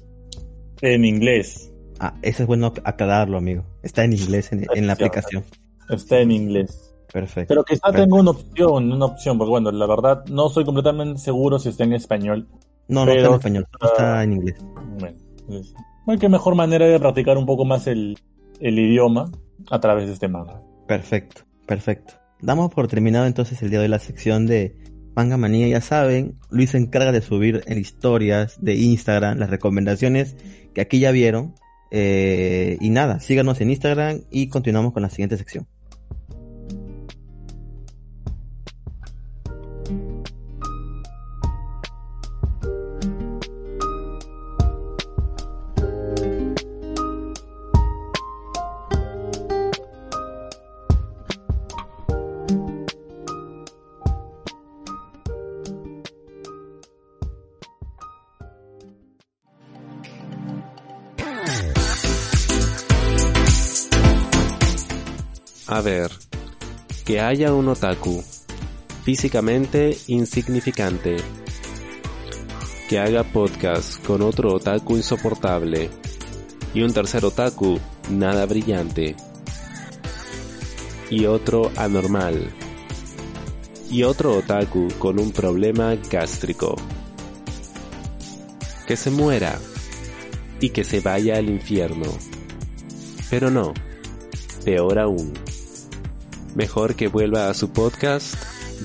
En 0.81 1.05
inglés. 1.05 1.73
Ah, 2.01 2.15
eso 2.23 2.43
es 2.43 2.49
bueno 2.49 2.73
aclararlo, 2.83 3.39
amigo. 3.39 3.63
Está 3.85 4.03
en 4.03 4.13
inglés 4.13 4.51
en, 4.51 4.67
en 4.75 4.89
la 4.89 4.95
aplicación. 4.95 5.45
Está 5.89 6.19
en 6.19 6.33
inglés. 6.33 6.88
Perfecto. 7.13 7.49
Pero 7.49 7.65
quizá 7.65 7.81
Perfecto. 7.83 8.03
tengo 8.05 8.17
una 8.17 8.31
opción, 8.31 8.93
una 8.93 9.05
opción, 9.07 9.39
porque 9.39 9.51
bueno, 9.51 9.71
la 9.71 9.87
verdad 9.87 10.25
no 10.27 10.49
soy 10.49 10.65
completamente 10.65 11.21
seguro 11.21 11.59
si 11.59 11.71
está 11.71 11.85
en 11.85 11.95
español. 11.95 12.49
No, 12.89 13.05
no 13.05 13.13
está 13.13 13.29
en 13.29 13.35
español, 13.35 13.67
solo 13.73 13.93
está 13.93 14.23
en 14.23 14.33
inglés. 14.33 14.57
Bueno, 14.99 15.19
bueno, 16.07 16.21
qué 16.21 16.29
mejor 16.29 16.55
manera 16.55 16.87
de 16.87 16.99
practicar 16.99 17.37
un 17.37 17.47
poco 17.47 17.65
más 17.65 17.87
el, 17.87 18.19
el 18.61 18.79
idioma 18.79 19.31
a 19.71 19.81
través 19.81 20.07
de 20.07 20.13
este 20.13 20.29
manga. 20.29 20.63
Perfecto, 20.87 21.43
perfecto. 21.67 22.15
Damos 22.41 22.73
por 22.73 22.89
terminado 22.89 23.27
entonces 23.27 23.61
el 23.63 23.71
día 23.71 23.81
de 23.81 23.87
hoy 23.87 23.91
la 23.91 23.99
sección 23.99 24.47
de 24.47 24.77
Manga 25.15 25.37
Manía. 25.37 25.67
Ya 25.69 25.81
saben, 25.81 26.39
Luis 26.51 26.71
se 26.71 26.79
encarga 26.79 27.13
de 27.13 27.21
subir 27.21 27.63
en 27.67 27.79
historias 27.79 28.57
de 28.63 28.77
Instagram 28.77 29.39
las 29.39 29.51
recomendaciones 29.51 30.37
que 30.75 30.81
aquí 30.81 31.01
ya 31.01 31.11
vieron. 31.11 31.55
Eh, 31.91 32.77
y 32.81 32.91
nada, 32.91 33.19
síganos 33.19 33.61
en 33.61 33.71
Instagram 33.71 34.21
y 34.31 34.49
continuamos 34.49 34.93
con 34.93 35.03
la 35.03 35.11
siguiente 35.11 35.37
sección. 35.37 35.67
Haya 67.29 67.53
un 67.53 67.69
otaku, 67.69 68.25
físicamente 69.05 69.95
insignificante, 70.07 71.19
que 72.89 72.99
haga 72.99 73.23
podcast 73.23 74.03
con 74.03 74.23
otro 74.23 74.55
otaku 74.55 74.97
insoportable 74.97 75.91
y 76.73 76.81
un 76.81 76.95
tercer 76.95 77.27
otaku 77.27 77.79
nada 78.09 78.47
brillante 78.47 79.15
y 81.11 81.27
otro 81.27 81.71
anormal 81.77 82.51
y 83.91 84.05
otro 84.05 84.39
otaku 84.39 84.89
con 84.99 85.21
un 85.21 85.31
problema 85.31 85.97
gástrico. 86.11 86.77
Que 88.87 88.97
se 88.97 89.11
muera 89.11 89.59
y 90.63 90.71
que 90.71 90.83
se 90.83 91.01
vaya 91.01 91.37
al 91.37 91.51
infierno. 91.51 92.11
Pero 93.29 93.51
no, 93.51 93.75
peor 94.65 94.99
aún. 94.99 95.35
Mejor 96.59 96.97
que 96.97 97.07
vuelva 97.07 97.49
a 97.49 97.55
su 97.55 97.71
podcast 97.71 98.35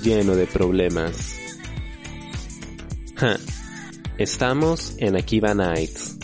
lleno 0.04 0.36
de 0.36 0.46
problemas. 0.46 1.36
Ja, 3.16 3.36
Estamos 4.20 4.94
en 5.00 5.16
Akiba 5.16 5.56
Nights. 5.56 6.20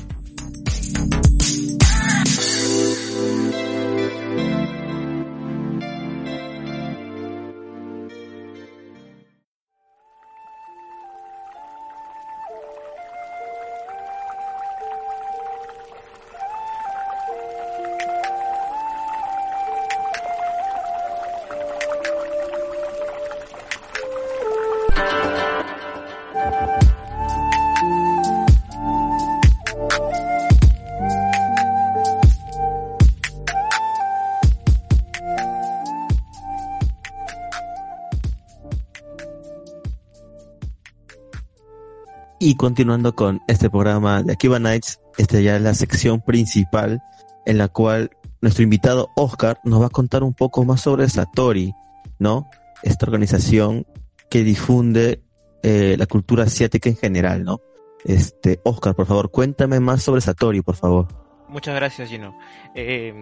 Y 42.50 42.56
continuando 42.56 43.14
con 43.14 43.44
este 43.48 43.70
programa 43.70 44.24
de 44.24 44.34
Akiba 44.34 44.58
Nights, 44.58 45.00
esta 45.20 45.40
ya 45.40 45.58
es 45.58 45.62
la 45.62 45.76
sección 45.76 46.20
principal 46.20 47.00
en 47.46 47.60
la 47.60 47.68
cual 47.68 48.10
nuestro 48.42 48.64
invitado 48.64 49.12
Oscar 49.16 49.60
nos 49.64 49.84
va 49.84 49.86
a 49.86 49.92
contar 49.92 50.24
un 50.24 50.34
poco 50.34 50.66
más 50.66 50.82
sobre 50.82 51.08
Satori, 51.10 51.76
¿no? 52.18 52.50
Esta 52.82 53.06
organización 53.06 53.86
que 54.32 54.44
difunde 54.44 55.22
eh, 55.62 55.96
la 56.00 56.08
cultura 56.08 56.46
asiática 56.46 56.90
en 56.90 56.98
general, 56.98 57.44
¿no? 57.44 57.62
Este, 58.04 58.60
Oscar, 58.64 58.96
por 58.96 59.06
favor, 59.06 59.30
cuéntame 59.30 59.80
más 59.80 60.02
sobre 60.02 60.22
Satori, 60.22 60.64
por 60.64 60.76
favor. 60.76 61.08
Muchas 61.50 61.76
gracias, 61.76 62.10
Gino. 62.10 62.36
Eh, 62.74 63.14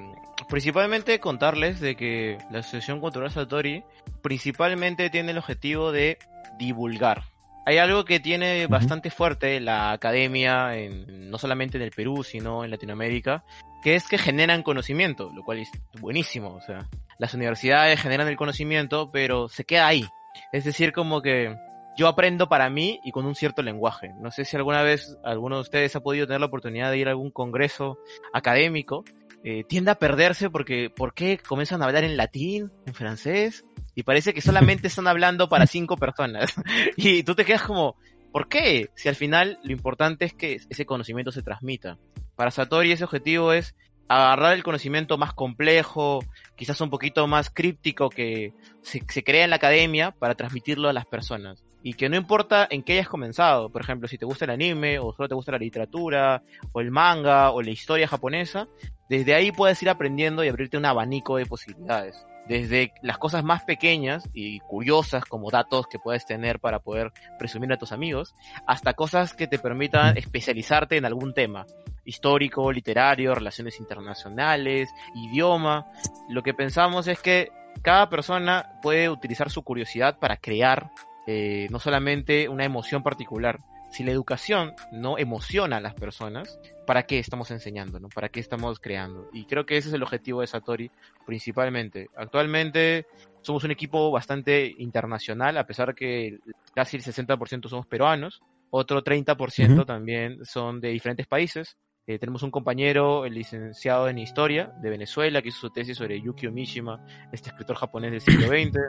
principalmente 0.47 1.19
contarles 1.19 1.81
de 1.81 1.97
que 1.97 2.37
la 2.49 2.59
Asociación 2.59 3.01
Cultural 3.01 3.29
Satori 3.29 3.83
principalmente 4.21 5.09
tiene 5.09 5.31
el 5.31 5.37
objetivo 5.37 5.91
de 5.91 6.17
divulgar. 6.57 7.23
Hay 7.67 7.79
algo 7.79 8.05
que 8.05 8.21
tiene 8.21 8.65
bastante 8.67 9.09
fuerte 9.09 9.59
la 9.59 9.91
academia, 9.91 10.73
en, 10.77 11.29
no 11.29 11.37
solamente 11.37 11.75
en 11.75 11.83
el 11.83 11.91
Perú, 11.91 12.23
sino 12.23 12.63
en 12.63 12.71
Latinoamérica, 12.71 13.43
que 13.83 13.95
es 13.95 14.07
que 14.07 14.17
generan 14.17 14.63
conocimiento, 14.63 15.33
lo 15.35 15.43
cual 15.43 15.57
es 15.57 15.69
buenísimo. 15.99 16.53
O 16.53 16.61
sea, 16.61 16.87
las 17.19 17.33
universidades 17.33 17.99
generan 17.99 18.29
el 18.29 18.37
conocimiento, 18.37 19.11
pero 19.11 19.49
se 19.49 19.65
queda 19.65 19.85
ahí. 19.85 20.07
Es 20.53 20.63
decir, 20.63 20.93
como 20.93 21.21
que 21.21 21.57
yo 21.97 22.07
aprendo 22.07 22.47
para 22.47 22.69
mí 22.69 23.01
y 23.03 23.11
con 23.11 23.25
un 23.25 23.35
cierto 23.35 23.61
lenguaje. 23.61 24.13
No 24.17 24.31
sé 24.31 24.45
si 24.45 24.55
alguna 24.55 24.81
vez 24.81 25.17
alguno 25.25 25.57
de 25.57 25.63
ustedes 25.63 25.93
ha 25.97 25.99
podido 25.99 26.25
tener 26.25 26.39
la 26.39 26.47
oportunidad 26.47 26.89
de 26.89 26.99
ir 26.99 27.09
a 27.09 27.11
algún 27.11 27.31
congreso 27.31 27.97
académico. 28.31 29.03
Eh, 29.43 29.63
tiende 29.63 29.91
a 29.91 29.99
perderse 29.99 30.49
porque, 30.49 30.89
¿por 30.89 31.13
qué 31.13 31.37
comienzan 31.37 31.81
a 31.81 31.85
hablar 31.85 32.03
en 32.03 32.17
latín, 32.17 32.71
en 32.85 32.93
francés? 32.93 33.65
Y 33.95 34.03
parece 34.03 34.33
que 34.33 34.41
solamente 34.41 34.87
están 34.87 35.07
hablando 35.07 35.49
para 35.49 35.67
cinco 35.67 35.97
personas. 35.97 36.53
y 36.97 37.23
tú 37.23 37.35
te 37.35 37.45
quedas 37.45 37.63
como, 37.63 37.95
¿por 38.31 38.47
qué? 38.47 38.89
Si 38.95 39.09
al 39.09 39.15
final 39.15 39.59
lo 39.63 39.71
importante 39.71 40.25
es 40.25 40.33
que 40.33 40.59
ese 40.69 40.85
conocimiento 40.85 41.31
se 41.31 41.43
transmita. 41.43 41.97
Para 42.35 42.51
Satori 42.51 42.91
ese 42.91 43.03
objetivo 43.03 43.53
es 43.53 43.75
agarrar 44.09 44.53
el 44.53 44.63
conocimiento 44.63 45.17
más 45.17 45.33
complejo, 45.33 46.19
quizás 46.55 46.79
un 46.81 46.89
poquito 46.89 47.27
más 47.27 47.49
críptico 47.49 48.09
que 48.09 48.53
se, 48.81 49.03
se, 49.09 49.23
crea 49.23 49.43
en 49.43 49.49
la 49.49 49.57
academia 49.57 50.11
para 50.11 50.35
transmitirlo 50.35 50.87
a 50.87 50.93
las 50.93 51.05
personas. 51.05 51.66
Y 51.83 51.93
que 51.93 52.09
no 52.09 52.17
importa 52.17 52.67
en 52.69 52.83
qué 52.83 52.93
hayas 52.93 53.07
comenzado, 53.07 53.69
por 53.69 53.81
ejemplo, 53.81 54.07
si 54.07 54.17
te 54.17 54.25
gusta 54.25 54.45
el 54.45 54.51
anime, 54.51 54.99
o 54.99 55.13
solo 55.13 55.29
te 55.29 55.35
gusta 55.35 55.53
la 55.53 55.59
literatura, 55.59 56.43
o 56.71 56.81
el 56.81 56.91
manga, 56.91 57.51
o 57.51 57.61
la 57.61 57.69
historia 57.69 58.07
japonesa, 58.07 58.67
desde 59.09 59.35
ahí 59.35 59.51
puedes 59.51 59.81
ir 59.81 59.89
aprendiendo 59.89 60.43
y 60.43 60.49
abrirte 60.49 60.77
un 60.77 60.85
abanico 60.85 61.37
de 61.37 61.45
posibilidades. 61.45 62.25
Desde 62.47 62.93
las 63.01 63.17
cosas 63.17 63.43
más 63.43 63.63
pequeñas 63.63 64.29
y 64.33 64.59
curiosas 64.61 65.25
como 65.25 65.51
datos 65.51 65.87
que 65.87 65.99
puedes 65.99 66.25
tener 66.25 66.59
para 66.59 66.79
poder 66.79 67.11
presumir 67.37 67.71
a 67.73 67.77
tus 67.77 67.91
amigos, 67.91 68.35
hasta 68.65 68.93
cosas 68.93 69.33
que 69.33 69.47
te 69.47 69.59
permitan 69.59 70.17
especializarte 70.17 70.97
en 70.97 71.05
algún 71.05 71.33
tema, 71.33 71.65
histórico, 72.05 72.71
literario, 72.71 73.35
relaciones 73.35 73.79
internacionales, 73.79 74.89
idioma. 75.13 75.85
Lo 76.29 76.41
que 76.41 76.53
pensamos 76.53 77.07
es 77.07 77.19
que 77.21 77.49
cada 77.81 78.09
persona 78.09 78.79
puede 78.81 79.09
utilizar 79.09 79.49
su 79.49 79.61
curiosidad 79.63 80.17
para 80.17 80.37
crear 80.37 80.91
eh, 81.27 81.67
no 81.69 81.79
solamente 81.79 82.49
una 82.49 82.65
emoción 82.65 83.03
particular, 83.03 83.59
si 83.91 84.03
la 84.03 84.11
educación 84.11 84.73
no 84.91 85.17
emociona 85.17 85.77
a 85.77 85.81
las 85.81 85.93
personas, 85.93 86.59
¿para 86.85 87.03
qué 87.03 87.19
estamos 87.19 87.51
enseñando? 87.51 87.99
¿no? 87.99 88.09
¿Para 88.09 88.29
qué 88.29 88.39
estamos 88.39 88.79
creando? 88.79 89.29
Y 89.33 89.45
creo 89.45 89.65
que 89.65 89.77
ese 89.77 89.89
es 89.89 89.93
el 89.93 90.03
objetivo 90.03 90.41
de 90.41 90.47
Satori 90.47 90.91
principalmente. 91.25 92.09
Actualmente 92.15 93.05
somos 93.41 93.63
un 93.63 93.71
equipo 93.71 94.11
bastante 94.11 94.73
internacional, 94.77 95.57
a 95.57 95.65
pesar 95.65 95.95
que 95.95 96.39
casi 96.73 96.97
el 96.97 97.03
60% 97.03 97.69
somos 97.69 97.87
peruanos, 97.87 98.41
otro 98.69 99.03
30% 99.03 99.85
también 99.85 100.43
son 100.45 100.81
de 100.81 100.89
diferentes 100.89 101.27
países. 101.27 101.77
Eh, 102.09 102.19
tenemos 102.19 102.41
un 102.41 102.51
compañero, 102.51 103.25
el 103.25 103.33
licenciado 103.33 104.07
en 104.07 104.17
Historia 104.17 104.71
de 104.81 104.89
Venezuela, 104.89 105.41
que 105.41 105.49
hizo 105.49 105.59
su 105.59 105.69
tesis 105.71 105.97
sobre 105.97 106.21
Yukio 106.21 106.53
Mishima, 106.53 107.05
este 107.33 107.49
escritor 107.49 107.75
japonés 107.75 108.11
del 108.11 108.21
siglo 108.21 108.47
XX. 108.47 108.79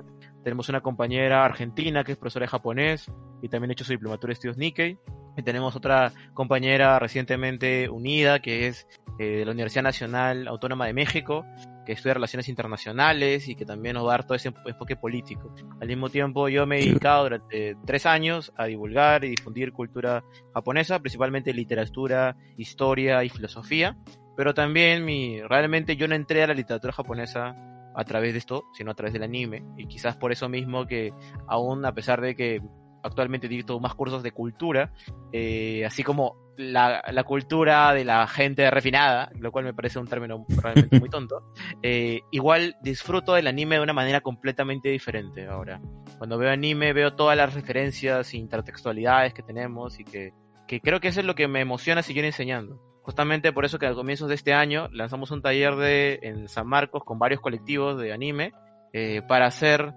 tenemos 0.44 0.68
una 0.68 0.80
compañera 0.80 1.44
argentina 1.44 2.04
que 2.04 2.12
es 2.12 2.18
profesora 2.18 2.44
de 2.44 2.50
japonés 2.50 3.10
y 3.42 3.48
también 3.48 3.70
ha 3.70 3.72
hecho 3.72 3.82
su 3.82 3.90
diplomatura 3.90 4.28
de 4.28 4.34
estudios 4.34 4.56
Nikkei. 4.56 4.98
Y 5.38 5.42
tenemos 5.42 5.76
otra 5.76 6.12
compañera 6.34 6.98
recientemente 6.98 7.88
unida 7.88 8.40
que 8.40 8.66
es 8.66 8.88
eh, 9.20 9.38
de 9.38 9.44
la 9.44 9.52
Universidad 9.52 9.84
Nacional 9.84 10.48
Autónoma 10.48 10.86
de 10.86 10.92
México, 10.92 11.46
que 11.86 11.92
estudia 11.92 12.14
relaciones 12.14 12.48
internacionales 12.48 13.48
y 13.48 13.54
que 13.54 13.64
también 13.64 13.94
nos 13.94 14.04
va 14.04 14.10
a 14.10 14.16
dar 14.18 14.26
todo 14.26 14.34
ese 14.34 14.52
enfoque 14.66 14.96
político. 14.96 15.54
Al 15.80 15.86
mismo 15.86 16.10
tiempo, 16.10 16.48
yo 16.48 16.66
me 16.66 16.80
he 16.80 16.84
dedicado 16.84 17.22
durante 17.22 17.76
tres 17.86 18.04
años 18.04 18.52
a 18.56 18.66
divulgar 18.66 19.24
y 19.24 19.30
difundir 19.30 19.72
cultura 19.72 20.24
japonesa, 20.52 20.98
principalmente 20.98 21.54
literatura, 21.54 22.36
historia 22.56 23.22
y 23.22 23.28
filosofía, 23.28 23.96
pero 24.36 24.54
también 24.54 25.04
mi, 25.04 25.40
realmente 25.40 25.96
yo 25.96 26.08
no 26.08 26.16
entré 26.16 26.42
a 26.42 26.48
la 26.48 26.54
literatura 26.54 26.92
japonesa 26.92 27.54
a 27.94 28.04
través 28.04 28.32
de 28.32 28.40
esto, 28.40 28.64
sino 28.74 28.90
a 28.90 28.94
través 28.94 29.12
del 29.12 29.22
anime, 29.22 29.64
y 29.76 29.86
quizás 29.86 30.16
por 30.16 30.32
eso 30.32 30.48
mismo 30.48 30.86
que 30.86 31.12
aún 31.46 31.84
a 31.84 31.94
pesar 31.94 32.20
de 32.20 32.34
que 32.34 32.60
actualmente 33.02 33.48
dicto 33.48 33.78
más 33.80 33.94
cursos 33.94 34.22
de 34.22 34.32
cultura, 34.32 34.92
eh, 35.32 35.84
así 35.84 36.02
como 36.02 36.36
la, 36.56 37.02
la, 37.12 37.24
cultura 37.24 37.92
de 37.94 38.04
la 38.04 38.26
gente 38.26 38.68
refinada, 38.70 39.30
lo 39.38 39.52
cual 39.52 39.64
me 39.64 39.74
parece 39.74 39.98
un 39.98 40.08
término 40.08 40.44
realmente 40.48 40.98
muy 40.98 41.08
tonto, 41.08 41.52
eh, 41.82 42.20
igual 42.30 42.76
disfruto 42.82 43.34
del 43.34 43.46
anime 43.46 43.76
de 43.76 43.82
una 43.82 43.92
manera 43.92 44.20
completamente 44.20 44.88
diferente 44.88 45.46
ahora. 45.46 45.80
Cuando 46.18 46.36
veo 46.36 46.50
anime 46.50 46.92
veo 46.92 47.14
todas 47.14 47.36
las 47.36 47.54
referencias 47.54 48.34
e 48.34 48.38
intertextualidades 48.38 49.34
que 49.34 49.42
tenemos 49.42 50.00
y 50.00 50.04
que, 50.04 50.32
que 50.66 50.80
creo 50.80 51.00
que 51.00 51.08
eso 51.08 51.20
es 51.20 51.26
lo 51.26 51.36
que 51.36 51.46
me 51.46 51.60
emociona 51.60 52.02
seguir 52.02 52.24
enseñando. 52.24 52.82
Justamente 53.02 53.52
por 53.52 53.64
eso 53.64 53.78
que 53.78 53.86
a 53.86 53.94
comienzos 53.94 54.28
de 54.28 54.34
este 54.34 54.52
año 54.52 54.88
lanzamos 54.92 55.30
un 55.30 55.40
taller 55.40 55.76
de, 55.76 56.18
en 56.22 56.48
San 56.48 56.66
Marcos 56.66 57.04
con 57.04 57.18
varios 57.18 57.40
colectivos 57.40 57.98
de 57.98 58.12
anime 58.12 58.52
eh, 58.92 59.22
para 59.26 59.46
hacer 59.46 59.94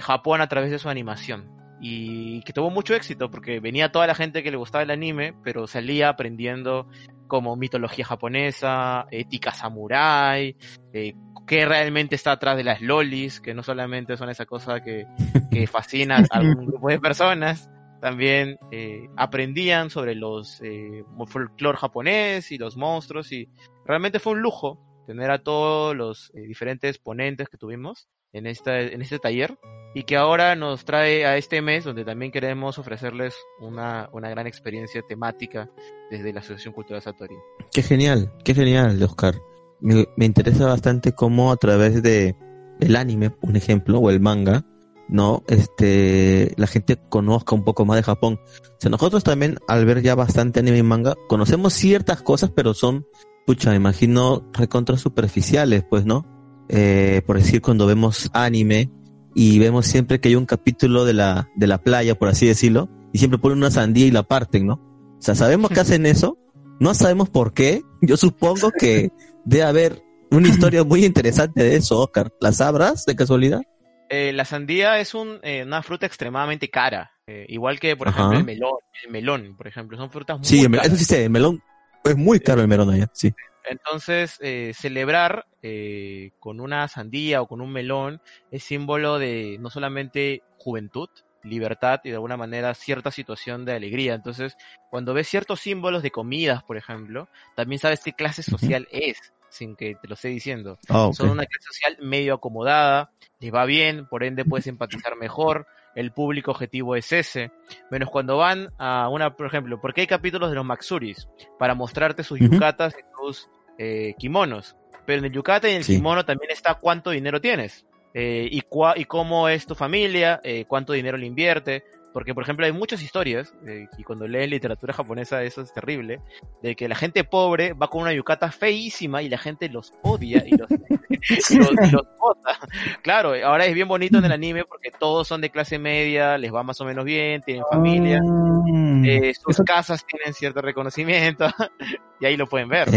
Japón 0.00 0.42
a 0.42 0.46
través 0.46 0.70
de 0.70 0.78
su 0.78 0.90
animación 0.90 1.59
y 1.80 2.42
que 2.42 2.52
tuvo 2.52 2.70
mucho 2.70 2.94
éxito 2.94 3.30
porque 3.30 3.60
venía 3.60 3.92
toda 3.92 4.06
la 4.06 4.14
gente 4.14 4.42
que 4.42 4.50
le 4.50 4.56
gustaba 4.56 4.82
el 4.82 4.90
anime, 4.90 5.34
pero 5.42 5.66
salía 5.66 6.08
aprendiendo 6.08 6.88
como 7.26 7.56
mitología 7.56 8.04
japonesa, 8.04 9.06
ética 9.10 9.52
samurai, 9.52 10.56
eh, 10.92 11.14
qué 11.46 11.64
realmente 11.64 12.16
está 12.16 12.32
atrás 12.32 12.56
de 12.56 12.64
las 12.64 12.80
lolis, 12.80 13.40
que 13.40 13.54
no 13.54 13.62
solamente 13.62 14.16
son 14.16 14.30
esa 14.30 14.46
cosa 14.46 14.82
que, 14.82 15.06
que 15.50 15.66
fascina 15.66 16.24
a 16.30 16.38
algún 16.38 16.66
grupo 16.66 16.88
de 16.88 16.98
personas, 16.98 17.70
también 18.00 18.58
eh, 18.70 19.08
aprendían 19.16 19.90
sobre 19.90 20.14
los 20.14 20.60
eh, 20.62 21.04
folclore 21.26 21.78
japonés 21.78 22.50
y 22.50 22.58
los 22.58 22.76
monstruos 22.76 23.30
y 23.30 23.48
realmente 23.84 24.18
fue 24.18 24.32
un 24.32 24.40
lujo 24.40 24.78
tener 25.06 25.30
a 25.30 25.42
todos 25.42 25.94
los 25.94 26.32
eh, 26.34 26.40
diferentes 26.42 26.98
ponentes 26.98 27.48
que 27.48 27.58
tuvimos 27.58 28.08
en, 28.32 28.46
esta, 28.46 28.80
en 28.80 29.02
este 29.02 29.18
taller 29.18 29.58
y 29.94 30.04
que 30.04 30.16
ahora 30.16 30.54
nos 30.54 30.84
trae 30.84 31.26
a 31.26 31.36
este 31.36 31.62
mes 31.62 31.84
donde 31.84 32.04
también 32.04 32.30
queremos 32.30 32.78
ofrecerles 32.78 33.34
una, 33.60 34.08
una 34.12 34.30
gran 34.30 34.46
experiencia 34.46 35.02
temática 35.02 35.68
desde 36.10 36.32
la 36.32 36.40
Asociación 36.40 36.74
Cultural 36.74 37.02
Satori. 37.02 37.36
Qué 37.72 37.82
genial, 37.82 38.32
qué 38.44 38.54
genial, 38.54 39.02
Oscar. 39.02 39.34
Me, 39.80 40.06
me 40.16 40.26
interesa 40.26 40.66
bastante 40.66 41.12
cómo 41.12 41.50
a 41.50 41.56
través 41.56 42.02
de 42.02 42.36
el 42.80 42.96
anime, 42.96 43.32
un 43.40 43.56
ejemplo, 43.56 43.98
o 43.98 44.10
el 44.10 44.20
manga, 44.20 44.64
no, 45.10 45.42
este, 45.48 46.54
la 46.56 46.68
gente 46.68 46.96
conozca 47.08 47.54
un 47.54 47.64
poco 47.64 47.84
más 47.84 47.96
de 47.96 48.04
Japón. 48.04 48.38
O 48.44 48.76
sea, 48.78 48.90
nosotros 48.90 49.24
también, 49.24 49.58
al 49.66 49.84
ver 49.84 50.02
ya 50.02 50.14
bastante 50.14 50.60
anime 50.60 50.78
y 50.78 50.82
manga, 50.84 51.16
conocemos 51.28 51.72
ciertas 51.72 52.22
cosas, 52.22 52.52
pero 52.54 52.74
son, 52.74 53.06
pucha, 53.44 53.70
me 53.70 53.76
imagino, 53.76 54.48
recontra 54.52 54.96
superficiales, 54.96 55.84
pues, 55.88 56.04
¿no? 56.06 56.39
Eh, 56.72 57.22
por 57.26 57.36
decir, 57.36 57.60
cuando 57.60 57.86
vemos 57.86 58.30
anime 58.32 58.90
y 59.34 59.58
vemos 59.58 59.86
siempre 59.86 60.20
que 60.20 60.28
hay 60.28 60.36
un 60.36 60.46
capítulo 60.46 61.04
de 61.04 61.14
la, 61.14 61.48
de 61.56 61.66
la 61.66 61.78
playa, 61.78 62.16
por 62.16 62.28
así 62.28 62.46
decirlo, 62.46 62.88
y 63.12 63.18
siempre 63.18 63.38
ponen 63.38 63.58
una 63.58 63.70
sandía 63.72 64.06
y 64.06 64.10
la 64.12 64.22
parten, 64.22 64.66
¿no? 64.66 64.74
O 64.74 65.22
sea, 65.22 65.34
sabemos 65.34 65.70
que 65.70 65.80
hacen 65.80 66.06
eso, 66.06 66.38
no 66.78 66.94
sabemos 66.94 67.28
por 67.28 67.52
qué. 67.52 67.82
Yo 68.02 68.16
supongo 68.16 68.70
que 68.70 69.10
debe 69.44 69.64
haber 69.64 70.02
una 70.30 70.48
historia 70.48 70.84
muy 70.84 71.04
interesante 71.04 71.62
de 71.62 71.76
eso, 71.76 71.98
Oscar. 71.98 72.32
¿La 72.40 72.52
sabrás 72.52 73.04
de 73.04 73.16
casualidad? 73.16 73.62
Eh, 74.08 74.32
la 74.32 74.44
sandía 74.44 74.98
es 75.00 75.14
un, 75.14 75.38
eh, 75.42 75.64
una 75.66 75.82
fruta 75.82 76.06
extremadamente 76.06 76.70
cara. 76.70 77.10
Eh, 77.26 77.46
igual 77.48 77.78
que, 77.78 77.96
por 77.96 78.08
ejemplo, 78.08 78.38
el 78.38 78.44
melón, 78.44 78.72
el 79.04 79.10
melón, 79.12 79.56
por 79.56 79.66
ejemplo. 79.68 79.96
Son 79.96 80.10
frutas 80.10 80.38
muy 80.38 80.46
Sí, 80.46 80.62
caras. 80.68 80.86
eso 80.86 80.96
sí 80.96 81.04
sé, 81.04 81.24
el 81.24 81.30
melón 81.30 81.60
es 82.04 82.16
muy 82.16 82.40
caro 82.40 82.60
el 82.60 82.68
melón 82.68 82.90
allá, 82.90 83.10
sí. 83.12 83.34
Entonces, 83.64 84.38
eh, 84.40 84.72
celebrar 84.74 85.46
eh, 85.62 86.32
con 86.40 86.60
una 86.60 86.88
sandía 86.88 87.42
o 87.42 87.46
con 87.46 87.60
un 87.60 87.72
melón 87.72 88.20
es 88.50 88.64
símbolo 88.64 89.18
de 89.18 89.58
no 89.60 89.70
solamente 89.70 90.42
juventud, 90.58 91.08
libertad 91.42 92.00
y 92.04 92.10
de 92.10 92.16
alguna 92.16 92.36
manera 92.36 92.74
cierta 92.74 93.10
situación 93.10 93.64
de 93.64 93.74
alegría. 93.74 94.14
Entonces, 94.14 94.56
cuando 94.90 95.14
ves 95.14 95.28
ciertos 95.28 95.60
símbolos 95.60 96.02
de 96.02 96.10
comidas, 96.10 96.62
por 96.62 96.76
ejemplo, 96.76 97.28
también 97.54 97.78
sabes 97.78 98.00
qué 98.02 98.12
clase 98.12 98.42
social 98.42 98.88
es, 98.90 99.32
sin 99.48 99.76
que 99.76 99.94
te 99.94 100.08
lo 100.08 100.14
esté 100.14 100.28
diciendo. 100.28 100.78
Ah. 100.88 101.10
Son 101.12 101.30
una 101.30 101.46
clase 101.46 101.66
social 101.72 101.96
medio 102.00 102.34
acomodada, 102.34 103.12
les 103.38 103.52
va 103.52 103.64
bien, 103.64 104.06
por 104.08 104.24
ende 104.24 104.44
puedes 104.44 104.66
empatizar 104.66 105.16
mejor, 105.16 105.66
el 105.94 106.12
público 106.12 106.50
objetivo 106.52 106.96
es 106.96 107.12
ese. 107.12 107.50
Menos 107.90 108.10
cuando 108.10 108.36
van 108.36 108.68
a 108.78 109.08
una, 109.08 109.34
por 109.36 109.46
ejemplo, 109.46 109.80
porque 109.80 110.02
hay 110.02 110.06
capítulos 110.06 110.50
de 110.50 110.56
los 110.56 110.64
Maxuris 110.64 111.28
para 111.58 111.74
mostrarte 111.74 112.22
sus 112.22 112.38
yucatas 112.38 112.94
y 112.98 113.02
sus 113.16 113.48
eh, 113.78 114.14
kimonos. 114.18 114.76
Pero 115.06 115.18
en 115.20 115.24
el 115.26 115.32
yukata 115.32 115.68
y 115.68 115.72
en 115.72 115.78
el 115.78 115.84
Sí. 115.84 115.96
kimono 115.96 116.24
también 116.24 116.50
está 116.50 116.74
cuánto 116.74 117.10
dinero 117.10 117.40
tienes. 117.40 117.86
eh, 118.12 118.48
y, 118.50 118.62
cua- 118.62 118.94
y 118.96 119.04
cómo 119.04 119.48
es 119.48 119.66
tu 119.66 119.76
familia, 119.76 120.40
eh, 120.42 120.64
cuánto 120.66 120.92
dinero 120.94 121.16
le 121.16 121.26
invierte. 121.26 121.84
Porque, 122.12 122.34
por 122.34 122.42
ejemplo, 122.42 122.66
hay 122.66 122.72
muchas 122.72 123.02
historias, 123.02 123.54
eh, 123.66 123.86
y 123.96 124.02
cuando 124.02 124.26
leen 124.26 124.50
literatura 124.50 124.92
japonesa 124.92 125.42
eso 125.44 125.62
es 125.62 125.72
terrible, 125.72 126.20
de 126.62 126.74
que 126.74 126.88
la 126.88 126.96
gente 126.96 127.22
pobre 127.24 127.72
va 127.72 127.88
con 127.88 128.02
una 128.02 128.12
yukata 128.12 128.50
feísima 128.50 129.22
y 129.22 129.28
la 129.28 129.38
gente 129.38 129.68
los 129.68 129.94
odia 130.02 130.42
y 130.46 130.50
los, 130.56 130.68
y 131.50 131.56
los, 131.56 131.70
y 131.72 131.90
los 131.90 132.02
bota. 132.18 132.58
Claro, 133.02 133.32
ahora 133.44 133.64
es 133.66 133.74
bien 133.74 133.86
bonito 133.88 134.18
en 134.18 134.24
el 134.24 134.32
anime 134.32 134.64
porque 134.64 134.90
todos 134.98 135.28
son 135.28 135.40
de 135.40 135.50
clase 135.50 135.78
media, 135.78 136.36
les 136.36 136.52
va 136.52 136.62
más 136.64 136.80
o 136.80 136.84
menos 136.84 137.04
bien, 137.04 137.42
tienen 137.42 137.64
familia, 137.70 138.20
Mm. 138.22 139.04
eh, 139.06 139.32
sus 139.34 139.54
Eso- 139.56 139.64
casas 139.64 140.04
tienen 140.06 140.34
cierto 140.34 140.60
reconocimiento 140.60 141.46
y 142.20 142.26
ahí 142.26 142.36
lo 142.36 142.46
pueden 142.46 142.68
ver. 142.68 142.88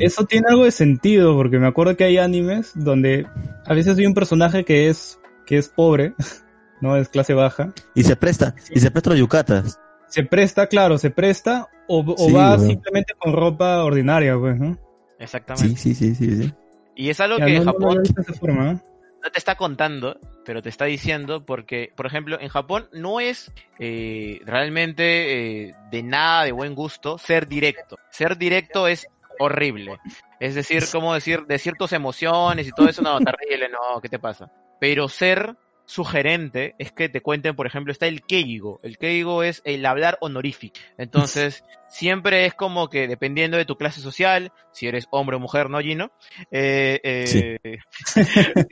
Eso 0.00 0.24
tiene 0.24 0.46
algo 0.48 0.64
de 0.64 0.70
sentido, 0.72 1.34
porque 1.36 1.58
me 1.58 1.66
acuerdo 1.68 1.96
que 1.96 2.04
hay 2.04 2.18
animes 2.18 2.72
donde 2.74 3.26
a 3.66 3.74
veces 3.74 3.96
hay 3.98 4.06
un 4.06 4.14
personaje 4.14 4.64
que 4.64 4.88
es, 4.88 5.20
que 5.46 5.58
es 5.58 5.68
pobre 5.68 6.14
¿no? 6.80 6.96
Es 6.96 7.08
clase 7.08 7.34
baja. 7.34 7.72
Y 7.94 8.02
se 8.04 8.16
presta, 8.16 8.54
y 8.70 8.80
se 8.80 8.90
presta 8.90 9.10
los 9.10 9.18
yucatas. 9.18 9.78
Se 10.08 10.24
presta, 10.24 10.66
claro, 10.66 10.98
se 10.98 11.10
presta 11.10 11.68
o, 11.86 12.00
o 12.00 12.16
Sí, 12.26 12.32
va 12.32 12.58
simplemente 12.58 13.14
con 13.18 13.32
ropa 13.32 13.84
ordinaria, 13.84 14.36
pues, 14.38 14.58
¿no? 14.58 14.76
Exactamente. 15.18 15.76
Sí, 15.76 15.94
sí, 15.94 16.14
sí, 16.14 16.14
sí, 16.14 16.42
sí. 16.44 16.54
Y 16.96 17.10
es 17.10 17.20
algo 17.20 17.38
Ya, 17.38 17.46
que 17.46 17.52
no- 17.58 17.64
no 17.64 17.72
Japón 17.72 18.02
visto 18.02 18.14
de 18.14 18.22
esa 18.22 18.34
forma, 18.34 18.72
¿eh? 18.72 18.78
no 19.22 19.30
te 19.30 19.38
está 19.38 19.54
contando, 19.54 20.18
pero 20.46 20.62
te 20.62 20.70
está 20.70 20.86
diciendo 20.86 21.44
porque, 21.44 21.92
por 21.94 22.06
ejemplo, 22.06 22.40
en 22.40 22.48
Japón 22.48 22.88
no 22.92 23.20
es 23.20 23.52
eh, 23.78 24.40
realmente 24.46 25.66
eh, 25.68 25.74
de 25.90 26.02
nada 26.02 26.44
de 26.44 26.52
buen 26.52 26.74
gusto 26.74 27.18
ser 27.18 27.46
directo. 27.46 27.96
Ser 28.10 28.38
directo 28.38 28.88
es 28.88 29.06
horrible. 29.38 29.98
Es 30.40 30.54
decir, 30.54 30.84
como 30.90 31.12
decir, 31.14 31.44
decir 31.46 31.74
tus 31.78 31.92
emociones 31.92 32.66
y 32.66 32.72
todo 32.72 32.88
eso, 32.88 33.02
no, 33.02 33.18
terrible, 33.20 33.68
no, 33.68 34.00
¿qué 34.00 34.08
te 34.08 34.18
pasa? 34.18 34.50
Pero 34.80 35.06
ser 35.08 35.54
sugerente 35.90 36.76
es 36.78 36.92
que 36.92 37.08
te 37.08 37.20
cuenten, 37.20 37.56
por 37.56 37.66
ejemplo, 37.66 37.90
está 37.90 38.06
el 38.06 38.22
keigo. 38.22 38.78
El 38.84 38.96
keigo 38.96 39.42
es 39.42 39.60
el 39.64 39.84
hablar 39.84 40.18
honorífico. 40.20 40.78
Entonces, 40.96 41.64
siempre 41.88 42.46
es 42.46 42.54
como 42.54 42.88
que 42.88 43.08
dependiendo 43.08 43.56
de 43.56 43.64
tu 43.64 43.76
clase 43.76 44.00
social, 44.00 44.52
si 44.72 44.86
eres 44.86 45.08
hombre 45.10 45.36
o 45.36 45.40
mujer, 45.40 45.68
¿no, 45.68 45.80
Gino? 45.80 46.12
Eh, 46.52 47.00
eh, 47.02 47.78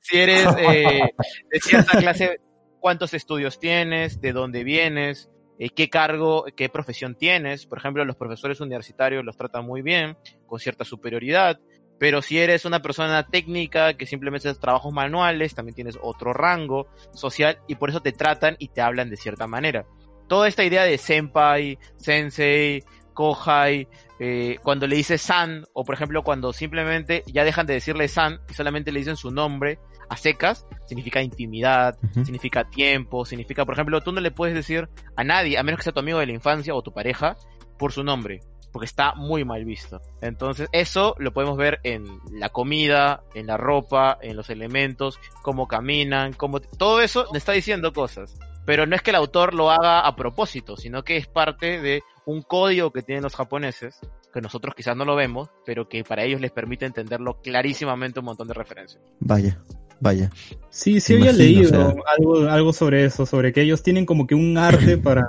si 0.00 0.16
eres 0.16 0.46
eh, 0.58 1.10
de 1.50 1.60
cierta 1.60 1.98
clase, 1.98 2.40
cuántos 2.78 3.14
estudios 3.14 3.58
tienes, 3.58 4.20
de 4.20 4.32
dónde 4.32 4.62
vienes, 4.62 5.28
eh, 5.58 5.70
qué 5.70 5.90
cargo, 5.90 6.44
qué 6.56 6.68
profesión 6.68 7.16
tienes. 7.16 7.66
Por 7.66 7.78
ejemplo, 7.78 8.04
los 8.04 8.16
profesores 8.16 8.60
universitarios 8.60 9.24
los 9.24 9.36
tratan 9.36 9.66
muy 9.66 9.82
bien, 9.82 10.16
con 10.46 10.60
cierta 10.60 10.84
superioridad. 10.84 11.58
Pero 11.98 12.22
si 12.22 12.38
eres 12.38 12.64
una 12.64 12.80
persona 12.80 13.26
técnica 13.26 13.94
que 13.94 14.06
simplemente 14.06 14.48
haces 14.48 14.60
trabajos 14.60 14.92
manuales, 14.92 15.54
también 15.54 15.74
tienes 15.74 15.98
otro 16.00 16.32
rango 16.32 16.86
social 17.12 17.58
y 17.66 17.74
por 17.74 17.90
eso 17.90 18.00
te 18.00 18.12
tratan 18.12 18.56
y 18.58 18.68
te 18.68 18.80
hablan 18.80 19.10
de 19.10 19.16
cierta 19.16 19.46
manera. 19.46 19.84
Toda 20.28 20.46
esta 20.46 20.64
idea 20.64 20.84
de 20.84 20.98
senpai, 20.98 21.78
sensei, 21.96 22.84
kohai, 23.14 23.88
eh, 24.20 24.58
cuando 24.62 24.86
le 24.86 24.96
dices 24.96 25.20
san, 25.22 25.64
o 25.72 25.84
por 25.84 25.94
ejemplo 25.94 26.22
cuando 26.22 26.52
simplemente 26.52 27.24
ya 27.26 27.44
dejan 27.44 27.66
de 27.66 27.74
decirle 27.74 28.06
san 28.06 28.40
y 28.48 28.54
solamente 28.54 28.92
le 28.92 29.00
dicen 29.00 29.16
su 29.16 29.30
nombre 29.30 29.78
a 30.08 30.16
secas, 30.16 30.66
significa 30.86 31.20
intimidad, 31.22 31.98
significa 32.24 32.64
tiempo, 32.64 33.24
significa, 33.24 33.64
por 33.64 33.74
ejemplo, 33.74 34.00
tú 34.00 34.12
no 34.12 34.20
le 34.20 34.30
puedes 34.30 34.54
decir 34.54 34.88
a 35.16 35.24
nadie, 35.24 35.58
a 35.58 35.62
menos 35.62 35.78
que 35.78 35.84
sea 35.84 35.92
tu 35.92 36.00
amigo 36.00 36.18
de 36.18 36.26
la 36.26 36.32
infancia 36.32 36.74
o 36.74 36.82
tu 36.82 36.92
pareja, 36.92 37.36
por 37.78 37.92
su 37.92 38.02
nombre, 38.02 38.40
porque 38.72 38.86
está 38.86 39.14
muy 39.14 39.44
mal 39.44 39.64
visto. 39.64 40.00
Entonces, 40.20 40.68
eso 40.72 41.14
lo 41.18 41.32
podemos 41.32 41.56
ver 41.56 41.80
en 41.82 42.04
la 42.32 42.48
comida, 42.50 43.22
en 43.34 43.46
la 43.46 43.56
ropa, 43.56 44.18
en 44.20 44.36
los 44.36 44.50
elementos, 44.50 45.18
cómo 45.42 45.66
caminan, 45.66 46.32
cómo... 46.32 46.60
Todo 46.60 47.00
eso 47.00 47.26
le 47.32 47.38
está 47.38 47.52
diciendo 47.52 47.92
cosas. 47.92 48.36
Pero 48.64 48.86
no 48.86 48.94
es 48.94 49.02
que 49.02 49.10
el 49.10 49.16
autor 49.16 49.54
lo 49.54 49.70
haga 49.70 50.00
a 50.00 50.14
propósito, 50.14 50.76
sino 50.76 51.02
que 51.02 51.16
es 51.16 51.26
parte 51.26 51.80
de 51.80 52.02
un 52.26 52.42
código 52.42 52.92
que 52.92 53.00
tienen 53.00 53.22
los 53.22 53.34
japoneses, 53.34 53.98
que 54.32 54.42
nosotros 54.42 54.74
quizás 54.74 54.94
no 54.94 55.06
lo 55.06 55.16
vemos, 55.16 55.48
pero 55.64 55.88
que 55.88 56.04
para 56.04 56.24
ellos 56.24 56.42
les 56.42 56.50
permite 56.50 56.84
entenderlo 56.84 57.40
clarísimamente 57.40 58.20
un 58.20 58.26
montón 58.26 58.48
de 58.48 58.54
referencias. 58.54 59.02
Vaya, 59.20 59.58
vaya. 60.00 60.30
Sí, 60.68 61.00
sí 61.00 61.14
había 61.14 61.32
leído 61.32 61.88
o 61.88 61.92
sea. 61.92 62.02
algo, 62.18 62.36
algo 62.48 62.72
sobre 62.74 63.06
eso, 63.06 63.24
sobre 63.24 63.54
que 63.54 63.62
ellos 63.62 63.82
tienen 63.82 64.04
como 64.04 64.26
que 64.26 64.34
un 64.34 64.58
arte 64.58 64.98
para, 65.02 65.26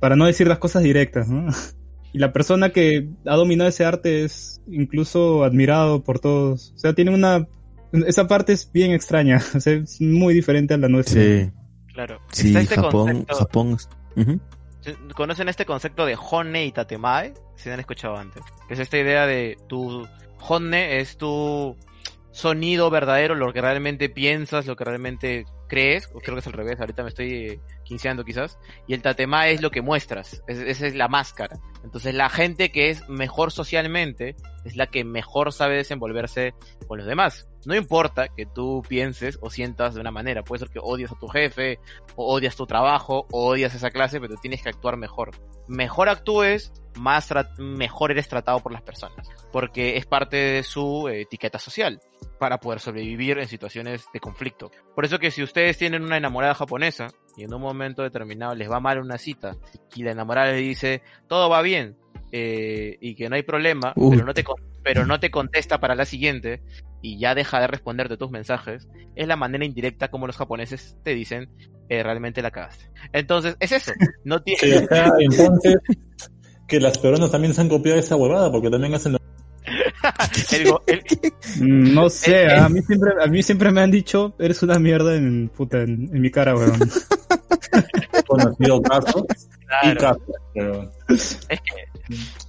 para 0.00 0.16
no 0.16 0.26
decir 0.26 0.48
las 0.48 0.58
cosas 0.58 0.82
directas, 0.82 1.28
¿no? 1.28 1.46
Y 2.12 2.18
la 2.18 2.32
persona 2.32 2.70
que 2.70 3.08
ha 3.26 3.36
dominado 3.36 3.70
ese 3.70 3.84
arte 3.84 4.24
es 4.24 4.60
incluso 4.70 5.44
admirado 5.44 6.02
por 6.02 6.18
todos. 6.18 6.72
O 6.74 6.78
sea, 6.78 6.94
tiene 6.94 7.14
una... 7.14 7.48
Esa 8.06 8.26
parte 8.26 8.52
es 8.52 8.70
bien 8.72 8.92
extraña, 8.92 9.40
o 9.54 9.60
sea, 9.60 9.74
es 9.74 10.00
muy 10.00 10.34
diferente 10.34 10.74
a 10.74 10.78
la 10.78 10.88
nuestra. 10.88 11.20
Sí, 11.22 11.50
Claro. 11.92 12.20
sí, 12.30 12.48
Está 12.48 12.60
este 12.62 12.74
Japón, 12.76 13.26
concepto- 13.26 13.36
Japón. 13.38 13.76
¿Conocen 15.14 15.48
este 15.48 15.64
concepto 15.66 16.04
de 16.06 16.16
honne 16.18 16.64
y 16.66 16.72
tatemae? 16.72 17.34
Si 17.54 17.68
no 17.68 17.74
han 17.74 17.80
escuchado 17.80 18.16
antes. 18.16 18.42
Que 18.66 18.74
es 18.74 18.80
esta 18.80 18.98
idea 18.98 19.26
de 19.26 19.56
tu 19.68 20.06
honne 20.40 20.98
es 21.00 21.16
tu 21.18 21.76
sonido 22.32 22.90
verdadero, 22.90 23.34
lo 23.34 23.52
que 23.52 23.60
realmente 23.60 24.08
piensas, 24.08 24.66
lo 24.66 24.74
que 24.74 24.84
realmente 24.84 25.44
crees. 25.68 26.08
O 26.14 26.18
creo 26.20 26.34
que 26.34 26.40
es 26.40 26.46
al 26.46 26.54
revés, 26.54 26.80
ahorita 26.80 27.02
me 27.02 27.10
estoy 27.10 27.60
quinceando 27.84 28.24
quizás. 28.24 28.58
Y 28.88 28.94
el 28.94 29.02
tatemae 29.02 29.52
es 29.52 29.60
lo 29.62 29.70
que 29.70 29.82
muestras, 29.82 30.42
es- 30.48 30.58
esa 30.58 30.86
es 30.86 30.94
la 30.96 31.08
máscara. 31.08 31.58
Entonces 31.84 32.14
la 32.14 32.28
gente 32.28 32.70
que 32.70 32.90
es 32.90 33.08
mejor 33.08 33.52
socialmente 33.52 34.36
es 34.64 34.76
la 34.76 34.86
que 34.86 35.04
mejor 35.04 35.52
sabe 35.52 35.76
desenvolverse 35.76 36.54
con 36.86 36.98
los 36.98 37.06
demás. 37.06 37.48
No 37.64 37.74
importa 37.74 38.28
que 38.28 38.46
tú 38.46 38.82
pienses 38.88 39.38
o 39.40 39.50
sientas 39.50 39.94
de 39.94 40.00
una 40.00 40.10
manera, 40.10 40.42
puede 40.42 40.60
ser 40.60 40.70
que 40.70 40.80
odias 40.82 41.12
a 41.12 41.18
tu 41.18 41.28
jefe, 41.28 41.78
o 42.16 42.32
odias 42.32 42.56
tu 42.56 42.66
trabajo, 42.66 43.26
o 43.30 43.46
odias 43.46 43.74
esa 43.74 43.90
clase, 43.90 44.20
pero 44.20 44.36
tienes 44.36 44.62
que 44.62 44.68
actuar 44.68 44.96
mejor. 44.96 45.30
Mejor 45.68 46.08
actúes, 46.08 46.72
más 46.96 47.28
mejor 47.58 48.10
eres 48.10 48.28
tratado 48.28 48.60
por 48.60 48.72
las 48.72 48.82
personas, 48.82 49.28
porque 49.52 49.96
es 49.96 50.06
parte 50.06 50.36
de 50.36 50.62
su 50.62 51.08
eh, 51.08 51.22
etiqueta 51.22 51.58
social 51.58 52.00
para 52.38 52.58
poder 52.58 52.80
sobrevivir 52.80 53.38
en 53.38 53.48
situaciones 53.48 54.04
de 54.12 54.20
conflicto. 54.20 54.70
Por 54.94 55.04
eso 55.04 55.18
que 55.18 55.30
si 55.30 55.42
ustedes 55.42 55.78
tienen 55.78 56.02
una 56.02 56.16
enamorada 56.16 56.54
japonesa 56.54 57.08
y 57.36 57.44
en 57.44 57.54
un 57.54 57.62
momento 57.62 58.02
determinado 58.02 58.54
les 58.54 58.70
va 58.70 58.80
mal 58.80 58.98
una 58.98 59.18
cita 59.18 59.56
y 59.94 60.02
la 60.02 60.12
enamorada 60.12 60.52
le 60.52 60.58
dice 60.58 61.02
todo 61.28 61.48
va 61.48 61.62
bien 61.62 61.96
eh, 62.30 62.98
y 63.00 63.14
que 63.14 63.28
no 63.28 63.36
hay 63.36 63.42
problema, 63.42 63.92
Uy. 63.96 64.16
pero 64.16 64.26
no 64.26 64.34
te 64.34 64.44
pero 64.82 65.06
no 65.06 65.20
te 65.20 65.30
contesta 65.30 65.78
para 65.78 65.94
la 65.94 66.04
siguiente 66.04 66.62
y 67.00 67.18
ya 67.18 67.34
deja 67.34 67.60
de 67.60 67.66
responderte 67.66 68.16
tus 68.16 68.30
mensajes, 68.30 68.88
es 69.14 69.28
la 69.28 69.36
manera 69.36 69.64
indirecta 69.64 70.08
como 70.08 70.26
los 70.26 70.36
japoneses 70.36 70.96
te 71.02 71.14
dicen 71.14 71.50
eh, 71.88 72.02
realmente 72.02 72.40
la 72.42 72.50
cagaste. 72.50 72.90
Entonces, 73.12 73.56
es 73.60 73.72
eso. 73.72 73.92
No 74.24 74.40
tiene... 74.42 74.86
entonces, 75.18 75.76
que 76.66 76.80
las 76.80 76.98
peruanas 76.98 77.30
también 77.30 77.54
se 77.54 77.60
han 77.60 77.68
copiado 77.68 77.98
esa 77.98 78.16
huevada, 78.16 78.50
porque 78.50 78.70
también 78.70 78.94
hacen 78.94 79.12
lo 79.12 79.18
el 80.86 81.00
Mm, 81.60 81.94
No 81.94 82.08
sé, 82.08 82.50
a 82.50 82.68
mí 82.68 82.80
siempre, 82.82 83.12
a 83.20 83.26
mí 83.26 83.42
siempre 83.42 83.70
me 83.70 83.80
han 83.82 83.90
dicho, 83.90 84.34
eres 84.38 84.62
una 84.62 84.78
mierda 84.78 85.14
en, 85.16 85.48
puta, 85.48 85.82
en, 85.82 86.08
en 86.12 86.20
mi 86.20 86.30
cara, 86.30 86.54
weón. 86.56 86.78
conocido 88.26 88.82
caso 88.82 89.26
y 89.82 89.94
caso. 89.96 90.20
Pero 90.54 90.90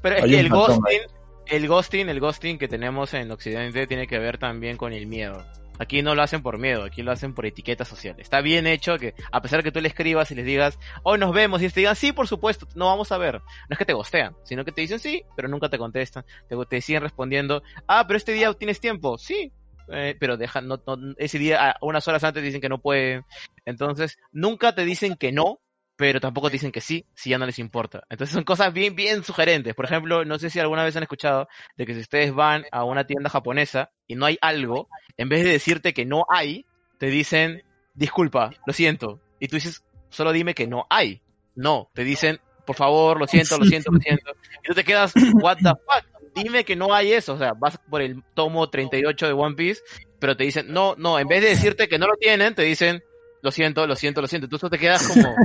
Pero 0.01 0.15
es 0.15 0.25
que 0.25 0.39
el 0.39 0.49
ghosting, 0.49 1.01
el 1.47 1.67
ghosting, 1.67 2.09
el 2.09 2.19
ghosting 2.19 2.57
que 2.57 2.67
tenemos 2.67 3.13
en 3.13 3.31
Occidente 3.31 3.87
tiene 3.87 4.07
que 4.07 4.19
ver 4.19 4.37
también 4.37 4.77
con 4.77 4.93
el 4.93 5.07
miedo. 5.07 5.43
Aquí 5.79 6.01
no 6.01 6.13
lo 6.15 6.21
hacen 6.21 6.41
por 6.43 6.59
miedo, 6.59 6.83
aquí 6.83 7.01
lo 7.01 7.11
hacen 7.11 7.33
por 7.33 7.45
etiqueta 7.45 7.83
social. 7.83 8.15
Está 8.19 8.41
bien 8.41 8.67
hecho 8.67 8.97
que, 8.97 9.15
a 9.31 9.41
pesar 9.41 9.59
de 9.59 9.63
que 9.63 9.71
tú 9.71 9.81
le 9.81 9.87
escribas 9.87 10.29
y 10.31 10.35
les 10.35 10.45
digas, 10.45 10.77
hoy 11.03 11.17
nos 11.17 11.33
vemos, 11.33 11.61
y 11.61 11.69
te 11.69 11.79
digan, 11.79 11.95
sí, 11.95 12.11
por 12.11 12.27
supuesto, 12.27 12.67
no 12.75 12.85
vamos 12.85 13.11
a 13.11 13.17
ver. 13.17 13.35
No 13.39 13.67
es 13.71 13.77
que 13.77 13.85
te 13.85 13.93
gostean, 13.93 14.35
sino 14.43 14.63
que 14.63 14.71
te 14.71 14.81
dicen 14.81 14.99
sí, 14.99 15.23
pero 15.35 15.47
nunca 15.47 15.69
te 15.69 15.77
contestan. 15.77 16.25
Te, 16.69 16.81
siguen 16.81 17.01
respondiendo, 17.01 17.63
ah, 17.87 18.05
pero 18.07 18.17
este 18.17 18.33
día 18.33 18.53
tienes 18.53 18.79
tiempo, 18.79 19.17
sí. 19.17 19.51
Eh, 19.89 20.15
pero 20.19 20.37
dejan, 20.37 20.67
no, 20.67 20.81
no- 20.85 21.13
ese 21.17 21.39
día, 21.39 21.75
unas 21.81 22.07
horas 22.07 22.23
antes 22.23 22.43
dicen 22.43 22.61
que 22.61 22.69
no 22.69 22.79
pueden. 22.79 23.25
Entonces, 23.65 24.17
nunca 24.31 24.75
te 24.75 24.85
dicen 24.85 25.15
que 25.15 25.31
no, 25.31 25.59
pero 25.95 26.19
tampoco 26.19 26.49
te 26.49 26.53
dicen 26.53 26.71
que 26.71 26.81
sí, 26.81 27.05
si 27.13 27.29
ya 27.29 27.37
no 27.37 27.45
les 27.45 27.59
importa. 27.59 28.03
Entonces 28.09 28.33
son 28.33 28.43
cosas 28.43 28.73
bien, 28.73 28.95
bien 28.95 29.23
sugerentes. 29.23 29.75
Por 29.75 29.85
ejemplo, 29.85 30.25
no 30.25 30.39
sé 30.39 30.49
si 30.49 30.59
alguna 30.59 30.83
vez 30.83 30.95
han 30.95 31.03
escuchado 31.03 31.47
de 31.77 31.85
que 31.85 31.93
si 31.93 32.01
ustedes 32.01 32.33
van 32.33 32.65
a 32.71 32.83
una 32.83 33.05
tienda 33.05 33.29
japonesa 33.29 33.91
y 34.07 34.15
no 34.15 34.25
hay 34.25 34.37
algo, 34.41 34.89
en 35.17 35.29
vez 35.29 35.43
de 35.43 35.51
decirte 35.51 35.93
que 35.93 36.05
no 36.05 36.25
hay, 36.29 36.65
te 36.97 37.07
dicen, 37.07 37.63
disculpa, 37.93 38.51
lo 38.65 38.73
siento. 38.73 39.21
Y 39.39 39.47
tú 39.47 39.55
dices, 39.55 39.83
solo 40.09 40.31
dime 40.31 40.55
que 40.55 40.67
no 40.67 40.85
hay. 40.89 41.21
No, 41.55 41.89
te 41.93 42.03
dicen, 42.03 42.39
por 42.65 42.75
favor, 42.75 43.19
lo 43.19 43.27
siento, 43.27 43.57
lo 43.57 43.65
siento, 43.65 43.91
lo 43.91 43.99
siento. 43.99 44.31
Y 44.63 44.67
tú 44.67 44.73
te 44.73 44.83
quedas, 44.83 45.13
what 45.41 45.57
the 45.57 45.69
fuck, 45.69 46.31
dime 46.33 46.63
que 46.63 46.75
no 46.75 46.93
hay 46.93 47.13
eso. 47.13 47.33
O 47.33 47.37
sea, 47.37 47.53
vas 47.53 47.77
por 47.89 48.01
el 48.01 48.23
tomo 48.33 48.69
38 48.69 49.27
de 49.27 49.33
One 49.33 49.55
Piece, 49.55 49.81
pero 50.19 50.35
te 50.35 50.43
dicen, 50.43 50.71
no, 50.73 50.95
no, 50.97 51.19
en 51.19 51.27
vez 51.27 51.43
de 51.43 51.49
decirte 51.49 51.87
que 51.87 51.99
no 51.99 52.07
lo 52.07 52.15
tienen, 52.15 52.55
te 52.55 52.63
dicen, 52.63 53.03
lo 53.41 53.51
siento, 53.51 53.85
lo 53.85 53.95
siento, 53.95 54.21
lo 54.21 54.27
siento. 54.27 54.47
Tú 54.47 54.69
te 54.69 54.79
quedas 54.79 55.07
como, 55.07 55.35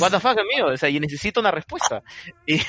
what 0.00 0.10
the 0.10 0.20
fuck, 0.20 0.38
amigo, 0.38 0.68
o 0.72 0.76
sea, 0.76 0.88
y 0.88 1.00
necesito 1.00 1.40
una 1.40 1.50
respuesta. 1.50 2.02
Y, 2.46 2.60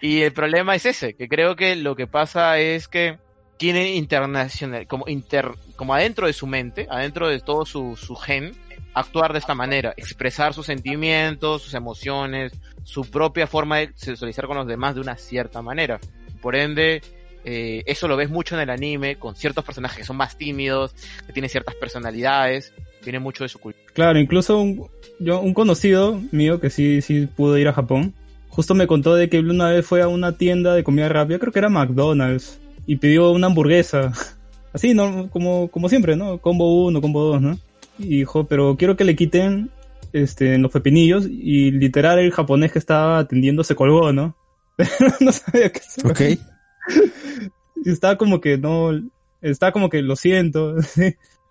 y 0.00 0.22
el 0.22 0.32
problema 0.32 0.74
es 0.74 0.86
ese, 0.86 1.14
que 1.14 1.28
creo 1.28 1.56
que 1.56 1.76
lo 1.76 1.96
que 1.96 2.06
pasa 2.06 2.58
es 2.58 2.88
que 2.88 3.18
tiene 3.56 3.94
internacional, 3.94 4.86
como 4.86 5.06
inter, 5.08 5.52
como 5.76 5.94
adentro 5.94 6.26
de 6.26 6.32
su 6.32 6.46
mente, 6.46 6.86
adentro 6.90 7.28
de 7.28 7.38
todo 7.40 7.64
su, 7.64 7.96
su 7.96 8.16
gen, 8.16 8.52
actuar 8.94 9.32
de 9.32 9.38
esta 9.38 9.54
manera, 9.54 9.94
expresar 9.96 10.52
sus 10.54 10.66
sentimientos, 10.66 11.62
sus 11.62 11.74
emociones, 11.74 12.52
su 12.84 13.08
propia 13.10 13.46
forma 13.46 13.78
de 13.78 13.92
socializar 13.94 14.46
con 14.46 14.56
los 14.56 14.66
demás 14.66 14.94
de 14.94 15.00
una 15.00 15.16
cierta 15.16 15.62
manera. 15.62 16.00
Por 16.40 16.56
ende, 16.56 17.02
eh, 17.44 17.82
eso 17.86 18.08
lo 18.08 18.16
ves 18.16 18.30
mucho 18.30 18.54
en 18.56 18.62
el 18.62 18.70
anime, 18.70 19.16
con 19.16 19.34
ciertos 19.34 19.64
personajes 19.64 19.98
que 19.98 20.04
son 20.04 20.16
más 20.16 20.36
tímidos, 20.36 20.94
que 21.26 21.32
tienen 21.32 21.48
ciertas 21.48 21.74
personalidades, 21.76 22.74
viene 23.02 23.18
mucho 23.18 23.44
de 23.44 23.48
su 23.48 23.58
cultura. 23.58 23.86
Claro, 23.92 24.18
incluso 24.18 24.58
un, 24.58 24.88
yo, 25.18 25.40
un 25.40 25.54
conocido 25.54 26.20
mío 26.30 26.60
que 26.60 26.70
sí, 26.70 27.02
sí 27.02 27.26
pudo 27.26 27.58
ir 27.58 27.68
a 27.68 27.72
Japón, 27.72 28.14
justo 28.48 28.74
me 28.74 28.86
contó 28.86 29.14
de 29.14 29.28
que 29.28 29.40
una 29.40 29.70
vez 29.70 29.86
fue 29.86 30.02
a 30.02 30.08
una 30.08 30.36
tienda 30.36 30.74
de 30.74 30.84
comida 30.84 31.08
rápida, 31.08 31.38
creo 31.38 31.52
que 31.52 31.58
era 31.58 31.68
McDonald's, 31.68 32.60
y 32.86 32.96
pidió 32.96 33.30
una 33.30 33.46
hamburguesa. 33.48 34.12
Así, 34.72 34.94
¿no? 34.94 35.28
Como, 35.30 35.68
como 35.68 35.88
siempre, 35.88 36.16
¿no? 36.16 36.38
Combo 36.38 36.86
1, 36.86 37.00
combo 37.00 37.24
2, 37.24 37.42
¿no? 37.42 37.58
y 37.98 38.18
dijo, 38.18 38.46
pero 38.46 38.76
quiero 38.76 38.96
que 38.96 39.04
le 39.04 39.16
quiten 39.16 39.70
este, 40.12 40.58
los 40.58 40.72
pepinillos 40.72 41.26
y 41.26 41.70
literal 41.70 42.18
el 42.18 42.32
japonés 42.32 42.72
que 42.72 42.78
estaba 42.78 43.18
atendiendo 43.18 43.64
se 43.64 43.74
colgó, 43.74 44.12
¿no? 44.12 44.36
no 45.20 45.32
sabía 45.32 45.70
qué 45.70 45.80
hacer. 45.80 46.06
Ok. 46.06 46.20
Y 47.84 47.90
estaba 47.90 48.16
como 48.16 48.40
que 48.40 48.58
no, 48.58 48.92
estaba 49.40 49.72
como 49.72 49.90
que 49.90 50.02
lo 50.02 50.14
siento. 50.14 50.76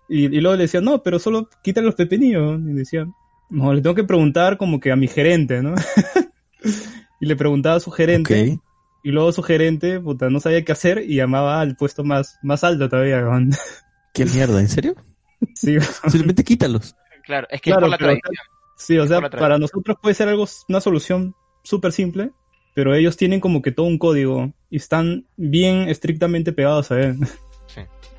Y, 0.08 0.24
y 0.26 0.40
luego 0.40 0.56
le 0.56 0.62
decía, 0.62 0.80
no, 0.80 1.02
pero 1.02 1.18
solo 1.18 1.48
quita 1.62 1.80
los 1.80 1.94
pepinillos. 1.94 2.60
Y 2.60 2.72
decía, 2.74 3.06
no, 3.50 3.72
le 3.72 3.80
tengo 3.82 3.94
que 3.94 4.04
preguntar 4.04 4.56
como 4.58 4.80
que 4.80 4.92
a 4.92 4.96
mi 4.96 5.08
gerente, 5.08 5.62
¿no? 5.62 5.74
y 7.20 7.26
le 7.26 7.36
preguntaba 7.36 7.76
a 7.76 7.80
su 7.80 7.90
gerente. 7.90 8.58
Y 9.04 9.10
luego 9.10 9.32
su 9.32 9.42
gerente, 9.42 9.98
puta, 10.00 10.30
no 10.30 10.38
sabía 10.40 10.64
qué 10.64 10.72
hacer 10.72 11.02
y 11.04 11.16
llamaba 11.16 11.60
al 11.60 11.76
puesto 11.76 12.04
más, 12.04 12.38
más 12.42 12.62
alto 12.64 12.88
todavía. 12.88 13.24
¿Qué 14.14 14.24
mierda? 14.26 14.60
¿En 14.60 14.68
serio? 14.68 14.94
sí, 15.54 15.76
Simplemente 15.80 16.44
quítalos. 16.44 16.94
Claro, 17.24 17.46
es 17.50 17.60
que 17.60 17.70
Claro, 17.70 17.86
es 17.86 17.90
por 17.90 17.90
la 17.90 17.98
pero- 17.98 18.08
tradición. 18.20 18.46
sí, 18.76 18.98
o 18.98 19.06
sea, 19.06 19.20
para 19.30 19.58
nosotros 19.58 19.96
puede 20.00 20.14
ser 20.14 20.28
algo, 20.28 20.46
una 20.68 20.80
solución 20.80 21.34
súper 21.64 21.92
simple, 21.92 22.30
pero 22.74 22.94
ellos 22.94 23.16
tienen 23.16 23.40
como 23.40 23.60
que 23.62 23.70
todo 23.72 23.86
un 23.86 23.98
código 23.98 24.52
y 24.70 24.76
están 24.76 25.26
bien 25.36 25.88
estrictamente 25.88 26.52
pegados 26.52 26.90
a 26.90 27.00
él. 27.00 27.16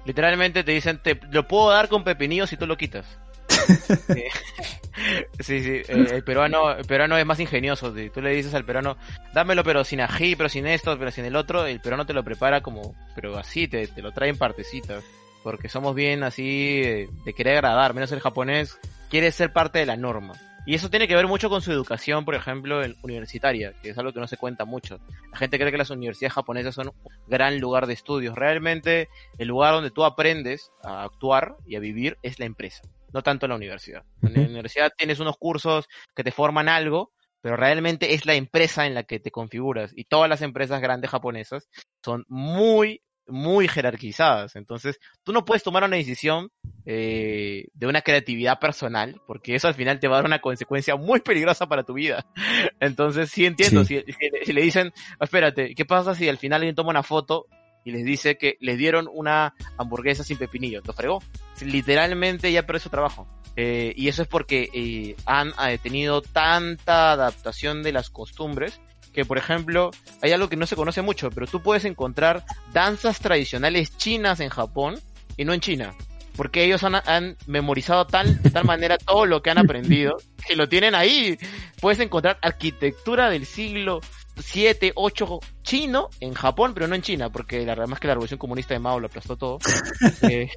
Literalmente 0.06 0.64
te 0.64 0.72
dicen, 0.72 1.00
te 1.02 1.20
lo 1.32 1.48
puedo 1.48 1.70
dar 1.70 1.88
con 1.88 2.04
pepinillos 2.04 2.50
si 2.50 2.58
tú 2.58 2.68
lo 2.68 2.78
quitas. 2.78 3.06
Sí, 3.48 4.24
sí, 5.40 5.64
sí, 5.64 5.82
eh, 5.88 6.08
el 6.12 6.24
peruano, 6.24 6.72
el 6.72 6.86
peruano 6.86 7.18
es 7.18 7.26
más 7.26 7.40
ingenioso. 7.40 7.94
Tú 8.14 8.22
le 8.22 8.32
dices 8.32 8.54
al 8.54 8.66
peruano, 8.66 8.98
dámelo 9.34 9.64
pero 9.64 9.84
sin 9.84 10.02
ají, 10.02 10.36
pero 10.36 10.50
sin 10.50 10.68
esto, 10.68 10.98
pero 10.98 11.12
sin 11.12 11.26
el 11.26 11.36
otro, 11.36 11.66
el 11.66 11.80
peruano 11.80 12.06
te 12.06 12.14
lo 12.14 12.24
prepara 12.24 12.62
como, 12.62 12.96
pero 13.16 13.38
así, 13.38 13.68
te, 13.68 13.88
te 13.88 14.02
lo 14.02 14.12
trae 14.12 14.30
en 14.30 14.38
partecitas. 14.38 15.04
Porque 15.44 15.68
somos 15.68 15.94
bien 15.94 16.24
así 16.24 16.82
eh, 16.84 17.10
de 17.26 17.34
querer 17.34 17.56
agradar, 17.56 17.94
menos 17.94 18.12
el 18.14 18.22
japonés 18.22 18.80
quiere 19.10 19.32
ser 19.32 19.52
parte 19.52 19.80
de 19.80 19.86
la 19.86 19.98
norma. 19.98 20.34
Y 20.66 20.76
eso 20.76 20.90
tiene 20.90 21.10
que 21.10 21.16
ver 21.16 21.28
mucho 21.28 21.50
con 21.50 21.62
su 21.62 21.72
educación, 21.74 22.24
por 22.24 22.36
ejemplo, 22.36 22.84
en- 22.84 22.96
universitaria, 23.04 23.74
que 23.82 23.90
es 23.90 23.98
algo 23.98 24.14
que 24.14 24.20
no 24.22 24.28
se 24.28 24.38
cuenta 24.38 24.64
mucho. 24.64 24.98
La 25.32 25.38
gente 25.38 25.60
cree 25.60 25.72
que 25.72 25.78
las 25.78 25.90
universidades 25.90 26.34
japonesas 26.34 26.74
son 26.76 26.88
un 26.88 27.12
gran 27.28 27.60
lugar 27.60 27.86
de 27.86 27.94
estudios. 27.94 28.36
Realmente 28.36 29.10
el 29.38 29.50
lugar 29.50 29.74
donde 29.74 29.92
tú 29.92 30.06
aprendes 30.06 30.72
a 30.84 31.04
actuar 31.04 31.58
y 31.66 31.76
a 31.76 31.80
vivir 31.80 32.18
es 32.24 32.40
la 32.40 32.46
empresa, 32.46 32.82
no 33.12 33.22
tanto 33.24 33.46
la 33.48 33.56
universidad. 33.56 34.04
En 34.22 34.34
la 34.34 34.40
universidad 34.40 34.92
tienes 34.98 35.20
unos 35.20 35.36
cursos 35.38 35.88
que 36.16 36.24
te 36.24 36.32
forman 36.32 36.70
algo, 36.70 37.12
pero 37.42 37.58
realmente 37.58 38.14
es 38.14 38.26
la 38.26 38.36
empresa 38.36 38.86
en 38.86 38.94
la 38.94 39.04
que 39.04 39.20
te 39.20 39.32
configuras. 39.32 39.92
Y 39.98 40.06
todas 40.06 40.30
las 40.30 40.42
empresas 40.42 40.80
grandes 40.80 41.12
japonesas 41.12 41.68
son 42.02 42.24
muy, 42.30 43.02
muy 43.28 43.68
jerarquizadas. 43.68 44.56
Entonces, 44.56 44.98
tú 45.24 45.34
no 45.34 45.44
puedes 45.44 45.62
tomar 45.64 45.84
una 45.84 45.98
decisión 45.98 46.52
eh, 46.86 47.68
de 47.74 47.88
una 47.88 48.02
creatividad 48.02 48.60
personal, 48.60 49.20
porque 49.26 49.56
eso 49.56 49.68
al 49.68 49.74
final 49.76 50.00
te 50.00 50.08
va 50.08 50.16
a 50.16 50.20
dar 50.20 50.26
una 50.26 50.40
consecuencia 50.42 50.96
muy 50.96 51.20
peligrosa 51.22 51.68
para 51.68 51.84
tu 51.84 51.94
vida. 51.94 52.26
Entonces, 52.80 53.30
sí 53.32 53.46
entiendo, 53.46 53.86
Sí. 53.86 54.02
Si, 54.06 54.14
si- 54.14 54.46
si 54.46 54.54
le 54.54 54.62
dicen, 54.62 54.94
"Ah, 55.20 55.26
espérate, 55.26 55.76
¿qué 55.76 55.86
pasa 55.86 56.14
si 56.16 56.28
al 56.30 56.38
final 56.38 56.58
alguien 56.62 56.76
toma 56.76 56.90
una 56.90 57.04
foto 57.04 57.46
y 57.86 57.92
les 57.92 58.04
dice 58.06 58.38
que 58.38 58.58
les 58.62 58.78
dieron 58.78 59.10
una 59.12 59.54
hamburguesa 59.78 60.24
sin 60.24 60.38
pepinillo? 60.38 60.82
Lo 60.86 60.94
fregó. 60.94 61.22
Literalmente 61.62 62.52
ya 62.52 62.66
perdió 62.66 62.80
su 62.82 62.90
trabajo. 62.90 63.28
Eh, 63.56 63.94
y 63.96 64.08
eso 64.08 64.22
es 64.24 64.28
porque 64.28 64.70
eh, 64.74 65.16
han 65.26 65.54
tenido 65.82 66.22
tanta 66.22 67.12
adaptación 67.12 67.84
de 67.84 67.92
las 67.92 68.10
costumbres 68.10 68.82
que, 69.14 69.26
por 69.26 69.38
ejemplo, 69.38 69.92
hay 70.22 70.32
algo 70.32 70.50
que 70.50 70.56
no 70.56 70.66
se 70.66 70.76
conoce 70.76 71.02
mucho, 71.04 71.30
pero 71.30 71.46
tú 71.46 71.62
puedes 71.62 71.86
encontrar 71.86 72.44
danzas 72.74 73.20
tradicionales 73.20 73.96
chinas 73.96 74.40
en 74.40 74.50
Japón 74.50 74.96
y 75.38 75.46
no 75.46 75.54
en 75.54 75.60
China. 75.60 75.94
Porque 76.36 76.64
ellos 76.64 76.84
han, 76.84 76.96
han 76.96 77.38
memorizado 77.46 78.08
tal, 78.08 78.42
de 78.42 78.50
tal 78.50 78.66
manera 78.66 78.98
todo 78.98 79.26
lo 79.26 79.42
que 79.42 79.52
han 79.52 79.60
aprendido 79.60 80.18
que 80.48 80.56
lo 80.56 80.68
tienen 80.68 80.96
ahí. 80.96 81.38
Puedes 81.80 82.00
encontrar 82.00 82.40
arquitectura 82.42 83.30
del 83.30 83.46
siglo 83.46 84.02
7, 84.38 84.94
8 84.96 85.40
chino 85.62 86.10
en 86.20 86.34
Japón, 86.34 86.74
pero 86.74 86.88
no 86.88 86.96
en 86.96 87.02
China, 87.02 87.30
porque 87.32 87.66
la, 87.66 87.74
además 87.74 88.00
que 88.00 88.08
la 88.08 88.14
revolución 88.14 88.40
comunista 88.40 88.74
de 88.74 88.80
Mao 88.80 89.00
lo 89.00 89.08
aplastó 89.08 89.38
todo. 89.38 89.60
Eh, 90.24 90.50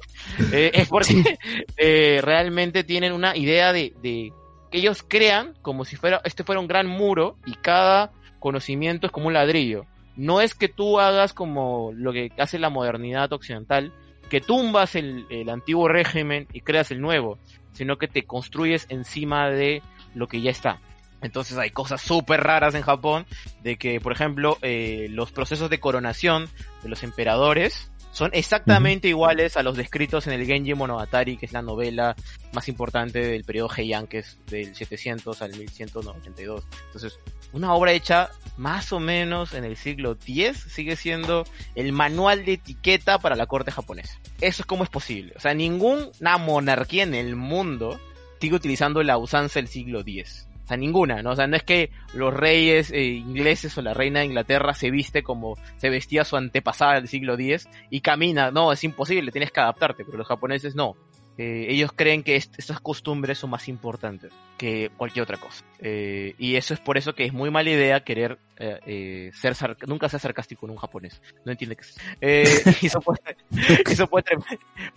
eh, 0.51 0.71
es 0.73 0.87
porque 0.87 1.37
eh, 1.77 2.19
realmente 2.21 2.83
tienen 2.83 3.11
una 3.11 3.35
idea 3.35 3.73
de, 3.73 3.93
de 4.01 4.31
que 4.71 4.77
ellos 4.77 5.03
crean 5.07 5.53
como 5.61 5.83
si 5.83 5.95
fuera 5.95 6.21
este 6.23 6.43
fuera 6.43 6.61
un 6.61 6.67
gran 6.67 6.87
muro 6.87 7.37
y 7.45 7.53
cada 7.55 8.11
conocimiento 8.39 9.07
es 9.07 9.11
como 9.11 9.27
un 9.27 9.33
ladrillo. 9.33 9.85
No 10.15 10.41
es 10.41 10.53
que 10.53 10.69
tú 10.69 10.99
hagas 10.99 11.33
como 11.33 11.91
lo 11.93 12.13
que 12.13 12.31
hace 12.37 12.59
la 12.59 12.69
modernidad 12.69 13.31
occidental, 13.33 13.93
que 14.27 14.41
tumbas 14.41 14.95
el, 14.95 15.25
el 15.29 15.49
antiguo 15.49 15.87
régimen 15.87 16.47
y 16.53 16.61
creas 16.61 16.91
el 16.91 17.01
nuevo, 17.01 17.39
sino 17.73 17.97
que 17.97 18.07
te 18.07 18.23
construyes 18.23 18.85
encima 18.89 19.49
de 19.49 19.81
lo 20.15 20.27
que 20.27 20.41
ya 20.41 20.51
está. 20.51 20.79
Entonces 21.21 21.57
hay 21.57 21.71
cosas 21.71 22.01
súper 22.01 22.41
raras 22.41 22.75
en 22.75 22.83
Japón, 22.83 23.25
de 23.63 23.77
que, 23.77 23.99
por 23.99 24.11
ejemplo, 24.11 24.57
eh, 24.61 25.07
los 25.09 25.31
procesos 25.31 25.69
de 25.69 25.79
coronación 25.79 26.47
de 26.83 26.89
los 26.89 27.03
emperadores 27.03 27.91
son 28.11 28.31
exactamente 28.33 29.07
iguales 29.07 29.57
a 29.57 29.63
los 29.63 29.77
descritos 29.77 30.25
en 30.25 30.33
el 30.33 30.45
Genji 30.45 30.73
Monogatari, 30.73 31.37
que 31.37 31.45
es 31.45 31.53
la 31.53 31.61
novela 31.61 32.15
más 32.51 32.67
importante 32.67 33.19
del 33.19 33.43
periodo 33.43 33.69
Heian, 33.75 34.07
que 34.07 34.19
es 34.19 34.39
del 34.47 34.75
700 34.75 35.39
al 35.41 35.55
1182. 35.55 36.63
Entonces, 36.87 37.19
una 37.53 37.73
obra 37.73 37.91
hecha 37.91 38.29
más 38.57 38.91
o 38.91 38.99
menos 38.99 39.53
en 39.53 39.63
el 39.63 39.77
siglo 39.77 40.11
X 40.13 40.65
sigue 40.69 40.95
siendo 40.95 41.45
el 41.75 41.93
manual 41.93 42.43
de 42.43 42.53
etiqueta 42.53 43.19
para 43.19 43.35
la 43.35 43.45
corte 43.45 43.71
japonesa. 43.71 44.19
Eso 44.41 44.63
es 44.63 44.65
como 44.65 44.83
es 44.83 44.89
posible. 44.89 45.33
O 45.35 45.39
sea, 45.39 45.53
ninguna 45.53 46.37
monarquía 46.37 47.03
en 47.03 47.13
el 47.13 47.35
mundo 47.35 47.99
sigue 48.39 48.55
utilizando 48.55 49.01
la 49.03 49.17
usanza 49.17 49.59
del 49.59 49.67
siglo 49.67 50.01
X. 50.01 50.47
O 50.63 50.67
sea, 50.67 50.75
ninguna, 50.75 51.21
¿no? 51.21 51.31
O 51.31 51.35
sea, 51.35 51.47
no 51.47 51.55
es 51.55 51.63
que 51.63 51.91
los 52.13 52.33
reyes 52.33 52.91
eh, 52.91 53.05
ingleses 53.05 53.77
o 53.77 53.81
la 53.81 53.93
reina 53.93 54.19
de 54.19 54.25
Inglaterra 54.25 54.73
se 54.73 54.91
viste 54.91 55.23
como 55.23 55.55
se 55.77 55.89
vestía 55.89 56.25
su 56.25 56.35
antepasada 56.35 56.95
del 56.95 57.07
siglo 57.07 57.35
X 57.35 57.69
y 57.89 58.01
camina. 58.01 58.51
No, 58.51 58.73
es 58.73 58.83
imposible, 58.83 59.31
tienes 59.31 59.51
que 59.51 59.61
adaptarte, 59.61 60.03
pero 60.03 60.17
los 60.17 60.27
japoneses 60.27 60.75
no. 60.75 60.97
Eh, 61.37 61.67
ellos 61.69 61.91
creen 61.95 62.23
que 62.23 62.35
est 62.35 62.57
estas 62.57 62.79
costumbres 62.79 63.37
son 63.37 63.51
más 63.51 63.67
importantes 63.67 64.31
que 64.57 64.89
cualquier 64.97 65.23
otra 65.23 65.37
cosa. 65.37 65.63
Eh, 65.79 66.33
y 66.39 66.55
eso 66.55 66.73
es 66.73 66.79
por 66.79 66.97
eso 66.97 67.13
que 67.13 67.25
es 67.25 67.33
muy 67.33 67.51
mala 67.51 67.69
idea 67.69 68.03
querer 68.03 68.39
eh, 68.57 68.79
eh, 68.87 69.31
ser 69.33 69.55
nunca 69.87 70.09
ser 70.09 70.19
sarcástico 70.19 70.65
en 70.65 70.71
un 70.71 70.77
japonés. 70.77 71.21
No 71.45 71.51
entiende 71.51 71.75
que 71.75 71.83
es. 72.21 72.67
Eso 72.83 73.01
puede, 73.01 73.19
eso 73.85 74.07
puede 74.07 74.25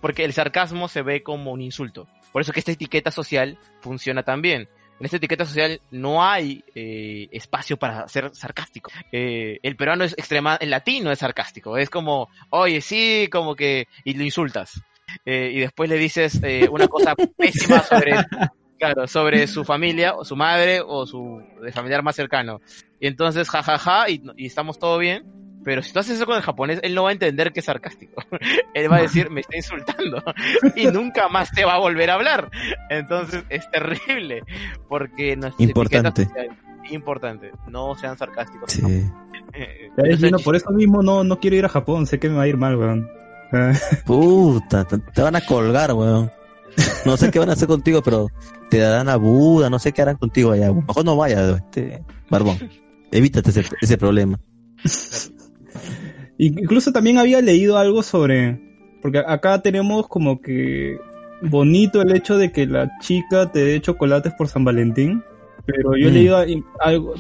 porque 0.00 0.24
el 0.24 0.32
sarcasmo 0.32 0.88
se 0.88 1.02
ve 1.02 1.22
como 1.22 1.52
un 1.52 1.60
insulto. 1.60 2.08
Por 2.32 2.42
eso 2.42 2.52
que 2.52 2.60
esta 2.60 2.72
etiqueta 2.72 3.10
social 3.10 3.58
funciona 3.80 4.22
tan 4.22 4.40
bien. 4.40 4.68
En 4.98 5.06
esta 5.06 5.16
etiqueta 5.16 5.44
social 5.44 5.80
no 5.90 6.22
hay 6.22 6.62
espacio 6.74 7.78
para 7.78 8.06
ser 8.06 8.34
sarcástico. 8.34 8.90
El 9.10 9.76
peruano 9.76 10.04
es 10.04 10.12
extrema, 10.12 10.56
el 10.56 10.70
latino 10.70 11.10
es 11.10 11.18
sarcástico. 11.18 11.78
Es 11.78 11.88
como, 11.88 12.28
oye, 12.50 12.82
sí, 12.82 13.28
como 13.32 13.56
que, 13.56 13.88
y 14.04 14.12
lo 14.12 14.24
insultas. 14.24 14.82
Eh, 15.24 15.50
y 15.54 15.60
después 15.60 15.88
le 15.88 15.96
dices 15.96 16.40
eh, 16.42 16.68
una 16.70 16.88
cosa 16.88 17.14
pésima 17.36 17.82
sobre, 17.82 18.12
claro, 18.78 19.06
sobre 19.06 19.46
su 19.46 19.64
familia, 19.64 20.14
o 20.14 20.24
su 20.24 20.36
madre, 20.36 20.80
o 20.84 21.06
su 21.06 21.42
de 21.62 21.72
familiar 21.72 22.02
más 22.02 22.16
cercano. 22.16 22.60
Y 23.00 23.06
entonces, 23.06 23.48
jajaja, 23.48 24.08
y, 24.10 24.22
y 24.36 24.46
estamos 24.46 24.78
todo 24.78 24.98
bien. 24.98 25.24
Pero 25.62 25.82
si 25.82 25.92
tú 25.92 25.98
haces 25.98 26.16
eso 26.16 26.26
con 26.26 26.36
el 26.36 26.42
japonés, 26.42 26.80
él 26.82 26.94
no 26.94 27.02
va 27.04 27.10
a 27.10 27.12
entender 27.12 27.52
que 27.52 27.60
es 27.60 27.66
sarcástico. 27.66 28.22
él 28.74 28.90
va 28.90 28.96
a 28.96 29.02
decir, 29.02 29.30
me 29.30 29.40
está 29.40 29.56
insultando. 29.56 30.22
y 30.76 30.86
nunca 30.86 31.28
más 31.28 31.50
te 31.50 31.64
va 31.64 31.74
a 31.74 31.78
volver 31.78 32.10
a 32.10 32.14
hablar. 32.14 32.50
Entonces, 32.88 33.44
es 33.48 33.70
terrible. 33.70 34.42
Porque 34.88 35.36
nuestras 35.36 35.68
Importante. 35.68 36.28
importante. 36.90 37.50
No 37.68 37.94
sean 37.94 38.16
sarcásticos. 38.16 38.72
Sí. 38.72 38.82
Eh, 39.52 39.90
por 40.44 40.56
eso 40.56 40.70
mismo 40.70 41.02
no, 41.02 41.24
no 41.24 41.40
quiero 41.40 41.56
ir 41.56 41.64
a 41.64 41.68
Japón, 41.68 42.06
sé 42.06 42.18
que 42.18 42.28
me 42.28 42.36
va 42.36 42.42
a 42.42 42.48
ir 42.48 42.56
mal, 42.56 42.76
weón. 42.76 43.10
Puta, 44.06 44.84
te, 44.84 45.22
van 45.22 45.36
a 45.36 45.40
colgar, 45.40 45.92
weón. 45.92 46.30
No 47.04 47.16
sé 47.16 47.30
qué 47.30 47.38
van 47.38 47.50
a 47.50 47.54
hacer 47.54 47.68
contigo, 47.68 48.02
pero 48.02 48.28
te 48.70 48.78
darán 48.78 49.08
a 49.08 49.16
Buda, 49.16 49.68
no 49.70 49.78
sé 49.78 49.92
qué 49.92 50.02
harán 50.02 50.16
contigo 50.16 50.52
allá. 50.52 50.72
Mejor 50.72 51.04
no 51.04 51.16
vayas, 51.16 51.56
este, 51.56 52.02
barbón. 52.30 52.56
Evítate 53.10 53.50
ese, 53.50 53.64
ese 53.80 53.98
problema. 53.98 54.38
Incluso 56.38 56.92
también 56.92 57.18
había 57.18 57.40
leído 57.42 57.76
algo 57.76 58.02
sobre, 58.02 58.58
porque 59.02 59.18
acá 59.18 59.60
tenemos 59.60 60.08
como 60.08 60.40
que 60.40 60.98
bonito 61.42 62.00
el 62.00 62.14
hecho 62.16 62.38
de 62.38 62.50
que 62.50 62.66
la 62.66 62.90
chica 63.00 63.50
te 63.52 63.64
dé 63.64 63.80
chocolates 63.80 64.32
por 64.34 64.48
San 64.48 64.64
Valentín, 64.64 65.22
pero 65.66 65.96
yo 65.96 66.08
he 66.08 66.10
Mm. 66.10 66.14
leído 66.14 66.44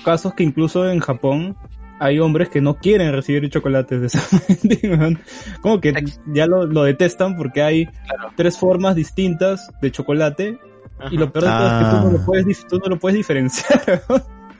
casos 0.04 0.32
que 0.34 0.42
incluso 0.42 0.88
en 0.90 1.00
Japón 1.00 1.56
hay 2.00 2.18
hombres 2.18 2.48
que 2.48 2.60
no 2.60 2.76
quieren 2.78 3.12
recibir 3.12 3.48
chocolates 3.50 4.00
de 4.00 4.08
San 4.08 5.18
como 5.60 5.80
que 5.80 5.92
ya 6.26 6.46
lo, 6.46 6.66
lo 6.66 6.82
detestan 6.84 7.36
porque 7.36 7.62
hay 7.62 7.86
Claro. 7.86 8.32
tres 8.36 8.58
formas 8.58 8.96
distintas 8.96 9.70
de 9.80 9.92
chocolate 9.92 10.58
Ajá, 10.98 11.08
y 11.12 11.16
lo 11.16 11.30
peor 11.32 11.44
de 11.44 11.50
todo 11.50 11.66
es 11.66 11.72
que 11.72 11.84
tú 11.90 11.96
no 11.96 12.08
Ah. 12.08 12.12
lo 12.12 12.24
puedes, 12.26 12.46
dif- 12.46 12.66
tú 12.68 12.78
no 12.78 12.86
lo 12.86 12.98
puedes 12.98 13.16
diferenciar, 13.16 14.02
no 14.08 14.16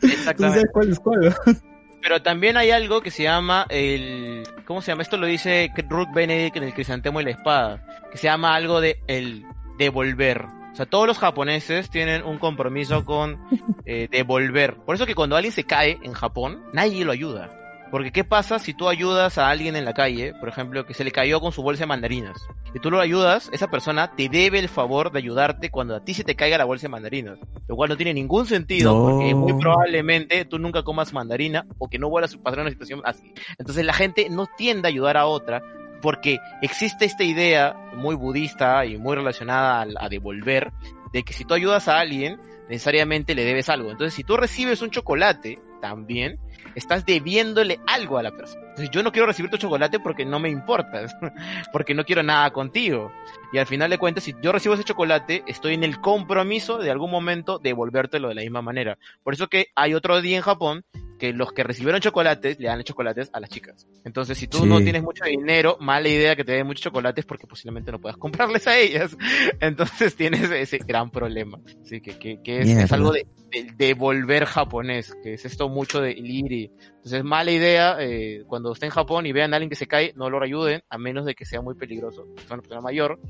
Exactamente. 0.09 0.61
sabes 0.61 0.71
cuál 0.73 0.91
es 0.91 1.01
cuál. 1.01 1.35
Pero 2.03 2.23
también 2.23 2.57
hay 2.57 2.71
algo 2.71 3.03
que 3.03 3.11
se 3.11 3.25
llama 3.25 3.67
el... 3.69 4.45
¿Cómo 4.65 4.81
se 4.81 4.91
llama? 4.93 5.03
Esto 5.03 5.19
lo 5.19 5.27
dice 5.27 5.71
Ruth 5.91 6.09
Benedict 6.15 6.57
en 6.57 6.62
el 6.62 6.73
Crisantemo 6.73 7.21
y 7.21 7.25
la 7.25 7.31
Espada. 7.33 7.85
Que 8.11 8.17
se 8.17 8.27
llama 8.29 8.55
algo 8.55 8.81
de 8.81 9.01
el 9.07 9.45
devolver. 9.79 10.47
O 10.72 10.76
sea, 10.76 10.86
todos 10.86 11.06
los 11.06 11.18
japoneses 11.18 11.90
tienen 11.90 12.24
un 12.24 12.38
compromiso 12.38 13.05
con 13.05 13.38
eh, 13.84 14.09
devolver. 14.10 14.76
Por 14.76 14.94
eso 14.94 15.06
que 15.06 15.14
cuando 15.14 15.36
alguien 15.36 15.52
se 15.52 15.64
cae 15.64 15.98
en 16.02 16.12
Japón, 16.12 16.62
nadie 16.72 17.05
lo 17.05 17.12
ayuda. 17.12 17.56
Porque 17.90 18.12
¿qué 18.12 18.22
pasa 18.22 18.60
si 18.60 18.72
tú 18.72 18.88
ayudas 18.88 19.36
a 19.36 19.51
alguien 19.51 19.74
en 19.74 19.84
la 19.84 19.94
calle, 19.94 20.32
por 20.38 20.48
ejemplo, 20.48 20.86
que 20.86 20.94
se 20.94 21.02
le 21.02 21.10
cayó 21.10 21.40
con 21.40 21.51
su 21.51 21.60
bolsa 21.60 21.82
de 21.82 21.86
mandarinas? 21.88 22.38
Y 22.72 22.78
tú 22.78 22.88
lo 22.88 23.01
ayudas, 23.01 23.51
esa 23.52 23.66
persona 23.68 24.12
te 24.14 24.28
debe 24.28 24.60
el 24.60 24.68
favor 24.68 25.10
de 25.10 25.18
ayudarte 25.18 25.70
cuando 25.70 25.97
a 25.97 26.05
ti 26.05 26.14
se 26.14 26.22
te 26.22 26.36
caiga 26.36 26.56
la 26.56 26.66
bolsa 26.66 26.82
de 26.82 26.90
mandarinas. 26.90 27.40
Lo 27.66 27.74
cual 27.74 27.88
no 27.90 27.97
tiene 27.97 28.14
ningún 28.14 28.47
sentido, 28.47 28.94
No. 28.94 29.05
porque 29.16 29.34
muy 29.34 29.55
probablemente 29.55 30.44
tú 30.44 30.60
nunca 30.60 30.84
comas 30.84 31.12
mandarina 31.12 31.66
o 31.78 31.88
que 31.88 31.98
no 31.98 32.09
vuelvas 32.09 32.32
a 32.32 32.38
pasar 32.38 32.60
una 32.60 32.70
situación 32.70 33.01
así. 33.05 33.34
Entonces 33.59 33.84
la 33.84 33.92
gente 33.92 34.28
no 34.30 34.47
tiende 34.56 34.86
a 34.86 34.90
ayudar 34.90 35.16
a 35.16 35.26
otra 35.26 35.60
porque 36.01 36.39
existe 36.62 37.05
esta 37.05 37.24
idea 37.24 37.74
muy 37.94 38.14
budista 38.14 38.85
y 38.85 38.97
muy 38.97 39.16
relacionada 39.16 39.86
a, 39.98 40.09
devolver, 40.09 40.72
de 41.12 41.22
que 41.22 41.32
si 41.32 41.44
tú 41.44 41.55
ayudas 41.55 41.89
a 41.89 41.98
alguien, 41.98 42.40
necesariamente 42.68 43.35
le 43.35 43.44
debes 43.44 43.68
algo. 43.68 43.90
Entonces, 43.90 44.14
si 44.14 44.24
tú 44.24 44.36
recibes 44.36 44.82
un 44.82 44.90
chocolate, 44.90 45.59
también, 45.81 46.39
estás 46.74 47.05
debiéndole 47.05 47.81
algo 47.86 48.18
a 48.18 48.22
la 48.22 48.31
persona. 48.31 48.60
Entonces, 48.68 48.90
yo 48.90 49.02
no 49.02 49.12
quiero 49.12 49.27
recibir 49.27 49.51
tu 49.51 49.56
chocolate 49.56 49.98
porque 49.98 50.24
no 50.24 50.39
me 50.39 50.51
importas, 50.51 51.16
porque 51.72 51.94
no 51.94 52.05
quiero 52.05 52.22
nada 52.22 52.51
contigo. 52.51 53.10
Y 53.52 53.59
al 53.59 53.66
final 53.66 53.90
de 53.90 53.98
cuentas, 53.98 54.24
si 54.24 54.35
yo 54.43 54.52
recibo 54.52 54.74
ese 54.74 54.85
chocolate, 54.85 55.43
estoy 55.47 55.74
en 55.74 55.85
el 55.85 56.01
compromiso 56.01 56.78
de 56.78 56.90
algún 56.90 57.10
momento 57.10 57.59
devolvértelo 57.59 58.28
de 58.28 58.35
la 58.35 58.43
misma 58.43 58.62
manera. 58.62 58.98
Por 59.24 59.35
eso 59.35 59.48
que 59.48 59.68
hay 59.74 59.94
otro 59.94 60.20
día 60.20 60.36
en 60.36 60.43
Japón 60.43 60.85
que 61.20 61.32
los 61.32 61.52
que 61.52 61.62
recibieron 61.62 62.01
chocolates 62.01 62.59
le 62.59 62.66
dan 62.66 62.82
chocolates 62.82 63.30
a 63.32 63.38
las 63.38 63.51
chicas. 63.51 63.86
Entonces, 64.05 64.38
si 64.38 64.48
tú 64.48 64.59
Sí. 64.59 64.66
no 64.66 64.80
tienes 64.80 65.02
mucho 65.02 65.24
dinero, 65.24 65.76
mala 65.78 66.09
idea 66.09 66.34
que 66.34 66.42
te 66.44 66.52
den 66.52 66.66
muchos 66.66 66.82
chocolates 66.82 67.24
porque 67.26 67.47
posiblemente 67.47 67.92
no 67.92 68.01
puedas 68.01 68.16
comprarles 68.16 68.66
a 68.66 68.76
ellas. 68.78 69.16
Entonces 69.60 70.16
tienes 70.16 70.51
ese 70.51 70.78
gran 70.78 71.10
problema. 71.10 71.60
Así 71.82 72.01
que, 72.01 72.18
que, 72.18 72.40
que 72.42 72.60
es, 72.60 72.68
es 72.70 72.90
algo 72.92 73.12
de, 73.12 73.26
de, 73.52 73.70
de 73.76 73.94
volver 73.94 74.47
japonés, 74.47 75.14
que 75.22 75.34
es 75.34 75.44
esto 75.44 75.68
mucho 75.68 76.01
de 76.01 76.12
ir. 76.12 76.70
Entonces, 76.97 77.22
mala 77.22 77.51
idea, 77.52 77.97
eh, 78.01 78.42
cuando 78.47 78.72
estén 78.72 78.86
en 78.88 78.92
Japón 78.94 79.26
y 79.26 79.32
vean 79.32 79.52
a 79.52 79.56
alguien 79.56 79.70
que 79.70 79.76
se 79.76 79.86
cae, 79.86 80.12
no 80.16 80.30
lo 80.30 80.42
ayuden, 80.42 80.80
a 80.88 80.98
menos 80.98 81.26
de 81.26 81.34
que 81.34 81.44
sea 81.44 81.60
muy 81.60 81.74
peligroso, 81.74 82.26
sea 82.38 82.55
una 82.55 82.62
persona 82.62 82.80
mayor, 82.80 83.20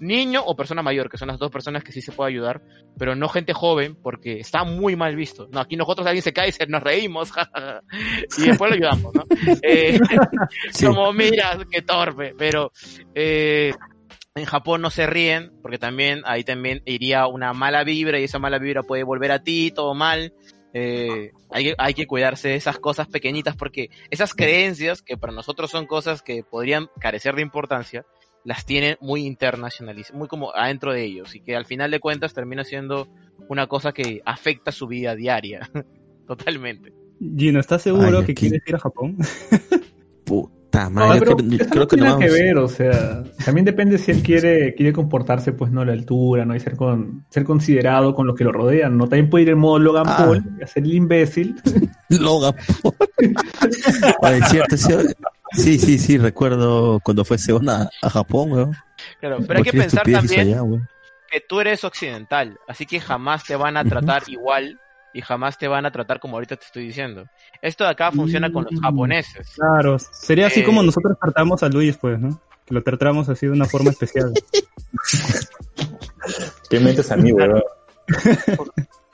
niño 0.00 0.42
o 0.44 0.56
persona 0.56 0.82
mayor, 0.82 1.08
que 1.08 1.18
son 1.18 1.28
las 1.28 1.38
dos 1.38 1.50
personas 1.50 1.84
que 1.84 1.92
sí 1.92 2.00
se 2.00 2.12
puede 2.12 2.30
ayudar, 2.30 2.62
pero 2.98 3.14
no 3.14 3.28
gente 3.28 3.52
joven, 3.52 3.96
porque 4.02 4.40
está 4.40 4.64
muy 4.64 4.96
mal 4.96 5.14
visto. 5.16 5.48
No, 5.52 5.60
aquí 5.60 5.76
nosotros 5.76 6.06
alguien 6.06 6.22
se 6.22 6.32
cae 6.32 6.48
y 6.48 6.52
se- 6.52 6.66
nos 6.66 6.82
reímos, 6.82 7.30
y 8.38 8.42
después 8.48 8.70
lo 8.70 8.76
ayudamos, 8.76 9.14
¿no? 9.14 9.24
Eh, 9.62 9.98
Sí. 10.72 10.86
como, 10.86 11.12
mira, 11.12 11.58
qué 11.70 11.82
torpe, 11.82 12.34
pero 12.36 12.72
eh, 13.14 13.72
en 14.34 14.44
Japón 14.44 14.80
no 14.82 14.90
se 14.90 15.06
ríen, 15.06 15.52
porque 15.62 15.78
también 15.78 16.22
ahí 16.24 16.44
también 16.44 16.82
iría 16.86 17.26
una 17.26 17.52
mala 17.52 17.84
vibra 17.84 18.18
y 18.18 18.24
esa 18.24 18.38
mala 18.38 18.58
vibra 18.58 18.82
puede 18.82 19.02
volver 19.02 19.32
a 19.32 19.42
ti, 19.42 19.70
todo 19.74 19.94
mal. 19.94 20.32
Eh, 20.72 21.32
hay, 21.50 21.64
que- 21.64 21.74
hay 21.78 21.94
que 21.94 22.06
cuidarse 22.06 22.48
de 22.48 22.54
esas 22.54 22.78
cosas 22.78 23.08
pequeñitas 23.08 23.56
porque 23.56 23.88
esas 24.08 24.34
creencias 24.34 25.02
que 25.02 25.16
para 25.16 25.32
nosotros 25.32 25.68
son 25.68 25.84
cosas 25.86 26.22
que 26.22 26.44
podrían 26.44 26.88
carecer 27.00 27.34
de 27.34 27.42
importancia, 27.42 28.04
las 28.44 28.64
tienen 28.64 28.96
muy 29.00 29.26
internacionalizadas, 29.26 30.18
muy 30.18 30.28
como 30.28 30.54
adentro 30.54 30.92
de 30.92 31.04
ellos 31.04 31.34
y 31.34 31.40
que 31.40 31.56
al 31.56 31.66
final 31.66 31.90
de 31.90 32.00
cuentas 32.00 32.34
termina 32.34 32.64
siendo 32.64 33.08
una 33.48 33.66
cosa 33.66 33.92
que 33.92 34.22
afecta 34.24 34.72
su 34.72 34.86
vida 34.86 35.14
diaria. 35.14 35.68
Totalmente. 36.26 36.92
Gino, 37.36 37.60
¿estás 37.60 37.82
seguro 37.82 38.20
Ay, 38.20 38.24
que 38.24 38.34
quieres 38.34 38.62
ir 38.66 38.74
a 38.74 38.78
Japón? 38.78 39.16
Puta 40.24 40.59
No, 40.72 40.90
madre, 40.90 41.18
yo 41.18 41.20
pero 41.20 41.36
creo, 41.36 41.48
yo 41.50 41.56
eso 41.56 41.68
creo 41.68 41.84
no 41.84 41.88
que 41.88 41.96
no 41.96 42.02
tiene 42.02 42.04
nada 42.04 42.18
que 42.18 42.28
vamos. 42.28 42.40
ver, 42.40 42.58
o 42.58 42.68
sea, 42.68 43.24
también 43.44 43.64
depende 43.64 43.98
si 43.98 44.10
él 44.12 44.22
quiere, 44.22 44.74
quiere 44.74 44.92
comportarse, 44.92 45.52
pues 45.52 45.70
no 45.72 45.80
a 45.80 45.84
la 45.84 45.92
altura, 45.92 46.44
no 46.44 46.54
y 46.54 46.60
ser 46.60 46.76
con, 46.76 47.24
ser 47.30 47.44
considerado 47.44 48.14
con 48.14 48.26
los 48.26 48.36
que 48.36 48.44
lo 48.44 48.52
rodean, 48.52 48.96
no 48.96 49.08
también 49.08 49.30
puede 49.30 49.42
ir 49.44 49.50
en 49.50 49.58
modo 49.58 49.78
Logan 49.78 50.04
Ah. 50.06 50.16
Paul, 50.18 50.44
y 50.58 50.62
hacer 50.62 50.84
el 50.84 50.94
imbécil. 50.94 51.56
Logan 52.08 52.54
Paul. 52.82 52.94
Oye, 54.22 54.40
cierto, 54.46 54.76
sí, 54.76 54.94
sí, 55.52 55.78
sí, 55.78 55.98
sí, 55.98 56.18
recuerdo 56.18 57.00
cuando 57.04 57.24
fue 57.24 57.38
Seon 57.38 57.68
a, 57.68 57.90
a 58.02 58.10
Japón, 58.10 58.52
weón. 58.52 58.72
Claro, 59.20 59.38
pero 59.46 59.58
hay 59.58 59.64
que 59.64 59.72
pensar 59.72 60.04
también 60.04 60.40
allá, 60.40 60.62
que 61.30 61.40
tú 61.48 61.60
eres 61.60 61.84
occidental, 61.84 62.58
así 62.68 62.86
que 62.86 63.00
jamás 63.00 63.44
te 63.44 63.56
van 63.56 63.76
a 63.76 63.84
tratar 63.84 64.22
igual 64.28 64.78
y 65.12 65.20
jamás 65.22 65.58
te 65.58 65.68
van 65.68 65.86
a 65.86 65.90
tratar 65.90 66.20
como 66.20 66.36
ahorita 66.36 66.56
te 66.56 66.64
estoy 66.66 66.86
diciendo. 66.86 67.24
Esto 67.62 67.84
de 67.84 67.90
acá 67.90 68.12
funciona 68.12 68.50
con 68.52 68.64
los 68.64 68.72
Mm. 68.72 68.80
japoneses. 68.82 69.50
Claro, 69.56 69.98
sería 69.98 70.46
así 70.46 70.60
Eh. 70.60 70.64
como 70.64 70.82
nosotros 70.82 71.16
tratamos 71.20 71.62
a 71.62 71.68
Luis, 71.68 71.96
pues, 71.96 72.18
¿no? 72.18 72.40
Que 72.66 72.74
lo 72.74 72.82
tratamos 72.82 73.28
así 73.28 73.46
de 73.46 73.52
una 73.52 73.64
forma 73.66 73.90
especial. 73.90 74.32
¿Qué 76.70 76.80
metes 76.80 77.10
a 77.10 77.16
mí, 77.16 77.32
weón? 77.32 77.62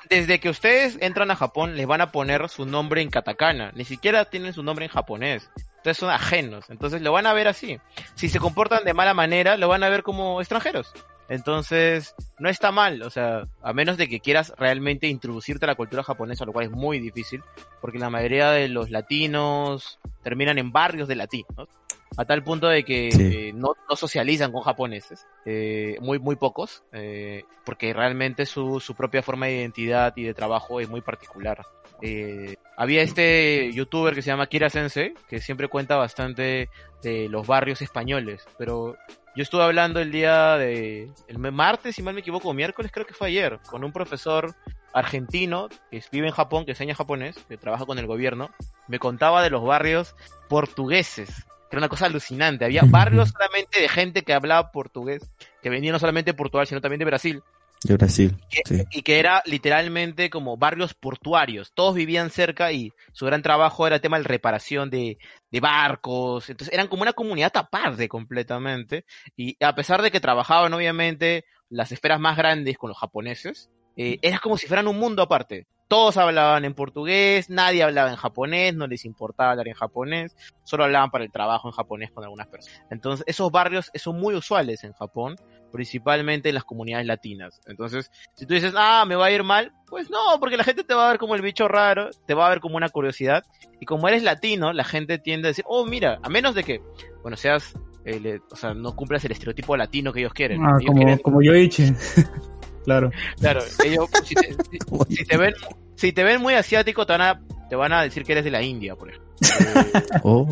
Desde 0.08 0.38
que 0.38 0.50
ustedes 0.50 0.98
entran 1.00 1.30
a 1.30 1.36
Japón, 1.36 1.76
les 1.76 1.86
van 1.86 2.00
a 2.00 2.12
poner 2.12 2.48
su 2.48 2.64
nombre 2.66 3.02
en 3.02 3.10
katakana. 3.10 3.72
Ni 3.74 3.84
siquiera 3.84 4.24
tienen 4.26 4.52
su 4.52 4.62
nombre 4.62 4.84
en 4.84 4.90
japonés. 4.90 5.50
Entonces 5.78 5.96
son 5.98 6.10
ajenos. 6.10 6.66
Entonces 6.70 7.02
lo 7.02 7.12
van 7.12 7.26
a 7.26 7.32
ver 7.32 7.48
así. 7.48 7.78
Si 8.14 8.28
se 8.28 8.38
comportan 8.38 8.84
de 8.84 8.94
mala 8.94 9.14
manera, 9.14 9.56
lo 9.56 9.68
van 9.68 9.82
a 9.82 9.88
ver 9.88 10.02
como 10.02 10.40
extranjeros. 10.40 10.92
Entonces, 11.28 12.14
no 12.38 12.48
está 12.48 12.70
mal, 12.70 13.02
o 13.02 13.10
sea, 13.10 13.46
a 13.62 13.72
menos 13.72 13.96
de 13.96 14.08
que 14.08 14.20
quieras 14.20 14.52
realmente 14.56 15.06
introducirte 15.08 15.64
a 15.64 15.68
la 15.68 15.74
cultura 15.74 16.02
japonesa, 16.02 16.44
lo 16.44 16.52
cual 16.52 16.66
es 16.66 16.70
muy 16.70 17.00
difícil, 17.00 17.42
porque 17.80 17.98
la 17.98 18.10
mayoría 18.10 18.50
de 18.50 18.68
los 18.68 18.90
latinos 18.90 19.98
terminan 20.22 20.58
en 20.58 20.72
barrios 20.72 21.08
de 21.08 21.16
latinos, 21.16 21.68
a 22.16 22.24
tal 22.24 22.42
punto 22.44 22.68
de 22.68 22.84
que 22.84 23.10
Sí. 23.10 23.22
eh, 23.48 23.52
no, 23.52 23.74
no 23.88 23.96
socializan 23.96 24.52
con 24.52 24.62
japoneses, 24.62 25.26
eh, 25.44 25.96
muy, 26.00 26.18
muy 26.18 26.36
pocos, 26.36 26.84
eh, 26.92 27.44
porque 27.64 27.92
realmente 27.92 28.46
su, 28.46 28.78
su 28.80 28.94
propia 28.94 29.22
forma 29.22 29.46
de 29.46 29.56
identidad 29.58 30.12
y 30.16 30.22
de 30.22 30.32
trabajo 30.34 30.80
es 30.80 30.88
muy 30.88 31.00
particular. 31.00 31.62
Eh, 32.02 32.56
había 32.76 33.02
este 33.02 33.72
youtuber 33.72 34.14
que 34.14 34.22
se 34.22 34.28
llama 34.30 34.46
Kira 34.46 34.70
Sensei, 34.70 35.14
que 35.28 35.40
siempre 35.40 35.68
cuenta 35.68 35.96
bastante 35.96 36.68
de 37.02 37.28
los 37.28 37.46
barrios 37.46 37.82
españoles, 37.82 38.46
pero 38.58 38.96
yo 39.36 39.42
estuve 39.42 39.62
hablando 39.62 40.00
el 40.00 40.10
día 40.10 40.56
de, 40.56 41.10
el 41.28 41.38
martes, 41.38 41.94
si 41.94 42.02
mal 42.02 42.14
me 42.14 42.20
equivoco, 42.20 42.54
miércoles, 42.54 42.90
creo 42.90 43.06
que 43.06 43.12
fue 43.12 43.28
ayer, 43.28 43.60
con 43.68 43.84
un 43.84 43.92
profesor 43.92 44.54
argentino 44.94 45.68
que 45.90 46.02
vive 46.10 46.28
en 46.28 46.32
Japón, 46.32 46.64
que 46.64 46.70
enseña 46.70 46.94
japonés, 46.94 47.36
que 47.46 47.58
trabaja 47.58 47.84
con 47.84 47.98
el 47.98 48.06
gobierno, 48.06 48.50
me 48.88 48.98
contaba 48.98 49.42
de 49.42 49.50
los 49.50 49.62
barrios 49.62 50.16
portugueses, 50.48 51.44
que 51.68 51.76
era 51.76 51.80
una 51.80 51.90
cosa 51.90 52.06
alucinante. 52.06 52.64
Había 52.64 52.84
barrios 52.86 53.28
solamente 53.32 53.78
de 53.78 53.90
gente 53.90 54.22
que 54.22 54.32
hablaba 54.32 54.72
portugués, 54.72 55.30
que 55.62 55.68
venía 55.68 55.92
no 55.92 55.98
solamente 55.98 56.32
de 56.32 56.36
Portugal, 56.38 56.66
sino 56.66 56.80
también 56.80 57.00
de 57.00 57.04
Brasil, 57.04 57.42
De 57.84 57.94
Brasil, 57.96 58.36
que- 58.50 58.62
sí. 58.64 58.82
y 58.90 59.02
que 59.02 59.18
era 59.18 59.42
literalmente 59.46 60.30
como 60.30 60.56
barrios 60.56 60.94
portuarios. 60.94 61.72
Todos 61.74 61.94
vivían 61.94 62.30
cerca 62.30 62.72
y 62.72 62.92
su 63.12 63.26
gran 63.26 63.42
trabajo 63.42 63.86
era 63.86 63.96
el 63.96 64.02
tema 64.02 64.18
de 64.18 64.24
reparación 64.24 64.90
de, 64.90 65.18
de 65.50 65.60
barcos. 65.60 66.48
Entonces 66.50 66.72
eran 66.74 66.88
como 66.88 67.02
una 67.02 67.12
comunidad 67.12 67.52
aparte 67.54 68.08
completamente. 68.08 69.04
Y 69.36 69.56
a 69.64 69.74
pesar 69.74 70.02
de 70.02 70.10
que 70.10 70.20
trabajaban 70.20 70.72
obviamente 70.74 71.44
las 71.68 71.92
esferas 71.92 72.18
más 72.18 72.36
grandes 72.36 72.78
con 72.78 72.88
los 72.88 72.98
japoneses, 72.98 73.70
eh, 73.96 74.18
era 74.22 74.38
como 74.38 74.56
si 74.56 74.66
fueran 74.66 74.88
un 74.88 74.98
mundo 74.98 75.22
aparte. 75.22 75.66
Todos 75.88 76.16
hablaban 76.16 76.64
en 76.64 76.74
portugués, 76.74 77.48
nadie 77.48 77.82
hablaba 77.84 78.10
en 78.10 78.16
japonés, 78.16 78.74
no 78.74 78.88
les 78.88 79.04
importaba 79.04 79.52
hablar 79.52 79.68
en 79.68 79.74
japonés, 79.74 80.34
solo 80.64 80.82
hablaban 80.84 81.10
para 81.12 81.22
el 81.24 81.30
trabajo 81.30 81.68
en 81.68 81.72
japonés 81.72 82.10
con 82.10 82.24
algunas 82.24 82.48
personas. 82.48 82.82
Entonces, 82.90 83.24
esos 83.28 83.52
barrios 83.52 83.90
son 83.94 84.18
muy 84.18 84.34
usuales 84.34 84.82
en 84.82 84.92
Japón, 84.94 85.36
principalmente 85.70 86.48
en 86.48 86.56
las 86.56 86.64
comunidades 86.64 87.06
latinas. 87.06 87.60
Entonces, 87.66 88.10
si 88.34 88.46
tú 88.46 88.54
dices, 88.54 88.74
ah, 88.76 89.04
me 89.06 89.14
va 89.14 89.26
a 89.26 89.30
ir 89.30 89.44
mal, 89.44 89.72
pues 89.86 90.10
no, 90.10 90.18
porque 90.40 90.56
la 90.56 90.64
gente 90.64 90.82
te 90.82 90.94
va 90.94 91.06
a 91.06 91.10
ver 91.12 91.18
como 91.20 91.36
el 91.36 91.42
bicho 91.42 91.68
raro, 91.68 92.10
te 92.26 92.34
va 92.34 92.46
a 92.46 92.50
ver 92.50 92.60
como 92.60 92.76
una 92.76 92.88
curiosidad, 92.88 93.44
y 93.80 93.86
como 93.86 94.08
eres 94.08 94.24
latino, 94.24 94.72
la 94.72 94.84
gente 94.84 95.18
tiende 95.18 95.46
a 95.48 95.50
decir, 95.50 95.64
oh, 95.68 95.86
mira, 95.86 96.18
a 96.22 96.28
menos 96.28 96.56
de 96.56 96.64
que, 96.64 96.80
bueno, 97.22 97.36
seas, 97.36 97.74
eh, 98.04 98.18
le- 98.18 98.40
o 98.50 98.56
sea, 98.56 98.74
no 98.74 98.96
cumplas 98.96 99.24
el 99.24 99.30
estereotipo 99.32 99.76
latino 99.76 100.12
que 100.12 100.18
ellos 100.20 100.32
quieren. 100.32 100.62
Ah, 100.64 100.76
Ellos 100.80 100.86
como, 100.88 100.98
quieren- 101.00 101.18
como 101.18 101.42
Yoichi. 101.42 101.92
claro. 102.86 103.10
Claro, 103.38 103.60
ellos, 103.84 104.08
si 104.24 104.34
te, 104.34 104.52
si- 104.70 105.16
si 105.16 105.24
te 105.26 105.36
ven, 105.36 105.52
si 105.96 106.12
te 106.12 106.24
ven 106.24 106.40
muy 106.40 106.54
asiático, 106.54 107.04
te 107.04 107.12
van 107.12 107.20
a, 107.20 107.40
te 107.68 107.76
van 107.76 107.92
a 107.92 108.00
decir 108.02 108.24
que 108.24 108.32
eres 108.32 108.44
de 108.44 108.50
la 108.50 108.62
India, 108.62 108.96
por 108.96 109.10
ejemplo. 109.10 109.26
Oh. 110.22 110.46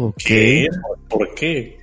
¿Por 1.09 1.35
qué? 1.35 1.79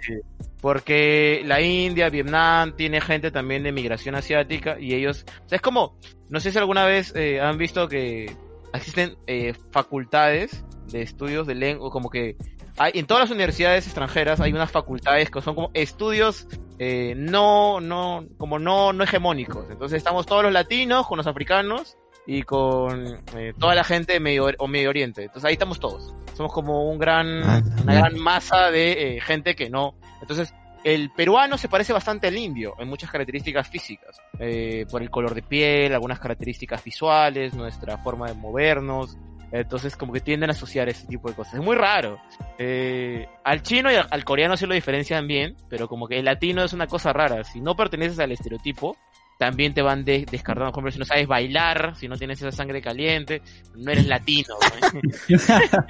Porque 0.61 1.41
la 1.45 1.59
India, 1.61 2.09
Vietnam, 2.09 2.75
tiene 2.75 3.01
gente 3.01 3.31
también 3.31 3.63
de 3.63 3.71
migración 3.71 4.13
asiática 4.15 4.79
y 4.79 4.93
ellos, 4.93 5.25
o 5.45 5.49
sea, 5.49 5.55
es 5.55 5.61
como, 5.61 5.97
no 6.29 6.39
sé 6.39 6.51
si 6.51 6.57
alguna 6.59 6.85
vez 6.85 7.13
eh, 7.15 7.41
han 7.41 7.57
visto 7.57 7.87
que 7.87 8.31
existen 8.73 9.15
eh, 9.25 9.53
facultades 9.71 10.63
de 10.91 11.01
estudios 11.01 11.47
de 11.47 11.55
lengua, 11.55 11.89
como 11.89 12.09
que 12.09 12.35
hay, 12.77 12.91
en 12.95 13.05
todas 13.07 13.21
las 13.23 13.31
universidades 13.31 13.85
extranjeras 13.85 14.39
hay 14.39 14.53
unas 14.53 14.71
facultades 14.71 15.29
que 15.31 15.41
son 15.41 15.55
como 15.55 15.71
estudios 15.73 16.47
eh, 16.83 17.13
no, 17.15 17.79
no, 17.79 18.25
como 18.39 18.57
no, 18.57 18.91
no 18.91 19.03
hegemónicos. 19.03 19.69
Entonces 19.69 19.99
estamos 19.99 20.25
todos 20.25 20.41
los 20.41 20.51
latinos 20.51 21.05
con 21.05 21.17
los 21.17 21.27
africanos 21.27 21.95
y 22.25 22.41
con 22.41 23.21
eh, 23.37 23.53
toda 23.59 23.75
la 23.75 23.83
gente 23.83 24.13
de 24.13 24.19
Medio, 24.19 24.47
o 24.57 24.67
Medio 24.67 24.89
Oriente. 24.89 25.25
Entonces 25.25 25.47
ahí 25.47 25.53
estamos 25.53 25.79
todos. 25.79 26.11
Somos 26.33 26.51
como 26.51 26.89
un 26.89 26.97
gran, 26.97 27.43
Ah, 27.43 27.61
una 27.83 27.93
gran 27.93 28.17
masa 28.17 28.71
de 28.71 29.17
eh, 29.17 29.21
gente 29.21 29.55
que 29.55 29.69
no. 29.69 29.93
Entonces, 30.21 30.55
el 30.83 31.11
peruano 31.11 31.55
se 31.59 31.69
parece 31.69 31.93
bastante 31.93 32.25
al 32.25 32.37
indio 32.39 32.73
en 32.79 32.87
muchas 32.87 33.11
características 33.11 33.67
físicas, 33.67 34.17
eh, 34.39 34.87
por 34.89 35.03
el 35.03 35.11
color 35.11 35.35
de 35.35 35.43
piel, 35.43 35.93
algunas 35.93 36.19
características 36.19 36.83
visuales, 36.83 37.53
nuestra 37.53 37.99
forma 37.99 38.27
de 38.27 38.33
movernos. 38.33 39.19
Entonces 39.51 39.95
como 39.97 40.13
que 40.13 40.21
tienden 40.21 40.49
a 40.49 40.53
asociar 40.53 40.87
ese 40.89 41.05
tipo 41.07 41.27
de 41.29 41.35
cosas. 41.35 41.55
Es 41.55 41.59
muy 41.61 41.75
raro. 41.75 42.17
Eh, 42.57 43.27
al 43.43 43.61
chino 43.61 43.91
y 43.91 43.95
al, 43.95 44.23
coreano 44.23 44.55
sí 44.55 44.65
lo 44.65 44.73
diferencian 44.73 45.27
bien, 45.27 45.55
pero 45.69 45.87
como 45.87 46.07
que 46.07 46.19
el 46.19 46.25
latino 46.25 46.63
es 46.63 46.71
una 46.73 46.87
cosa 46.87 47.11
rara. 47.11 47.43
Si 47.43 47.59
no 47.59 47.75
perteneces 47.75 48.19
al 48.19 48.31
estereotipo, 48.31 48.95
también 49.37 49.73
te 49.73 49.81
van 49.81 50.05
de- 50.05 50.25
descartando. 50.29 50.71
Por 50.71 50.79
ejemplo, 50.79 50.91
si 50.91 50.99
no 50.99 51.05
sabes 51.05 51.27
bailar, 51.27 51.95
si 51.95 52.07
no 52.07 52.15
tienes 52.17 52.39
esa 52.41 52.51
sangre 52.51 52.81
caliente, 52.81 53.41
no 53.75 53.91
eres 53.91 54.07
latino. 54.07 54.55
¿no? 54.93 55.01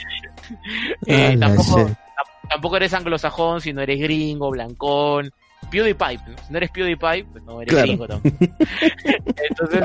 Eh, 1.06 1.38
tampoco, 1.40 1.90
tampoco 2.50 2.78
eres 2.78 2.94
anglosajón 2.94 3.62
si 3.62 3.72
no 3.74 3.82
eres 3.82 4.00
gringo, 4.00 4.50
blancón. 4.50 5.32
PewDiePie, 5.70 6.18
¿no? 6.28 6.38
si 6.46 6.52
no 6.52 6.58
eres 6.58 6.72
PewDiePie, 6.72 7.24
pues 7.32 7.44
no 7.44 7.62
eres 7.62 7.72
Claro. 7.74 7.88
gringo 7.88 8.08
tampoco. 8.08 8.36
Entonces, 9.50 9.84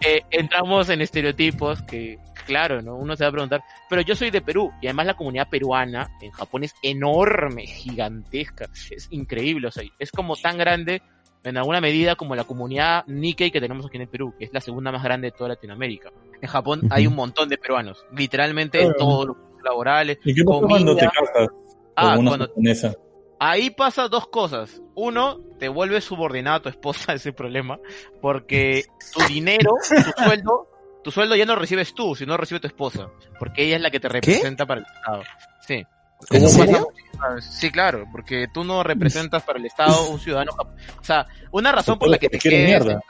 eh, 0.00 0.22
entramos 0.30 0.88
en 0.88 1.02
estereotipos 1.02 1.82
que, 1.82 2.18
claro, 2.42 2.82
¿no? 2.82 2.96
Uno 2.96 3.16
se 3.16 3.24
va 3.24 3.28
a 3.28 3.32
preguntar, 3.32 3.62
pero 3.88 4.02
yo 4.02 4.14
soy 4.14 4.30
de 4.30 4.40
Perú 4.40 4.72
y 4.80 4.86
además 4.86 5.06
la 5.06 5.14
comunidad 5.14 5.48
peruana 5.48 6.10
en 6.20 6.30
Japón 6.30 6.64
es 6.64 6.74
enorme, 6.82 7.66
gigantesca, 7.66 8.68
es 8.90 9.08
increíble, 9.10 9.68
o 9.68 9.70
sea, 9.70 9.84
es 9.98 10.10
como 10.10 10.36
tan 10.36 10.58
grande 10.58 11.02
en 11.44 11.56
alguna 11.56 11.80
medida 11.80 12.14
como 12.14 12.36
la 12.36 12.44
comunidad 12.44 13.04
Nikkei 13.06 13.50
que 13.50 13.60
tenemos 13.60 13.86
aquí 13.86 13.96
en 13.96 14.02
el 14.02 14.08
Perú, 14.08 14.34
que 14.38 14.44
es 14.44 14.52
la 14.52 14.60
segunda 14.60 14.92
más 14.92 15.02
grande 15.02 15.28
de 15.28 15.32
toda 15.32 15.50
Latinoamérica. 15.50 16.10
En 16.40 16.48
Japón 16.48 16.82
hay 16.90 17.06
un 17.06 17.14
montón 17.14 17.48
de 17.48 17.58
peruanos, 17.58 18.04
literalmente 18.16 18.82
en 18.82 18.94
todos 18.94 19.26
los 19.26 19.36
laborales. 19.64 20.18
¿Y 20.24 20.34
qué 20.34 20.44
pasa 20.44 20.66
cuando 20.66 20.96
te 20.96 21.06
casas 21.06 21.48
Ah, 21.96 22.14
cuando 22.14 22.46
japonesa? 22.46 22.94
Ahí 23.38 23.70
pasa 23.70 24.08
dos 24.08 24.28
cosas. 24.28 24.80
Uno, 24.94 25.40
te 25.58 25.68
vuelves 25.68 26.04
subordinado 26.04 26.58
a 26.58 26.62
tu 26.62 26.68
esposa, 26.68 27.12
ese 27.14 27.32
problema, 27.32 27.78
porque 28.20 28.84
tu 29.12 29.24
dinero, 29.26 29.72
tu 29.88 30.22
sueldo, 30.24 30.68
tu 31.02 31.10
sueldo 31.10 31.34
ya 31.36 31.44
no 31.46 31.56
recibes 31.56 31.94
tú, 31.94 32.14
sino 32.14 32.36
recibe 32.36 32.60
tu 32.60 32.66
esposa, 32.66 33.08
porque 33.38 33.64
ella 33.64 33.76
es 33.76 33.82
la 33.82 33.90
que 33.90 34.00
te 34.00 34.08
representa 34.08 34.66
para 34.66 34.80
el 34.80 34.86
Estado. 34.86 35.22
Sí. 35.66 35.84
¿En 36.30 36.48
serio? 36.48 36.86
muchísimas 36.92 37.34
veces. 37.34 37.54
Sí, 37.54 37.70
claro, 37.70 38.04
porque 38.12 38.46
tú 38.54 38.62
no 38.64 38.82
representas 38.84 39.42
para 39.42 39.58
el 39.58 39.66
Estado 39.66 40.08
un 40.08 40.20
ciudadano 40.20 40.52
O 41.00 41.04
sea, 41.04 41.26
una 41.50 41.72
razón 41.72 41.98
por 41.98 42.08
la 42.08 42.18
que 42.18 42.28
te 42.28 42.38
quedes, 42.38 42.64
mierda. 42.66 43.00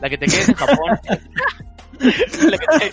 la 0.00 0.08
que 0.08 0.18
te 0.18 0.26
quedes 0.26 0.48
en 0.48 0.54
Japón. 0.54 1.00
la 2.00 2.58
que 2.58 2.66
te- 2.78 2.90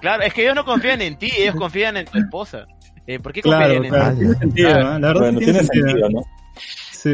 Claro, 0.00 0.22
es 0.22 0.32
que 0.32 0.42
ellos 0.42 0.54
no 0.54 0.64
confían 0.64 1.02
en 1.02 1.18
ti, 1.18 1.30
ellos 1.36 1.54
confían 1.54 1.96
en 1.98 2.06
tu 2.06 2.18
esposa. 2.18 2.64
Eh, 3.06 3.18
¿Por 3.18 3.32
qué 3.32 3.42
confían 3.42 3.60
Claro, 3.68 3.84
en 3.84 3.90
claro, 3.90 4.10
ti? 4.14 4.18
tiene 4.20 4.34
sentido, 4.36 4.70
Claro. 4.70 4.84
la 4.84 4.98
verdad 5.08 5.20
Bueno, 5.20 5.38
tiene, 5.38 5.52
tiene 5.52 5.66
sentido. 5.68 5.86
sentido, 5.88 6.08
¿no? 6.10 6.20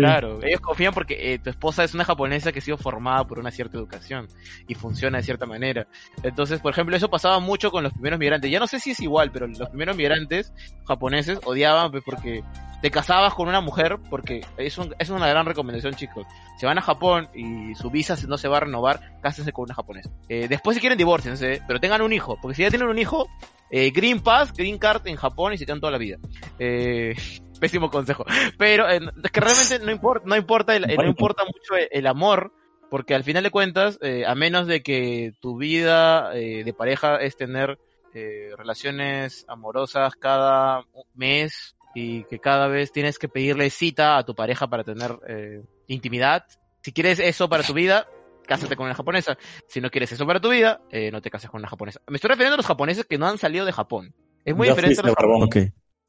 Claro, 0.00 0.40
ellos 0.42 0.60
confían 0.60 0.92
porque 0.94 1.34
eh, 1.34 1.38
tu 1.38 1.50
esposa 1.50 1.84
es 1.84 1.94
una 1.94 2.04
japonesa 2.04 2.52
que 2.52 2.58
ha 2.58 2.62
sido 2.62 2.76
formada 2.76 3.24
por 3.26 3.38
una 3.38 3.50
cierta 3.50 3.76
educación 3.76 4.28
y 4.66 4.74
funciona 4.74 5.18
de 5.18 5.24
cierta 5.24 5.46
manera. 5.46 5.86
Entonces, 6.22 6.60
por 6.60 6.72
ejemplo, 6.72 6.96
eso 6.96 7.08
pasaba 7.08 7.38
mucho 7.40 7.70
con 7.70 7.82
los 7.84 7.92
primeros 7.92 8.18
migrantes. 8.18 8.50
Ya 8.50 8.58
no 8.58 8.66
sé 8.66 8.80
si 8.80 8.90
es 8.90 9.00
igual, 9.00 9.30
pero 9.32 9.46
los 9.46 9.68
primeros 9.68 9.96
migrantes 9.96 10.52
japoneses 10.86 11.38
odiaban 11.44 11.90
porque 12.04 12.42
te 12.82 12.90
casabas 12.90 13.32
con 13.34 13.48
una 13.48 13.60
mujer, 13.62 13.96
porque 14.10 14.42
es, 14.58 14.76
un- 14.76 14.94
es 14.98 15.08
una 15.08 15.26
gran 15.28 15.46
recomendación, 15.46 15.94
chicos. 15.94 16.26
Se 16.58 16.66
van 16.66 16.76
a 16.78 16.82
Japón 16.82 17.28
y 17.34 17.74
su 17.74 17.90
visa 17.90 18.16
no 18.28 18.36
se 18.36 18.48
va 18.48 18.58
a 18.58 18.60
renovar, 18.60 19.00
cásense 19.22 19.52
con 19.52 19.64
una 19.64 19.74
japonesa. 19.74 20.10
Eh, 20.28 20.46
después 20.48 20.74
si 20.74 20.80
quieren 20.80 20.98
divorciense, 20.98 21.62
pero 21.66 21.80
tengan 21.80 22.02
un 22.02 22.12
hijo, 22.12 22.38
porque 22.40 22.54
si 22.54 22.62
ya 22.62 22.68
tienen 22.70 22.88
un 22.88 22.98
hijo, 22.98 23.28
eh, 23.70 23.90
Green 23.90 24.20
Pass, 24.20 24.52
Green 24.52 24.78
Card 24.78 25.06
en 25.06 25.16
Japón 25.16 25.54
y 25.54 25.58
se 25.58 25.64
quedan 25.64 25.80
toda 25.80 25.90
la 25.92 25.98
vida. 25.98 26.18
Eh, 26.58 27.14
pésimo 27.58 27.90
consejo. 27.90 28.24
Pero 28.58 28.88
eh, 28.88 29.00
es 29.24 29.30
que 29.30 29.40
realmente 29.40 29.78
no 29.80 29.90
importa, 29.90 30.26
no 30.26 30.36
importa, 30.36 30.76
el- 30.76 30.84
eh, 30.90 30.96
no 30.96 31.02
importa 31.10 31.44
mucho 31.44 31.76
el, 31.76 31.88
el 31.90 32.06
amor, 32.06 32.52
porque 32.90 33.14
al 33.14 33.24
final 33.24 33.42
de 33.42 33.50
cuentas, 33.50 33.98
eh, 34.02 34.24
a 34.26 34.34
menos 34.34 34.66
de 34.66 34.82
que 34.82 35.32
tu 35.40 35.56
vida 35.58 36.36
eh, 36.36 36.62
de 36.64 36.72
pareja 36.72 37.16
es 37.16 37.36
tener 37.36 37.78
eh, 38.14 38.50
relaciones 38.56 39.44
amorosas 39.48 40.14
cada 40.16 40.84
mes 41.14 41.74
y 41.94 42.24
que 42.24 42.38
cada 42.38 42.68
vez 42.68 42.92
tienes 42.92 43.18
que 43.18 43.28
pedirle 43.28 43.70
cita 43.70 44.16
a 44.18 44.24
tu 44.24 44.34
pareja 44.34 44.68
para 44.68 44.84
tener 44.84 45.18
eh, 45.28 45.62
intimidad. 45.86 46.44
Si 46.82 46.92
quieres 46.92 47.18
eso 47.18 47.48
para 47.48 47.62
tu 47.62 47.72
vida, 47.74 48.06
cásate 48.46 48.76
con 48.76 48.86
una 48.86 48.94
japonesa. 48.94 49.36
Si 49.66 49.80
no 49.80 49.90
quieres 49.90 50.12
eso 50.12 50.26
para 50.26 50.40
tu 50.40 50.50
vida, 50.50 50.80
eh, 50.90 51.10
no 51.10 51.20
te 51.20 51.30
cases 51.30 51.50
con 51.50 51.58
una 51.60 51.68
japonesa. 51.68 52.00
Me 52.06 52.16
estoy 52.16 52.28
refiriendo 52.28 52.54
a 52.54 52.58
los 52.58 52.66
japoneses 52.66 53.06
que 53.06 53.18
no 53.18 53.26
han 53.26 53.38
salido 53.38 53.64
de 53.64 53.72
Japón. 53.72 54.14
Es 54.44 54.54
muy 54.54 54.68
diferente 54.76 55.00
a 55.00 55.02
los. 55.08 55.16
Ok. 55.46 55.56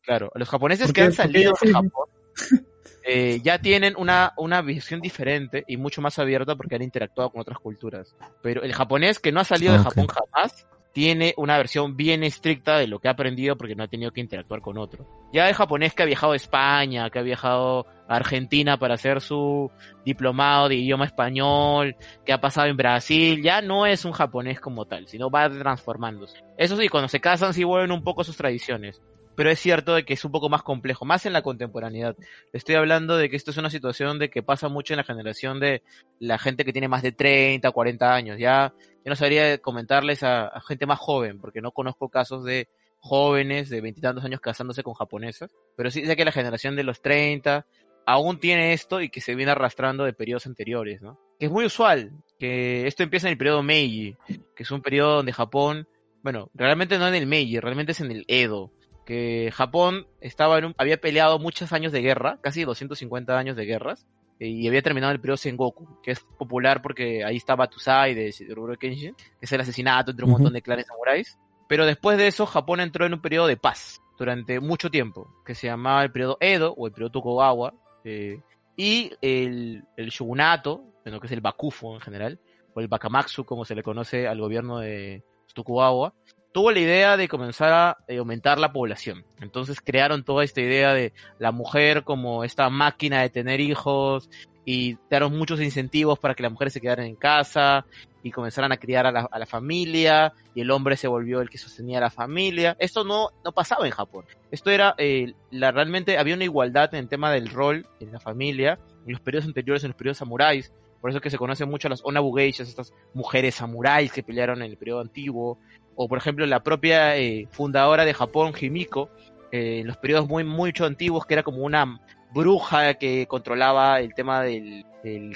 Claro, 0.08 0.32
los 0.36 0.48
japoneses 0.48 0.88
¿Por 0.88 0.96
que 0.96 1.02
han 1.02 1.08
¿Por 1.08 1.16
qué 1.18 1.22
salido 1.22 1.54
de? 1.62 1.74
Japón 1.74 2.06
eh, 3.04 3.42
ya 3.44 3.60
tienen 3.60 3.94
una, 3.98 4.32
una 4.38 4.62
visión 4.62 5.02
diferente 5.02 5.66
y 5.68 5.76
mucho 5.76 6.02
más 6.02 6.18
abierta 6.18 6.56
porque 6.56 6.76
han 6.76 6.82
interactuado 6.82 7.30
con 7.30 7.42
otras 7.42 7.60
culturas. 7.60 8.16
Pero 8.42 8.64
el 8.64 8.74
japonés 8.74 9.20
que 9.20 9.34
no 9.34 9.42
ha 9.42 9.44
salido 9.44 9.74
de 9.74 9.80
Ok. 9.80 9.86
Japón 9.90 10.08
jamás 10.08 10.66
tiene 10.94 11.34
una 11.36 11.58
versión 11.58 11.98
bien 11.98 12.24
estricta 12.24 12.78
de 12.78 12.88
lo 12.88 13.00
que 13.00 13.10
ha 13.10 13.12
aprendido 13.12 13.58
porque 13.58 13.76
no 13.76 13.84
ha 13.84 13.90
tenido 13.90 14.12
que 14.12 14.22
interactuar 14.22 14.62
con 14.62 14.78
otro. 14.78 15.06
Ya 15.34 15.50
el 15.50 15.56
japonés 15.56 15.94
que 15.94 16.04
ha 16.04 16.06
viajado 16.06 16.32
a 16.32 16.38
España, 16.38 17.10
que 17.10 17.20
ha 17.20 17.24
viajado 17.24 17.86
a 18.08 18.16
Argentina 18.16 18.78
para 18.78 18.94
hacer 18.94 19.20
su 19.20 19.70
diplomado 20.06 20.70
de 20.70 20.76
idioma 20.76 21.04
español, 21.04 21.98
que 22.26 22.32
ha 22.32 22.40
pasado 22.40 22.68
en 22.68 22.78
Brasil, 22.78 23.44
ya 23.44 23.62
no 23.62 23.86
es 23.86 24.06
un 24.06 24.14
japonés 24.14 24.62
como 24.62 24.86
tal, 24.86 25.06
sino 25.10 25.30
va 25.30 25.50
transformándose. 25.50 26.42
Eso 26.58 26.78
sí, 26.78 26.88
cuando 26.88 27.10
se 27.10 27.20
casan 27.20 27.54
sí 27.54 27.66
vuelven 27.66 27.92
un 27.92 28.06
poco 28.06 28.24
sus 28.24 28.38
tradiciones 28.38 29.02
pero 29.38 29.52
es 29.52 29.60
cierto 29.60 29.94
de 29.94 30.04
que 30.04 30.16
es 30.16 30.26
un 30.26 30.32
poco 30.32 30.50
más 30.50 30.64
complejo, 30.64 31.06
más 31.06 31.28
en 31.28 31.32
la 31.32 31.44
contemporaneidad. 31.44 32.16
Estoy 32.54 32.74
hablando 32.74 33.18
de 33.18 33.30
que 33.30 33.36
esto 33.36 33.52
es 33.52 33.58
una 33.58 33.70
situación 33.70 34.18
de 34.18 34.32
que 34.32 34.42
pasa 34.42 34.68
mucho 34.68 34.94
en 34.94 34.98
la 34.98 35.04
generación 35.04 35.60
de 35.60 35.84
la 36.20 36.40
gente 36.40 36.66
que 36.66 36.72
tiene 36.72 36.88
más 36.88 37.04
de 37.04 37.12
30, 37.12 37.70
40 37.70 38.16
años. 38.16 38.40
Ya, 38.40 38.74
yo 38.80 39.10
no 39.12 39.16
sabría 39.16 39.60
comentarles 39.60 40.24
a, 40.24 40.60
gente 40.68 40.88
más 40.88 40.98
joven, 40.98 41.40
porque 41.40 41.62
no 41.62 41.72
conozco 41.72 42.10
casos 42.10 42.46
de 42.46 42.68
jóvenes 42.98 43.70
de 43.70 43.80
veintitantos 43.80 44.26
años 44.26 44.42
casándose 44.42 44.82
con 44.82 44.96
japonesas, 44.96 45.52
pero 45.76 45.92
sí 45.92 46.04
sé 46.04 46.16
que 46.16 46.26
la 46.26 46.32
generación 46.32 46.76
de 46.76 46.84
los 46.84 47.04
30 47.04 47.68
aún 48.08 48.40
tiene 48.40 48.74
esto 48.74 49.02
y 49.02 49.10
que 49.10 49.22
se 49.22 49.36
viene 49.36 49.52
arrastrando 49.52 50.04
de 50.04 50.14
periodos 50.14 50.48
anteriores, 50.48 51.00
¿no? 51.04 51.20
Que 51.40 51.46
es 51.46 51.52
muy 51.52 51.64
usual, 51.64 52.12
que 52.40 52.88
esto 52.88 53.04
empieza 53.04 53.28
en 53.28 53.34
el 53.34 53.38
periodo 53.38 53.62
Meiji, 53.62 54.16
que 54.56 54.64
es 54.64 54.72
un 54.72 54.82
periodo 54.82 55.18
donde 55.18 55.32
Japón, 55.32 55.88
bueno, 56.24 56.50
realmente 56.56 56.98
no 56.98 57.08
en 57.08 57.14
el 57.14 57.28
Meiji, 57.28 57.60
realmente 57.60 57.92
es 57.92 58.02
en 58.02 58.10
el 58.10 58.26
Edo, 58.28 58.72
que 59.08 59.50
Japón 59.54 60.06
estaba 60.20 60.58
en 60.60 60.66
un- 60.66 60.76
había 60.78 60.98
peleado 61.00 61.40
muchos 61.40 61.72
años 61.72 61.94
de 61.94 62.02
guerra, 62.02 62.38
casi 62.42 62.66
250 62.66 63.40
años 63.40 63.56
de 63.56 63.66
guerras, 63.66 64.06
eh, 64.40 64.48
y 64.50 64.68
había 64.68 64.82
terminado 64.82 65.14
el 65.14 65.22
periodo 65.22 65.38
Sengoku, 65.38 66.02
que 66.04 66.12
es 66.12 66.20
popular 66.38 66.82
porque 66.82 67.24
ahí 67.24 67.38
estaba 67.38 67.68
Tusai 67.68 68.14
de 68.14 68.36
Rurouni 68.50 68.78
Kenshin, 68.78 69.16
que 69.16 69.24
es 69.46 69.52
el 69.54 69.62
asesinato 69.62 70.12
entre 70.12 70.26
un 70.26 70.32
montón 70.32 70.52
de 70.54 70.62
clanes 70.62 70.86
samuráis. 70.88 71.40
Pero 71.70 71.86
después 71.86 72.18
de 72.18 72.28
eso, 72.28 72.46
Japón 72.46 72.82
entró 72.82 73.06
en 73.06 73.14
un 73.14 73.22
periodo 73.22 73.48
de 73.48 73.56
paz 73.58 74.02
durante 74.20 74.60
mucho 74.60 74.90
tiempo, 74.92 75.30
que 75.46 75.56
se 75.56 75.68
llamaba 75.68 76.04
el 76.04 76.12
periodo 76.12 76.38
Edo 76.42 76.74
o 76.78 76.86
el 76.86 76.92
periodo 76.94 77.12
Tokugawa, 77.14 77.74
eh, 78.04 78.42
y 78.76 79.12
el, 79.22 79.84
el 79.96 80.10
shogunato, 80.10 80.84
bueno, 81.04 81.20
que 81.22 81.28
es 81.28 81.34
el 81.34 81.42
Bakufu 81.42 81.94
en 81.96 82.02
general, 82.02 82.40
o 82.74 82.80
el 82.82 82.88
Bakamatsu 82.90 83.46
como 83.46 83.64
se 83.64 83.74
le 83.74 83.84
conoce 83.84 84.28
al 84.28 84.40
gobierno 84.42 84.80
de 84.80 85.24
Tokugawa, 85.54 86.14
tuvo 86.58 86.72
la 86.72 86.80
idea 86.80 87.18
de 87.18 87.28
comenzar 87.28 87.72
a 87.72 87.98
eh, 88.08 88.18
aumentar 88.18 88.58
la 88.58 88.74
población. 88.74 89.24
Entonces 89.42 89.80
crearon 89.80 90.24
toda 90.24 90.44
esta 90.44 90.60
idea 90.60 90.92
de 90.92 91.14
la 91.38 91.52
mujer 91.52 92.04
como 92.04 92.44
esta 92.44 92.68
máquina 92.72 93.22
de 93.22 93.30
tener 93.30 93.60
hijos 93.60 94.28
y 94.66 94.98
dieron 95.08 95.38
muchos 95.38 95.62
incentivos 95.62 96.18
para 96.18 96.34
que 96.34 96.42
las 96.42 96.52
mujeres 96.52 96.74
se 96.74 96.82
quedaran 96.82 97.06
en 97.06 97.16
casa 97.16 97.86
y 98.24 98.32
comenzaran 98.32 98.72
a 98.72 98.78
criar 98.78 99.06
a 99.06 99.12
la, 99.12 99.46
familia 99.46 100.34
y 100.56 100.62
el 100.62 100.72
hombre 100.72 100.98
se 100.98 101.08
volvió 101.08 101.42
el 101.42 101.50
que 101.52 101.60
sostenía 101.60 102.00
a 102.00 102.02
la 102.02 102.10
familia. 102.10 102.76
Esto 102.80 103.04
no, 103.04 103.30
no 103.46 103.52
pasaba 103.52 103.86
en 103.86 103.92
Japón. 103.92 104.26
Esto 104.50 104.72
era, 104.72 104.96
eh, 104.98 105.36
la, 105.52 105.70
realmente 105.70 106.18
había 106.18 106.34
una 106.34 106.46
igualdad 106.46 106.92
en 106.96 107.02
el 107.02 107.08
tema 107.08 107.32
del 107.32 107.50
rol 107.50 107.86
en 108.00 108.12
la 108.12 108.20
familia 108.20 108.80
en 109.06 109.12
los 109.12 109.22
periodos 109.22 109.46
anteriores, 109.46 109.84
en 109.84 109.90
los 109.90 109.98
periodos 109.98 110.18
samuráis. 110.18 110.72
Por 111.02 111.12
eso 111.12 111.20
es 111.20 111.24
que 111.24 111.30
se 111.30 111.38
conocen 111.38 111.70
mucho 111.70 111.88
a 111.88 111.92
las 111.92 112.04
onabugeishas, 112.04 112.68
estas 112.68 112.94
mujeres 113.14 113.54
samuráis 113.54 114.12
que 114.12 114.24
pelearon 114.24 114.64
en 114.64 114.72
el 114.72 114.78
periodo 114.78 115.02
antiguo. 115.02 115.60
O 115.98 116.08
por 116.08 116.20
ejemplo 116.20 116.46
la 116.46 116.62
propia 116.62 117.18
eh, 117.18 117.48
fundadora 117.52 118.06
de 118.06 118.14
Japón, 118.14 118.54
Himiko, 118.58 119.10
eh, 119.52 119.80
en 119.80 119.88
los 119.88 119.98
periodos 119.98 120.28
muy 120.28 120.44
mucho 120.44 120.86
antiguos, 120.86 121.26
que 121.26 121.34
era 121.34 121.44
como 121.44 121.64
una 121.64 122.00
bruja 122.34 122.94
que 122.94 123.26
controlaba 123.28 124.00
el 124.00 124.14
tema 124.14 124.44
del, 124.44 124.86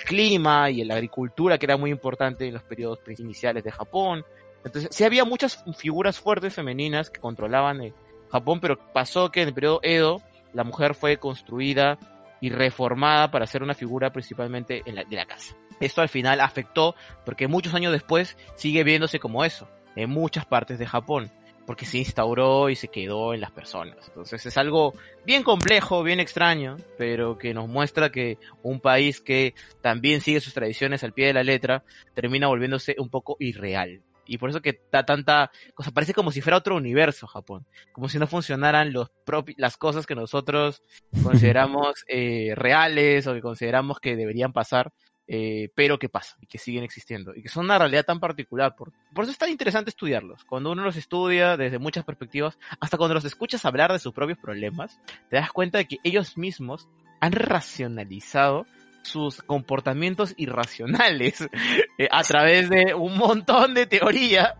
clima 0.05 0.69
y 0.69 0.83
la 0.83 0.95
agricultura, 0.95 1.57
que 1.57 1.65
era 1.65 1.77
muy 1.77 1.91
importante 1.91 2.45
en 2.45 2.53
los 2.53 2.63
periodos 2.63 2.99
iniciales 3.17 3.63
de 3.63 3.71
Japón. 3.71 4.23
Entonces, 4.65 4.93
sí 4.93 5.03
había 5.05 5.23
muchas 5.23 5.63
figuras 5.77 6.19
fuertes 6.19 6.53
femeninas 6.53 7.09
que 7.09 7.21
controlaban 7.21 7.81
eh, 7.81 7.93
Japón, 8.29 8.59
pero 8.59 8.77
pasó 8.93 9.31
que 9.31 9.41
en 9.41 9.47
el 9.47 9.53
periodo 9.53 9.79
Edo 9.81 10.21
la 10.53 10.63
mujer 10.63 10.93
fue 10.93 11.17
construida 11.17 11.97
y 12.41 12.49
reformada 12.49 13.31
para 13.31 13.47
ser 13.47 13.63
una 13.63 13.73
figura 13.73 14.11
principalmente 14.11 14.83
en 14.85 14.95
la, 14.95 15.05
de 15.05 15.15
la 15.15 15.25
casa. 15.25 15.55
Esto 15.79 16.01
al 16.01 16.09
final 16.09 16.41
afectó 16.41 16.93
porque 17.25 17.47
muchos 17.47 17.73
años 17.73 17.93
después 17.93 18.37
sigue 18.55 18.83
viéndose 18.83 19.19
como 19.19 19.43
eso 19.45 19.67
en 19.95 20.09
muchas 20.09 20.45
partes 20.45 20.79
de 20.79 20.87
Japón. 20.87 21.31
porque 21.63 21.85
se 21.85 21.99
instauró 21.99 22.69
y 22.69 22.75
se 22.75 22.89
quedó 22.89 23.33
en 23.33 23.39
las 23.39 23.51
personas. 23.51 23.95
Entonces 24.07 24.45
es 24.45 24.57
algo 24.57 24.93
bien 25.25 25.43
complejo, 25.43 26.03
bien 26.03 26.19
extraño, 26.19 26.75
pero 26.97 27.37
que 27.37 27.53
nos 27.53 27.69
muestra 27.69 28.11
que 28.11 28.39
un 28.63 28.81
país 28.81 29.21
que 29.21 29.53
también 29.79 30.19
sigue 30.21 30.41
sus 30.41 30.55
tradiciones 30.55 31.03
al 31.03 31.13
pie 31.13 31.27
de 31.27 31.33
la 31.33 31.43
letra 31.43 31.83
termina 32.13 32.47
volviéndose 32.47 32.95
un 32.97 33.09
poco 33.09 33.37
irreal. 33.39 34.01
Y 34.25 34.37
por 34.37 34.49
eso 34.49 34.61
que 34.61 34.79
da 34.91 35.05
tanta 35.05 35.51
cosa, 35.73 35.91
parece 35.91 36.13
como 36.13 36.31
si 36.31 36.39
fuera 36.41 36.57
otro 36.57 36.77
universo 36.77 37.27
Japón, 37.27 37.65
como 37.91 38.07
si 38.07 38.17
no 38.17 38.27
funcionaran 38.27 38.93
los 38.93 39.11
las 39.57 39.75
cosas 39.75 40.05
que 40.05 40.15
nosotros 40.15 40.83
consideramos 41.23 42.05
eh, 42.07 42.53
reales 42.55 43.27
o 43.27 43.33
que 43.33 43.41
consideramos 43.41 43.99
que 43.99 44.15
deberían 44.15 44.53
pasar, 44.53 44.93
eh, 45.33 45.71
pero 45.75 45.97
que 45.97 46.09
pasa 46.09 46.35
y 46.41 46.45
que 46.45 46.57
siguen 46.57 46.83
existiendo 46.83 47.33
y 47.33 47.41
que 47.41 47.47
son 47.47 47.63
una 47.63 47.79
realidad 47.79 48.03
tan 48.03 48.19
particular. 48.19 48.75
Por, 48.75 48.91
por 49.13 49.23
eso 49.23 49.31
es 49.31 49.37
tan 49.37 49.49
interesante 49.49 49.89
estudiarlos. 49.89 50.43
Cuando 50.43 50.73
uno 50.73 50.83
los 50.83 50.97
estudia 50.97 51.55
desde 51.55 51.79
muchas 51.79 52.03
perspectivas, 52.03 52.59
hasta 52.81 52.97
cuando 52.97 53.13
los 53.13 53.23
escuchas 53.23 53.63
hablar 53.63 53.93
de 53.93 53.99
sus 53.99 54.11
propios 54.11 54.37
problemas, 54.39 54.99
te 55.29 55.37
das 55.37 55.53
cuenta 55.53 55.77
de 55.77 55.85
que 55.85 55.99
ellos 56.03 56.37
mismos 56.37 56.89
han 57.21 57.31
racionalizado 57.31 58.65
sus 59.03 59.41
comportamientos 59.41 60.33
irracionales 60.37 61.41
eh, 61.97 62.07
a 62.11 62.23
través 62.23 62.69
de 62.69 62.93
un 62.93 63.17
montón 63.17 63.73
de 63.73 63.85
teoría 63.85 64.55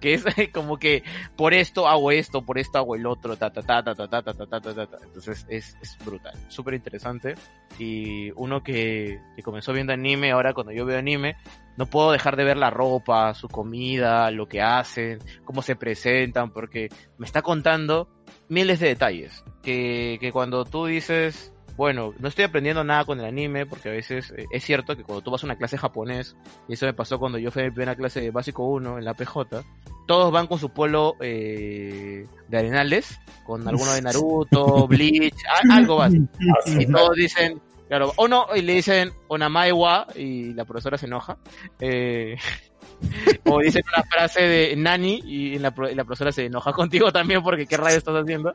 que 0.00 0.14
es 0.14 0.24
eh, 0.36 0.50
como 0.50 0.78
que 0.78 1.02
por 1.36 1.54
esto 1.54 1.88
hago 1.88 2.10
esto, 2.10 2.44
por 2.44 2.58
esto 2.58 2.78
hago 2.78 2.94
el 2.96 3.06
otro, 3.06 3.36
ta 3.36 3.50
ta 3.50 3.62
ta 3.62 3.82
ta 3.82 3.94
ta 3.94 4.08
ta 4.08 4.22
ta 4.22 4.34
ta 4.34 4.60
ta 4.60 4.60
ta 4.60 4.86
ta. 4.86 4.98
Entonces 5.02 5.46
es, 5.48 5.76
es 5.80 5.96
brutal, 6.04 6.34
súper 6.48 6.74
interesante 6.74 7.34
y 7.78 8.30
uno 8.32 8.62
que, 8.62 9.20
que 9.34 9.42
comenzó 9.42 9.72
viendo 9.72 9.92
anime, 9.92 10.32
ahora 10.32 10.52
cuando 10.52 10.72
yo 10.72 10.84
veo 10.84 10.98
anime, 10.98 11.36
no 11.76 11.86
puedo 11.86 12.12
dejar 12.12 12.36
de 12.36 12.44
ver 12.44 12.56
la 12.56 12.70
ropa, 12.70 13.34
su 13.34 13.48
comida, 13.48 14.30
lo 14.30 14.48
que 14.48 14.62
hacen, 14.62 15.18
cómo 15.44 15.62
se 15.62 15.76
presentan, 15.76 16.50
porque 16.50 16.88
me 17.18 17.26
está 17.26 17.42
contando 17.42 18.08
miles 18.48 18.80
de 18.80 18.88
detalles 18.88 19.44
que, 19.62 20.18
que 20.20 20.32
cuando 20.32 20.64
tú 20.64 20.86
dices 20.86 21.52
bueno, 21.76 22.14
no 22.18 22.28
estoy 22.28 22.44
aprendiendo 22.44 22.82
nada 22.84 23.04
con 23.04 23.20
el 23.20 23.26
anime, 23.26 23.66
porque 23.66 23.90
a 23.90 23.92
veces 23.92 24.32
eh, 24.36 24.46
es 24.50 24.64
cierto 24.64 24.96
que 24.96 25.02
cuando 25.02 25.22
tú 25.22 25.30
vas 25.30 25.42
a 25.42 25.46
una 25.46 25.56
clase 25.56 25.76
japonés, 25.76 26.36
y 26.68 26.74
eso 26.74 26.86
me 26.86 26.94
pasó 26.94 27.18
cuando 27.18 27.38
yo 27.38 27.50
fui 27.50 27.62
a 27.62 27.64
mi 27.66 27.70
primera 27.70 27.94
clase 27.94 28.20
de 28.20 28.30
básico 28.30 28.66
1 28.66 28.98
en 28.98 29.04
la 29.04 29.14
PJ, 29.14 29.62
todos 30.06 30.32
van 30.32 30.46
con 30.46 30.58
su 30.58 30.70
polo 30.70 31.16
eh, 31.20 32.26
de 32.48 32.58
arenales, 32.58 33.20
con 33.44 33.66
alguno 33.68 33.92
de 33.92 34.02
Naruto, 34.02 34.86
Bleach, 34.88 35.36
algo 35.70 35.96
básico. 35.96 36.26
Y 36.78 36.86
todos 36.86 37.14
dicen, 37.14 37.60
claro, 37.88 38.12
o 38.16 38.26
no, 38.26 38.46
y 38.54 38.62
le 38.62 38.74
dicen 38.74 39.12
Onamaiwa, 39.28 40.06
y 40.14 40.54
la 40.54 40.64
profesora 40.64 40.96
se 40.96 41.06
enoja. 41.06 41.36
Eh, 41.80 42.36
o 43.44 43.60
dicen 43.60 43.82
una 43.94 44.04
frase 44.04 44.42
de 44.42 44.76
Nani 44.76 45.22
y 45.24 45.58
la, 45.58 45.72
la 45.94 46.04
profesora 46.04 46.32
se 46.32 46.46
enoja 46.46 46.72
contigo 46.74 47.12
también 47.12 47.42
porque 47.42 47.66
qué 47.66 47.76
radio 47.76 47.98
estás 47.98 48.14
haciendo. 48.14 48.54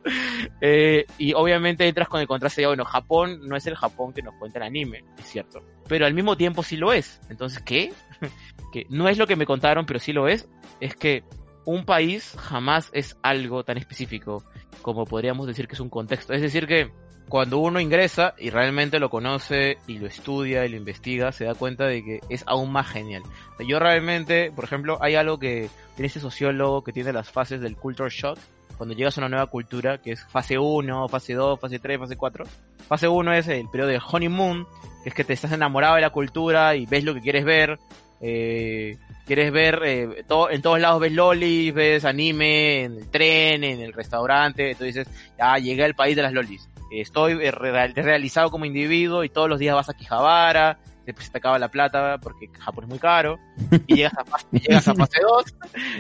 Eh, 0.59 1.05
y 1.17 1.33
obviamente 1.33 1.87
entras 1.87 2.07
con 2.07 2.21
el 2.21 2.27
contraste 2.27 2.61
de, 2.61 2.67
bueno, 2.67 2.85
Japón 2.85 3.41
no 3.47 3.55
es 3.55 3.67
el 3.67 3.75
Japón 3.75 4.13
que 4.13 4.21
nos 4.21 4.35
cuenta 4.35 4.59
el 4.59 4.63
anime, 4.63 5.03
es 5.17 5.25
cierto. 5.27 5.63
Pero 5.87 6.05
al 6.05 6.13
mismo 6.13 6.37
tiempo 6.37 6.63
sí 6.63 6.77
lo 6.77 6.93
es. 6.93 7.21
Entonces, 7.29 7.61
¿qué? 7.63 7.93
que 8.71 8.85
no 8.89 9.09
es 9.09 9.17
lo 9.17 9.27
que 9.27 9.35
me 9.35 9.45
contaron, 9.45 9.85
pero 9.85 9.99
sí 9.99 10.13
lo 10.13 10.27
es. 10.27 10.47
Es 10.79 10.95
que 10.95 11.23
un 11.65 11.85
país 11.85 12.35
jamás 12.39 12.89
es 12.93 13.17
algo 13.21 13.63
tan 13.63 13.77
específico 13.77 14.43
como 14.81 15.05
podríamos 15.05 15.47
decir 15.47 15.67
que 15.67 15.75
es 15.75 15.79
un 15.79 15.89
contexto. 15.89 16.33
Es 16.33 16.41
decir 16.41 16.67
que 16.67 16.91
cuando 17.31 17.59
uno 17.59 17.79
ingresa 17.79 18.35
y 18.37 18.49
realmente 18.49 18.99
lo 18.99 19.09
conoce 19.09 19.77
y 19.87 19.99
lo 19.99 20.07
estudia 20.07 20.65
y 20.65 20.69
lo 20.69 20.75
investiga, 20.75 21.31
se 21.31 21.45
da 21.45 21.55
cuenta 21.55 21.85
de 21.85 22.03
que 22.03 22.19
es 22.27 22.43
aún 22.45 22.73
más 22.73 22.89
genial. 22.89 23.23
Yo 23.65 23.79
realmente, 23.79 24.51
por 24.53 24.65
ejemplo, 24.65 24.97
hay 24.99 25.15
algo 25.15 25.39
que 25.39 25.69
tiene 25.95 26.07
este 26.07 26.19
sociólogo 26.19 26.83
que 26.83 26.91
tiene 26.91 27.13
las 27.13 27.31
fases 27.31 27.61
del 27.61 27.77
culture 27.77 28.09
shock. 28.09 28.37
Cuando 28.77 28.95
llegas 28.95 29.17
a 29.17 29.21
una 29.21 29.29
nueva 29.29 29.45
cultura, 29.45 29.99
que 29.99 30.11
es 30.11 30.25
fase 30.25 30.57
1, 30.57 31.07
fase 31.07 31.33
2, 31.33 31.57
fase 31.57 31.79
3, 31.79 31.99
fase 31.99 32.17
4. 32.17 32.45
Fase 32.89 33.07
1 33.07 33.33
es 33.33 33.47
el 33.47 33.69
periodo 33.69 33.91
de 33.91 34.01
honeymoon, 34.05 34.67
que 35.01 35.09
es 35.09 35.15
que 35.15 35.23
te 35.23 35.31
estás 35.31 35.53
enamorado 35.53 35.95
de 35.95 36.01
la 36.01 36.09
cultura 36.09 36.75
y 36.75 36.85
ves 36.85 37.05
lo 37.05 37.13
que 37.13 37.21
quieres 37.21 37.45
ver. 37.45 37.79
Eh, 38.19 38.97
quieres 39.25 39.53
ver, 39.53 39.79
eh, 39.85 40.25
en 40.49 40.61
todos 40.61 40.81
lados 40.81 40.99
ves 40.99 41.13
lolis, 41.13 41.73
ves 41.73 42.03
anime, 42.03 42.83
en 42.83 42.97
el 42.97 43.07
tren, 43.09 43.63
en 43.63 43.79
el 43.79 43.93
restaurante, 43.93 44.71
entonces 44.71 44.95
dices, 44.95 45.33
ya 45.37 45.57
llegué 45.59 45.85
al 45.85 45.95
país 45.95 46.17
de 46.17 46.23
las 46.23 46.33
lolis 46.33 46.70
estoy 46.91 47.33
eh, 47.41 47.51
realizado 47.51 48.51
como 48.51 48.65
individuo 48.65 49.23
y 49.23 49.29
todos 49.29 49.47
los 49.47 49.59
días 49.59 49.75
vas 49.75 49.89
a 49.89 49.93
Quijabara, 49.93 50.79
después 51.05 51.25
se 51.27 51.31
te 51.31 51.37
acaba 51.37 51.57
la 51.57 51.69
plata 51.69 52.17
porque 52.21 52.49
Japón 52.59 52.85
es 52.85 52.89
muy 52.89 52.99
caro, 52.99 53.39
y 53.87 53.95
llegas 53.95 54.17
a, 54.17 54.25
fase, 54.25 54.47
llegas 54.51 54.87
a 54.87 54.93
fase 54.95 55.19
2 55.21 55.45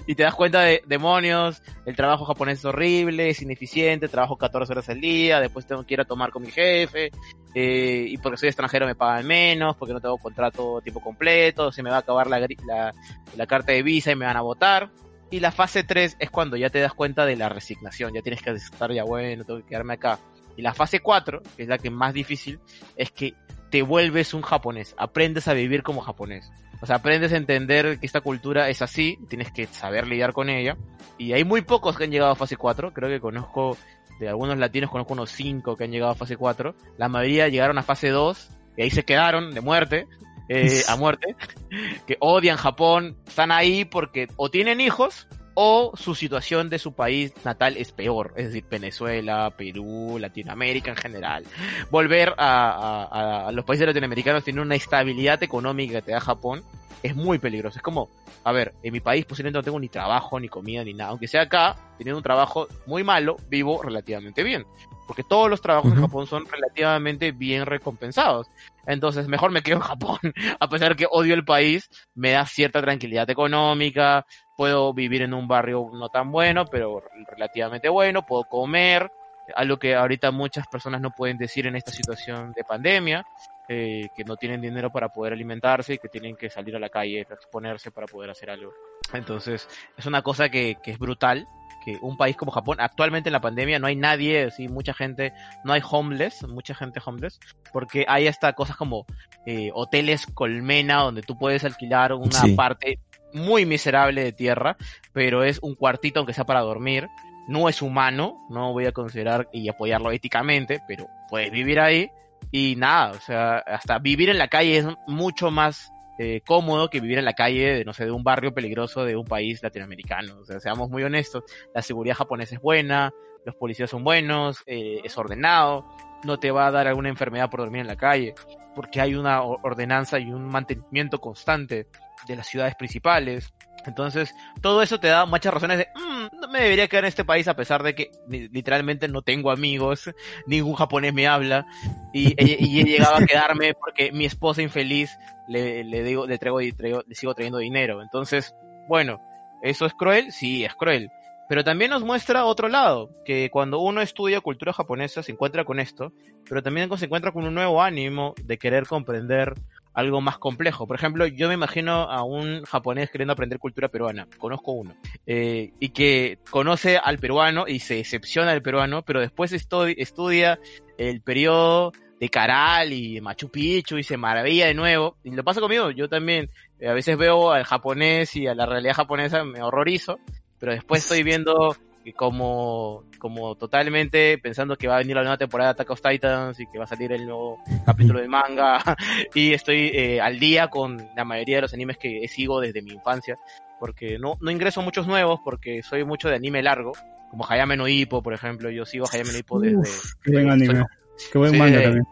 y 0.07 0.15
te 0.15 0.23
das 0.23 0.35
cuenta 0.35 0.61
de 0.61 0.83
demonios, 0.85 1.61
el 1.85 1.95
trabajo 1.95 2.25
japonés 2.25 2.59
es 2.59 2.65
horrible, 2.65 3.29
es 3.29 3.41
ineficiente, 3.41 4.07
trabajo 4.07 4.37
14 4.37 4.73
horas 4.73 4.89
al 4.89 5.01
día, 5.01 5.39
después 5.39 5.65
tengo 5.65 5.83
que 5.85 5.93
ir 5.93 6.01
a 6.01 6.05
tomar 6.05 6.31
con 6.31 6.43
mi 6.43 6.51
jefe, 6.51 7.11
eh, 7.55 8.05
y 8.07 8.17
porque 8.17 8.37
soy 8.37 8.49
extranjero 8.49 8.85
me 8.85 8.95
pagan 8.95 9.25
menos, 9.25 9.75
porque 9.75 9.93
no 9.93 10.01
tengo 10.01 10.17
contrato 10.17 10.81
tiempo 10.81 11.01
completo, 11.01 11.71
se 11.71 11.83
me 11.83 11.89
va 11.89 11.97
a 11.97 11.99
acabar 11.99 12.27
la, 12.27 12.39
la, 12.39 12.93
la 13.35 13.47
carta 13.47 13.71
de 13.71 13.83
visa 13.83 14.11
y 14.11 14.15
me 14.15 14.25
van 14.25 14.37
a 14.37 14.41
votar. 14.41 14.89
Y 15.31 15.39
la 15.39 15.53
fase 15.53 15.85
3 15.85 16.17
es 16.19 16.29
cuando 16.29 16.57
ya 16.57 16.69
te 16.69 16.81
das 16.81 16.93
cuenta 16.93 17.25
de 17.25 17.37
la 17.37 17.47
resignación, 17.47 18.13
ya 18.13 18.21
tienes 18.21 18.41
que 18.41 18.51
estar 18.51 18.91
ya 18.91 19.05
bueno, 19.05 19.45
tengo 19.45 19.61
que 19.61 19.65
quedarme 19.65 19.93
acá. 19.93 20.19
Y 20.57 20.61
la 20.61 20.73
fase 20.73 20.99
4, 20.99 21.41
que 21.55 21.63
es 21.63 21.69
la 21.69 21.77
que 21.77 21.87
es 21.87 21.93
más 21.93 22.13
difícil, 22.13 22.59
es 22.95 23.11
que 23.11 23.33
te 23.69 23.81
vuelves 23.81 24.33
un 24.33 24.41
japonés, 24.41 24.93
aprendes 24.97 25.47
a 25.47 25.53
vivir 25.53 25.81
como 25.81 26.01
japonés. 26.01 26.51
O 26.81 26.85
sea, 26.85 26.97
aprendes 26.97 27.31
a 27.31 27.37
entender 27.37 27.99
que 27.99 28.05
esta 28.05 28.21
cultura 28.21 28.69
es 28.69 28.81
así, 28.81 29.17
tienes 29.29 29.51
que 29.51 29.65
saber 29.67 30.07
lidiar 30.07 30.33
con 30.33 30.49
ella. 30.49 30.77
Y 31.17 31.33
hay 31.33 31.43
muy 31.43 31.61
pocos 31.61 31.95
que 31.95 32.03
han 32.03 32.11
llegado 32.11 32.31
a 32.31 32.35
fase 32.35 32.57
4, 32.57 32.91
creo 32.93 33.09
que 33.09 33.19
conozco, 33.19 33.77
de 34.19 34.27
algunos 34.27 34.57
latinos 34.57 34.89
conozco 34.89 35.13
unos 35.13 35.29
5 35.31 35.77
que 35.77 35.83
han 35.83 35.91
llegado 35.91 36.11
a 36.11 36.15
fase 36.15 36.37
4. 36.37 36.75
La 36.97 37.07
mayoría 37.07 37.47
llegaron 37.47 37.77
a 37.77 37.83
fase 37.83 38.09
2 38.09 38.49
y 38.77 38.81
ahí 38.81 38.89
se 38.89 39.05
quedaron 39.05 39.53
de 39.53 39.61
muerte, 39.61 40.07
eh, 40.49 40.81
a 40.89 40.95
muerte, 40.97 41.35
que 42.07 42.17
odian 42.19 42.57
Japón, 42.57 43.15
están 43.27 43.51
ahí 43.51 43.85
porque 43.85 44.27
o 44.35 44.49
tienen 44.49 44.81
hijos 44.81 45.27
o 45.63 45.91
su 45.95 46.15
situación 46.15 46.71
de 46.71 46.79
su 46.79 46.93
país 46.93 47.33
natal 47.45 47.77
es 47.77 47.91
peor, 47.91 48.33
es 48.35 48.47
decir, 48.47 48.65
Venezuela, 48.67 49.53
Perú, 49.55 50.17
Latinoamérica 50.19 50.89
en 50.89 50.97
general. 50.97 51.43
Volver 51.91 52.33
a, 52.35 53.51
los 53.53 53.63
países 53.63 53.85
latinoamericanos 53.85 54.43
tiene 54.43 54.59
una 54.59 54.73
estabilidad 54.73 55.43
económica 55.43 55.99
que 55.99 56.01
te 56.01 56.11
da 56.13 56.19
Japón 56.19 56.63
es 57.03 57.15
muy 57.15 57.37
peligroso. 57.37 57.77
Es 57.77 57.83
como, 57.83 58.09
a 58.43 58.51
ver, 58.51 58.73
en 58.81 58.91
mi 58.91 59.01
país 59.01 59.23
posiblemente 59.25 59.59
no 59.59 59.63
tengo 59.63 59.79
ni 59.79 59.87
trabajo, 59.87 60.39
ni 60.39 60.49
comida, 60.49 60.83
ni 60.83 60.95
nada. 60.95 61.11
Aunque 61.11 61.27
sea 61.27 61.43
acá, 61.43 61.75
teniendo 61.99 62.17
un 62.17 62.23
trabajo 62.23 62.67
muy 62.87 63.03
malo, 63.03 63.37
vivo 63.47 63.83
relativamente 63.83 64.41
bien. 64.41 64.65
Porque 65.11 65.23
todos 65.23 65.49
los 65.49 65.59
trabajos 65.59 65.91
en 65.91 65.99
Japón 65.99 66.25
son 66.25 66.45
relativamente 66.45 67.33
bien 67.33 67.65
recompensados. 67.65 68.47
Entonces, 68.85 69.27
mejor 69.27 69.51
me 69.51 69.61
quedo 69.61 69.75
en 69.75 69.81
Japón. 69.81 70.19
A 70.61 70.69
pesar 70.69 70.95
que 70.95 71.05
odio 71.11 71.33
el 71.33 71.43
país, 71.43 71.89
me 72.15 72.31
da 72.31 72.45
cierta 72.45 72.79
tranquilidad 72.79 73.29
económica, 73.29 74.25
puedo 74.55 74.93
vivir 74.93 75.23
en 75.23 75.33
un 75.33 75.49
barrio 75.49 75.89
no 75.91 76.07
tan 76.07 76.31
bueno, 76.31 76.63
pero 76.63 77.03
relativamente 77.29 77.89
bueno, 77.89 78.25
puedo 78.25 78.45
comer, 78.45 79.11
algo 79.53 79.75
que 79.75 79.95
ahorita 79.95 80.31
muchas 80.31 80.65
personas 80.67 81.01
no 81.01 81.11
pueden 81.11 81.37
decir 81.37 81.67
en 81.67 81.75
esta 81.75 81.91
situación 81.91 82.53
de 82.53 82.63
pandemia, 82.63 83.25
eh, 83.67 84.07
que 84.15 84.23
no 84.23 84.37
tienen 84.37 84.61
dinero 84.61 84.93
para 84.93 85.09
poder 85.09 85.33
alimentarse 85.33 85.95
y 85.95 85.97
que 85.97 86.07
tienen 86.07 86.37
que 86.37 86.49
salir 86.49 86.73
a 86.77 86.79
la 86.79 86.87
calle, 86.87 87.19
exponerse 87.19 87.91
para 87.91 88.07
poder 88.07 88.29
hacer 88.29 88.49
algo. 88.49 88.71
Entonces, 89.11 89.67
es 89.97 90.05
una 90.05 90.21
cosa 90.21 90.47
que, 90.47 90.77
que 90.81 90.91
es 90.91 90.97
brutal, 90.97 91.45
que 91.83 91.97
un 92.01 92.17
país 92.17 92.35
como 92.35 92.51
Japón, 92.51 92.77
actualmente 92.79 93.29
en 93.29 93.33
la 93.33 93.41
pandemia 93.41 93.79
no 93.79 93.87
hay 93.87 93.95
nadie, 93.95 94.51
sí, 94.51 94.67
mucha 94.67 94.93
gente, 94.93 95.33
no 95.63 95.73
hay 95.73 95.81
homeless, 95.89 96.47
mucha 96.47 96.75
gente 96.75 97.01
homeless, 97.03 97.39
porque 97.73 98.05
hay 98.07 98.27
hasta 98.27 98.53
cosas 98.53 98.77
como 98.77 99.05
eh, 99.45 99.71
hoteles 99.73 100.25
colmena 100.27 100.97
donde 100.97 101.21
tú 101.21 101.37
puedes 101.37 101.63
alquilar 101.63 102.13
una 102.13 102.41
parte 102.55 102.99
muy 103.33 103.65
miserable 103.65 104.23
de 104.23 104.31
tierra, 104.33 104.77
pero 105.13 105.43
es 105.43 105.59
un 105.61 105.75
cuartito 105.75 106.19
aunque 106.19 106.33
sea 106.33 106.45
para 106.45 106.61
dormir. 106.61 107.07
No 107.47 107.67
es 107.67 107.81
humano, 107.81 108.45
no 108.49 108.71
voy 108.71 108.85
a 108.85 108.91
considerar 108.91 109.49
y 109.51 109.67
apoyarlo 109.67 110.11
éticamente, 110.11 110.81
pero 110.87 111.07
puedes 111.29 111.51
vivir 111.51 111.79
ahí 111.79 112.09
y 112.51 112.75
nada, 112.77 113.11
o 113.11 113.19
sea, 113.19 113.57
hasta 113.57 113.99
vivir 113.99 114.29
en 114.29 114.37
la 114.37 114.47
calle 114.47 114.77
es 114.77 114.85
mucho 115.07 115.51
más 115.51 115.90
eh, 116.19 116.41
cómodo 116.45 116.89
que 116.89 116.99
vivir 116.99 117.17
en 117.17 117.25
la 117.25 117.33
calle 117.33 117.77
de, 117.77 117.85
no 117.85 117.93
sé, 117.93 118.05
de 118.05 118.11
un 118.11 118.23
barrio 118.23 118.53
peligroso 118.53 119.05
de 119.05 119.15
un 119.15 119.25
país 119.25 119.61
latinoamericano. 119.63 120.39
O 120.39 120.45
sea, 120.45 120.59
seamos 120.59 120.89
muy 120.89 121.03
honestos, 121.03 121.43
la 121.73 121.81
seguridad 121.81 122.15
japonesa 122.15 122.55
es 122.55 122.61
buena, 122.61 123.11
los 123.45 123.55
policías 123.55 123.89
son 123.89 124.03
buenos, 124.03 124.63
eh, 124.65 125.01
es 125.03 125.17
ordenado, 125.17 125.85
no 126.23 126.37
te 126.37 126.51
va 126.51 126.67
a 126.67 126.71
dar 126.71 126.87
alguna 126.87 127.09
enfermedad 127.09 127.49
por 127.49 127.61
dormir 127.61 127.81
en 127.81 127.87
la 127.87 127.95
calle, 127.95 128.35
porque 128.75 129.01
hay 129.01 129.15
una 129.15 129.41
ordenanza 129.41 130.19
y 130.19 130.31
un 130.31 130.47
mantenimiento 130.47 131.19
constante 131.19 131.87
de 132.27 132.35
las 132.35 132.47
ciudades 132.47 132.75
principales. 132.75 133.53
Entonces, 133.85 134.35
todo 134.61 134.81
eso 134.81 134.99
te 134.99 135.07
da 135.07 135.25
muchas 135.25 135.53
razones 135.53 135.79
de, 135.79 135.87
mm, 135.95 136.39
no 136.39 136.47
me 136.47 136.61
debería 136.61 136.87
quedar 136.87 137.05
en 137.05 137.09
este 137.09 137.25
país 137.25 137.47
a 137.47 137.55
pesar 137.55 137.83
de 137.83 137.95
que 137.95 138.11
literalmente 138.27 139.07
no 139.07 139.21
tengo 139.21 139.51
amigos, 139.51 140.11
ningún 140.47 140.75
japonés 140.75 141.13
me 141.13 141.27
habla, 141.27 141.65
y, 142.13 142.35
he 142.37 142.83
llegado 142.83 143.15
a 143.15 143.25
quedarme 143.25 143.73
porque 143.73 144.11
mi 144.11 144.25
esposa 144.25 144.61
infeliz 144.61 145.17
le, 145.47 145.83
le 145.83 146.03
digo, 146.03 146.27
le 146.27 146.37
traigo, 146.37 146.59
le 146.59 147.15
sigo 147.15 147.33
trayendo 147.33 147.57
dinero. 147.57 148.01
Entonces, 148.01 148.55
bueno, 148.87 149.19
¿eso 149.61 149.85
es 149.85 149.93
cruel? 149.93 150.31
Sí, 150.31 150.63
es 150.63 150.75
cruel. 150.75 151.09
pero 151.49 151.63
también 151.63 151.91
nos 151.91 152.03
muestra 152.03 152.45
otro 152.45 152.69
lado, 152.69 153.09
que 153.25 153.49
cuando 153.49 153.79
uno 153.79 154.01
estudia 154.01 154.41
cultura 154.41 154.73
japonesa 154.73 155.23
se 155.23 155.31
encuentra 155.31 155.65
con 155.65 155.79
esto, 155.79 156.13
pero 156.47 156.63
también 156.63 156.89
se 156.97 157.05
encuentra 157.05 157.31
con 157.31 157.45
un 157.45 157.53
nuevo 157.53 157.81
ánimo 157.81 158.33
de 158.43 158.57
querer 158.57 158.85
comprender 158.85 159.55
algo 159.93 160.21
más 160.21 160.37
complejo. 160.37 160.87
Por 160.87 160.95
ejemplo, 160.95 161.25
yo 161.27 161.47
me 161.47 161.53
imagino 161.53 162.09
a 162.09 162.23
un 162.23 162.63
japonés 162.63 163.09
queriendo 163.09 163.33
aprender 163.33 163.59
cultura 163.59 163.89
peruana, 163.89 164.27
conozco 164.37 164.71
uno, 164.71 164.95
eh, 165.25 165.71
y 165.79 165.89
que 165.89 166.39
conoce 166.49 166.97
al 166.97 167.17
peruano 167.17 167.65
y 167.67 167.79
se 167.79 167.95
decepciona 167.95 168.51
del 168.51 168.61
peruano, 168.61 169.01
pero 169.03 169.19
después 169.19 169.51
estu- 169.53 169.93
estudia 169.97 170.59
el 170.97 171.21
periodo 171.21 171.91
de 172.19 172.29
Caral 172.29 172.93
y 172.93 173.19
Machu 173.19 173.49
Picchu 173.49 173.97
y 173.97 174.03
se 174.03 174.15
maravilla 174.15 174.67
de 174.67 174.75
nuevo. 174.75 175.17
Y 175.23 175.31
lo 175.31 175.43
pasa 175.43 175.59
conmigo, 175.59 175.89
yo 175.91 176.07
también 176.07 176.49
eh, 176.79 176.87
a 176.87 176.93
veces 176.93 177.17
veo 177.17 177.51
al 177.51 177.63
japonés 177.63 178.35
y 178.35 178.47
a 178.47 178.53
la 178.55 178.65
realidad 178.65 178.93
japonesa, 178.93 179.43
me 179.43 179.61
horrorizo, 179.61 180.19
pero 180.59 180.71
después 180.73 181.01
estoy 181.01 181.23
viendo 181.23 181.75
que 182.03 182.13
como, 182.13 183.03
como 183.19 183.55
totalmente 183.55 184.37
pensando 184.37 184.75
que 184.75 184.87
va 184.87 184.95
a 184.95 184.99
venir 184.99 185.15
la 185.15 185.21
nueva 185.21 185.37
temporada 185.37 185.69
de 185.69 185.71
Attack 185.73 185.91
of 185.91 186.01
Titans 186.01 186.59
y 186.59 186.65
que 186.67 186.77
va 186.77 186.85
a 186.85 186.87
salir 186.87 187.11
el 187.11 187.25
nuevo 187.25 187.57
capítulo 187.85 188.19
del 188.19 188.29
manga 188.29 188.79
y 189.35 189.53
estoy 189.53 189.91
eh, 189.93 190.19
al 190.21 190.39
día 190.39 190.67
con 190.67 190.97
la 191.15 191.23
mayoría 191.25 191.57
de 191.57 191.61
los 191.63 191.73
animes 191.73 191.97
que 191.97 192.27
sigo 192.27 192.59
desde 192.59 192.81
mi 192.81 192.91
infancia 192.91 193.37
porque 193.79 194.17
no, 194.19 194.37
no 194.41 194.51
ingreso 194.51 194.81
muchos 194.81 195.07
nuevos 195.07 195.39
porque 195.43 195.81
soy 195.83 196.03
mucho 196.03 196.27
de 196.29 196.35
anime 196.35 196.61
largo 196.63 196.93
como 197.29 197.45
Hayame 197.49 197.77
no 197.77 197.87
Ippo 197.87 198.21
por 198.23 198.33
ejemplo 198.33 198.69
yo 198.69 198.85
sigo 198.85 199.05
Hayame 199.11 199.31
no 199.33 199.37
Ippo 199.37 199.59
desde, 199.59 199.77
Uf, 199.77 200.13
qué 200.23 200.31
buen 200.31 200.49
anime. 200.49 200.83
Qué 201.31 201.37
buen 201.37 201.57
manga 201.57 201.77
de- 201.77 201.83
también. 201.83 202.05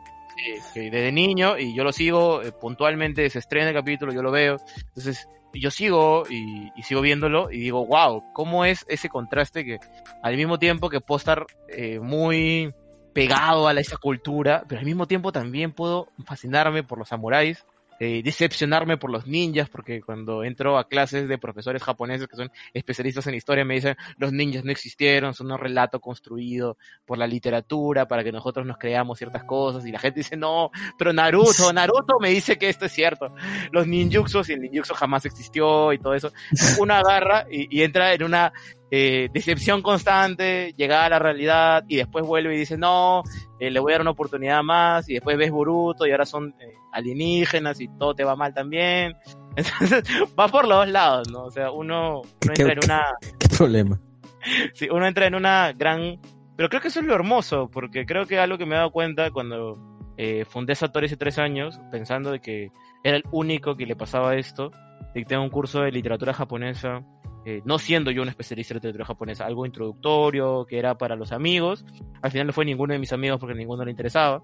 Desde 0.74 1.12
niño 1.12 1.58
y 1.58 1.76
yo 1.76 1.84
lo 1.84 1.92
sigo 1.92 2.42
eh, 2.42 2.54
puntualmente, 2.54 3.30
se 3.30 3.40
estrena 3.40 3.70
el 3.70 3.76
capítulo, 3.76 4.14
yo 4.14 4.22
lo 4.22 4.32
veo. 4.32 4.58
Entonces, 4.88 5.28
yo 5.54 5.72
sigo 5.72 6.24
y, 6.30 6.72
y 6.76 6.84
sigo 6.84 7.02
viéndolo 7.02 7.52
y 7.52 7.60
digo, 7.60 7.86
wow, 7.86 8.24
¿cómo 8.34 8.66
es 8.66 8.86
ese 8.88 9.10
contraste 9.10 9.66
que 9.66 9.80
al 10.22 10.36
mismo 10.36 10.60
tiempo 10.60 10.90
que 10.90 11.02
puedo 11.02 11.18
estar 11.18 11.46
eh, 11.68 12.00
muy 12.00 12.74
pegado 13.14 13.68
a 13.68 13.74
esa 13.74 13.98
cultura, 13.98 14.64
pero 14.68 14.80
al 14.80 14.86
mismo 14.86 15.08
tiempo 15.08 15.32
también 15.32 15.74
puedo 15.74 16.10
fascinarme 16.26 16.84
por 16.84 16.98
los 16.98 17.10
samuráis, 17.10 17.66
eh, 18.00 18.22
decepcionarme 18.24 18.98
por 18.98 19.12
los 19.12 19.28
ninjas, 19.28 19.70
porque 19.70 20.02
cuando 20.02 20.44
entro 20.44 20.78
a 20.78 20.88
clases 20.88 21.28
de 21.28 21.38
profesores 21.38 21.84
japoneses 21.84 22.28
que 22.28 22.36
son 22.36 22.52
especialistas 22.74 23.28
en 23.28 23.36
historia, 23.36 23.66
me 23.66 23.76
dicen, 23.76 23.96
los 24.18 24.32
ninjas 24.32 24.64
no 24.64 24.72
existieron, 24.72 25.34
son 25.34 25.52
un 25.52 25.58
relato 25.58 26.00
construido 26.00 26.78
por 27.06 27.18
la 27.18 27.28
literatura 27.28 28.08
para 28.08 28.24
que 28.24 28.32
nosotros 28.32 28.66
nos 28.66 28.78
creamos 28.78 29.18
ciertas 29.18 29.44
cosas, 29.44 29.86
y 29.86 29.92
la 29.92 30.00
gente 30.00 30.22
dice, 30.22 30.38
no, 30.38 30.72
pero 30.98 31.14
Naruto, 31.14 31.72
Naruto 31.74 32.20
me 32.20 32.30
dice 32.30 32.58
que 32.58 32.70
esto 32.70 32.86
es 32.86 32.92
cierto, 32.92 33.34
los 33.72 33.88
ninjutsus 33.88 34.50
y 34.50 34.54
el 34.54 34.62
ninjutsu 34.62 34.94
jamás 34.94 35.26
existió 35.26 35.94
y 35.94 36.00
todo 36.00 36.14
eso, 36.14 36.32
uno 36.80 36.94
agarra 36.94 37.46
y, 37.52 37.78
y 37.78 37.84
entra 37.84 38.14
en 38.14 38.24
una 38.24 38.54
eh, 38.92 39.30
decepción 39.32 39.82
constante, 39.82 40.74
llega 40.76 41.06
a 41.06 41.10
la 41.10 41.20
realidad 41.20 41.84
y 41.88 41.98
después 41.98 42.26
vuelve 42.26 42.56
y 42.56 42.60
dice, 42.60 42.78
no, 42.78 43.24
eh, 43.60 43.70
le 43.70 43.80
voy 43.80 43.92
a 43.92 43.96
dar 43.96 44.02
una 44.02 44.12
oportunidad 44.12 44.64
más 44.64 45.08
y 45.10 45.14
después 45.14 45.38
ves 45.38 45.52
Boruto 45.52 46.08
y 46.08 46.12
ahora 46.12 46.26
son 46.26 46.56
eh, 46.60 46.74
alienígenas 46.92 47.80
y 47.82 47.88
todo 47.98 48.16
te 48.16 48.24
va 48.24 48.36
mal 48.36 48.54
también. 48.54 49.16
Entonces, 49.56 50.04
va 50.40 50.48
por 50.48 50.68
los 50.68 50.78
dos 50.80 50.90
lados, 50.90 51.30
¿no? 51.32 51.44
O 51.46 51.52
sea, 51.52 51.72
uno, 51.72 52.22
uno 52.22 52.54
¿Qué- 52.54 52.62
entra 52.62 52.74
en 52.74 52.80
una, 52.84 53.06
¿Qué 53.40 53.48
problema? 53.56 54.00
sí, 54.74 54.88
uno 54.90 55.06
entra 55.08 55.28
en 55.28 55.36
una 55.36 55.74
gran... 55.74 56.20
Pero 56.56 56.68
creo 56.70 56.82
que 56.82 56.88
eso 56.90 57.00
es 57.00 57.06
lo 57.06 57.16
hermoso, 57.16 57.70
porque 57.72 58.06
creo 58.06 58.26
que 58.26 58.38
algo 58.40 58.58
que 58.58 58.66
me 58.66 58.76
he 58.76 58.78
dado 58.78 58.92
cuenta 58.92 59.32
cuando 59.32 59.78
eh, 60.18 60.44
fundé 60.46 60.76
Satori 60.76 61.06
hace 61.06 61.16
tres 61.16 61.40
años, 61.40 61.80
pensando 61.92 62.32
de 62.32 62.42
que 62.42 62.72
era 63.04 63.16
el 63.16 63.24
único 63.32 63.76
que 63.78 63.86
le 63.86 63.96
pasaba 63.96 64.36
esto, 64.36 64.72
dicté 65.16 65.38
un 65.38 65.50
curso 65.50 65.82
de 65.82 65.92
literatura 65.94 66.34
japonesa, 66.34 67.02
eh, 67.50 67.62
no 67.66 67.80
siendo 67.80 68.12
yo 68.12 68.22
un 68.22 68.30
especialista 68.30 68.74
en 68.74 68.78
literatura 68.78 69.06
japonesa, 69.06 69.46
algo 69.46 69.66
introductorio, 69.66 70.66
que 70.68 70.78
era 70.78 70.98
para 70.98 71.16
los 71.16 71.32
amigos. 71.32 71.84
Al 72.22 72.30
final 72.30 72.46
no 72.48 72.54
fue 72.54 72.64
ninguno 72.64 72.94
de 72.94 73.00
mis 73.00 73.12
amigos 73.12 73.40
porque 73.40 73.56
ninguno 73.56 73.84
le 73.84 73.90
interesaba, 73.90 74.44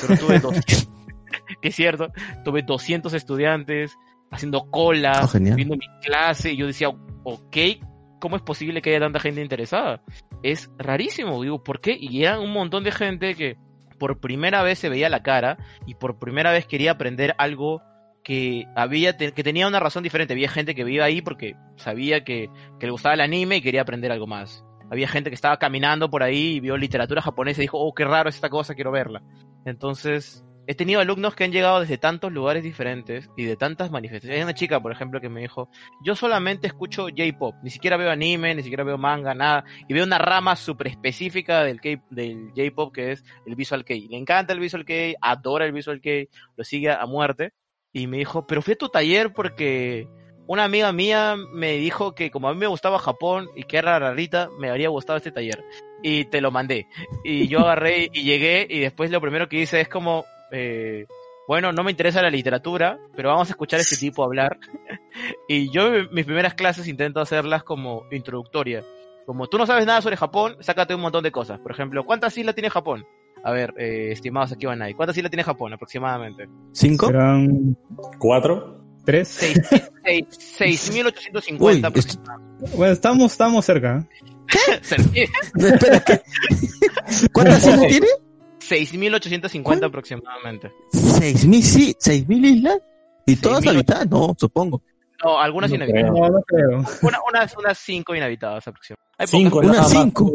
pero 0.00 0.18
tuve 0.18 0.38
200, 0.38 0.88
que 1.60 1.68
es 1.68 1.74
cierto, 1.74 2.08
tuve 2.44 2.62
200 2.62 3.12
estudiantes 3.12 3.94
haciendo 4.30 4.70
cola, 4.70 5.20
Oh, 5.22 5.38
viendo 5.38 5.76
mi 5.76 5.86
clase, 6.02 6.52
y 6.52 6.56
yo 6.56 6.66
decía, 6.66 6.88
ok, 6.88 7.56
¿cómo 8.20 8.36
es 8.36 8.42
posible 8.42 8.80
que 8.80 8.90
haya 8.90 9.00
tanta 9.00 9.20
gente 9.20 9.42
interesada? 9.42 10.02
Es 10.42 10.70
rarísimo, 10.78 11.42
digo, 11.42 11.62
¿por 11.62 11.80
qué? 11.80 11.94
Y 11.98 12.24
eran 12.24 12.40
un 12.40 12.52
montón 12.52 12.84
de 12.84 12.92
gente 12.92 13.34
que 13.34 13.58
por 13.98 14.18
primera 14.18 14.62
vez 14.62 14.78
se 14.78 14.88
veía 14.88 15.10
la 15.10 15.22
cara 15.22 15.58
y 15.86 15.94
por 15.94 16.18
primera 16.18 16.52
vez 16.52 16.66
quería 16.66 16.92
aprender 16.92 17.34
algo 17.38 17.82
que 18.26 18.66
había 18.74 19.16
que 19.16 19.44
tenía 19.44 19.68
una 19.68 19.78
razón 19.78 20.02
diferente. 20.02 20.34
Había 20.34 20.48
gente 20.48 20.74
que 20.74 20.82
vivía 20.82 21.04
ahí 21.04 21.22
porque 21.22 21.54
sabía 21.76 22.24
que, 22.24 22.50
que 22.80 22.86
le 22.86 22.90
gustaba 22.90 23.14
el 23.14 23.20
anime 23.20 23.58
y 23.58 23.60
quería 23.60 23.82
aprender 23.82 24.10
algo 24.10 24.26
más. 24.26 24.64
Había 24.90 25.06
gente 25.06 25.30
que 25.30 25.36
estaba 25.36 25.60
caminando 25.60 26.10
por 26.10 26.24
ahí 26.24 26.56
y 26.56 26.60
vio 26.60 26.76
literatura 26.76 27.22
japonesa 27.22 27.60
y 27.60 27.66
dijo, 27.66 27.78
oh, 27.78 27.94
qué 27.94 28.04
raro 28.04 28.28
es 28.28 28.34
esta 28.34 28.50
cosa, 28.50 28.74
quiero 28.74 28.90
verla. 28.90 29.22
Entonces, 29.64 30.44
he 30.66 30.74
tenido 30.74 30.98
alumnos 30.98 31.36
que 31.36 31.44
han 31.44 31.52
llegado 31.52 31.78
desde 31.78 31.98
tantos 31.98 32.32
lugares 32.32 32.64
diferentes 32.64 33.30
y 33.36 33.44
de 33.44 33.54
tantas 33.54 33.92
manifestaciones. 33.92 34.38
Hay 34.38 34.42
una 34.42 34.54
chica, 34.54 34.80
por 34.80 34.90
ejemplo, 34.90 35.20
que 35.20 35.28
me 35.28 35.42
dijo, 35.42 35.70
yo 36.02 36.16
solamente 36.16 36.66
escucho 36.66 37.04
J-pop, 37.04 37.54
ni 37.62 37.70
siquiera 37.70 37.96
veo 37.96 38.10
anime, 38.10 38.56
ni 38.56 38.64
siquiera 38.64 38.82
veo 38.82 38.98
manga, 38.98 39.34
nada, 39.34 39.62
y 39.86 39.94
veo 39.94 40.04
una 40.04 40.18
rama 40.18 40.56
súper 40.56 40.88
específica 40.88 41.62
del, 41.62 41.80
del 42.10 42.50
J-pop 42.56 42.92
que 42.92 43.12
es 43.12 43.24
el 43.46 43.54
Visual 43.54 43.84
K. 43.84 43.94
Le 44.10 44.18
encanta 44.18 44.52
el 44.52 44.58
Visual 44.58 44.84
K, 44.84 45.14
adora 45.20 45.64
el 45.64 45.72
Visual 45.72 46.00
K, 46.00 46.10
lo 46.56 46.64
sigue 46.64 46.90
a 46.90 47.06
muerte, 47.06 47.52
y 47.96 48.06
me 48.08 48.18
dijo, 48.18 48.46
pero 48.46 48.60
fui 48.60 48.74
a 48.74 48.76
tu 48.76 48.90
taller 48.90 49.32
porque 49.32 50.06
una 50.46 50.64
amiga 50.64 50.92
mía 50.92 51.34
me 51.54 51.78
dijo 51.78 52.14
que 52.14 52.30
como 52.30 52.46
a 52.46 52.52
mí 52.52 52.60
me 52.60 52.66
gustaba 52.66 52.98
Japón 52.98 53.48
y 53.56 53.62
que 53.62 53.78
era 53.78 53.98
rarita, 53.98 54.50
me 54.58 54.68
habría 54.68 54.90
gustado 54.90 55.16
este 55.16 55.32
taller. 55.32 55.64
Y 56.02 56.26
te 56.26 56.42
lo 56.42 56.50
mandé. 56.50 56.88
Y 57.24 57.48
yo 57.48 57.60
agarré 57.60 58.10
y 58.12 58.22
llegué 58.22 58.66
y 58.68 58.80
después 58.80 59.10
lo 59.10 59.22
primero 59.22 59.48
que 59.48 59.60
hice 59.60 59.80
es 59.80 59.88
como, 59.88 60.26
eh, 60.52 61.06
bueno, 61.48 61.72
no 61.72 61.82
me 61.84 61.90
interesa 61.90 62.20
la 62.20 62.28
literatura, 62.28 62.98
pero 63.16 63.30
vamos 63.30 63.48
a 63.48 63.52
escuchar 63.52 63.78
a 63.78 63.82
este 63.82 63.96
tipo 63.96 64.22
hablar. 64.22 64.58
y 65.48 65.70
yo 65.70 65.90
mis 66.10 66.26
primeras 66.26 66.52
clases 66.52 66.88
intento 66.88 67.20
hacerlas 67.20 67.64
como 67.64 68.04
introductoria. 68.10 68.84
Como 69.24 69.46
tú 69.46 69.56
no 69.56 69.64
sabes 69.64 69.86
nada 69.86 70.02
sobre 70.02 70.18
Japón, 70.18 70.58
sácate 70.60 70.94
un 70.94 71.00
montón 71.00 71.24
de 71.24 71.32
cosas. 71.32 71.60
Por 71.60 71.72
ejemplo, 71.72 72.04
¿cuántas 72.04 72.36
islas 72.36 72.54
tiene 72.54 72.68
Japón? 72.68 73.06
A 73.44 73.52
ver, 73.52 73.74
eh, 73.78 74.08
estimados 74.12 74.52
aquí 74.52 74.66
van 74.66 74.82
ahí. 74.82 74.94
¿Cuántas 74.94 75.16
islas 75.16 75.30
tiene 75.30 75.44
Japón 75.44 75.72
aproximadamente? 75.72 76.48
¿Cinco? 76.72 77.06
Serán 77.06 77.76
¿Cuatro? 78.18 78.80
tres. 79.04 79.28
Seis- 79.28 79.60
seis- 80.58 80.90
6.850 80.90 81.60
Uy, 81.60 81.80
aproximadamente. 81.84 82.76
Bueno, 82.76 82.92
estamos, 82.92 83.32
estamos 83.32 83.64
cerca. 83.64 83.98
¿eh? 83.98 84.80
Espera, 85.54 86.00
¿qué? 86.00 86.22
¿Cuántas 87.32 87.66
islas 87.66 87.86
tiene? 87.88 88.06
6.850 88.60 89.86
aproximadamente. 89.86 90.72
¿Seis 90.92 91.46
mil, 91.46 91.62
sí, 91.62 91.94
seis 92.00 92.26
mil 92.26 92.44
islas? 92.44 92.78
¿Y 93.26 93.36
todas 93.36 93.60
mil- 93.60 93.70
habitadas? 93.70 94.08
No, 94.10 94.34
supongo. 94.38 94.82
No, 95.24 95.38
algunas 95.40 95.70
No 95.70 95.76
inhabitadas. 95.76 96.10
No, 96.12 96.28
no 96.28 96.42
creo. 96.42 96.84
Una, 97.02 97.18
unas, 97.30 97.56
unas 97.56 97.78
cinco 97.78 98.14
inhabitadas 98.14 98.66
aproximadamente. 98.66 99.06
Hay 99.18 99.26
Cinco, 99.28 99.60
pocas. 99.62 99.70
Unas 99.78 99.90
cinco. 99.90 100.32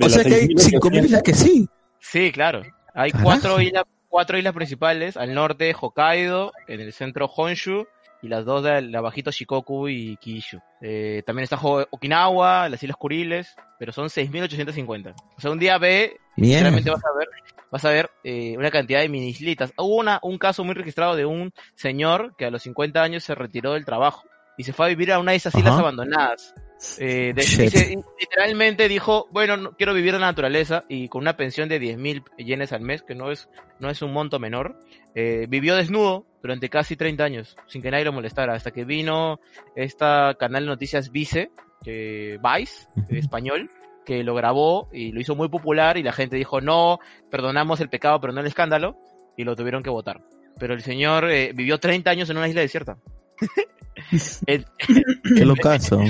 O 0.00 0.08
sea 0.08 0.24
que 0.24 0.34
hay 0.34 0.46
6.800, 0.48 0.60
cinco 0.60 0.90
mil 0.90 1.04
islas 1.04 1.22
que 1.22 1.34
sí. 1.34 1.68
Sí, 2.00 2.32
claro. 2.32 2.62
Hay 2.94 3.10
cuatro 3.12 3.60
islas, 3.60 3.84
cuatro 4.08 4.38
islas 4.38 4.54
principales. 4.54 5.16
Al 5.16 5.34
norte, 5.34 5.74
Hokkaido. 5.78 6.52
En 6.66 6.80
el 6.80 6.92
centro, 6.92 7.26
Honshu. 7.26 7.86
Y 8.20 8.26
las 8.28 8.44
dos 8.44 8.64
de 8.64 8.72
al- 8.72 8.94
abajito, 8.96 9.30
Shikoku 9.30 9.88
y 9.88 10.16
Kyushu. 10.16 10.58
Eh, 10.80 11.22
también 11.24 11.44
está 11.44 11.56
Okinawa, 11.62 12.68
las 12.68 12.82
Islas 12.82 12.96
Kuriles. 12.96 13.54
Pero 13.78 13.92
son 13.92 14.08
6.850. 14.08 15.14
O 15.36 15.40
sea, 15.40 15.50
un 15.52 15.58
día 15.58 15.78
ve. 15.78 16.16
Realmente 16.62 16.90
vas 16.90 17.04
a 17.04 17.16
ver, 17.16 17.28
vas 17.70 17.84
a 17.84 17.90
ver 17.90 18.10
eh, 18.24 18.56
una 18.58 18.70
cantidad 18.72 19.00
de 19.00 19.08
mini 19.08 19.28
islitas. 19.28 19.72
Hubo 19.76 19.96
una, 19.96 20.18
un 20.22 20.38
caso 20.38 20.64
muy 20.64 20.74
registrado 20.74 21.14
de 21.16 21.26
un 21.26 21.52
señor 21.76 22.34
que 22.36 22.44
a 22.46 22.50
los 22.50 22.62
50 22.62 23.00
años 23.02 23.22
se 23.24 23.34
retiró 23.36 23.74
del 23.74 23.84
trabajo 23.84 24.24
y 24.56 24.64
se 24.64 24.72
fue 24.72 24.86
a 24.86 24.88
vivir 24.88 25.12
a 25.12 25.18
una 25.20 25.32
de 25.32 25.36
esas 25.36 25.54
islas 25.54 25.74
abandonadas. 25.80 26.54
Eh, 26.98 27.32
de- 27.34 27.42
Shit. 27.42 27.60
dice, 27.60 27.98
literalmente 28.20 28.88
dijo, 28.88 29.26
bueno, 29.30 29.56
no, 29.56 29.72
quiero 29.72 29.94
vivir 29.94 30.14
en 30.14 30.20
la 30.20 30.28
naturaleza 30.28 30.84
y 30.88 31.08
con 31.08 31.22
una 31.22 31.36
pensión 31.36 31.68
de 31.68 31.80
10.000 31.80 32.22
yenes 32.38 32.72
al 32.72 32.82
mes, 32.82 33.02
que 33.02 33.14
no 33.14 33.30
es, 33.30 33.48
no 33.80 33.90
es 33.90 34.00
un 34.02 34.12
monto 34.12 34.38
menor, 34.38 34.80
eh, 35.14 35.46
vivió 35.48 35.74
desnudo 35.76 36.24
durante 36.42 36.68
casi 36.68 36.94
30 36.96 37.24
años, 37.24 37.56
sin 37.66 37.82
que 37.82 37.90
nadie 37.90 38.04
lo 38.04 38.12
molestara, 38.12 38.54
hasta 38.54 38.70
que 38.70 38.84
vino 38.84 39.40
esta 39.74 40.34
canal 40.38 40.64
de 40.64 40.68
noticias 40.68 41.10
Vice, 41.10 41.50
Vice, 41.84 42.88
español, 43.10 43.70
que 44.06 44.22
lo 44.22 44.34
grabó 44.34 44.88
y 44.92 45.12
lo 45.12 45.20
hizo 45.20 45.34
muy 45.34 45.48
popular 45.48 45.96
y 45.98 46.02
la 46.02 46.12
gente 46.12 46.36
dijo, 46.36 46.60
no, 46.60 46.98
perdonamos 47.30 47.80
el 47.80 47.88
pecado 47.90 48.20
pero 48.20 48.32
no 48.32 48.40
el 48.40 48.46
escándalo, 48.46 48.96
y 49.36 49.44
lo 49.44 49.56
tuvieron 49.56 49.82
que 49.82 49.90
votar. 49.90 50.22
Pero 50.58 50.74
el 50.74 50.82
señor 50.82 51.30
eh, 51.30 51.52
vivió 51.54 51.78
30 51.78 52.10
años 52.10 52.30
en 52.30 52.36
una 52.36 52.48
isla 52.48 52.60
desierta. 52.60 52.98
Qué 54.46 55.44
locazo. 55.44 56.00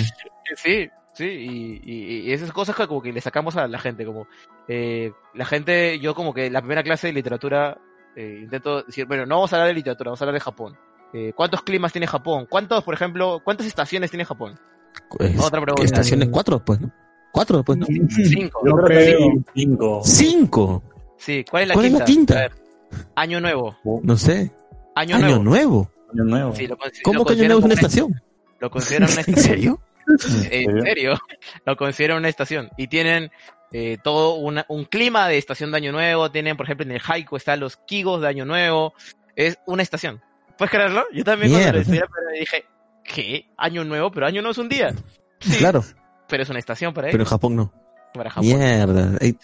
Sí, 0.56 0.88
sí, 1.12 1.24
y, 1.24 1.80
y- 1.84 2.20
y 2.28 2.32
esas 2.32 2.52
cosas 2.52 2.74
que 2.76 2.86
como 2.86 3.02
que 3.02 3.12
le 3.12 3.20
sacamos 3.20 3.56
a 3.56 3.66
la 3.68 3.78
gente, 3.78 4.04
como 4.04 4.26
eh, 4.68 5.12
la 5.34 5.44
gente, 5.44 5.98
yo 6.00 6.14
como 6.14 6.32
que 6.34 6.50
la 6.50 6.60
primera 6.60 6.82
clase 6.82 7.08
de 7.08 7.12
literatura 7.12 7.78
eh, 8.16 8.40
intento 8.42 8.82
decir, 8.82 9.06
bueno, 9.06 9.26
no 9.26 9.36
vamos 9.36 9.52
a 9.52 9.56
hablar 9.56 9.68
de 9.68 9.74
literatura, 9.74 10.08
vamos 10.10 10.20
a 10.20 10.24
hablar 10.24 10.34
de 10.34 10.40
Japón. 10.40 10.76
Eh, 11.14 11.32
¿Cuántos 11.34 11.62
climas 11.62 11.92
tiene 11.92 12.06
Japón? 12.06 12.46
¿Cuántos, 12.50 12.82
por 12.84 12.94
ejemplo, 12.94 13.40
cuántas 13.44 13.66
estaciones 13.66 14.10
tiene 14.10 14.24
Japón? 14.24 14.58
Pues, 15.10 15.38
Otra 15.38 15.60
pregunta. 15.62 15.84
Estaciones 15.84 16.28
cuatro, 16.30 16.62
pues, 16.64 16.80
¿no? 16.80 16.90
Cuatro, 17.32 17.62
pues, 17.62 17.78
¿no? 17.78 17.86
Cinco. 18.08 18.60
Yo 18.66 18.72
creo 18.76 19.30
cinco. 19.54 20.00
Cinco. 20.04 20.82
Sí, 21.16 21.44
¿cuál 21.48 21.62
es 21.62 21.68
la 21.68 21.74
¿Cuál 21.74 21.86
es 21.86 21.90
quinta? 21.92 21.98
la 22.00 22.04
quinta? 22.06 22.34
A 22.34 22.40
ver, 22.42 22.52
año 23.14 23.40
nuevo. 23.40 23.76
No 24.02 24.16
sé. 24.16 24.50
Año, 24.94 25.16
Año 25.16 25.26
nuevo. 25.26 25.42
nuevo. 25.44 25.90
Año 26.12 26.24
nuevo. 26.24 26.54
Sí, 26.54 26.66
lo, 26.66 26.76
consi- 26.76 27.02
¿Cómo 27.02 27.18
lo 27.20 27.24
que 27.26 27.32
Año 27.34 27.44
nuevo 27.44 27.58
es 27.60 27.64
una 27.66 27.74
estación? 27.74 28.22
Lo 28.60 28.70
consideran 28.70 29.08
una 29.12 29.20
¿En 29.20 29.28
estación. 29.28 29.44
serio? 29.44 29.80
En 30.50 30.82
serio, 30.82 31.18
lo 31.64 31.76
consideran 31.76 32.18
una 32.18 32.28
estación. 32.28 32.70
Y 32.76 32.88
tienen 32.88 33.30
eh, 33.72 33.98
todo 34.02 34.34
una- 34.36 34.64
un 34.68 34.84
clima 34.84 35.28
de 35.28 35.38
estación 35.38 35.70
de 35.70 35.76
Año 35.76 35.92
Nuevo. 35.92 36.30
Tienen, 36.30 36.56
por 36.56 36.66
ejemplo, 36.66 36.84
en 36.86 36.92
el 36.92 37.00
Haiku 37.06 37.36
están 37.36 37.60
los 37.60 37.76
Kigos 37.76 38.20
de 38.22 38.28
Año 38.28 38.44
Nuevo. 38.44 38.94
Es 39.36 39.58
una 39.66 39.82
estación. 39.82 40.20
¿Puedes 40.56 40.70
creerlo? 40.70 41.04
Yo 41.12 41.22
también 41.24 41.52
cuando 41.52 41.72
lo 41.72 41.78
estudié 41.80 42.00
pero 42.00 42.38
dije, 42.38 42.64
¿qué? 43.04 43.48
¿Año 43.56 43.84
Nuevo? 43.84 44.10
Pero 44.10 44.26
Año 44.26 44.40
Nuevo 44.42 44.52
es 44.52 44.58
un 44.58 44.68
día. 44.68 44.92
Sí, 45.40 45.58
Claro, 45.58 45.84
Pero 46.28 46.42
es 46.42 46.48
una 46.48 46.58
estación 46.58 46.92
para 46.92 47.06
pero 47.06 47.16
en 47.18 47.20
ellos, 47.20 47.28
Japón 47.30 47.54
no. 47.56 47.72
para 48.14 48.30
Japón. 48.30 48.48
Mierda. 48.48 49.18
Hay, 49.20 49.36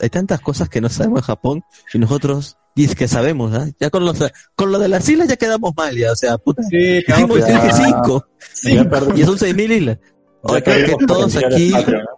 hay 0.00 0.08
tantas 0.10 0.40
cosas 0.40 0.68
que 0.68 0.80
no 0.80 0.88
sabemos 0.88 1.20
en 1.20 1.24
Japón 1.24 1.64
y 1.92 1.98
nosotros 1.98 2.56
dices 2.74 2.94
que 2.94 3.08
sabemos, 3.08 3.52
¿ah? 3.54 3.68
Ya 3.78 3.90
con, 3.90 4.04
los, 4.04 4.18
con 4.54 4.72
lo 4.72 4.78
de 4.78 4.88
las 4.88 5.08
islas 5.08 5.28
ya 5.28 5.36
quedamos 5.36 5.72
mal, 5.76 5.96
ya. 5.96 6.12
O 6.12 6.16
sea, 6.16 6.38
puta. 6.38 6.62
Sí, 6.62 7.02
que 7.06 7.12
cinco. 7.72 8.26
Y 9.14 9.22
son 9.24 9.38
seis 9.38 9.54
mil 9.54 9.70
islas. 9.72 9.98
ya 9.98 10.52
Oye, 10.54 10.62
creo 10.62 10.98
que 10.98 11.06
todos 11.06 11.36
aquí 11.36 11.72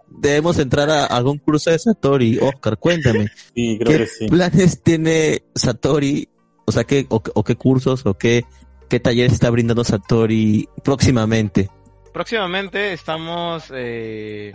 debemos 0.09 0.57
entrar 0.59 0.89
a 0.89 1.05
algún 1.05 1.37
curso 1.39 1.69
de 1.71 1.79
Satori. 1.79 2.37
Oscar, 2.39 2.77
cuéntame. 2.77 3.27
Sí, 3.55 3.77
creo 3.79 3.91
¿Qué 3.91 3.97
que 4.03 4.07
sí. 4.07 4.27
planes 4.27 4.81
tiene 4.81 5.43
Satori? 5.55 6.29
O 6.65 6.71
sea, 6.71 6.85
¿qué, 6.85 7.05
o, 7.09 7.21
o 7.33 7.43
qué 7.43 7.55
cursos 7.55 8.05
o 8.05 8.13
qué, 8.13 8.45
qué 8.89 8.99
talleres 8.99 9.33
está 9.33 9.49
brindando 9.49 9.83
Satori 9.83 10.69
próximamente? 10.83 11.69
Próximamente 12.13 12.93
estamos, 12.93 13.65
eh, 13.73 14.53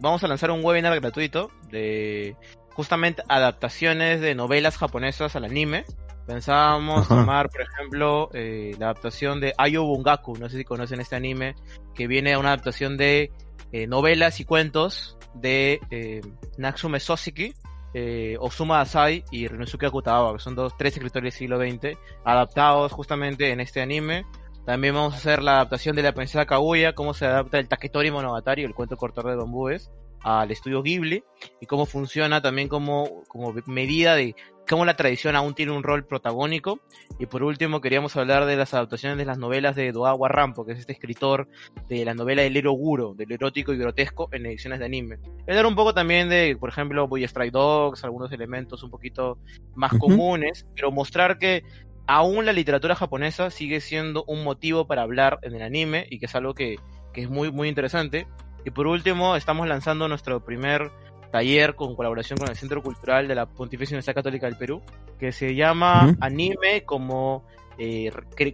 vamos 0.00 0.24
a 0.24 0.26
lanzar 0.26 0.50
un 0.50 0.64
webinar 0.64 0.98
gratuito 1.00 1.50
de 1.70 2.34
justamente 2.74 3.22
adaptaciones 3.28 4.20
de 4.20 4.34
novelas 4.34 4.76
japonesas 4.76 5.34
al 5.36 5.44
anime. 5.44 5.84
Pensábamos 6.26 7.02
Ajá. 7.02 7.16
tomar, 7.16 7.50
por 7.50 7.60
ejemplo, 7.62 8.30
eh, 8.32 8.74
la 8.78 8.86
adaptación 8.86 9.40
de 9.40 9.52
Ayo 9.58 9.84
Bungaku, 9.84 10.36
no 10.38 10.48
sé 10.48 10.58
si 10.58 10.64
conocen 10.64 11.00
este 11.00 11.16
anime, 11.16 11.54
que 11.94 12.06
viene 12.06 12.32
a 12.32 12.38
una 12.38 12.48
adaptación 12.48 12.96
de 12.96 13.30
eh, 13.72 13.86
novelas 13.86 14.40
y 14.40 14.44
cuentos 14.44 15.18
de 15.34 15.80
eh, 15.90 16.20
Natsume 16.56 17.00
Soseki, 17.00 17.52
eh, 17.92 18.36
Osuma 18.40 18.80
Asai 18.80 19.24
y 19.30 19.46
Renosuke 19.46 19.86
Akutagawa, 19.86 20.34
que 20.34 20.38
son 20.40 20.54
dos, 20.54 20.76
tres 20.76 20.94
escritores 20.94 21.32
del 21.32 21.38
siglo 21.38 21.58
XX, 21.58 21.98
adaptados 22.24 22.92
justamente 22.92 23.50
en 23.50 23.60
este 23.60 23.80
anime. 23.80 24.24
También 24.66 24.94
vamos 24.94 25.14
a 25.14 25.16
hacer 25.18 25.42
la 25.42 25.56
adaptación 25.56 25.94
de 25.94 26.02
la 26.02 26.12
princesa 26.12 26.46
Kaguya, 26.46 26.94
cómo 26.94 27.14
se 27.14 27.26
adapta 27.26 27.58
el 27.58 27.68
Taketori 27.68 28.10
Monogatari, 28.10 28.64
el 28.64 28.74
cuento 28.74 28.96
cortor 28.96 29.28
de 29.28 29.36
bambúes, 29.36 29.90
al 30.24 30.50
estudio 30.50 30.82
Ghibli, 30.82 31.22
y 31.60 31.66
cómo 31.66 31.86
funciona 31.86 32.42
también 32.42 32.68
como, 32.68 33.22
como 33.28 33.54
medida 33.66 34.16
de 34.16 34.34
cómo 34.68 34.84
la 34.86 34.96
tradición 34.96 35.36
aún 35.36 35.54
tiene 35.54 35.72
un 35.72 35.82
rol 35.82 36.06
protagónico. 36.06 36.80
Y 37.18 37.26
por 37.26 37.42
último, 37.42 37.80
queríamos 37.80 38.16
hablar 38.16 38.46
de 38.46 38.56
las 38.56 38.74
adaptaciones 38.74 39.18
de 39.18 39.26
las 39.26 39.38
novelas 39.38 39.76
de 39.76 39.92
Doawa 39.92 40.28
Rampo, 40.28 40.64
que 40.64 40.72
es 40.72 40.78
este 40.78 40.92
escritor 40.92 41.46
de 41.88 42.04
la 42.04 42.14
novela 42.14 42.42
del 42.42 42.56
Ero 42.56 42.72
Guro, 42.72 43.14
del 43.14 43.32
erótico 43.32 43.72
y 43.72 43.76
grotesco 43.76 44.28
en 44.32 44.46
ediciones 44.46 44.78
de 44.78 44.86
anime. 44.86 45.18
Hablar 45.46 45.66
un 45.66 45.74
poco 45.74 45.92
también 45.92 46.28
de, 46.28 46.56
por 46.58 46.70
ejemplo, 46.70 47.06
Boy 47.06 47.24
Strike 47.24 47.52
Dogs, 47.52 48.04
algunos 48.04 48.32
elementos 48.32 48.82
un 48.82 48.90
poquito 48.90 49.38
más 49.74 49.92
comunes, 49.92 50.66
pero 50.74 50.90
mostrar 50.90 51.38
que 51.38 51.62
aún 52.06 52.46
la 52.46 52.52
literatura 52.52 52.94
japonesa 52.94 53.50
sigue 53.50 53.80
siendo 53.80 54.24
un 54.26 54.44
motivo 54.44 54.86
para 54.86 55.02
hablar 55.02 55.38
en 55.42 55.54
el 55.54 55.62
anime 55.62 56.06
y 56.10 56.18
que 56.18 56.26
es 56.26 56.34
algo 56.34 56.54
que, 56.54 56.76
que 57.12 57.22
es 57.22 57.30
muy, 57.30 57.52
muy 57.52 57.68
interesante. 57.68 58.26
Y 58.64 58.70
por 58.70 58.86
último, 58.86 59.36
estamos 59.36 59.68
lanzando 59.68 60.08
nuestro 60.08 60.44
primer 60.44 60.90
taller 61.30 61.74
con 61.74 61.96
colaboración 61.96 62.38
con 62.38 62.48
el 62.48 62.56
Centro 62.56 62.82
Cultural 62.82 63.26
de 63.26 63.34
la 63.34 63.46
Pontificia 63.46 63.94
Universidad 63.94 64.14
Católica 64.14 64.46
del 64.46 64.56
Perú, 64.56 64.82
que 65.18 65.32
se 65.32 65.54
llama. 65.54 66.16
Anime 66.20 66.84
como 66.84 67.44
eh, 67.76 68.12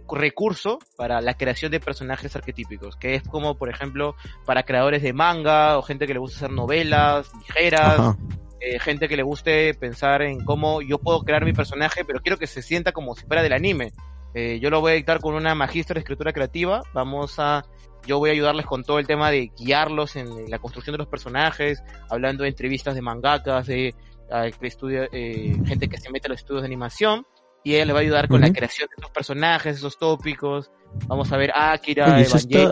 recurso 0.09 0.79
para 0.97 1.21
la 1.21 1.35
creación 1.35 1.71
de 1.71 1.79
personajes 1.79 2.35
arquetípicos, 2.35 2.95
que 2.95 3.15
es 3.15 3.23
como, 3.23 3.55
por 3.55 3.69
ejemplo, 3.69 4.15
para 4.45 4.63
creadores 4.63 5.03
de 5.03 5.13
manga 5.13 5.77
o 5.77 5.83
gente 5.83 6.07
que 6.07 6.13
le 6.13 6.19
gusta 6.19 6.37
hacer 6.37 6.51
novelas 6.51 7.31
ligeras, 7.35 8.17
eh, 8.59 8.79
gente 8.79 9.07
que 9.07 9.15
le 9.15 9.23
guste 9.23 9.73
pensar 9.75 10.23
en 10.23 10.43
cómo 10.43 10.81
yo 10.81 10.97
puedo 10.97 11.21
crear 11.21 11.45
mi 11.45 11.53
personaje, 11.53 12.03
pero 12.03 12.19
quiero 12.19 12.37
que 12.37 12.47
se 12.47 12.61
sienta 12.61 12.91
como 12.91 13.15
si 13.15 13.25
fuera 13.25 13.43
del 13.43 13.53
anime. 13.53 13.93
Eh, 14.33 14.59
yo 14.61 14.69
lo 14.69 14.81
voy 14.81 14.93
a 14.93 14.95
dictar 14.95 15.19
con 15.19 15.35
una 15.35 15.53
magistra 15.55 15.95
de 15.95 15.99
escritura 15.99 16.33
creativa. 16.33 16.81
Vamos 16.93 17.37
a, 17.37 17.65
yo 18.05 18.19
voy 18.19 18.29
a 18.29 18.33
ayudarles 18.33 18.65
con 18.65 18.83
todo 18.83 18.99
el 18.99 19.07
tema 19.07 19.31
de 19.31 19.51
guiarlos 19.57 20.15
en 20.15 20.49
la 20.49 20.59
construcción 20.59 20.93
de 20.93 20.99
los 20.99 21.07
personajes, 21.07 21.83
hablando 22.09 22.43
de 22.43 22.49
entrevistas 22.49 22.95
de 22.95 23.01
mangakas, 23.01 23.67
de 23.67 23.87
eh, 24.33 24.51
que 24.59 24.67
estudia, 24.67 25.07
eh, 25.11 25.55
gente 25.65 25.87
que 25.87 25.97
se 25.97 26.09
mete 26.11 26.27
a 26.27 26.29
los 26.29 26.39
estudios 26.39 26.63
de 26.63 26.67
animación. 26.67 27.25
Y 27.63 27.75
ella 27.75 27.85
le 27.85 27.93
va 27.93 27.99
a 27.99 28.01
ayudar 28.01 28.27
con 28.27 28.41
la 28.41 28.51
creación 28.51 28.89
de 28.89 28.95
esos 28.99 29.11
personajes, 29.11 29.77
esos 29.77 29.99
tópicos. 29.99 30.71
Vamos 31.07 31.31
a 31.31 31.37
ver 31.37 31.51
Akira, 31.53 32.15
Oye, 32.15 32.23
eso 32.23 32.37
está- 32.37 32.71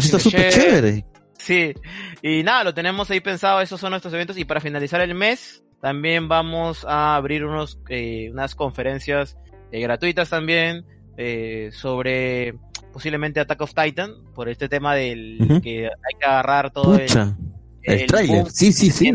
súper 0.00 0.52
chévere. 0.52 1.04
Sí, 1.38 1.74
y 2.22 2.42
nada, 2.42 2.64
lo 2.64 2.74
tenemos 2.74 3.10
ahí 3.10 3.20
pensado, 3.20 3.60
esos 3.60 3.80
son 3.80 3.90
nuestros 3.90 4.12
eventos 4.14 4.36
y 4.38 4.44
para 4.44 4.60
finalizar 4.60 5.00
el 5.00 5.14
mes 5.14 5.64
también 5.80 6.28
vamos 6.28 6.84
a 6.86 7.16
abrir 7.16 7.44
unos, 7.44 7.80
eh, 7.88 8.28
unas 8.30 8.54
conferencias 8.54 9.36
eh, 9.72 9.80
gratuitas 9.80 10.28
también 10.28 10.84
eh, 11.16 11.70
sobre 11.72 12.54
posiblemente 12.92 13.40
Attack 13.40 13.60
of 13.62 13.74
Titan, 13.74 14.14
por 14.34 14.48
este 14.48 14.68
tema 14.68 14.94
del 14.94 15.60
que 15.62 15.86
hay 15.86 16.18
que 16.18 16.26
agarrar 16.26 16.70
todo 16.70 16.94
el, 16.94 17.06
Pucha. 17.06 17.36
El, 17.82 18.00
el 18.00 18.06
tráiler. 18.06 18.50
Sí, 18.50 18.72
sí, 18.72 18.90
sí. 18.90 19.12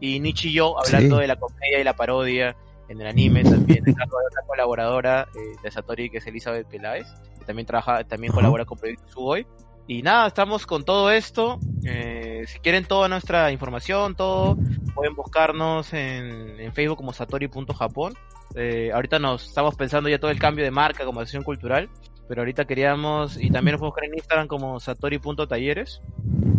y 0.00 0.20
Nichi 0.20 0.48
y 0.48 0.52
yo 0.52 0.78
hablando 0.78 1.16
Sí. 1.16 1.22
de 1.22 1.26
la 1.28 1.36
comedia 1.36 1.80
y 1.80 1.84
la 1.84 1.96
parodia 1.96 2.56
en 2.88 3.00
el 3.00 3.06
anime 3.06 3.42
también, 3.42 3.82
otra 3.88 4.42
colaboradora 4.46 5.26
eh, 5.34 5.56
de 5.62 5.70
Satori 5.70 6.08
que 6.10 6.18
es 6.18 6.26
Elizabeth 6.26 6.68
Peláez, 6.68 7.06
que 7.38 7.44
también 7.44 7.66
trabaja, 7.66 8.04
también 8.04 8.32
colabora 8.32 8.64
con 8.64 8.78
Proyecto 8.78 9.08
Sugoi. 9.08 9.46
Y 9.88 10.02
nada, 10.02 10.26
estamos 10.26 10.66
con 10.66 10.84
todo 10.84 11.12
esto. 11.12 11.60
Eh, 11.84 12.42
si 12.48 12.58
quieren 12.58 12.84
toda 12.86 13.08
nuestra 13.08 13.52
información, 13.52 14.16
todo, 14.16 14.56
pueden 14.96 15.14
buscarnos 15.14 15.92
en, 15.92 16.58
en 16.58 16.72
Facebook 16.72 16.96
como 16.96 17.12
satori.japón. 17.12 18.14
Eh, 18.56 18.90
ahorita 18.92 19.18
nos 19.20 19.46
estamos 19.46 19.76
pensando 19.76 20.08
ya 20.08 20.18
todo 20.18 20.30
el 20.32 20.40
cambio 20.40 20.64
de 20.64 20.72
marca 20.72 21.04
como 21.04 21.20
acción 21.20 21.44
cultural, 21.44 21.88
pero 22.28 22.42
ahorita 22.42 22.66
queríamos, 22.66 23.40
y 23.40 23.50
también 23.50 23.72
nos 23.72 23.80
pueden 23.80 23.90
buscar 23.90 24.04
en 24.04 24.14
Instagram 24.14 24.46
como 24.48 24.80
satori.talleres. 24.80 26.00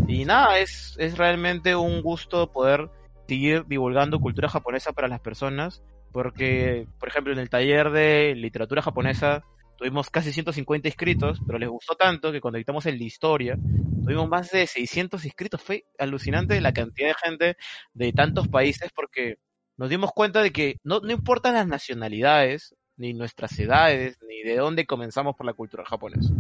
Y 0.08 0.26
nada, 0.26 0.60
es, 0.60 0.96
es 1.00 1.18
realmente 1.18 1.76
un 1.76 2.02
gusto 2.02 2.52
poder 2.52 2.90
seguir 3.28 3.66
divulgando 3.68 4.20
cultura 4.20 4.50
japonesa 4.50 4.94
para 4.94 5.08
las 5.08 5.20
personas, 5.20 5.84
porque, 6.12 6.88
por 7.00 7.10
ejemplo, 7.10 7.34
en 7.34 7.40
el 7.40 7.50
taller 7.50 7.92
de 7.92 8.34
literatura 8.36 8.82
japonesa 8.82 9.44
tuvimos 9.78 10.10
casi 10.10 10.34
150 10.34 10.88
inscritos, 10.88 11.40
pero 11.46 11.60
les 11.60 11.70
gustó 11.70 11.96
tanto 11.96 12.32
que 12.32 12.42
cuando 12.42 12.58
editamos 12.58 12.86
el 12.86 12.98
de 12.98 13.06
historia, 13.06 13.58
tuvimos 14.04 14.28
más 14.28 14.52
de 14.52 14.66
600 14.66 15.24
inscritos. 15.26 15.62
Fue 15.62 15.86
alucinante 16.00 16.60
la 16.60 16.74
cantidad 16.74 17.10
de 17.10 17.16
gente 17.24 17.58
de 17.94 18.14
tantos 18.14 18.48
países 18.48 18.92
porque 18.96 19.38
nos 19.78 19.90
dimos 19.90 20.12
cuenta 20.12 20.42
de 20.42 20.52
que 20.52 20.80
no, 20.84 21.00
no 21.02 21.12
importan 21.12 21.54
las 21.54 21.68
nacionalidades, 21.68 22.76
ni 22.98 23.14
nuestras 23.14 23.58
edades, 23.60 24.18
ni 24.28 24.42
de 24.44 24.58
dónde 24.58 24.86
comenzamos 24.86 25.36
por 25.36 25.46
la 25.46 25.54
cultura 25.54 25.86
japonesa. 25.86 26.34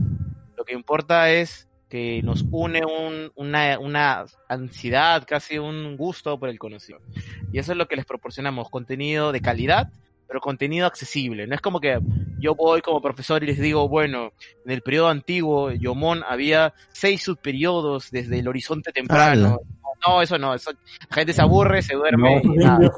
Lo 0.55 0.65
que 0.65 0.73
importa 0.73 1.29
es 1.31 1.67
que 1.89 2.21
nos 2.23 2.43
une 2.51 2.81
un- 2.83 3.31
una, 3.35 3.79
una 3.79 4.25
ansiedad, 4.49 5.23
casi 5.25 5.57
un 5.57 5.95
gusto 5.95 6.37
por 6.39 6.49
el 6.49 6.59
conocimiento. 6.59 7.07
Y 7.53 7.59
eso 7.59 7.71
es 7.71 7.77
lo 7.77 7.87
que 7.87 7.95
les 7.95 8.05
proporcionamos, 8.05 8.69
contenido 8.69 9.31
de 9.31 9.39
calidad, 9.39 9.89
pero 10.27 10.41
contenido 10.41 10.85
accesible. 10.85 11.47
No 11.47 11.55
es 11.55 11.61
como 11.61 11.79
que 11.79 11.99
yo 12.39 12.55
voy 12.55 12.81
como 12.81 13.01
profesor 13.01 13.41
y 13.43 13.47
les 13.47 13.59
digo, 13.59 13.87
bueno, 13.87 14.33
en 14.65 14.71
el 14.71 14.81
periodo 14.81 15.07
antiguo, 15.07 15.71
Yomón, 15.71 16.23
había 16.27 16.73
seis 16.91 17.23
subperiodos 17.23 18.11
desde 18.11 18.39
el 18.39 18.47
horizonte 18.49 18.91
temprano. 18.91 19.59
No, 20.05 20.21
eso 20.21 20.37
no, 20.37 20.53
eso, 20.53 20.71
la 21.09 21.15
gente 21.15 21.33
se 21.33 21.41
aburre, 21.41 21.81
se 21.81 21.95
duerme. 21.95 22.41
No, 22.43 22.53
y 22.53 22.57
nada. 22.57 22.91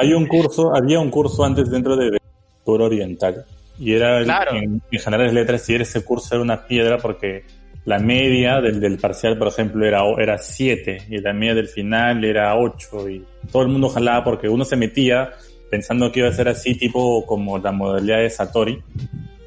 Hay 0.00 0.12
un 0.14 0.26
curso, 0.26 0.74
había 0.74 0.98
un 0.98 1.10
curso 1.10 1.44
antes 1.44 1.70
dentro 1.70 1.96
de 1.96 2.18
cultura 2.64 2.84
oriental. 2.86 3.44
Y 3.78 3.92
era 3.94 4.18
el- 4.18 4.24
Claro. 4.24 4.56
en, 4.56 4.82
en 4.90 4.98
generales 5.00 5.32
letras, 5.32 5.68
y 5.68 5.74
era 5.74 5.82
ese 5.82 6.04
curso 6.04 6.34
era 6.34 6.42
una 6.42 6.66
piedra 6.66 6.98
porque 6.98 7.44
la 7.84 7.98
media 7.98 8.60
del, 8.60 8.80
del 8.80 8.98
parcial, 8.98 9.36
por 9.38 9.48
ejemplo, 9.48 9.84
era, 9.84 10.02
era 10.18 10.38
7 10.38 11.06
y 11.08 11.18
la 11.18 11.32
media 11.32 11.54
del 11.56 11.66
final 11.68 12.24
era 12.24 12.56
8 12.56 13.08
y 13.08 13.24
todo 13.50 13.62
el 13.62 13.68
mundo 13.68 13.88
jalaba 13.88 14.22
porque 14.22 14.48
uno 14.48 14.64
se 14.64 14.76
metía 14.76 15.30
pensando 15.70 16.12
que 16.12 16.20
iba 16.20 16.28
a 16.28 16.32
ser 16.32 16.48
así, 16.48 16.74
tipo 16.76 17.24
como 17.26 17.58
la 17.58 17.72
modalidad 17.72 18.18
de 18.18 18.30
Satori, 18.30 18.80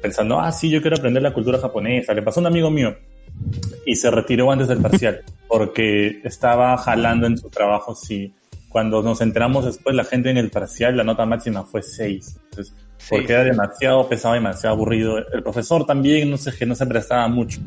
pensando, 0.02 0.38
ah, 0.38 0.52
sí, 0.52 0.68
yo 0.68 0.82
quiero 0.82 0.96
aprender 0.96 1.22
la 1.22 1.32
cultura 1.32 1.58
japonesa. 1.58 2.12
Le 2.12 2.22
pasó 2.22 2.40
a 2.40 2.42
un 2.42 2.46
amigo 2.48 2.68
mío 2.70 2.94
y 3.86 3.94
se 3.96 4.10
retiró 4.10 4.50
antes 4.50 4.68
del 4.68 4.78
parcial 4.82 5.22
porque 5.48 6.20
estaba 6.24 6.76
jalando 6.78 7.26
en 7.26 7.38
su 7.38 7.48
trabajo, 7.48 7.94
sí. 7.94 8.34
Cuando 8.68 9.02
nos 9.02 9.20
enteramos 9.22 9.64
después, 9.64 9.96
la 9.96 10.04
gente 10.04 10.28
en 10.28 10.36
el 10.36 10.50
parcial, 10.50 10.96
la 10.96 11.04
nota 11.04 11.24
máxima 11.24 11.62
fue 11.64 11.82
6. 11.82 12.40
Entonces, 12.50 12.74
Sí, 12.98 13.08
porque 13.10 13.32
era 13.32 13.44
demasiado 13.44 14.08
pesado, 14.08 14.34
demasiado 14.34 14.74
aburrido. 14.74 15.18
El 15.18 15.42
profesor 15.42 15.84
también, 15.86 16.30
no 16.30 16.36
sé, 16.38 16.52
que 16.56 16.66
no 16.66 16.74
se 16.74 16.86
prestaba 16.86 17.28
mucho. 17.28 17.60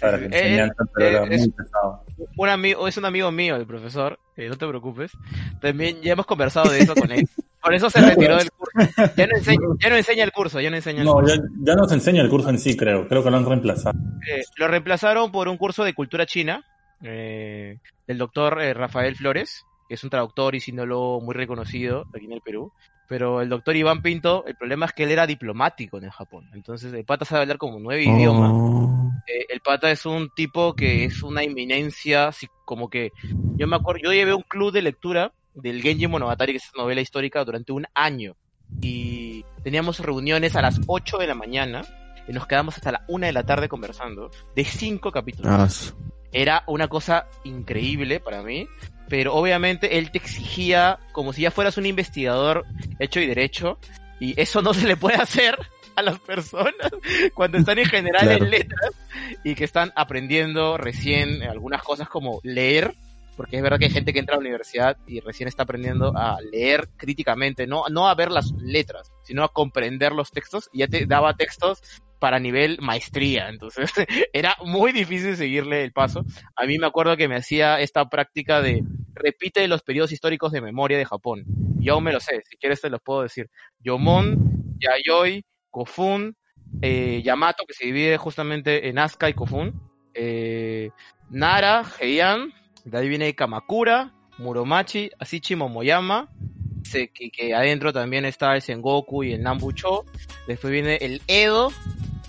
Para 0.00 0.18
la 0.18 0.24
Eh, 0.24 0.26
enseñanza, 0.26 0.84
pero 0.94 1.06
eh, 1.06 1.10
era 1.10 1.24
es- 1.34 1.40
muy 1.40 1.50
pesado. 1.50 2.04
un 2.36 2.48
amigo, 2.50 2.86
es 2.86 2.96
un 2.98 3.04
amigo 3.06 3.32
mío, 3.32 3.56
el 3.56 3.66
profesor, 3.66 4.18
eh, 4.36 4.48
no 4.48 4.56
te 4.56 4.66
preocupes. 4.68 5.12
También 5.60 6.02
ya 6.02 6.12
hemos 6.12 6.26
conversado 6.26 6.70
de 6.70 6.80
eso 6.80 6.94
con 6.94 7.10
él. 7.10 7.26
Por 7.62 7.74
eso 7.74 7.88
se 7.90 8.00
retiró 8.00 8.36
del 8.36 8.50
curso. 8.52 8.78
Ya 9.16 9.26
no 9.26 9.36
enseña, 9.38 9.60
ya 9.82 9.90
no 9.90 9.96
enseña 9.96 10.22
el 10.24 10.32
curso, 10.32 10.60
ya 10.60 10.70
no 10.70 10.76
enseña 10.76 11.00
el 11.00 11.06
No, 11.06 11.14
curso. 11.14 11.34
ya, 11.34 11.42
ya 11.64 11.74
no 11.74 11.88
se 11.88 11.94
enseña 11.94 12.22
el 12.22 12.28
curso 12.28 12.50
en 12.50 12.58
sí, 12.58 12.76
creo. 12.76 13.08
Creo 13.08 13.24
que 13.24 13.30
lo 13.30 13.38
han 13.38 13.46
reemplazado. 13.46 13.98
Eh, 14.30 14.42
lo 14.56 14.68
reemplazaron 14.68 15.32
por 15.32 15.48
un 15.48 15.56
curso 15.56 15.82
de 15.82 15.94
cultura 15.94 16.26
china 16.26 16.62
eh, 17.02 17.78
del 18.06 18.18
doctor 18.18 18.60
eh, 18.62 18.72
Rafael 18.74 19.16
Flores, 19.16 19.64
que 19.88 19.94
es 19.94 20.04
un 20.04 20.10
traductor 20.10 20.54
y 20.54 20.60
sinólogo 20.60 21.20
muy 21.22 21.34
reconocido 21.34 22.04
aquí 22.14 22.26
en 22.26 22.32
el 22.32 22.40
Perú. 22.42 22.70
Pero 23.08 23.40
el 23.40 23.48
doctor 23.48 23.76
Iván 23.76 24.02
Pinto, 24.02 24.44
el 24.46 24.56
problema 24.56 24.86
es 24.86 24.92
que 24.92 25.04
él 25.04 25.10
era 25.12 25.26
diplomático 25.26 25.98
en 25.98 26.04
el 26.04 26.10
Japón. 26.10 26.48
Entonces 26.54 26.92
el 26.92 27.04
pata 27.04 27.24
sabe 27.24 27.42
hablar 27.42 27.58
como 27.58 27.78
nueve 27.78 28.02
idiomas. 28.02 28.50
Oh. 28.52 29.10
Eh, 29.28 29.46
el 29.48 29.60
pata 29.60 29.90
es 29.90 30.04
un 30.06 30.30
tipo 30.34 30.74
que 30.74 31.04
es 31.04 31.22
una 31.22 31.42
eminencia, 31.42 32.28
así 32.28 32.48
como 32.64 32.90
que 32.90 33.12
yo 33.56 33.66
me 33.66 33.76
acuerdo, 33.76 34.00
yo 34.04 34.12
llevé 34.12 34.34
un 34.34 34.42
club 34.42 34.72
de 34.72 34.82
lectura 34.82 35.32
del 35.54 35.80
Genji 35.82 36.06
Monogatari, 36.06 36.52
que 36.52 36.56
es 36.58 36.64
esa 36.64 36.76
novela 36.82 37.00
histórica, 37.00 37.44
durante 37.44 37.72
un 37.72 37.86
año. 37.94 38.34
Y 38.80 39.44
teníamos 39.62 40.00
reuniones 40.00 40.56
a 40.56 40.62
las 40.62 40.80
8 40.86 41.18
de 41.18 41.26
la 41.28 41.34
mañana 41.34 41.82
y 42.28 42.32
nos 42.32 42.46
quedamos 42.46 42.74
hasta 42.76 42.90
la 42.92 43.04
1 43.08 43.26
de 43.26 43.32
la 43.32 43.44
tarde 43.44 43.68
conversando 43.68 44.30
de 44.56 44.64
cinco 44.64 45.12
capítulos. 45.12 45.50
Ah, 45.52 45.68
su- 45.68 45.94
Era 46.32 46.64
una 46.66 46.88
cosa 46.88 47.28
increíble 47.44 48.18
para 48.20 48.42
mí, 48.42 48.66
pero 49.08 49.34
obviamente 49.34 49.98
él 49.98 50.10
te 50.10 50.18
exigía 50.18 50.98
como 51.12 51.32
si 51.32 51.42
ya 51.42 51.50
fueras 51.50 51.76
un 51.76 51.86
investigador 51.86 52.64
hecho 52.98 53.20
y 53.20 53.26
derecho, 53.26 53.78
y 54.20 54.38
eso 54.40 54.62
no 54.62 54.74
se 54.74 54.86
le 54.86 54.96
puede 54.96 55.16
hacer 55.16 55.56
a 55.94 56.02
las 56.02 56.18
personas 56.20 56.74
cuando 57.34 57.58
están 57.58 57.78
en 57.78 57.86
general 57.86 58.22
Claro. 58.22 58.44
en 58.44 58.50
letras 58.50 58.90
y 59.44 59.54
que 59.54 59.64
están 59.64 59.92
aprendiendo 59.96 60.76
recién 60.76 61.42
algunas 61.42 61.82
cosas 61.82 62.08
como 62.08 62.40
leer, 62.42 62.94
porque 63.36 63.56
es 63.56 63.62
verdad 63.62 63.78
que 63.78 63.86
hay 63.86 63.90
gente 63.90 64.12
que 64.12 64.18
entra 64.18 64.34
a 64.34 64.38
la 64.38 64.42
universidad 64.42 64.96
y 65.06 65.20
recién 65.20 65.48
está 65.48 65.62
aprendiendo 65.64 66.12
a 66.16 66.38
leer 66.52 66.88
críticamente, 66.96 67.66
no, 67.66 67.84
no 67.90 68.08
a 68.08 68.14
ver 68.14 68.30
las 68.30 68.52
letras, 68.52 69.12
sino 69.22 69.44
a 69.44 69.52
comprender 69.52 70.12
los 70.12 70.30
textos, 70.30 70.68
y 70.72 70.78
ya 70.78 70.88
te 70.88 71.06
daba 71.06 71.34
textos 71.34 71.82
para 72.18 72.38
nivel 72.38 72.78
maestría, 72.80 73.48
entonces 73.48 73.90
era 74.32 74.56
muy 74.64 74.92
difícil 74.92 75.36
seguirle 75.36 75.84
el 75.84 75.92
paso. 75.92 76.24
A 76.56 76.66
mí 76.66 76.78
me 76.78 76.86
acuerdo 76.86 77.16
que 77.16 77.28
me 77.28 77.36
hacía 77.36 77.80
esta 77.80 78.08
práctica 78.08 78.60
de 78.60 78.82
repite 79.14 79.66
los 79.68 79.82
periodos 79.82 80.12
históricos 80.12 80.52
de 80.52 80.60
memoria 80.60 80.98
de 80.98 81.04
Japón. 81.04 81.44
Yo 81.78 81.94
aún 81.94 82.04
me 82.04 82.12
lo 82.12 82.20
sé, 82.20 82.42
si 82.48 82.56
quieres 82.56 82.80
te 82.80 82.90
los 82.90 83.00
puedo 83.00 83.22
decir. 83.22 83.50
Yomon, 83.80 84.76
Yayoi, 84.78 85.44
Kofun, 85.70 86.36
eh, 86.82 87.22
Yamato, 87.24 87.64
que 87.66 87.74
se 87.74 87.86
divide 87.86 88.16
justamente 88.16 88.88
en 88.88 88.98
Asuka 88.98 89.28
y 89.28 89.34
Kofun, 89.34 89.80
eh, 90.14 90.90
Nara, 91.30 91.84
Heian, 92.00 92.52
de 92.84 92.98
ahí 92.98 93.08
viene 93.08 93.34
Kamakura, 93.34 94.12
Muromachi, 94.38 95.10
Asichi 95.18 95.56
Momoyama, 95.56 96.30
se- 96.90 97.08
que, 97.08 97.30
que 97.30 97.54
adentro 97.54 97.92
también 97.92 98.24
está 98.24 98.54
el 98.54 98.62
Sengoku 98.62 99.24
y 99.24 99.32
el 99.32 99.42
Nambucho, 99.42 100.04
después 100.46 100.72
viene 100.72 100.96
el 101.00 101.20
Edo, 101.26 101.72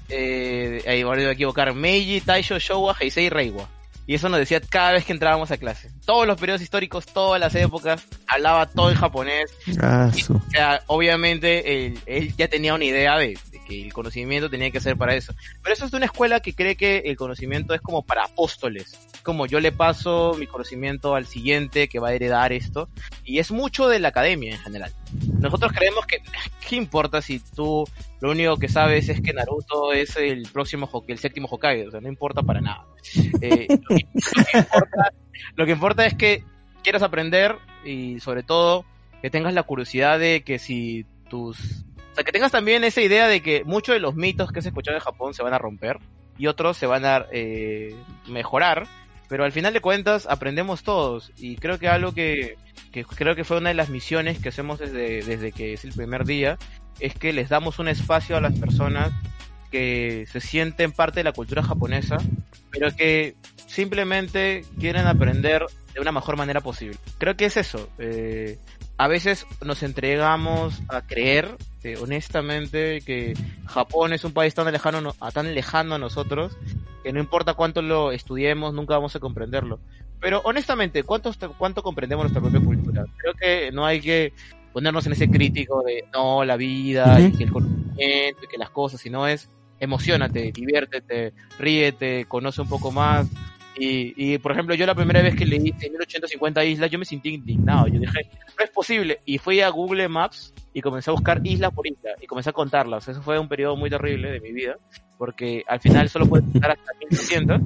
eh, 0.10 0.84
ahí 0.88 1.04
voy 1.04 1.24
a 1.24 1.32
equivocar, 1.32 1.74
Meiji, 1.74 2.22
Taisho, 2.22 2.60
Showa, 2.60 2.96
Heisei 3.00 3.26
y 3.26 3.30
Reiwa. 3.30 3.70
Y 4.10 4.16
eso 4.16 4.30
nos 4.30 4.40
decía 4.40 4.62
cada 4.62 4.94
vez 4.94 5.04
que 5.04 5.12
entrábamos 5.12 5.52
a 5.52 5.58
clase. 5.58 5.90
Todos 6.06 6.26
los 6.26 6.40
periodos 6.40 6.62
históricos, 6.62 7.06
todas 7.08 7.42
las 7.42 7.54
épocas, 7.56 8.06
hablaba 8.26 8.66
todo 8.66 8.90
en 8.90 8.96
japonés. 8.96 9.52
ah, 9.82 10.10
su- 10.18 10.34
O 10.36 10.42
sea, 10.50 10.82
obviamente 10.88 11.86
él, 11.88 12.00
él 12.06 12.34
ya 12.38 12.48
tenía 12.48 12.74
una 12.74 12.86
idea 12.86 13.18
de, 13.18 13.38
de 13.52 13.60
que 13.68 13.84
el 13.88 13.92
conocimiento 13.94 14.50
tenía 14.50 14.72
que 14.72 14.80
ser 14.80 14.96
para 14.96 15.14
eso. 15.14 15.34
Pero 15.62 15.74
eso 15.74 15.84
es 15.84 15.92
de 15.92 15.98
una 15.98 16.06
escuela 16.06 16.40
que 16.40 16.54
cree 16.54 16.78
que 16.78 17.00
el 17.00 17.18
conocimiento 17.18 17.74
es 17.74 17.82
como 17.82 18.02
para 18.02 18.24
apóstoles. 18.24 18.98
Como 19.28 19.46
yo 19.46 19.60
le 19.60 19.74
paso 19.74 20.38
mi 20.40 20.48
conocimiento 20.48 21.14
al 21.14 21.26
siguiente 21.26 21.90
que 21.90 22.00
va 22.00 22.08
a 22.08 22.14
heredar 22.14 22.54
esto. 22.54 22.88
Y 23.26 23.40
es 23.40 23.52
mucho 23.52 23.90
de 23.90 24.00
la 24.00 24.08
academia 24.08 24.54
en 24.54 24.58
general. 24.58 24.94
Nosotros 25.38 25.74
creemos 25.74 26.06
que, 26.06 26.20
¿qué 26.66 26.78
importa 26.78 27.22
si 27.22 27.42
tú 27.42 27.84
lo 28.22 28.32
único 28.32 28.56
que 28.56 28.70
sabes 28.70 29.10
es 29.10 29.20
que 29.20 29.34
Naruto 29.34 29.92
es 29.92 30.16
el 30.16 30.48
próximo, 30.54 30.90
el 31.10 31.20
séptimo 31.20 31.50
Hokage? 31.52 31.90
O 31.90 31.92
sea, 31.92 32.00
no 32.00 32.08
importa 32.08 32.42
para 32.42 32.62
nada. 32.62 32.86
Eh, 33.42 33.68
lo, 35.58 35.66
que, 35.66 35.72
importa, 35.74 36.06
es 36.06 36.14
que 36.14 36.46
quieras 36.82 37.04
aprender 37.04 37.58
y 37.84 38.22
sobre 38.22 38.44
todo 38.44 38.86
que 39.22 39.30
tengas 39.30 39.54
la 39.54 39.64
curiosidad 39.64 40.20
de 40.20 40.42
que 40.42 40.58
si 40.58 41.06
tus... 41.30 41.84
O 42.14 42.16
sea, 42.16 42.24
que 42.24 42.32
tengas 42.32 42.54
también 42.54 42.86
esa 42.86 43.02
idea 43.02 43.28
de 43.28 43.42
que 43.42 43.66
muchos 43.66 43.94
de 43.94 44.00
los 44.00 44.16
mitos 44.16 44.54
que 44.54 44.62
se 44.62 44.70
escuchan 44.70 44.96
en 44.96 45.02
Japón 45.02 45.34
se 45.34 45.44
van 45.44 45.54
a 45.54 45.58
romper 45.58 46.00
y 46.38 46.48
otros 46.48 46.78
se 46.78 46.86
van 46.86 47.06
a 47.06 47.26
eh, 47.32 47.94
mejorar, 48.28 48.88
pero 49.28 49.44
al 49.44 49.52
final 49.52 49.74
de 49.74 49.82
cuentas 49.82 50.28
aprendemos 50.30 50.84
todos 50.84 51.32
y 51.38 51.56
creo 51.58 51.80
que 51.80 51.88
algo 51.88 52.14
que, 52.14 52.58
que 52.92 53.04
creo 53.04 53.36
que 53.36 53.44
fue 53.44 53.58
una 53.58 53.70
de 53.70 53.76
las 53.76 53.90
misiones 53.90 54.40
que 54.40 54.50
hacemos 54.50 54.80
desde, 54.80 55.24
desde 55.24 55.52
que 55.52 55.74
es 55.74 55.84
el 55.84 55.94
primer 55.94 56.26
día 56.26 56.58
es 57.00 57.14
que 57.14 57.34
les 57.34 57.50
damos 57.50 57.80
un 57.80 57.88
espacio 57.88 58.38
a 58.38 58.42
las 58.42 58.58
personas 58.58 59.12
que 59.72 60.26
se 60.32 60.40
sienten 60.40 60.92
parte 60.92 61.20
de 61.20 61.26
la 61.26 61.34
cultura 61.34 61.62
japonesa, 61.62 62.18
pero 62.72 62.96
que 62.96 63.36
simplemente 63.68 64.64
quieren 64.80 65.08
aprender 65.08 65.66
de 65.94 66.00
una 66.00 66.12
mejor 66.12 66.38
manera 66.38 66.62
posible. 66.62 66.98
Creo 67.18 67.36
que 67.36 67.46
es 67.46 67.58
eso. 67.58 67.90
eh, 68.00 68.58
a 69.00 69.08
veces 69.08 69.46
nos 69.64 69.84
entregamos 69.84 70.82
a 70.90 71.02
creer, 71.04 71.56
eh, 71.88 71.98
honestamente, 71.98 73.02
que 73.02 73.34
Japón 73.66 74.14
es 74.14 74.24
un 74.24 74.34
país 74.34 74.54
tan 74.54 74.72
lejano, 74.72 75.14
tan 75.34 75.56
lejano 75.56 75.96
a 75.96 76.00
nosotros, 76.00 76.58
que 77.04 77.14
no 77.14 77.20
importa 77.20 77.54
cuánto 77.54 77.82
lo 77.82 78.12
estudiemos, 78.12 78.74
nunca 78.74 78.96
vamos 78.96 79.16
a 79.16 79.20
comprenderlo. 79.20 79.80
Pero 80.20 80.42
honestamente, 80.44 81.04
¿cuánto, 81.04 81.32
cuánto 81.58 81.84
comprendemos 81.84 82.24
nuestra 82.24 82.42
propia 82.42 82.60
cultura? 82.60 83.06
Creo 83.18 83.34
que 83.36 83.72
no 83.72 83.86
hay 83.86 84.02
que 84.02 84.34
ponernos 84.74 85.06
en 85.06 85.14
ese 85.14 85.30
crítico 85.30 85.84
de 85.84 86.06
no, 86.14 86.44
la 86.44 86.58
vida 86.58 87.20
y 87.22 87.28
Ujú. 87.28 87.38
que 87.38 87.44
el 87.46 87.52
conocimiento 87.52 88.44
y 88.44 88.48
que 88.48 88.58
las 88.58 88.70
cosas, 88.70 89.00
sino 89.00 89.28
es 89.28 89.50
emocionate, 89.80 90.52
diviértete, 90.52 91.34
ríete, 91.60 92.26
conoce 92.28 92.62
un 92.62 92.70
poco 92.70 92.92
más. 92.92 93.28
Y, 93.80 94.14
y, 94.34 94.38
por 94.40 94.52
ejemplo, 94.54 94.74
yo 94.76 94.86
la 94.86 94.96
primera 94.96 95.22
vez 95.22 95.36
que 95.36 95.46
leí 95.46 95.60
1850 95.60 96.64
islas, 96.66 96.90
yo 96.90 96.98
me 97.00 97.06
sentí 97.06 97.30
indignado. 97.30 97.88
Yo 97.88 98.00
dije, 98.00 98.22
no 98.58 98.64
es 98.64 98.72
posible. 98.72 99.20
Y 99.26 99.38
fui 99.38 99.62
a 99.62 99.70
Google 99.70 100.08
Maps 100.08 100.54
y 100.74 100.82
comencé 100.82 101.10
a 101.10 101.14
buscar 101.14 101.42
isla 101.44 101.70
por 101.72 101.86
isla 101.88 102.12
y 102.22 102.26
comencé 102.28 102.50
a 102.50 102.54
contarlas. 102.54 103.08
Eso 103.08 103.22
fue 103.22 103.38
un 103.40 103.48
periodo 103.48 103.76
muy 103.76 103.90
terrible 103.90 104.32
de 104.32 104.40
mi 104.40 104.52
vida, 104.52 104.78
porque 105.18 105.64
al 105.68 105.80
final 105.80 106.10
solo 106.10 106.26
puedes 106.28 106.46
contar 106.52 106.72
hasta 106.72 106.92
1200. 107.00 107.62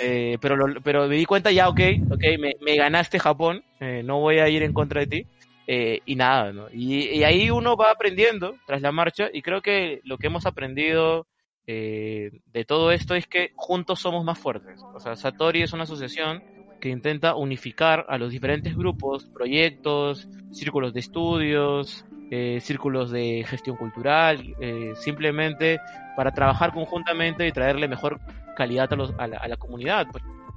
Eh, 0.00 0.38
pero, 0.40 0.56
lo- 0.56 0.80
pero 0.80 1.06
me 1.06 1.16
di 1.16 1.24
cuenta 1.24 1.52
ya, 1.52 1.68
ok, 1.68 1.80
ok, 2.10 2.22
me, 2.40 2.54
me 2.60 2.76
ganaste 2.76 3.18
Japón, 3.18 3.62
eh, 3.80 4.02
no 4.04 4.18
voy 4.20 4.38
a 4.38 4.48
ir 4.48 4.62
en 4.62 4.72
contra 4.72 5.00
de 5.02 5.06
ti. 5.06 5.26
Eh, 5.66 6.00
y 6.04 6.14
nada, 6.16 6.52
¿no? 6.52 6.66
Y, 6.72 7.08
y 7.08 7.24
ahí 7.24 7.50
uno 7.50 7.74
va 7.76 7.90
aprendiendo 7.90 8.54
tras 8.66 8.82
la 8.82 8.92
marcha 8.92 9.28
y 9.32 9.40
creo 9.40 9.62
que 9.62 10.00
lo 10.04 10.18
que 10.18 10.26
hemos 10.26 10.44
aprendido 10.44 11.26
eh, 11.66 12.30
de 12.52 12.64
todo 12.64 12.90
esto 12.92 13.14
es 13.14 13.26
que 13.26 13.50
juntos 13.56 14.00
somos 14.00 14.24
más 14.24 14.38
fuertes. 14.38 14.86
O 14.92 15.00
sea, 15.00 15.16
Satori 15.16 15.62
es 15.62 15.72
una 15.72 15.84
asociación 15.84 16.42
que 16.80 16.88
intenta 16.90 17.34
unificar 17.34 18.04
a 18.08 18.18
los 18.18 18.30
diferentes 18.30 18.76
grupos, 18.76 19.30
proyectos, 19.32 20.28
círculos 20.50 20.92
de 20.92 21.00
estudios, 21.00 22.04
eh, 22.30 22.58
círculos 22.60 23.10
de 23.10 23.44
gestión 23.48 23.76
cultural, 23.76 24.54
eh, 24.60 24.92
simplemente 24.96 25.80
para 26.16 26.32
trabajar 26.32 26.72
conjuntamente 26.72 27.46
y 27.46 27.52
traerle 27.52 27.88
mejor 27.88 28.20
calidad 28.56 28.92
a, 28.92 28.96
los- 28.96 29.14
a 29.18 29.26
la, 29.26 29.38
a 29.38 29.48
la 29.48 29.56
comunidad. 29.56 30.06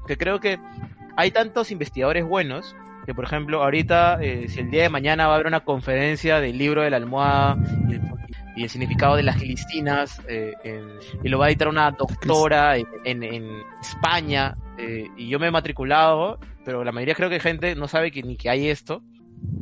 Porque 0.01 0.17
creo 0.17 0.39
que 0.39 0.57
hay 1.15 1.31
tantos 1.31 1.71
investigadores 1.71 2.25
buenos 2.25 2.75
que, 3.05 3.13
por 3.13 3.23
ejemplo, 3.23 3.63
ahorita, 3.63 4.19
eh, 4.21 4.47
si 4.49 4.59
el 4.59 4.69
día 4.69 4.83
de 4.83 4.89
mañana 4.89 5.27
va 5.27 5.33
a 5.33 5.35
haber 5.35 5.47
una 5.47 5.61
conferencia 5.61 6.39
del 6.41 6.57
libro 6.57 6.81
de 6.81 6.89
la 6.89 6.97
almohada 6.97 7.57
y 7.89 7.97
y 8.57 8.63
el 8.63 8.69
significado 8.71 9.15
de 9.15 9.21
las 9.21 9.37
gilistinas, 9.37 10.19
eh, 10.27 10.53
y 11.23 11.29
lo 11.29 11.37
va 11.37 11.45
a 11.45 11.49
editar 11.49 11.67
una 11.67 11.91
doctora 11.91 12.75
en, 12.75 13.23
España, 13.79 14.57
eh, 14.79 15.07
y 15.15 15.29
yo 15.29 15.37
me 15.37 15.47
he 15.47 15.51
matriculado, 15.51 16.39
pero 16.65 16.83
la 16.83 16.91
mayoría 16.91 17.13
creo 17.13 17.29
que 17.29 17.39
gente 17.39 17.75
no 17.75 17.87
sabe 17.87 18.09
que, 18.09 18.23
ni 18.23 18.35
que 18.35 18.49
hay 18.49 18.69
esto, 18.69 19.03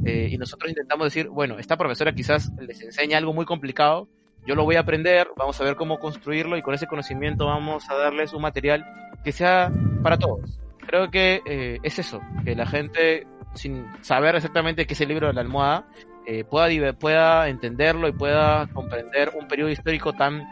eh, 0.05 0.30
y 0.31 0.38
nosotros 0.38 0.69
intentamos 0.69 1.07
decir, 1.07 1.27
bueno, 1.27 1.59
esta 1.59 1.76
profesora 1.76 2.15
quizás 2.15 2.53
les 2.57 2.81
enseña 2.81 3.17
algo 3.17 3.34
muy 3.34 3.43
complicado, 3.43 4.07
yo 4.47 4.55
lo 4.55 4.63
voy 4.63 4.77
a 4.77 4.81
aprender, 4.81 5.27
vamos 5.35 5.59
a 5.59 5.65
ver 5.65 5.76
cómo 5.76 5.99
construirlo 5.99 6.55
y 6.55 6.61
con 6.61 6.73
ese 6.73 6.88
conocimiento 6.88 7.47
vamos 7.47 7.89
a 7.89 7.95
darles 7.95 8.31
un 8.31 8.43
material 8.43 8.85
que 9.26 9.34
sea 9.34 9.73
para 10.03 10.17
todos. 10.17 10.57
Creo 10.88 11.11
que 11.11 11.41
es 11.84 11.99
eso, 11.99 12.22
que 12.45 12.55
la 12.55 12.67
gente, 12.67 13.27
sin 13.55 13.88
saber 14.01 14.35
exactamente 14.35 14.85
qué 14.85 14.93
es 14.93 15.01
el 15.01 15.09
libro 15.09 15.27
de 15.27 15.34
la 15.34 15.41
almohada, 15.41 15.88
eh, 16.27 16.43
pueda, 16.43 16.93
pueda 16.93 17.49
entenderlo 17.49 18.07
y 18.07 18.11
pueda 18.11 18.68
comprender 18.68 19.31
un 19.39 19.47
periodo 19.47 19.69
histórico 19.69 20.14
tan 20.14 20.43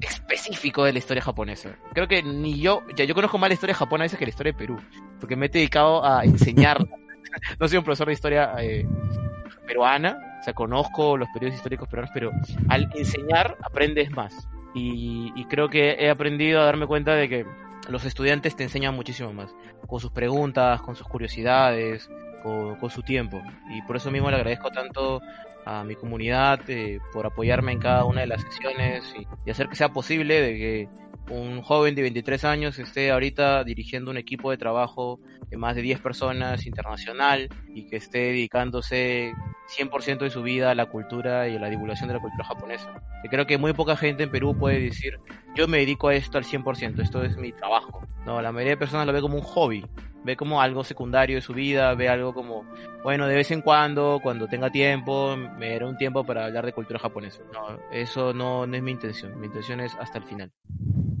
específico 0.00 0.84
de 0.84 0.92
la 0.92 0.98
historia 0.98 1.22
japonesa. 1.22 1.76
Creo 1.92 2.08
que 2.08 2.22
ni 2.22 2.60
yo, 2.60 2.82
ya 2.96 3.04
yo 3.04 3.14
conozco 3.14 3.38
más 3.38 3.50
la 3.50 3.54
historia 3.54 3.74
japonesa 3.74 4.16
que 4.16 4.24
la 4.24 4.30
historia 4.30 4.52
de 4.52 4.58
Perú, 4.58 4.78
porque 5.20 5.36
me 5.36 5.46
he 5.46 5.48
dedicado 5.48 6.04
a 6.04 6.24
enseñar. 6.24 6.78
no 7.60 7.68
soy 7.68 7.78
un 7.78 7.84
profesor 7.84 8.08
de 8.08 8.12
historia 8.12 8.52
eh, 8.58 8.86
peruana, 9.66 10.18
o 10.40 10.42
sea, 10.42 10.54
conozco 10.54 11.16
los 11.16 11.28
periodos 11.32 11.56
históricos 11.56 11.88
peruanos, 11.88 12.10
pero 12.12 12.32
al 12.68 12.90
enseñar 12.94 13.56
aprendes 13.62 14.10
más. 14.10 14.48
Y 14.74 15.44
creo 15.50 15.68
que 15.68 15.96
he 15.98 16.08
aprendido 16.08 16.62
a 16.62 16.64
darme 16.64 16.86
cuenta 16.86 17.14
de 17.14 17.28
que 17.28 17.46
los 17.88 18.04
estudiantes 18.04 18.56
te 18.56 18.62
enseñan 18.62 18.94
muchísimo 18.94 19.32
más, 19.32 19.54
con 19.86 20.00
sus 20.00 20.10
preguntas, 20.10 20.80
con 20.82 20.96
sus 20.96 21.06
curiosidades, 21.06 22.08
con, 22.42 22.76
con 22.76 22.90
su 22.90 23.02
tiempo. 23.02 23.42
Y 23.70 23.82
por 23.82 23.96
eso 23.96 24.10
mismo 24.10 24.30
le 24.30 24.36
agradezco 24.36 24.70
tanto 24.70 25.20
a 25.64 25.84
mi 25.84 25.94
comunidad 25.94 26.60
eh, 26.68 26.98
por 27.12 27.26
apoyarme 27.26 27.72
en 27.72 27.78
cada 27.78 28.04
una 28.04 28.22
de 28.22 28.26
las 28.26 28.42
sesiones 28.42 29.04
y, 29.16 29.26
y 29.46 29.50
hacer 29.50 29.68
que 29.68 29.76
sea 29.76 29.90
posible 29.90 30.40
de 30.40 30.58
que 30.58 30.88
un 31.30 31.62
joven 31.62 31.94
de 31.94 32.02
23 32.02 32.44
años 32.44 32.78
esté 32.78 33.10
ahorita 33.10 33.64
dirigiendo 33.64 34.10
un 34.10 34.16
equipo 34.16 34.50
de 34.50 34.56
trabajo 34.56 35.20
de 35.48 35.56
más 35.56 35.76
de 35.76 35.82
10 35.82 36.00
personas 36.00 36.66
internacional 36.66 37.48
y 37.74 37.86
que 37.86 37.96
esté 37.96 38.18
dedicándose 38.18 39.32
100% 39.78 40.18
de 40.18 40.30
su 40.30 40.42
vida 40.42 40.70
a 40.70 40.74
la 40.74 40.86
cultura 40.86 41.48
y 41.48 41.56
a 41.56 41.60
la 41.60 41.70
divulgación 41.70 42.08
de 42.08 42.14
la 42.14 42.20
cultura 42.20 42.44
japonesa. 42.44 43.02
Que 43.22 43.28
creo 43.28 43.46
que 43.46 43.58
muy 43.58 43.72
poca 43.72 43.96
gente 43.96 44.24
en 44.24 44.30
Perú 44.30 44.56
puede 44.58 44.80
decir, 44.80 45.18
yo 45.54 45.68
me 45.68 45.78
dedico 45.78 46.08
a 46.08 46.14
esto 46.14 46.38
al 46.38 46.44
100%, 46.44 47.00
esto 47.02 47.22
es 47.22 47.36
mi 47.36 47.52
trabajo. 47.52 48.06
No, 48.24 48.40
la 48.40 48.52
mayoría 48.52 48.72
de 48.72 48.76
personas 48.78 49.06
lo 49.06 49.12
ve 49.12 49.20
como 49.20 49.36
un 49.36 49.42
hobby, 49.42 49.84
ve 50.24 50.36
como 50.36 50.60
algo 50.60 50.84
secundario 50.84 51.36
de 51.36 51.42
su 51.42 51.52
vida, 51.52 51.94
ve 51.94 52.08
algo 52.08 52.32
como, 52.32 52.64
bueno, 53.02 53.26
de 53.26 53.34
vez 53.34 53.50
en 53.50 53.62
cuando, 53.62 54.20
cuando 54.22 54.46
tenga 54.46 54.70
tiempo, 54.70 55.36
me 55.36 55.70
daré 55.70 55.84
un 55.84 55.96
tiempo 55.96 56.24
para 56.24 56.46
hablar 56.46 56.64
de 56.64 56.72
cultura 56.72 56.98
japonesa. 56.98 57.42
No, 57.52 57.78
eso 57.90 58.32
no, 58.32 58.64
es 58.64 58.82
mi 58.82 58.92
intención, 58.92 59.38
mi 59.40 59.46
intención 59.46 59.80
es 59.80 59.94
hasta 59.96 60.18
el 60.18 60.24
final. 60.24 60.52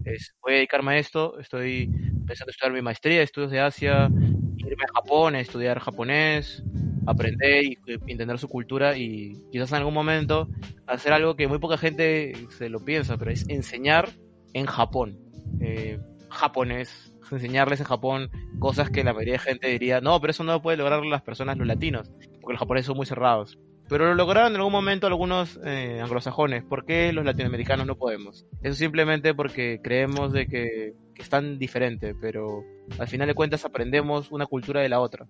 Es, 0.04 0.34
voy 0.40 0.54
a 0.54 0.56
dedicarme 0.56 0.92
a 0.92 0.98
esto, 0.98 1.38
estoy 1.38 1.88
pensando 2.26 2.50
estudiar 2.50 2.72
mi 2.72 2.82
maestría, 2.82 3.22
estudios 3.22 3.50
de 3.50 3.60
Asia, 3.60 4.08
irme 4.56 4.84
a 4.84 5.00
Japón, 5.00 5.34
a 5.34 5.40
estudiar 5.40 5.78
japonés, 5.80 6.62
aprender 7.06 7.64
y 7.64 7.78
entender 8.06 8.38
su 8.38 8.48
cultura 8.48 8.96
y 8.96 9.36
quizás 9.50 9.70
en 9.72 9.78
algún 9.78 9.94
momento 9.94 10.48
hacer 10.86 11.12
algo 11.12 11.36
que 11.36 11.48
muy 11.48 11.58
poca 11.58 11.76
gente 11.78 12.32
se 12.50 12.68
lo 12.68 12.84
piensa, 12.84 13.16
pero 13.16 13.30
es 13.30 13.48
enseñar 13.48 14.08
en 14.52 14.66
Japón, 14.66 15.18
eh, 15.60 15.98
japonés, 16.30 17.12
enseñarles 17.30 17.80
en 17.80 17.86
Japón 17.86 18.30
cosas 18.58 18.90
que 18.90 19.04
la 19.04 19.12
mayoría 19.12 19.34
de 19.34 19.38
gente 19.38 19.68
diría, 19.68 20.00
no, 20.00 20.20
pero 20.20 20.32
eso 20.32 20.44
no 20.44 20.52
lo 20.52 20.62
pueden 20.62 20.78
lograr 20.78 21.04
las 21.04 21.22
personas, 21.22 21.56
los 21.56 21.66
latinos, 21.66 22.10
porque 22.40 22.52
los 22.52 22.60
japoneses 22.60 22.86
son 22.86 22.96
muy 22.96 23.06
cerrados. 23.06 23.58
Pero 23.88 24.06
lo 24.06 24.14
lograron 24.14 24.52
en 24.52 24.56
algún 24.56 24.72
momento 24.72 25.06
algunos 25.06 25.60
eh, 25.64 26.00
anglosajones. 26.02 26.64
¿Por 26.64 26.86
qué 26.86 27.12
los 27.12 27.24
latinoamericanos 27.24 27.86
no 27.86 27.96
podemos? 27.96 28.46
Eso 28.62 28.74
simplemente 28.74 29.34
porque 29.34 29.80
creemos 29.82 30.32
de 30.32 30.46
que, 30.46 30.94
que 31.14 31.22
es 31.22 31.28
tan 31.28 31.58
diferente, 31.58 32.14
pero 32.14 32.64
al 32.98 33.08
final 33.08 33.28
de 33.28 33.34
cuentas 33.34 33.64
aprendemos 33.64 34.30
una 34.30 34.46
cultura 34.46 34.80
de 34.80 34.88
la 34.88 35.00
otra. 35.00 35.26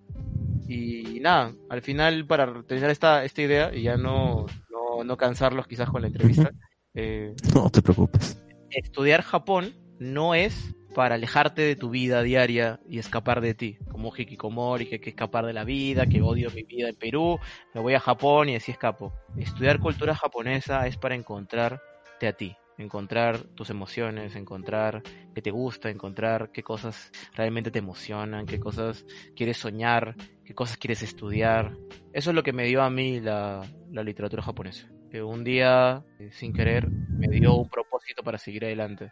Y 0.67 1.19
nada, 1.19 1.53
al 1.69 1.81
final 1.81 2.25
para 2.25 2.63
terminar 2.63 2.91
esta, 2.91 3.23
esta 3.25 3.41
idea 3.41 3.73
y 3.73 3.83
ya 3.83 3.97
no, 3.97 4.45
no, 4.69 5.03
no 5.03 5.17
cansarlos 5.17 5.67
quizás 5.67 5.89
con 5.89 6.01
la 6.01 6.07
entrevista, 6.07 6.51
eh, 6.93 7.33
No 7.53 7.69
te 7.69 7.81
preocupes. 7.81 8.41
estudiar 8.69 9.21
Japón 9.21 9.75
no 9.99 10.35
es 10.35 10.73
para 10.93 11.15
alejarte 11.15 11.63
de 11.63 11.75
tu 11.75 11.89
vida 11.89 12.21
diaria 12.21 12.79
y 12.87 12.99
escapar 12.99 13.41
de 13.41 13.53
ti, 13.53 13.77
como 13.91 14.13
Hikikomori, 14.15 14.85
que 14.85 14.95
hay 14.95 15.01
que 15.01 15.09
escapar 15.09 15.45
de 15.45 15.53
la 15.53 15.63
vida, 15.63 16.05
que 16.05 16.21
odio 16.21 16.51
mi 16.51 16.63
vida 16.63 16.89
en 16.89 16.95
Perú, 16.95 17.39
me 17.73 17.81
voy 17.81 17.95
a 17.95 17.99
Japón 17.99 18.49
y 18.49 18.55
así 18.55 18.71
escapo. 18.71 19.13
Estudiar 19.37 19.79
cultura 19.79 20.15
japonesa 20.15 20.87
es 20.87 20.97
para 20.97 21.15
encontrarte 21.15 22.27
a 22.27 22.33
ti, 22.33 22.55
encontrar 22.77 23.39
tus 23.55 23.69
emociones, 23.69 24.35
encontrar 24.35 25.01
qué 25.33 25.41
te 25.41 25.51
gusta, 25.51 25.89
encontrar 25.89 26.51
qué 26.51 26.63
cosas 26.63 27.11
realmente 27.35 27.71
te 27.71 27.79
emocionan, 27.79 28.45
qué 28.45 28.59
cosas 28.59 29.05
quieres 29.35 29.57
soñar, 29.57 30.15
qué 30.45 30.53
cosas 30.53 30.77
quieres 30.77 31.03
estudiar. 31.03 31.77
Eso 32.13 32.31
es 32.31 32.35
lo 32.35 32.43
que 32.43 32.53
me 32.53 32.65
dio 32.65 32.81
a 32.81 32.89
mí 32.89 33.19
la, 33.19 33.61
la 33.91 34.03
literatura 34.03 34.43
japonesa. 34.43 34.87
Que 35.09 35.21
un 35.21 35.43
día, 35.43 36.03
eh, 36.19 36.29
sin 36.31 36.53
querer, 36.53 36.89
me 36.89 37.27
dio 37.27 37.55
un 37.55 37.69
propósito 37.69 38.23
para 38.23 38.37
seguir 38.39 38.65
adelante. 38.65 39.11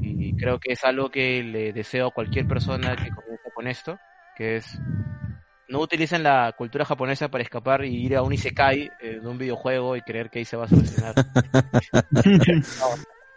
Y 0.00 0.36
creo 0.36 0.58
que 0.60 0.72
es 0.72 0.84
algo 0.84 1.10
que 1.10 1.42
le 1.42 1.72
deseo 1.72 2.08
a 2.08 2.10
cualquier 2.12 2.46
persona 2.46 2.94
que 2.94 3.10
comience 3.10 3.50
con 3.54 3.66
esto, 3.66 3.98
que 4.36 4.56
es 4.56 4.80
no 5.72 5.80
utilicen 5.80 6.22
la 6.22 6.52
cultura 6.52 6.84
japonesa 6.84 7.28
para 7.28 7.42
escapar 7.42 7.82
y 7.86 8.04
ir 8.04 8.14
a 8.14 8.22
un 8.22 8.34
isekai 8.34 8.90
eh, 9.00 9.20
de 9.22 9.26
un 9.26 9.38
videojuego 9.38 9.96
y 9.96 10.02
creer 10.02 10.28
que 10.28 10.40
ahí 10.40 10.44
se 10.44 10.56
va 10.56 10.66
a 10.66 10.68
solucionar. 10.68 11.14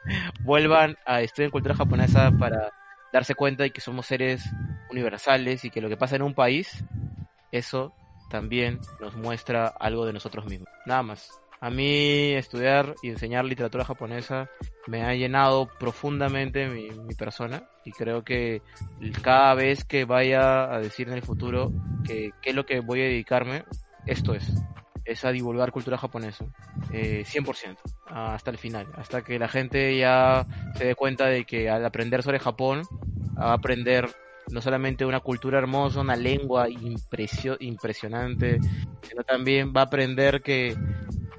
No. 0.06 0.14
Vuelvan 0.42 0.98
a 1.04 1.22
estudiar 1.22 1.50
cultura 1.50 1.74
japonesa 1.74 2.30
para 2.38 2.72
darse 3.12 3.34
cuenta 3.34 3.64
de 3.64 3.72
que 3.72 3.82
somos 3.82 4.06
seres 4.06 4.44
universales 4.92 5.66
y 5.66 5.72
que 5.72 5.82
lo 5.82 5.90
que 5.90 5.98
pasa 5.98 6.16
en 6.16 6.22
un 6.22 6.36
país, 6.36 6.84
eso 7.52 7.92
también 8.30 8.80
nos 9.00 9.16
muestra 9.16 9.68
algo 9.68 10.06
de 10.06 10.14
nosotros 10.14 10.46
mismos. 10.46 10.70
Nada 10.86 11.02
más. 11.02 11.32
A 11.66 11.72
mí 11.72 12.36
estudiar 12.36 12.94
y 13.02 13.10
enseñar 13.10 13.44
literatura 13.44 13.84
japonesa 13.84 14.52
me 14.86 15.02
ha 15.02 15.16
llenado 15.16 15.68
profundamente 15.80 16.70
mi, 16.70 16.90
persona 17.16 17.64
y 17.84 17.92
creo 17.92 18.24
que 18.24 18.62
cada 19.24 19.56
vez 19.56 19.84
que 19.84 20.06
vaya 20.06 20.72
a 20.72 20.80
decir 20.80 21.08
en 21.08 21.16
el 21.16 21.24
futuro 21.24 21.72
que 22.06 22.30
qué 22.44 22.52
es 22.52 22.56
lo 22.56 22.68
que 22.68 22.82
voy 22.82 23.02
a 23.02 23.06
dedicarme, 23.06 23.64
esto 24.06 24.36
es, 24.36 24.54
es 25.06 25.26
a 25.26 25.32
divulgar 25.32 25.72
cultura 25.72 25.98
japonesa, 25.98 26.46
eh, 26.92 27.24
100%, 27.26 27.78
hasta 28.06 28.52
el 28.52 28.60
final, 28.60 28.86
hasta 28.96 29.24
que 29.24 29.40
la 29.40 29.48
gente 29.48 29.98
ya 29.98 30.46
se 30.76 30.86
dé 30.86 30.94
cuenta 30.94 31.26
de 31.26 31.46
que 31.46 31.68
al 31.68 31.84
aprender 31.84 32.22
sobre 32.22 32.38
Japón, 32.38 32.84
a 33.38 33.54
aprender 33.54 34.08
no 34.52 34.62
solamente 34.62 35.04
una 35.04 35.20
cultura 35.20 35.58
hermosa, 35.58 36.02
una 36.02 36.16
lengua 36.16 36.70
impresio- 36.70 37.58
impresionante, 37.60 38.60
sino 39.02 39.24
también 39.24 39.74
va 39.76 39.82
a 39.82 39.86
aprender 39.86 40.44
que 40.44 40.76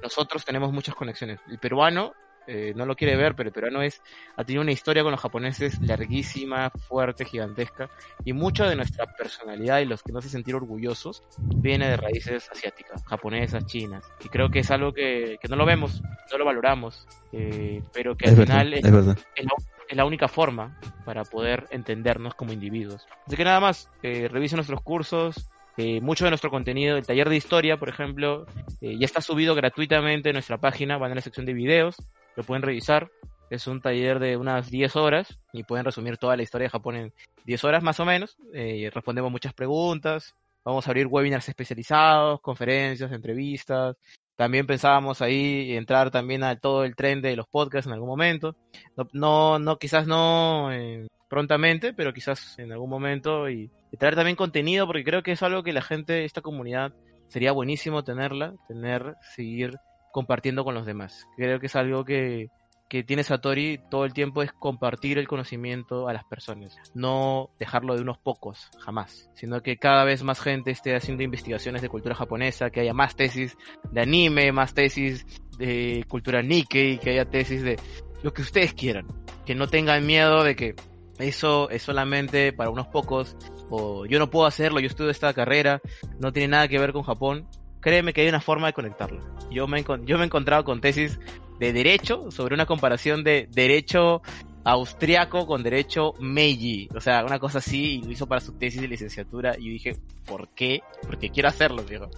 nosotros 0.07 0.45
tenemos 0.45 0.71
muchas 0.71 0.95
conexiones. 0.95 1.39
El 1.49 1.59
peruano 1.59 2.13
eh, 2.47 2.71
no 2.77 2.85
lo 2.85 2.95
quiere 2.95 3.17
ver, 3.17 3.35
pero 3.35 3.49
el 3.49 3.53
peruano 3.53 3.81
es, 3.81 4.01
ha 4.37 4.43
tenido 4.45 4.61
una 4.61 4.71
historia 4.71 5.03
con 5.03 5.11
los 5.11 5.19
japoneses 5.19 5.81
larguísima, 5.81 6.69
fuerte, 6.69 7.25
gigantesca, 7.25 7.89
y 8.23 8.31
mucha 8.31 8.69
de 8.69 8.77
nuestra 8.77 9.05
personalidad 9.17 9.79
y 9.79 9.85
los 9.85 10.01
que 10.01 10.13
nos 10.13 10.23
hace 10.23 10.31
sentir 10.31 10.55
orgullosos 10.55 11.23
viene 11.57 11.89
de 11.89 11.97
raíces 11.97 12.49
asiáticas, 12.49 13.03
japonesas, 13.05 13.65
chinas. 13.65 14.05
Y 14.23 14.29
creo 14.29 14.49
que 14.49 14.59
es 14.59 14.71
algo 14.71 14.93
que, 14.93 15.37
que 15.41 15.47
no 15.49 15.57
lo 15.57 15.65
vemos, 15.65 16.01
no 16.31 16.37
lo 16.37 16.45
valoramos, 16.45 17.05
eh, 17.33 17.83
pero 17.91 18.15
que 18.15 18.27
al 18.27 18.31
Es 18.31 18.37
verdad, 18.37 18.53
final 18.55 18.73
es, 18.75 18.85
es 18.85 18.91
verdad. 18.91 19.17
es 19.35 19.45
la, 19.45 19.51
es 19.89 19.97
la 19.97 20.05
única 20.05 20.29
forma 20.29 20.79
para 21.03 21.25
poder 21.25 21.67
entendernos 21.71 22.33
como 22.35 22.53
individuos. 22.53 23.05
Así 23.25 23.35
que 23.35 23.43
nada 23.43 23.59
más, 23.59 23.89
eh, 24.03 24.29
revisen 24.31 24.55
nuestros 24.55 24.81
cursos, 24.81 25.49
eh, 25.77 26.01
mucho 26.01 26.25
de 26.25 26.31
nuestro 26.31 26.49
contenido, 26.49 26.97
el 26.97 27.05
taller 27.05 27.29
de 27.29 27.35
historia, 27.35 27.77
por 27.77 27.87
ejemplo, 27.87 28.47
eh, 28.81 28.97
ya 28.97 29.05
está 29.05 29.21
subido 29.21 29.53
gratuitamente 29.53 30.29
en 30.29 30.33
nuestra 30.33 30.57
página, 30.57 30.97
van 30.97 31.11
a 31.11 31.15
la 31.15 31.21
sección 31.21 31.45
de 31.45 31.53
videos, 31.53 31.95
lo 32.35 32.43
pueden 32.43 32.63
revisar. 32.63 33.11
Es 33.49 33.67
un 33.67 33.79
taller 33.79 34.19
de 34.19 34.35
unas 34.35 34.69
10 34.69 34.95
horas 34.95 35.39
y 35.53 35.63
pueden 35.63 35.85
resumir 35.85 36.17
toda 36.17 36.35
la 36.35 36.43
historia 36.43 36.65
de 36.65 36.71
Japón 36.71 36.95
en 36.95 37.13
10 37.45 37.63
horas 37.63 37.83
más 37.83 37.99
o 37.99 38.05
menos. 38.05 38.37
Eh, 38.53 38.89
respondemos 38.93 39.31
muchas 39.31 39.53
preguntas, 39.53 40.35
vamos 40.65 40.85
a 40.85 40.89
abrir 40.89 41.07
webinars 41.07 41.47
especializados, 41.47 42.41
conferencias, 42.41 43.11
entrevistas. 43.11 43.95
También 44.35 44.67
pensábamos 44.67 45.21
ahí 45.21 45.75
entrar 45.75 46.11
también 46.11 46.43
a 46.43 46.59
todo 46.59 46.83
el 46.83 46.95
tren 46.95 47.21
de 47.21 47.35
los 47.35 47.47
podcasts 47.47 47.87
en 47.87 47.93
algún 47.93 48.09
momento. 48.09 48.55
No, 48.95 49.07
no, 49.13 49.59
no 49.59 49.77
quizás 49.77 50.07
no 50.07 50.71
eh, 50.73 51.07
prontamente, 51.29 51.93
pero 51.93 52.13
quizás 52.13 52.57
en 52.59 52.71
algún 52.71 52.89
momento 52.89 53.49
y, 53.49 53.71
traer 53.97 54.15
también 54.15 54.35
contenido 54.35 54.85
porque 54.85 55.03
creo 55.03 55.23
que 55.23 55.31
es 55.31 55.43
algo 55.43 55.63
que 55.63 55.73
la 55.73 55.81
gente, 55.81 56.25
esta 56.25 56.41
comunidad, 56.41 56.93
sería 57.27 57.51
buenísimo 57.51 58.03
tenerla, 58.03 58.53
tener, 58.67 59.15
seguir 59.35 59.77
compartiendo 60.11 60.63
con 60.63 60.73
los 60.73 60.85
demás. 60.85 61.25
Creo 61.37 61.59
que 61.59 61.67
es 61.67 61.75
algo 61.75 62.03
que, 62.03 62.49
que 62.89 63.03
tiene 63.03 63.23
Satori 63.23 63.79
todo 63.89 64.05
el 64.05 64.13
tiempo 64.13 64.41
es 64.41 64.51
compartir 64.51 65.17
el 65.17 65.27
conocimiento 65.27 66.07
a 66.07 66.13
las 66.13 66.23
personas, 66.23 66.77
no 66.93 67.49
dejarlo 67.59 67.95
de 67.95 68.01
unos 68.01 68.17
pocos, 68.17 68.69
jamás, 68.79 69.29
sino 69.35 69.61
que 69.61 69.77
cada 69.77 70.05
vez 70.05 70.23
más 70.23 70.39
gente 70.39 70.71
esté 70.71 70.95
haciendo 70.95 71.23
investigaciones 71.23 71.81
de 71.81 71.89
cultura 71.89 72.15
japonesa, 72.15 72.69
que 72.69 72.81
haya 72.81 72.93
más 72.93 73.15
tesis 73.15 73.57
de 73.91 74.01
anime, 74.01 74.51
más 74.51 74.73
tesis 74.73 75.25
de 75.57 76.05
cultura 76.07 76.41
Nikkei, 76.41 76.99
que 76.99 77.11
haya 77.11 77.25
tesis 77.25 77.63
de 77.63 77.77
lo 78.23 78.33
que 78.33 78.41
ustedes 78.41 78.73
quieran, 78.73 79.07
que 79.45 79.55
no 79.55 79.67
tengan 79.67 80.05
miedo 80.05 80.43
de 80.43 80.55
que 80.55 80.75
eso 81.19 81.69
es 81.69 81.81
solamente 81.81 82.53
para 82.53 82.69
unos 82.69 82.87
pocos, 82.87 83.35
o 83.69 84.05
yo 84.05 84.19
no 84.19 84.29
puedo 84.29 84.45
hacerlo, 84.45 84.79
yo 84.79 84.87
estudio 84.87 85.09
esta 85.09 85.33
carrera, 85.33 85.81
no 86.19 86.31
tiene 86.31 86.49
nada 86.49 86.67
que 86.67 86.79
ver 86.79 86.93
con 86.93 87.03
Japón. 87.03 87.47
Créeme 87.79 88.11
que 88.11 88.21
hay 88.21 88.27
una 88.27 88.41
forma 88.41 88.67
de 88.67 88.73
conectarlo. 88.73 89.21
Yo 89.51 89.67
me, 89.67 89.83
yo 89.83 90.17
me 90.17 90.23
he 90.23 90.25
encontrado 90.25 90.63
con 90.63 90.81
tesis 90.81 91.19
de 91.59 91.73
derecho 91.73 92.31
sobre 92.31 92.55
una 92.55 92.65
comparación 92.65 93.23
de 93.23 93.47
derecho 93.51 94.21
austriaco 94.63 95.47
con 95.47 95.63
derecho 95.63 96.13
Meiji. 96.19 96.89
O 96.93 96.99
sea, 96.99 97.23
una 97.23 97.39
cosa 97.39 97.59
así, 97.59 97.99
y 97.99 98.01
lo 98.01 98.11
hizo 98.11 98.27
para 98.27 98.41
su 98.41 98.53
tesis 98.53 98.81
de 98.81 98.87
licenciatura. 98.89 99.55
Y 99.57 99.67
yo 99.67 99.71
dije, 99.71 99.97
¿por 100.25 100.49
qué? 100.49 100.81
Porque 101.03 101.29
quiero 101.29 101.47
hacerlo, 101.47 101.83
digo. 101.83 102.09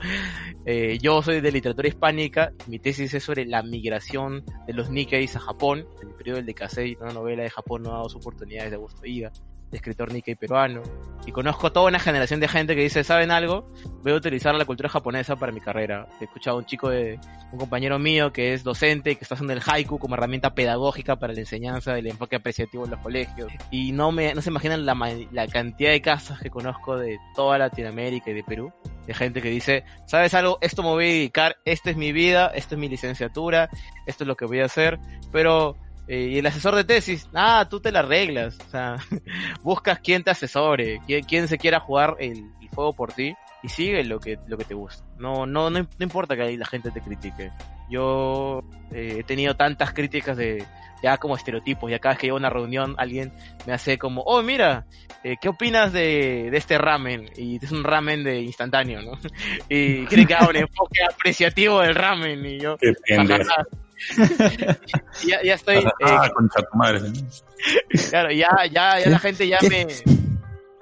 Eh, 0.65 0.97
yo 0.99 1.21
soy 1.21 1.41
de 1.41 1.51
literatura 1.51 1.87
hispánica. 1.87 2.51
Mi 2.65 2.79
tesis 2.79 3.13
es 3.13 3.23
sobre 3.23 3.45
la 3.45 3.61
migración 3.61 4.43
de 4.65 4.73
los 4.73 4.89
Nikkeis 4.89 5.35
a 5.35 5.39
Japón. 5.39 5.85
En 6.01 6.09
el 6.09 6.15
periodo 6.15 6.37
del 6.37 6.47
Dekasei, 6.47 6.97
una 6.99 7.13
novela 7.13 7.43
de 7.43 7.51
Japón, 7.51 7.83
no 7.83 7.91
ha 7.91 7.97
dado 7.97 8.17
oportunidades 8.17 8.71
de 8.71 8.77
Augusto 8.77 9.05
Higa. 9.71 9.77
escritor 9.77 10.13
Nikkei 10.13 10.35
peruano. 10.35 10.81
Y 11.25 11.31
conozco 11.31 11.71
toda 11.71 11.87
una 11.87 11.99
generación 11.99 12.39
de 12.39 12.47
gente 12.47 12.75
que 12.75 12.81
dice, 12.81 13.03
¿saben 13.03 13.29
algo? 13.29 13.71
Voy 14.03 14.13
a 14.13 14.15
utilizar 14.15 14.55
la 14.55 14.65
cultura 14.65 14.89
japonesa 14.89 15.35
para 15.35 15.51
mi 15.51 15.59
carrera. 15.59 16.07
He 16.19 16.23
escuchado 16.23 16.57
a 16.57 16.59
un 16.59 16.65
chico 16.65 16.89
de, 16.89 17.19
un 17.51 17.59
compañero 17.59 17.99
mío 17.99 18.31
que 18.31 18.53
es 18.53 18.63
docente, 18.63 19.15
que 19.15 19.23
está 19.23 19.35
usando 19.35 19.53
el 19.53 19.61
haiku 19.65 19.99
como 19.99 20.15
herramienta 20.15 20.53
pedagógica 20.53 21.17
para 21.17 21.33
la 21.33 21.39
enseñanza 21.39 21.93
del 21.93 22.07
enfoque 22.07 22.35
apreciativo 22.35 22.85
en 22.85 22.91
los 22.91 22.99
colegios. 22.99 23.51
Y 23.71 23.91
no 23.91 24.11
me, 24.11 24.33
no 24.33 24.41
se 24.41 24.49
imaginan 24.49 24.85
la, 24.85 24.95
la 25.31 25.47
cantidad 25.47 25.91
de 25.91 26.01
casos 26.01 26.39
que 26.39 26.49
conozco 26.49 26.97
de 26.97 27.19
toda 27.35 27.57
Latinoamérica 27.57 28.31
y 28.31 28.33
de 28.33 28.43
Perú. 28.43 28.71
De 29.05 29.13
gente 29.13 29.41
que 29.41 29.49
dice, 29.49 29.83
¿sabes 30.05 30.33
algo? 30.35 30.59
Esto 30.61 30.83
me 30.83 30.89
voy 30.89 31.05
a 31.05 31.07
dedicar, 31.07 31.57
esta 31.65 31.89
es 31.89 31.97
mi 31.97 32.11
vida, 32.11 32.51
esto 32.53 32.75
es 32.75 32.81
mi 32.81 32.89
licenciatura, 32.89 33.69
esto 34.05 34.23
es 34.23 34.27
lo 34.27 34.35
que 34.35 34.45
voy 34.45 34.59
a 34.59 34.65
hacer, 34.65 34.99
pero 35.31 35.75
eh, 36.09 36.29
y 36.31 36.39
el 36.39 36.45
asesor 36.47 36.75
de 36.75 36.83
tesis, 36.83 37.29
ah, 37.35 37.67
tú 37.69 37.79
te 37.79 37.91
la 37.91 37.99
arreglas, 37.99 38.57
o 38.65 38.69
sea, 38.71 38.95
buscas 39.61 39.99
quién 39.99 40.23
te 40.23 40.31
asesore, 40.31 40.99
quién, 41.05 41.23
quién 41.23 41.47
se 41.47 41.59
quiera 41.59 41.79
jugar 41.79 42.15
el, 42.19 42.51
el 42.59 42.69
juego 42.69 42.93
por 42.93 43.13
ti 43.13 43.35
y 43.61 43.69
sigue 43.69 44.03
lo 44.03 44.19
que, 44.19 44.39
lo 44.47 44.57
que 44.57 44.65
te 44.65 44.73
gusta. 44.73 45.05
No, 45.19 45.45
no, 45.45 45.69
no, 45.69 45.81
no 45.81 46.03
importa 46.03 46.35
que 46.35 46.41
ahí 46.41 46.57
la 46.57 46.65
gente 46.65 46.89
te 46.89 47.01
critique. 47.01 47.51
Yo 47.91 48.63
eh, 48.91 49.17
he 49.19 49.23
tenido 49.23 49.55
tantas 49.55 49.93
críticas 49.93 50.35
de 50.35 50.65
ya 51.03 51.17
como 51.17 51.35
estereotipos, 51.35 51.91
y 51.91 51.99
cada 51.99 52.13
vez 52.13 52.19
que 52.19 52.27
llego 52.27 52.37
a 52.37 52.39
una 52.39 52.49
reunión 52.49 52.95
alguien 52.97 53.31
me 53.67 53.73
hace 53.73 53.99
como, 53.99 54.23
oh 54.23 54.41
mira, 54.41 54.87
eh, 55.23 55.37
¿qué 55.39 55.47
opinas 55.47 55.93
de, 55.93 56.49
de 56.49 56.57
este 56.57 56.79
ramen? 56.79 57.29
Y 57.37 57.63
es 57.63 57.71
un 57.71 57.83
ramen 57.83 58.23
de 58.23 58.41
instantáneo, 58.41 59.03
¿no? 59.03 59.11
Y 59.69 60.05
quiere 60.07 60.25
que 60.25 60.33
haga 60.33 60.49
un 60.49 60.55
enfoque 60.55 61.01
apreciativo 61.07 61.81
del 61.81 61.93
ramen 61.93 62.43
y 62.43 62.59
yo, 62.59 62.77
Qué. 62.77 62.95
ya, 65.27 65.43
ya 65.43 65.53
estoy, 65.53 65.77
eh, 65.77 65.83
Ah, 66.03 66.29
concha 66.33 66.61
tu 66.61 66.77
madre. 66.77 67.01
Claro, 68.09 68.31
ya, 68.31 68.49
ya, 68.71 68.99
ya 68.99 69.09
la 69.09 69.19
gente 69.19 69.47
ya 69.47 69.59
me, 69.69 69.87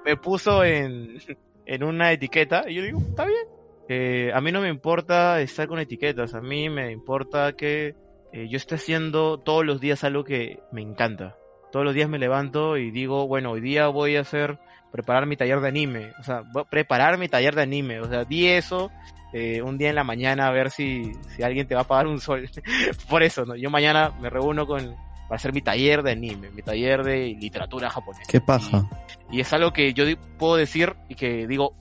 me 0.04 0.16
puso 0.16 0.64
en, 0.64 1.18
en 1.66 1.84
una 1.84 2.12
etiqueta 2.12 2.64
y 2.68 2.74
yo 2.74 2.82
digo, 2.82 3.00
está 3.00 3.24
bien. 3.24 3.46
Eh, 3.88 4.30
a 4.34 4.40
mí 4.40 4.52
no 4.52 4.60
me 4.60 4.68
importa 4.68 5.40
estar 5.40 5.66
con 5.66 5.78
etiquetas, 5.78 6.34
a 6.34 6.40
mí 6.40 6.68
me 6.68 6.92
importa 6.92 7.52
que 7.54 7.94
eh, 8.32 8.48
yo 8.48 8.56
esté 8.56 8.74
haciendo 8.74 9.38
todos 9.38 9.64
los 9.64 9.80
días 9.80 10.04
algo 10.04 10.24
que 10.24 10.60
me 10.72 10.82
encanta. 10.82 11.36
Todos 11.72 11.84
los 11.84 11.94
días 11.94 12.08
me 12.08 12.18
levanto 12.18 12.76
y 12.76 12.90
digo, 12.90 13.26
bueno, 13.26 13.52
hoy 13.52 13.60
día 13.60 13.88
voy 13.88 14.16
a 14.16 14.20
hacer, 14.22 14.58
preparar 14.90 15.26
mi 15.26 15.36
taller 15.36 15.60
de 15.60 15.68
anime. 15.68 16.12
O 16.18 16.22
sea, 16.22 16.42
voy 16.52 16.62
a 16.62 16.64
preparar 16.64 17.18
mi 17.18 17.28
taller 17.28 17.54
de 17.54 17.62
anime. 17.62 18.00
O 18.00 18.08
sea, 18.08 18.24
di 18.24 18.48
eso 18.48 18.90
eh, 19.32 19.60
un 19.62 19.76
día 19.76 19.90
en 19.90 19.94
la 19.94 20.04
mañana 20.04 20.46
a 20.46 20.50
ver 20.50 20.70
si, 20.70 21.12
si 21.36 21.42
alguien 21.42 21.66
te 21.66 21.74
va 21.74 21.82
a 21.82 21.86
pagar 21.86 22.06
un 22.06 22.20
sol. 22.20 22.48
Por 23.08 23.22
eso, 23.22 23.44
¿no? 23.44 23.56
Yo 23.56 23.70
mañana 23.70 24.12
me 24.20 24.30
reúno 24.30 24.66
con, 24.66 24.94
para 25.28 25.36
hacer 25.36 25.52
mi 25.52 25.60
taller 25.60 26.02
de 26.02 26.12
anime, 26.12 26.50
mi 26.50 26.62
taller 26.62 27.02
de 27.04 27.36
literatura 27.38 27.90
japonesa. 27.90 28.24
Qué 28.28 28.40
paja. 28.40 28.88
Y 29.30 29.40
es 29.40 29.52
algo 29.52 29.72
que 29.72 29.92
yo 29.92 30.04
puedo 30.38 30.56
decir 30.56 30.96
y 31.08 31.14
que 31.14 31.46
digo 31.46 31.74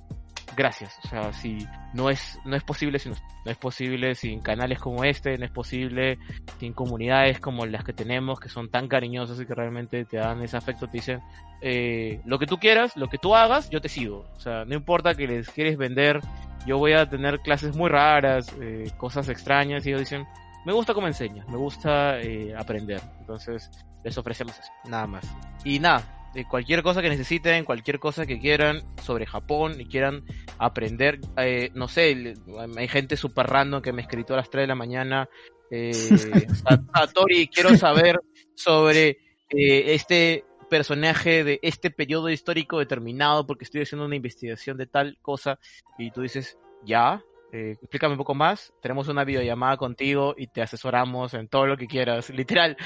gracias. 0.58 1.00
O 1.06 1.08
sea, 1.08 1.32
si 1.32 1.66
no 1.94 2.10
es, 2.10 2.38
no 2.44 2.56
es 2.56 2.64
posible 2.64 3.00
sin, 3.00 3.14
no 3.14 3.52
es 3.52 3.58
posible 3.58 4.16
sin 4.16 4.42
canales 4.42 4.80
como 4.80 5.03
este, 5.03 5.38
no 5.38 5.45
es 5.45 5.52
posible 5.52 6.18
sin 6.60 6.74
comunidades 6.74 7.40
como 7.40 7.66
las 7.66 7.84
que 7.84 7.94
tenemos, 7.94 8.40
que 8.40 8.50
son 8.50 8.69
tan 8.69 8.88
cariñosas 8.88 9.40
y 9.40 9.45
que 9.45 9.53
realmente 9.53 10.03
te 10.03 10.18
dan 10.18 10.42
ese 10.42 10.58
afecto, 10.58 10.88
te 10.88 10.98
dicen, 10.98 11.22
eh, 11.61 12.19
lo 12.26 12.40
que 12.40 12.48
tú 12.48 12.58
quieras, 12.58 12.98
lo 12.98 13.08
que 13.08 13.19
tú 13.19 13.36
hagas, 13.36 13.69
yo 13.69 13.80
te 13.80 13.88
sigo. 13.88 14.26
O 14.36 14.40
sea, 14.40 14.66
no 14.66 14.74
importa 14.74 15.14
que 15.14 15.27
les 15.27 15.50
quieres 15.50 15.77
vender, 15.77 16.19
yo 16.66 16.80
voy 16.80 16.94
a 16.94 17.08
tener 17.08 17.40
clases 17.40 17.76
muy 17.76 17.90
raras, 17.90 18.53
eh, 18.60 18.92
cosas 18.98 19.30
extrañas, 19.30 19.86
y 19.86 19.90
ellos 19.90 20.02
dicen, 20.02 20.27
me 20.66 20.74
gusta 20.74 20.94
cómo 20.94 21.08
enseñas, 21.08 21.48
me 21.48 21.58
gusta 21.58 22.19
eh, 22.19 22.53
aprender. 22.58 23.00
Entonces, 23.19 23.69
les 24.03 24.18
ofrecemos 24.18 24.58
eso, 24.60 24.72
nada 24.90 25.06
más. 25.06 25.24
Y 25.64 25.80
nada, 25.80 26.03
de 26.38 26.48
cualquier 26.48 26.83
cosa 26.83 27.01
que 27.01 27.09
necesiten, 27.09 27.66
cualquier 27.66 27.98
cosa 27.98 28.27
que 28.27 28.40
quieran 28.40 28.82
sobre 29.01 29.25
Japón 29.25 29.82
y 29.82 29.85
quieran 29.88 30.24
aprender, 30.59 31.19
eh, 31.35 31.72
no 31.74 31.88
sé, 31.88 32.35
hay 32.77 32.88
gente 32.88 33.17
super 33.17 33.48
random 33.48 33.82
que 33.82 33.91
me 33.91 34.03
escribió 34.03 34.35
a 34.35 34.38
las 34.38 34.49
3 34.51 34.61
de 34.64 34.67
la 34.67 34.75
mañana, 34.75 35.27
eh, 35.72 35.98
Sa- 36.64 36.80
Satori, 36.93 37.48
quiero 37.48 37.75
saber 37.75 38.19
sobre 38.53 39.17
eh, 39.49 39.95
este 39.95 40.45
personaje 40.69 41.43
de 41.43 41.59
este 41.64 41.90
periodo 41.90 42.30
histórico 42.30 42.77
determinado 42.77 43.48
porque 43.48 43.64
estoy 43.64 43.82
haciendo 43.82 44.06
una 44.06 44.16
investigación 44.16 44.77
de 44.77 44.85
tal 44.85 45.17
cosa 45.24 45.57
y 45.98 46.11
tú 46.11 46.22
dices, 46.22 46.56
ya, 46.85 47.24
eh, 47.51 47.77
explícame 47.82 48.11
un 48.14 48.19
poco 48.19 48.35
más, 48.35 48.74
tenemos 48.80 49.07
una 49.07 49.24
videollamada 49.24 49.75
contigo 49.77 50.35
y 50.38 50.45
te 50.48 50.61
asesoramos 50.61 51.33
en 51.33 51.48
todo 51.48 51.66
lo 51.66 51.77
que 51.77 51.88
quieras, 51.88 52.30
literal, 52.30 52.77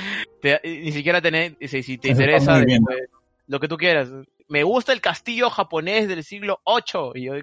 te- 0.41 0.61
ni 0.63 0.93
siquiera 0.93 1.21
tener, 1.21 1.57
si, 1.59 1.83
si 1.83 1.97
te 1.97 2.11
Eso 2.11 2.21
interesa 2.21 2.57
después, 2.59 3.09
lo 3.47 3.59
que 3.59 3.67
tú 3.67 3.77
quieras, 3.77 4.09
me 4.47 4.63
gusta 4.63 4.93
el 4.93 5.01
castillo 5.01 5.49
japonés 5.49 6.07
del 6.07 6.23
siglo 6.23 6.59
8 6.63 7.13
y 7.15 7.25
yo, 7.25 7.33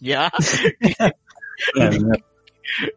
ya, 0.00 0.30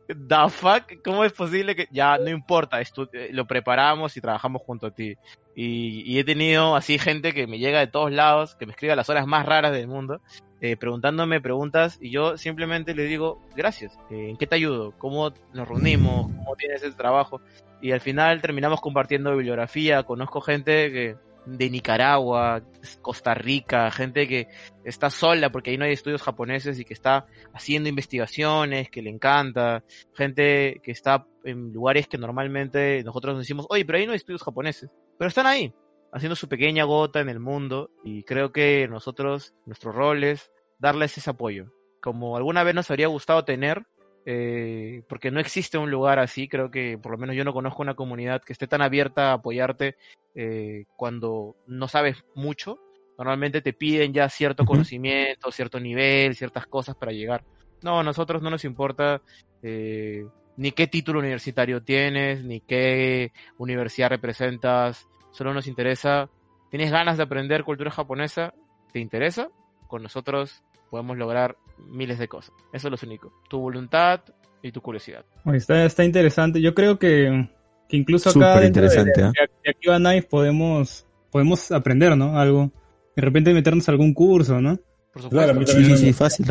the 0.07 0.49
fuck, 0.49 1.03
¿cómo 1.03 1.23
es 1.23 1.33
posible 1.33 1.75
que 1.75 1.87
ya 1.91 2.17
no 2.17 2.29
importa, 2.29 2.81
eh, 2.81 3.29
lo 3.31 3.45
preparamos 3.45 4.17
y 4.17 4.21
trabajamos 4.21 4.61
junto 4.61 4.87
a 4.87 4.91
ti? 4.91 5.15
Y, 5.55 6.03
y 6.05 6.19
he 6.19 6.23
tenido 6.23 6.75
así 6.75 6.97
gente 6.97 7.33
que 7.33 7.47
me 7.47 7.59
llega 7.59 7.79
de 7.79 7.87
todos 7.87 8.11
lados, 8.11 8.55
que 8.55 8.65
me 8.65 8.71
escribe 8.71 8.93
a 8.93 8.95
las 8.95 9.09
horas 9.09 9.27
más 9.27 9.45
raras 9.45 9.71
del 9.73 9.87
mundo, 9.87 10.21
eh, 10.61 10.75
preguntándome 10.75 11.39
preguntas 11.39 11.97
y 12.01 12.11
yo 12.11 12.37
simplemente 12.37 12.93
le 12.93 13.03
digo, 13.03 13.41
gracias, 13.55 13.97
eh, 14.09 14.29
¿en 14.29 14.37
qué 14.37 14.45
te 14.45 14.55
ayudo? 14.55 14.93
¿Cómo 14.97 15.31
nos 15.53 15.67
reunimos? 15.67 16.27
¿Cómo 16.27 16.55
tienes 16.57 16.83
ese 16.83 16.97
trabajo? 16.97 17.39
Y 17.81 17.93
al 17.93 18.01
final 18.01 18.41
terminamos 18.41 18.81
compartiendo 18.81 19.31
bibliografía, 19.31 20.03
conozco 20.03 20.41
gente 20.41 20.91
que 20.91 21.15
de 21.45 21.69
Nicaragua, 21.69 22.61
Costa 23.01 23.33
Rica, 23.33 23.89
gente 23.91 24.27
que 24.27 24.47
está 24.83 25.09
sola 25.09 25.51
porque 25.51 25.71
ahí 25.71 25.77
no 25.77 25.85
hay 25.85 25.93
estudios 25.93 26.21
japoneses 26.21 26.79
y 26.79 26.85
que 26.85 26.93
está 26.93 27.25
haciendo 27.53 27.89
investigaciones, 27.89 28.89
que 28.89 29.01
le 29.01 29.09
encanta, 29.09 29.83
gente 30.13 30.79
que 30.83 30.91
está 30.91 31.25
en 31.43 31.71
lugares 31.73 32.07
que 32.07 32.17
normalmente 32.17 33.03
nosotros 33.03 33.33
nos 33.35 33.43
decimos, 33.43 33.65
oye, 33.69 33.85
pero 33.85 33.97
ahí 33.97 34.05
no 34.05 34.11
hay 34.11 34.17
estudios 34.17 34.43
japoneses, 34.43 34.89
pero 35.17 35.27
están 35.27 35.47
ahí, 35.47 35.73
haciendo 36.11 36.35
su 36.35 36.47
pequeña 36.47 36.83
gota 36.83 37.19
en 37.19 37.29
el 37.29 37.39
mundo 37.39 37.91
y 38.03 38.23
creo 38.23 38.51
que 38.51 38.87
nosotros, 38.87 39.53
nuestro 39.65 39.91
rol 39.91 40.23
es 40.23 40.51
darles 40.77 41.17
ese 41.17 41.29
apoyo, 41.29 41.71
como 42.01 42.37
alguna 42.37 42.63
vez 42.63 42.75
nos 42.75 42.89
habría 42.89 43.07
gustado 43.07 43.45
tener, 43.45 43.85
eh, 44.31 45.01
porque 45.09 45.31
no 45.31 45.39
existe 45.39 45.79
un 45.79 45.89
lugar 45.89 46.19
así, 46.19 46.47
creo 46.47 46.69
que 46.69 46.99
por 46.99 47.13
lo 47.13 47.17
menos 47.17 47.35
yo 47.35 47.43
no 47.43 47.51
conozco 47.51 47.81
una 47.81 47.95
comunidad 47.95 48.43
que 48.43 48.53
esté 48.53 48.67
tan 48.67 48.83
abierta 48.83 49.31
a 49.31 49.33
apoyarte 49.33 49.95
eh, 50.35 50.85
cuando 50.95 51.55
no 51.65 51.87
sabes 51.87 52.23
mucho. 52.35 52.77
Normalmente 53.17 53.63
te 53.63 53.73
piden 53.73 54.13
ya 54.13 54.29
cierto 54.29 54.65
conocimiento, 54.65 55.51
cierto 55.51 55.79
nivel, 55.79 56.35
ciertas 56.35 56.67
cosas 56.67 56.95
para 56.95 57.11
llegar. 57.11 57.43
No, 57.81 58.01
a 58.01 58.03
nosotros 58.03 58.43
no 58.43 58.51
nos 58.51 58.65
importa 58.65 59.23
eh, 59.63 60.27
ni 60.57 60.73
qué 60.73 60.85
título 60.85 61.17
universitario 61.17 61.81
tienes, 61.81 62.43
ni 62.43 62.59
qué 62.59 63.31
universidad 63.57 64.09
representas. 64.09 65.07
Solo 65.31 65.55
nos 65.55 65.65
interesa, 65.65 66.29
¿tienes 66.69 66.91
ganas 66.91 67.17
de 67.17 67.23
aprender 67.23 67.63
cultura 67.63 67.89
japonesa? 67.89 68.53
¿Te 68.93 68.99
interesa? 68.99 69.49
Con 69.87 70.03
nosotros 70.03 70.63
podemos 70.91 71.17
lograr 71.17 71.57
miles 71.87 72.19
de 72.19 72.27
cosas. 72.27 72.53
Eso 72.73 72.87
es 72.87 73.01
lo 73.01 73.07
único. 73.07 73.33
Tu 73.49 73.59
voluntad 73.59 74.21
y 74.61 74.71
tu 74.71 74.81
curiosidad. 74.81 75.25
Está, 75.53 75.85
está 75.85 76.03
interesante. 76.03 76.61
Yo 76.61 76.73
creo 76.73 76.99
que, 76.99 77.49
que 77.87 77.97
incluso 77.97 78.29
acá 78.29 78.53
Súper 78.53 78.67
interesante, 78.67 79.21
de, 79.21 79.27
¿ah? 79.27 79.31
de 79.63 79.69
aquí 79.69 79.87
va 79.87 79.97
Knife 79.97 80.27
podemos, 80.27 81.05
podemos 81.31 81.71
aprender, 81.71 82.17
¿no? 82.17 82.37
Algo. 82.37 82.71
De 83.15 83.21
repente 83.21 83.53
meternos 83.53 83.87
a 83.89 83.91
algún 83.91 84.13
curso, 84.13 84.61
¿no? 84.61 84.77
Por 85.11 85.23
supuesto. 85.23 85.53
Claro, 85.53 85.61
a 85.61 85.65
Sí, 85.65 85.97
sí, 85.97 86.13
fácil. 86.13 86.45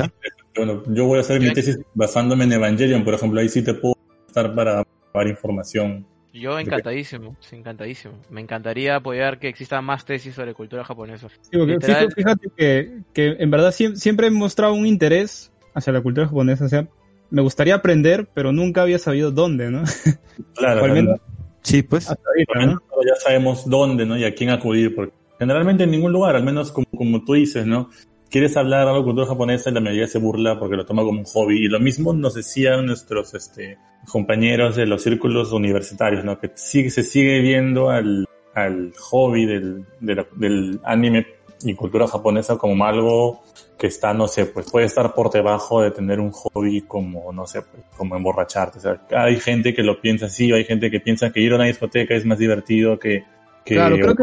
Bueno, 0.56 0.82
yo 0.88 1.06
voy 1.06 1.18
a 1.18 1.20
hacer 1.20 1.40
mi 1.40 1.52
tesis 1.52 1.78
basándome 1.94 2.44
en 2.44 2.52
Evangelion, 2.52 3.04
por 3.04 3.14
ejemplo, 3.14 3.40
ahí 3.40 3.48
sí 3.48 3.62
te 3.62 3.74
puedo 3.74 3.96
estar 4.26 4.54
para 4.54 4.84
dar 5.14 5.26
información. 5.28 6.06
Yo 6.32 6.58
encantadísimo, 6.58 7.36
sí, 7.40 7.56
encantadísimo. 7.56 8.14
Me 8.30 8.40
encantaría 8.40 8.96
apoyar 8.96 9.38
que 9.38 9.48
exista 9.48 9.80
más 9.80 10.04
tesis 10.04 10.34
sobre 10.34 10.54
cultura 10.54 10.84
japonesa. 10.84 11.28
Sí, 11.28 11.56
porque 11.56 11.72
Literal. 11.74 12.12
fíjate, 12.14 12.48
que, 12.56 12.98
que 13.14 13.36
en 13.38 13.50
verdad 13.50 13.70
siem- 13.70 13.94
siempre 13.96 14.26
he 14.26 14.30
mostrado 14.30 14.74
un 14.74 14.86
interés 14.86 15.50
hacia 15.74 15.92
la 15.92 16.02
cultura 16.02 16.26
japonesa. 16.26 16.66
O 16.66 16.68
sea, 16.68 16.86
me 17.30 17.42
gustaría 17.42 17.74
aprender, 17.74 18.28
pero 18.34 18.52
nunca 18.52 18.82
había 18.82 18.98
sabido 18.98 19.30
dónde, 19.30 19.70
¿no? 19.70 19.82
Claro, 20.54 20.86
menos 20.86 21.18
Sí, 21.62 21.82
pues. 21.82 22.08
hasta 22.08 22.22
menos 22.56 22.78
ya 23.06 23.14
sabemos 23.16 23.68
dónde, 23.68 24.06
¿no? 24.06 24.16
Y 24.16 24.24
a 24.24 24.34
quién 24.34 24.50
acudir, 24.50 24.94
porque 24.94 25.12
generalmente 25.38 25.84
en 25.84 25.90
ningún 25.90 26.12
lugar, 26.12 26.36
al 26.36 26.44
menos 26.44 26.70
como, 26.72 26.86
como 26.96 27.24
tú 27.24 27.34
dices, 27.34 27.66
¿no? 27.66 27.90
Quieres 28.30 28.56
hablar 28.56 28.86
algo 28.86 28.98
de 28.98 29.04
cultura 29.04 29.26
japonesa 29.26 29.70
y 29.70 29.74
la 29.74 29.80
mayoría 29.80 30.06
se 30.06 30.18
burla 30.18 30.58
porque 30.58 30.76
lo 30.76 30.84
toma 30.84 31.02
como 31.02 31.20
un 31.20 31.24
hobby. 31.24 31.64
Y 31.64 31.68
lo 31.68 31.80
mismo 31.80 32.12
nos 32.12 32.34
decían 32.34 32.84
nuestros 32.86 33.32
este, 33.34 33.78
compañeros 34.06 34.76
de 34.76 34.86
los 34.86 35.02
círculos 35.02 35.52
universitarios, 35.52 36.24
¿no? 36.24 36.38
Que 36.38 36.50
sigue, 36.54 36.90
se 36.90 37.02
sigue 37.02 37.40
viendo 37.40 37.90
al, 37.90 38.26
al 38.54 38.92
hobby 38.98 39.46
del, 39.46 39.84
de 40.00 40.14
la- 40.14 40.26
del 40.36 40.80
anime 40.84 41.26
y 41.64 41.74
cultura 41.74 42.06
japonesa 42.06 42.56
como 42.58 42.84
algo 42.84 43.42
que 43.78 43.86
está, 43.86 44.12
no 44.12 44.26
sé, 44.28 44.46
pues 44.46 44.70
puede 44.70 44.86
estar 44.86 45.14
por 45.14 45.30
debajo 45.30 45.80
de 45.82 45.92
tener 45.92 46.18
un 46.20 46.30
hobby 46.32 46.82
como, 46.82 47.32
no 47.32 47.46
sé, 47.46 47.62
pues, 47.62 47.82
como 47.96 48.16
emborracharte. 48.16 48.78
O 48.78 48.80
sea, 48.80 49.00
hay 49.10 49.36
gente 49.36 49.72
que 49.72 49.82
lo 49.82 50.00
piensa 50.00 50.26
así, 50.26 50.52
o 50.52 50.56
hay 50.56 50.64
gente 50.64 50.90
que 50.90 51.00
piensa 51.00 51.30
que 51.32 51.40
ir 51.40 51.52
a 51.52 51.56
una 51.56 51.64
discoteca 51.64 52.14
es 52.14 52.24
más 52.26 52.38
divertido 52.38 52.98
que... 52.98 53.22
que 53.64 53.74
Claro, 53.74 53.96
creo 53.96 54.14
que 54.16 54.22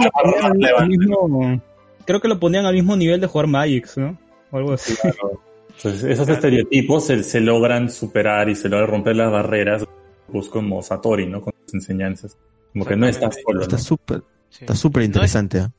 lo 0.72 0.88
mismo, 0.88 1.62
creo 2.06 2.22
que 2.22 2.28
lo 2.28 2.40
ponían 2.40 2.66
al 2.66 2.74
mismo 2.74 2.96
nivel 2.96 3.20
de 3.22 3.28
jugar 3.28 3.48
Magic, 3.48 3.88
¿no? 3.98 4.18
O 4.52 4.58
algo 4.58 4.74
así. 4.74 4.96
Claro. 4.96 5.42
Entonces, 5.76 6.04
esos 6.04 6.30
estereotipos 6.30 7.06
se, 7.08 7.24
se 7.24 7.42
logran 7.42 7.90
superar 7.92 8.48
y 8.50 8.56
se 8.56 8.70
logran 8.70 8.90
romper 8.90 9.16
las 9.18 9.32
barreras, 9.32 9.86
pues 10.32 10.48
como 10.48 10.82
Satori, 10.82 11.26
¿no? 11.28 11.42
Con 11.42 11.54
sus 11.66 11.74
enseñanzas. 11.76 12.38
Como 12.72 12.86
que 12.86 12.96
no 12.96 13.08
estás 13.08 13.38
solo. 13.46 13.62
Está 13.62 13.76
¿no? 13.78 13.82
súper, 13.82 14.22
Sí. 14.50 14.66
está 14.66 15.04
interesante. 15.04 15.60
¿ah? 15.60 15.72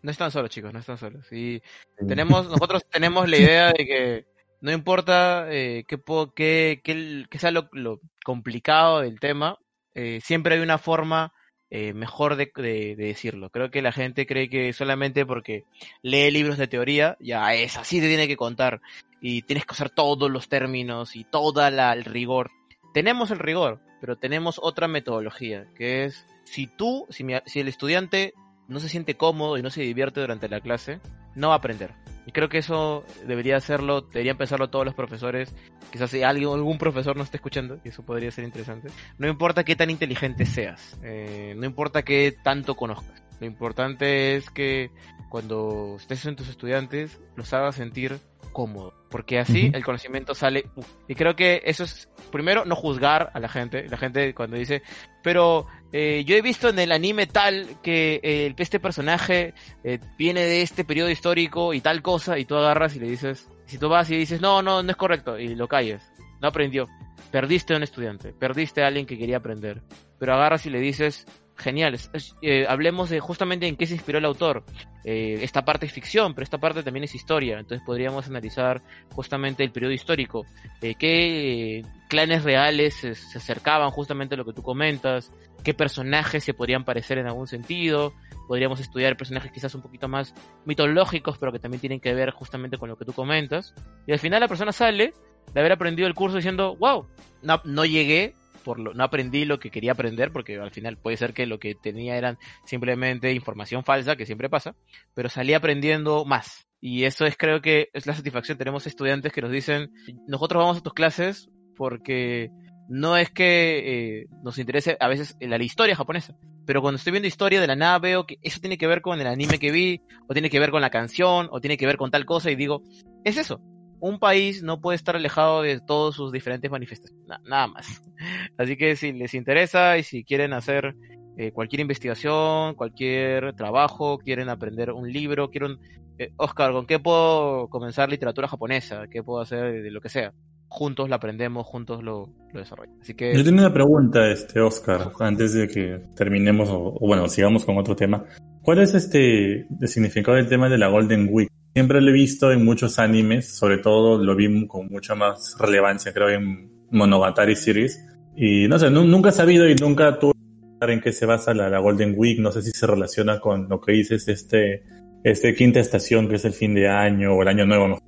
No 0.00 0.10
están 0.10 0.30
solos, 0.30 0.48
chicos, 0.50 0.72
no 0.72 0.78
están 0.78 0.96
solos. 0.96 1.26
Y 1.32 1.60
tenemos, 2.06 2.48
nosotros 2.48 2.82
tenemos 2.90 3.28
la 3.28 3.36
idea 3.36 3.66
de 3.72 3.84
que 3.86 4.26
no 4.60 4.72
importa 4.72 5.46
eh, 5.50 5.84
qué, 5.86 5.98
qué, 6.34 6.80
qué- 6.82 7.24
qué 7.28 7.38
sea 7.38 7.50
lo, 7.50 7.68
lo 7.72 8.00
complicado 8.24 9.00
del 9.00 9.20
tema, 9.20 9.58
eh, 9.94 10.20
siempre 10.22 10.54
hay 10.54 10.60
una 10.60 10.78
forma 10.78 11.32
eh, 11.70 11.92
mejor 11.92 12.36
de, 12.36 12.50
de- 12.56 12.96
de 12.96 13.04
decirlo. 13.06 13.50
Creo 13.50 13.70
que 13.70 13.82
la 13.82 13.92
gente 13.92 14.26
cree 14.26 14.48
que 14.48 14.72
solamente 14.72 15.26
porque 15.26 15.64
lee 16.02 16.30
libros 16.30 16.58
de 16.58 16.66
teoría, 16.68 17.16
ya 17.20 17.54
es 17.54 17.76
así, 17.76 18.00
te 18.00 18.08
tiene 18.08 18.28
que 18.28 18.36
contar. 18.36 18.80
Y 19.20 19.42
tienes 19.42 19.66
que 19.66 19.72
usar 19.72 19.90
todos 19.90 20.30
los 20.30 20.48
términos 20.48 21.16
y 21.16 21.24
todo 21.24 21.66
el 21.66 22.04
rigor. 22.04 22.50
Tenemos 22.94 23.30
el 23.30 23.38
rigor, 23.40 23.80
pero 24.00 24.16
tenemos 24.16 24.60
otra 24.62 24.86
metodología, 24.88 25.66
que 25.76 26.04
es 26.04 26.24
si 26.44 26.66
tú, 26.66 27.06
si, 27.10 27.24
si 27.46 27.60
el 27.60 27.68
estudiante 27.68 28.32
no 28.68 28.80
se 28.80 28.88
siente 28.88 29.16
cómodo 29.16 29.58
y 29.58 29.62
no 29.62 29.70
se 29.70 29.82
divierte 29.82 30.20
durante 30.20 30.48
la 30.48 30.60
clase, 30.60 31.00
no 31.34 31.48
va 31.48 31.54
a 31.54 31.58
aprender. 31.58 31.90
Y 32.28 32.30
creo 32.30 32.50
que 32.50 32.58
eso 32.58 33.06
debería 33.26 33.56
hacerlo, 33.56 34.02
deberían 34.02 34.36
pensarlo 34.36 34.68
todos 34.68 34.84
los 34.84 34.94
profesores. 34.94 35.54
Quizás 35.90 36.10
si 36.10 36.22
alguien, 36.22 36.50
algún 36.50 36.76
profesor 36.76 37.16
no 37.16 37.22
esté 37.22 37.38
escuchando, 37.38 37.80
y 37.82 37.88
eso 37.88 38.04
podría 38.04 38.30
ser 38.30 38.44
interesante. 38.44 38.90
No 39.16 39.28
importa 39.28 39.64
qué 39.64 39.74
tan 39.74 39.88
inteligente 39.88 40.44
seas, 40.44 40.98
eh, 41.02 41.54
no 41.56 41.64
importa 41.64 42.02
qué 42.02 42.36
tanto 42.44 42.74
conozcas. 42.74 43.22
Lo 43.40 43.46
importante 43.46 44.36
es 44.36 44.50
que 44.50 44.90
cuando 45.28 45.96
estés 45.98 46.24
en 46.26 46.36
tus 46.36 46.48
estudiantes 46.48 47.20
los 47.36 47.52
hagas 47.52 47.76
sentir 47.76 48.18
cómodos. 48.52 48.94
Porque 49.10 49.38
así 49.38 49.70
el 49.72 49.84
conocimiento 49.84 50.34
sale. 50.34 50.66
uf. 50.74 50.86
Y 51.06 51.14
creo 51.14 51.34
que 51.34 51.62
eso 51.64 51.84
es, 51.84 52.08
primero, 52.30 52.64
no 52.64 52.76
juzgar 52.76 53.30
a 53.32 53.40
la 53.40 53.48
gente. 53.48 53.88
La 53.88 53.96
gente 53.96 54.34
cuando 54.34 54.56
dice, 54.56 54.82
pero 55.22 55.66
eh, 55.92 56.24
yo 56.26 56.36
he 56.36 56.42
visto 56.42 56.68
en 56.68 56.78
el 56.78 56.92
anime 56.92 57.26
tal 57.26 57.66
que 57.82 58.20
eh, 58.22 58.54
este 58.58 58.80
personaje 58.80 59.54
eh, 59.84 59.98
viene 60.18 60.42
de 60.42 60.62
este 60.62 60.84
periodo 60.84 61.08
histórico 61.08 61.72
y 61.72 61.80
tal 61.80 62.02
cosa, 62.02 62.38
y 62.38 62.44
tú 62.44 62.56
agarras 62.56 62.96
y 62.96 63.00
le 63.00 63.08
dices, 63.08 63.48
si 63.64 63.78
tú 63.78 63.88
vas 63.88 64.10
y 64.10 64.16
dices, 64.16 64.40
no, 64.40 64.60
no, 64.62 64.82
no 64.82 64.90
es 64.90 64.96
correcto, 64.96 65.38
y 65.38 65.54
lo 65.54 65.68
calles, 65.68 66.02
no 66.42 66.48
aprendió, 66.48 66.86
perdiste 67.30 67.72
a 67.72 67.78
un 67.78 67.82
estudiante, 67.82 68.32
perdiste 68.32 68.82
a 68.82 68.88
alguien 68.88 69.06
que 69.06 69.18
quería 69.18 69.38
aprender, 69.38 69.82
pero 70.18 70.34
agarras 70.34 70.66
y 70.66 70.70
le 70.70 70.80
dices, 70.80 71.26
genial, 71.58 71.94
es- 71.94 72.08
es- 72.12 72.36
eh, 72.40 72.64
hablemos 72.68 73.10
de 73.10 73.20
justamente 73.20 73.66
en 73.66 73.76
qué 73.76 73.86
se 73.86 73.94
inspiró 73.94 74.18
el 74.18 74.24
autor, 74.24 74.64
Eh, 75.04 75.42
esta 75.42 75.64
parte 75.64 75.86
es 75.86 75.92
ficción, 75.92 76.34
pero 76.34 76.42
esta 76.42 76.58
parte 76.58 76.82
también 76.82 77.04
es 77.04 77.14
historia, 77.14 77.58
entonces 77.58 77.82
podríamos 77.86 78.26
analizar 78.28 78.82
justamente 79.14 79.64
el 79.64 79.70
periodo 79.70 79.92
histórico, 79.94 80.44
eh, 80.82 80.96
qué 80.98 81.78
eh, 81.78 81.82
clanes 82.10 82.44
reales 82.44 82.94
se, 82.94 83.14
se 83.14 83.38
acercaban 83.38 83.90
justamente 83.90 84.34
a 84.34 84.38
lo 84.38 84.44
que 84.44 84.52
tú 84.52 84.62
comentas, 84.62 85.32
qué 85.64 85.72
personajes 85.72 86.44
se 86.44 86.52
podrían 86.52 86.84
parecer 86.84 87.16
en 87.16 87.26
algún 87.26 87.46
sentido, 87.46 88.12
podríamos 88.48 88.80
estudiar 88.80 89.16
personajes 89.16 89.50
quizás 89.50 89.74
un 89.76 89.80
poquito 89.80 90.08
más 90.08 90.34
mitológicos, 90.66 91.38
pero 91.38 91.52
que 91.52 91.58
también 91.58 91.80
tienen 91.80 92.00
que 92.00 92.12
ver 92.12 92.30
justamente 92.32 92.76
con 92.76 92.90
lo 92.90 92.96
que 92.98 93.06
tú 93.06 93.14
comentas. 93.14 93.74
Y 94.06 94.12
al 94.12 94.18
final 94.18 94.40
la 94.40 94.48
persona 94.48 94.72
sale 94.72 95.14
de 95.54 95.60
haber 95.60 95.72
aprendido 95.72 96.06
el 96.06 96.14
curso 96.14 96.36
diciendo, 96.36 96.76
wow, 96.76 97.06
no, 97.42 97.62
no 97.64 97.84
llegué, 97.86 98.34
por 98.58 98.78
lo, 98.78 98.94
no 98.94 99.04
aprendí 99.04 99.44
lo 99.44 99.58
que 99.58 99.70
quería 99.70 99.92
aprender, 99.92 100.32
porque 100.32 100.58
al 100.58 100.70
final 100.70 100.98
puede 100.98 101.16
ser 101.16 101.32
que 101.32 101.46
lo 101.46 101.58
que 101.58 101.74
tenía 101.74 102.16
eran 102.16 102.38
simplemente 102.64 103.32
información 103.32 103.84
falsa, 103.84 104.16
que 104.16 104.26
siempre 104.26 104.50
pasa, 104.50 104.74
pero 105.14 105.28
salí 105.28 105.54
aprendiendo 105.54 106.24
más. 106.24 106.68
Y 106.80 107.04
eso 107.04 107.26
es 107.26 107.36
creo 107.36 107.60
que 107.60 107.88
es 107.92 108.06
la 108.06 108.14
satisfacción. 108.14 108.58
Tenemos 108.58 108.86
estudiantes 108.86 109.32
que 109.32 109.42
nos 109.42 109.50
dicen, 109.50 109.90
nosotros 110.26 110.60
vamos 110.62 110.78
a 110.78 110.82
tus 110.82 110.94
clases 110.94 111.48
porque 111.76 112.50
no 112.88 113.16
es 113.16 113.30
que 113.30 114.20
eh, 114.20 114.26
nos 114.42 114.58
interese 114.58 114.96
a 115.00 115.08
veces 115.08 115.36
la, 115.40 115.58
la 115.58 115.64
historia 115.64 115.96
japonesa, 115.96 116.36
pero 116.66 116.82
cuando 116.82 116.96
estoy 116.96 117.12
viendo 117.12 117.28
historia 117.28 117.60
de 117.60 117.66
la 117.66 117.76
nada 117.76 117.98
veo 117.98 118.26
que 118.26 118.38
eso 118.42 118.60
tiene 118.60 118.78
que 118.78 118.86
ver 118.86 119.00
con 119.00 119.20
el 119.20 119.26
anime 119.26 119.58
que 119.58 119.70
vi, 119.70 120.02
o 120.28 120.32
tiene 120.32 120.50
que 120.50 120.58
ver 120.58 120.70
con 120.70 120.82
la 120.82 120.90
canción, 120.90 121.48
o 121.50 121.60
tiene 121.60 121.76
que 121.76 121.86
ver 121.86 121.96
con 121.96 122.10
tal 122.10 122.26
cosa, 122.26 122.50
y 122.50 122.56
digo, 122.56 122.82
es 123.24 123.36
eso. 123.36 123.60
Un 124.00 124.18
país 124.18 124.62
no 124.62 124.80
puede 124.80 124.96
estar 124.96 125.16
alejado 125.16 125.62
de 125.62 125.80
todas 125.80 126.14
sus 126.14 126.30
diferentes 126.32 126.70
manifestaciones, 126.70 127.26
na- 127.26 127.40
nada 127.44 127.66
más. 127.66 127.86
Así 128.58 128.76
que 128.76 128.94
si 128.96 129.12
les 129.12 129.34
interesa 129.34 129.98
y 129.98 130.02
si 130.02 130.24
quieren 130.24 130.52
hacer 130.52 130.94
eh, 131.36 131.52
cualquier 131.52 131.80
investigación, 131.80 132.74
cualquier 132.74 133.54
trabajo, 133.54 134.18
quieren 134.18 134.48
aprender 134.48 134.92
un 134.92 135.10
libro, 135.12 135.50
quieren... 135.50 135.78
eh, 136.18 136.30
Oscar, 136.36 136.72
¿con 136.72 136.86
qué 136.86 136.98
puedo 136.98 137.68
comenzar 137.68 138.08
literatura 138.10 138.48
japonesa? 138.48 139.06
¿Qué 139.10 139.22
puedo 139.22 139.40
hacer 139.40 139.82
de 139.82 139.90
lo 139.90 140.00
que 140.00 140.08
sea? 140.08 140.32
Juntos 140.70 141.08
lo 141.08 141.14
aprendemos, 141.14 141.66
juntos 141.66 142.02
lo, 142.02 142.28
lo 142.52 142.60
desarrollamos. 142.60 143.00
Así 143.00 143.14
que... 143.14 143.34
Yo 143.34 143.42
tengo 143.42 143.58
una 143.60 143.72
pregunta, 143.72 144.28
este, 144.30 144.60
Oscar, 144.60 145.12
antes 145.20 145.54
de 145.54 145.66
que 145.66 146.00
terminemos, 146.14 146.68
o, 146.68 146.94
o 146.94 147.06
bueno, 147.06 147.26
sigamos 147.28 147.64
con 147.64 147.78
otro 147.78 147.96
tema. 147.96 148.24
¿Cuál 148.62 148.80
es 148.80 148.92
este 148.94 149.60
el 149.80 149.88
significado 149.88 150.36
del 150.36 150.48
tema 150.48 150.68
de 150.68 150.76
la 150.76 150.88
Golden 150.88 151.28
Week? 151.30 151.48
Siempre 151.78 152.00
lo 152.00 152.10
he 152.10 152.12
visto 152.12 152.50
en 152.50 152.64
muchos 152.64 152.98
animes, 152.98 153.56
sobre 153.56 153.78
todo 153.78 154.18
lo 154.18 154.34
vi 154.34 154.66
con 154.66 154.88
mucha 154.88 155.14
más 155.14 155.54
relevancia, 155.60 156.12
creo, 156.12 156.28
en 156.28 156.68
Monogatari 156.90 157.54
Series. 157.54 158.04
Y 158.36 158.66
no 158.66 158.80
sé, 158.80 158.90
nu- 158.90 159.04
nunca 159.04 159.28
he 159.28 159.32
sabido 159.32 159.68
y 159.68 159.76
nunca 159.76 160.18
tuve 160.18 160.32
en 160.80 161.00
qué 161.00 161.12
se 161.12 161.24
basa 161.24 161.54
la, 161.54 161.78
Golden 161.78 162.14
Week. 162.16 162.40
No 162.40 162.50
sé 162.50 162.62
si 162.62 162.72
se 162.72 162.84
relaciona 162.84 163.38
con 163.38 163.68
lo 163.68 163.80
que 163.80 163.92
dices, 163.92 164.26
este, 164.26 164.82
este 165.22 165.54
quinta 165.54 165.78
estación 165.78 166.28
que 166.28 166.34
es 166.34 166.44
el 166.44 166.52
fin 166.52 166.74
de 166.74 166.88
año 166.88 167.34
o 167.36 167.42
el 167.42 167.46
año 167.48 167.64
nuevo. 167.64 167.86
¿no? 167.86 167.98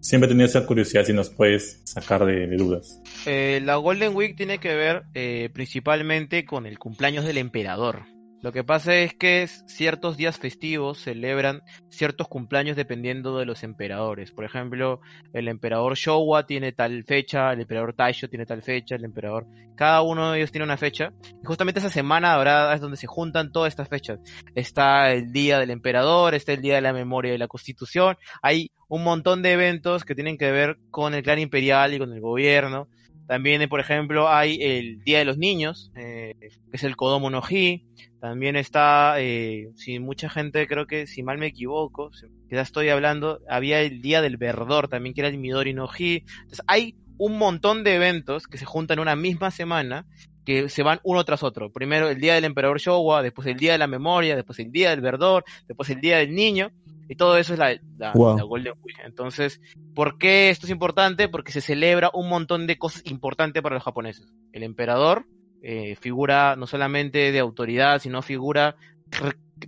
Siempre 0.00 0.24
he 0.24 0.30
tenido 0.30 0.46
esa 0.46 0.64
curiosidad 0.64 1.04
si 1.04 1.12
nos 1.12 1.28
puedes 1.28 1.82
sacar 1.84 2.24
de, 2.24 2.46
de 2.46 2.56
dudas. 2.56 2.98
Eh, 3.26 3.60
la 3.62 3.76
Golden 3.76 4.16
Week 4.16 4.34
tiene 4.38 4.56
que 4.56 4.74
ver 4.74 5.02
eh, 5.12 5.50
principalmente 5.52 6.46
con 6.46 6.64
el 6.64 6.78
cumpleaños 6.78 7.26
del 7.26 7.36
emperador. 7.36 8.04
Lo 8.42 8.52
que 8.52 8.64
pasa 8.64 8.96
es 8.96 9.14
que 9.14 9.46
ciertos 9.66 10.16
días 10.16 10.38
festivos 10.38 10.98
celebran 10.98 11.62
ciertos 11.90 12.26
cumpleaños 12.26 12.74
dependiendo 12.74 13.38
de 13.38 13.44
los 13.44 13.62
emperadores. 13.62 14.32
Por 14.32 14.46
ejemplo, 14.46 15.00
el 15.34 15.46
emperador 15.48 15.94
Showa 15.94 16.46
tiene 16.46 16.72
tal 16.72 17.04
fecha, 17.04 17.52
el 17.52 17.60
emperador 17.60 17.92
Taisho 17.92 18.28
tiene 18.28 18.46
tal 18.46 18.62
fecha, 18.62 18.94
el 18.94 19.04
emperador... 19.04 19.46
Cada 19.76 20.02
uno 20.02 20.32
de 20.32 20.38
ellos 20.38 20.52
tiene 20.52 20.64
una 20.64 20.78
fecha. 20.78 21.12
Y 21.42 21.46
justamente 21.46 21.80
esa 21.80 21.90
semana 21.90 22.34
dorada 22.34 22.74
es 22.74 22.80
donde 22.80 22.96
se 22.96 23.06
juntan 23.06 23.52
todas 23.52 23.72
estas 23.72 23.88
fechas. 23.88 24.20
Está 24.54 25.12
el 25.12 25.32
día 25.32 25.58
del 25.58 25.70
emperador, 25.70 26.34
está 26.34 26.52
el 26.52 26.62
día 26.62 26.76
de 26.76 26.82
la 26.82 26.92
memoria 26.94 27.32
de 27.32 27.38
la 27.38 27.48
constitución. 27.48 28.16
Hay 28.42 28.70
un 28.88 29.04
montón 29.04 29.42
de 29.42 29.52
eventos 29.52 30.04
que 30.04 30.14
tienen 30.14 30.38
que 30.38 30.50
ver 30.50 30.78
con 30.90 31.14
el 31.14 31.22
clan 31.22 31.38
imperial 31.38 31.92
y 31.92 31.98
con 31.98 32.12
el 32.12 32.20
gobierno. 32.20 32.88
También, 33.30 33.68
por 33.68 33.78
ejemplo, 33.78 34.28
hay 34.28 34.58
el 34.60 35.04
Día 35.04 35.20
de 35.20 35.24
los 35.24 35.38
Niños, 35.38 35.92
eh, 35.94 36.34
que 36.40 36.50
es 36.72 36.82
el 36.82 36.96
Kodomo 36.96 37.30
no 37.30 37.40
Hi. 37.48 37.86
También 38.20 38.56
está, 38.56 39.14
eh, 39.18 39.70
si 39.76 39.98
mucha 39.98 40.28
gente, 40.28 40.66
creo 40.66 40.86
que, 40.86 41.06
si 41.06 41.22
mal 41.22 41.38
me 41.38 41.46
equivoco, 41.46 42.10
quizás 42.48 42.68
estoy 42.68 42.90
hablando, 42.90 43.40
había 43.48 43.80
el 43.80 44.02
Día 44.02 44.20
del 44.20 44.36
Verdor, 44.36 44.88
también 44.88 45.14
que 45.14 45.22
era 45.22 45.28
el 45.28 45.38
Midori 45.38 45.72
no 45.72 45.88
Hi. 45.88 46.24
Entonces, 46.42 46.62
hay 46.66 46.96
un 47.16 47.38
montón 47.38 47.82
de 47.82 47.94
eventos 47.94 48.46
que 48.46 48.58
se 48.58 48.64
juntan 48.66 48.98
en 48.98 49.02
una 49.02 49.16
misma 49.16 49.50
semana 49.50 50.06
que 50.44 50.68
se 50.68 50.82
van 50.82 51.00
uno 51.02 51.24
tras 51.24 51.42
otro. 51.42 51.70
Primero 51.70 52.08
el 52.08 52.20
Día 52.20 52.34
del 52.34 52.44
Emperador 52.44 52.78
Showa, 52.78 53.22
después 53.22 53.46
el 53.46 53.56
Día 53.56 53.72
de 53.72 53.78
la 53.78 53.86
Memoria, 53.86 54.36
después 54.36 54.58
el 54.58 54.70
Día 54.70 54.90
del 54.90 55.00
Verdor, 55.00 55.44
después 55.66 55.88
el 55.90 56.00
Día 56.00 56.18
del 56.18 56.34
Niño, 56.34 56.70
y 57.08 57.16
todo 57.16 57.36
eso 57.36 57.54
es 57.54 57.58
la, 57.58 57.76
la, 57.98 58.12
Wow. 58.12 58.36
la 58.36 58.44
Golden 58.44 58.74
Week. 58.82 58.96
Entonces, 59.04 59.60
¿por 59.94 60.16
qué 60.16 60.48
esto 60.50 60.66
es 60.66 60.70
importante? 60.70 61.28
Porque 61.28 61.52
se 61.52 61.60
celebra 61.60 62.10
un 62.14 62.28
montón 62.28 62.66
de 62.66 62.78
cosas 62.78 63.02
importantes 63.04 63.62
para 63.62 63.74
los 63.74 63.84
japoneses. 63.84 64.32
El 64.52 64.62
emperador, 64.62 65.26
eh, 65.62 65.96
figura 65.96 66.56
no 66.56 66.66
solamente 66.66 67.32
de 67.32 67.38
autoridad, 67.38 68.00
sino 68.00 68.22
figura 68.22 68.76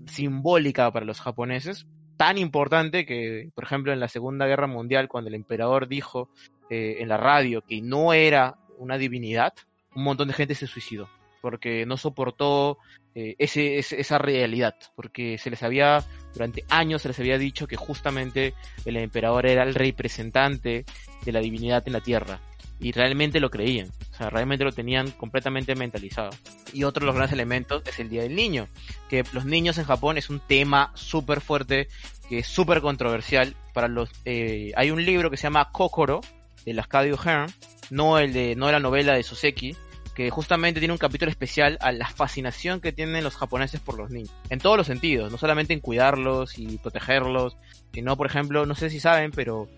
simbólica 0.06 0.90
para 0.92 1.06
los 1.06 1.20
japoneses. 1.20 1.86
Tan 2.16 2.38
importante 2.38 3.04
que, 3.06 3.50
por 3.54 3.64
ejemplo, 3.64 3.92
en 3.92 4.00
la 4.00 4.08
Segunda 4.08 4.46
Guerra 4.46 4.66
Mundial, 4.66 5.08
cuando 5.08 5.28
el 5.28 5.34
emperador 5.34 5.88
dijo 5.88 6.28
eh, 6.70 6.96
en 7.00 7.08
la 7.08 7.16
radio 7.16 7.62
que 7.62 7.80
no 7.82 8.12
era 8.12 8.56
una 8.78 8.98
divinidad, 8.98 9.52
un 9.94 10.04
montón 10.04 10.28
de 10.28 10.34
gente 10.34 10.54
se 10.54 10.66
suicidó 10.66 11.08
porque 11.40 11.84
no 11.86 11.96
soportó 11.96 12.78
eh, 13.16 13.34
ese- 13.36 13.76
esa 13.78 14.16
realidad, 14.18 14.76
porque 14.94 15.38
se 15.38 15.50
les 15.50 15.64
había, 15.64 16.04
durante 16.32 16.64
años 16.70 17.02
se 17.02 17.08
les 17.08 17.18
había 17.18 17.36
dicho 17.36 17.66
que 17.66 17.74
justamente 17.74 18.54
el 18.84 18.96
emperador 18.96 19.46
era 19.46 19.64
el 19.64 19.74
representante 19.74 20.84
de 21.24 21.32
la 21.32 21.40
divinidad 21.40 21.82
en 21.86 21.94
la 21.94 22.00
tierra, 22.00 22.38
y 22.82 22.90
realmente 22.90 23.38
lo 23.38 23.48
creían, 23.48 23.88
o 24.10 24.16
sea, 24.16 24.28
realmente 24.28 24.64
lo 24.64 24.72
tenían 24.72 25.12
completamente 25.12 25.76
mentalizado. 25.76 26.30
Y 26.72 26.82
otro 26.82 27.00
de 27.00 27.06
los 27.06 27.14
grandes 27.14 27.32
elementos 27.32 27.82
es 27.86 28.00
el 28.00 28.08
Día 28.08 28.22
del 28.22 28.34
Niño, 28.34 28.66
que 29.08 29.24
los 29.32 29.44
niños 29.44 29.78
en 29.78 29.84
Japón 29.84 30.18
es 30.18 30.30
un 30.30 30.40
tema 30.40 30.90
súper 30.94 31.40
fuerte, 31.40 31.86
que 32.28 32.40
es 32.40 32.46
súper 32.46 32.80
controversial 32.80 33.54
para 33.72 33.86
los... 33.86 34.10
eh, 34.24 34.72
hay 34.74 34.90
un 34.90 35.04
libro 35.04 35.30
que 35.30 35.36
se 35.36 35.44
llama 35.44 35.70
Kokoro, 35.70 36.22
de 36.64 36.74
Lascadio 36.74 37.16
Hearn, 37.16 37.52
no 37.90 38.18
el 38.18 38.32
de, 38.32 38.56
no 38.56 38.70
la 38.72 38.80
novela 38.80 39.14
de 39.14 39.22
Soseki, 39.22 39.76
que 40.16 40.30
justamente 40.30 40.80
tiene 40.80 40.92
un 40.92 40.98
capítulo 40.98 41.30
especial 41.30 41.78
a 41.80 41.92
la 41.92 42.08
fascinación 42.08 42.80
que 42.80 42.92
tienen 42.92 43.22
los 43.22 43.36
japoneses 43.36 43.80
por 43.80 43.96
los 43.96 44.10
niños. 44.10 44.32
En 44.50 44.58
todos 44.58 44.76
los 44.76 44.88
sentidos, 44.88 45.30
no 45.30 45.38
solamente 45.38 45.72
en 45.72 45.80
cuidarlos 45.80 46.58
y 46.58 46.78
protegerlos, 46.78 47.56
sino, 47.94 48.16
por 48.16 48.26
ejemplo, 48.26 48.66
no 48.66 48.74
sé 48.74 48.90
si 48.90 48.98
saben, 48.98 49.30
pero 49.30 49.68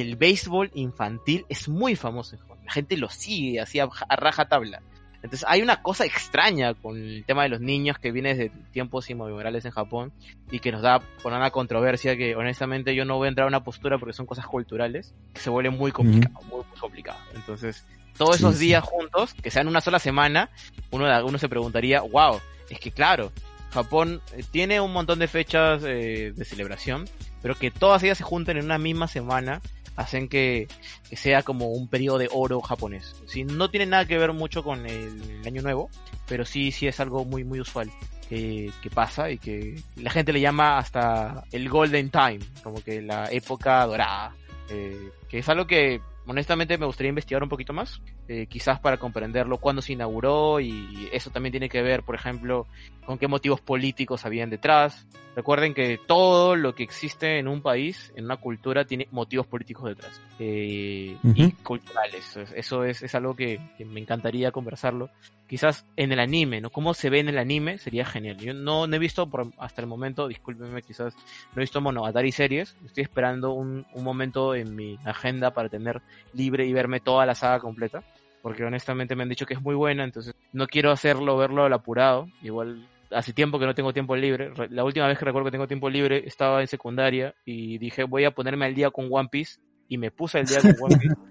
el 0.00 0.16
béisbol 0.16 0.70
infantil 0.74 1.46
es 1.48 1.68
muy 1.68 1.94
famoso 1.94 2.34
en 2.34 2.42
Japón. 2.42 2.58
La 2.64 2.72
gente 2.72 2.96
lo 2.96 3.08
sigue 3.08 3.60
así 3.60 3.78
a, 3.78 3.84
a 4.08 4.16
raja 4.16 4.46
tabla. 4.48 4.82
Entonces 5.22 5.44
hay 5.48 5.62
una 5.62 5.82
cosa 5.82 6.04
extraña 6.04 6.74
con 6.74 6.96
el 6.98 7.24
tema 7.24 7.44
de 7.44 7.48
los 7.48 7.60
niños 7.60 7.98
que 7.98 8.10
viene 8.12 8.34
desde 8.34 8.50
tiempos 8.72 9.08
inmemoriales 9.08 9.64
en 9.64 9.70
Japón 9.70 10.12
y 10.50 10.58
que 10.58 10.72
nos 10.72 10.82
da 10.82 10.98
por 11.22 11.32
una 11.32 11.50
controversia 11.50 12.16
que 12.16 12.34
honestamente 12.36 12.94
yo 12.94 13.04
no 13.04 13.16
voy 13.16 13.26
a 13.26 13.28
entrar 13.28 13.46
a 13.46 13.48
una 13.48 13.62
postura 13.64 13.96
porque 13.98 14.12
son 14.12 14.26
cosas 14.26 14.46
culturales 14.46 15.14
que 15.32 15.40
se 15.40 15.48
vuelve 15.48 15.70
muy 15.70 15.92
complicado, 15.92 16.34
muy, 16.46 16.62
muy 16.68 16.78
complicado. 16.78 17.18
Entonces 17.34 17.86
todos 18.18 18.36
esos 18.36 18.54
Sí, 18.54 18.60
sí. 18.60 18.66
días 18.66 18.84
juntos, 18.84 19.32
que 19.34 19.50
sean 19.50 19.68
una 19.68 19.80
sola 19.80 19.98
semana, 19.98 20.50
uno, 20.90 21.06
uno 21.24 21.38
se 21.38 21.48
preguntaría, 21.48 22.00
wow, 22.02 22.40
es 22.68 22.78
que 22.80 22.90
claro, 22.90 23.32
Japón 23.70 24.20
eh, 24.36 24.42
tiene 24.50 24.80
un 24.80 24.92
montón 24.92 25.18
de 25.20 25.26
fechas 25.28 25.82
eh, 25.84 26.32
de 26.36 26.44
celebración, 26.44 27.06
pero 27.40 27.54
que 27.54 27.70
todas 27.70 28.02
ellas 28.02 28.18
se 28.18 28.24
junten 28.24 28.58
en 28.58 28.66
una 28.66 28.78
misma 28.78 29.08
semana 29.08 29.60
hacen 29.96 30.28
que, 30.28 30.68
que 31.08 31.16
sea 31.16 31.42
como 31.42 31.68
un 31.68 31.88
periodo 31.88 32.18
de 32.18 32.28
oro 32.32 32.60
japonés. 32.60 33.14
Sí, 33.26 33.44
no 33.44 33.70
tiene 33.70 33.86
nada 33.86 34.06
que 34.06 34.18
ver 34.18 34.32
mucho 34.32 34.62
con 34.62 34.86
el, 34.86 35.42
año 35.46 35.62
nuevo, 35.62 35.90
pero 36.26 36.44
sí, 36.44 36.72
sí 36.72 36.86
es 36.86 37.00
algo 37.00 37.24
muy, 37.24 37.44
muy 37.44 37.60
usual 37.60 37.90
que, 38.28 38.70
que 38.82 38.90
pasa 38.90 39.30
y 39.30 39.38
que 39.38 39.80
la 39.96 40.10
gente 40.10 40.32
le 40.32 40.40
llama 40.40 40.78
hasta 40.78 41.44
el 41.52 41.68
golden 41.68 42.10
time, 42.10 42.40
como 42.62 42.82
que 42.82 43.02
la 43.02 43.30
época 43.30 43.84
dorada, 43.86 44.34
eh, 44.70 45.10
que 45.28 45.38
es 45.38 45.48
algo 45.48 45.66
que 45.66 46.00
honestamente 46.26 46.78
me 46.78 46.86
gustaría 46.86 47.10
investigar 47.10 47.42
un 47.42 47.48
poquito 47.48 47.72
más, 47.72 48.00
eh, 48.28 48.46
quizás 48.46 48.80
para 48.80 48.96
comprenderlo, 48.96 49.58
cuándo 49.58 49.82
se 49.82 49.92
inauguró 49.92 50.60
y 50.60 51.08
eso 51.12 51.30
también 51.30 51.52
tiene 51.52 51.68
que 51.68 51.82
ver, 51.82 52.02
por 52.02 52.14
ejemplo, 52.14 52.66
con 53.04 53.18
qué 53.18 53.28
motivos 53.28 53.60
políticos 53.60 54.24
habían 54.24 54.50
detrás. 54.50 55.06
Recuerden 55.36 55.74
que 55.74 55.98
todo 55.98 56.54
lo 56.54 56.74
que 56.74 56.84
existe 56.84 57.38
en 57.38 57.48
un 57.48 57.60
país, 57.60 58.12
en 58.14 58.26
una 58.26 58.36
cultura, 58.36 58.84
tiene 58.84 59.08
motivos 59.10 59.46
políticos 59.46 59.88
detrás 59.88 60.20
eh, 60.38 61.16
y 61.22 61.50
culturales. 61.62 62.36
Eso 62.54 62.84
es, 62.84 63.02
es 63.02 63.14
algo 63.16 63.34
que, 63.34 63.58
que 63.76 63.84
me 63.84 64.00
encantaría 64.00 64.52
conversarlo. 64.52 65.10
Quizás 65.48 65.86
en 65.96 66.12
el 66.12 66.20
anime, 66.20 66.60
¿no? 66.60 66.70
Cómo 66.70 66.94
se 66.94 67.10
ve 67.10 67.18
en 67.18 67.28
el 67.28 67.38
anime 67.38 67.78
sería 67.78 68.04
genial. 68.04 68.38
Yo 68.38 68.54
no, 68.54 68.86
no 68.86 68.96
he 68.96 68.98
visto 68.98 69.28
por, 69.28 69.48
hasta 69.58 69.82
el 69.82 69.88
momento, 69.88 70.28
discúlpenme, 70.28 70.82
quizás 70.82 71.14
no 71.54 71.60
he 71.60 71.60
visto 71.60 71.80
Monogatari 71.80 72.30
series. 72.30 72.76
Estoy 72.84 73.02
esperando 73.02 73.52
un, 73.52 73.84
un 73.92 74.04
momento 74.04 74.54
en 74.54 74.76
mi 74.76 74.98
agenda 75.04 75.52
para 75.52 75.68
tener 75.68 76.00
libre 76.32 76.64
y 76.64 76.72
verme 76.72 77.00
toda 77.00 77.26
la 77.26 77.34
saga 77.34 77.58
completa. 77.58 78.04
Porque 78.40 78.62
honestamente 78.62 79.16
me 79.16 79.22
han 79.22 79.30
dicho 79.30 79.46
que 79.46 79.54
es 79.54 79.62
muy 79.62 79.74
buena, 79.74 80.04
entonces 80.04 80.34
no 80.52 80.66
quiero 80.66 80.90
hacerlo, 80.90 81.36
verlo 81.38 81.64
al 81.64 81.72
apurado. 81.72 82.28
Igual 82.42 82.86
hace 83.14 83.32
tiempo 83.32 83.58
que 83.58 83.66
no 83.66 83.74
tengo 83.74 83.92
tiempo 83.92 84.16
libre. 84.16 84.50
Re- 84.50 84.68
La 84.70 84.84
última 84.84 85.06
vez 85.06 85.18
que 85.18 85.24
recuerdo 85.24 85.46
que 85.46 85.52
tengo 85.52 85.66
tiempo 85.66 85.88
libre 85.88 86.22
estaba 86.26 86.60
en 86.60 86.66
secundaria 86.66 87.34
y 87.44 87.78
dije 87.78 88.04
voy 88.04 88.24
a 88.24 88.30
ponerme 88.32 88.66
al 88.66 88.74
día 88.74 88.90
con 88.90 89.08
One 89.10 89.28
Piece 89.30 89.56
y 89.88 89.98
me 89.98 90.10
puse 90.10 90.38
al 90.38 90.46
día 90.46 90.60
con 90.60 90.74
One 90.78 90.96
Piece. 91.00 91.14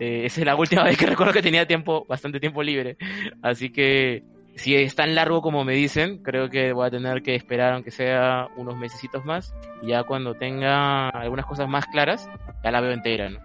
Eh, 0.00 0.24
esa 0.26 0.40
es 0.40 0.46
la 0.46 0.54
última 0.56 0.84
vez 0.84 0.96
que 0.96 1.06
recuerdo 1.06 1.32
que 1.32 1.42
tenía 1.42 1.66
tiempo, 1.66 2.06
bastante 2.08 2.38
tiempo 2.40 2.62
libre. 2.62 2.96
Así 3.42 3.70
que 3.70 4.22
si 4.54 4.74
es 4.76 4.94
tan 4.94 5.14
largo 5.14 5.42
como 5.42 5.64
me 5.64 5.74
dicen, 5.74 6.18
creo 6.22 6.48
que 6.48 6.72
voy 6.72 6.86
a 6.86 6.90
tener 6.90 7.22
que 7.22 7.34
esperar 7.34 7.74
aunque 7.74 7.90
sea 7.90 8.46
unos 8.56 8.76
mesecitos 8.76 9.24
más. 9.24 9.52
Y 9.82 9.88
ya 9.88 10.04
cuando 10.04 10.34
tenga 10.34 11.08
algunas 11.10 11.46
cosas 11.46 11.68
más 11.68 11.84
claras, 11.86 12.28
ya 12.62 12.70
la 12.70 12.80
veo 12.80 12.92
entera, 12.92 13.28
¿no? 13.28 13.40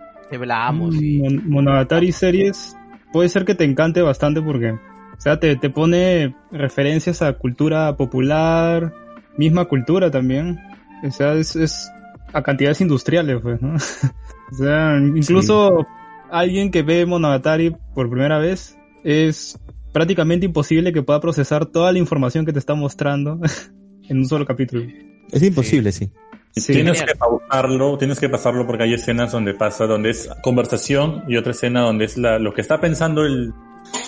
La 0.45 0.67
amo, 0.67 0.91
sí. 0.91 1.17
Mm, 1.17 1.21
Mon- 1.23 1.49
Monogatari 1.49 2.11
series 2.11 2.75
puede 3.11 3.29
ser 3.29 3.45
que 3.45 3.53
te 3.55 3.63
encante 3.65 4.01
bastante 4.01 4.41
porque, 4.41 4.77
o 5.17 5.21
sea, 5.21 5.39
te, 5.39 5.55
te 5.55 5.69
pone 5.69 6.35
referencias 6.51 7.21
a 7.21 7.33
cultura 7.33 7.95
popular, 7.95 8.93
misma 9.37 9.65
cultura 9.65 10.11
también. 10.11 10.59
O 11.03 11.11
sea, 11.11 11.33
es, 11.33 11.55
es 11.55 11.89
a 12.33 12.41
cantidades 12.41 12.81
industriales, 12.81 13.39
pues, 13.41 13.61
¿no? 13.61 13.75
o 14.51 14.55
sea, 14.55 14.97
incluso 14.97 15.85
alguien 16.31 16.71
que 16.71 16.83
ve 16.83 17.05
Monogatari 17.05 17.75
por 17.93 18.09
primera 18.09 18.39
vez 18.39 18.77
es 19.03 19.59
prácticamente 19.91 20.45
imposible 20.45 20.91
que 20.91 21.03
pueda 21.03 21.19
procesar 21.19 21.67
toda 21.67 21.91
la 21.91 21.99
información 21.99 22.45
que 22.45 22.53
te 22.53 22.59
está 22.59 22.73
mostrando 22.73 23.39
en 24.09 24.17
un 24.17 24.25
solo 24.25 24.45
capítulo. 24.45 24.83
Es 25.31 25.43
imposible, 25.43 25.91
sí. 25.91 26.11
Sí. 26.55 26.71
tienes 26.71 26.99
Genial. 26.99 27.07
que 27.07 27.15
pausarlo, 27.17 27.97
tienes 27.97 28.19
que 28.19 28.29
pasarlo 28.29 28.67
porque 28.67 28.83
hay 28.83 28.93
escenas 28.93 29.31
donde 29.31 29.55
pasa, 29.55 29.87
donde 29.87 30.11
es 30.11 30.29
conversación 30.43 31.23
y 31.27 31.37
otra 31.37 31.51
escena 31.51 31.81
donde 31.81 32.05
es 32.05 32.15
la, 32.15 32.37
lo 32.37 32.53
que 32.53 32.61
está 32.61 32.79
pensando 32.79 33.25
el, 33.25 33.53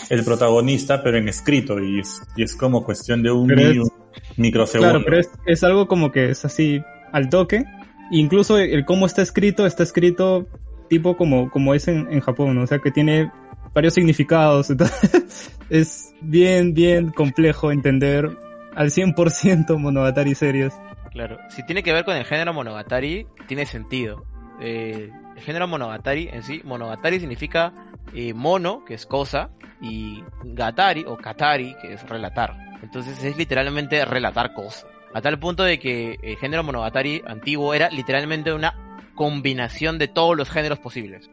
el 0.10 0.24
protagonista, 0.24 1.02
pero 1.04 1.18
en 1.18 1.28
escrito 1.28 1.80
y 1.80 2.00
es, 2.00 2.22
y 2.36 2.44
es 2.44 2.56
como 2.56 2.84
cuestión 2.84 3.22
de 3.24 3.32
un, 3.32 3.52
es- 3.52 3.74
mi- 3.74 3.80
un 3.80 3.90
microsegundo. 4.38 4.92
Claro, 4.94 5.06
pero 5.06 5.20
es, 5.20 5.30
es 5.46 5.64
algo 5.64 5.88
como 5.88 6.12
que 6.12 6.30
es 6.30 6.46
así 6.46 6.82
al 7.12 7.30
toque. 7.30 7.64
Incluso 8.12 8.58
el 8.58 8.86
cómo 8.86 9.06
está 9.06 9.22
escrito, 9.22 9.66
está 9.66 9.84
escrito 9.84 10.48
tipo 10.90 11.18
como, 11.18 11.50
como 11.50 11.74
es 11.74 11.88
en, 11.88 12.08
en 12.12 12.20
Japón, 12.20 12.56
¿no? 12.56 12.62
o 12.64 12.68
sea 12.68 12.80
que 12.80 12.92
tiene 12.92 13.32
varios 13.74 13.96
significados. 13.96 14.70
Entonces, 14.72 15.52
es 15.70 16.14
bien, 16.22 16.74
bien 16.74 17.10
complejo 17.10 17.72
entender 17.72 18.30
al 18.76 18.92
100% 18.92 19.78
Monogatari 19.80 20.36
series. 20.36 20.74
Claro, 21.12 21.38
si 21.50 21.66
tiene 21.66 21.82
que 21.82 21.94
ver 21.94 22.04
con 22.06 22.16
el 22.16 22.26
género 22.26 22.54
Monogatari, 22.54 23.26
tiene 23.48 23.66
sentido. 23.66 24.26
Eh, 24.62 25.10
el 25.36 25.42
género 25.42 25.68
Monogatari 25.68 26.30
en 26.32 26.44
sí, 26.44 26.62
Monogatari 26.64 27.20
significa 27.20 27.74
eh, 28.14 28.34
mono, 28.34 28.86
que 28.86 28.94
es 28.94 29.06
cosa, 29.06 29.50
y 29.82 30.24
gatari 30.44 31.04
o 31.06 31.18
katari, 31.18 31.76
que 31.82 31.94
es 31.94 32.08
relatar. 32.08 32.56
Entonces 32.82 33.24
es 33.24 33.38
literalmente 33.38 34.04
relatar 34.06 34.54
cosas. 34.54 34.86
A 35.14 35.22
tal 35.22 35.40
punto 35.40 35.64
de 35.64 35.80
que 35.80 36.18
el 36.22 36.38
género 36.38 36.64
Monogatari 36.64 37.22
antiguo 37.26 37.74
era 37.74 37.90
literalmente 37.90 38.54
una 38.54 39.00
combinación 39.16 39.98
de 39.98 40.08
todos 40.08 40.36
los 40.36 40.50
géneros 40.50 40.80
posibles. 40.80 41.30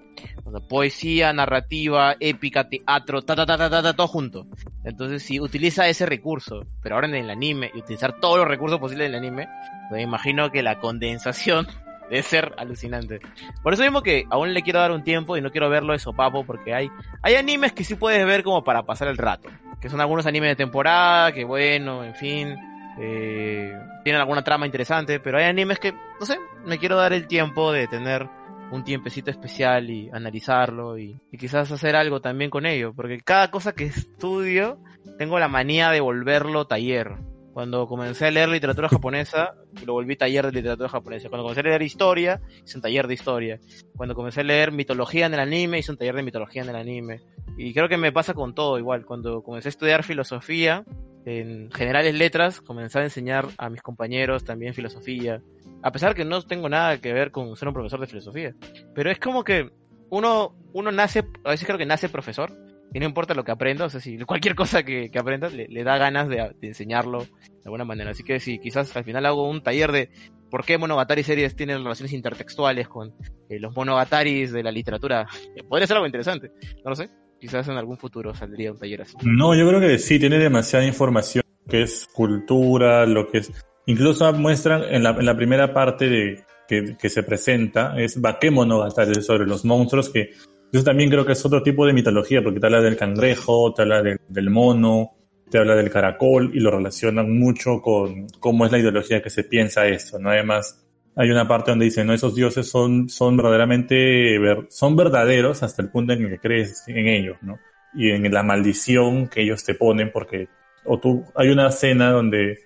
Poesía, 0.69 1.33
narrativa, 1.33 2.15
épica, 2.21 2.69
teatro, 2.69 3.23
ta 3.23 3.35
ta 3.35 3.47
ta 3.47 3.57
ta 3.59 3.71
ta, 3.71 3.83
ta, 3.83 3.93
todo 3.95 4.07
junto. 4.07 4.47
Entonces, 4.85 5.23
si 5.23 5.41
utiliza 5.41 5.89
ese 5.89 6.07
recurso, 6.07 6.67
pero 6.83 6.95
ahora 6.95 7.09
en 7.09 7.15
el 7.15 7.31
anime, 7.31 7.71
y 7.75 7.79
utilizar 7.79 8.21
todos 8.21 8.39
los 8.39 8.47
recursos 8.47 8.79
posibles 8.79 9.11
del 9.11 9.17
anime, 9.17 9.49
me 9.91 10.03
imagino 10.03 10.51
que 10.51 10.63
la 10.63 10.79
condensación 10.79 11.67
debe 12.11 12.23
ser 12.23 12.55
alucinante. 12.57 13.21
Por 13.63 13.73
eso 13.73 13.83
mismo 13.83 14.03
que 14.03 14.25
aún 14.31 14.53
le 14.53 14.63
quiero 14.63 14.81
dar 14.81 14.93
un 14.93 15.05
tiempo 15.05 15.37
y 15.37 15.41
no 15.41 15.51
quiero 15.51 15.69
verlo 15.71 15.93
de 15.93 15.99
sopapo, 15.99 16.45
porque 16.45 16.75
hay, 16.75 16.91
hay 17.23 17.35
animes 17.35 17.73
que 17.73 17.85
sí 17.85 17.95
puedes 17.95 18.25
ver 18.27 18.43
como 18.43 18.65
para 18.65 18.83
pasar 18.83 19.09
el 19.09 19.17
rato. 19.17 19.49
Que 19.81 19.89
son 19.89 20.01
algunos 20.01 20.27
animes 20.27 20.51
de 20.51 20.57
temporada, 20.57 21.33
que 21.33 21.45
bueno, 21.45 22.05
en 22.05 22.15
fin. 22.15 22.57
eh, 23.01 23.73
tienen 24.05 24.21
alguna 24.21 24.43
trama 24.43 24.67
interesante, 24.67 25.21
pero 25.21 25.39
hay 25.39 25.45
animes 25.45 25.79
que, 25.79 25.93
no 25.93 26.27
sé, 26.27 26.39
me 26.65 26.79
quiero 26.79 26.97
dar 26.97 27.13
el 27.13 27.27
tiempo 27.27 27.73
de 27.73 27.87
tener 27.87 28.29
un 28.71 28.85
tiempecito 28.85 29.31
especial 29.31 29.91
y 29.91 30.09
analizarlo 30.13 30.99
y, 30.99 31.21
y 31.31 31.39
quizás 31.39 31.71
hacer 31.71 31.95
algo 31.95 32.21
también 32.21 32.51
con 32.51 32.65
ello, 32.67 32.93
porque 32.95 33.21
cada 33.21 33.51
cosa 33.51 33.75
que 33.75 33.85
estudio 33.85 34.79
tengo 35.19 35.39
la 35.39 35.49
manía 35.49 35.91
de 35.91 36.01
volverlo 36.01 36.67
taller. 36.67 37.17
Cuando 37.53 37.87
comencé 37.87 38.27
a 38.27 38.31
leer 38.31 38.49
literatura 38.49 38.89
japonesa, 38.89 39.55
lo 39.85 39.93
volví 39.93 40.17
taller 40.17 40.47
de 40.47 40.53
literatura 40.53 40.89
japonesa. 40.89 41.29
Cuando 41.29 41.43
comencé 41.43 41.61
a 41.61 41.65
leer 41.65 41.83
historia, 41.83 42.41
hice 42.65 42.79
un 42.79 42.83
taller 42.83 43.07
de 43.07 43.15
historia. 43.15 43.61
Cuando 43.95 44.15
comencé 44.15 44.41
a 44.41 44.45
leer 44.45 44.73
mitología 44.73 45.27
en 45.27 45.35
el 45.35 45.41
anime, 45.41 45.79
hice 45.79 45.93
un 45.93 45.99
taller 45.99 46.15
de 46.15 46.23
mitología 46.23 46.63
en 46.63 46.71
el 46.71 46.77
anime. 46.77 47.21
Y 47.59 47.75
creo 47.75 47.89
que 47.89 47.99
me 47.99 48.11
pasa 48.11 48.33
con 48.33 48.55
todo 48.55 48.79
igual. 48.79 49.05
Cuando 49.05 49.43
comencé 49.43 49.69
a 49.69 49.71
estudiar 49.71 50.03
filosofía, 50.03 50.85
en 51.27 51.71
generales 51.71 52.15
letras, 52.15 52.61
comencé 52.61 52.99
a 52.99 53.05
enseñar 53.05 53.49
a 53.59 53.69
mis 53.69 53.83
compañeros 53.83 54.45
también 54.45 54.73
filosofía. 54.75 55.43
A 55.83 55.93
pesar 55.93 56.15
que 56.15 56.25
no 56.25 56.43
tengo 56.43 56.69
nada 56.69 57.01
que 57.01 57.13
ver 57.13 57.31
con 57.31 57.55
ser 57.57 57.69
un 57.69 57.75
profesor 57.75 58.01
de 58.01 58.07
filosofía. 58.07 58.55
Pero 58.95 59.11
es 59.11 59.19
como 59.19 59.45
que 59.45 59.71
uno, 60.11 60.55
uno 60.73 60.91
nace, 60.91 61.25
a 61.45 61.51
veces 61.51 61.67
creo 61.67 61.79
que 61.79 61.87
nace 61.87 62.09
profesor. 62.09 62.53
Y 62.95 63.01
no 63.01 63.07
importa 63.07 63.35
lo 63.35 63.45
que 63.45 63.53
aprenda, 63.53 63.87
o 63.87 63.91
sea, 63.91 64.01
si 64.01 64.19
cualquier 64.27 64.55
cosa 64.55 64.83
que, 64.83 65.11
que 65.11 65.19
aprendas 65.19 65.53
le, 65.53 65.85
da 65.85 65.99
ganas 65.99 66.29
de, 66.29 66.55
enseñarlo 66.63 67.25
de 67.25 67.65
alguna 67.65 67.85
manera. 67.85 68.11
Así 68.11 68.23
que 68.23 68.41
si 68.41 68.59
quizás 68.59 68.95
al 68.97 69.05
final 69.05 69.27
hago 69.27 69.49
un 69.49 69.63
taller 69.63 69.93
de 69.93 70.11
por 70.51 70.65
qué 70.65 70.77
Monogatari 70.77 71.23
series 71.23 71.57
tienen 71.57 71.83
relaciones 71.83 72.13
intertextuales 72.13 72.89
con 72.89 73.15
eh, 73.49 73.59
los 73.59 73.75
Monogataris 73.75 74.53
de 74.53 74.63
la 74.63 74.71
literatura, 74.71 75.27
podría 75.69 75.87
ser 75.87 75.97
algo 75.97 76.07
interesante. 76.07 76.53
No 76.85 76.91
lo 76.91 76.97
sé. 76.97 77.11
Quizás 77.41 77.67
en 77.67 77.77
algún 77.77 77.99
futuro 77.99 78.35
saldría 78.35 78.71
un 78.71 78.79
taller 78.79 79.03
así. 79.03 79.17
No, 79.25 79.55
yo 79.57 79.67
creo 79.67 79.81
que 79.81 79.99
sí, 79.99 80.21
tiene 80.21 80.39
demasiada 80.39 80.85
información, 80.85 81.43
que 81.69 81.83
es 81.83 82.07
cultura, 82.13 83.05
lo 83.05 83.29
que 83.29 83.39
es... 83.39 83.53
Incluso 83.87 84.33
muestran 84.33 84.85
en 84.85 85.03
la, 85.03 85.37
primera 85.37 85.75
parte 85.75 86.09
de 86.09 86.45
que, 86.69 86.97
que 86.97 87.09
se 87.09 87.25
presenta, 87.25 87.99
es 87.99 88.21
Bakemonogatari, 88.21 89.23
sobre 89.23 89.45
los 89.45 89.65
monstruos, 89.65 90.09
que 90.09 90.31
eso 90.73 90.85
también 90.85 91.11
creo 91.11 91.25
que 91.27 91.33
es 91.33 91.45
otro 91.45 91.63
tipo 91.63 91.87
de 91.87 91.93
mitología, 91.93 92.43
porque 92.43 92.61
te 92.61 92.67
habla 92.67 92.81
del 92.81 92.97
cangrejo, 92.97 93.73
te 93.75 93.83
habla 93.83 94.03
del, 94.03 94.51
mono, 94.51 95.13
te 95.51 95.59
habla 95.59 95.75
del 95.75 95.91
caracol, 95.91 96.51
y 96.55 96.61
lo 96.61 96.71
relacionan 96.71 97.31
mucho 97.39 97.81
con 97.83 98.27
cómo 98.41 98.65
es 98.67 98.73
la 98.73 98.79
ideología 98.79 99.23
que 99.23 99.31
se 99.31 99.45
piensa 99.45 99.87
esto, 99.87 100.19
¿no? 100.19 100.31
Además, 100.31 100.85
hay 101.15 101.31
una 101.31 101.47
parte 101.47 101.71
donde 101.73 101.85
dice, 101.85 102.05
no, 102.05 102.15
esos 102.15 102.35
dioses 102.35 102.69
son, 102.69 103.09
son 103.09 103.37
verdaderamente, 103.37 104.39
ver- 104.39 104.67
son 104.71 104.97
verdaderos 104.97 105.63
hasta 105.63 105.83
el 105.83 105.91
punto 105.91 106.15
en 106.15 106.29
que 106.29 106.39
crees 106.39 106.85
en 106.89 107.07
ellos, 107.07 107.37
¿no? 107.43 107.59
y 107.95 108.11
en 108.11 108.33
la 108.33 108.43
maldición 108.43 109.29
que 109.29 109.43
ellos 109.43 109.65
te 109.65 109.75
ponen 109.75 110.11
porque 110.11 110.49
o 110.85 110.99
tú 110.99 111.25
hay 111.35 111.51
una 111.51 111.69
escena 111.69 112.11
donde 112.11 112.61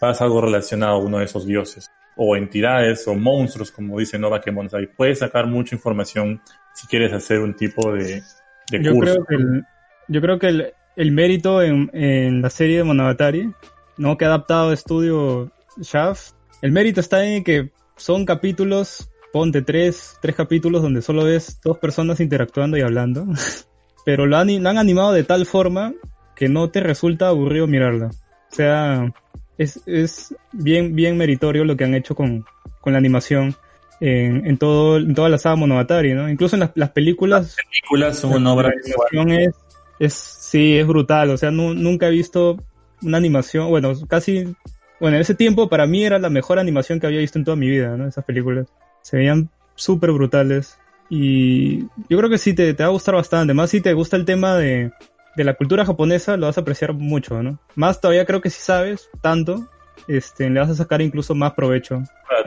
pasa 0.00 0.24
algo 0.24 0.40
relacionado 0.40 0.94
a 0.94 0.98
uno 0.98 1.18
de 1.18 1.26
esos 1.26 1.46
dioses 1.46 1.90
o 2.16 2.36
entidades 2.36 3.06
o 3.08 3.14
monstruos 3.14 3.70
como 3.70 3.98
dice 3.98 4.18
Nova 4.18 4.40
que 4.40 4.50
ahí 4.72 4.86
puedes 4.86 5.20
sacar 5.20 5.46
mucha 5.46 5.74
información 5.74 6.40
si 6.74 6.86
quieres 6.86 7.12
hacer 7.12 7.40
un 7.40 7.54
tipo 7.54 7.92
de, 7.92 8.22
de 8.70 8.82
Yo 8.82 8.92
curso 8.92 9.14
creo 9.14 9.26
que 9.26 9.34
el, 9.34 9.64
yo 10.08 10.20
creo 10.20 10.38
que 10.38 10.48
el, 10.48 10.74
el 10.96 11.12
mérito 11.12 11.62
en, 11.62 11.90
en 11.92 12.42
la 12.42 12.50
serie 12.50 12.78
de 12.78 12.84
Monogatari, 12.84 13.52
¿no? 13.96 14.16
Que 14.16 14.24
ha 14.24 14.28
adaptado 14.28 14.72
estudio 14.72 15.52
Shaft, 15.80 16.32
el 16.62 16.72
mérito 16.72 17.00
está 17.00 17.24
en 17.24 17.44
que 17.44 17.70
son 17.96 18.24
capítulos, 18.24 19.10
ponte 19.32 19.62
tres, 19.62 20.16
tres 20.20 20.34
capítulos 20.34 20.82
donde 20.82 21.02
solo 21.02 21.24
ves 21.24 21.60
dos 21.62 21.78
personas 21.78 22.20
interactuando 22.20 22.76
y 22.76 22.82
hablando, 22.82 23.26
pero 24.04 24.26
lo 24.26 24.36
han, 24.36 24.62
lo 24.62 24.68
han 24.68 24.78
animado 24.78 25.12
de 25.12 25.24
tal 25.24 25.46
forma 25.46 25.94
que 26.34 26.48
no 26.48 26.70
te 26.70 26.80
resulta 26.80 27.28
aburrido 27.28 27.66
mirarla. 27.66 28.06
O 28.06 28.54
sea, 28.54 29.12
es, 29.60 29.78
es 29.86 30.34
bien, 30.52 30.94
bien 30.94 31.18
meritorio 31.18 31.66
lo 31.66 31.76
que 31.76 31.84
han 31.84 31.94
hecho 31.94 32.14
con, 32.14 32.46
con 32.80 32.94
la 32.94 32.98
animación 32.98 33.54
en, 34.00 34.46
en, 34.46 34.56
todo, 34.56 34.96
en 34.96 35.14
toda 35.14 35.28
la 35.28 35.36
saga 35.36 35.56
Monogatari, 35.56 36.14
¿no? 36.14 36.30
Incluso 36.30 36.56
en 36.56 36.60
las, 36.60 36.70
las 36.74 36.90
películas. 36.90 37.42
Las 37.42 37.66
películas 37.66 38.18
son 38.18 38.32
una 38.32 38.54
obra 38.54 38.68
la 38.68 38.74
animación 38.82 39.30
es, 39.38 39.54
es, 39.98 40.14
sí, 40.14 40.78
es 40.78 40.86
brutal. 40.86 41.28
O 41.28 41.36
sea, 41.36 41.50
nu, 41.50 41.74
nunca 41.74 42.08
he 42.08 42.10
visto 42.10 42.56
una 43.02 43.18
animación, 43.18 43.68
bueno, 43.68 43.92
casi, 44.08 44.54
bueno, 44.98 45.16
en 45.16 45.20
ese 45.20 45.34
tiempo 45.34 45.68
para 45.68 45.86
mí 45.86 46.04
era 46.04 46.18
la 46.18 46.30
mejor 46.30 46.58
animación 46.58 46.98
que 46.98 47.06
había 47.06 47.20
visto 47.20 47.38
en 47.38 47.44
toda 47.44 47.56
mi 47.58 47.68
vida, 47.68 47.98
¿no? 47.98 48.08
Esas 48.08 48.24
películas. 48.24 48.66
Se 49.02 49.18
veían 49.18 49.50
súper 49.74 50.10
brutales. 50.12 50.78
Y 51.10 51.80
yo 52.08 52.16
creo 52.16 52.30
que 52.30 52.38
sí 52.38 52.54
te, 52.54 52.72
te 52.72 52.82
va 52.82 52.88
a 52.88 52.92
gustar 52.92 53.14
bastante. 53.14 53.52
Más 53.52 53.68
si 53.68 53.82
te 53.82 53.92
gusta 53.92 54.16
el 54.16 54.24
tema 54.24 54.56
de, 54.56 54.90
de 55.36 55.44
la 55.44 55.54
cultura 55.54 55.84
japonesa, 55.84 56.36
lo 56.36 56.46
vas 56.46 56.58
a 56.58 56.62
apreciar 56.62 56.92
mucho, 56.92 57.42
¿no? 57.42 57.58
Más 57.74 58.00
todavía 58.00 58.24
creo 58.24 58.40
que 58.40 58.50
si 58.50 58.60
sabes 58.60 59.08
tanto, 59.20 59.68
este, 60.08 60.50
le 60.50 60.60
vas 60.60 60.70
a 60.70 60.74
sacar 60.74 61.00
incluso 61.00 61.34
más 61.34 61.52
provecho. 61.54 62.02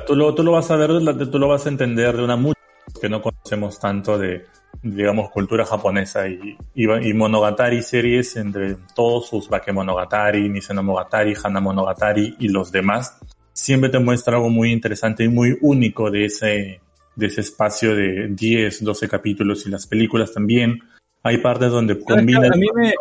Tú 0.05 0.15
lo, 0.15 0.33
tú 0.35 0.43
lo 0.43 0.51
vas 0.51 0.69
a 0.71 0.75
ver, 0.75 0.89
tú 1.31 1.39
lo 1.39 1.47
vas 1.47 1.65
a 1.65 1.69
entender 1.69 2.15
de 2.15 2.23
una 2.23 2.35
mucha 2.35 2.59
que 2.99 3.09
no 3.09 3.21
conocemos 3.21 3.79
tanto 3.79 4.17
de, 4.17 4.45
digamos, 4.81 5.29
cultura 5.29 5.65
japonesa 5.65 6.27
y, 6.27 6.57
y, 6.75 7.13
Monogatari 7.13 7.81
series 7.81 8.35
entre 8.35 8.75
todos 8.95 9.27
sus 9.27 9.49
Bakemonogatari, 9.49 10.49
Nisenomogatari, 10.49 11.33
Hanamonogatari 11.41 12.35
y 12.39 12.49
los 12.49 12.71
demás, 12.71 13.17
siempre 13.53 13.89
te 13.89 13.99
muestra 13.99 14.35
algo 14.35 14.49
muy 14.49 14.71
interesante 14.71 15.23
y 15.23 15.29
muy 15.29 15.57
único 15.61 16.11
de 16.11 16.25
ese, 16.25 16.81
de 17.15 17.27
ese 17.27 17.41
espacio 17.41 17.95
de 17.95 18.27
10, 18.29 18.83
12 18.83 19.07
capítulos 19.07 19.65
y 19.65 19.69
las 19.69 19.87
películas 19.87 20.33
también. 20.33 20.79
Hay 21.23 21.37
partes 21.37 21.71
donde 21.71 21.99
combina... 21.99 22.47
A 22.47 22.57
mí 22.57 22.67
me, 22.75 22.93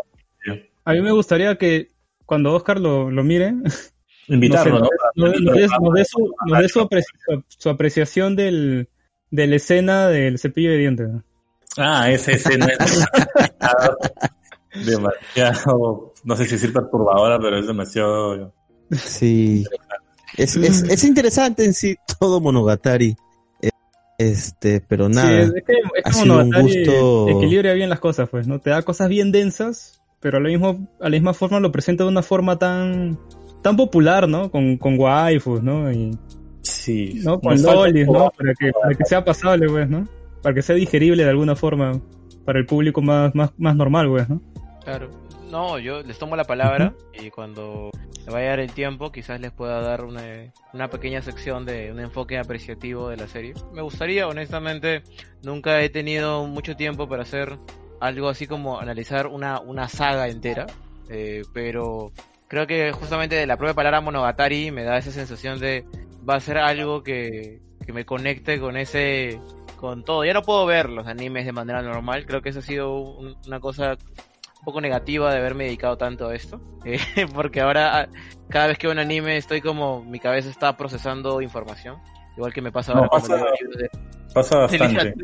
a 0.85 0.93
mí 0.93 1.01
me 1.01 1.13
gustaría 1.13 1.57
que 1.59 1.91
cuando 2.25 2.55
Oscar 2.55 2.81
lo, 2.81 3.11
lo 3.11 3.25
mire, 3.25 3.55
invitarlo, 4.29 4.79
no. 4.79 4.89
Nos, 5.17 5.41
nos, 5.41 5.71
nos 5.81 5.95
dé 5.95 6.05
su, 6.05 6.35
nos 6.47 6.59
dé 6.61 6.69
su, 6.69 6.81
apreci- 6.81 7.45
su 7.49 7.69
apreciación 7.69 8.37
del, 8.37 8.89
de 9.31 9.47
la 9.47 9.57
escena 9.57 10.09
del 10.09 10.39
cepillo 10.39 10.71
de 10.71 10.79
dientes. 10.79 11.09
Ah, 11.77 12.11
esa 12.11 12.33
escena 12.33 12.67
es 12.67 13.05
demasiado, 14.87 16.15
no 16.25 16.37
sé 16.37 16.45
si 16.45 16.53
decir 16.53 16.73
perturbadora, 16.73 17.39
pero 17.41 17.59
es 17.59 17.67
demasiado... 17.67 18.55
Sí. 18.91 19.65
Es, 20.37 20.57
es, 20.57 20.83
es 20.85 21.05
interesante 21.05 21.65
en 21.65 21.75
sí 21.75 21.97
todo 22.19 22.41
Monogatari. 22.41 23.17
Este, 24.31 24.81
pero 24.81 25.09
nada. 25.09 25.47
Sí, 25.47 25.53
es 25.57 25.65
que, 25.65 25.73
es 25.73 25.81
ha 26.05 26.11
como 26.11 26.23
sido 26.23 26.39
un 26.39 26.63
gusto. 26.63 27.29
equilibra 27.29 27.73
bien 27.75 27.91
las 27.91 28.01
cosas, 28.01 28.29
pues, 28.29 28.47
¿no? 28.47 28.59
Te 28.61 28.71
da 28.71 28.83
cosas 28.83 29.09
bien 29.09 29.33
densas, 29.33 30.01
pero 30.21 30.39
a 30.39 30.41
la 30.41 30.49
misma, 30.49 30.77
a 31.01 31.05
la 31.05 31.11
misma 31.11 31.35
forma 31.35 31.61
lo 31.61 31.73
presenta 31.73 32.05
de 32.05 32.11
una 32.11 32.23
forma 32.23 32.59
tan, 32.59 33.19
tan 33.63 33.77
popular, 33.77 34.29
¿no? 34.29 34.51
Con, 34.51 34.77
con 34.79 34.99
waifus, 34.99 35.63
¿no? 35.63 35.91
Y, 35.93 36.17
Sí. 36.63 37.21
¿no? 37.25 37.41
Con 37.41 37.61
lolis, 37.61 38.07
¿no? 38.07 38.31
Para 38.31 38.55
que, 38.55 38.71
para 38.73 38.95
que 38.95 39.05
sea 39.05 39.25
pasable, 39.25 39.67
pues, 39.69 39.89
¿no? 39.89 40.07
Para 40.43 40.55
que 40.55 40.63
sea 40.63 40.77
digerible 40.77 41.25
de 41.25 41.31
alguna 41.31 41.57
forma 41.57 42.01
para 42.45 42.59
el 42.59 42.67
público 42.67 43.03
más, 43.03 43.35
más, 43.35 43.51
más 43.59 43.77
normal, 43.77 44.09
pues, 44.09 44.29
¿no? 44.29 44.41
Claro. 44.85 45.11
No, 45.53 45.79
yo 45.79 46.03
les 46.03 46.19
tomo 46.19 46.35
la 46.35 46.45
palabra 46.45 46.95
y 47.13 47.31
cuando 47.31 47.91
vaya 48.27 48.47
a 48.47 48.51
dar 48.51 48.61
el 48.61 48.73
tiempo, 48.73 49.13
quizás 49.13 49.39
les 49.39 49.53
pueda 49.53 49.83
dar 49.83 50.03
una, 50.05 50.23
una 50.73 50.89
pequeña 50.89 51.21
sección 51.21 51.67
de 51.67 51.93
un 51.93 52.01
enfoque 52.01 52.39
apreciativo 52.39 53.11
de 53.11 53.19
la 53.19 53.29
serie. 53.29 53.53
Me 53.73 53.83
gustaría, 53.83 54.27
honestamente, 54.27 55.03
nunca 55.43 55.83
he 55.83 55.91
tenido 55.91 56.47
mucho 56.47 56.75
tiempo 56.75 57.07
para 57.07 57.23
hacer 57.25 57.59
algo 58.01 58.31
así 58.31 58.47
como 58.47 58.81
analizar 58.81 59.27
una, 59.27 59.61
una 59.61 59.89
saga 59.89 60.29
entera, 60.29 60.67
eh, 61.11 61.43
pero 61.53 62.13
creo 62.49 62.67
que 62.67 62.91
justamente 62.93 63.35
de 63.37 63.47
la 63.47 63.59
propia 63.59 63.75
palabra 63.75 64.01
Monogatari 64.01 64.71
me 64.71 64.85
da 64.85 64.97
esa 64.97 65.11
sensación 65.11 65.61
de 65.61 65.85
va 66.27 66.37
a 66.37 66.41
ser 66.41 66.57
algo 66.57 67.03
que, 67.03 67.61
que 67.85 67.93
me 67.93 68.07
conecte 68.07 68.59
con 68.59 68.77
ese 68.79 69.39
con 69.77 70.03
todo. 70.05 70.25
Ya 70.25 70.33
no 70.33 70.43
puedo 70.43 70.65
ver 70.65 70.89
los 70.89 71.07
animes 71.07 71.45
de 71.45 71.53
manera 71.53 71.83
normal, 71.83 72.25
creo 72.25 72.41
que 72.41 72.49
eso 72.49 72.61
ha 72.61 72.63
sido 72.63 72.95
un- 73.01 73.37
una 73.47 73.61
cosa 73.61 73.99
un 74.63 74.67
poco 74.67 74.81
negativa 74.81 75.33
de 75.33 75.39
haberme 75.41 75.65
dedicado 75.65 75.99
tanto 75.99 76.29
a 76.29 76.35
esto, 76.37 76.61
eh, 76.85 76.97
porque 77.35 77.61
ahora 77.61 77.99
ah, 78.03 78.09
cada 78.49 78.69
vez 78.69 78.79
que 78.79 78.87
veo 78.87 78.93
un 78.95 79.01
anime 79.01 79.37
estoy 79.37 79.61
como 79.61 80.05
mi 80.05 80.21
cabeza 80.21 80.49
está 80.49 80.77
procesando 80.77 81.43
información, 81.43 81.99
igual 82.37 82.53
que 82.53 82.63
me 82.63 82.71
pasa 82.71 82.93
ahora 82.93 83.09
pasa- 83.11 83.37
de- 83.37 83.91
bastante. 84.35 85.15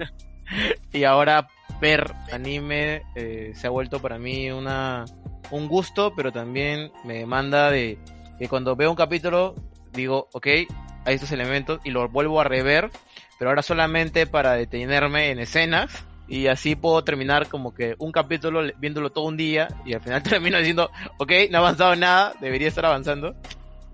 y 0.92 1.04
ahora 1.04 1.46
ver 1.80 2.12
anime 2.32 3.02
eh, 3.14 3.52
se 3.54 3.68
ha 3.68 3.70
vuelto 3.70 4.00
para 4.00 4.18
mí 4.18 4.50
una 4.50 5.04
un 5.52 5.68
gusto, 5.68 6.12
pero 6.16 6.32
también 6.32 6.90
me 7.04 7.14
demanda 7.18 7.70
de 7.70 7.96
que 8.40 8.48
cuando 8.48 8.74
veo 8.74 8.90
un 8.90 8.96
capítulo 8.96 9.54
digo, 9.92 10.28
ok, 10.32 10.46
hay 10.48 11.14
estos 11.14 11.30
elementos 11.30 11.80
y 11.84 11.90
lo 11.90 12.08
vuelvo 12.08 12.40
a 12.40 12.44
rever, 12.44 12.90
pero 13.38 13.50
ahora 13.50 13.62
solamente 13.62 14.26
para 14.26 14.54
detenerme 14.54 15.30
en 15.30 15.38
escenas 15.38 16.04
y 16.28 16.46
así 16.46 16.76
puedo 16.76 17.02
terminar 17.04 17.48
como 17.48 17.72
que 17.72 17.94
un 17.98 18.12
capítulo 18.12 18.60
viéndolo 18.78 19.10
todo 19.10 19.24
un 19.24 19.36
día 19.36 19.68
y 19.86 19.94
al 19.94 20.00
final 20.00 20.22
termino 20.22 20.58
diciendo, 20.58 20.90
ok, 21.18 21.32
no 21.50 21.58
ha 21.58 21.60
avanzado 21.60 21.96
nada, 21.96 22.34
debería 22.40 22.68
estar 22.68 22.84
avanzando. 22.86 23.34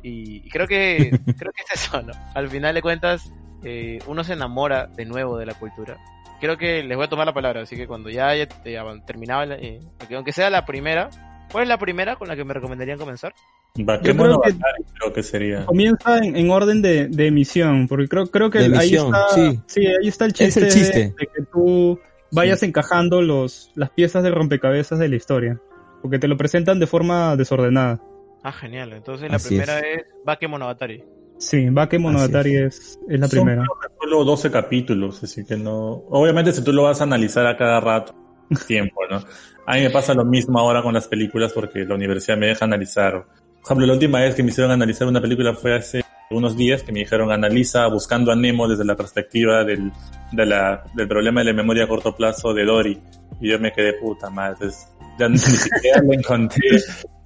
Y, 0.02 0.46
y 0.46 0.50
creo 0.50 0.66
que 0.66 1.10
creo 1.38 1.52
que 1.52 1.62
es 1.62 1.80
eso, 1.84 2.02
¿no? 2.02 2.12
Al 2.34 2.48
final 2.50 2.74
de 2.74 2.82
cuentas, 2.82 3.32
eh, 3.62 3.98
uno 4.06 4.22
se 4.24 4.34
enamora 4.34 4.86
de 4.86 5.04
nuevo 5.06 5.38
de 5.38 5.46
la 5.46 5.54
cultura. 5.54 5.96
Creo 6.40 6.58
que 6.58 6.82
les 6.82 6.96
voy 6.96 7.06
a 7.06 7.08
tomar 7.08 7.26
la 7.26 7.32
palabra, 7.32 7.62
así 7.62 7.74
que 7.76 7.86
cuando 7.86 8.10
ya 8.10 8.28
haya 8.28 8.46
avan- 8.78 9.04
terminado, 9.06 9.50
eh, 9.54 9.80
aunque- 10.00 10.14
aunque 10.16 10.32
sea 10.32 10.50
la 10.50 10.66
primera, 10.66 11.08
¿cuál 11.50 11.62
es 11.62 11.68
la 11.68 11.78
primera 11.78 12.16
con 12.16 12.28
la 12.28 12.36
que 12.36 12.44
me 12.44 12.52
recomendarían 12.52 12.98
comenzar? 12.98 13.32
Bakemonogatari 13.76 14.84
creo 14.98 15.12
que 15.12 15.22
sería. 15.22 15.66
Comienza 15.66 16.18
en, 16.18 16.36
en 16.36 16.50
orden 16.50 16.82
de, 16.82 17.08
de 17.08 17.26
emisión, 17.26 17.86
porque 17.88 18.08
creo, 18.08 18.26
creo 18.26 18.50
que 18.50 18.58
De 18.58 18.64
ahí 18.66 18.94
emisión, 18.94 19.06
está, 19.14 19.62
sí. 19.66 19.86
ahí 19.86 20.08
está 20.08 20.24
el 20.26 20.30
Es 20.32 20.36
chiste, 20.38 20.60
el 20.60 20.66
de- 20.66 20.72
chiste. 20.72 20.98
De, 21.18 21.26
que 21.26 21.42
tú 21.52 21.98
vayas 22.34 22.62
encajando 22.62 23.22
los, 23.22 23.70
las 23.74 23.90
piezas 23.90 24.22
del 24.22 24.34
rompecabezas 24.34 24.98
de 24.98 25.08
la 25.08 25.16
historia, 25.16 25.60
porque 26.02 26.18
te 26.18 26.28
lo 26.28 26.36
presentan 26.36 26.78
de 26.78 26.86
forma 26.86 27.36
desordenada. 27.36 28.00
Ah, 28.42 28.52
genial. 28.52 28.92
Entonces 28.92 29.30
la 29.30 29.36
Así 29.36 29.48
primera 29.48 29.78
es, 29.78 30.04
Bake 30.24 30.48
Monogatari. 30.48 31.02
Sí, 31.38 31.68
Bake 31.70 31.98
Monogatari 31.98 32.56
es, 32.56 32.98
es 33.08 33.20
la 33.20 33.26
Son 33.28 33.38
primera. 33.38 33.64
solo 34.00 34.24
12 34.24 34.50
capítulos, 34.50 35.22
así 35.24 35.44
que 35.44 35.56
no. 35.56 36.04
Obviamente, 36.10 36.52
si 36.52 36.62
tú 36.62 36.72
lo 36.72 36.82
vas 36.82 37.00
a 37.00 37.04
analizar 37.04 37.46
a 37.46 37.56
cada 37.56 37.80
rato, 37.80 38.14
tiempo, 38.66 39.00
¿no? 39.10 39.22
A 39.66 39.76
mí 39.76 39.82
me 39.82 39.90
pasa 39.90 40.12
lo 40.12 40.24
mismo 40.26 40.58
ahora 40.58 40.82
con 40.82 40.92
las 40.92 41.08
películas 41.08 41.52
porque 41.52 41.84
la 41.86 41.94
universidad 41.94 42.36
me 42.36 42.46
deja 42.48 42.66
analizar. 42.66 43.24
Por 43.24 43.64
ejemplo, 43.64 43.86
la 43.86 43.92
última 43.94 44.20
vez 44.20 44.34
que 44.34 44.42
me 44.42 44.50
hicieron 44.50 44.70
analizar 44.72 45.08
una 45.08 45.22
película 45.22 45.54
fue 45.54 45.74
hace 45.74 46.03
unos 46.30 46.56
días 46.56 46.82
que 46.82 46.92
me 46.92 47.00
dijeron 47.00 47.30
analiza 47.30 47.86
buscando 47.88 48.32
a 48.32 48.36
Nemo 48.36 48.68
desde 48.68 48.84
la 48.84 48.96
perspectiva 48.96 49.64
del, 49.64 49.92
de 50.32 50.46
la, 50.46 50.84
del 50.94 51.08
problema 51.08 51.40
de 51.40 51.46
la 51.46 51.52
memoria 51.52 51.84
a 51.84 51.88
corto 51.88 52.14
plazo 52.14 52.52
de 52.54 52.64
Dory. 52.64 53.00
Y 53.40 53.50
yo 53.50 53.58
me 53.58 53.72
quedé 53.72 53.94
puta 53.94 54.30
madre. 54.30 54.54
Entonces, 54.54 54.88
ya 55.18 55.28
ni 55.28 55.38
siquiera 55.38 56.02
le 56.02 56.14
encontré, 56.14 56.80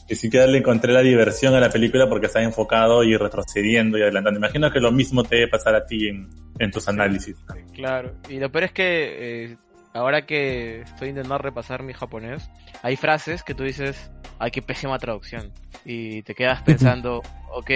ni 0.09 0.17
siquiera 0.17 0.47
le 0.47 0.59
encontré 0.59 0.93
la 0.93 1.03
diversión 1.03 1.55
a 1.55 1.61
la 1.61 1.71
película 1.71 2.09
porque 2.09 2.27
está 2.27 2.43
enfocado 2.43 3.05
y 3.05 3.17
retrocediendo 3.17 3.99
y 3.99 4.03
adelantando. 4.03 4.39
Imagino 4.39 4.71
que 4.71 4.81
lo 4.81 4.93
mismo 4.93 5.23
te 5.23 5.37
debe 5.37 5.49
pasar 5.49 5.75
a 5.75 5.87
ti 5.87 6.09
en, 6.09 6.29
en 6.59 6.71
tus 6.71 6.89
análisis. 6.89 7.37
Claro. 7.75 8.15
Y 8.29 8.39
lo 8.39 8.51
peor 8.51 8.65
es 8.65 8.73
que 8.73 9.45
eh, 9.45 9.57
ahora 9.93 10.27
que 10.27 10.83
estoy 10.83 11.11
intentando 11.11 11.39
repasar 11.39 11.83
mi 11.83 11.93
japonés, 11.93 12.51
hay 12.83 12.97
frases 12.97 13.43
que 13.43 13.55
tú 13.55 13.65
dices, 13.65 14.11
ay, 14.39 14.51
qué 14.51 14.63
pésima 14.63 14.99
traducción. 14.99 15.53
Y 15.85 16.23
te 16.23 16.35
quedas 16.35 16.63
pensando, 16.65 17.23
ok, 17.53 17.71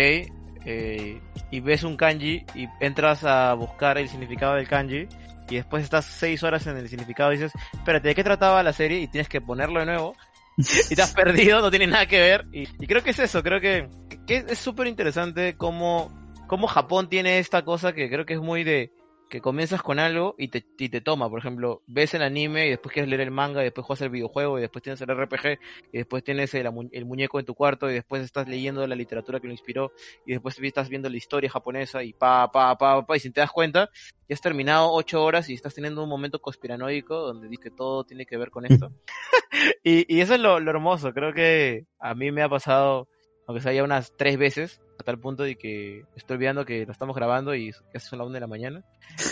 eh, 0.65 1.21
y 1.51 1.61
ves 1.61 1.85
un 1.85 1.97
kanji 1.97 2.45
y 2.55 2.69
entras 2.81 3.25
a 3.25 3.55
buscar 3.55 3.99
el 3.99 4.09
significado 4.09 4.55
del 4.55 4.69
kanji 4.69 5.09
y 5.49 5.57
después 5.57 5.85
estás 5.85 6.05
seis 6.05 6.43
horas 6.43 6.67
en 6.67 6.77
el 6.77 6.89
significado 6.89 7.33
y 7.33 7.37
dices, 7.37 7.53
espérate, 7.73 8.09
¿de 8.09 8.15
qué 8.15 8.25
trataba 8.25 8.63
la 8.63 8.73
serie? 8.73 9.01
Y 9.01 9.09
tienes 9.09 9.29
que 9.29 9.41
ponerlo 9.41 9.81
de 9.81 9.87
nuevo. 9.87 10.17
y 10.91 10.95
te 10.95 11.03
has 11.03 11.13
perdido, 11.13 11.61
no 11.61 11.71
tiene 11.71 11.87
nada 11.87 12.07
que 12.07 12.21
ver. 12.21 12.47
Y, 12.53 12.63
y 12.63 12.87
creo 12.87 13.03
que 13.03 13.11
es 13.11 13.19
eso, 13.19 13.43
creo 13.43 13.61
que, 13.61 13.89
que 14.27 14.45
es 14.49 14.59
súper 14.59 14.87
interesante 14.87 15.57
cómo, 15.57 16.11
cómo 16.47 16.67
Japón 16.67 17.09
tiene 17.09 17.39
esta 17.39 17.63
cosa 17.63 17.93
que 17.93 18.09
creo 18.09 18.25
que 18.25 18.35
es 18.35 18.41
muy 18.41 18.65
de 18.65 18.93
que 19.33 19.41
comienzas 19.41 19.83
con 19.83 19.99
algo 19.99 20.35
y 20.37 20.49
te, 20.49 20.63
y 20.77 20.91
te 20.91 21.01
toma. 21.01 21.31
Por 21.31 21.39
ejemplo, 21.39 21.81
ves 21.87 22.13
el 22.13 22.23
anime 22.23 22.67
y 22.67 22.71
después 22.71 22.93
quieres 22.93 23.09
leer 23.09 23.23
el 23.23 23.31
manga 23.31 23.63
y 23.63 23.65
después 23.65 23.87
juegas 23.87 24.03
el 24.03 24.11
videojuego 24.11 24.59
y 24.59 24.61
después 24.61 24.83
tienes 24.83 25.01
el 25.01 25.09
RPG 25.09 25.59
y 25.91 25.97
después 25.97 26.23
tienes 26.23 26.53
el, 26.53 26.69
el 26.93 27.05
muñeco 27.07 27.41
en 27.41 27.47
tu 27.47 27.55
cuarto 27.55 27.91
y 27.91 27.95
después 27.95 28.23
estás 28.23 28.47
leyendo 28.47 28.87
la 28.87 28.95
literatura 28.95 29.41
que 29.41 29.47
lo 29.47 29.55
inspiró 29.55 29.93
y 30.27 30.33
después 30.33 30.59
estás 30.61 30.91
viendo 30.91 31.09
la 31.09 31.17
historia 31.17 31.49
japonesa 31.49 32.03
y 32.03 32.13
pa, 32.13 32.53
pa, 32.53 32.77
pa, 32.77 33.07
pa, 33.07 33.17
y 33.17 33.21
si 33.21 33.31
te 33.31 33.41
das 33.41 33.51
cuenta, 33.51 33.89
ya 34.29 34.35
has 34.35 34.43
terminado 34.43 34.93
ocho 34.93 35.25
horas 35.25 35.49
y 35.49 35.55
estás 35.55 35.75
teniendo 35.75 36.03
un 36.03 36.11
momento 36.11 36.39
conspiranoico 36.39 37.17
donde 37.17 37.49
dices 37.49 37.65
que 37.65 37.71
todo 37.71 38.05
tiene 38.05 38.27
que 38.27 38.37
ver 38.37 38.51
con 38.51 38.67
esto. 38.67 38.93
y, 39.83 40.15
y 40.15 40.21
eso 40.21 40.35
es 40.35 40.41
lo, 40.41 40.61
lo 40.61 40.71
hermoso, 40.71 41.15
creo 41.15 41.33
que 41.33 41.87
a 41.99 42.15
mí 42.15 42.31
me 42.33 42.43
ha 42.43 42.51
pasado, 42.51 43.09
aunque 43.47 43.63
sea 43.63 43.73
ya 43.73 43.83
unas 43.83 44.15
tres 44.15 44.37
veces, 44.37 44.83
a 45.03 45.05
tal 45.05 45.19
punto 45.19 45.43
de 45.43 45.57
que 45.57 46.05
estoy 46.17 46.37
olvidando 46.37 46.65
que 46.65 46.87
lo 46.87 46.93
estamos 46.93 47.15
grabando 47.15 47.55
y 47.55 47.71
casi 47.93 48.09
son 48.09 48.19
las 48.21 48.27
una 48.29 48.37
de 48.37 48.41
la 48.41 48.47
mañana. 48.47 48.83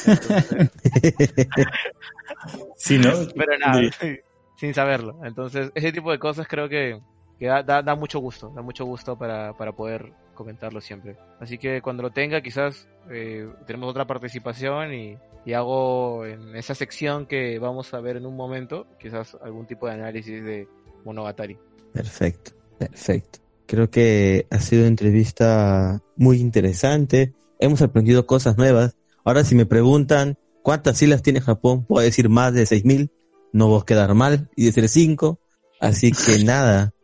Entonces, 0.07 0.71
Sí, 2.77 2.99
¿no? 2.99 3.13
pero 3.37 3.59
nada, 3.59 3.81
De- 3.81 4.23
sin 4.57 4.75
saberlo. 4.75 5.19
Entonces, 5.25 5.71
ese 5.75 5.93
tipo 5.93 6.11
de 6.11 6.19
cosas 6.19 6.47
creo 6.49 6.69
que, 6.69 7.01
que 7.39 7.47
da, 7.47 7.63
da, 7.63 7.83
da 7.83 7.95
mucho 7.95 8.19
gusto, 8.19 8.51
da 8.55 8.63
mucho 8.63 8.85
gusto 8.85 9.17
para, 9.17 9.53
para 9.57 9.73
poder 9.73 10.13
comentarlo 10.35 10.81
siempre. 10.81 11.17
Así 11.39 11.59
que 11.59 11.83
cuando 11.83 12.03
lo 12.03 12.11
tenga, 12.11 12.41
quizás 12.41 12.89
eh, 13.11 13.47
tenemos 13.67 13.91
otra 13.91 14.07
participación 14.07 14.95
y, 14.95 15.19
y 15.45 15.53
hago 15.53 16.25
en 16.27 16.57
esa 16.57 16.75
sección 16.75 17.27
que 17.27 17.59
vamos 17.59 17.93
a 17.95 18.01
ver 18.01 18.17
en 18.17 18.27
un 18.27 18.37
momento, 18.37 18.87
quizás 18.99 19.37
algún 19.43 19.67
tipo 19.67 19.87
de 19.87 19.95
análisis 19.95 20.43
de 20.45 20.67
Monogatari. 21.05 21.59
Perfecto, 21.93 22.53
perfecto. 22.79 23.39
Creo 23.71 23.89
que 23.89 24.49
ha 24.51 24.59
sido 24.59 24.83
una 24.83 24.89
entrevista 24.89 26.03
muy 26.17 26.41
interesante. 26.41 27.35
Hemos 27.61 27.81
aprendido 27.83 28.27
cosas 28.27 28.57
nuevas. 28.57 28.97
Ahora, 29.25 29.45
si 29.45 29.55
me 29.55 29.65
preguntan 29.65 30.37
cuántas 30.65 31.01
islas 31.01 31.23
tiene 31.23 31.41
Japón, 31.41 31.85
puedo 31.85 32.05
decir 32.05 32.29
más 32.29 32.53
de 32.53 32.65
6.000. 32.65 33.13
No 33.53 33.69
voy 33.69 33.81
a 33.81 33.85
quedar 33.85 34.13
mal 34.15 34.51
y 34.57 34.65
decir 34.65 34.89
5. 34.89 35.39
Así 35.79 36.11
que 36.11 36.39
nada. 36.45 36.95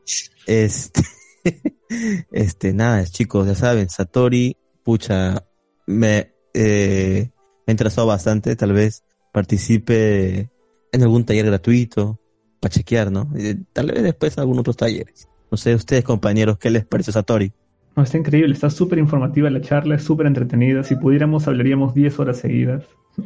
Este, 0.49 1.03
este, 2.33 2.73
nada, 2.73 3.05
chicos, 3.05 3.47
ya 3.47 3.55
saben, 3.55 3.89
Satori, 3.89 4.57
pucha, 4.83 5.47
me, 5.87 6.35
eh, 6.53 7.31
me 7.65 7.71
ha 7.71 7.71
interesado 7.71 8.09
bastante. 8.09 8.57
Tal 8.57 8.73
vez 8.73 9.05
participe 9.31 10.51
en 10.91 11.03
algún 11.05 11.25
taller 11.25 11.47
gratuito 11.47 12.19
para 12.59 12.75
chequear, 12.75 13.13
¿no? 13.13 13.31
Eh, 13.37 13.55
Tal 13.73 13.93
vez 13.93 14.03
después 14.03 14.37
algún 14.37 14.59
otros 14.59 14.77
talleres. 14.77 15.29
No 15.51 15.57
sé, 15.57 15.75
ustedes 15.75 16.05
compañeros, 16.05 16.59
¿qué 16.59 16.71
les 16.71 16.85
parece 16.85 17.13
Satori? 17.13 17.53
No, 17.95 18.03
está 18.03 18.19
increíble, 18.19 18.53
está 18.53 18.69
súper 18.69 18.99
informativa 18.99 19.49
la 19.49 19.61
charla, 19.61 19.95
es 19.95 20.03
súper 20.03 20.27
entretenida. 20.27 20.83
Si 20.83 20.97
pudiéramos, 20.97 21.47
hablaríamos 21.49 21.95
10 21.95 22.19
horas 22.21 22.39
seguidas. 22.39 22.85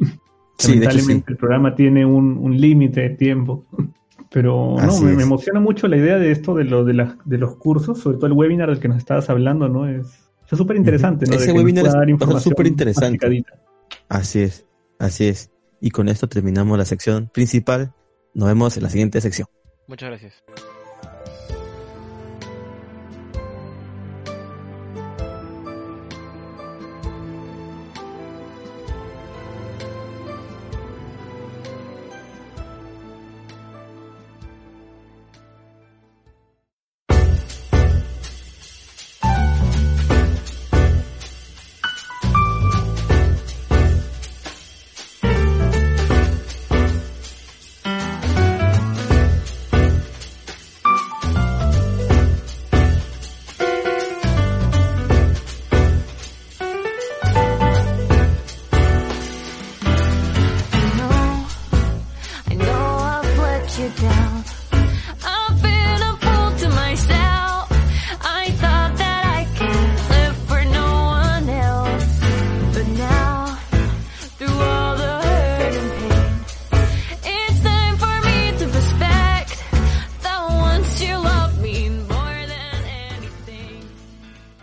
Sí, 0.57 0.73
de 0.73 0.85
hecho, 0.85 0.89
Lamentablemente 0.89 1.31
el 1.31 1.37
programa 1.37 1.73
tiene 1.75 2.05
un, 2.05 2.37
un 2.37 2.61
límite 2.61 3.01
de 3.01 3.09
tiempo. 3.11 3.65
Pero 4.29 4.75
no, 4.77 4.99
me, 5.01 5.11
es. 5.11 5.17
me 5.17 5.23
emociona 5.23 5.59
mucho 5.59 5.87
la 5.87 5.97
idea 5.97 6.17
de 6.19 6.31
esto 6.31 6.53
de, 6.53 6.65
lo, 6.65 6.85
de, 6.85 6.93
las, 6.93 7.15
de 7.25 7.39
los 7.39 7.55
cursos, 7.57 7.97
sobre 7.99 8.17
todo 8.17 8.27
el 8.27 8.33
webinar 8.33 8.69
del 8.69 8.79
que 8.79 8.87
nos 8.87 8.97
estabas 8.97 9.27
hablando, 9.31 9.67
¿no? 9.69 9.87
Es 9.89 10.05
es 10.51 10.57
súper 10.57 10.75
interesante, 10.77 11.25
¿no? 11.25 11.33
Ese 11.33 11.45
De 11.45 11.47
que 11.47 11.53
nos 11.53 11.61
webinar 11.63 11.83
pueda 11.85 11.93
es- 11.95 11.99
dar 11.99 12.09
información 12.11 12.51
superinteresante. 12.51 13.09
masticadita. 13.09 13.53
Así 14.07 14.41
es, 14.41 14.67
así 14.99 15.25
es. 15.29 15.49
Y 15.79 15.89
con 15.89 16.07
esto 16.09 16.27
terminamos 16.29 16.77
la 16.77 16.85
sección 16.85 17.27
principal. 17.33 17.91
Nos 18.35 18.47
vemos 18.47 18.77
en 18.77 18.83
la 18.83 18.89
siguiente 18.89 19.19
sección. 19.19 19.47
Muchas 19.87 20.09
gracias. 20.09 20.43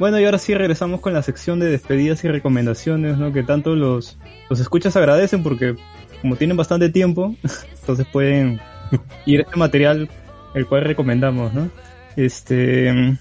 Bueno, 0.09 0.23
y 0.23 0.25
ahora 0.25 0.39
sí 0.39 0.55
regresamos 0.55 1.03
con 1.03 1.13
la 1.13 1.23
sección 1.23 1.61
de 1.61 1.67
despedidas 1.69 2.25
y 2.25 2.29
recomendaciones, 2.29 3.19
¿no? 3.19 3.31
Que 3.31 3.43
tanto 3.43 3.75
los, 3.75 4.17
los 4.49 4.59
escuchas 4.59 4.97
agradecen 4.97 5.43
porque 5.43 5.77
como 6.23 6.37
tienen 6.37 6.57
bastante 6.57 6.89
tiempo, 6.89 7.35
entonces 7.81 8.07
pueden 8.11 8.59
ir 9.27 9.41
a 9.41 9.43
este 9.43 9.57
material 9.59 10.09
el 10.55 10.67
cual 10.67 10.85
recomendamos, 10.85 11.53
¿no? 11.53 11.69
Este, 12.17 13.19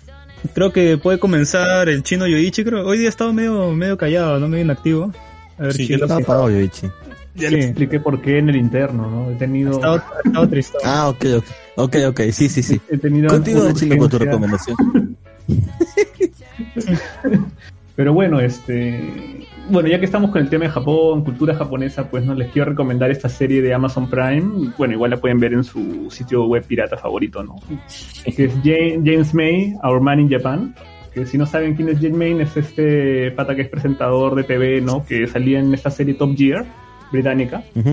creo 0.53 0.71
que 0.71 0.97
puede 0.97 1.19
comenzar 1.19 1.89
el 1.89 2.03
chino 2.03 2.25
Yoichi, 2.25 2.63
creo. 2.63 2.87
Hoy 2.87 2.99
día 2.99 3.07
ha 3.07 3.09
estado 3.09 3.33
medio, 3.33 3.69
medio 3.73 3.97
callado, 3.97 4.39
¿no? 4.39 4.47
Medio 4.47 4.63
inactivo. 4.63 5.11
A 5.59 5.63
ver, 5.63 5.73
Sí, 5.73 5.87
chino. 5.87 6.07
Sí. 6.07 6.13
apagado, 6.23 6.49
Yoichi. 6.49 6.87
Ya 7.35 7.49
Sí. 7.49 7.55
les 7.55 7.65
expliqué 7.65 7.99
por 7.99 8.21
qué 8.21 8.37
en 8.37 8.47
el 8.47 8.55
interno, 8.55 9.11
¿no? 9.11 9.31
He 9.31 9.35
tenido, 9.35 9.71
estado, 9.71 10.01
triste. 10.49 10.77
Ah, 10.85 11.09
ok, 11.09 11.25
ok. 11.39 11.45
Ok, 11.75 11.95
ok, 12.07 12.21
sí, 12.31 12.47
sí, 12.47 12.63
sí. 12.63 12.79
he 12.89 12.97
tenido 12.97 13.27
Continúa, 13.27 13.73
chino, 13.73 13.97
con 13.97 14.09
tu 14.09 14.17
recomendación. 14.17 15.06
Pero 17.97 18.13
bueno, 18.13 18.39
este, 18.39 19.45
bueno, 19.71 19.89
ya 19.89 19.97
que 19.99 20.05
estamos 20.05 20.29
con 20.31 20.39
el 20.41 20.49
tema 20.49 20.65
de 20.65 20.69
Japón, 20.71 21.23
cultura 21.23 21.55
japonesa, 21.55 22.09
pues 22.09 22.23
no 22.23 22.33
les 22.35 22.49
quiero 22.51 22.69
recomendar 22.69 23.09
esta 23.11 23.27
serie 23.27 23.61
de 23.61 23.73
Amazon 23.73 24.07
Prime. 24.09 24.71
Bueno, 24.77 24.93
igual 24.93 25.09
la 25.11 25.17
pueden 25.17 25.39
ver 25.39 25.51
en 25.53 25.63
su 25.63 26.09
sitio 26.11 26.45
web 26.45 26.63
pirata 26.65 26.95
favorito, 26.95 27.43
¿no? 27.43 27.55
Que 28.23 28.45
es 28.45 28.53
Ja- 28.63 29.01
James 29.03 29.33
May, 29.33 29.73
Our 29.83 29.99
Man 29.99 30.19
in 30.21 30.29
Japan. 30.29 30.75
Que 31.13 31.25
si 31.25 31.39
no 31.39 31.47
saben 31.47 31.73
quién 31.73 31.89
es 31.89 31.97
James 31.99 32.15
May, 32.15 32.39
es 32.39 32.55
este 32.55 33.31
pata 33.31 33.55
que 33.55 33.63
es 33.63 33.69
presentador 33.69 34.35
de 34.35 34.43
TV, 34.43 34.79
¿no? 34.81 35.03
Que 35.03 35.25
salía 35.25 35.59
en 35.59 35.73
esta 35.73 35.89
serie 35.89 36.13
Top 36.13 36.37
Gear 36.37 36.65
británica. 37.11 37.63
Y 37.75 37.83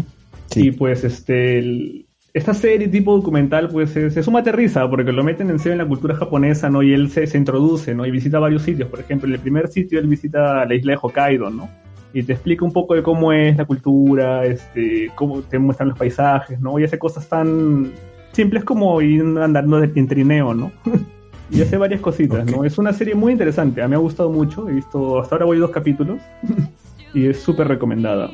Sí. 0.51 0.71
pues 0.73 1.03
este 1.05 1.59
el- 1.59 2.07
esta 2.35 2.53
serie 2.53 2.89
tipo 2.89 3.17
documental 3.17 3.69
pues 3.69 3.97
es, 3.97 4.17
es 4.17 4.27
un 4.27 4.37
aterriza 4.37 4.91
porque 4.91 5.13
lo 5.13 5.23
meten 5.23 5.51
en 5.51 5.59
serio 5.61 5.73
en 5.75 5.79
la 5.79 5.87
cultura 5.87 6.17
japonesa, 6.17 6.69
¿no? 6.69 6.83
Y 6.83 6.93
él 6.93 7.09
se, 7.11 7.29
se 7.29 7.39
introduce, 7.39 7.95
¿no? 7.95 8.05
Y 8.05 8.11
visita 8.11 8.41
varios 8.41 8.63
sitios. 8.63 8.89
Por 8.89 8.99
ejemplo, 8.99 9.29
en 9.29 9.35
el 9.35 9.41
primer 9.41 9.69
sitio 9.69 10.01
él 10.01 10.09
visita 10.09 10.65
la 10.67 10.75
isla 10.75 10.93
de 10.93 10.99
Hokkaido, 11.01 11.49
¿no? 11.49 11.71
Y 12.13 12.25
te 12.25 12.33
explica 12.33 12.65
un 12.65 12.73
poco 12.73 12.95
de 12.95 13.03
cómo 13.05 13.33
es 13.33 13.57
la 13.57 13.65
cultura, 13.65 14.45
este, 14.45 15.11
cómo 15.15 15.43
te 15.43 15.61
muestran 15.61 15.91
los 15.91 15.99
paisajes, 15.99 16.61
¿no? 16.61 16.77
Y 16.79 16.85
hace 16.85 16.99
cosas 16.99 17.29
tan 17.29 17.93
simples 18.33 18.65
como 18.65 19.01
ir 19.01 19.23
andando 19.41 19.81
de- 19.81 19.93
en 19.99 20.09
trineo, 20.09 20.55
¿no? 20.55 20.73
y 21.51 21.63
hace 21.63 21.77
varias 21.77 22.01
cositas, 22.01 22.45
¿no? 22.51 22.65
Es 22.65 22.79
una 22.79 22.93
serie 22.93 23.15
muy 23.15 23.31
interesante, 23.33 23.81
a 23.81 23.85
mí 23.87 23.91
me 23.91 23.97
ha 23.97 24.01
gustado 24.01 24.31
mucho, 24.31 24.69
he 24.69 24.73
visto, 24.73 25.21
hasta 25.21 25.37
ahora 25.37 25.45
voy 25.47 25.59
dos 25.59 25.71
capítulos 25.71 26.19
y 27.15 27.27
es 27.27 27.41
súper 27.41 27.69
recomendada. 27.69 28.29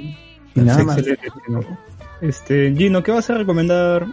Y 0.55 0.61
nada 0.61 0.85
más. 0.85 0.97
Este, 2.21 2.75
Gino, 2.77 3.03
¿qué 3.03 3.13
vas 3.13 3.31
a 3.31 3.35
recomendar 3.35 4.07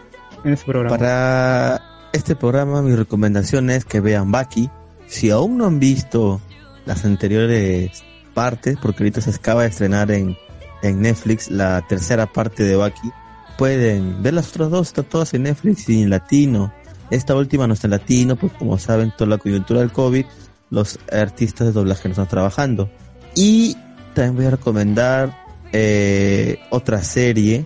en 0.44 0.54
este 0.54 0.66
programa? 0.66 0.98
Para 0.98 1.82
este 2.14 2.36
programa, 2.36 2.82
mi 2.82 2.96
recomendación 2.96 3.70
es 3.70 3.86
que 3.86 4.00
vean 4.00 4.32
Baki. 4.32 4.70
Si 5.08 5.30
aún 5.30 5.58
no 5.58 5.66
han 5.66 5.80
visto 5.80 6.42
las 6.86 7.04
anteriores 7.06 8.04
partes, 8.34 8.78
porque 8.82 9.04
ahorita 9.04 9.22
se 9.22 9.32
acaba 9.32 9.64
de 9.64 9.70
estrenar 9.70 10.12
en, 10.12 10.38
en 10.84 11.02
Netflix 11.02 11.52
la 11.52 11.86
tercera 11.88 12.32
parte 12.32 12.64
de 12.64 12.76
Baki, 12.76 13.12
pueden 13.58 14.24
ver 14.24 14.36
las 14.36 14.50
otras 14.50 14.70
dos, 14.70 14.88
están 14.88 15.06
todas 15.06 15.34
en 15.34 15.44
Netflix 15.44 15.90
y 15.90 16.02
en 16.02 16.10
latino. 16.10 16.74
Esta 17.10 17.36
última 17.36 17.68
no 17.68 17.74
está 17.74 17.88
en 17.88 17.92
latino, 17.92 18.36
pues 18.36 18.54
como 18.54 18.78
saben, 18.78 19.14
toda 19.18 19.30
la 19.32 19.38
coyuntura 19.38 19.82
del 19.82 19.92
COVID, 19.92 20.26
los 20.70 21.00
artistas 21.12 21.68
de 21.68 21.74
doblaje 21.74 22.08
no 22.08 22.14
están 22.14 22.28
trabajando. 22.28 22.90
Y 23.36 23.76
también 24.14 24.36
voy 24.36 24.46
a 24.46 24.52
recomendar 24.52 25.38
eh, 25.74 26.60
otra 26.70 27.04
serie 27.04 27.66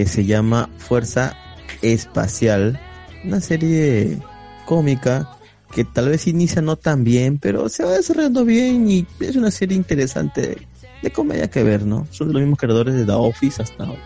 que 0.00 0.06
se 0.06 0.24
llama 0.24 0.70
Fuerza 0.78 1.36
Espacial, 1.82 2.80
una 3.22 3.38
serie 3.38 4.16
cómica 4.64 5.28
que 5.74 5.84
tal 5.84 6.08
vez 6.08 6.26
inicia 6.26 6.62
no 6.62 6.76
tan 6.76 7.04
bien, 7.04 7.36
pero 7.36 7.68
se 7.68 7.84
va 7.84 7.90
desarrollando 7.92 8.46
bien 8.46 8.90
y 8.90 9.06
es 9.20 9.36
una 9.36 9.50
serie 9.50 9.76
interesante 9.76 10.56
de 11.02 11.10
comedia 11.10 11.50
que 11.50 11.62
ver, 11.62 11.84
¿no? 11.84 12.06
Son 12.12 12.28
de 12.28 12.32
los 12.32 12.40
mismos 12.40 12.58
creadores 12.58 12.94
de 12.94 13.04
The 13.04 13.12
Office 13.12 13.60
hasta 13.60 13.84
donde 13.84 14.00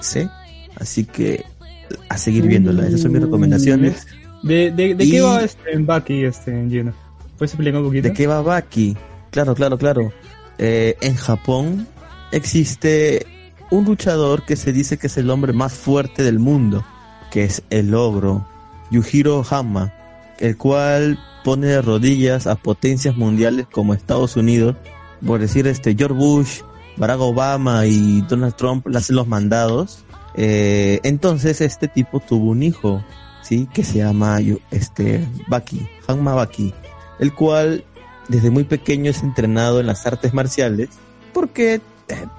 sé. 0.00 0.28
Así 0.76 1.06
que 1.06 1.42
a 2.10 2.18
seguir 2.18 2.46
viéndola. 2.46 2.86
Esas 2.86 3.00
son 3.00 3.12
mis 3.12 3.22
recomendaciones. 3.22 4.06
¿De, 4.42 4.70
de, 4.72 4.94
de 4.94 5.04
Y- 5.04 5.10
qué 5.10 5.20
va 5.22 5.42
este 5.42 5.72
en 5.72 5.86
Bucky, 5.86 6.22
este 6.24 6.50
en 6.50 6.70
Gino? 6.70 6.92
¿Puedes 7.38 7.52
explicar 7.54 7.80
un 7.80 7.86
poquito? 7.86 8.08
¿De 8.08 8.12
qué 8.12 8.26
va 8.26 8.42
Baki? 8.42 8.94
Claro, 9.30 9.54
claro, 9.54 9.78
claro. 9.78 10.12
Eh, 10.58 10.98
en 11.00 11.14
Japón 11.14 11.88
existe 12.30 13.26
un 13.70 13.84
luchador 13.84 14.44
que 14.44 14.56
se 14.56 14.72
dice 14.72 14.98
que 14.98 15.06
es 15.06 15.16
el 15.16 15.30
hombre 15.30 15.52
más 15.52 15.72
fuerte 15.72 16.22
del 16.22 16.38
mundo, 16.38 16.84
que 17.30 17.44
es 17.44 17.62
el 17.70 17.94
ogro, 17.94 18.46
Yujiro 18.90 19.44
Hama, 19.48 19.92
el 20.38 20.56
cual 20.56 21.18
pone 21.44 21.68
de 21.68 21.82
rodillas 21.82 22.46
a 22.46 22.56
potencias 22.56 23.16
mundiales 23.16 23.66
como 23.70 23.94
Estados 23.94 24.36
Unidos, 24.36 24.76
por 25.24 25.40
decir 25.40 25.66
este 25.66 25.94
George 25.94 26.16
Bush, 26.16 26.60
Barack 26.96 27.20
Obama 27.20 27.86
y 27.86 28.22
Donald 28.22 28.54
Trump 28.56 28.86
le 28.88 28.98
hacen 28.98 29.16
los 29.16 29.26
mandados. 29.26 30.04
Eh, 30.34 31.00
entonces 31.02 31.60
este 31.60 31.88
tipo 31.88 32.20
tuvo 32.20 32.50
un 32.50 32.62
hijo, 32.62 33.02
sí, 33.42 33.68
que 33.72 33.84
se 33.84 33.98
llama 33.98 34.38
este 34.70 35.26
Baki, 35.48 35.88
Hanma 36.06 36.34
Baki, 36.34 36.74
el 37.18 37.34
cual 37.34 37.84
desde 38.28 38.50
muy 38.50 38.64
pequeño 38.64 39.10
es 39.10 39.22
entrenado 39.22 39.80
en 39.80 39.86
las 39.86 40.06
artes 40.06 40.34
marciales, 40.34 40.90
porque, 41.32 41.80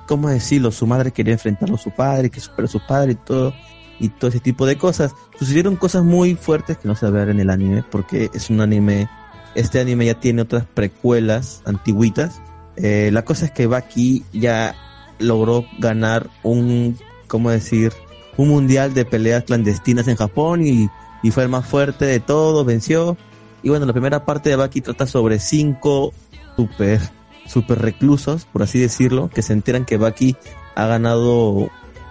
¿cómo 0.07 0.29
decirlo? 0.29 0.71
Su 0.71 0.87
madre 0.87 1.11
quería 1.11 1.33
enfrentarlo 1.33 1.75
a 1.75 1.79
su 1.79 1.91
padre, 1.91 2.29
que 2.29 2.39
superó 2.39 2.67
a 2.67 2.71
su 2.71 2.85
padre 2.85 3.13
y 3.13 3.15
todo, 3.15 3.53
y 3.99 4.09
todo 4.09 4.29
ese 4.29 4.39
tipo 4.39 4.65
de 4.65 4.77
cosas. 4.77 5.13
Sucedieron 5.37 5.75
cosas 5.75 6.03
muy 6.03 6.35
fuertes 6.35 6.77
que 6.77 6.87
no 6.87 6.95
se 6.95 7.09
ver 7.09 7.29
en 7.29 7.39
el 7.39 7.49
anime, 7.49 7.83
porque 7.89 8.29
es 8.33 8.49
un 8.49 8.61
anime, 8.61 9.09
este 9.55 9.79
anime 9.79 10.05
ya 10.05 10.19
tiene 10.19 10.41
otras 10.41 10.65
precuelas 10.65 11.61
antiguitas. 11.65 12.41
Eh, 12.77 13.09
la 13.11 13.23
cosa 13.23 13.45
es 13.45 13.51
que 13.51 13.67
Baki 13.67 14.23
ya 14.33 14.75
logró 15.19 15.65
ganar 15.79 16.29
un, 16.43 16.97
¿cómo 17.27 17.51
decir? 17.51 17.93
Un 18.37 18.49
mundial 18.49 18.93
de 18.93 19.05
peleas 19.05 19.43
clandestinas 19.43 20.07
en 20.07 20.15
Japón 20.15 20.65
y, 20.65 20.89
y 21.21 21.31
fue 21.31 21.43
el 21.43 21.49
más 21.49 21.65
fuerte 21.65 22.05
de 22.05 22.19
todos, 22.19 22.65
venció. 22.65 23.17
Y 23.63 23.69
bueno, 23.69 23.85
la 23.85 23.93
primera 23.93 24.25
parte 24.25 24.49
de 24.49 24.55
Baki 24.55 24.81
trata 24.81 25.05
sobre 25.05 25.37
cinco 25.39 26.13
super, 26.55 26.99
super 27.51 27.79
reclusos, 27.81 28.45
por 28.45 28.63
así 28.63 28.79
decirlo, 28.79 29.29
que 29.33 29.41
se 29.41 29.53
enteran 29.53 29.85
que 29.85 29.97
Baki 29.97 30.35
ha 30.75 30.85
ganado, 30.87 31.69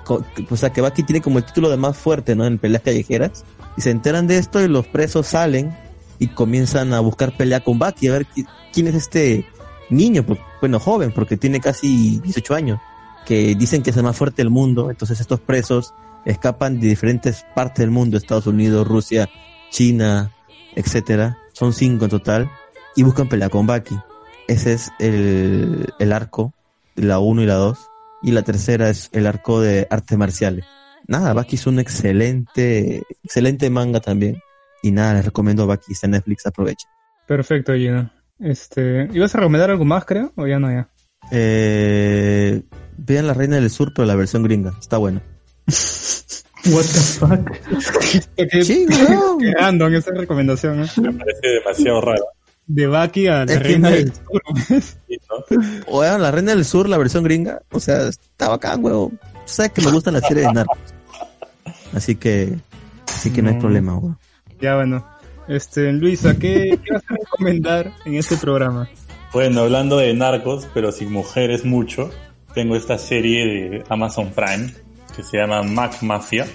o 0.08 0.56
sea, 0.56 0.70
que 0.72 0.80
Baki 0.80 1.02
tiene 1.02 1.20
como 1.20 1.38
el 1.38 1.44
título 1.44 1.70
de 1.70 1.76
más 1.76 1.96
fuerte, 1.96 2.34
¿no? 2.36 2.44
En 2.46 2.58
peleas 2.58 2.82
callejeras. 2.82 3.44
Y 3.76 3.80
se 3.82 3.90
enteran 3.90 4.26
de 4.26 4.38
esto 4.38 4.60
y 4.60 4.68
los 4.68 4.86
presos 4.86 5.26
salen 5.28 5.74
y 6.18 6.28
comienzan 6.28 6.92
a 6.92 7.00
buscar 7.00 7.36
pelea 7.36 7.60
con 7.60 7.78
Baki, 7.78 8.08
a 8.08 8.12
ver 8.12 8.26
qui- 8.26 8.46
quién 8.72 8.86
es 8.88 8.94
este 8.94 9.46
niño, 9.88 10.24
bueno, 10.60 10.78
joven, 10.78 11.12
porque 11.12 11.36
tiene 11.36 11.60
casi 11.60 12.20
18 12.20 12.54
años, 12.54 12.78
que 13.26 13.54
dicen 13.54 13.82
que 13.82 13.90
es 13.90 13.96
el 13.96 14.02
más 14.02 14.16
fuerte 14.16 14.42
del 14.42 14.50
mundo. 14.50 14.90
Entonces 14.90 15.20
estos 15.20 15.40
presos 15.40 15.94
escapan 16.26 16.78
de 16.80 16.88
diferentes 16.88 17.46
partes 17.54 17.78
del 17.78 17.90
mundo, 17.90 18.16
Estados 18.16 18.46
Unidos, 18.46 18.86
Rusia, 18.86 19.28
China, 19.70 20.32
etcétera. 20.74 21.38
Son 21.52 21.72
cinco 21.72 22.04
en 22.04 22.10
total. 22.10 22.50
Y 22.96 23.04
buscan 23.04 23.28
pelea 23.28 23.48
con 23.48 23.66
Baki. 23.66 23.96
Ese 24.50 24.72
es 24.72 24.90
el, 24.98 25.86
el 26.00 26.12
arco 26.12 26.52
de 26.96 27.04
la 27.04 27.20
1 27.20 27.42
y 27.42 27.46
la 27.46 27.54
2. 27.54 27.78
Y 28.22 28.32
la 28.32 28.42
tercera 28.42 28.90
es 28.90 29.08
el 29.12 29.26
arco 29.26 29.60
de 29.60 29.86
artes 29.90 30.18
marciales. 30.18 30.64
Nada, 31.06 31.32
Baki 31.32 31.54
es 31.54 31.66
un 31.66 31.78
excelente, 31.78 33.02
excelente 33.22 33.70
manga 33.70 34.00
también. 34.00 34.42
Y 34.82 34.90
nada, 34.90 35.14
les 35.14 35.24
recomiendo 35.24 35.66
Baki, 35.66 35.92
está 35.92 36.06
en 36.08 36.12
Netflix, 36.12 36.46
aprovechen. 36.46 36.90
Perfecto, 37.26 37.74
Gino. 37.74 38.10
Este, 38.40 39.08
¿ibas 39.12 39.34
a 39.34 39.38
recomendar 39.38 39.70
algo 39.70 39.84
más, 39.84 40.04
creo? 40.04 40.32
¿O 40.36 40.46
ya 40.46 40.58
no, 40.58 40.70
ya? 40.70 40.88
Eh, 41.30 42.62
vean 42.96 43.26
La 43.28 43.34
Reina 43.34 43.56
del 43.56 43.70
Sur, 43.70 43.92
pero 43.94 44.06
la 44.06 44.16
versión 44.16 44.42
gringa, 44.42 44.72
está 44.80 44.96
buena. 44.96 45.22
What 46.66 46.82
the 46.82 47.00
fuck? 47.00 47.50
Qué, 48.36 48.64
Sí, 48.64 48.86
qué 48.88 49.04
weón. 49.14 49.38
random 49.58 49.94
esa 49.94 50.10
recomendación, 50.12 50.82
¿eh? 50.82 50.86
Me 50.96 51.12
parece 51.12 51.48
demasiado 51.48 52.00
raro. 52.02 52.24
De 52.72 52.86
Bucky 52.86 53.26
a 53.26 53.44
la 53.44 53.52
Es 53.52 53.62
reina 53.62 53.90
del 53.90 54.12
sur. 54.12 54.42
¿sí, 55.08 55.18
no? 55.28 55.92
Weón, 55.92 56.22
La 56.22 56.30
Reina 56.30 56.54
del 56.54 56.64
Sur, 56.64 56.88
la 56.88 56.98
versión 56.98 57.24
gringa, 57.24 57.62
o 57.72 57.80
sea, 57.80 58.06
está 58.08 58.48
bacán, 58.48 58.84
weón. 58.84 59.10
Tú 59.10 59.18
sabes 59.46 59.72
que 59.72 59.82
me 59.82 59.90
gustan 59.90 60.14
las 60.14 60.26
series 60.28 60.46
de 60.46 60.52
narcos. 60.52 60.78
Así 61.92 62.14
que, 62.14 62.56
así 63.08 63.32
que 63.32 63.42
no 63.42 63.48
hay 63.48 63.54
No. 63.56 63.60
problema, 63.60 63.96
weón. 63.98 64.18
Ya, 64.60 64.76
bueno. 64.76 65.04
Este, 65.48 65.92
Luisa, 65.92 66.38
¿qué, 66.38 66.78
qué 66.84 66.92
vas 66.94 67.02
a 67.08 67.14
recomendar 67.14 67.92
en 68.04 68.14
este 68.14 68.36
programa? 68.36 68.88
Bueno, 69.32 69.62
hablando 69.62 69.96
de 69.96 70.14
narcos, 70.14 70.68
pero 70.72 70.92
sin 70.92 71.10
mujeres 71.10 71.64
mucho, 71.64 72.10
tengo 72.54 72.76
esta 72.76 72.98
serie 72.98 73.46
de 73.46 73.84
Amazon 73.88 74.30
Prime 74.30 74.72
que 75.16 75.24
se 75.24 75.38
llama 75.38 75.62
Mac 75.64 76.02
Mafia, 76.02 76.46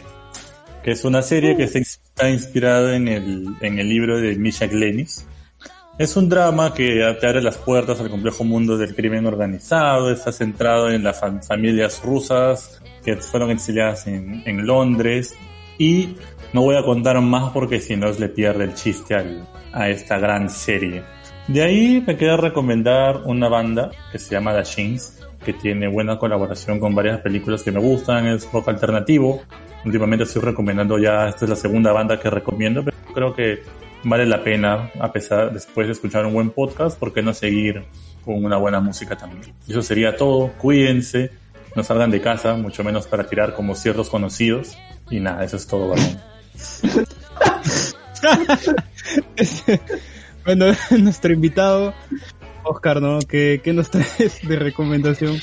que 0.81 0.91
es 0.91 1.03
una 1.03 1.21
serie 1.21 1.57
que 1.57 1.67
se 1.67 1.79
está 1.79 2.29
inspirada 2.29 2.95
en 2.95 3.09
el, 3.09 3.55
en 3.59 3.79
el 3.79 3.89
libro 3.89 4.17
de 4.21 4.35
Misha 4.37 4.67
Glenis. 4.67 5.25
Es 5.97 6.17
un 6.17 6.27
drama 6.27 6.73
que 6.73 7.15
te 7.21 7.27
abre 7.27 7.41
las 7.41 7.57
puertas 7.57 8.01
al 8.01 8.09
complejo 8.09 8.43
mundo 8.43 8.77
del 8.77 8.93
crimen 8.93 9.25
organizado, 9.25 10.11
está 10.11 10.31
centrado 10.33 10.91
en 10.91 11.03
las 11.03 11.21
fam- 11.21 11.41
familias 11.41 12.01
rusas 12.03 12.81
que 13.03 13.15
fueron 13.15 13.49
exiliadas 13.51 14.05
en, 14.07 14.43
en 14.45 14.65
Londres 14.67 15.33
y 15.77 16.15
no 16.51 16.63
voy 16.63 16.75
a 16.75 16.83
contar 16.83 17.21
más 17.21 17.51
porque 17.51 17.79
si 17.79 17.95
no 17.95 18.11
le 18.11 18.27
pierde 18.27 18.65
el 18.65 18.73
chiste 18.73 19.15
al- 19.15 19.47
a 19.71 19.87
esta 19.89 20.19
gran 20.19 20.49
serie. 20.49 21.03
De 21.47 21.61
ahí 21.61 22.03
me 22.05 22.17
queda 22.17 22.35
recomendar 22.35 23.21
una 23.25 23.47
banda 23.47 23.91
que 24.11 24.19
se 24.19 24.31
llama 24.31 24.53
The 24.53 24.63
Shins, 24.63 25.21
que 25.45 25.53
tiene 25.53 25.87
buena 25.87 26.17
colaboración 26.17 26.79
con 26.79 26.93
varias 26.93 27.21
películas 27.21 27.63
que 27.63 27.71
me 27.71 27.79
gustan, 27.79 28.25
es 28.25 28.51
rock 28.51 28.67
alternativo. 28.69 29.43
Últimamente 29.85 30.23
estoy 30.23 30.41
recomendando 30.41 30.97
ya, 30.97 31.29
esta 31.29 31.45
es 31.45 31.49
la 31.49 31.55
segunda 31.55 31.91
banda 31.93 32.19
que 32.19 32.31
recomiendo, 32.31 32.83
pero 32.83 32.97
creo 33.13 33.33
que 33.35 33.61
vale 34.05 34.25
la 34.25 34.43
pena, 34.43 34.91
a 34.99 35.11
pesar, 35.11 35.51
después 35.51 35.87
de 35.87 35.93
escuchar 35.93 36.25
un 36.25 36.33
buen 36.33 36.51
podcast, 36.51 36.97
¿por 36.97 37.13
qué 37.13 37.21
no 37.21 37.33
seguir 37.33 37.83
con 38.23 38.43
una 38.43 38.55
buena 38.57 38.79
música 38.79 39.17
también? 39.17 39.53
Eso 39.67 39.81
sería 39.81 40.15
todo, 40.15 40.53
cuídense, 40.57 41.31
no 41.75 41.83
salgan 41.83 42.11
de 42.11 42.21
casa, 42.21 42.55
mucho 42.55 42.83
menos 42.83 43.07
para 43.07 43.27
tirar 43.27 43.53
como 43.53 43.75
ciertos 43.75 44.09
conocidos. 44.09 44.77
Y 45.09 45.19
nada, 45.19 45.43
eso 45.43 45.57
es 45.57 45.67
todo, 45.67 45.89
varón. 45.89 46.19
Bueno, 50.45 50.65
nuestro 50.99 51.33
invitado, 51.33 51.93
Oscar, 52.63 53.01
¿no? 53.01 53.19
¿Qué, 53.19 53.61
qué 53.63 53.73
nos 53.73 53.89
traes 53.89 54.47
de 54.47 54.55
recomendación 54.57 55.37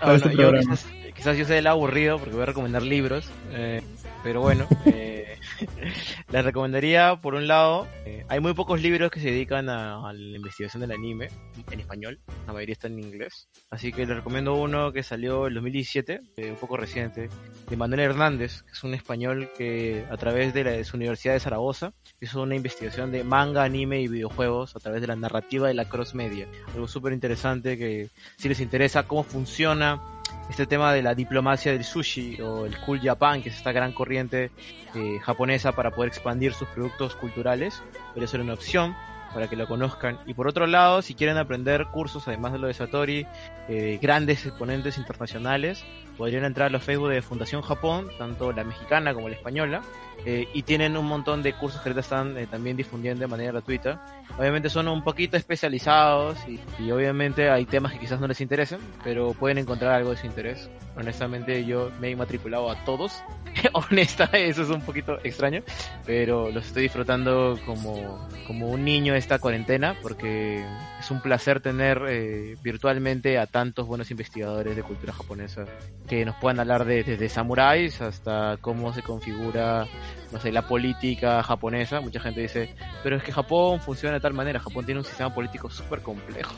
para 0.00 0.12
bueno, 0.12 0.26
este 0.26 0.30
yo 0.30 0.36
programa? 0.48 0.76
quizás, 0.76 0.86
quizás 1.14 1.36
yo 1.36 1.44
sea 1.44 1.58
el 1.58 1.66
aburrido 1.66 2.18
porque 2.18 2.34
voy 2.34 2.42
a 2.42 2.46
recomendar 2.46 2.82
libros, 2.82 3.28
eh, 3.52 3.82
pero 4.22 4.40
bueno, 4.40 4.66
eh, 4.86 5.27
les 6.32 6.44
recomendaría 6.44 7.16
por 7.16 7.34
un 7.34 7.48
lado, 7.48 7.86
eh, 8.04 8.24
hay 8.28 8.40
muy 8.40 8.54
pocos 8.54 8.80
libros 8.80 9.10
que 9.10 9.20
se 9.20 9.30
dedican 9.30 9.68
a, 9.68 10.08
a 10.08 10.12
la 10.12 10.36
investigación 10.36 10.80
del 10.80 10.92
anime 10.92 11.28
en 11.70 11.80
español, 11.80 12.20
la 12.46 12.52
mayoría 12.52 12.72
está 12.72 12.86
en 12.88 12.98
inglés, 12.98 13.48
así 13.70 13.92
que 13.92 14.06
les 14.06 14.16
recomiendo 14.16 14.54
uno 14.54 14.92
que 14.92 15.02
salió 15.02 15.46
en 15.46 15.54
2017, 15.54 16.20
eh, 16.36 16.50
un 16.50 16.56
poco 16.56 16.76
reciente, 16.76 17.28
de 17.68 17.76
Manuel 17.76 18.00
Hernández, 18.00 18.62
que 18.62 18.72
es 18.72 18.84
un 18.84 18.94
español 18.94 19.50
que 19.56 20.04
a 20.10 20.16
través 20.16 20.54
de, 20.54 20.64
la, 20.64 20.70
de 20.72 20.84
su 20.84 20.96
Universidad 20.96 21.34
de 21.34 21.40
Zaragoza 21.40 21.92
hizo 22.20 22.42
una 22.42 22.54
investigación 22.54 23.12
de 23.12 23.24
manga, 23.24 23.64
anime 23.64 24.00
y 24.00 24.08
videojuegos 24.08 24.76
a 24.76 24.80
través 24.80 25.00
de 25.00 25.06
la 25.06 25.16
narrativa 25.16 25.68
de 25.68 25.74
la 25.74 25.88
cross 25.88 26.14
media, 26.14 26.46
algo 26.74 26.88
súper 26.88 27.12
interesante 27.12 27.76
que 27.76 28.10
si 28.36 28.48
les 28.48 28.60
interesa 28.60 29.04
cómo 29.04 29.24
funciona 29.24 30.00
este 30.48 30.66
tema 30.66 30.92
de 30.92 31.02
la 31.02 31.14
diplomacia 31.14 31.72
del 31.72 31.84
sushi 31.84 32.40
o 32.40 32.66
el 32.66 32.78
cool 32.80 33.00
Japan, 33.00 33.42
que 33.42 33.50
es 33.50 33.56
esta 33.56 33.72
gran 33.72 33.92
corriente 33.92 34.50
eh, 34.94 35.18
japonesa 35.22 35.72
para 35.72 35.90
poder 35.90 36.08
expandir 36.08 36.52
sus 36.52 36.68
productos 36.68 37.14
culturales, 37.16 37.82
podría 38.08 38.28
ser 38.28 38.40
una 38.40 38.54
opción 38.54 38.94
para 39.32 39.48
que 39.48 39.56
lo 39.56 39.66
conozcan. 39.66 40.18
Y 40.26 40.34
por 40.34 40.48
otro 40.48 40.66
lado, 40.66 41.02
si 41.02 41.14
quieren 41.14 41.36
aprender 41.36 41.86
cursos, 41.86 42.26
además 42.28 42.52
de 42.52 42.58
lo 42.58 42.66
de 42.66 42.74
Satori, 42.74 43.26
eh, 43.68 43.98
grandes 44.00 44.46
exponentes 44.46 44.98
internacionales, 44.98 45.84
podrían 46.16 46.44
entrar 46.44 46.68
a 46.68 46.70
los 46.70 46.82
Facebook 46.82 47.10
de 47.10 47.22
Fundación 47.22 47.62
Japón, 47.62 48.08
tanto 48.18 48.52
la 48.52 48.64
mexicana 48.64 49.14
como 49.14 49.28
la 49.28 49.36
española, 49.36 49.82
eh, 50.24 50.48
y 50.52 50.62
tienen 50.62 50.96
un 50.96 51.06
montón 51.06 51.42
de 51.42 51.52
cursos 51.52 51.80
que 51.80 51.88
ahorita 51.88 52.00
están 52.00 52.36
eh, 52.36 52.46
también 52.46 52.76
difundiendo 52.76 53.20
de 53.20 53.28
manera 53.28 53.52
gratuita. 53.52 54.04
Obviamente 54.38 54.68
son 54.68 54.88
un 54.88 55.02
poquito 55.02 55.36
especializados 55.36 56.38
y, 56.48 56.60
y 56.82 56.90
obviamente 56.90 57.50
hay 57.50 57.66
temas 57.66 57.92
que 57.92 58.00
quizás 58.00 58.20
no 58.20 58.26
les 58.26 58.40
interesen, 58.40 58.80
pero 59.04 59.32
pueden 59.32 59.58
encontrar 59.58 59.92
algo 59.92 60.10
de 60.10 60.16
su 60.16 60.26
interés. 60.26 60.68
Honestamente 60.96 61.64
yo 61.64 61.90
me 62.00 62.10
he 62.10 62.16
matriculado 62.16 62.70
a 62.70 62.84
todos. 62.84 63.22
Honesta, 63.72 64.24
eso 64.32 64.62
es 64.62 64.70
un 64.70 64.82
poquito 64.82 65.18
extraño, 65.22 65.62
pero 66.04 66.50
los 66.50 66.66
estoy 66.66 66.82
disfrutando 66.84 67.58
como, 67.64 68.28
como 68.46 68.68
un 68.68 68.84
niño 68.84 69.14
esta 69.14 69.38
cuarentena 69.38 69.96
porque 70.02 70.64
es 70.98 71.10
un 71.10 71.20
placer 71.20 71.60
tener 71.60 72.02
eh, 72.08 72.56
virtualmente 72.62 73.38
a 73.38 73.46
tantos 73.46 73.86
buenos 73.86 74.10
investigadores 74.10 74.76
de 74.76 74.82
cultura 74.82 75.12
japonesa 75.12 75.64
que 76.08 76.24
nos 76.24 76.36
puedan 76.36 76.60
hablar 76.60 76.84
de, 76.84 77.04
desde 77.04 77.28
samuráis 77.28 78.00
hasta 78.00 78.58
cómo 78.60 78.92
se 78.92 79.02
configura 79.02 79.86
no 80.32 80.40
sé, 80.40 80.52
la 80.52 80.66
política 80.66 81.42
japonesa. 81.42 82.00
Mucha 82.00 82.20
gente 82.20 82.40
dice, 82.40 82.74
pero 83.02 83.16
es 83.16 83.22
que 83.22 83.32
Japón 83.32 83.80
funciona 83.80 84.14
de 84.14 84.20
tal 84.20 84.34
manera, 84.34 84.60
Japón 84.60 84.84
tiene 84.84 85.00
un 85.00 85.04
sistema 85.04 85.34
político 85.34 85.70
súper 85.70 86.00
complejo. 86.00 86.54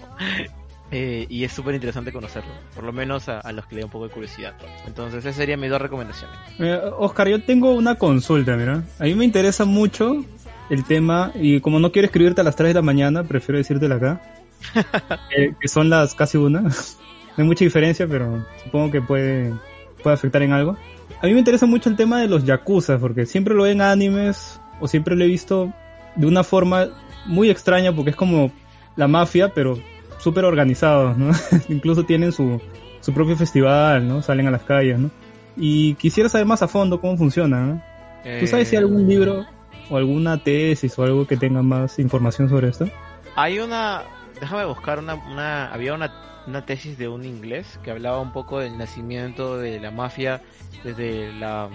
eh, 0.90 1.26
y 1.28 1.44
es 1.44 1.52
súper 1.52 1.74
interesante 1.74 2.12
conocerlo, 2.12 2.52
por 2.74 2.84
lo 2.84 2.92
menos 2.92 3.28
a, 3.28 3.40
a 3.40 3.52
los 3.52 3.66
que 3.66 3.76
le 3.76 3.80
da 3.82 3.86
un 3.86 3.92
poco 3.92 4.08
de 4.08 4.14
curiosidad. 4.14 4.54
Entonces, 4.86 5.24
esas 5.24 5.36
serían 5.36 5.60
mis 5.60 5.70
dos 5.70 5.80
recomendaciones. 5.80 6.36
Eh, 6.58 6.80
Oscar, 6.98 7.28
yo 7.28 7.42
tengo 7.42 7.72
una 7.72 7.94
consulta, 7.96 8.56
mira. 8.56 8.82
A 8.98 9.04
mí 9.04 9.14
me 9.14 9.24
interesa 9.24 9.64
mucho 9.64 10.24
el 10.70 10.84
tema 10.84 11.32
y 11.34 11.60
como 11.60 11.78
no 11.80 11.92
quiero 11.92 12.06
escribirte 12.06 12.40
a 12.40 12.44
las 12.44 12.56
3 12.56 12.68
de 12.68 12.74
la 12.74 12.82
mañana, 12.82 13.24
prefiero 13.24 13.58
decírtela 13.58 13.96
acá. 13.96 14.20
Eh, 15.36 15.54
que 15.60 15.68
son 15.68 15.88
las 15.88 16.14
casi 16.14 16.36
una. 16.36 16.60
no 16.60 16.70
hay 17.36 17.44
mucha 17.44 17.64
diferencia, 17.64 18.06
pero 18.06 18.44
supongo 18.62 18.90
que 18.90 19.00
puede, 19.00 19.52
puede 20.00 20.14
afectar 20.14 20.42
en 20.42 20.52
algo. 20.52 20.76
A 21.22 21.26
mí 21.26 21.32
me 21.32 21.38
interesa 21.38 21.66
mucho 21.66 21.88
el 21.88 21.96
tema 21.96 22.20
de 22.20 22.28
los 22.28 22.44
yakuza, 22.44 22.98
porque 22.98 23.26
siempre 23.26 23.54
lo 23.54 23.64
veo 23.64 23.72
en 23.72 23.82
animes 23.82 24.60
o 24.80 24.88
siempre 24.88 25.16
lo 25.16 25.24
he 25.24 25.28
visto 25.28 25.72
de 26.16 26.26
una 26.26 26.42
forma 26.42 26.88
muy 27.26 27.50
extraña, 27.50 27.94
porque 27.94 28.10
es 28.10 28.16
como 28.16 28.50
la 28.96 29.08
mafia, 29.08 29.52
pero 29.54 29.78
súper 30.18 30.44
organizados, 30.44 31.16
¿no? 31.16 31.30
Incluso 31.68 32.04
tienen 32.04 32.32
su, 32.32 32.60
su 33.00 33.12
propio 33.12 33.36
festival, 33.36 34.06
¿no? 34.06 34.22
Salen 34.22 34.46
a 34.46 34.50
las 34.50 34.62
calles, 34.62 34.98
¿no? 34.98 35.10
Y 35.56 35.94
quisiera 35.94 36.28
saber 36.28 36.46
más 36.46 36.62
a 36.62 36.68
fondo 36.68 37.00
cómo 37.00 37.16
funciona, 37.16 37.60
¿no? 37.60 37.82
¿Tú 38.38 38.46
sabes 38.46 38.68
si 38.68 38.76
hay 38.76 38.82
algún 38.82 39.08
libro 39.08 39.46
o 39.88 39.96
alguna 39.96 40.42
tesis 40.42 40.98
o 40.98 41.02
algo 41.02 41.26
que 41.26 41.36
tenga 41.36 41.62
más 41.62 41.98
información 41.98 42.48
sobre 42.48 42.68
esto? 42.68 42.86
Hay 43.34 43.58
una, 43.58 44.02
déjame 44.40 44.66
buscar 44.66 44.98
una, 44.98 45.14
una 45.14 45.72
había 45.72 45.94
una, 45.94 46.12
una 46.46 46.64
tesis 46.64 46.98
de 46.98 47.08
un 47.08 47.24
inglés 47.24 47.78
que 47.82 47.90
hablaba 47.90 48.20
un 48.20 48.32
poco 48.32 48.58
del 48.58 48.76
nacimiento 48.78 49.58
de 49.58 49.80
la 49.80 49.90
mafia 49.90 50.42
desde 50.84 51.32
la... 51.34 51.68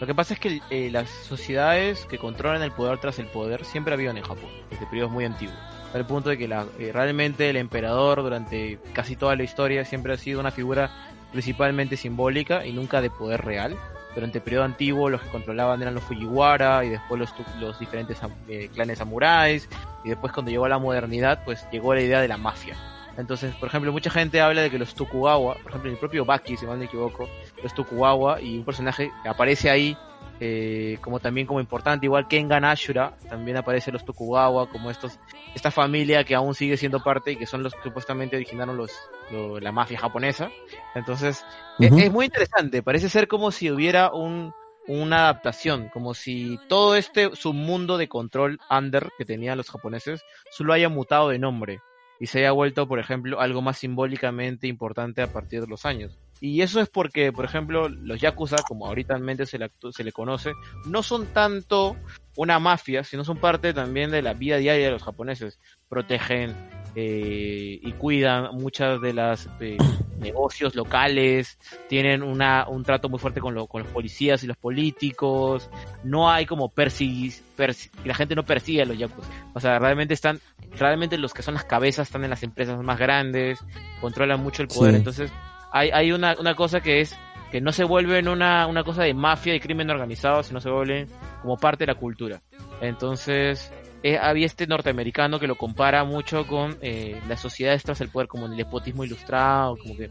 Lo 0.00 0.06
que 0.06 0.14
pasa 0.14 0.34
es 0.34 0.40
que 0.40 0.60
eh, 0.70 0.90
las 0.90 1.08
sociedades 1.08 2.06
que 2.06 2.18
controlan 2.18 2.62
el 2.62 2.72
poder 2.72 2.98
tras 2.98 3.18
el 3.20 3.26
poder 3.26 3.64
siempre 3.64 3.94
habían 3.94 4.16
en 4.16 4.24
Japón, 4.24 4.50
desde 4.68 4.86
periodos 4.86 5.12
muy 5.12 5.24
antiguos. 5.24 5.56
Al 5.94 6.06
punto 6.06 6.30
de 6.30 6.38
que 6.38 6.48
la, 6.48 6.66
eh, 6.78 6.90
realmente 6.92 7.50
el 7.50 7.56
emperador 7.56 8.22
durante 8.22 8.78
casi 8.94 9.14
toda 9.14 9.36
la 9.36 9.44
historia 9.44 9.84
siempre 9.84 10.14
ha 10.14 10.16
sido 10.16 10.40
una 10.40 10.50
figura 10.50 10.90
principalmente 11.30 11.96
simbólica 11.96 12.66
y 12.66 12.72
nunca 12.72 13.00
de 13.00 13.10
poder 13.10 13.44
real. 13.44 13.76
Durante 14.14 14.38
el 14.38 14.44
periodo 14.44 14.64
antiguo 14.64 15.08
los 15.08 15.22
que 15.22 15.30
controlaban 15.30 15.80
eran 15.80 15.94
los 15.94 16.04
Fujiwara 16.04 16.84
y 16.84 16.90
después 16.90 17.18
los, 17.20 17.32
los 17.60 17.78
diferentes 17.78 18.18
eh, 18.48 18.68
clanes 18.74 18.98
samuráis 18.98 19.68
y 20.04 20.10
después 20.10 20.32
cuando 20.32 20.50
llegó 20.50 20.66
la 20.68 20.78
modernidad 20.78 21.44
pues 21.44 21.66
llegó 21.70 21.94
la 21.94 22.02
idea 22.02 22.20
de 22.20 22.28
la 22.28 22.36
mafia. 22.36 22.76
Entonces, 23.18 23.54
por 23.56 23.68
ejemplo, 23.68 23.92
mucha 23.92 24.10
gente 24.10 24.40
habla 24.40 24.62
de 24.62 24.70
que 24.70 24.78
los 24.78 24.94
Tokugawa, 24.94 25.54
por 25.56 25.70
ejemplo, 25.70 25.90
el 25.90 25.98
propio 25.98 26.24
Baki, 26.24 26.56
si 26.56 26.64
mal 26.66 26.76
no 26.76 26.80
me 26.80 26.84
equivoco, 26.86 27.28
los 27.62 27.74
Tokugawa 27.74 28.40
y 28.40 28.58
un 28.58 28.64
personaje 28.64 29.10
que 29.22 29.28
aparece 29.28 29.70
ahí 29.70 29.96
eh, 30.40 30.98
como 31.02 31.20
también 31.20 31.46
como 31.46 31.60
importante, 31.60 32.06
igual 32.06 32.26
que 32.26 32.36
en 32.38 32.48
Ganashura, 32.48 33.16
también 33.28 33.56
aparece 33.58 33.92
los 33.92 34.04
Tokugawa 34.04 34.68
como 34.70 34.90
estos, 34.90 35.18
esta 35.54 35.70
familia 35.70 36.24
que 36.24 36.34
aún 36.34 36.54
sigue 36.54 36.76
siendo 36.76 37.00
parte 37.02 37.32
y 37.32 37.36
que 37.36 37.46
son 37.46 37.62
los 37.62 37.74
que 37.74 37.82
supuestamente 37.82 38.34
originaron 38.36 38.76
los, 38.76 38.90
lo- 39.30 39.60
la 39.60 39.70
mafia 39.70 39.98
japonesa. 40.00 40.50
Entonces, 40.96 41.44
e- 41.78 41.86
es, 41.86 42.10
muy 42.12 42.26
interesante, 42.26 42.82
parece 42.82 43.08
ser 43.08 43.28
como 43.28 43.52
si 43.52 43.70
hubiera 43.70 44.10
un, 44.10 44.52
una 44.88 45.18
adaptación, 45.28 45.90
como 45.90 46.12
si 46.14 46.58
todo 46.68 46.96
este 46.96 47.36
submundo 47.36 47.96
de 47.96 48.08
control 48.08 48.58
under 48.68 49.10
que 49.18 49.24
tenían 49.24 49.58
los 49.58 49.70
japoneses 49.70 50.22
solo 50.50 50.72
haya 50.72 50.88
mutado 50.88 51.28
de 51.28 51.38
nombre 51.38 51.80
y 52.22 52.28
se 52.28 52.38
haya 52.38 52.52
vuelto, 52.52 52.86
por 52.86 53.00
ejemplo, 53.00 53.40
algo 53.40 53.62
más 53.62 53.78
simbólicamente 53.78 54.68
importante 54.68 55.22
a 55.22 55.32
partir 55.32 55.60
de 55.60 55.66
los 55.66 55.84
años. 55.84 56.16
Y 56.40 56.60
eso 56.60 56.80
es 56.80 56.88
porque, 56.88 57.32
por 57.32 57.44
ejemplo, 57.44 57.88
los 57.88 58.20
Yakuza, 58.20 58.58
como 58.68 58.86
ahorita 58.86 59.18
se 59.44 59.58
le, 59.58 59.72
se 59.90 60.04
le 60.04 60.12
conoce, 60.12 60.52
no 60.86 61.02
son 61.02 61.26
tanto 61.26 61.96
una 62.36 62.60
mafia, 62.60 63.02
sino 63.02 63.24
son 63.24 63.38
parte 63.38 63.74
también 63.74 64.12
de 64.12 64.22
la 64.22 64.34
vida 64.34 64.58
diaria 64.58 64.84
de 64.84 64.92
los 64.92 65.02
japoneses. 65.02 65.58
Protegen 65.88 66.54
eh, 66.94 67.78
y 67.82 67.92
cuidan 67.92 68.54
muchas 68.56 69.00
de 69.00 69.12
las 69.14 69.48
eh, 69.60 69.76
negocios 70.18 70.74
locales, 70.74 71.58
tienen 71.88 72.22
una, 72.22 72.66
un 72.68 72.84
trato 72.84 73.08
muy 73.08 73.18
fuerte 73.18 73.40
con, 73.40 73.54
lo- 73.54 73.66
con 73.66 73.82
los 73.82 73.90
policías 73.90 74.44
y 74.44 74.46
los 74.46 74.56
políticos, 74.56 75.68
no 76.04 76.30
hay 76.30 76.46
como 76.46 76.68
persigis, 76.68 77.42
persi- 77.56 77.90
la 78.04 78.14
gente 78.14 78.34
no 78.34 78.44
persigue 78.44 78.82
a 78.82 78.84
los 78.86 78.98
Yakuza. 78.98 79.28
O 79.54 79.60
sea, 79.60 79.78
realmente 79.78 80.14
están, 80.14 80.40
realmente 80.78 81.18
los 81.18 81.32
que 81.34 81.42
son 81.42 81.54
las 81.54 81.64
cabezas 81.64 82.08
están 82.08 82.24
en 82.24 82.30
las 82.30 82.42
empresas 82.42 82.78
más 82.82 82.98
grandes, 82.98 83.58
controlan 84.00 84.40
mucho 84.42 84.62
el 84.62 84.68
poder, 84.68 84.92
Sí. 84.92 84.98
entonces 84.98 85.32
hay, 85.72 85.90
hay 85.90 86.12
una, 86.12 86.36
una 86.38 86.54
cosa 86.54 86.80
que 86.80 87.00
es 87.00 87.16
que 87.50 87.60
no 87.60 87.70
se 87.72 87.84
vuelven 87.84 88.28
una, 88.28 88.66
una 88.66 88.82
cosa 88.82 89.02
de 89.02 89.12
mafia 89.12 89.54
y 89.54 89.60
crimen 89.60 89.90
organizado, 89.90 90.42
sino 90.42 90.58
se 90.60 90.70
vuelven 90.70 91.06
como 91.42 91.58
parte 91.58 91.84
de 91.84 91.92
la 91.92 91.98
cultura. 91.98 92.40
Entonces, 92.80 93.70
eh, 94.02 94.18
había 94.18 94.46
este 94.46 94.66
norteamericano 94.66 95.38
que 95.38 95.46
lo 95.46 95.56
compara 95.56 96.04
mucho 96.04 96.46
con 96.46 96.76
eh, 96.82 97.20
las 97.28 97.40
sociedades 97.40 97.82
tras 97.82 98.00
el 98.00 98.08
poder, 98.08 98.28
como 98.28 98.46
el 98.46 98.56
nepotismo 98.56 99.04
ilustrado, 99.04 99.76
como 99.76 99.96
que 99.96 100.10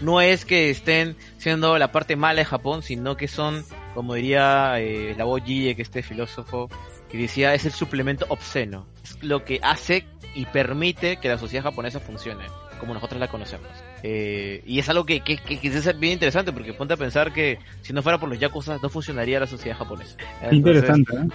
no 0.00 0.20
es 0.20 0.44
que 0.44 0.70
estén 0.70 1.16
siendo 1.38 1.78
la 1.78 1.92
parte 1.92 2.16
mala 2.16 2.40
de 2.40 2.44
Japón, 2.44 2.82
sino 2.82 3.16
que 3.16 3.28
son, 3.28 3.64
como 3.94 4.14
diría 4.14 4.80
eh, 4.80 5.14
la 5.16 5.24
Gille, 5.44 5.76
que 5.76 5.82
este 5.82 6.02
filósofo, 6.02 6.68
que 7.08 7.18
decía, 7.18 7.54
es 7.54 7.64
el 7.64 7.72
suplemento 7.72 8.26
obsceno. 8.28 8.86
Es 9.02 9.22
lo 9.22 9.44
que 9.44 9.60
hace 9.62 10.04
y 10.34 10.46
permite 10.46 11.18
que 11.18 11.28
la 11.28 11.38
sociedad 11.38 11.62
japonesa 11.62 12.00
funcione, 12.00 12.44
como 12.80 12.92
nosotros 12.92 13.20
la 13.20 13.28
conocemos. 13.28 13.68
Eh, 14.02 14.62
y 14.66 14.80
es 14.80 14.88
algo 14.88 15.04
que, 15.04 15.20
que, 15.20 15.36
que, 15.36 15.60
que 15.60 15.68
es 15.68 15.98
bien 16.00 16.14
interesante, 16.14 16.52
porque 16.52 16.74
ponte 16.74 16.94
a 16.94 16.96
pensar 16.96 17.32
que 17.32 17.58
si 17.82 17.92
no 17.92 18.02
fuera 18.02 18.18
por 18.18 18.28
los 18.28 18.38
yakuza, 18.40 18.78
no 18.82 18.88
funcionaría 18.88 19.38
la 19.38 19.46
sociedad 19.46 19.78
japonesa. 19.78 20.16
Entonces, 20.42 20.58
interesante, 20.58 21.16
¿eh? 21.16 21.28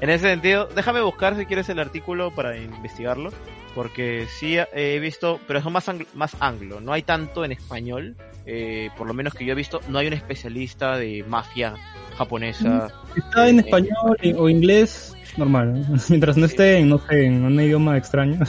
En 0.00 0.10
ese 0.10 0.28
sentido, 0.28 0.68
déjame 0.74 1.00
buscar 1.00 1.36
si 1.36 1.46
quieres 1.46 1.68
el 1.68 1.78
artículo 1.78 2.30
para 2.34 2.56
investigarlo, 2.56 3.30
porque 3.74 4.26
sí 4.38 4.56
he 4.74 4.98
visto, 4.98 5.40
pero 5.46 5.58
es 5.58 5.64
más 5.66 5.88
anglo, 5.88 6.06
más 6.14 6.36
anglo, 6.40 6.80
no 6.80 6.92
hay 6.92 7.02
tanto 7.02 7.44
en 7.44 7.52
español, 7.52 8.16
eh, 8.46 8.90
por 8.96 9.06
lo 9.06 9.14
menos 9.14 9.34
que 9.34 9.44
yo 9.44 9.52
he 9.52 9.56
visto, 9.56 9.80
no 9.88 9.98
hay 9.98 10.06
un 10.08 10.12
especialista 10.14 10.96
de 10.96 11.24
mafia 11.28 11.74
japonesa. 12.16 12.88
Está 13.16 13.48
en 13.48 13.58
Eh, 13.58 13.62
español 13.62 14.16
y- 14.22 14.32
o 14.32 14.48
inglés, 14.48 15.14
normal. 15.36 15.72
¿no? 15.88 15.96
Mientras 16.08 16.36
no 16.36 16.46
esté 16.46 16.78
en, 16.78 16.88
no 16.88 16.98
sé, 16.98 17.24
en 17.26 17.44
un 17.44 17.60
idioma 17.60 17.96
extraño. 17.96 18.40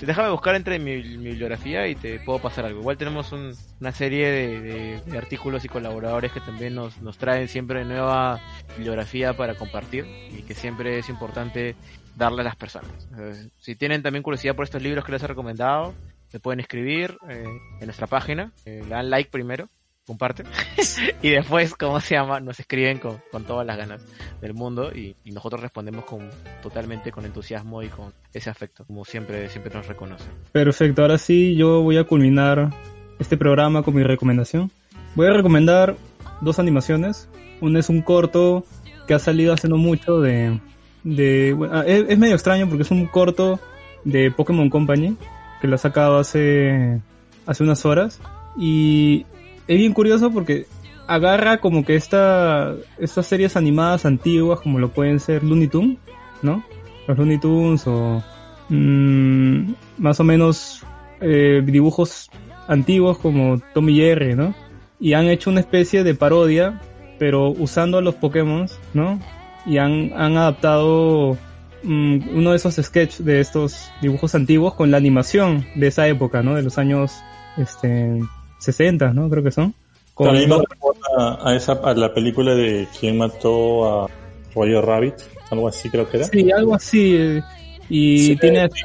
Sí, 0.00 0.06
déjame 0.06 0.30
buscar 0.30 0.54
entre 0.54 0.78
mi, 0.78 0.96
mi 0.96 1.26
bibliografía 1.28 1.86
y 1.86 1.94
te 1.94 2.20
puedo 2.20 2.38
pasar 2.38 2.64
algo. 2.64 2.80
Igual 2.80 2.96
tenemos 2.96 3.32
un- 3.32 3.54
una 3.80 3.92
serie 3.92 4.30
de, 4.30 5.18
artículos 5.18 5.62
y 5.66 5.68
colaboradores 5.68 6.32
que 6.32 6.40
también 6.40 6.74
nos, 6.74 7.02
nos 7.02 7.18
traen 7.18 7.48
siempre 7.48 7.84
nueva 7.84 8.40
bibliografía 8.78 9.34
para 9.36 9.54
compartir 9.56 10.06
y 10.06 10.40
que 10.42 10.54
siempre 10.54 10.98
es 10.98 11.10
importante 11.10 11.76
darle 12.16 12.40
a 12.40 12.44
las 12.44 12.56
personas. 12.56 12.90
Eh, 13.18 13.50
si 13.58 13.76
tienen 13.76 14.02
también 14.02 14.22
curiosidad 14.22 14.56
por 14.56 14.64
estos 14.64 14.82
libros 14.82 15.04
que 15.04 15.12
les 15.12 15.22
he 15.22 15.26
recomendado, 15.26 15.92
me 16.32 16.40
pueden 16.40 16.60
escribir 16.60 17.18
eh, 17.28 17.44
en 17.80 17.84
nuestra 17.86 18.06
página. 18.06 18.52
Eh, 18.64 18.80
le 18.82 18.88
dan 18.88 19.10
like 19.10 19.30
primero, 19.30 19.68
comparten 20.06 20.46
y 21.22 21.30
después, 21.30 21.74
¿cómo 21.74 22.00
se 22.00 22.14
llama? 22.14 22.40
Nos 22.40 22.58
escriben 22.60 22.98
con, 22.98 23.20
con 23.30 23.44
todas 23.44 23.66
las 23.66 23.76
ganas 23.76 24.02
del 24.40 24.54
mundo 24.54 24.90
y, 24.92 25.16
y 25.24 25.32
nosotros 25.32 25.60
respondemos 25.60 26.04
con 26.04 26.28
totalmente 26.62 27.12
con 27.12 27.24
entusiasmo 27.24 27.82
y 27.82 27.88
con 27.88 28.12
ese 28.32 28.50
afecto, 28.50 28.84
como 28.84 29.04
siempre 29.04 29.48
siempre 29.48 29.72
nos 29.74 29.86
reconocen. 29.86 30.28
Perfecto, 30.52 31.02
ahora 31.02 31.18
sí 31.18 31.54
yo 31.54 31.82
voy 31.82 31.96
a 31.96 32.04
culminar 32.04 32.70
este 33.18 33.36
programa 33.36 33.82
con 33.82 33.94
mi 33.94 34.02
recomendación. 34.02 34.70
Voy 35.14 35.26
a 35.26 35.32
recomendar 35.32 35.96
dos 36.40 36.58
animaciones. 36.58 37.28
Una 37.60 37.78
es 37.78 37.88
un 37.88 38.02
corto 38.02 38.64
que 39.06 39.14
ha 39.14 39.18
salido 39.18 39.52
hace 39.52 39.68
no 39.68 39.76
mucho 39.76 40.20
de... 40.20 40.58
de 41.04 41.52
bueno, 41.52 41.78
ah, 41.78 41.84
es, 41.86 42.06
es 42.08 42.18
medio 42.18 42.34
extraño 42.34 42.68
porque 42.68 42.82
es 42.82 42.90
un 42.90 43.06
corto 43.06 43.60
de 44.04 44.30
Pokémon 44.30 44.70
Company 44.70 45.16
que 45.60 45.68
lo 45.68 45.74
ha 45.74 45.78
sacado 45.78 46.18
hace, 46.18 47.00
hace 47.46 47.62
unas 47.62 47.84
horas. 47.84 48.20
Y 48.56 49.26
es 49.70 49.78
bien 49.78 49.92
curioso 49.92 50.32
porque 50.32 50.66
agarra 51.06 51.58
como 51.58 51.84
que 51.84 51.94
esta, 51.94 52.74
estas 52.98 53.24
series 53.26 53.56
animadas 53.56 54.04
antiguas 54.04 54.58
como 54.58 54.80
lo 54.80 54.88
pueden 54.88 55.20
ser 55.20 55.44
Looney 55.44 55.68
Tunes, 55.68 55.96
¿no? 56.42 56.64
Los 57.06 57.16
Looney 57.16 57.38
Tunes 57.38 57.86
o 57.86 58.20
mm, 58.68 59.72
más 59.98 60.18
o 60.18 60.24
menos 60.24 60.82
eh, 61.20 61.62
dibujos 61.64 62.30
antiguos 62.66 63.18
como 63.18 63.60
Tom 63.72 63.88
y 63.90 63.94
Jerry, 63.94 64.34
¿no? 64.34 64.56
Y 64.98 65.12
han 65.12 65.26
hecho 65.26 65.50
una 65.50 65.60
especie 65.60 66.02
de 66.02 66.16
parodia, 66.16 66.80
pero 67.20 67.50
usando 67.50 67.98
a 67.98 68.02
los 68.02 68.16
Pokémon, 68.16 68.66
¿no? 68.92 69.20
Y 69.66 69.78
han, 69.78 70.12
han 70.16 70.36
adaptado 70.36 71.38
mm, 71.84 72.36
uno 72.36 72.50
de 72.50 72.56
esos 72.56 72.74
sketches 72.74 73.24
de 73.24 73.38
estos 73.38 73.88
dibujos 74.02 74.34
antiguos 74.34 74.74
con 74.74 74.90
la 74.90 74.96
animación 74.96 75.64
de 75.76 75.86
esa 75.86 76.08
época, 76.08 76.42
¿no? 76.42 76.56
De 76.56 76.62
los 76.62 76.76
años 76.76 77.22
este, 77.56 78.20
60, 78.60 79.12
¿no? 79.12 79.28
Creo 79.28 79.42
que 79.42 79.50
son. 79.50 79.74
Con- 80.14 80.28
También 80.28 80.50
recuerda 80.50 81.38
a, 81.42 81.54
esa, 81.56 81.72
a 81.72 81.94
la 81.94 82.12
película 82.14 82.54
de 82.54 82.86
quién 82.98 83.18
mató 83.18 84.04
a 84.04 84.10
Roger 84.54 84.84
Rabbit, 84.84 85.14
algo 85.50 85.66
así 85.68 85.88
creo 85.90 86.08
que 86.08 86.18
era. 86.18 86.26
Sí, 86.26 86.50
algo 86.52 86.74
así. 86.74 87.16
eh, 87.16 87.42
Y 87.88 88.18
Sí, 88.28 88.36
tiene 88.36 88.60
a 88.60 88.68
sí, 88.68 88.82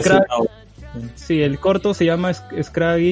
Scrag- 0.00 0.24
sí, 0.30 0.48
Sí, 1.16 1.42
el 1.42 1.58
corto 1.58 1.92
se 1.94 2.04
llama 2.06 2.32
Scraggy 2.32 3.06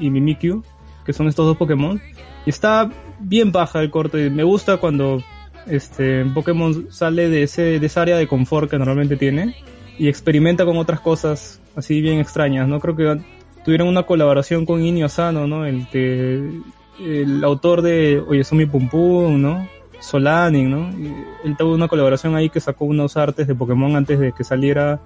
y, 0.00 0.06
y 0.06 0.10
Mimikyu, 0.10 0.64
que 1.06 1.12
son 1.12 1.28
estos 1.28 1.46
dos 1.46 1.56
Pokémon. 1.56 2.00
Y 2.44 2.50
está 2.50 2.90
bien 3.20 3.52
baja 3.52 3.80
el 3.80 3.90
corto 3.90 4.18
y 4.18 4.30
me 4.30 4.42
gusta 4.42 4.78
cuando 4.78 5.22
este 5.66 6.24
Pokémon 6.26 6.88
sale 6.90 7.28
de 7.28 7.44
ese 7.44 7.78
de 7.80 7.86
esa 7.86 8.02
área 8.02 8.16
de 8.16 8.26
confort 8.26 8.68
que 8.70 8.78
normalmente 8.78 9.16
tiene 9.16 9.54
y 9.98 10.08
experimenta 10.08 10.64
con 10.64 10.76
otras 10.76 11.00
cosas 11.00 11.60
así 11.76 12.00
bien 12.02 12.18
extrañas, 12.20 12.68
¿no? 12.68 12.80
Creo 12.80 12.96
que 12.96 13.18
tuvieron 13.64 13.88
una 13.88 14.04
colaboración 14.04 14.66
con 14.66 14.84
Inio 14.84 15.06
Asano, 15.06 15.46
¿no? 15.46 15.66
El 15.66 15.88
que 15.88 16.50
el 17.00 17.42
autor 17.44 17.82
de 17.82 18.22
Oyasumi 18.26 18.66
Pum 18.66 18.88
Pum, 18.88 19.40
¿no? 19.40 19.68
Solanin, 20.00 20.70
¿no? 20.70 20.90
Y 20.90 21.12
él 21.44 21.56
tuvo 21.56 21.74
una 21.74 21.88
colaboración 21.88 22.36
ahí 22.36 22.50
que 22.50 22.60
sacó 22.60 22.84
unos 22.84 23.16
artes 23.16 23.46
de 23.46 23.54
Pokémon 23.54 23.96
antes 23.96 24.20
de 24.20 24.32
que 24.32 24.44
saliera 24.44 25.00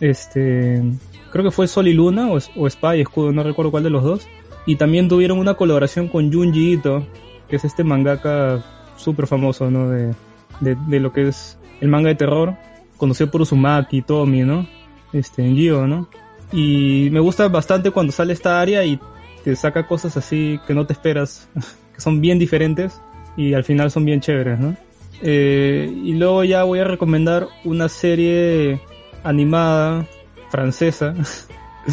este 0.00 0.82
creo 1.30 1.44
que 1.44 1.50
fue 1.50 1.68
Sol 1.68 1.88
y 1.88 1.94
Luna 1.94 2.30
o, 2.30 2.38
o 2.56 2.66
Espada 2.66 2.96
y 2.96 3.02
Escudo, 3.02 3.32
no 3.32 3.42
recuerdo 3.42 3.70
cuál 3.70 3.84
de 3.84 3.90
los 3.90 4.02
dos. 4.02 4.26
Y 4.66 4.76
también 4.76 5.08
tuvieron 5.08 5.38
una 5.38 5.54
colaboración 5.54 6.08
con 6.08 6.32
Junji 6.32 6.74
Ito, 6.74 7.06
que 7.48 7.56
es 7.56 7.64
este 7.64 7.84
mangaka 7.84 8.62
súper 8.96 9.26
famoso, 9.26 9.70
¿no? 9.70 9.88
De, 9.88 10.14
de, 10.60 10.76
de 10.88 11.00
lo 11.00 11.12
que 11.12 11.28
es 11.28 11.58
el 11.80 11.88
manga 11.88 12.08
de 12.08 12.14
terror, 12.14 12.56
conocido 12.96 13.30
por 13.30 13.40
Uzumaki, 13.40 14.02
Tomi, 14.02 14.42
¿no? 14.42 14.66
Este, 15.12 15.44
en 15.44 15.56
Gyo, 15.56 15.86
¿no? 15.86 16.08
Y 16.52 17.08
me 17.10 17.20
gusta 17.20 17.48
bastante 17.48 17.90
cuando 17.90 18.12
sale 18.12 18.32
esta 18.32 18.60
área 18.60 18.84
y 18.84 18.98
te 19.44 19.54
saca 19.56 19.86
cosas 19.86 20.16
así 20.16 20.60
que 20.66 20.74
no 20.74 20.86
te 20.86 20.92
esperas, 20.92 21.48
que 21.94 22.00
son 22.00 22.20
bien 22.20 22.38
diferentes 22.38 23.00
y 23.36 23.54
al 23.54 23.64
final 23.64 23.90
son 23.90 24.04
bien 24.04 24.20
chéveres, 24.20 24.58
¿no? 24.58 24.76
Eh, 25.22 25.92
y 26.04 26.14
luego 26.14 26.44
ya 26.44 26.64
voy 26.64 26.78
a 26.78 26.84
recomendar 26.84 27.48
una 27.64 27.88
serie 27.88 28.80
animada 29.22 30.06
francesa 30.50 31.14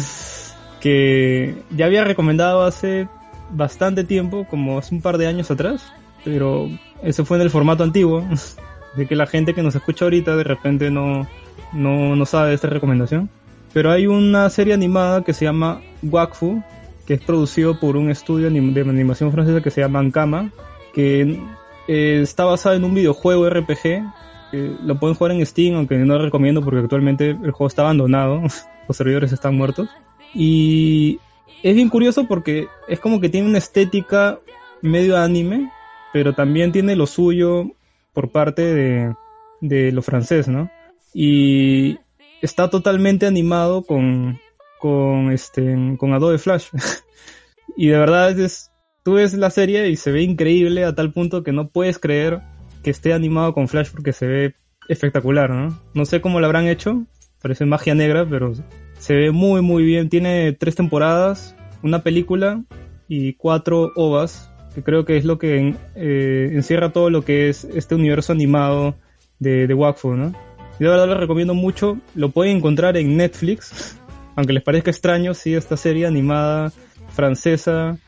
que 0.80 1.62
ya 1.70 1.86
había 1.86 2.04
recomendado 2.04 2.62
hace 2.62 3.06
bastante 3.50 4.04
tiempo, 4.04 4.46
como 4.48 4.78
hace 4.78 4.94
un 4.94 5.02
par 5.02 5.18
de 5.18 5.26
años 5.26 5.50
atrás, 5.50 5.92
pero 6.24 6.68
ese 7.02 7.24
fue 7.24 7.36
en 7.36 7.42
el 7.42 7.50
formato 7.50 7.84
antiguo, 7.84 8.24
de 8.96 9.06
que 9.06 9.16
la 9.16 9.26
gente 9.26 9.54
que 9.54 9.62
nos 9.62 9.74
escucha 9.74 10.04
ahorita 10.04 10.36
de 10.36 10.44
repente 10.44 10.90
no, 10.90 11.26
no, 11.72 12.16
no 12.16 12.26
sabe 12.26 12.50
de 12.50 12.54
esta 12.54 12.68
recomendación. 12.68 13.30
Pero 13.72 13.90
hay 13.90 14.06
una 14.06 14.48
serie 14.50 14.74
animada 14.74 15.22
que 15.22 15.32
se 15.32 15.44
llama 15.44 15.80
Wakfu, 16.02 16.62
que 17.06 17.14
es 17.14 17.20
producido 17.20 17.78
por 17.78 17.96
un 17.96 18.10
estudio 18.10 18.50
de 18.50 18.80
animación 18.80 19.32
francesa 19.32 19.62
que 19.62 19.70
se 19.70 19.80
llama 19.80 19.98
Ankama, 19.98 20.50
que 20.92 21.40
eh, 21.86 22.20
está 22.22 22.44
basado 22.44 22.76
en 22.76 22.84
un 22.84 22.94
videojuego 22.94 23.48
RPG. 23.48 24.02
que 24.50 24.76
lo 24.84 24.98
pueden 24.98 25.16
jugar 25.16 25.32
en 25.32 25.44
Steam, 25.44 25.76
aunque 25.76 25.96
no 25.96 26.16
lo 26.16 26.24
recomiendo 26.24 26.62
porque 26.62 26.80
actualmente 26.80 27.30
el 27.30 27.50
juego 27.50 27.66
está 27.66 27.82
abandonado, 27.82 28.42
los 28.88 28.96
servidores 28.96 29.32
están 29.32 29.56
muertos. 29.56 29.88
Y 30.34 31.18
es 31.62 31.74
bien 31.74 31.88
curioso 31.88 32.26
porque 32.26 32.68
es 32.88 33.00
como 33.00 33.20
que 33.20 33.28
tiene 33.28 33.48
una 33.48 33.58
estética 33.58 34.38
medio 34.82 35.16
anime, 35.16 35.70
pero 36.12 36.34
también 36.34 36.72
tiene 36.72 36.96
lo 36.96 37.06
suyo 37.06 37.70
por 38.12 38.30
parte 38.30 38.62
de, 38.62 39.14
de 39.60 39.92
lo 39.92 40.02
francés, 40.02 40.48
¿no? 40.48 40.70
Y 41.14 41.98
está 42.42 42.70
totalmente 42.70 43.26
animado 43.26 43.82
con, 43.82 44.38
con 44.78 45.30
este, 45.32 45.96
con 45.98 46.12
Adobe 46.12 46.38
Flash. 46.38 46.68
y 47.76 47.88
de 47.88 47.98
verdad 47.98 48.38
es, 48.38 48.70
tú 49.02 49.14
ves 49.14 49.34
la 49.34 49.50
serie 49.50 49.88
y 49.88 49.96
se 49.96 50.12
ve 50.12 50.22
increíble 50.22 50.84
a 50.84 50.94
tal 50.94 51.12
punto 51.12 51.42
que 51.42 51.52
no 51.52 51.68
puedes 51.68 51.98
creer 51.98 52.40
que 52.82 52.90
esté 52.90 53.12
animado 53.12 53.54
con 53.54 53.68
Flash 53.68 53.90
porque 53.90 54.12
se 54.12 54.26
ve 54.26 54.54
espectacular, 54.88 55.50
¿no? 55.50 55.78
No 55.94 56.04
sé 56.04 56.20
cómo 56.20 56.40
lo 56.40 56.46
habrán 56.46 56.66
hecho, 56.66 57.04
parece 57.42 57.66
magia 57.66 57.94
negra, 57.94 58.26
pero 58.28 58.52
se 58.98 59.14
ve 59.14 59.30
muy 59.30 59.62
muy 59.62 59.84
bien. 59.84 60.08
Tiene 60.08 60.52
tres 60.52 60.74
temporadas, 60.74 61.56
una 61.82 62.02
película 62.02 62.62
y 63.08 63.34
cuatro 63.34 63.92
ovas, 63.96 64.50
que 64.74 64.82
creo 64.82 65.04
que 65.04 65.16
es 65.16 65.24
lo 65.24 65.38
que 65.38 65.74
eh, 65.94 66.50
encierra 66.52 66.92
todo 66.92 67.10
lo 67.10 67.22
que 67.22 67.48
es 67.48 67.64
este 67.64 67.94
universo 67.94 68.32
animado 68.32 68.94
de, 69.38 69.66
de 69.66 69.74
Wakfu, 69.74 70.14
¿no? 70.14 70.47
Y 70.78 70.84
de 70.84 70.90
verdad 70.90 71.08
lo 71.08 71.14
recomiendo 71.14 71.54
mucho. 71.54 71.98
Lo 72.14 72.30
pueden 72.30 72.58
encontrar 72.58 72.96
en 72.96 73.16
Netflix, 73.16 73.98
aunque 74.36 74.52
les 74.52 74.62
parezca 74.62 74.90
extraño, 74.90 75.34
sí, 75.34 75.54
esta 75.54 75.76
serie 75.76 76.06
animada 76.06 76.72
francesa 77.08 77.98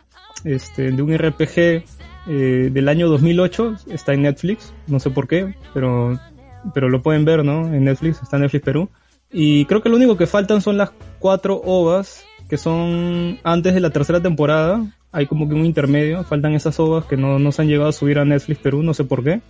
este, 0.44 0.92
de 0.92 1.02
un 1.02 1.16
RPG 1.16 1.84
eh, 2.28 2.70
del 2.72 2.88
año 2.88 3.08
2008 3.08 3.76
está 3.88 4.12
en 4.12 4.22
Netflix, 4.22 4.72
no 4.86 5.00
sé 5.00 5.10
por 5.10 5.26
qué, 5.26 5.54
pero, 5.74 6.18
pero 6.74 6.88
lo 6.88 7.02
pueden 7.02 7.24
ver, 7.24 7.44
¿no? 7.44 7.72
En 7.72 7.84
Netflix, 7.84 8.22
está 8.22 8.36
en 8.36 8.42
Netflix 8.42 8.64
Perú. 8.64 8.88
Y 9.32 9.64
creo 9.64 9.82
que 9.82 9.88
lo 9.88 9.96
único 9.96 10.16
que 10.16 10.26
faltan 10.26 10.60
son 10.60 10.76
las 10.76 10.92
cuatro 11.18 11.60
ovas 11.64 12.24
que 12.48 12.56
son 12.56 13.38
antes 13.44 13.74
de 13.74 13.80
la 13.80 13.90
tercera 13.90 14.20
temporada. 14.20 14.84
Hay 15.12 15.26
como 15.26 15.48
que 15.48 15.54
un 15.54 15.64
intermedio, 15.64 16.24
faltan 16.24 16.54
esas 16.54 16.78
ovas 16.80 17.04
que 17.04 17.16
no, 17.16 17.38
no 17.38 17.52
se 17.52 17.62
han 17.62 17.68
llegado 17.68 17.88
a 17.88 17.92
subir 17.92 18.18
a 18.18 18.24
Netflix 18.24 18.60
Perú, 18.60 18.82
no 18.82 18.92
sé 18.92 19.04
por 19.04 19.24
qué. 19.24 19.40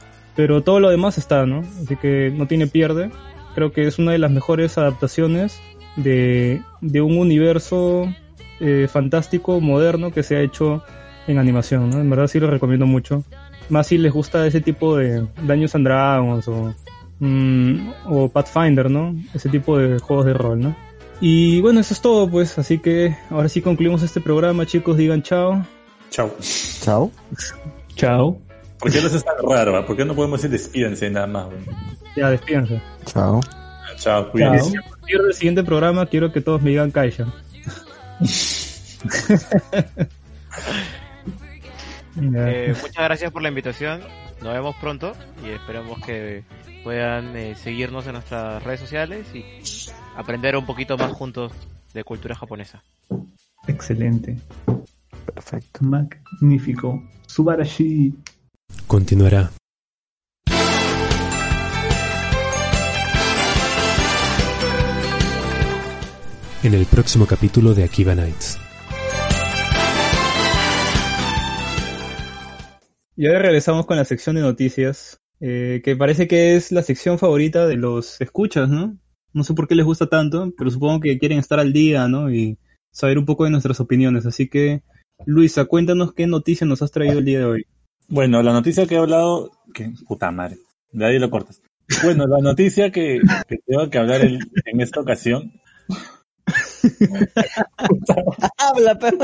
Pero 0.40 0.62
todo 0.62 0.80
lo 0.80 0.88
demás 0.88 1.18
está, 1.18 1.44
¿no? 1.44 1.62
Así 1.84 1.96
que 1.96 2.32
no 2.34 2.46
tiene 2.46 2.66
pierde. 2.66 3.10
Creo 3.54 3.72
que 3.72 3.86
es 3.86 3.98
una 3.98 4.12
de 4.12 4.18
las 4.18 4.30
mejores 4.30 4.78
adaptaciones 4.78 5.60
de, 5.96 6.62
de 6.80 7.02
un 7.02 7.18
universo 7.18 8.08
eh, 8.58 8.88
fantástico, 8.90 9.60
moderno 9.60 10.12
que 10.12 10.22
se 10.22 10.36
ha 10.36 10.40
hecho 10.40 10.82
en 11.26 11.36
animación, 11.36 11.90
¿no? 11.90 12.00
En 12.00 12.08
verdad 12.08 12.26
sí 12.26 12.40
lo 12.40 12.50
recomiendo 12.50 12.86
mucho. 12.86 13.22
Más 13.68 13.88
si 13.88 13.98
les 13.98 14.14
gusta 14.14 14.46
ese 14.46 14.62
tipo 14.62 14.96
de 14.96 15.26
Daños 15.42 15.74
and 15.74 15.86
Dragons 15.86 16.48
o, 16.48 16.74
mm, 17.18 17.90
o 18.06 18.30
Pathfinder, 18.30 18.90
¿no? 18.90 19.14
Ese 19.34 19.50
tipo 19.50 19.76
de 19.76 19.98
juegos 19.98 20.24
de 20.24 20.32
rol, 20.32 20.58
¿no? 20.58 20.74
Y 21.20 21.60
bueno, 21.60 21.80
eso 21.80 21.92
es 21.92 22.00
todo, 22.00 22.30
pues. 22.30 22.58
Así 22.58 22.78
que 22.78 23.14
ahora 23.28 23.50
sí 23.50 23.60
concluimos 23.60 24.02
este 24.02 24.22
programa, 24.22 24.64
chicos. 24.64 24.96
Digan 24.96 25.22
chao. 25.22 25.66
Chao. 26.08 26.34
Chao. 26.80 27.10
Chao. 27.94 28.49
¿Por 28.80 28.90
qué 28.90 29.00
no 29.00 29.08
es 29.08 29.24
tan 29.24 29.34
raro? 29.48 29.76
ah? 29.76 29.86
¿Por 29.86 29.96
qué 29.96 30.04
no 30.04 30.14
podemos 30.14 30.40
decir 30.40 30.50
despídense 30.50 31.10
nada 31.10 31.26
más? 31.26 31.46
güey? 31.46 31.58
Ya, 32.16 32.30
despídense. 32.30 32.80
Chao. 33.04 33.40
Chao, 33.96 34.30
cuídense. 34.30 34.78
A 34.78 34.88
partir 34.90 35.20
del 35.20 35.34
siguiente 35.34 35.62
programa 35.62 36.06
quiero 36.06 36.32
que 36.32 36.40
todos 36.40 36.62
me 36.62 36.70
digan 36.70 36.90
Kaisha. 36.90 37.26
Eh, 42.20 42.74
muchas 42.82 43.04
gracias 43.04 43.30
por 43.30 43.40
la 43.40 43.48
invitación. 43.48 44.00
Nos 44.42 44.52
vemos 44.52 44.74
pronto 44.76 45.12
y 45.44 45.50
esperamos 45.50 46.00
que 46.04 46.44
puedan 46.82 47.36
eh, 47.36 47.54
seguirnos 47.54 48.06
en 48.06 48.14
nuestras 48.14 48.62
redes 48.62 48.80
sociales 48.80 49.26
y 49.34 49.44
aprender 50.16 50.56
un 50.56 50.66
poquito 50.66 50.98
más 50.98 51.12
juntos 51.12 51.52
de 51.94 52.04
cultura 52.04 52.34
japonesa. 52.34 52.82
Excelente. 53.66 54.36
Perfecto. 55.34 55.80
Magnífico. 55.82 57.02
Subarashi. 57.26 58.14
Continuará. 58.86 59.50
En 66.62 66.74
el 66.74 66.84
próximo 66.86 67.26
capítulo 67.26 67.74
de 67.74 67.84
Akiba 67.84 68.14
Nights. 68.14 68.58
Y 73.16 73.26
ahora 73.26 73.40
regresamos 73.40 73.86
con 73.86 73.96
la 73.96 74.04
sección 74.04 74.36
de 74.36 74.42
noticias, 74.42 75.20
eh, 75.40 75.82
que 75.84 75.94
parece 75.94 76.26
que 76.26 76.56
es 76.56 76.72
la 76.72 76.82
sección 76.82 77.18
favorita 77.18 77.66
de 77.66 77.76
los 77.76 78.20
escuchas, 78.20 78.68
¿no? 78.68 78.98
No 79.32 79.44
sé 79.44 79.54
por 79.54 79.68
qué 79.68 79.74
les 79.74 79.84
gusta 79.84 80.06
tanto, 80.06 80.52
pero 80.56 80.70
supongo 80.70 81.00
que 81.00 81.18
quieren 81.18 81.38
estar 81.38 81.60
al 81.60 81.72
día, 81.72 82.08
¿no? 82.08 82.32
Y 82.32 82.58
saber 82.90 83.18
un 83.18 83.26
poco 83.26 83.44
de 83.44 83.50
nuestras 83.50 83.78
opiniones. 83.80 84.26
Así 84.26 84.48
que, 84.48 84.82
Luisa, 85.26 85.66
cuéntanos 85.66 86.14
qué 86.14 86.26
noticia 86.26 86.66
nos 86.66 86.82
has 86.82 86.90
traído 86.90 87.18
el 87.18 87.24
día 87.24 87.40
de 87.40 87.44
hoy. 87.44 87.66
Bueno, 88.10 88.42
la 88.42 88.52
noticia 88.52 88.86
que 88.86 88.96
he 88.96 88.98
hablado, 88.98 89.50
que 89.72 89.92
puta 90.06 90.30
madre, 90.30 90.58
de 90.92 91.06
ahí 91.06 91.18
lo 91.18 91.30
cortas. 91.30 91.62
Bueno, 92.02 92.26
la 92.26 92.40
noticia 92.40 92.90
que, 92.90 93.20
que 93.48 93.58
tengo 93.66 93.88
que 93.88 93.98
hablar 93.98 94.20
el- 94.22 94.40
en 94.64 94.80
esta 94.80 95.00
ocasión, 95.00 95.52
Habla, 98.58 98.98
perro. 98.98 99.18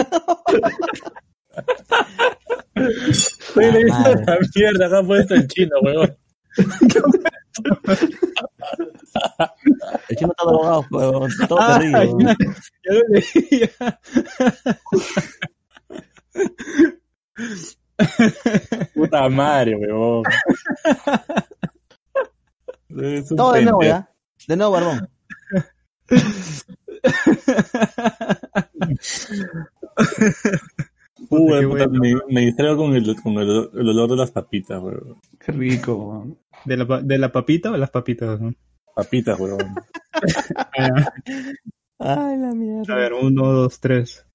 estoy 3.08 3.64
leyendo 3.72 4.14
la 4.26 4.38
mierda, 4.54 4.86
acá 4.86 4.98
ha 4.98 5.02
puesto 5.02 5.34
en 5.34 5.46
chino, 5.48 5.76
weón. 5.82 6.16
El 10.08 10.16
chino 10.16 10.30
está 10.30 10.44
drogado, 10.44 10.84
huevón. 10.90 11.30
Todo 11.48 11.58
Ah, 11.60 11.78
perdido. 11.78 12.18
ya, 12.20 12.36
ya 12.84 12.92
lo 12.92 13.00
leía. 13.08 13.70
Puta 18.94 19.28
madre, 19.28 19.74
weón. 19.76 20.22
Todo 23.36 23.52
de 23.52 23.62
nuevo, 23.62 23.82
ya. 23.82 24.08
De 24.46 24.56
nuevo. 24.56 24.76
Uy, 31.30 31.64
puta, 31.66 31.86
bueno. 31.86 32.00
me, 32.00 32.14
me 32.28 32.40
distraigo 32.42 32.76
con, 32.76 32.94
el, 32.94 33.16
con 33.22 33.32
el, 33.34 33.70
el 33.74 33.88
olor 33.88 34.10
de 34.10 34.16
las 34.16 34.30
papitas, 34.30 34.80
weón. 34.82 35.20
Qué 35.38 35.52
rico. 35.52 36.26
¿De 36.64 36.76
la, 36.76 36.84
¿De 37.02 37.18
la 37.18 37.32
papita 37.32 37.70
o 37.70 37.76
las 37.76 37.90
papitas? 37.90 38.40
no? 38.40 38.52
Papitas, 38.94 39.38
weón. 39.38 39.74
Ay, 41.98 42.36
la 42.38 42.50
A 42.50 42.54
mierda. 42.54 42.94
ver, 42.94 43.12
uno, 43.14 43.52
dos, 43.52 43.80
tres. 43.80 44.26